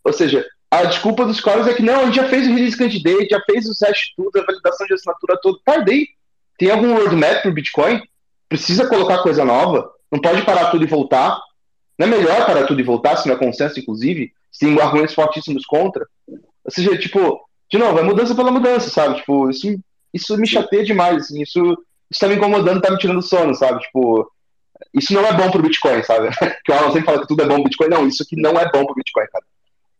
Ou 0.03 0.11
seja, 0.11 0.45
a 0.69 0.83
desculpa 0.85 1.25
dos 1.25 1.39
caras 1.39 1.67
é 1.67 1.73
que 1.73 1.83
não, 1.83 2.01
a 2.01 2.05
gente 2.05 2.15
já 2.15 2.27
fez 2.27 2.47
o 2.47 2.53
release 2.53 2.77
candidate, 2.77 3.29
já 3.29 3.39
fez 3.45 3.65
o 3.65 3.73
hash 3.85 4.13
tudo, 4.15 4.39
a 4.39 4.43
validação 4.43 4.87
de 4.87 4.95
assinatura 4.95 5.39
toda. 5.41 5.59
Tardei. 5.63 6.07
Tem 6.57 6.71
algum 6.71 6.95
roadmap 6.95 7.41
pro 7.43 7.53
Bitcoin? 7.53 8.01
Precisa 8.49 8.87
colocar 8.87 9.19
coisa 9.19 9.45
nova? 9.45 9.89
Não 10.11 10.19
pode 10.19 10.41
parar 10.41 10.71
tudo 10.71 10.83
e 10.83 10.87
voltar? 10.87 11.39
Não 11.97 12.07
é 12.07 12.09
melhor 12.09 12.45
parar 12.45 12.65
tudo 12.65 12.79
e 12.79 12.83
voltar, 12.83 13.15
se 13.17 13.27
não 13.27 13.35
é 13.35 13.39
consenso, 13.39 13.79
inclusive? 13.79 14.33
Tem 14.59 14.79
argumentos 14.79 15.15
fortíssimos 15.15 15.65
contra? 15.65 16.07
Ou 16.27 16.71
seja, 16.71 16.97
tipo, 16.97 17.41
de 17.71 17.77
novo, 17.77 17.99
é 17.99 18.03
mudança 18.03 18.35
pela 18.35 18.51
mudança, 18.51 18.89
sabe? 18.89 19.15
Tipo, 19.15 19.49
isso, 19.49 19.67
isso 20.13 20.37
me 20.37 20.47
chateia 20.47 20.83
demais, 20.83 21.23
assim, 21.23 21.41
isso, 21.41 21.59
isso 22.09 22.19
tá 22.19 22.27
me 22.27 22.35
incomodando, 22.35 22.81
tá 22.81 22.91
me 22.91 22.97
tirando 22.97 23.21
sono, 23.21 23.53
sabe? 23.55 23.79
Tipo, 23.81 24.31
isso 24.93 25.13
não 25.13 25.25
é 25.25 25.33
bom 25.33 25.49
pro 25.49 25.61
Bitcoin, 25.61 26.03
sabe? 26.03 26.29
que 26.63 26.71
o 26.71 26.75
Alan 26.75 26.91
sempre 26.91 27.05
fala 27.05 27.21
que 27.21 27.27
tudo 27.27 27.41
é 27.43 27.47
bom 27.47 27.55
pro 27.55 27.65
Bitcoin. 27.65 27.89
Não, 27.89 28.07
isso 28.07 28.23
aqui 28.23 28.35
não 28.35 28.51
é 28.51 28.71
bom 28.71 28.85
pro 28.85 28.95
Bitcoin, 28.95 29.25
cara. 29.31 29.45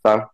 Sabe? 0.06 0.28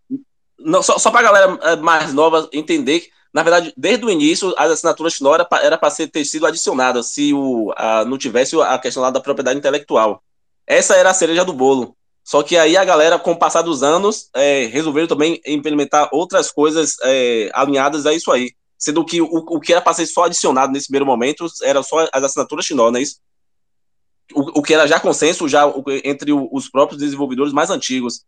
não, 0.60 0.84
só, 0.84 0.98
só 0.98 1.10
para 1.10 1.22
a 1.22 1.32
galera 1.32 1.60
é, 1.64 1.76
mais 1.78 2.14
nova 2.14 2.50
entender 2.52 3.02
que, 3.02 3.10
na 3.34 3.44
verdade, 3.44 3.74
desde 3.78 4.06
o 4.06 4.10
início, 4.10 4.54
as 4.58 4.72
assinaturas 4.72 5.14
Shinor 5.14 5.48
era 5.62 5.78
para 5.78 6.08
ter 6.08 6.26
sido 6.26 6.46
adicionadas 6.46 7.08
se 7.08 7.34
o, 7.34 7.72
a, 7.76 8.04
não 8.06 8.18
tivesse 8.18 8.60
a 8.60 8.78
questão 8.78 9.04
lá 9.04 9.12
da 9.12 9.22
propriedade 9.22 9.58
intelectual. 9.58 10.22
Essa 10.66 10.96
era 10.96 11.12
a 11.12 11.14
cereja 11.14 11.46
do 11.46 11.54
bolo. 11.54 11.96
Só 12.30 12.44
que 12.44 12.56
aí 12.56 12.78
a 12.78 12.86
galera, 12.86 13.18
com 13.18 13.32
o 13.32 13.36
passar 13.36 13.64
dos 13.64 13.82
anos, 13.82 14.30
é, 14.36 14.68
resolveram 14.68 15.08
também 15.08 15.42
implementar 15.48 16.08
outras 16.12 16.52
coisas 16.52 16.96
é, 17.02 17.50
alinhadas 17.56 18.06
a 18.06 18.14
isso 18.14 18.32
aí. 18.32 18.52
Sendo 18.78 19.04
que 19.04 19.20
o, 19.20 19.26
o 19.26 19.60
que 19.60 19.74
era 19.74 19.82
para 19.82 19.96
ser 19.96 20.06
só 20.06 20.26
adicionado 20.26 20.72
nesse 20.72 20.86
primeiro 20.86 21.08
momento 21.08 21.48
era 21.64 21.82
só 21.82 22.08
as 22.14 22.24
assinaturas 22.24 22.66
Shinor, 22.66 22.92
não 22.92 23.00
é 23.00 23.02
isso? 23.02 23.16
O, 24.32 24.60
o 24.60 24.62
que 24.62 24.76
era 24.76 24.86
já 24.86 25.00
consenso 25.00 25.48
já 25.48 25.64
entre 26.04 26.32
os 26.32 26.70
próprios 26.70 27.02
desenvolvedores 27.02 27.52
mais 27.52 27.72
antigos 27.72 28.22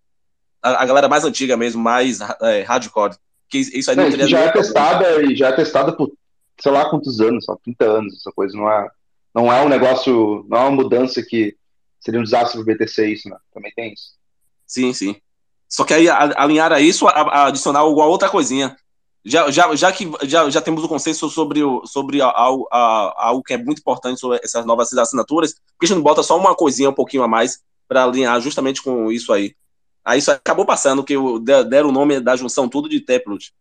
a, 0.63 0.81
a 0.81 0.85
galera 0.87 1.07
mais 1.07 1.23
antiga 1.23 1.55
mesmo, 1.55 1.79
mais 1.79 2.21
é, 2.41 2.63
hardcore. 2.63 3.15
Que 3.47 3.59
isso 3.59 3.91
aí 3.91 3.95
não, 3.95 4.05
não 4.05 4.09
teria 4.09 4.27
já 4.27 4.39
é 4.39 4.51
testada 4.51 5.21
e 5.21 5.35
já 5.35 5.49
é 5.49 5.51
testada 5.51 5.95
por 5.95 6.11
sei 6.59 6.71
lá 6.71 6.89
quantos 6.89 7.21
anos, 7.21 7.45
só 7.45 7.55
30 7.63 7.85
anos, 7.85 8.15
essa 8.15 8.31
coisa 8.31 8.57
não 8.57 8.67
é 8.67 8.89
não 9.31 9.53
é 9.53 9.61
um 9.61 9.69
negócio, 9.69 10.43
não 10.49 10.57
é 10.57 10.61
uma 10.61 10.71
mudança 10.71 11.21
que 11.21 11.55
seria 12.01 12.19
um 12.19 12.23
desastre 12.23 12.61
para 12.61 12.73
o 12.73 12.75
BTC 12.75 13.07
isso, 13.07 13.29
né? 13.29 13.37
Também 13.53 13.71
tem 13.73 13.93
isso. 13.93 14.11
Sim, 14.67 14.93
sim. 14.93 15.15
Só 15.69 15.85
que 15.85 15.93
aí 15.93 16.09
alinhar 16.09 16.73
a 16.73 16.81
isso, 16.81 17.07
a, 17.07 17.11
a 17.11 17.47
adicionar 17.47 17.79
alguma 17.79 18.05
outra 18.05 18.27
coisinha. 18.27 18.75
Já, 19.23 19.49
já, 19.51 19.73
já 19.75 19.91
que 19.91 20.11
já, 20.23 20.49
já 20.49 20.61
temos 20.61 20.83
o 20.83 20.89
consenso 20.89 21.29
sobre, 21.29 21.63
o, 21.63 21.85
sobre 21.85 22.21
algo, 22.21 22.67
a, 22.71 23.27
algo 23.27 23.43
que 23.43 23.53
é 23.53 23.57
muito 23.57 23.79
importante 23.79 24.19
sobre 24.19 24.39
essas 24.43 24.65
novas 24.65 24.91
assinaturas, 24.93 25.53
por 25.53 25.79
que 25.79 25.85
a 25.85 25.87
gente 25.87 25.97
não 25.97 26.03
bota 26.03 26.23
só 26.23 26.37
uma 26.37 26.55
coisinha 26.55 26.89
um 26.89 26.93
pouquinho 26.93 27.23
a 27.23 27.27
mais 27.27 27.61
para 27.87 28.03
alinhar 28.03 28.41
justamente 28.41 28.81
com 28.81 29.11
isso 29.11 29.31
aí? 29.31 29.55
Aí 30.03 30.17
isso 30.17 30.31
acabou 30.31 30.65
passando, 30.65 31.03
que 31.03 31.13
deram 31.69 31.89
o 31.89 31.91
nome 31.91 32.19
da 32.19 32.35
junção 32.35 32.67
tudo 32.67 32.89
de 32.89 32.99
Taproot. 32.99 33.53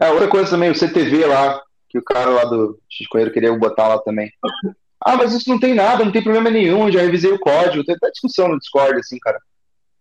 É, 0.00 0.10
outra 0.10 0.28
coisa 0.28 0.48
também, 0.48 0.70
o 0.70 0.74
CTV 0.74 1.26
lá, 1.26 1.60
que 1.88 1.98
o 1.98 2.02
cara 2.02 2.30
lá 2.30 2.44
do 2.44 2.80
X-Coelho 2.88 3.32
queria 3.32 3.52
botar 3.56 3.88
lá 3.88 3.98
também. 3.98 4.32
Ah, 5.00 5.16
mas 5.16 5.32
isso 5.32 5.48
não 5.48 5.58
tem 5.58 5.74
nada, 5.74 6.04
não 6.04 6.12
tem 6.12 6.22
problema 6.22 6.50
nenhum, 6.50 6.90
já 6.90 7.00
revisei 7.00 7.30
o 7.30 7.38
código, 7.38 7.84
tem 7.84 7.94
até 7.94 8.10
discussão 8.10 8.48
no 8.48 8.58
Discord, 8.58 8.98
assim, 8.98 9.18
cara. 9.18 9.40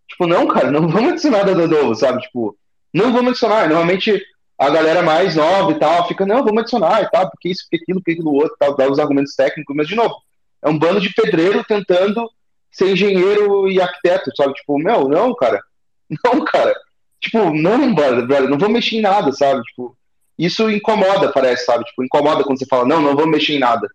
Tipo, 0.07 0.25
não, 0.25 0.47
cara, 0.47 0.71
não 0.71 0.87
vamos 0.89 1.11
adicionar 1.11 1.45
nada 1.45 1.67
novo, 1.67 1.93
sabe? 1.95 2.21
Tipo, 2.21 2.57
não 2.93 3.11
vamos 3.11 3.29
adicionar. 3.29 3.67
Normalmente 3.67 4.23
a 4.57 4.69
galera 4.69 5.03
mais 5.03 5.35
nova 5.35 5.71
e 5.71 5.75
tal 5.79 6.07
fica, 6.07 6.25
não, 6.25 6.43
vamos 6.43 6.61
adicionar 6.61 7.03
e 7.03 7.09
tal, 7.09 7.29
porque 7.29 7.49
isso, 7.49 7.63
porque 7.63 7.83
aquilo, 7.83 7.99
porque 7.99 8.11
aquilo 8.13 8.33
outro, 8.33 8.55
tal, 8.59 8.75
dá 8.75 8.89
os 8.89 8.97
argumentos 8.97 9.35
técnicos, 9.35 9.75
mas 9.75 9.87
de 9.87 9.95
novo, 9.95 10.15
é 10.63 10.69
um 10.69 10.79
bando 10.79 10.99
de 10.99 11.13
pedreiro 11.13 11.63
tentando 11.63 12.27
ser 12.71 12.91
engenheiro 12.91 13.69
e 13.69 13.79
arquiteto, 13.79 14.31
sabe? 14.35 14.53
Tipo, 14.53 14.77
meu, 14.79 15.07
não, 15.07 15.35
cara. 15.35 15.61
Não, 16.23 16.45
cara. 16.45 16.73
Tipo, 17.19 17.51
não, 17.53 17.93
brother, 17.93 18.47
não 18.47 18.57
vou 18.57 18.69
mexer 18.69 18.97
em 18.97 19.01
nada, 19.01 19.31
sabe? 19.33 19.61
Tipo, 19.63 19.97
isso 20.37 20.69
incomoda, 20.69 21.33
parece, 21.33 21.65
sabe? 21.65 21.83
Tipo, 21.83 22.03
incomoda 22.03 22.45
quando 22.45 22.59
você 22.59 22.65
fala, 22.65 22.85
não, 22.85 23.01
não 23.01 23.13
vou 23.13 23.27
mexer 23.27 23.55
em 23.55 23.59
nada, 23.59 23.89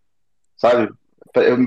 sabe? 0.63 0.89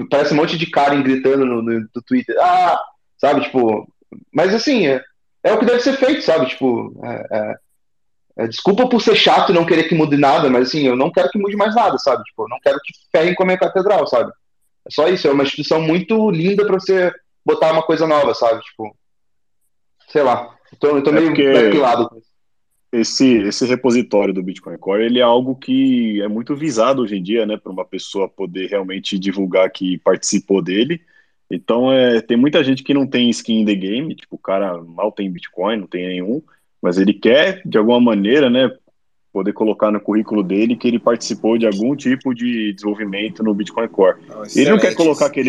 Parece 0.09 0.33
um 0.33 0.37
monte 0.37 0.57
de 0.57 0.67
cara 0.67 0.95
gritando 1.01 1.45
no, 1.45 1.61
no, 1.61 1.79
no 1.81 2.01
Twitter, 2.05 2.35
ah, 2.39 2.79
sabe? 3.17 3.41
Tipo, 3.41 3.85
mas 4.33 4.55
assim, 4.55 4.87
é, 4.87 5.03
é 5.43 5.53
o 5.53 5.59
que 5.59 5.65
deve 5.65 5.81
ser 5.81 5.97
feito, 5.97 6.21
sabe? 6.21 6.45
Tipo, 6.45 6.97
é, 7.03 7.37
é, 7.37 7.55
é, 8.37 8.47
desculpa 8.47 8.87
por 8.87 9.01
ser 9.01 9.15
chato 9.15 9.51
e 9.51 9.55
não 9.55 9.65
querer 9.65 9.83
que 9.89 9.95
mude 9.95 10.15
nada, 10.15 10.49
mas 10.49 10.69
assim, 10.69 10.87
eu 10.87 10.95
não 10.95 11.11
quero 11.11 11.29
que 11.29 11.37
mude 11.37 11.57
mais 11.57 11.75
nada, 11.75 11.97
sabe? 11.97 12.23
Tipo, 12.23 12.43
eu 12.43 12.49
não 12.49 12.59
quero 12.61 12.79
que 12.81 12.93
ferrem 13.11 13.35
com 13.35 13.43
a 13.43 13.45
minha 13.45 13.57
catedral, 13.57 14.07
sabe? 14.07 14.31
É 14.87 14.91
só 14.91 15.07
isso, 15.09 15.27
é 15.27 15.31
uma 15.31 15.43
instituição 15.43 15.81
muito 15.81 16.29
linda 16.31 16.65
para 16.65 16.79
você 16.79 17.11
botar 17.45 17.73
uma 17.73 17.83
coisa 17.83 18.07
nova, 18.07 18.33
sabe? 18.33 18.61
Tipo, 18.61 18.95
sei 20.07 20.23
lá. 20.23 20.55
Eu 20.71 20.77
tô, 20.79 20.87
eu 20.97 21.03
tô 21.03 21.09
é 21.09 21.13
meio 21.13 21.33
depilado 21.33 22.07
com 22.07 22.17
isso. 22.17 22.34
Esse, 22.91 23.39
esse 23.39 23.65
repositório 23.65 24.33
do 24.33 24.43
Bitcoin 24.43 24.77
Core, 24.77 25.03
ele 25.03 25.19
é 25.19 25.23
algo 25.23 25.55
que 25.55 26.21
é 26.21 26.27
muito 26.27 26.55
visado 26.55 27.01
hoje 27.01 27.17
em 27.17 27.23
dia, 27.23 27.45
né, 27.45 27.57
para 27.57 27.71
uma 27.71 27.83
pessoa 27.83 28.29
poder 28.29 28.69
realmente 28.69 29.19
divulgar 29.19 29.69
que 29.69 29.97
participou 29.97 30.61
dele. 30.61 31.01
Então, 31.51 31.91
é, 31.91 32.21
tem 32.21 32.37
muita 32.37 32.63
gente 32.63 32.83
que 32.83 32.93
não 32.93 33.05
tem 33.05 33.29
skin 33.29 33.61
in 33.61 33.65
the 33.65 33.75
game, 33.75 34.15
tipo, 34.15 34.35
o 34.35 34.39
cara 34.39 34.81
mal 34.81 35.11
tem 35.11 35.29
Bitcoin, 35.29 35.77
não 35.77 35.87
tem 35.87 36.07
nenhum, 36.07 36.41
mas 36.81 36.97
ele 36.97 37.13
quer, 37.13 37.61
de 37.65 37.77
alguma 37.77 37.99
maneira, 37.99 38.49
né, 38.49 38.71
poder 39.35 39.51
colocar 39.51 39.91
no 39.91 39.99
currículo 39.99 40.41
dele 40.41 40.77
que 40.77 40.87
ele 40.87 40.97
participou 40.97 41.57
de 41.57 41.67
algum 41.67 41.93
tipo 41.93 42.33
de 42.33 42.71
desenvolvimento 42.71 43.43
no 43.43 43.53
Bitcoin 43.53 43.89
Core. 43.89 44.15
Não, 44.29 44.43
ele 44.55 44.69
não 44.69 44.79
quer 44.79 44.95
colocar 44.95 45.29
que 45.29 45.41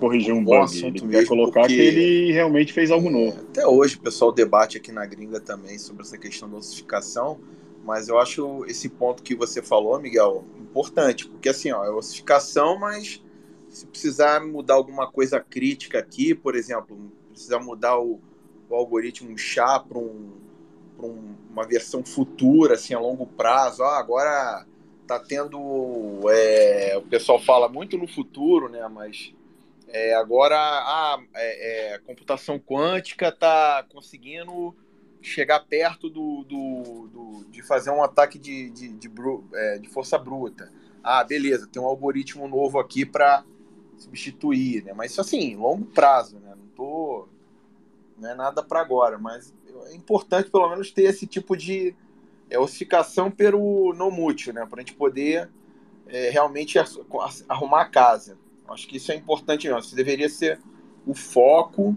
é 0.00 0.32
um, 0.32 0.38
um 0.38 0.44
bug, 0.44 0.86
ele 0.86 1.00
quer 1.08 1.26
colocar 1.26 1.66
que 1.66 1.78
ele 1.78 2.32
realmente 2.32 2.72
fez 2.72 2.90
algo 2.90 3.10
novo. 3.10 3.40
Até 3.40 3.66
hoje 3.66 3.96
o 3.96 4.00
pessoal 4.00 4.32
debate 4.32 4.76
aqui 4.76 4.92
na 4.92 5.04
gringa 5.06 5.40
também 5.40 5.78
sobre 5.78 6.02
essa 6.02 6.18
questão 6.18 6.48
da 6.48 6.56
ossificação, 6.56 7.38
mas 7.84 8.08
eu 8.08 8.18
acho 8.18 8.64
esse 8.66 8.88
ponto 8.88 9.22
que 9.22 9.34
você 9.34 9.62
falou, 9.62 9.98
Miguel, 10.00 10.44
importante, 10.60 11.28
porque 11.28 11.48
assim, 11.48 11.72
ó, 11.72 11.84
é 11.84 11.90
ossificação, 11.90 12.78
mas 12.78 13.22
se 13.68 13.86
precisar 13.86 14.44
mudar 14.44 14.74
alguma 14.74 15.10
coisa 15.10 15.40
crítica 15.40 15.98
aqui, 15.98 16.34
por 16.34 16.54
exemplo, 16.54 16.96
precisar 17.30 17.58
mudar 17.58 17.98
o, 17.98 18.20
o 18.68 18.74
algoritmo 18.74 19.36
chá 19.36 19.78
para 19.80 19.98
um 19.98 20.44
um, 20.98 21.34
uma 21.50 21.66
versão 21.66 22.04
futura, 22.04 22.74
assim, 22.74 22.94
a 22.94 23.00
longo 23.00 23.26
prazo. 23.26 23.82
Ah, 23.82 23.98
agora 23.98 24.66
tá 25.06 25.18
tendo. 25.18 26.20
É, 26.30 26.96
o 26.96 27.02
pessoal 27.02 27.38
fala 27.38 27.68
muito 27.68 27.98
no 27.98 28.06
futuro, 28.06 28.68
né? 28.68 28.86
Mas 28.88 29.32
é, 29.94 30.12
agora 30.12 30.56
a 30.58 31.22
é, 31.36 31.94
é, 31.94 31.98
computação 32.00 32.58
quântica 32.58 33.30
tá 33.30 33.86
conseguindo 33.88 34.74
chegar 35.22 35.60
perto 35.60 36.10
do, 36.10 36.42
do, 36.42 37.06
do 37.06 37.44
de 37.48 37.62
fazer 37.62 37.90
um 37.90 38.02
ataque 38.02 38.36
de, 38.36 38.70
de, 38.70 38.88
de, 38.88 39.10
é, 39.54 39.78
de, 39.78 39.88
força 39.88 40.18
bruta. 40.18 40.68
Ah, 41.00 41.22
beleza, 41.22 41.68
tem 41.68 41.80
um 41.80 41.86
algoritmo 41.86 42.48
novo 42.48 42.80
aqui 42.80 43.06
para 43.06 43.44
substituir, 43.96 44.82
né? 44.82 44.92
Mas 44.92 45.12
isso 45.12 45.20
assim, 45.20 45.54
longo 45.54 45.84
prazo, 45.84 46.40
né? 46.40 46.56
Não 46.56 46.66
tô. 46.74 47.28
Não 48.18 48.30
é 48.30 48.34
nada 48.34 48.64
para 48.64 48.80
agora, 48.80 49.16
mas 49.16 49.54
é 49.86 49.94
importante 49.94 50.50
pelo 50.50 50.68
menos 50.70 50.90
ter 50.90 51.04
esse 51.04 51.24
tipo 51.24 51.56
de 51.56 51.94
é, 52.50 52.58
ossificação 52.58 53.30
pelo 53.30 53.94
no 53.94 54.10
mútil, 54.10 54.52
né? 54.52 54.66
Para 54.66 54.80
a 54.80 54.84
gente 54.84 54.94
poder 54.96 55.48
é, 56.08 56.30
realmente 56.30 56.80
arrumar 57.48 57.82
a 57.82 57.88
casa. 57.88 58.36
Acho 58.68 58.88
que 58.88 58.96
isso 58.96 59.12
é 59.12 59.14
importante 59.14 59.66
mesmo. 59.66 59.80
Isso 59.80 59.94
deveria 59.94 60.28
ser 60.28 60.60
o 61.06 61.14
foco, 61.14 61.96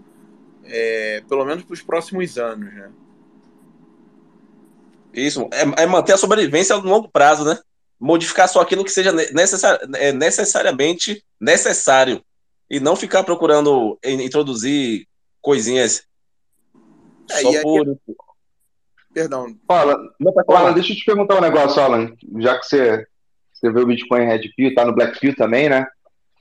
é, 0.64 1.22
pelo 1.28 1.44
menos 1.44 1.64
para 1.64 1.74
os 1.74 1.82
próximos 1.82 2.38
anos, 2.38 2.72
né? 2.72 2.90
Isso, 5.12 5.48
é, 5.52 5.82
é, 5.82 5.86
manter 5.86 6.12
a 6.12 6.18
sobrevivência 6.18 6.76
a 6.76 6.78
longo 6.78 7.08
prazo, 7.08 7.44
né? 7.44 7.58
Modificar 7.98 8.48
só 8.48 8.60
aquilo 8.60 8.84
que 8.84 8.92
seja 8.92 9.10
necessari 9.12 9.78
é, 9.94 10.12
necessariamente 10.12 11.24
necessário. 11.40 12.22
E 12.70 12.78
não 12.78 12.94
ficar 12.94 13.24
procurando 13.24 13.98
introduzir 14.04 15.08
coisinhas 15.40 16.06
é, 17.30 17.42
Só 17.42 17.62
por. 17.62 17.82
Aqui... 17.82 18.16
Perdão. 19.12 19.56
Fala, 19.66 19.96
Alan, 20.48 20.72
deixa 20.74 20.92
eu 20.92 20.96
te 20.96 21.04
perguntar 21.04 21.38
um 21.38 21.40
negócio, 21.40 21.80
Alan. 21.80 22.12
Já 22.38 22.58
que 22.58 22.66
você, 22.66 23.06
você 23.52 23.72
vê 23.72 23.80
o 23.80 23.86
Bitcoin 23.86 24.26
Red 24.26 24.48
Pill, 24.56 24.74
tá 24.74 24.84
no 24.84 24.94
Black 24.94 25.18
Pill 25.18 25.34
também, 25.34 25.68
né? 25.68 25.86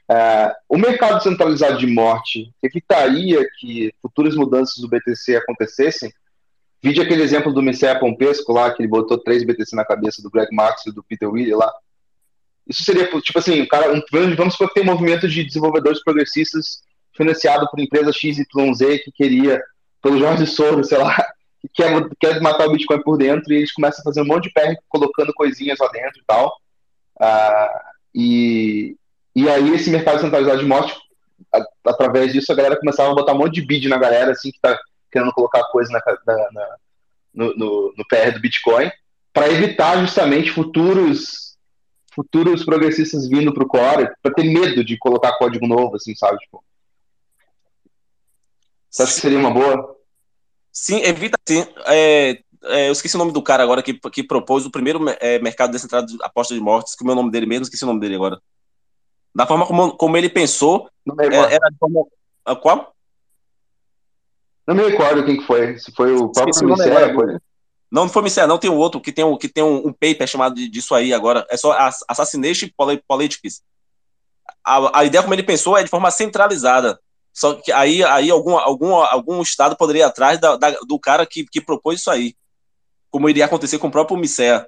É, 0.10 0.56
o 0.70 0.78
mercado 0.78 1.22
centralizado 1.22 1.78
de 1.78 1.88
morte 1.88 2.54
evitaria 2.64 3.46
que 3.60 3.94
futuras 4.02 4.36
mudanças 4.36 4.78
do 4.78 4.88
BTC 4.88 5.36
acontecessem? 5.36 6.12
Vide 6.82 7.02
aquele 7.02 7.24
exemplo 7.24 7.54
do 7.54 7.62
Messiah 7.62 8.00
Pompesco 8.00 8.54
lá, 8.54 8.72
que 8.72 8.82
ele 8.82 8.88
botou 8.88 9.18
três 9.18 9.44
BTC 9.44 9.76
na 9.76 9.84
cabeça 9.84 10.22
do 10.22 10.30
Greg 10.30 10.54
Marx 10.56 10.86
e 10.86 10.94
do 10.94 11.04
Peter 11.04 11.30
Willie 11.30 11.54
lá. 11.54 11.72
Isso 12.68 12.84
seria, 12.84 13.08
tipo 13.22 13.40
assim, 13.40 13.62
o 13.62 13.68
cara, 13.68 13.88
vamos 14.12 14.54
supor 14.54 14.68
que 14.68 14.76
tem 14.76 14.84
um 14.84 14.94
movimento 14.94 15.28
de 15.28 15.44
desenvolvedores 15.44 16.04
progressistas 16.04 16.82
financiado 17.16 17.68
por 17.70 17.80
empresa 17.80 18.12
XYZ 18.14 19.04
que 19.04 19.12
queria 19.12 19.62
pelo 20.02 20.20
Jorge 20.20 20.46
Soros, 20.46 20.90
sei 20.90 21.00
lá, 21.00 21.16
que 21.60 21.68
quer, 21.74 22.10
quer 22.20 22.42
matar 22.42 22.68
o 22.68 22.72
Bitcoin 22.72 23.02
por 23.02 23.18
dentro 23.18 23.52
e 23.52 23.58
eles 23.58 23.74
começam 23.74 24.02
a 24.02 24.04
fazer 24.04 24.22
um 24.22 24.26
monte 24.26 24.44
de 24.44 24.54
PR 24.54 24.76
colocando 24.88 25.34
coisinhas 25.34 25.80
lá 25.80 25.88
dentro 25.88 26.20
e 26.20 26.24
tal. 26.28 26.56
Uh, 27.20 27.80
e, 28.14 28.96
e 29.38 29.48
aí 29.48 29.76
esse 29.76 29.92
mercado 29.92 30.20
centralizado 30.20 30.60
de 30.60 30.66
morte, 30.66 30.96
a, 31.54 31.64
através 31.86 32.34
disso, 32.34 32.52
a 32.52 32.56
galera 32.56 32.80
começava 32.80 33.12
a 33.12 33.16
botar 33.16 33.34
um 33.34 33.38
monte 33.38 33.54
de 33.54 33.62
bid 33.62 33.88
na 33.88 33.98
galera, 33.98 34.32
assim, 34.32 34.52
que 34.52 34.60
tá 34.60 34.78
querendo 35.12 35.32
colocar 35.32 35.64
coisa 35.66 35.92
na, 35.92 36.02
na, 36.26 36.52
na 36.52 36.76
no, 37.34 37.56
no, 37.56 37.94
no 37.96 38.08
PR 38.08 38.32
do 38.34 38.42
Bitcoin, 38.42 38.90
para 39.32 39.48
evitar 39.50 40.00
justamente 40.00 40.52
futuros 40.52 41.56
futuros 42.16 42.66
progressistas 42.66 43.30
vindo 43.30 43.54
para 43.54 43.64
o 43.64 43.68
core, 43.68 44.10
para 44.24 44.34
ter 44.34 44.46
medo 44.46 44.84
de 44.84 44.98
colocar 44.98 45.38
código 45.38 45.68
novo, 45.68 45.98
assim, 45.98 46.16
sabe? 46.16 46.40
Tipo, 46.40 46.64
você 48.90 49.04
acha 49.04 49.14
que 49.14 49.22
seria 49.22 49.38
uma 49.38 49.52
boa? 49.52 49.96
Sim, 50.74 51.00
evita 51.04 51.38
sim. 51.48 51.64
É, 51.86 52.40
é, 52.64 52.88
eu 52.88 52.92
esqueci 52.92 53.16
o 53.16 53.20
nome 53.20 53.32
do 53.32 53.44
cara 53.44 53.62
agora 53.62 53.84
que, 53.84 53.94
que 53.94 54.24
propôs 54.24 54.66
o 54.66 54.72
primeiro 54.72 55.00
é, 55.20 55.38
mercado 55.38 55.72
descentrado 55.72 56.08
de 56.08 56.18
aposta 56.24 56.56
de 56.56 56.60
mortes, 56.60 56.96
que 56.96 57.04
o 57.04 57.06
meu 57.06 57.14
nome 57.14 57.30
dele 57.30 57.46
mesmo, 57.46 57.64
esqueci 57.64 57.84
o 57.84 57.88
nome 57.88 58.00
dele 58.00 58.16
agora. 58.16 58.42
Da 59.38 59.46
forma 59.46 59.68
como, 59.68 59.96
como 59.96 60.18
ele 60.18 60.30
pensou, 60.30 60.90
é, 61.36 61.54
era 61.54 61.70
de 61.70 61.78
forma. 61.78 62.04
A 62.44 62.56
qual? 62.56 62.92
Não 64.66 64.74
me 64.74 64.82
recordo 64.90 65.24
quem 65.24 65.38
que 65.38 65.46
foi. 65.46 65.78
Se 65.78 65.92
foi 65.92 66.12
o 66.16 66.32
próprio 66.32 66.54
agora. 66.74 67.14
foi. 67.14 67.40
Não, 67.92 68.02
não 68.06 68.10
foi 68.10 68.24
Misséria, 68.24 68.48
não. 68.48 68.58
Tem 68.58 68.70
um 68.70 68.76
outro 68.78 69.00
que 69.00 69.12
tem 69.12 69.24
um, 69.24 69.38
que 69.38 69.48
tem 69.48 69.64
um, 69.64 69.88
um 69.88 69.94
paper 69.94 70.26
chamado 70.28 70.56
de- 70.56 70.68
disso 70.68 70.96
aí 70.96 71.14
agora. 71.14 71.46
É 71.52 71.56
só 71.56 71.72
Ass- 71.74 72.04
Assassination 72.08 72.68
Poli- 72.76 73.02
Politics. 73.08 73.62
A, 74.66 75.02
a 75.02 75.06
ideia 75.06 75.22
como 75.22 75.36
ele 75.36 75.44
pensou 75.44 75.78
é 75.78 75.84
de 75.84 75.90
forma 75.90 76.10
centralizada. 76.10 77.00
Só 77.32 77.54
que 77.54 77.72
aí, 77.72 78.04
aí 78.04 78.32
algum, 78.32 78.58
algum, 78.58 78.96
algum 78.96 79.42
estado 79.44 79.78
poderia 79.78 80.02
ir 80.02 80.06
atrás 80.06 80.40
da- 80.40 80.58
da- 80.58 80.80
do 80.88 81.00
cara 81.00 81.28
que, 81.28 81.46
que 81.46 81.62
propôs 81.62 82.00
isso 82.00 82.10
aí. 82.10 82.34
Como 83.12 83.30
iria 83.30 83.46
acontecer 83.46 83.78
com 83.78 83.88
o 83.88 83.92
próprio 83.92 84.18
Misséria. 84.18 84.68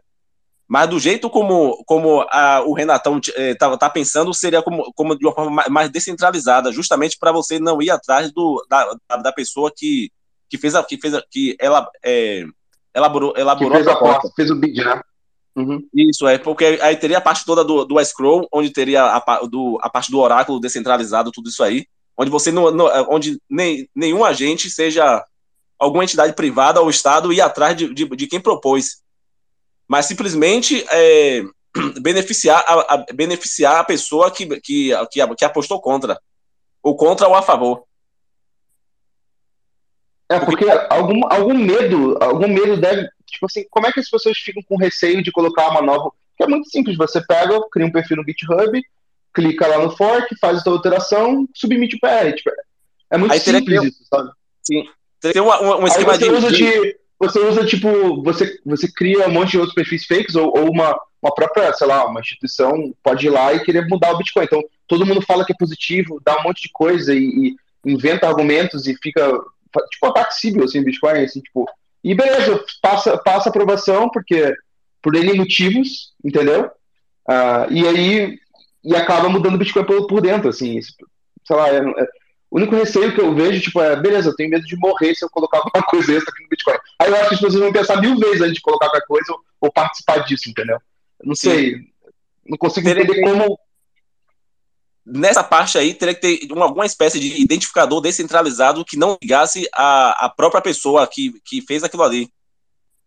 Mas 0.71 0.87
do 0.87 0.99
jeito 0.99 1.31
como, 1.31 1.83
como 1.85 2.21
a- 2.29 2.61
o 2.63 2.73
Renatão 2.73 3.19
eh, 3.35 3.55
tá, 3.55 3.75
pensando, 3.89 4.31
seria 4.35 4.61
como, 4.61 4.93
como 4.93 5.17
de 5.17 5.25
uma 5.25 5.33
forma 5.33 5.65
mais, 5.67 5.89
descentralizada, 5.89 6.71
justamente 6.71 7.17
para 7.19 7.31
você 7.31 7.57
não 7.59 7.81
ir 7.81 7.89
atrás 7.89 8.31
do, 8.31 8.63
da, 8.69 8.95
da- 9.17 9.33
pessoa 9.33 9.71
que, 9.75 10.11
que 10.47 10.59
fez 10.59 10.75
a, 10.75 10.83
que 10.83 10.95
fez 11.01 11.15
a, 11.15 11.23
que 11.27 11.57
ela 11.59 11.89
é, 12.05 12.45
elaborou, 12.95 13.33
Que 13.33 13.41
elaborou 13.41 13.71
fez 13.77 13.87
a 13.87 13.91
a 13.91 13.95
proposta. 13.95 14.17
aposta, 14.19 14.35
fez 14.35 14.51
o 14.51 14.55
bid, 14.55 14.83
né? 14.83 15.01
Uhum. 15.55 15.83
Isso, 15.91 16.27
é, 16.27 16.37
porque 16.37 16.77
aí 16.83 16.95
teria 16.95 17.17
a 17.17 17.21
parte 17.21 17.43
toda 17.43 17.63
do, 17.63 17.83
do 17.83 18.05
scroll, 18.05 18.47
onde 18.53 18.69
teria 18.69 19.05
a, 19.05 19.39
do, 19.47 19.79
a 19.81 19.89
parte 19.89 20.11
do 20.11 20.19
oráculo 20.19 20.59
descentralizado, 20.59 21.31
tudo 21.31 21.49
isso 21.49 21.63
aí, 21.63 21.87
onde 22.15 22.29
você 22.29 22.51
não, 22.51 22.69
não- 22.69 23.07
onde 23.09 23.41
nem, 23.49 23.89
nenhum 23.95 24.23
agente, 24.23 24.69
seja 24.69 25.25
alguma 25.79 26.03
entidade 26.03 26.33
privada 26.33 26.79
ou 26.79 26.91
Estado, 26.91 27.33
ir 27.33 27.41
atrás 27.41 27.75
de, 27.75 27.91
de, 27.91 28.05
de 28.07 28.27
quem 28.27 28.39
propôs. 28.39 29.01
Mas 29.89 30.05
simplesmente 30.05 30.85
é, 30.91 31.41
beneficiar, 31.99 32.63
a, 32.67 32.93
a- 32.93 33.05
beneficiar 33.13 33.77
a 33.77 33.83
pessoa 33.83 34.29
que, 34.31 34.45
que, 34.61 34.91
que, 35.11 35.35
que 35.35 35.45
apostou 35.45 35.81
contra. 35.81 36.19
Ou 36.83 36.95
contra 36.95 37.27
ou 37.27 37.33
a 37.35 37.41
favor. 37.41 37.83
É, 40.31 40.39
porque 40.39 40.65
algum, 40.89 41.21
algum 41.27 41.53
medo, 41.57 42.17
algum 42.21 42.47
medo 42.47 42.77
deve. 42.77 43.09
Tipo 43.25 43.47
assim, 43.47 43.65
como 43.69 43.87
é 43.87 43.91
que 43.91 43.99
as 43.99 44.09
pessoas 44.09 44.37
ficam 44.37 44.61
com 44.63 44.77
receio 44.77 45.23
de 45.23 45.31
colocar 45.31 45.69
uma 45.69 45.81
nova. 45.81 46.11
Que 46.37 46.43
é 46.43 46.47
muito 46.47 46.69
simples, 46.69 46.95
você 46.95 47.19
pega, 47.25 47.59
cria 47.71 47.85
um 47.85 47.91
perfil 47.91 48.17
no 48.17 48.23
GitHub, 48.23 48.81
clica 49.33 49.67
lá 49.67 49.79
no 49.79 49.95
fork, 49.97 50.33
faz 50.39 50.59
a 50.59 50.61
sua 50.61 50.73
alteração, 50.73 51.47
submite 51.53 51.95
o 51.95 51.99
PR. 51.99 52.33
Tipo, 52.35 52.51
é 53.11 53.17
muito 53.17 53.31
Aí 53.33 53.39
que 53.39 53.51
simples 53.51 53.81
ter- 53.81 53.87
isso, 53.87 54.05
sabe? 54.07 54.29
Sim. 54.61 54.87
Tem 55.19 55.41
um, 55.41 55.47
um 55.81 55.87
esquema 55.87 56.17
de- 56.17 56.29
de- 56.55 56.97
você 57.19 57.39
usa, 57.39 57.65
tipo, 57.65 58.23
você, 58.23 58.59
você 58.65 58.89
cria 58.91 59.27
um 59.27 59.31
monte 59.31 59.51
de 59.51 59.57
outros 59.57 59.75
perfis 59.75 60.05
fakes, 60.05 60.35
ou, 60.35 60.57
ou 60.57 60.71
uma, 60.71 60.97
uma 61.21 61.33
própria, 61.33 61.73
sei 61.73 61.85
lá, 61.85 62.05
uma 62.05 62.21
instituição 62.21 62.93
pode 63.03 63.27
ir 63.27 63.29
lá 63.29 63.53
e 63.53 63.59
querer 63.59 63.87
mudar 63.87 64.13
o 64.13 64.17
Bitcoin. 64.17 64.45
Então, 64.45 64.63
todo 64.87 65.05
mundo 65.05 65.21
fala 65.21 65.45
que 65.45 65.51
é 65.51 65.55
positivo, 65.57 66.21
dá 66.23 66.39
um 66.39 66.43
monte 66.43 66.61
de 66.61 66.69
coisa 66.71 67.13
e, 67.13 67.19
e 67.25 67.55
inventa 67.85 68.27
argumentos 68.27 68.87
e 68.87 68.95
fica, 68.95 69.21
tipo, 69.91 70.05
ataque 70.05 70.35
cível, 70.35 70.63
assim, 70.63 70.83
Bitcoin, 70.83 71.23
assim, 71.23 71.41
tipo... 71.41 71.69
E 72.01 72.15
beleza, 72.15 72.63
passa, 72.81 73.17
passa 73.17 73.49
aprovação, 73.49 74.09
porque 74.09 74.55
por 75.01 75.15
N 75.15 75.33
motivos, 75.33 76.13
entendeu? 76.23 76.71
Ah, 77.27 77.67
e 77.69 77.85
aí, 77.85 78.39
e 78.83 78.95
acaba 78.95 79.27
mudando 79.27 79.55
o 79.55 79.57
Bitcoin 79.57 79.85
por, 79.85 80.07
por 80.07 80.21
dentro, 80.21 80.49
assim, 80.49 80.79
sei 80.81 81.55
lá, 81.55 81.69
é- 81.69 81.79
é- 81.79 82.07
o 82.51 82.57
único 82.57 82.75
receio 82.75 83.13
que 83.13 83.21
eu 83.21 83.33
vejo, 83.33 83.61
tipo, 83.61 83.79
é, 83.79 83.95
beleza, 83.95 84.29
eu 84.29 84.35
tenho 84.35 84.49
medo 84.49 84.65
de 84.65 84.75
morrer 84.75 85.13
se 85.13 85.23
eu 85.23 85.29
colocar 85.29 85.57
alguma 85.63 85.83
coisa 85.85 86.13
extra 86.13 86.33
aqui 86.33 86.43
no 86.43 86.49
Bitcoin. 86.49 86.77
Aí 86.99 87.09
eu 87.09 87.15
acho 87.15 87.29
que 87.29 87.35
as 87.35 87.41
pessoas 87.41 87.61
vão 87.61 87.71
pensar 87.71 88.01
mil 88.01 88.17
vezes 88.17 88.41
antes 88.41 88.55
de 88.55 88.61
colocar 88.61 88.87
qualquer 88.87 89.05
coisa 89.05 89.31
ou, 89.31 89.39
ou 89.61 89.71
participar 89.71 90.19
disso, 90.19 90.49
entendeu? 90.49 90.77
Eu 91.19 91.27
não 91.27 91.35
Sim. 91.35 91.49
sei, 91.51 91.75
não 92.47 92.57
consigo 92.57 92.89
entender 92.89 93.13
que- 93.13 93.21
como... 93.21 93.59
nessa 95.05 95.43
parte 95.43 95.77
aí 95.77 95.93
teria 95.93 96.15
que 96.15 96.21
ter 96.21 96.51
uma, 96.51 96.65
alguma 96.65 96.85
espécie 96.85 97.19
de 97.19 97.39
identificador 97.39 98.01
descentralizado 98.01 98.83
que 98.83 98.97
não 98.97 99.17
ligasse 99.21 99.67
a, 99.73 100.25
a 100.25 100.29
própria 100.29 100.61
pessoa 100.61 101.05
que, 101.05 101.39
que 101.45 101.61
fez 101.61 101.83
aquilo 101.83 102.03
ali. 102.03 102.31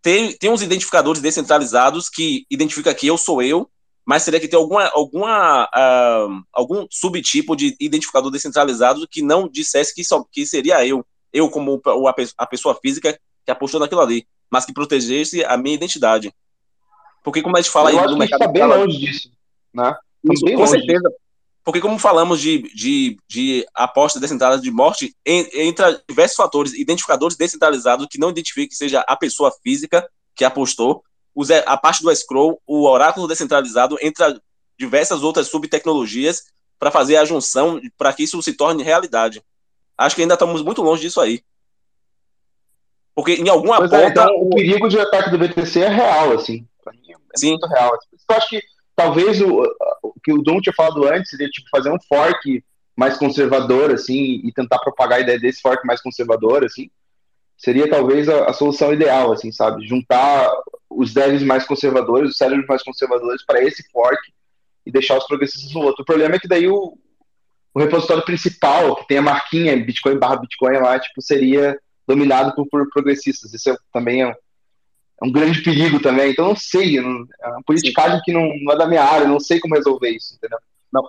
Tem, 0.00 0.32
tem 0.36 0.50
uns 0.50 0.62
identificadores 0.62 1.22
descentralizados 1.22 2.08
que 2.08 2.44
identifica 2.50 2.94
que 2.94 3.06
eu 3.06 3.16
sou 3.16 3.42
eu, 3.42 3.68
mas 4.04 4.24
teria 4.24 4.40
que 4.40 4.48
ter 4.48 4.56
alguma, 4.56 4.90
alguma, 4.92 5.68
ah, 5.72 6.26
algum 6.52 6.86
subtipo 6.90 7.54
de 7.54 7.76
identificador 7.80 8.30
descentralizado 8.30 9.06
que 9.08 9.22
não 9.22 9.48
dissesse 9.48 9.94
que, 9.94 10.04
só, 10.04 10.24
que 10.30 10.44
seria 10.46 10.84
eu, 10.86 11.04
eu 11.32 11.48
como 11.48 11.80
a, 11.84 12.14
a 12.38 12.46
pessoa 12.46 12.74
física 12.74 13.18
que 13.44 13.50
apostou 13.50 13.80
naquilo 13.80 14.00
ali, 14.00 14.26
mas 14.50 14.64
que 14.64 14.72
protegesse 14.72 15.44
a 15.44 15.56
minha 15.56 15.74
identidade. 15.74 16.32
Porque 17.22 17.42
como 17.42 17.56
a 17.56 17.60
gente 17.60 17.70
fala 17.70 17.90
eu 17.92 17.98
aí 18.00 18.04
gente 18.08 18.18
mercado 18.18 18.40
tá 18.40 18.48
bem 18.48 18.64
longe 18.64 18.98
disso, 18.98 19.30
né? 19.72 19.94
Estamos 20.24 20.42
isso, 20.42 20.56
com 20.56 20.66
certeza. 20.66 21.12
Porque, 21.64 21.80
como 21.80 21.96
falamos 21.96 22.40
de, 22.40 22.62
de, 22.74 23.16
de 23.28 23.64
apostas 23.72 24.20
descentralizadas 24.20 24.64
de 24.64 24.70
morte, 24.72 25.14
en- 25.24 25.48
entra 25.54 26.02
diversos 26.08 26.36
fatores, 26.36 26.72
identificadores 26.72 27.36
descentralizados 27.36 28.08
que 28.10 28.18
não 28.18 28.30
identificam 28.30 28.68
que 28.68 28.74
seja 28.74 29.04
a 29.06 29.14
pessoa 29.16 29.52
física 29.62 30.04
que 30.34 30.44
apostou, 30.44 31.04
a 31.66 31.76
parte 31.76 32.02
do 32.02 32.14
scroll, 32.14 32.60
o 32.66 32.88
oráculo 32.88 33.26
descentralizado, 33.26 33.96
entra 34.00 34.40
diversas 34.78 35.22
outras 35.22 35.48
subtecnologias 35.48 36.44
para 36.78 36.90
fazer 36.90 37.16
a 37.16 37.24
junção, 37.24 37.80
para 37.96 38.12
que 38.12 38.24
isso 38.24 38.42
se 38.42 38.54
torne 38.54 38.82
realidade. 38.82 39.42
Acho 39.96 40.16
que 40.16 40.22
ainda 40.22 40.34
estamos 40.34 40.62
muito 40.62 40.82
longe 40.82 41.02
disso 41.02 41.20
aí. 41.20 41.42
Porque 43.14 43.34
em 43.34 43.48
alguma 43.48 43.76
Pois 43.76 43.92
é, 43.92 44.08
ponta. 44.08 44.22
então 44.22 44.36
o 44.36 44.50
perigo 44.50 44.88
de 44.88 44.98
ataque 44.98 45.30
do 45.30 45.38
BTC 45.38 45.80
é 45.80 45.88
real, 45.88 46.32
assim. 46.32 46.66
É 46.88 47.38
Sim. 47.38 47.50
muito 47.50 47.66
real. 47.66 47.92
Eu 48.28 48.36
acho 48.36 48.48
que 48.48 48.60
talvez 48.96 49.40
o, 49.40 49.62
o 50.02 50.14
que 50.22 50.32
o 50.32 50.42
Dom 50.42 50.60
tinha 50.60 50.72
falado 50.74 51.06
antes 51.06 51.30
seria 51.30 51.48
tipo, 51.48 51.68
fazer 51.70 51.90
um 51.90 52.00
fork 52.08 52.64
mais 52.96 53.16
conservador, 53.16 53.90
assim, 53.90 54.40
e 54.44 54.52
tentar 54.52 54.78
propagar 54.78 55.18
a 55.18 55.22
ideia 55.22 55.38
desse 55.38 55.60
fork 55.60 55.86
mais 55.86 56.00
conservador, 56.00 56.64
assim. 56.64 56.90
Seria 57.62 57.88
talvez 57.88 58.28
a, 58.28 58.46
a 58.46 58.52
solução 58.52 58.92
ideal, 58.92 59.32
assim, 59.32 59.52
sabe? 59.52 59.86
Juntar 59.86 60.50
os 60.90 61.14
devs 61.14 61.42
mais 61.44 61.64
conservadores, 61.64 62.30
os 62.30 62.36
cérebros 62.36 62.66
mais 62.66 62.82
conservadores 62.82 63.44
para 63.46 63.62
esse 63.62 63.88
fork 63.92 64.18
e 64.84 64.90
deixar 64.90 65.16
os 65.16 65.26
progressistas 65.26 65.72
no 65.72 65.80
outro. 65.82 66.02
O 66.02 66.04
problema 66.06 66.34
é 66.34 66.38
que 66.40 66.48
daí 66.48 66.66
o, 66.68 66.98
o 67.72 67.78
repositório 67.78 68.24
principal, 68.24 68.96
que 68.96 69.06
tem 69.06 69.18
a 69.18 69.22
marquinha 69.22 69.76
Bitcoin 69.76 70.18
barra 70.18 70.36
Bitcoin 70.36 70.78
lá, 70.78 70.98
tipo, 70.98 71.22
seria 71.22 71.78
dominado 72.06 72.52
por, 72.54 72.66
por 72.68 72.90
progressistas. 72.90 73.54
Isso 73.54 73.70
é, 73.70 73.76
também 73.92 74.22
é, 74.22 74.26
um- 74.26 74.30
é 75.22 75.24
um 75.26 75.30
grande 75.30 75.62
perigo 75.62 76.00
também. 76.00 76.32
Então, 76.32 76.48
não 76.48 76.56
sei. 76.56 77.00
não- 77.00 77.24
é 77.42 77.48
uma 77.48 77.62
politicagem 77.64 78.20
que 78.24 78.32
não, 78.32 78.48
não 78.62 78.72
é 78.72 78.76
da 78.76 78.88
minha 78.88 79.04
área, 79.04 79.28
não 79.28 79.38
sei 79.38 79.60
como 79.60 79.76
resolver 79.76 80.10
isso, 80.10 80.34
entendeu? 80.34 80.58
Não. 80.92 81.02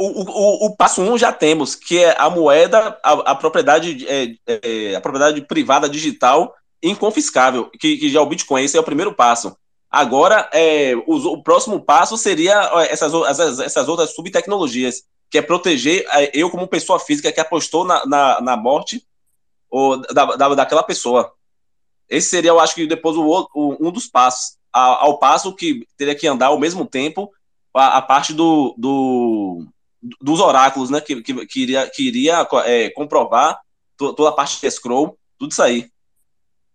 O, 0.00 0.22
o, 0.22 0.66
o 0.66 0.76
passo 0.76 1.02
um 1.02 1.18
já 1.18 1.32
temos, 1.32 1.74
que 1.74 1.98
é 1.98 2.14
a 2.16 2.30
moeda, 2.30 2.96
a, 3.02 3.12
a 3.32 3.34
propriedade, 3.34 4.06
é, 4.08 4.28
é, 4.46 4.94
a 4.94 5.00
propriedade 5.00 5.40
privada 5.42 5.88
digital 5.88 6.54
inconfiscável, 6.80 7.68
que, 7.80 7.96
que 7.96 8.08
já 8.08 8.20
o 8.22 8.26
Bitcoin. 8.26 8.62
Esse 8.62 8.76
é 8.76 8.80
o 8.80 8.84
primeiro 8.84 9.12
passo. 9.12 9.56
Agora, 9.90 10.48
é, 10.52 10.94
o, 11.06 11.16
o 11.16 11.42
próximo 11.42 11.80
passo 11.80 12.16
seria 12.16 12.54
essas, 12.88 13.12
essas, 13.12 13.58
essas 13.58 13.88
outras 13.88 14.14
subtecnologias, 14.14 15.02
que 15.30 15.38
é 15.38 15.42
proteger 15.42 16.06
é, 16.12 16.30
eu 16.32 16.48
como 16.48 16.68
pessoa 16.68 17.00
física 17.00 17.32
que 17.32 17.40
apostou 17.40 17.84
na, 17.84 18.06
na, 18.06 18.40
na 18.40 18.56
morte 18.56 19.02
ou 19.68 19.96
da, 20.12 20.24
da, 20.36 20.54
daquela 20.54 20.82
pessoa. 20.84 21.32
Esse 22.08 22.28
seria, 22.30 22.50
eu 22.50 22.60
acho 22.60 22.74
que 22.74 22.86
depois 22.86 23.16
o, 23.16 23.48
o- 23.54 23.76
um 23.80 23.90
dos 23.90 24.06
passos. 24.06 24.56
A- 24.72 25.02
ao 25.04 25.18
passo 25.18 25.52
que 25.54 25.86
teria 25.96 26.14
que 26.14 26.26
andar 26.28 26.46
ao 26.46 26.58
mesmo 26.58 26.86
tempo 26.86 27.30
a, 27.74 27.98
a 27.98 28.02
parte 28.02 28.32
do, 28.32 28.74
do, 28.78 29.66
dos 30.20 30.40
oráculos, 30.40 30.90
né? 30.90 31.00
Que, 31.00 31.22
que, 31.22 31.46
que 31.46 31.62
iria, 31.62 31.90
que 31.90 32.02
iria 32.02 32.46
é, 32.64 32.90
comprovar 32.90 33.60
to- 33.96 34.14
toda 34.14 34.30
a 34.30 34.32
parte 34.32 34.60
de 34.60 34.70
scroll, 34.70 35.18
tudo 35.38 35.52
isso 35.52 35.62
aí. 35.62 35.90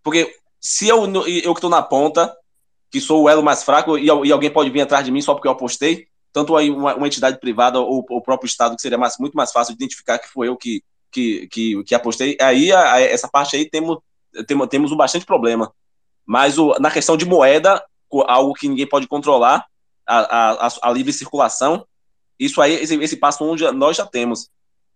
Porque 0.03 0.35
se 0.59 0.87
eu, 0.87 1.05
eu 1.05 1.53
que 1.53 1.59
estou 1.59 1.69
na 1.69 1.81
ponta, 1.81 2.35
que 2.91 2.99
sou 3.01 3.23
o 3.23 3.29
elo 3.29 3.41
mais 3.43 3.63
fraco, 3.63 3.97
e, 3.97 4.05
e 4.05 4.31
alguém 4.31 4.51
pode 4.51 4.69
vir 4.69 4.81
atrás 4.81 5.05
de 5.05 5.11
mim 5.11 5.21
só 5.21 5.33
porque 5.33 5.47
eu 5.47 5.51
apostei, 5.51 6.07
tanto 6.31 6.55
aí 6.55 6.69
uma, 6.69 6.95
uma 6.95 7.07
entidade 7.07 7.39
privada 7.39 7.79
ou 7.79 8.05
o 8.09 8.21
próprio 8.21 8.47
Estado, 8.47 8.75
que 8.75 8.81
seria 8.81 8.97
mais, 8.97 9.17
muito 9.19 9.35
mais 9.35 9.51
fácil 9.51 9.73
de 9.73 9.83
identificar 9.83 10.19
que 10.19 10.27
foi 10.27 10.47
eu 10.47 10.57
que, 10.57 10.83
que, 11.11 11.47
que, 11.47 11.83
que 11.83 11.95
apostei, 11.95 12.37
aí 12.41 12.71
a, 12.71 12.93
a, 12.93 13.01
essa 13.01 13.27
parte 13.27 13.55
aí 13.55 13.69
temos, 13.69 13.97
temos, 14.47 14.67
temos 14.67 14.91
um 14.91 14.97
bastante 14.97 15.25
problema. 15.25 15.71
Mas 16.25 16.57
o, 16.57 16.75
na 16.79 16.89
questão 16.89 17.15
de 17.17 17.25
moeda, 17.25 17.83
algo 18.27 18.53
que 18.53 18.67
ninguém 18.67 18.87
pode 18.87 19.07
controlar, 19.07 19.65
a, 20.05 20.67
a, 20.67 20.69
a 20.81 20.91
livre 20.91 21.13
circulação, 21.13 21.85
isso 22.39 22.61
aí, 22.61 22.73
esse, 22.73 22.95
esse 22.95 23.17
passo 23.17 23.57
já, 23.57 23.71
nós 23.71 23.97
já 23.97 24.05
temos. 24.05 24.49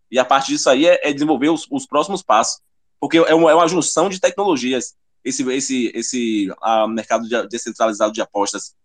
E 0.09 0.17
a 0.17 0.25
partir 0.25 0.53
disso 0.53 0.69
aí 0.69 0.85
é, 0.85 1.09
é 1.09 1.14
desenvolver 1.14 1.49
os, 1.49 1.67
os, 1.69 1.85
próximos 1.85 2.24
passos. 2.24 2.61
Porque 2.99 3.17
é 3.17 3.33
uma, 3.33 3.51
é 3.51 3.53
uma 3.53 3.67
junção 3.67 4.09
de 4.09 4.19
tecnologias, 4.19 4.95
esse, 5.24 5.48
esse, 5.51 5.91
esse 5.93 6.56
a 6.61 6.88
mercado 6.88 7.27
de, 7.27 7.48
descentralizado 7.48 8.11
de 8.11 8.22
apostas. 8.22 8.75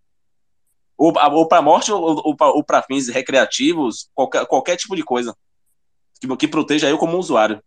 Ou, 0.96 1.12
ou 1.32 1.48
para 1.48 1.62
morte, 1.62 1.90
ou, 1.90 2.02
ou, 2.02 2.36
ou 2.38 2.64
para 2.64 2.82
fins 2.82 3.08
recreativos, 3.08 4.08
qualquer, 4.14 4.46
qualquer 4.46 4.76
tipo 4.76 4.94
de 4.94 5.02
coisa 5.02 5.34
que, 6.20 6.36
que 6.36 6.48
proteja 6.48 6.88
eu 6.88 6.98
como 6.98 7.18
usuário. 7.18 7.62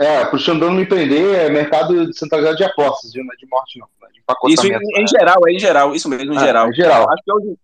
É, 0.00 0.24
para 0.24 0.34
o 0.34 0.38
Xandão 0.38 0.70
não 0.70 0.78
me 0.78 0.86
prender, 0.86 1.38
é 1.38 1.48
mercado 1.48 2.06
descentralizado 2.06 2.56
de 2.56 2.64
apostas, 2.64 3.12
viu? 3.12 3.24
Não 3.24 3.32
é 3.32 3.36
de 3.36 3.46
morte, 3.46 3.78
não. 3.78 3.86
é 4.02 4.10
de 4.10 4.52
isso 4.52 4.66
em, 4.66 4.72
em 4.72 5.02
né? 5.02 5.06
geral, 5.06 5.36
é 5.46 5.52
em 5.52 5.58
geral, 5.58 5.94
isso 5.94 6.08
mesmo, 6.08 6.32
em 6.32 6.36
ah, 6.36 6.40
geral. 6.40 6.68
É 6.68 6.72
geral. 6.72 7.12
Acho 7.12 7.22
que 7.22 7.32
hoje 7.32 7.56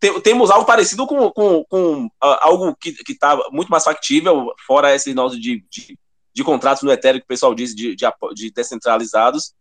tem, 0.00 0.20
temos 0.20 0.50
algo 0.50 0.64
parecido 0.64 1.06
com, 1.06 1.30
com, 1.30 1.64
com 1.64 2.06
uh, 2.06 2.10
algo 2.40 2.74
que 2.76 2.94
está 3.08 3.36
muito 3.50 3.68
mais 3.68 3.84
factível, 3.84 4.52
fora 4.66 4.94
esse 4.94 5.12
nosso 5.14 5.38
de, 5.40 5.64
de, 5.70 5.98
de 6.32 6.44
contratos 6.44 6.82
no 6.82 6.92
Ethereum 6.92 7.18
que 7.20 7.24
o 7.24 7.28
pessoal 7.28 7.54
diz 7.54 7.74
de, 7.74 7.96
de, 7.96 8.06
de 8.34 8.50
descentralizados, 8.52 9.52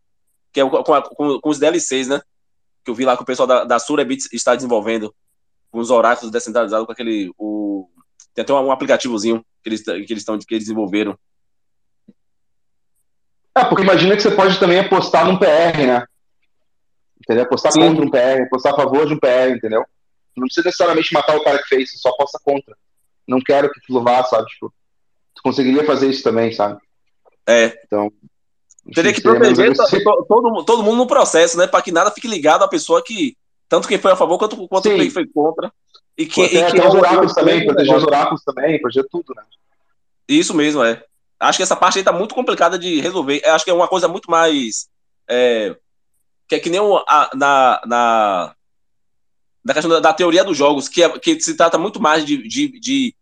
que 0.54 0.60
é 0.62 0.70
com, 0.70 0.94
a- 0.94 1.02
com- 1.02 1.40
com 1.40 1.50
os 1.50 1.58
DLCs, 1.60 2.08
né? 2.08 2.22
Que 2.84 2.92
eu 2.92 2.96
vi 2.96 3.04
lá 3.06 3.18
que 3.18 3.24
o 3.24 3.26
pessoal 3.26 3.48
da, 3.48 3.64
da 3.64 3.80
Surabit 3.80 4.28
está 4.32 4.56
desenvolvendo 4.56 5.14
com 5.72 5.80
os 5.80 5.90
oráculos 5.90 6.32
descentralizados, 6.32 6.86
com 6.86 6.92
aquele. 6.92 7.32
O, 7.38 7.90
tem 8.34 8.44
até 8.44 8.54
um, 8.54 8.72
aplicativozinho 8.72 9.44
que 9.64 9.70
eles, 9.70 9.82
que 9.84 9.92
eles 9.92 10.18
estão 10.20 10.38
que 10.38 10.54
eles 10.54 10.64
desenvolveram. 10.66 11.18
É, 13.58 13.66
porque 13.66 13.82
imagina 13.84 14.16
que 14.16 14.22
você 14.22 14.32
pode 14.32 14.60
também 14.60 14.80
apostar 14.80 15.26
num 15.26 15.38
PR, 15.38 15.86
né? 15.86 16.06
Entendeu? 17.20 17.44
Apostar 17.44 17.72
Sim. 17.72 17.82
contra 17.82 18.06
um 18.06 18.12
PR, 18.12 18.44
apostar 18.46 18.74
a 18.74 18.76
favor 18.76 19.08
de 19.08 19.14
um 19.16 19.20
PR, 19.20 19.50
entendeu? 19.56 19.84
Não 20.38 20.46
precisa 20.48 20.66
necessariamente 20.68 21.14
matar 21.14 21.36
o 21.36 21.44
cara 21.44 21.62
que 21.62 21.68
fez, 21.68 21.92
só 22.00 22.10
aposta 22.10 22.40
contra. 22.44 22.76
Não 23.28 23.40
quero 23.42 23.70
que 23.72 23.80
aquilo 23.80 24.04
vá, 24.04 24.24
sabe? 24.24 24.48
Tipo, 24.48 24.74
tu 25.36 25.42
conseguiria 25.44 25.84
fazer 25.86 26.10
isso 26.10 26.24
também, 26.24 26.52
sabe? 26.52 26.80
É. 27.48 27.80
Então. 27.86 28.12
Teria 28.94 29.12
que 29.12 29.22
proteger 29.22 29.74
todo, 30.28 30.64
todo 30.64 30.84
mundo 30.84 30.98
no 30.98 31.08
processo, 31.08 31.58
né? 31.58 31.68
Para 31.68 31.82
que 31.82 31.92
nada 31.92 32.12
fique 32.12 32.28
ligado 32.28 32.64
à 32.64 32.68
pessoa 32.68 33.04
que. 33.04 33.36
Tanto 33.68 33.88
quem 33.88 33.98
foi 33.98 34.12
a 34.12 34.16
favor 34.16 34.38
quanto, 34.38 34.66
quanto 34.70 34.84
quem 35.02 35.10
foi 35.10 35.28
contra. 35.28 35.72
E 36.18 36.26
que, 36.26 36.42
e 36.42 36.72
que 36.72 36.80
os 36.80 36.94
oráculos 36.96 37.34
também, 37.34 37.62
o 37.62 37.66
proteger 37.66 37.96
os 37.98 38.04
oráculos 38.04 38.44
também, 38.44 38.80
proteger 38.82 39.06
tudo, 39.12 39.34
né? 39.36 39.44
Isso 40.28 40.54
mesmo, 40.54 40.84
é. 40.84 41.04
Acho 41.40 41.58
que 41.58 41.64
essa 41.64 41.76
parte 41.76 42.00
aí 42.00 42.04
tá 42.04 42.14
muito 42.14 42.34
complicada 42.34 42.80
de 42.80 43.00
resolver. 43.02 43.42
Acho 43.46 43.66
que 43.66 43.70
é 43.72 43.74
uma 43.74 43.88
coisa 43.88 44.08
muito 44.08 44.32
mais. 44.32 44.88
é, 45.30 45.76
que 46.48 46.56
é 46.56 46.60
que 46.60 46.70
nem 46.70 46.80
o- 46.80 47.04
a- 47.08 47.30
na, 47.36 47.82
na, 47.86 48.56
na 49.68 49.74
questão 49.74 49.90
da, 49.92 50.00
da 50.00 50.14
teoria 50.14 50.44
dos 50.44 50.58
jogos, 50.58 50.88
que, 50.88 51.04
é, 51.04 51.20
que 51.20 51.40
se 51.42 51.56
trata 51.56 51.78
muito 51.78 52.02
mais 52.02 52.26
de, 52.26 52.38
de, 52.48 52.80
de, 52.80 53.16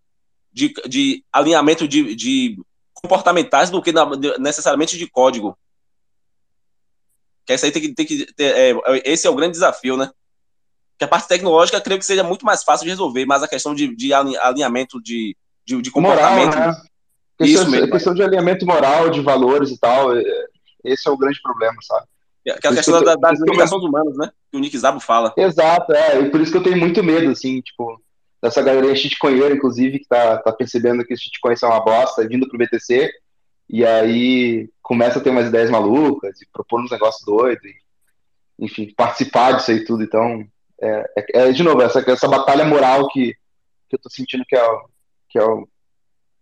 de, 0.53 0.73
de 0.87 1.23
alinhamento 1.33 1.87
de, 1.87 2.13
de 2.15 2.57
comportamentais 2.93 3.69
do 3.71 3.81
que 3.81 3.91
na- 3.91 4.15
de- 4.15 4.37
necessariamente 4.37 4.97
de 4.97 5.07
código. 5.09 5.57
Que 7.45 7.53
essa 7.53 7.65
aí 7.65 7.71
tem 7.71 7.81
que, 7.81 7.93
tem 7.93 8.05
que 8.05 8.31
ter, 8.33 8.55
é, 8.55 8.73
esse 9.05 9.25
é 9.27 9.29
o 9.29 9.35
grande 9.35 9.53
desafio, 9.53 9.97
né? 9.97 10.11
Que 10.97 11.05
a 11.05 11.07
parte 11.07 11.27
tecnológica 11.27 11.81
creio 11.81 11.99
que 11.99 12.05
seja 12.05 12.23
muito 12.23 12.45
mais 12.45 12.63
fácil 12.63 12.85
de 12.85 12.89
resolver, 12.91 13.25
mas 13.25 13.43
a 13.43 13.47
questão 13.47 13.75
de, 13.75 13.93
de 13.95 14.13
alin- 14.13 14.37
alinhamento 14.37 15.01
de, 15.01 15.35
de, 15.65 15.81
de 15.81 15.91
Moral, 15.95 16.29
comportamento. 16.29 16.55
né? 16.57 16.69
Isso 17.41 17.53
Questão, 17.65 17.69
mesmo. 17.71 17.91
questão 17.91 18.13
de 18.13 18.23
alinhamento 18.23 18.65
moral, 18.65 19.09
de 19.09 19.19
valores 19.21 19.69
e 19.71 19.77
tal, 19.79 20.15
é- 20.15 20.23
esse 20.83 21.07
é 21.07 21.11
o 21.11 21.17
grande 21.17 21.41
problema, 21.41 21.75
sabe? 21.81 22.07
Que 22.45 22.51
é 22.51 22.53
a 22.53 22.59
Por 22.61 22.73
isso 22.73 22.75
questão 22.91 23.03
da- 23.03 23.15
das 23.15 23.37
que 23.39 23.41
eu- 23.43 23.45
limitações 23.45 23.83
humanas, 23.83 24.15
né? 24.17 24.29
Que 24.51 24.57
o 24.57 24.59
Nick 24.61 24.77
Zabo 24.77 24.99
fala. 24.99 25.33
Exato, 25.35 25.91
é, 25.93 26.19
e 26.21 26.29
por 26.29 26.39
isso 26.39 26.51
que 26.51 26.57
eu 26.59 26.63
tenho 26.63 26.77
muito 26.77 27.03
medo, 27.03 27.31
assim, 27.31 27.59
tipo, 27.59 27.99
dessa 28.41 28.61
galerinha 28.61 28.95
shitcoinheira, 28.95 29.55
inclusive, 29.55 29.97
que 29.99 30.07
tá, 30.07 30.37
tá 30.37 30.51
percebendo 30.51 31.03
que 31.03 31.13
os 31.15 31.19
shitcoins 31.19 31.59
são 31.59 31.69
uma 31.69 31.79
bosta, 31.83 32.27
vindo 32.27 32.47
pro 32.47 32.57
BTC, 32.59 33.11
e 33.67 33.83
aí 33.83 34.69
começa 34.81 35.17
a 35.17 35.21
ter 35.23 35.31
umas 35.31 35.47
ideias 35.47 35.71
malucas, 35.71 36.39
e 36.39 36.47
propor 36.53 36.81
uns 36.81 36.91
negócios 36.91 37.25
doidos, 37.25 37.65
e, 37.65 37.73
enfim, 38.59 38.93
participar 38.95 39.53
disso 39.53 39.71
aí 39.71 39.83
tudo, 39.83 40.03
então, 40.03 40.45
é, 40.79 41.11
é- 41.17 41.47
é, 41.47 41.51
de 41.51 41.63
novo, 41.63 41.81
essa, 41.81 41.99
essa 42.07 42.27
batalha 42.27 42.63
moral 42.63 43.07
que, 43.09 43.33
que 43.89 43.95
eu 43.95 43.99
tô 43.99 44.07
sentindo 44.09 44.45
que 44.47 44.55
é, 44.55 44.63
o- 44.63 44.85
que, 45.29 45.39
é 45.39 45.43
o- 45.43 45.67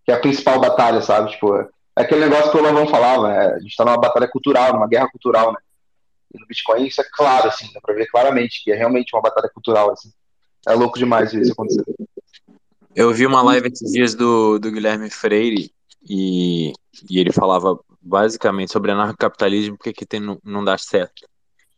que 0.06 0.12
é 0.12 0.16
a 0.16 0.20
principal 0.20 0.60
batalha, 0.60 1.02
sabe, 1.02 1.32
tipo, 1.32 1.56
é 1.56 1.66
aquele 1.96 2.26
negócio 2.28 2.52
que 2.52 2.58
o 2.58 2.62
Lavão 2.62 2.88
falava, 2.88 3.30
né? 3.30 3.54
a 3.56 3.60
gente 3.60 3.74
tá 3.78 3.86
numa 3.86 3.98
batalha 3.98 4.28
cultural, 4.28 4.74
numa 4.74 4.88
guerra 4.90 5.08
cultural, 5.10 5.54
né, 5.54 5.60
no 6.40 6.48
Bitcoin 6.48 6.86
isso 6.86 7.02
é 7.02 7.06
claro, 7.12 7.48
assim, 7.48 7.70
dá 7.74 7.82
pra 7.82 7.94
ver 7.94 8.08
claramente 8.08 8.64
que 8.64 8.72
é 8.72 8.76
realmente 8.76 9.16
uma 9.16 9.22
batalha 9.22 9.50
cultural, 9.54 9.92
assim. 9.92 10.10
É 10.68 10.74
louco 10.74 10.98
demais 10.98 11.34
isso 11.34 11.52
acontecer. 11.52 11.84
Eu 12.96 13.14
vi 13.14 13.26
uma 13.26 13.42
live 13.42 13.70
esses 13.70 13.92
dias 13.92 14.16
do, 14.16 14.60
do 14.60 14.72
Guilherme 14.72 15.10
Freire 15.10 15.72
e, 16.08 16.74
e 17.10 17.20
ele 17.20 17.32
falava 17.32 17.80
basicamente 18.02 18.72
sobre 18.72 18.92
anarcocapitalismo, 18.92 19.78
porque 19.78 19.94
que 19.94 20.06
tem, 20.06 20.20
não, 20.20 20.40
não 20.44 20.64
dá 20.64 20.78
certo. 20.78 21.28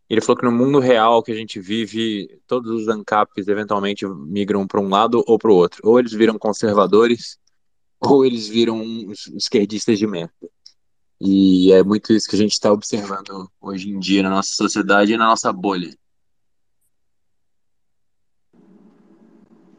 Ele 0.09 0.22
falou 0.22 0.38
que 0.38 0.45
no 0.45 0.51
mundo 0.51 0.80
real 0.80 1.24
que 1.24 1.32
a 1.32 1.35
gente 1.35 1.59
vive, 1.59 2.40
todos 2.45 2.69
os 2.72 2.88
ANCAPs 2.88 3.48
eventualmente 3.48 4.06
migram 4.08 4.67
para 4.67 4.80
um 4.80 4.90
lado 4.90 5.24
ou 5.25 5.40
para 5.40 5.51
o 5.51 5.56
outro. 5.56 5.82
Ou 5.84 6.00
eles 6.00 6.11
viram 6.11 6.38
conservadores, 6.38 7.40
ou 8.00 8.24
eles 8.24 8.48
viram 8.48 8.84
esquerdistas 9.35 9.98
de 9.98 10.06
merda. 10.06 10.34
E 11.28 11.72
é 11.72 11.84
muito 11.84 12.14
isso 12.14 12.30
que 12.30 12.36
a 12.36 12.40
gente 12.40 12.52
está 12.52 12.72
observando 12.72 13.50
hoje 13.60 13.90
em 13.90 13.98
dia 13.98 14.22
na 14.22 14.30
nossa 14.30 14.54
sociedade 14.54 15.12
e 15.12 15.18
na 15.18 15.26
nossa 15.26 15.52
bolha. 15.52 15.92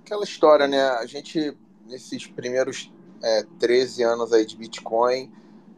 Aquela 0.00 0.24
história, 0.24 0.66
né? 0.66 0.82
A 0.88 1.06
gente, 1.06 1.56
nesses 1.84 2.26
primeiros 2.26 2.92
é, 3.22 3.44
13 3.60 4.02
anos 4.02 4.32
aí 4.32 4.44
de 4.44 4.56
Bitcoin, 4.56 5.32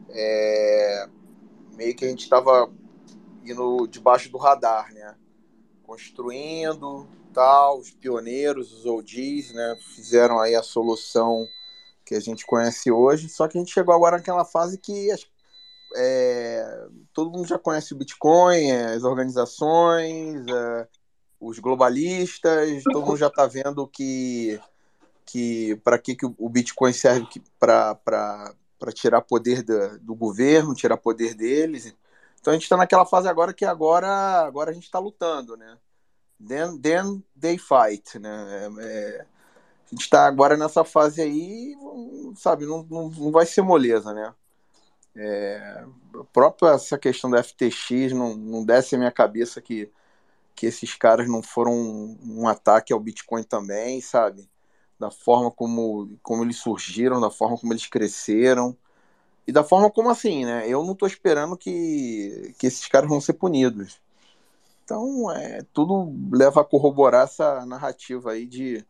é, 0.09 1.07
meio 1.75 1.95
que 1.95 2.03
a 2.03 2.09
gente 2.09 2.23
estava 2.23 2.71
indo 3.45 3.85
debaixo 3.85 4.31
do 4.31 4.39
radar, 4.39 4.91
né? 4.91 5.15
Construindo, 5.83 7.07
tal, 7.31 7.77
os 7.77 7.91
pioneiros, 7.91 8.73
os 8.73 8.87
OGs, 8.87 9.53
né? 9.53 9.77
Fizeram 9.95 10.39
aí 10.39 10.55
a 10.55 10.63
solução 10.63 11.47
que 12.03 12.15
a 12.15 12.19
gente 12.19 12.43
conhece 12.43 12.91
hoje, 12.91 13.29
só 13.29 13.47
que 13.47 13.55
a 13.55 13.61
gente 13.61 13.71
chegou 13.71 13.93
agora 13.93 14.17
naquela 14.17 14.43
fase 14.43 14.79
que 14.79 15.11
as- 15.11 15.27
é, 15.95 16.87
todo 17.13 17.31
mundo 17.31 17.47
já 17.47 17.57
conhece 17.57 17.93
o 17.93 17.97
Bitcoin, 17.97 18.69
é, 18.69 18.93
as 18.93 19.03
organizações, 19.03 20.45
é, 20.47 20.87
os 21.39 21.59
globalistas, 21.59 22.83
todo 22.83 23.05
mundo 23.05 23.17
já 23.17 23.27
está 23.27 23.47
vendo 23.47 23.87
que, 23.87 24.59
que 25.25 25.75
para 25.83 25.97
que, 25.97 26.15
que 26.15 26.25
o 26.25 26.49
Bitcoin 26.49 26.93
serve 26.93 27.27
para 27.57 28.45
tirar 28.93 29.21
poder 29.21 29.63
do 29.63 30.15
governo, 30.15 30.73
tirar 30.73 30.97
poder 30.97 31.33
deles. 31.33 31.95
Então 32.39 32.51
a 32.51 32.55
gente 32.55 32.63
está 32.63 32.77
naquela 32.77 33.05
fase 33.05 33.27
agora 33.27 33.53
que 33.53 33.65
agora, 33.65 34.45
agora 34.45 34.71
a 34.71 34.73
gente 34.73 34.85
está 34.85 34.99
lutando, 34.99 35.57
né? 35.57 35.77
Then, 36.45 36.77
then 36.79 37.23
they 37.39 37.57
fight, 37.57 38.17
né? 38.17 38.69
É, 38.79 38.85
é, 38.85 39.21
a 39.21 39.89
gente 39.89 40.03
está 40.03 40.25
agora 40.25 40.55
nessa 40.55 40.83
fase 40.85 41.21
aí, 41.21 41.75
sabe, 42.35 42.65
não, 42.65 42.83
não, 42.89 43.09
não 43.09 43.31
vai 43.31 43.45
ser 43.45 43.61
moleza, 43.61 44.13
né? 44.13 44.33
É, 45.15 45.85
própria 46.31 46.71
essa 46.71 46.97
questão 46.97 47.29
da 47.29 47.43
FTX 47.43 48.13
não, 48.13 48.35
não 48.35 48.63
desce 48.63 48.95
a 48.95 48.97
minha 48.97 49.11
cabeça 49.11 49.61
que, 49.61 49.91
que 50.55 50.65
esses 50.65 50.95
caras 50.95 51.27
não 51.27 51.41
foram 51.41 51.73
um, 51.73 52.17
um 52.23 52.47
ataque 52.47 52.93
ao 52.93 52.99
Bitcoin 52.99 53.43
também, 53.43 54.01
sabe? 54.01 54.49
Da 54.99 55.11
forma 55.11 55.51
como, 55.51 56.17
como 56.21 56.43
eles 56.43 56.57
surgiram, 56.57 57.19
da 57.21 57.31
forma 57.31 57.57
como 57.57 57.73
eles 57.73 57.87
cresceram 57.87 58.75
e 59.47 59.51
da 59.51 59.63
forma 59.63 59.89
como 59.89 60.09
assim, 60.09 60.45
né? 60.45 60.67
Eu 60.67 60.83
não 60.83 60.93
estou 60.93 61.07
esperando 61.07 61.57
que, 61.57 62.53
que 62.59 62.67
esses 62.67 62.87
caras 62.87 63.09
vão 63.09 63.19
ser 63.19 63.33
punidos. 63.33 63.99
Então, 64.83 65.31
é, 65.31 65.63
tudo 65.73 66.11
leva 66.31 66.61
a 66.61 66.65
corroborar 66.65 67.25
essa 67.25 67.65
narrativa 67.65 68.31
aí 68.31 68.45
de 68.45 68.85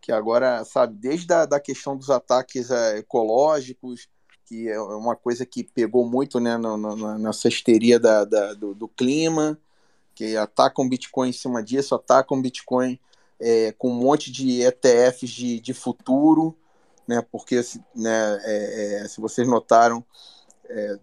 que 0.00 0.12
agora, 0.12 0.64
sabe, 0.64 0.94
desde 0.94 1.32
a 1.32 1.44
da 1.46 1.60
questão 1.60 1.96
dos 1.96 2.10
ataques 2.10 2.70
é, 2.70 2.98
ecológicos, 2.98 4.08
que 4.50 4.68
é 4.68 4.80
uma 4.80 5.14
coisa 5.14 5.46
que 5.46 5.62
pegou 5.62 6.04
muito 6.04 6.40
né, 6.40 6.56
no, 6.56 6.76
no, 6.76 7.16
nessa 7.20 7.46
histeria 7.46 8.00
da, 8.00 8.24
da 8.24 8.52
do, 8.52 8.74
do, 8.74 8.88
clima, 8.88 9.56
que 10.12 10.36
atacam 10.36 10.88
Bitcoin 10.88 11.28
em 11.28 11.32
cima 11.32 11.62
disso, 11.62 11.94
atacam 11.94 12.42
Bitcoin 12.42 12.98
é, 13.38 13.70
com 13.78 13.90
um 13.90 13.94
monte 13.94 14.32
de 14.32 14.60
ETFs 14.62 15.30
de, 15.30 15.60
de 15.60 15.72
futuro, 15.72 16.58
né, 17.06 17.24
porque 17.30 17.60
né, 17.94 18.40
é, 18.42 19.06
se 19.08 19.20
vocês 19.20 19.46
notaram, 19.46 20.04
é, 20.68 20.98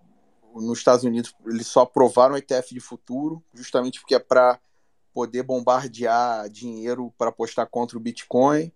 nos 0.54 0.80
Estados 0.80 1.06
Unidos 1.06 1.34
eles 1.46 1.68
só 1.68 1.84
aprovaram 1.84 2.36
ETF 2.36 2.74
de 2.74 2.82
futuro, 2.82 3.42
justamente 3.54 4.02
porque 4.02 4.16
é 4.16 4.20
para 4.20 4.60
poder 5.14 5.44
bombardear 5.44 6.50
dinheiro 6.50 7.14
para 7.18 7.30
apostar 7.30 7.66
contra 7.68 7.98
o 7.98 8.02
Bitcoin. 8.02 8.74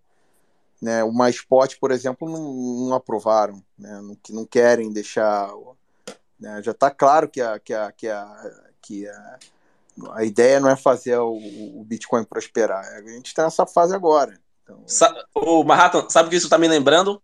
Né, 0.81 1.03
o 1.03 1.11
MySpot, 1.11 1.77
por 1.79 1.91
exemplo, 1.91 2.27
não, 2.27 2.87
não 2.87 2.95
aprovaram, 2.95 3.61
né, 3.77 4.01
não, 4.01 4.15
que 4.15 4.33
não 4.33 4.45
querem 4.45 4.91
deixar. 4.91 5.51
Né, 6.39 6.61
já 6.63 6.71
está 6.71 6.89
claro 6.89 7.29
que, 7.29 7.39
a, 7.39 7.59
que, 7.59 7.71
a, 7.71 7.91
que, 7.91 8.07
a, 8.07 8.53
que 8.81 9.07
a, 9.07 9.39
a 10.13 10.23
ideia 10.23 10.59
não 10.59 10.69
é 10.69 10.75
fazer 10.75 11.17
o, 11.19 11.35
o 11.35 11.83
Bitcoin 11.85 12.23
prosperar. 12.23 12.83
A 12.95 13.01
gente 13.01 13.27
está 13.27 13.43
nessa 13.43 13.67
fase 13.67 13.93
agora. 13.93 14.39
Então... 14.63 14.83
O 15.35 15.63
Manhattan, 15.63 16.09
sabe 16.09 16.27
o 16.27 16.29
que 16.31 16.37
isso 16.37 16.47
está 16.47 16.57
me 16.57 16.67
lembrando? 16.67 17.21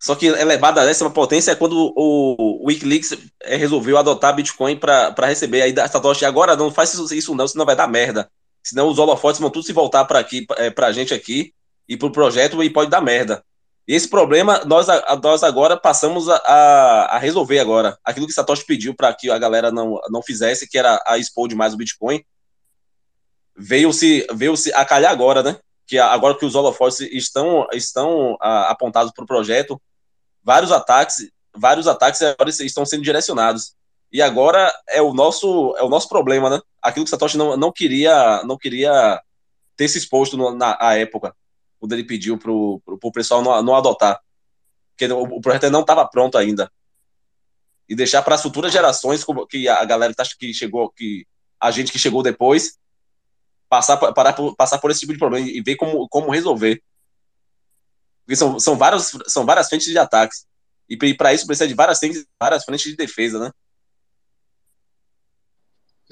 Só 0.00 0.14
que 0.14 0.26
elevado 0.26 0.80
a 0.80 0.84
décima 0.84 1.10
potência 1.10 1.52
é 1.52 1.56
quando 1.56 1.92
o 1.96 2.66
Wikileaks 2.66 3.16
resolveu 3.42 3.96
adotar 3.96 4.34
Bitcoin 4.34 4.76
para 4.76 5.26
receber. 5.26 5.62
Aí 5.62 5.74
Satoshi, 5.88 6.24
agora 6.24 6.54
não 6.56 6.72
faz 6.72 6.92
isso 6.92 7.34
não, 7.34 7.48
senão 7.48 7.64
vai 7.64 7.76
dar 7.76 7.88
merda. 7.88 8.30
Senão 8.62 8.88
os 8.88 8.98
holofotes 8.98 9.40
vão 9.40 9.48
tudo 9.48 9.64
se 9.64 9.72
voltar 9.72 10.04
para 10.04 10.18
aqui, 10.18 10.44
para 10.74 10.88
a 10.88 10.92
gente 10.92 11.14
aqui 11.14 11.54
e 11.88 11.96
para 11.96 12.08
o 12.08 12.12
projeto 12.12 12.62
e 12.62 12.70
pode 12.70 12.90
dar 12.90 13.00
merda. 13.00 13.44
E 13.86 13.94
esse 13.94 14.08
problema 14.08 14.64
nós, 14.64 14.86
nós 15.22 15.42
agora 15.42 15.76
passamos 15.76 16.28
a, 16.28 16.36
a, 16.36 17.18
resolver 17.18 17.60
agora. 17.60 17.96
Aquilo 18.04 18.26
que 18.26 18.32
Satoshi 18.32 18.64
pediu 18.64 18.94
para 18.94 19.14
que 19.14 19.30
a 19.30 19.38
galera 19.38 19.70
não, 19.70 20.00
não 20.10 20.22
fizesse, 20.22 20.68
que 20.68 20.76
era 20.76 21.00
a 21.06 21.16
expor 21.18 21.48
demais 21.48 21.72
o 21.72 21.76
Bitcoin, 21.76 22.24
veio 23.56 23.92
se 23.92 24.26
veio 24.34 24.56
se 24.56 24.72
a 24.72 24.84
calhar 24.84 25.12
agora, 25.12 25.42
né? 25.42 25.56
Que 25.86 25.98
agora 25.98 26.36
que 26.36 26.44
os 26.44 26.56
holofotes 26.56 27.00
estão 27.00 27.66
estão 27.72 28.36
a, 28.40 28.70
apontados 28.70 29.12
para 29.12 29.22
o 29.22 29.26
projeto, 29.26 29.80
vários 30.42 30.72
ataques 30.72 31.30
vários 31.56 31.86
ataques 31.86 32.20
agora 32.22 32.50
estão 32.50 32.84
sendo 32.84 33.02
direcionados. 33.02 33.74
E 34.12 34.20
agora 34.20 34.72
é 34.88 35.00
o 35.00 35.14
nosso 35.14 35.74
é 35.78 35.82
o 35.82 35.88
nosso 35.88 36.08
problema, 36.08 36.50
né? 36.50 36.60
Aquilo 36.82 37.04
que 37.04 37.10
Satoshi 37.10 37.38
não, 37.38 37.56
não 37.56 37.70
queria 37.72 38.42
não 38.44 38.58
queria 38.58 39.20
ter 39.76 39.88
se 39.88 39.98
exposto 39.98 40.36
no, 40.36 40.52
na 40.52 40.76
a 40.80 40.96
época, 40.98 41.34
quando 41.78 41.92
ele 41.92 42.04
pediu 42.04 42.38
para 42.38 42.50
o 42.50 43.12
pessoal 43.12 43.42
não, 43.42 43.62
não 43.62 43.74
adotar. 43.74 44.20
Porque 44.90 45.12
o, 45.12 45.22
o 45.22 45.40
projeto 45.40 45.70
não 45.70 45.80
estava 45.82 46.06
pronto 46.08 46.38
ainda. 46.38 46.70
E 47.88 47.94
deixar 47.94 48.22
para 48.22 48.34
as 48.34 48.42
futuras 48.42 48.72
gerações, 48.72 49.24
que 49.48 49.68
a 49.68 49.84
galera 49.84 50.14
tá, 50.14 50.24
que 50.38 50.52
chegou, 50.52 50.90
que 50.90 51.26
a 51.60 51.70
gente 51.70 51.92
que 51.92 51.98
chegou 51.98 52.22
depois, 52.22 52.78
passar, 53.68 53.96
parar, 53.96 54.34
passar 54.56 54.78
por 54.78 54.90
esse 54.90 55.00
tipo 55.00 55.12
de 55.12 55.18
problema 55.18 55.46
e 55.48 55.60
ver 55.60 55.76
como, 55.76 56.08
como 56.08 56.30
resolver. 56.30 56.82
Porque 58.24 58.36
são, 58.36 58.58
são, 58.58 58.76
vários, 58.76 59.16
são 59.28 59.46
várias 59.46 59.68
frentes 59.68 59.86
de 59.86 59.98
ataques. 59.98 60.46
E 60.88 60.96
para 61.14 61.32
isso 61.32 61.46
precisa 61.46 61.68
de 61.68 61.74
várias 61.74 61.98
frentes, 61.98 62.26
várias 62.38 62.64
frentes 62.64 62.90
de 62.90 62.96
defesa, 62.96 63.38
né? 63.38 63.50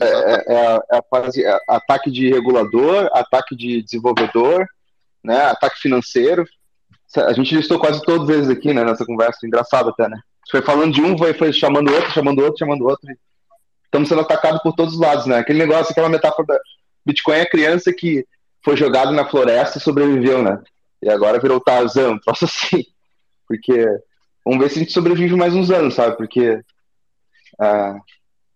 É, 0.01 0.07
é, 0.07 0.45
é, 0.49 0.99
a 0.99 1.03
fase, 1.09 1.45
é 1.45 1.59
ataque 1.69 2.11
de 2.11 2.29
regulador, 2.29 3.09
ataque 3.13 3.55
de 3.55 3.83
desenvolvedor, 3.83 4.67
né, 5.25 5.47
ataque 5.47 5.81
financeiro. 5.81 6.45
A 7.17 7.33
gente 7.33 7.55
listou 7.55 7.79
quase 7.79 8.03
todos 8.03 8.29
eles 8.29 8.49
aqui, 8.49 8.75
né, 8.75 8.85
nessa 8.85 9.07
conversa, 9.07 9.47
engraçado 9.47 9.91
até, 9.91 10.09
né? 10.09 10.21
Foi 10.51 10.61
falando 10.61 10.93
de 10.93 11.01
um, 11.01 11.17
foi, 11.17 11.33
foi 11.33 11.53
chamando 11.53 11.93
outro, 11.93 12.11
chamando 12.13 12.41
outro, 12.41 12.59
chamando 12.59 12.85
outro. 12.85 13.09
Estamos 13.85 14.09
sendo 14.09 14.21
atacados 14.21 14.61
por 14.63 14.75
todos 14.75 14.95
os 14.95 15.01
lados, 15.01 15.27
né? 15.27 15.39
Aquele 15.39 15.59
negócio, 15.59 15.93
aquela 15.93 16.09
metáfora 16.09 16.47
da 16.47 16.61
Bitcoin 17.07 17.37
é 17.37 17.47
criança 17.47 17.93
que 17.93 18.27
foi 18.63 18.77
jogado 18.77 19.13
na 19.13 19.25
floresta 19.25 19.79
e 19.79 19.81
sobreviveu, 19.81 20.43
né? 20.43 20.61
E 21.01 21.09
agora 21.09 21.41
virou 21.41 21.61
Tarzan, 21.61 22.19
troço 22.19 22.45
assim. 22.45 22.85
Porque 23.47 23.87
vamos 24.45 24.61
ver 24.61 24.71
se 24.71 24.79
a 24.79 24.83
gente 24.83 24.93
sobrevive 24.93 25.37
mais 25.37 25.55
uns 25.55 25.71
anos, 25.71 25.95
sabe? 25.95 26.17
Porque 26.17 26.61
ah, 27.59 27.97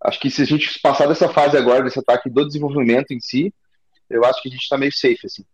acho 0.04 0.20
que 0.20 0.30
se 0.30 0.42
a 0.42 0.46
gente 0.46 0.78
passar 0.80 1.06
dessa 1.06 1.28
fase 1.28 1.56
agora, 1.56 1.84
desse 1.84 1.98
ataque 1.98 2.28
do 2.28 2.46
desenvolvimento 2.46 3.12
em 3.12 3.20
si, 3.20 3.52
eu 4.08 4.24
acho 4.24 4.42
que 4.42 4.48
a 4.48 4.52
gente 4.52 4.62
está 4.62 4.76
meio 4.76 4.92
safe, 4.92 5.26
assim. 5.26 5.44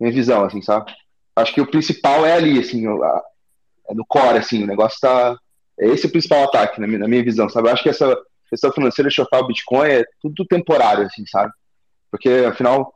Minha 0.00 0.12
visão, 0.12 0.44
assim, 0.44 0.62
sabe? 0.62 0.92
Acho 1.36 1.52
que 1.54 1.60
o 1.60 1.70
principal 1.70 2.24
é 2.24 2.32
ali, 2.32 2.58
assim, 2.58 2.86
a, 2.86 3.22
é 3.90 3.94
no 3.94 4.04
core, 4.06 4.38
assim, 4.38 4.64
o 4.64 4.66
negócio 4.66 4.98
tá. 5.00 5.36
É 5.78 5.86
esse 5.86 6.06
o 6.06 6.10
principal 6.10 6.44
ataque, 6.44 6.80
na 6.80 6.86
minha, 6.86 6.98
na 6.98 7.08
minha 7.08 7.22
visão, 7.22 7.48
sabe? 7.48 7.68
Eu 7.68 7.72
acho 7.72 7.82
que 7.82 7.88
essa 7.88 8.16
questão 8.48 8.72
financeira, 8.72 9.10
chocar 9.10 9.40
o 9.40 9.46
Bitcoin 9.46 9.88
é 9.88 10.04
tudo 10.20 10.44
temporário, 10.44 11.06
assim, 11.06 11.24
sabe? 11.26 11.52
Porque, 12.10 12.28
afinal, 12.48 12.92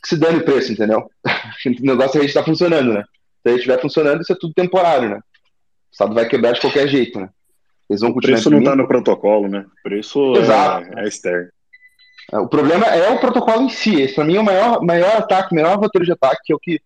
que 0.00 0.08
se 0.08 0.16
dane 0.16 0.38
o 0.38 0.44
preço, 0.44 0.72
entendeu? 0.72 1.10
o 1.66 1.86
negócio 1.86 2.18
é 2.18 2.20
a 2.20 2.22
gente 2.22 2.34
tá 2.34 2.44
funcionando, 2.44 2.92
né? 2.92 3.04
Se 3.42 3.48
ele 3.48 3.56
estiver 3.56 3.80
funcionando, 3.80 4.22
isso 4.22 4.32
é 4.32 4.36
tudo 4.38 4.54
temporário, 4.54 5.08
né? 5.08 5.16
O 5.16 5.92
Estado 5.92 6.14
vai 6.14 6.26
quebrar 6.26 6.52
de 6.52 6.60
qualquer 6.60 6.88
jeito, 6.88 7.20
né? 7.20 7.28
Eles 7.88 8.00
vão 8.00 8.12
continuar. 8.12 8.34
O 8.34 8.36
preço 8.36 8.50
não 8.50 8.58
está 8.58 8.76
no 8.76 8.88
protocolo, 8.88 9.48
né? 9.48 9.66
O 9.66 9.82
preço 9.82 10.36
Exato. 10.36 10.98
é, 10.98 11.04
é 11.04 11.08
externo. 11.08 11.48
É, 12.32 12.38
o 12.38 12.48
problema 12.48 12.86
é 12.86 13.10
o 13.10 13.18
protocolo 13.18 13.62
em 13.62 13.68
si. 13.68 14.00
Esse, 14.00 14.14
para 14.14 14.24
mim, 14.24 14.36
é 14.36 14.40
o 14.40 14.44
maior, 14.44 14.82
maior 14.82 15.16
ataque, 15.16 15.52
o 15.52 15.54
maior 15.54 15.78
roteiro 15.78 16.04
de 16.04 16.12
ataque, 16.12 16.42
que 16.44 16.52
é 16.52 16.56
o 16.56 16.58
que 16.58 16.80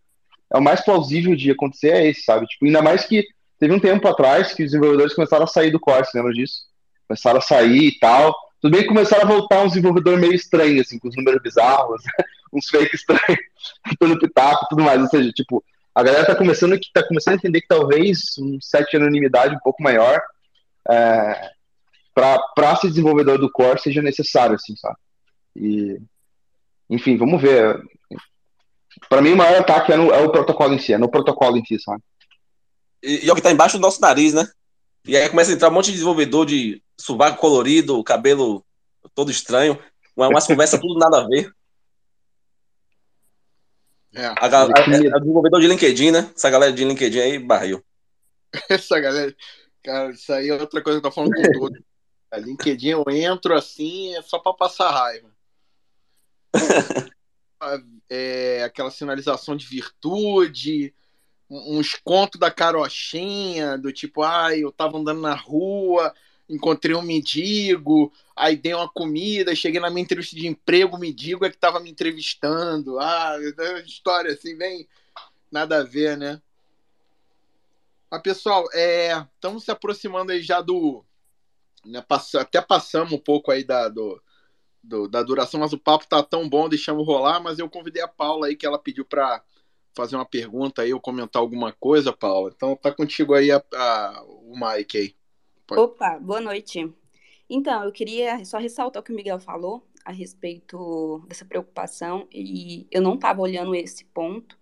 é 0.52 0.56
o 0.56 0.62
mais 0.62 0.80
plausível 0.80 1.36
de 1.36 1.50
acontecer, 1.50 1.90
é 1.90 2.08
esse, 2.08 2.22
sabe? 2.22 2.46
Tipo, 2.46 2.64
ainda 2.64 2.80
mais 2.80 3.04
que 3.04 3.22
teve 3.58 3.74
um 3.74 3.80
tempo 3.80 4.08
atrás 4.08 4.54
que 4.54 4.64
os 4.64 4.70
desenvolvedores 4.70 5.14
começaram 5.14 5.44
a 5.44 5.48
sair 5.48 5.70
do 5.70 5.80
core, 5.80 6.06
você 6.06 6.16
lembra 6.16 6.32
disso? 6.32 6.62
Começaram 7.06 7.38
a 7.38 7.42
sair 7.42 7.88
e 7.88 7.98
tal. 7.98 8.34
Tudo 8.60 8.72
bem 8.72 8.82
que 8.82 8.88
começaram 8.88 9.24
a 9.24 9.26
voltar 9.26 9.62
uns 9.62 9.72
desenvolvedores 9.72 10.20
meio 10.20 10.34
estranhos, 10.34 10.86
assim, 10.86 10.98
com 10.98 11.08
os 11.08 11.16
números 11.16 11.42
bizarros, 11.42 12.02
uns 12.52 12.68
fake 12.68 12.96
estranhos, 12.96 13.38
todo 14.00 14.18
pitaco 14.18 14.66
tudo 14.70 14.82
mais. 14.82 15.00
Ou 15.00 15.08
seja, 15.08 15.30
tipo, 15.32 15.62
a 15.94 16.02
galera 16.02 16.24
tá 16.24 16.34
começando, 16.34 16.78
tá 16.92 17.06
começando 17.06 17.34
a 17.34 17.36
entender 17.36 17.60
que 17.60 17.68
talvez 17.68 18.36
um 18.38 18.58
set 18.60 18.90
de 18.90 18.96
anonimidade 18.96 19.54
um 19.54 19.60
pouco 19.60 19.82
maior 19.82 20.20
é, 20.90 21.50
para 22.14 22.76
ser 22.76 22.88
desenvolvedor 22.88 23.38
do 23.38 23.50
core 23.50 23.78
seja 23.80 24.00
necessário, 24.00 24.54
assim, 24.54 24.74
sabe? 24.76 24.96
E, 25.58 26.00
enfim, 26.88 27.16
vamos 27.16 27.42
ver. 27.42 27.82
Para 29.08 29.20
mim, 29.20 29.32
o 29.32 29.36
maior 29.36 29.60
ataque 29.60 29.92
é, 29.92 29.96
no, 29.96 30.12
é, 30.12 30.24
o 30.24 30.30
protocolo 30.30 30.74
em 30.74 30.78
si, 30.78 30.92
é 30.92 30.98
no 30.98 31.10
protocolo 31.10 31.56
em 31.56 31.64
si, 31.64 31.78
sabe? 31.80 32.02
E, 33.02 33.26
e 33.26 33.28
é 33.28 33.32
o 33.32 33.36
que 33.36 33.42
tá 33.42 33.50
embaixo 33.50 33.76
do 33.76 33.82
nosso 33.82 34.00
nariz, 34.00 34.32
né? 34.32 34.48
E 35.04 35.16
aí 35.16 35.28
começa 35.28 35.50
a 35.50 35.54
entrar 35.54 35.68
um 35.68 35.72
monte 35.72 35.86
de 35.86 35.92
desenvolvedor 35.92 36.46
de 36.46 36.82
sovaco 36.98 37.38
colorido, 37.38 38.02
cabelo 38.04 38.64
todo 39.14 39.30
estranho, 39.30 39.78
umas 40.16 40.46
conversas 40.46 40.80
tudo 40.80 40.98
nada 40.98 41.20
a 41.20 41.26
ver. 41.26 41.52
É, 44.14 44.26
a, 44.26 44.32
a, 44.32 44.46
a, 44.46 44.64
a, 44.64 45.18
desenvolvedor 45.18 45.60
de 45.60 45.68
LinkedIn, 45.68 46.10
né? 46.10 46.30
Essa 46.34 46.50
galera 46.50 46.72
de 46.72 46.84
LinkedIn 46.84 47.20
aí 47.20 47.38
barril. 47.38 47.84
Essa 48.68 48.98
galera. 48.98 49.34
Cara, 49.82 50.10
isso 50.10 50.32
aí 50.32 50.48
é 50.48 50.54
outra 50.54 50.82
coisa 50.82 51.00
que 51.00 51.06
eu 51.06 51.10
tô 51.10 51.14
falando 51.14 51.34
com 51.34 51.52
todo. 51.52 51.84
A 52.30 52.36
LinkedIn 52.38 52.88
eu 52.88 53.04
entro 53.08 53.54
assim, 53.54 54.14
é 54.16 54.22
só 54.22 54.38
para 54.38 54.54
passar 54.54 54.90
raiva. 54.90 55.30
é, 58.08 58.62
aquela 58.64 58.90
sinalização 58.90 59.56
de 59.56 59.66
virtude, 59.66 60.94
uns 61.50 61.94
contos 61.94 62.38
da 62.38 62.50
carochinha, 62.50 63.78
do 63.78 63.92
tipo, 63.92 64.22
ah, 64.22 64.56
eu 64.56 64.70
tava 64.70 64.98
andando 64.98 65.20
na 65.20 65.34
rua, 65.34 66.14
encontrei 66.48 66.94
um 66.94 67.02
mendigo, 67.02 68.12
aí 68.36 68.56
dei 68.56 68.74
uma 68.74 68.88
comida, 68.88 69.54
cheguei 69.54 69.80
na 69.80 69.90
minha 69.90 70.02
entrevista 70.02 70.36
de 70.36 70.46
emprego, 70.46 70.96
o 70.96 71.00
mendigo 71.00 71.44
é 71.44 71.50
que 71.50 71.56
tava 71.56 71.80
me 71.80 71.90
entrevistando. 71.90 72.98
Ah, 72.98 73.36
é 73.38 73.80
história 73.84 74.32
assim, 74.32 74.56
bem 74.56 74.88
nada 75.50 75.78
a 75.78 75.84
ver, 75.84 76.16
né? 76.16 76.40
Mas, 78.10 78.22
pessoal, 78.22 78.66
é, 78.72 79.26
estamos 79.34 79.64
se 79.64 79.70
aproximando 79.70 80.32
aí 80.32 80.42
já 80.42 80.60
do. 80.60 81.04
Né, 81.84 82.02
pass, 82.02 82.34
até 82.34 82.60
passamos 82.60 83.12
um 83.12 83.18
pouco 83.18 83.50
aí 83.50 83.62
da, 83.64 83.88
do, 83.88 84.20
do, 84.82 85.08
da 85.08 85.22
duração, 85.22 85.60
mas 85.60 85.72
o 85.72 85.78
papo 85.78 86.06
tá 86.06 86.22
tão 86.22 86.48
bom, 86.48 86.68
deixamos 86.68 87.06
rolar. 87.06 87.40
Mas 87.40 87.58
eu 87.58 87.68
convidei 87.68 88.02
a 88.02 88.08
Paula 88.08 88.46
aí, 88.46 88.56
que 88.56 88.66
ela 88.66 88.78
pediu 88.78 89.04
para 89.04 89.42
fazer 89.94 90.16
uma 90.16 90.24
pergunta 90.24 90.82
aí 90.82 90.92
ou 90.92 91.00
comentar 91.00 91.42
alguma 91.42 91.72
coisa, 91.72 92.12
Paula. 92.12 92.52
Então 92.54 92.76
tá 92.76 92.92
contigo 92.92 93.34
aí 93.34 93.50
a, 93.50 93.62
a, 93.74 94.24
o 94.26 94.54
Mike 94.54 94.98
aí. 94.98 95.14
Pode. 95.66 95.80
Opa, 95.80 96.18
boa 96.18 96.40
noite. 96.40 96.92
Então, 97.50 97.84
eu 97.84 97.92
queria 97.92 98.44
só 98.44 98.58
ressaltar 98.58 99.00
o 99.00 99.04
que 99.04 99.12
o 99.12 99.16
Miguel 99.16 99.40
falou 99.40 99.82
a 100.04 100.12
respeito 100.12 101.24
dessa 101.26 101.44
preocupação 101.44 102.28
e 102.32 102.86
eu 102.90 103.02
não 103.02 103.14
estava 103.14 103.40
olhando 103.40 103.74
esse 103.74 104.04
ponto 104.06 104.58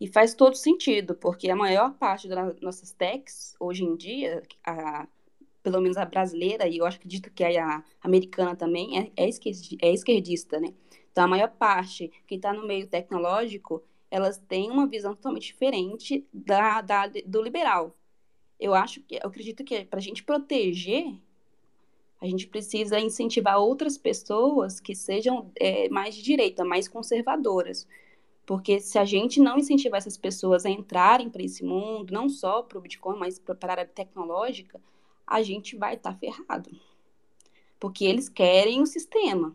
e 0.00 0.06
faz 0.06 0.34
todo 0.34 0.56
sentido, 0.56 1.14
porque 1.14 1.48
a 1.48 1.56
maior 1.56 1.94
parte 1.94 2.28
das 2.28 2.60
nossas 2.60 2.92
techs, 2.92 3.54
hoje 3.58 3.84
em 3.84 3.96
dia, 3.96 4.42
a, 4.64 5.06
pelo 5.66 5.80
menos 5.80 5.96
a 5.96 6.04
brasileira, 6.04 6.68
e 6.68 6.78
eu 6.78 6.86
acho 6.86 7.00
que 7.00 7.08
que 7.08 7.44
a 7.44 7.82
americana 8.00 8.54
também, 8.54 9.00
é, 9.00 9.10
é, 9.16 9.28
é 9.82 9.92
esquerdista, 9.92 10.60
né? 10.60 10.72
Então, 11.10 11.24
a 11.24 11.26
maior 11.26 11.50
parte 11.50 12.08
que 12.24 12.36
está 12.36 12.52
no 12.52 12.64
meio 12.64 12.86
tecnológico, 12.86 13.82
elas 14.08 14.38
têm 14.38 14.70
uma 14.70 14.86
visão 14.86 15.12
totalmente 15.12 15.48
diferente 15.48 16.24
da, 16.32 16.80
da 16.82 17.08
do 17.26 17.42
liberal. 17.42 17.96
Eu 18.60 18.74
acho 18.74 19.00
que, 19.00 19.16
eu 19.16 19.26
acredito 19.28 19.64
que 19.64 19.84
para 19.84 19.98
a 19.98 20.02
gente 20.02 20.22
proteger, 20.22 21.18
a 22.20 22.26
gente 22.26 22.46
precisa 22.46 23.00
incentivar 23.00 23.58
outras 23.58 23.98
pessoas 23.98 24.78
que 24.78 24.94
sejam 24.94 25.50
é, 25.56 25.88
mais 25.88 26.14
de 26.14 26.22
direita, 26.22 26.64
mais 26.64 26.86
conservadoras. 26.86 27.88
Porque 28.46 28.78
se 28.78 29.00
a 29.00 29.04
gente 29.04 29.40
não 29.40 29.58
incentivar 29.58 29.98
essas 29.98 30.16
pessoas 30.16 30.64
a 30.64 30.70
entrarem 30.70 31.28
para 31.28 31.42
esse 31.42 31.64
mundo, 31.64 32.12
não 32.12 32.28
só 32.28 32.62
para 32.62 32.78
o 32.78 32.80
Bitcoin, 32.80 33.18
mas 33.18 33.40
para 33.40 33.56
a 33.62 33.70
área 33.72 33.84
tecnológica, 33.84 34.80
a 35.26 35.42
gente 35.42 35.76
vai 35.76 35.94
estar 35.94 36.12
tá 36.12 36.18
ferrado. 36.18 36.70
Porque 37.80 38.04
eles 38.04 38.28
querem 38.28 38.80
o 38.80 38.86
sistema. 38.86 39.54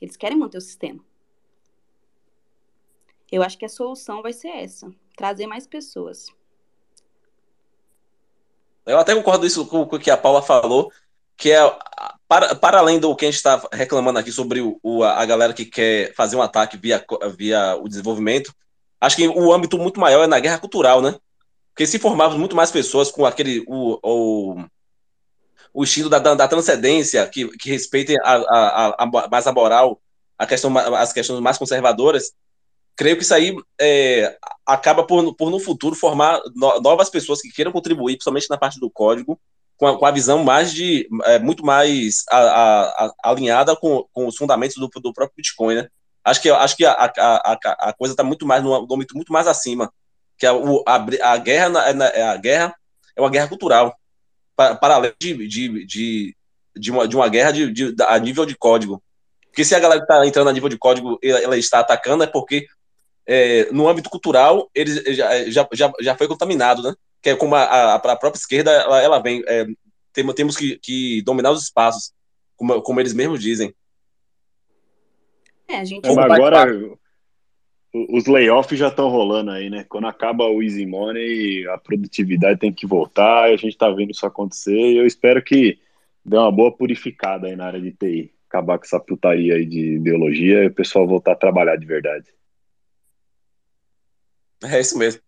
Eles 0.00 0.16
querem 0.16 0.38
manter 0.38 0.58
o 0.58 0.62
sistema. 0.62 1.04
Eu 3.30 3.42
acho 3.42 3.58
que 3.58 3.64
a 3.64 3.68
solução 3.68 4.22
vai 4.22 4.32
ser 4.32 4.48
essa: 4.48 4.90
trazer 5.16 5.46
mais 5.46 5.66
pessoas. 5.66 6.26
Eu 8.86 8.98
até 8.98 9.14
concordo 9.14 9.44
isso 9.44 9.66
com 9.66 9.82
o 9.82 9.98
que 9.98 10.10
a 10.10 10.16
Paula 10.16 10.40
falou, 10.40 10.90
que 11.36 11.52
é 11.52 11.60
para, 12.26 12.54
para 12.54 12.78
além 12.78 12.98
do 12.98 13.14
que 13.14 13.26
a 13.26 13.28
gente 13.28 13.36
está 13.36 13.62
reclamando 13.70 14.18
aqui 14.18 14.32
sobre 14.32 14.62
o, 14.62 14.78
o, 14.82 15.04
a 15.04 15.24
galera 15.26 15.52
que 15.52 15.66
quer 15.66 16.14
fazer 16.14 16.36
um 16.36 16.42
ataque 16.42 16.78
via, 16.78 17.04
via 17.36 17.76
o 17.76 17.86
desenvolvimento, 17.86 18.54
acho 18.98 19.16
que 19.16 19.28
o 19.28 19.52
âmbito 19.52 19.76
muito 19.78 20.00
maior 20.00 20.24
é 20.24 20.26
na 20.26 20.40
guerra 20.40 20.58
cultural, 20.58 21.02
né? 21.02 21.18
Porque 21.68 21.86
se 21.86 21.98
formarmos 21.98 22.38
muito 22.38 22.56
mais 22.56 22.70
pessoas 22.70 23.10
com 23.10 23.26
aquele 23.26 23.62
o, 23.68 23.98
o, 24.02 24.64
o 25.78 25.84
estilo 25.84 26.10
da, 26.10 26.18
da 26.18 26.48
transcendência, 26.48 27.24
que, 27.28 27.46
que 27.56 27.70
respeitem 27.70 28.16
a, 28.24 28.34
a, 28.34 29.04
a, 29.04 29.28
mais 29.30 29.46
a 29.46 29.52
moral, 29.52 30.02
a 30.36 30.44
questão, 30.44 30.76
as 30.76 31.12
questões 31.12 31.38
mais 31.38 31.56
conservadoras, 31.56 32.32
creio 32.96 33.16
que 33.16 33.22
isso 33.22 33.32
aí 33.32 33.54
é, 33.80 34.36
acaba 34.66 35.04
por, 35.06 35.36
por 35.36 35.50
no 35.50 35.60
futuro 35.60 35.94
formar 35.94 36.40
no, 36.56 36.80
novas 36.80 37.08
pessoas 37.08 37.40
que 37.40 37.52
queiram 37.52 37.70
contribuir, 37.70 38.14
principalmente 38.14 38.50
na 38.50 38.58
parte 38.58 38.80
do 38.80 38.90
código, 38.90 39.40
com 39.76 39.86
a, 39.86 39.96
com 39.96 40.04
a 40.04 40.10
visão 40.10 40.42
mais 40.42 40.72
de 40.72 41.08
é, 41.26 41.38
muito 41.38 41.64
mais 41.64 42.24
alinhada 43.22 43.76
com, 43.76 44.04
com 44.12 44.26
os 44.26 44.36
fundamentos 44.36 44.74
do, 44.74 44.88
do 44.88 45.12
próprio 45.12 45.36
Bitcoin, 45.36 45.76
né? 45.76 45.88
Acho 46.24 46.42
que 46.42 46.50
acho 46.50 46.76
que 46.76 46.84
a, 46.84 47.94
coisa 47.96 48.14
está 48.14 48.24
muito 48.24 48.44
mais 48.44 48.64
no 48.64 48.74
âmbito 48.74 49.14
muito 49.14 49.32
mais 49.32 49.46
acima, 49.46 49.92
que 50.36 50.48
o, 50.48 50.82
a, 50.84 51.36
guerra 51.36 51.70
é, 51.86 52.18
é 52.18 52.22
a 52.24 52.36
guerra 52.36 52.74
é 53.16 53.20
uma 53.20 53.30
guerra 53.30 53.46
cultural. 53.46 53.96
Para, 54.58 54.74
para 54.74 54.96
além 54.96 55.12
de, 55.20 55.46
de, 55.46 55.86
de, 55.86 56.36
de, 56.76 56.90
uma, 56.90 57.06
de 57.06 57.14
uma 57.14 57.28
guerra 57.28 57.52
de, 57.52 57.70
de, 57.70 57.94
a 58.02 58.18
nível 58.18 58.44
de 58.44 58.56
código. 58.56 59.00
Porque 59.44 59.64
se 59.64 59.72
a 59.72 59.78
galera 59.78 60.02
está 60.02 60.26
entrando 60.26 60.50
a 60.50 60.52
nível 60.52 60.68
de 60.68 60.76
código 60.76 61.16
ela, 61.22 61.38
ela 61.38 61.56
está 61.56 61.78
atacando, 61.78 62.24
é 62.24 62.26
porque 62.26 62.66
é, 63.24 63.70
no 63.70 63.88
âmbito 63.88 64.10
cultural 64.10 64.68
ele 64.74 65.14
já, 65.14 65.48
já, 65.48 65.68
já, 65.72 65.92
já 66.00 66.16
foi 66.16 66.26
contaminado, 66.26 66.82
né? 66.82 66.92
Que 67.22 67.30
é 67.30 67.36
como 67.36 67.54
a, 67.54 67.62
a, 67.62 67.94
a 67.94 67.98
própria 68.00 68.40
esquerda 68.40 68.72
ela, 68.72 69.00
ela 69.00 69.18
vem. 69.20 69.44
É, 69.46 69.64
temos, 70.12 70.34
temos 70.34 70.56
que, 70.56 70.76
que 70.78 71.22
dominar 71.22 71.52
os 71.52 71.62
espaços, 71.62 72.12
como, 72.56 72.82
como 72.82 72.98
eles 72.98 73.14
mesmos 73.14 73.40
dizem. 73.40 73.72
É, 75.68 75.76
a 75.78 75.84
gente. 75.84 76.04
Mas 76.04 76.18
agora 76.18 76.66
os 78.08 78.26
layoffs 78.26 78.78
já 78.78 78.88
estão 78.88 79.08
rolando 79.08 79.50
aí, 79.50 79.70
né? 79.70 79.84
Quando 79.88 80.06
acaba 80.06 80.44
o 80.44 80.62
Easy 80.62 80.86
Money, 80.86 81.66
a 81.68 81.78
produtividade 81.78 82.58
tem 82.58 82.72
que 82.72 82.86
voltar, 82.86 83.50
e 83.50 83.54
a 83.54 83.56
gente 83.56 83.72
está 83.72 83.90
vendo 83.90 84.10
isso 84.10 84.26
acontecer, 84.26 84.76
e 84.76 84.96
eu 84.96 85.06
espero 85.06 85.42
que 85.42 85.78
dê 86.24 86.36
uma 86.36 86.52
boa 86.52 86.70
purificada 86.70 87.46
aí 87.46 87.56
na 87.56 87.66
área 87.66 87.80
de 87.80 87.92
TI. 87.92 88.32
Acabar 88.48 88.78
com 88.78 88.84
essa 88.84 88.98
putaria 88.98 89.54
aí 89.54 89.66
de 89.66 89.96
ideologia 89.96 90.64
e 90.64 90.68
o 90.68 90.74
pessoal 90.74 91.06
voltar 91.06 91.32
a 91.32 91.36
trabalhar 91.36 91.76
de 91.76 91.86
verdade. 91.86 92.26
É 94.64 94.80
isso 94.80 94.98
mesmo. 94.98 95.20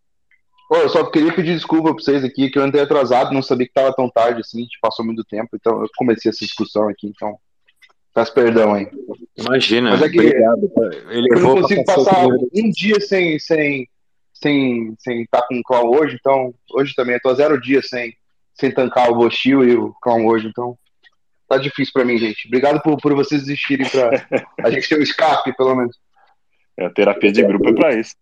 Pô, 0.68 0.76
eu 0.76 0.89
só 0.89 1.05
queria 1.10 1.34
pedir 1.34 1.55
desculpa 1.55 1.92
pra 1.94 2.02
vocês 2.02 2.24
aqui, 2.24 2.49
que 2.49 2.58
eu 2.58 2.62
andei 2.62 2.81
atrasado, 2.81 3.34
não 3.34 3.42
sabia 3.42 3.66
que 3.66 3.73
tava 3.73 3.94
tão 3.94 4.08
tarde 4.08 4.40
assim, 4.40 4.58
a 4.58 4.62
gente 4.62 4.78
passou 4.81 5.05
muito 5.05 5.24
tempo, 5.24 5.49
então 5.55 5.82
eu 5.82 5.89
comecei 5.97 6.28
essa 6.31 6.44
discussão 6.44 6.89
aqui, 6.89 7.08
então 7.08 7.36
peço 8.14 8.34
perdão 8.34 8.74
aí. 8.74 8.89
Imagina, 9.36 9.90
Mas 9.90 10.02
é 10.02 10.08
que 10.08 10.18
obrigado. 10.18 10.72
Ele 11.10 11.28
eu 11.30 11.40
não 11.40 11.60
consigo 11.60 11.84
passar 11.84 12.26
um 12.26 12.70
dia 12.70 13.00
sem 13.00 13.39
sem 13.39 13.89
sem 14.32 14.94
sem 14.98 15.22
estar 15.22 15.42
com 15.42 15.58
o 15.58 15.62
clown 15.62 15.90
hoje, 15.90 16.16
então 16.18 16.55
hoje 16.72 16.94
também 16.94 17.14
eu 17.14 17.20
tô 17.20 17.34
zero 17.34 17.60
dias 17.60 17.89
sem 17.89 18.14
sem 18.55 18.72
tancar 18.72 19.10
o 19.10 19.14
Bochil 19.14 19.64
e 19.64 19.74
o 19.74 19.94
clown 20.02 20.26
hoje, 20.26 20.48
então 20.48 20.78
tá 21.48 21.56
difícil 21.56 21.92
pra 21.92 22.05
mim, 22.05 22.18
gente. 22.18 22.47
Obrigado 22.47 22.80
por, 22.82 22.97
por 22.98 23.14
vocês 23.14 23.42
existirem 23.42 23.89
pra 23.89 24.10
a 24.64 24.70
gente 24.70 24.89
ter 24.89 24.98
um 24.98 25.02
escape, 25.02 25.56
pelo 25.56 25.74
menos. 25.74 25.97
É, 26.76 26.86
a 26.86 26.90
terapia 26.90 27.32
de 27.32 27.42
grupo 27.42 27.68
é 27.68 27.74
pra 27.74 27.94
isso. 27.94 28.14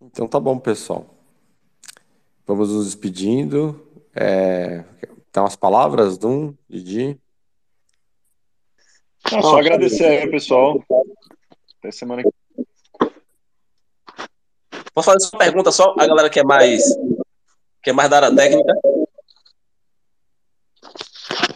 Então 0.00 0.28
tá 0.28 0.38
bom, 0.38 0.58
pessoal. 0.58 1.13
Vamos 2.46 2.70
nos 2.70 2.84
despedindo. 2.86 3.86
É... 4.14 4.84
Tem 5.32 5.42
umas 5.42 5.56
palavras, 5.56 6.16
Dum, 6.16 6.54
Didi? 6.68 7.18
Não, 9.32 9.42
só 9.42 9.58
agradecer 9.58 10.04
aí, 10.04 10.30
pessoal. 10.30 10.84
Até 11.78 11.90
semana 11.90 12.22
que 12.22 12.30
Posso 14.92 15.10
fazer 15.10 15.28
uma 15.32 15.38
pergunta 15.40 15.72
só? 15.72 15.92
A 15.98 16.06
galera 16.06 16.30
que 16.30 16.38
é 16.38 16.44
mais, 16.44 16.84
que 17.82 17.90
é 17.90 17.92
mais 17.92 18.08
da 18.08 18.16
área 18.18 18.34
técnica. 18.36 18.72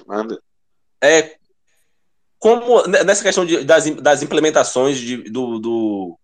Manda. 0.06 0.42
É, 1.00 1.36
como 2.40 2.82
nessa 2.88 3.22
questão 3.22 3.44
de- 3.46 3.62
das, 3.64 3.88
das 3.96 4.22
implementações 4.22 4.98
de- 4.98 5.30
do, 5.30 5.60
do, 5.60 6.18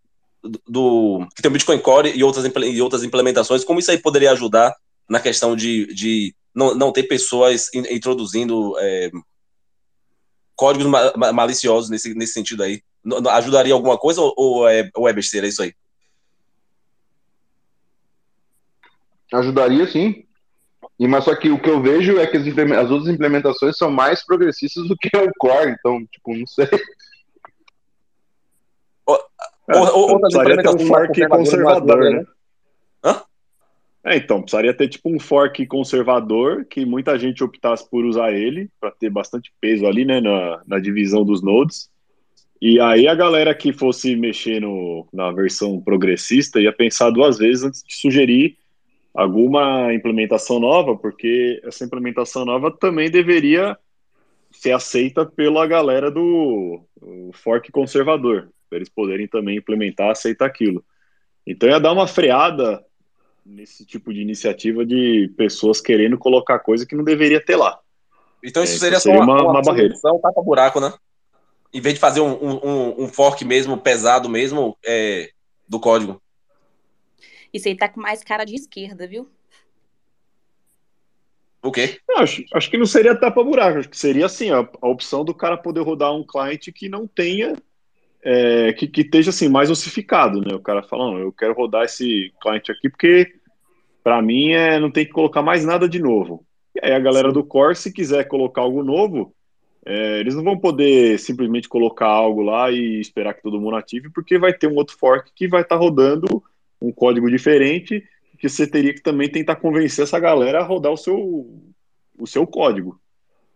do- 0.67 1.27
que 1.35 1.43
tem 1.43 1.51
o 1.51 1.53
Bitcoin 1.53 1.79
Core 1.79 2.13
e 2.15 2.23
outras, 2.23 2.45
e 2.45 2.83
outras 2.83 3.03
implementações, 3.03 3.65
como 3.65 3.79
isso 3.79 3.91
aí 3.91 3.99
poderia 3.99 4.33
ajudar 4.33 4.75
na 5.09 5.21
questão 5.21 5.57
de, 5.57 5.87
de 5.95 6.35
não, 6.55 6.75
não 6.75 6.93
ter 6.93 7.05
pessoas 7.05 7.73
in- 7.75 7.95
introduzindo 7.95 8.75
é, 8.79 9.11
códigos 10.55 10.87
ma- 10.87 11.13
ma- 11.17 11.33
maliciosos 11.33 11.91
nesse, 11.91 12.15
nesse 12.15 12.33
sentido 12.35 12.63
aí? 12.63 12.83
Não- 13.03 13.21
não- 13.21 13.31
Ajudaria 13.31 13.75
alguma 13.75 13.99
coisa 13.99 14.21
ou, 14.21 14.35
ou 14.37 14.69
é, 14.69 14.89
ou 14.95 15.09
é 15.09 15.13
besteira 15.13 15.47
isso 15.47 15.63
aí? 15.63 15.75
Ajudaria 19.33 19.87
sim. 19.91 20.25
E, 20.99 21.09
mas 21.09 21.25
só 21.25 21.35
que 21.35 21.51
o 21.51 21.61
que 21.61 21.69
eu 21.69 21.83
vejo 21.83 22.19
é 22.19 22.27
que 22.27 22.37
as, 22.37 22.47
as 22.47 22.91
outras 22.91 23.13
implementações 23.13 23.77
são 23.77 23.91
mais 23.91 24.25
progressistas 24.25 24.87
do 24.87 24.97
que 24.97 25.09
o 25.17 25.33
core, 25.39 25.71
então, 25.71 26.07
tipo, 26.07 26.37
não 26.37 26.47
sei. 26.47 26.69
É, 29.68 29.78
Ou- 29.78 30.20
precisaria 30.20 30.62
ter 30.62 30.68
um 30.68 30.78
fork 30.78 31.28
conservadoras, 31.28 31.31
conservador, 31.31 32.10
né? 32.10 32.18
né? 32.18 32.26
É, 34.07 34.17
então, 34.17 34.43
precisaria 34.43 34.75
ter 34.75 34.89
tipo 34.89 35.09
um 35.09 35.18
fork 35.18 35.67
conservador 35.67 36.67
que 36.67 36.84
muita 36.84 37.18
gente 37.18 37.43
optasse 37.43 37.89
por 37.89 38.05
usar 38.05 38.33
ele, 38.33 38.68
para 38.78 38.91
ter 38.91 39.09
bastante 39.09 39.51
peso 39.59 39.86
ali, 39.86 40.05
né, 40.05 40.20
na, 40.20 40.60
na 40.67 40.78
divisão 40.78 41.25
dos 41.25 41.43
nodes. 41.43 41.89
E 42.60 42.78
aí 42.78 43.09
a 43.09 43.15
galera 43.15 43.55
que 43.55 43.73
fosse 43.73 44.15
mexer 44.15 44.60
no, 44.60 45.07
na 45.12 45.33
versão 45.33 45.81
progressista 45.81 46.60
ia 46.60 46.73
pensar 46.73 47.10
duas 47.10 47.39
vezes 47.39 47.65
antes 47.65 47.83
de 47.83 47.94
sugerir 47.94 48.57
alguma 49.15 49.94
implementação 49.94 50.60
nova, 50.60 50.97
porque 50.97 51.60
essa 51.65 51.84
implementação 51.84 52.44
nova 52.44 52.70
também 52.70 53.10
deveria 53.10 53.76
ser 54.51 54.73
aceita 54.73 55.25
pela 55.25 55.67
galera 55.67 56.10
do 56.10 56.81
fork 57.33 57.70
conservador, 57.73 58.51
para 58.75 58.78
eles 58.78 58.89
poderem 58.89 59.28
também 59.28 59.59
implementar, 59.59 60.11
aceitar 60.11 60.47
aquilo. 60.47 60.85
Então 61.47 61.69
ia 61.69 61.78
dar 61.78 61.93
uma 61.93 62.09
freada 62.09 62.85
nesse 63.47 63.86
tipo 63.86 64.12
de 64.12 64.20
iniciativa 64.20 64.85
de 64.85 65.33
pessoas 65.36 65.81
querendo 65.81 66.19
colocar 66.19 66.59
coisa 66.59 66.85
que 66.85 66.97
não 66.97 67.05
deveria 67.05 67.41
ter 67.44 67.55
lá. 67.55 67.78
Então 68.43 68.62
É, 68.62 68.67
isso 68.67 68.73
isso 68.75 68.81
seria 68.81 68.99
só 68.99 69.11
seria 69.11 69.20
uma, 69.20 69.35
uma- 69.35 69.43
uma, 69.43 69.53
uma 69.53 69.62
barreira. 69.62 69.94
solução 69.94 70.20
tapa-buraco, 70.20 70.81
né? 70.81 70.93
Em 71.73 71.81
vez 71.81 71.94
de 71.94 72.01
fazer 72.01 72.20
um, 72.20 72.33
um- 72.33 72.61
um, 72.65 73.05
um 73.05 73.09
fork 73.09 73.44
mesmo, 73.44 73.78
pesado 73.78 74.28
mesmo, 74.28 74.77
é, 74.85 75.31
do 75.69 75.78
código. 75.78 76.20
Isso 77.53 77.69
aí 77.69 77.77
tá 77.77 77.89
com 77.89 78.01
mais 78.01 78.25
cara 78.25 78.44
de 78.44 78.57
esquerda, 78.57 79.07
viu? 79.07 79.31
O 81.62 81.73
quê? 81.73 81.99
Não, 82.09 82.19
acho, 82.19 82.44
acho 82.53 82.70
que 82.70 82.77
não 82.77 82.85
seria 82.86 83.19
tapa-buraco, 83.19 83.78
acho 83.78 83.89
que 83.89 83.97
seria 83.97 84.27
assim, 84.27 84.51
a, 84.51 84.59
a 84.83 84.89
opção 84.89 85.25
do 85.25 85.35
cara 85.35 85.57
poder 85.57 85.81
rodar 85.81 86.12
um 86.15 86.27
cliente 86.27 86.70
que 86.70 86.89
não 86.91 87.07
tenha, 87.07 87.55
é, 88.25 88.73
que, 88.73 88.89
que 88.89 89.03
esteja 89.03 89.28
assim, 89.28 89.49
mais 89.49 89.70
ossificado, 89.70 90.41
né? 90.41 90.55
O 90.55 90.61
cara 90.61 90.83
fala, 90.83 91.11
não, 91.11 91.19
eu 91.19 91.31
quero 91.31 91.53
rodar 91.53 91.85
esse 91.85 92.33
cliente 92.41 92.73
aqui 92.73 92.89
porque 92.89 93.35
para 94.03 94.23
mim 94.23 94.53
é, 94.53 94.81
não 94.81 94.91
tem 94.91 95.05
que 95.05 95.12
colocar 95.12 95.43
mais 95.43 95.65
nada 95.65 95.86
de 95.86 96.01
novo. 96.01 96.44
E 96.75 96.81
aí 96.83 96.93
a 96.93 96.99
galera 96.99 97.31
do 97.31 97.44
core, 97.44 97.77
se 97.77 97.93
quiser 97.93 98.25
colocar 98.25 98.62
algo 98.62 98.83
novo, 98.83 99.35
é, 99.85 100.20
eles 100.20 100.35
não 100.35 100.43
vão 100.43 100.59
poder 100.59 101.19
simplesmente 101.19 101.69
colocar 101.69 102.07
algo 102.07 102.41
lá 102.41 102.70
e 102.70 102.99
esperar 102.99 103.35
que 103.35 103.43
todo 103.43 103.61
mundo 103.61 103.77
ative, 103.77 104.11
porque 104.11 104.39
vai 104.39 104.55
ter 104.55 104.67
um 104.67 104.77
outro 104.77 104.97
fork 104.97 105.31
que 105.35 105.47
vai 105.47 105.61
estar 105.61 105.77
rodando 105.77 106.43
um 106.81 106.91
código 106.91 107.31
diferente, 107.31 108.03
que 108.39 108.49
você 108.49 108.67
teria 108.67 108.94
que 108.94 109.03
também 109.03 109.28
tentar 109.28 109.57
convencer 109.57 110.03
essa 110.03 110.19
galera 110.19 110.61
a 110.61 110.65
rodar 110.65 110.93
o 110.93 110.97
seu, 110.97 111.19
o 112.19 112.27
seu 112.27 112.47
código. 112.47 112.99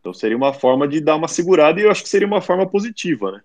Então 0.00 0.12
seria 0.12 0.36
uma 0.36 0.52
forma 0.52 0.86
de 0.86 1.00
dar 1.00 1.16
uma 1.16 1.28
segurada 1.28 1.80
e 1.80 1.84
eu 1.84 1.90
acho 1.90 2.02
que 2.02 2.08
seria 2.08 2.26
uma 2.26 2.40
forma 2.40 2.66
positiva, 2.68 3.32
né? 3.32 3.40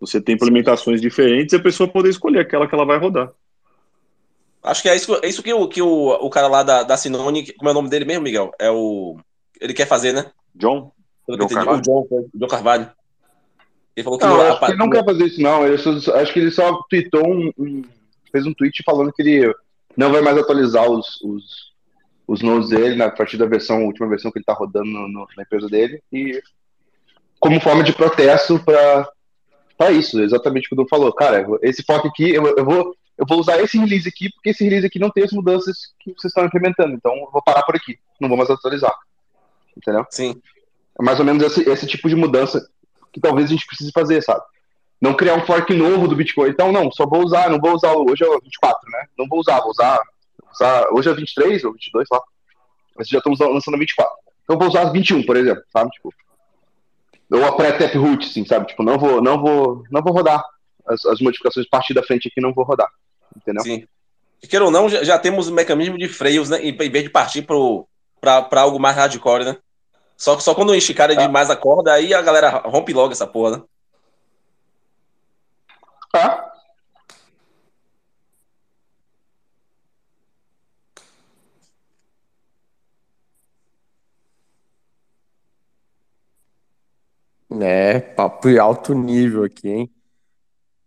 Você 0.00 0.20
tem 0.20 0.34
implementações 0.34 1.00
diferentes 1.00 1.52
e 1.52 1.56
a 1.56 1.62
pessoa 1.62 1.88
poder 1.88 2.10
escolher 2.10 2.40
aquela 2.40 2.66
que 2.68 2.74
ela 2.74 2.84
vai 2.84 2.98
rodar. 2.98 3.30
Acho 4.62 4.82
que 4.82 4.88
é 4.88 4.96
isso, 4.96 5.14
é 5.22 5.28
isso 5.28 5.42
que, 5.42 5.52
o, 5.54 5.68
que 5.68 5.80
o, 5.80 5.88
o 6.08 6.28
cara 6.28 6.48
lá 6.48 6.62
da, 6.62 6.82
da 6.82 6.96
Sinone, 6.96 7.52
como 7.52 7.68
é 7.68 7.72
o 7.72 7.74
nome 7.74 7.88
dele 7.88 8.04
mesmo, 8.04 8.24
Miguel? 8.24 8.50
É 8.58 8.70
o. 8.70 9.16
Ele 9.60 9.72
quer 9.72 9.86
fazer, 9.86 10.12
né? 10.12 10.30
John? 10.54 10.92
John 11.28 11.48
Carvalho? 11.48 11.78
o 11.78 11.82
John, 11.82 12.06
o 12.10 12.30
John 12.34 12.46
Carvalho. 12.48 12.90
Ele 13.96 14.04
falou 14.04 14.18
que 14.18 14.26
Não, 14.26 14.58
que 14.58 14.64
ele 14.66 14.76
não 14.76 14.90
quer 14.90 15.04
fazer 15.04 15.24
isso, 15.24 15.40
não. 15.40 15.66
Ele 15.66 15.78
só- 15.78 16.14
acho 16.16 16.32
que 16.32 16.38
ele 16.40 16.50
só 16.50 16.82
tweetou 16.90 17.26
um, 17.26 17.50
um- 17.56 17.82
fez 18.30 18.44
um 18.44 18.52
tweet 18.52 18.82
falando 18.84 19.12
que 19.12 19.22
ele 19.22 19.54
não 19.96 20.12
vai 20.12 20.20
mais 20.20 20.36
atualizar 20.36 20.90
os, 20.90 21.18
os, 21.22 21.72
os 22.26 22.42
nodes 22.42 22.68
dele 22.68 22.94
na 22.96 23.10
partir 23.10 23.38
da 23.38 23.46
versão, 23.46 23.78
a 23.78 23.84
última 23.86 24.08
versão 24.08 24.30
que 24.30 24.38
ele 24.38 24.42
está 24.42 24.52
rodando 24.52 24.90
no- 24.90 25.08
no- 25.08 25.26
na 25.36 25.42
empresa 25.44 25.68
dele. 25.68 26.02
E 26.12 26.42
como 27.40 27.60
forma 27.60 27.82
de 27.82 27.92
protesto 27.94 28.58
para 28.62 29.08
para 29.76 29.90
isso, 29.92 30.20
exatamente 30.20 30.66
o 30.66 30.68
que 30.68 30.74
o 30.74 30.84
Du 30.84 30.88
falou. 30.88 31.12
Cara, 31.12 31.46
esse 31.62 31.82
foco 31.82 32.08
aqui, 32.08 32.30
eu, 32.30 32.46
eu 32.56 32.64
vou 32.64 32.94
eu 33.18 33.24
vou 33.26 33.40
usar 33.40 33.60
esse 33.60 33.78
release 33.78 34.08
aqui, 34.08 34.30
porque 34.30 34.50
esse 34.50 34.62
release 34.62 34.86
aqui 34.86 34.98
não 34.98 35.10
tem 35.10 35.24
as 35.24 35.32
mudanças 35.32 35.94
que 35.98 36.12
vocês 36.12 36.30
estão 36.30 36.44
implementando. 36.44 36.94
Então, 36.94 37.14
eu 37.14 37.30
vou 37.32 37.42
parar 37.42 37.62
por 37.62 37.74
aqui. 37.74 37.98
Não 38.20 38.28
vou 38.28 38.36
mais 38.36 38.50
atualizar. 38.50 38.94
Entendeu? 39.76 40.04
Sim. 40.10 40.40
É 40.98 41.02
mais 41.02 41.18
ou 41.18 41.24
menos 41.24 41.42
esse, 41.42 41.68
esse 41.68 41.86
tipo 41.86 42.08
de 42.08 42.14
mudança 42.14 42.68
que 43.12 43.20
talvez 43.20 43.46
a 43.46 43.52
gente 43.52 43.66
precise 43.66 43.90
fazer, 43.90 44.22
sabe? 44.22 44.42
Não 45.00 45.14
criar 45.14 45.34
um 45.34 45.46
fork 45.46 45.72
novo 45.72 46.06
do 46.06 46.16
Bitcoin. 46.16 46.50
Então, 46.50 46.72
não, 46.72 46.90
só 46.92 47.06
vou 47.06 47.24
usar, 47.24 47.48
não 47.48 47.58
vou 47.58 47.74
usar. 47.74 47.94
Hoje 47.94 48.22
é 48.22 48.28
o 48.28 48.40
24, 48.40 48.90
né? 48.90 49.06
Não 49.18 49.26
vou 49.26 49.40
usar, 49.40 49.60
vou 49.60 49.70
usar. 49.70 49.98
usar 50.52 50.86
hoje 50.92 51.08
é 51.08 51.14
23 51.14 51.64
ou 51.64 51.72
22, 51.72 52.08
lá. 52.10 52.20
Mas 52.98 53.08
já 53.08 53.18
estamos 53.18 53.38
lançando 53.38 53.74
a 53.76 53.78
24. 53.78 54.12
Então, 54.44 54.56
eu 54.56 54.58
vou 54.58 54.68
usar 54.68 54.82
as 54.82 54.92
21, 54.92 55.22
por 55.24 55.36
exemplo, 55.36 55.62
sabe? 55.72 55.90
Tipo, 55.90 56.12
ou 57.30 57.44
a 57.44 57.56
pré-taproot, 57.56 58.26
assim, 58.26 58.44
sabe? 58.44 58.66
Tipo, 58.66 58.82
não 58.82 58.98
vou, 58.98 59.22
não 59.22 59.40
vou, 59.40 59.82
não 59.90 60.02
vou 60.02 60.12
rodar. 60.12 60.44
As, 60.86 61.04
as 61.06 61.20
modificações 61.20 61.66
a 61.66 61.70
partir 61.70 61.94
da 61.94 62.02
frente 62.02 62.28
aqui 62.28 62.40
não 62.40 62.52
vou 62.52 62.64
rodar. 62.64 62.88
Entendeu? 63.36 63.62
Sim. 63.62 63.86
Queira 64.48 64.64
ou 64.64 64.70
não, 64.70 64.88
já, 64.88 65.02
já 65.02 65.18
temos 65.18 65.48
um 65.48 65.54
mecanismo 65.54 65.98
de 65.98 66.08
freios, 66.08 66.48
né? 66.48 66.58
Em, 66.60 66.68
em 66.70 66.90
vez 66.90 67.04
de 67.04 67.10
partir 67.10 67.42
para 67.42 68.60
algo 68.60 68.78
mais 68.78 68.96
hardcore, 68.96 69.44
né? 69.44 69.56
Só, 70.16 70.38
só 70.38 70.54
quando 70.54 70.74
esticarem 70.74 71.16
demais 71.16 71.50
a 71.50 71.56
corda, 71.56 71.92
aí 71.92 72.14
a 72.14 72.22
galera 72.22 72.48
rompe 72.64 72.92
logo 72.92 73.12
essa 73.12 73.26
porra, 73.26 73.58
né? 73.58 73.62
Tá. 76.12 76.45
Papo 88.14 88.48
de 88.48 88.58
alto 88.58 88.94
nível 88.94 89.44
aqui, 89.44 89.68
hein? 89.68 89.94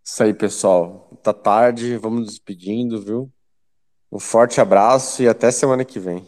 Isso 0.04 0.22
aí, 0.22 0.34
pessoal. 0.34 1.10
Tá 1.22 1.32
tarde, 1.32 1.96
vamos 1.96 2.20
nos 2.20 2.28
despedindo, 2.30 3.00
viu? 3.00 3.32
Um 4.10 4.18
forte 4.18 4.60
abraço 4.60 5.22
e 5.22 5.28
até 5.28 5.50
semana 5.50 5.84
que 5.84 5.98
vem. 5.98 6.26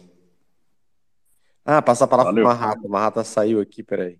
Ah, 1.65 1.81
passa 1.81 2.05
a 2.05 2.07
palavra 2.07 2.33
pro 2.33 2.43
Valeu. 2.43 2.59
Marrata. 2.59 2.87
O 2.87 2.89
Marrata 2.89 3.23
saiu 3.23 3.59
aqui, 3.59 3.83
peraí. 3.83 4.19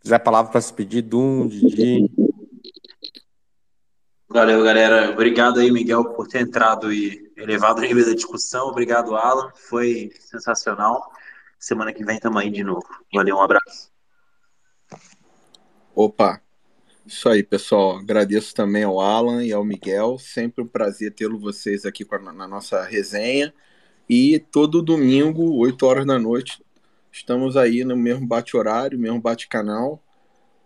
Quiser 0.00 0.16
a 0.16 0.20
palavra 0.20 0.52
para 0.52 0.60
se 0.60 0.72
pedir, 0.72 1.02
Dum, 1.02 1.48
Didi. 1.48 2.08
Valeu, 4.28 4.62
galera. 4.62 5.10
Obrigado 5.10 5.60
aí, 5.60 5.70
Miguel, 5.70 6.12
por 6.12 6.28
ter 6.28 6.42
entrado 6.42 6.92
e 6.92 7.32
elevado 7.36 7.78
o 7.78 7.82
nível 7.82 8.04
da 8.04 8.14
discussão. 8.14 8.68
Obrigado, 8.68 9.16
Alan. 9.16 9.50
Foi 9.54 10.10
sensacional. 10.20 11.10
Semana 11.58 11.92
que 11.92 12.04
vem 12.04 12.16
estamos 12.16 12.40
aí 12.40 12.50
de 12.50 12.62
novo. 12.62 12.86
Valeu, 13.12 13.36
um 13.36 13.42
abraço. 13.42 13.90
Opa, 15.94 16.40
isso 17.06 17.28
aí, 17.28 17.42
pessoal. 17.42 17.98
Agradeço 17.98 18.54
também 18.54 18.84
ao 18.84 19.00
Alan 19.00 19.44
e 19.44 19.52
ao 19.52 19.64
Miguel. 19.64 20.18
Sempre 20.18 20.62
um 20.62 20.66
prazer 20.66 21.14
tê-lo 21.14 21.38
vocês 21.38 21.86
aqui 21.86 22.06
na 22.34 22.46
nossa 22.46 22.84
resenha. 22.84 23.54
E 24.08 24.38
todo 24.38 24.82
domingo, 24.82 25.56
8 25.56 25.84
horas 25.86 26.06
da 26.06 26.18
noite, 26.18 26.62
estamos 27.10 27.56
aí 27.56 27.84
no 27.84 27.96
mesmo 27.96 28.26
bate-horário, 28.26 28.98
mesmo 28.98 29.20
bate-canal. 29.20 30.02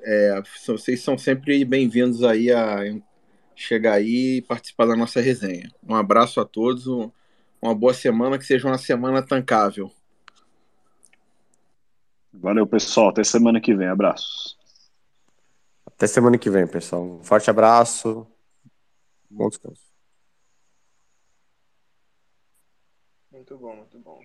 É, 0.03 0.43
vocês 0.67 1.01
são 1.03 1.17
sempre 1.17 1.65
bem-vindos 1.65 2.25
aí 2.25 2.51
a 2.51 2.81
chegar 3.55 3.95
aí 3.95 4.39
e 4.39 4.43
participar 4.43 4.87
da 4.87 4.97
nossa 4.97 5.21
resenha. 5.21 5.71
Um 5.87 5.95
abraço 5.95 6.41
a 6.41 6.45
todos, 6.45 6.87
um- 6.87 7.11
uma 7.61 7.75
boa 7.75 7.93
semana, 7.93 8.39
que 8.39 8.45
seja 8.45 8.67
uma 8.67 8.79
semana 8.79 9.23
tancável. 9.23 9.91
Valeu, 12.33 12.67
pessoal. 12.67 13.09
Até 13.09 13.25
semana 13.25 13.61
que 13.61 13.75
vem. 13.75 13.89
Abraços. 13.89 14.59
Até 15.87 16.07
semana 16.07 16.39
que 16.39 16.49
vem, 16.49 16.67
pessoal. 16.67 17.03
Um 17.03 17.23
forte 17.23 17.51
abraço. 17.51 18.27
Bom 19.29 19.49
descanso. 19.49 19.91
Muito 23.31 23.57
bom, 23.59 23.77
muito 23.77 23.99
bom. 23.99 24.21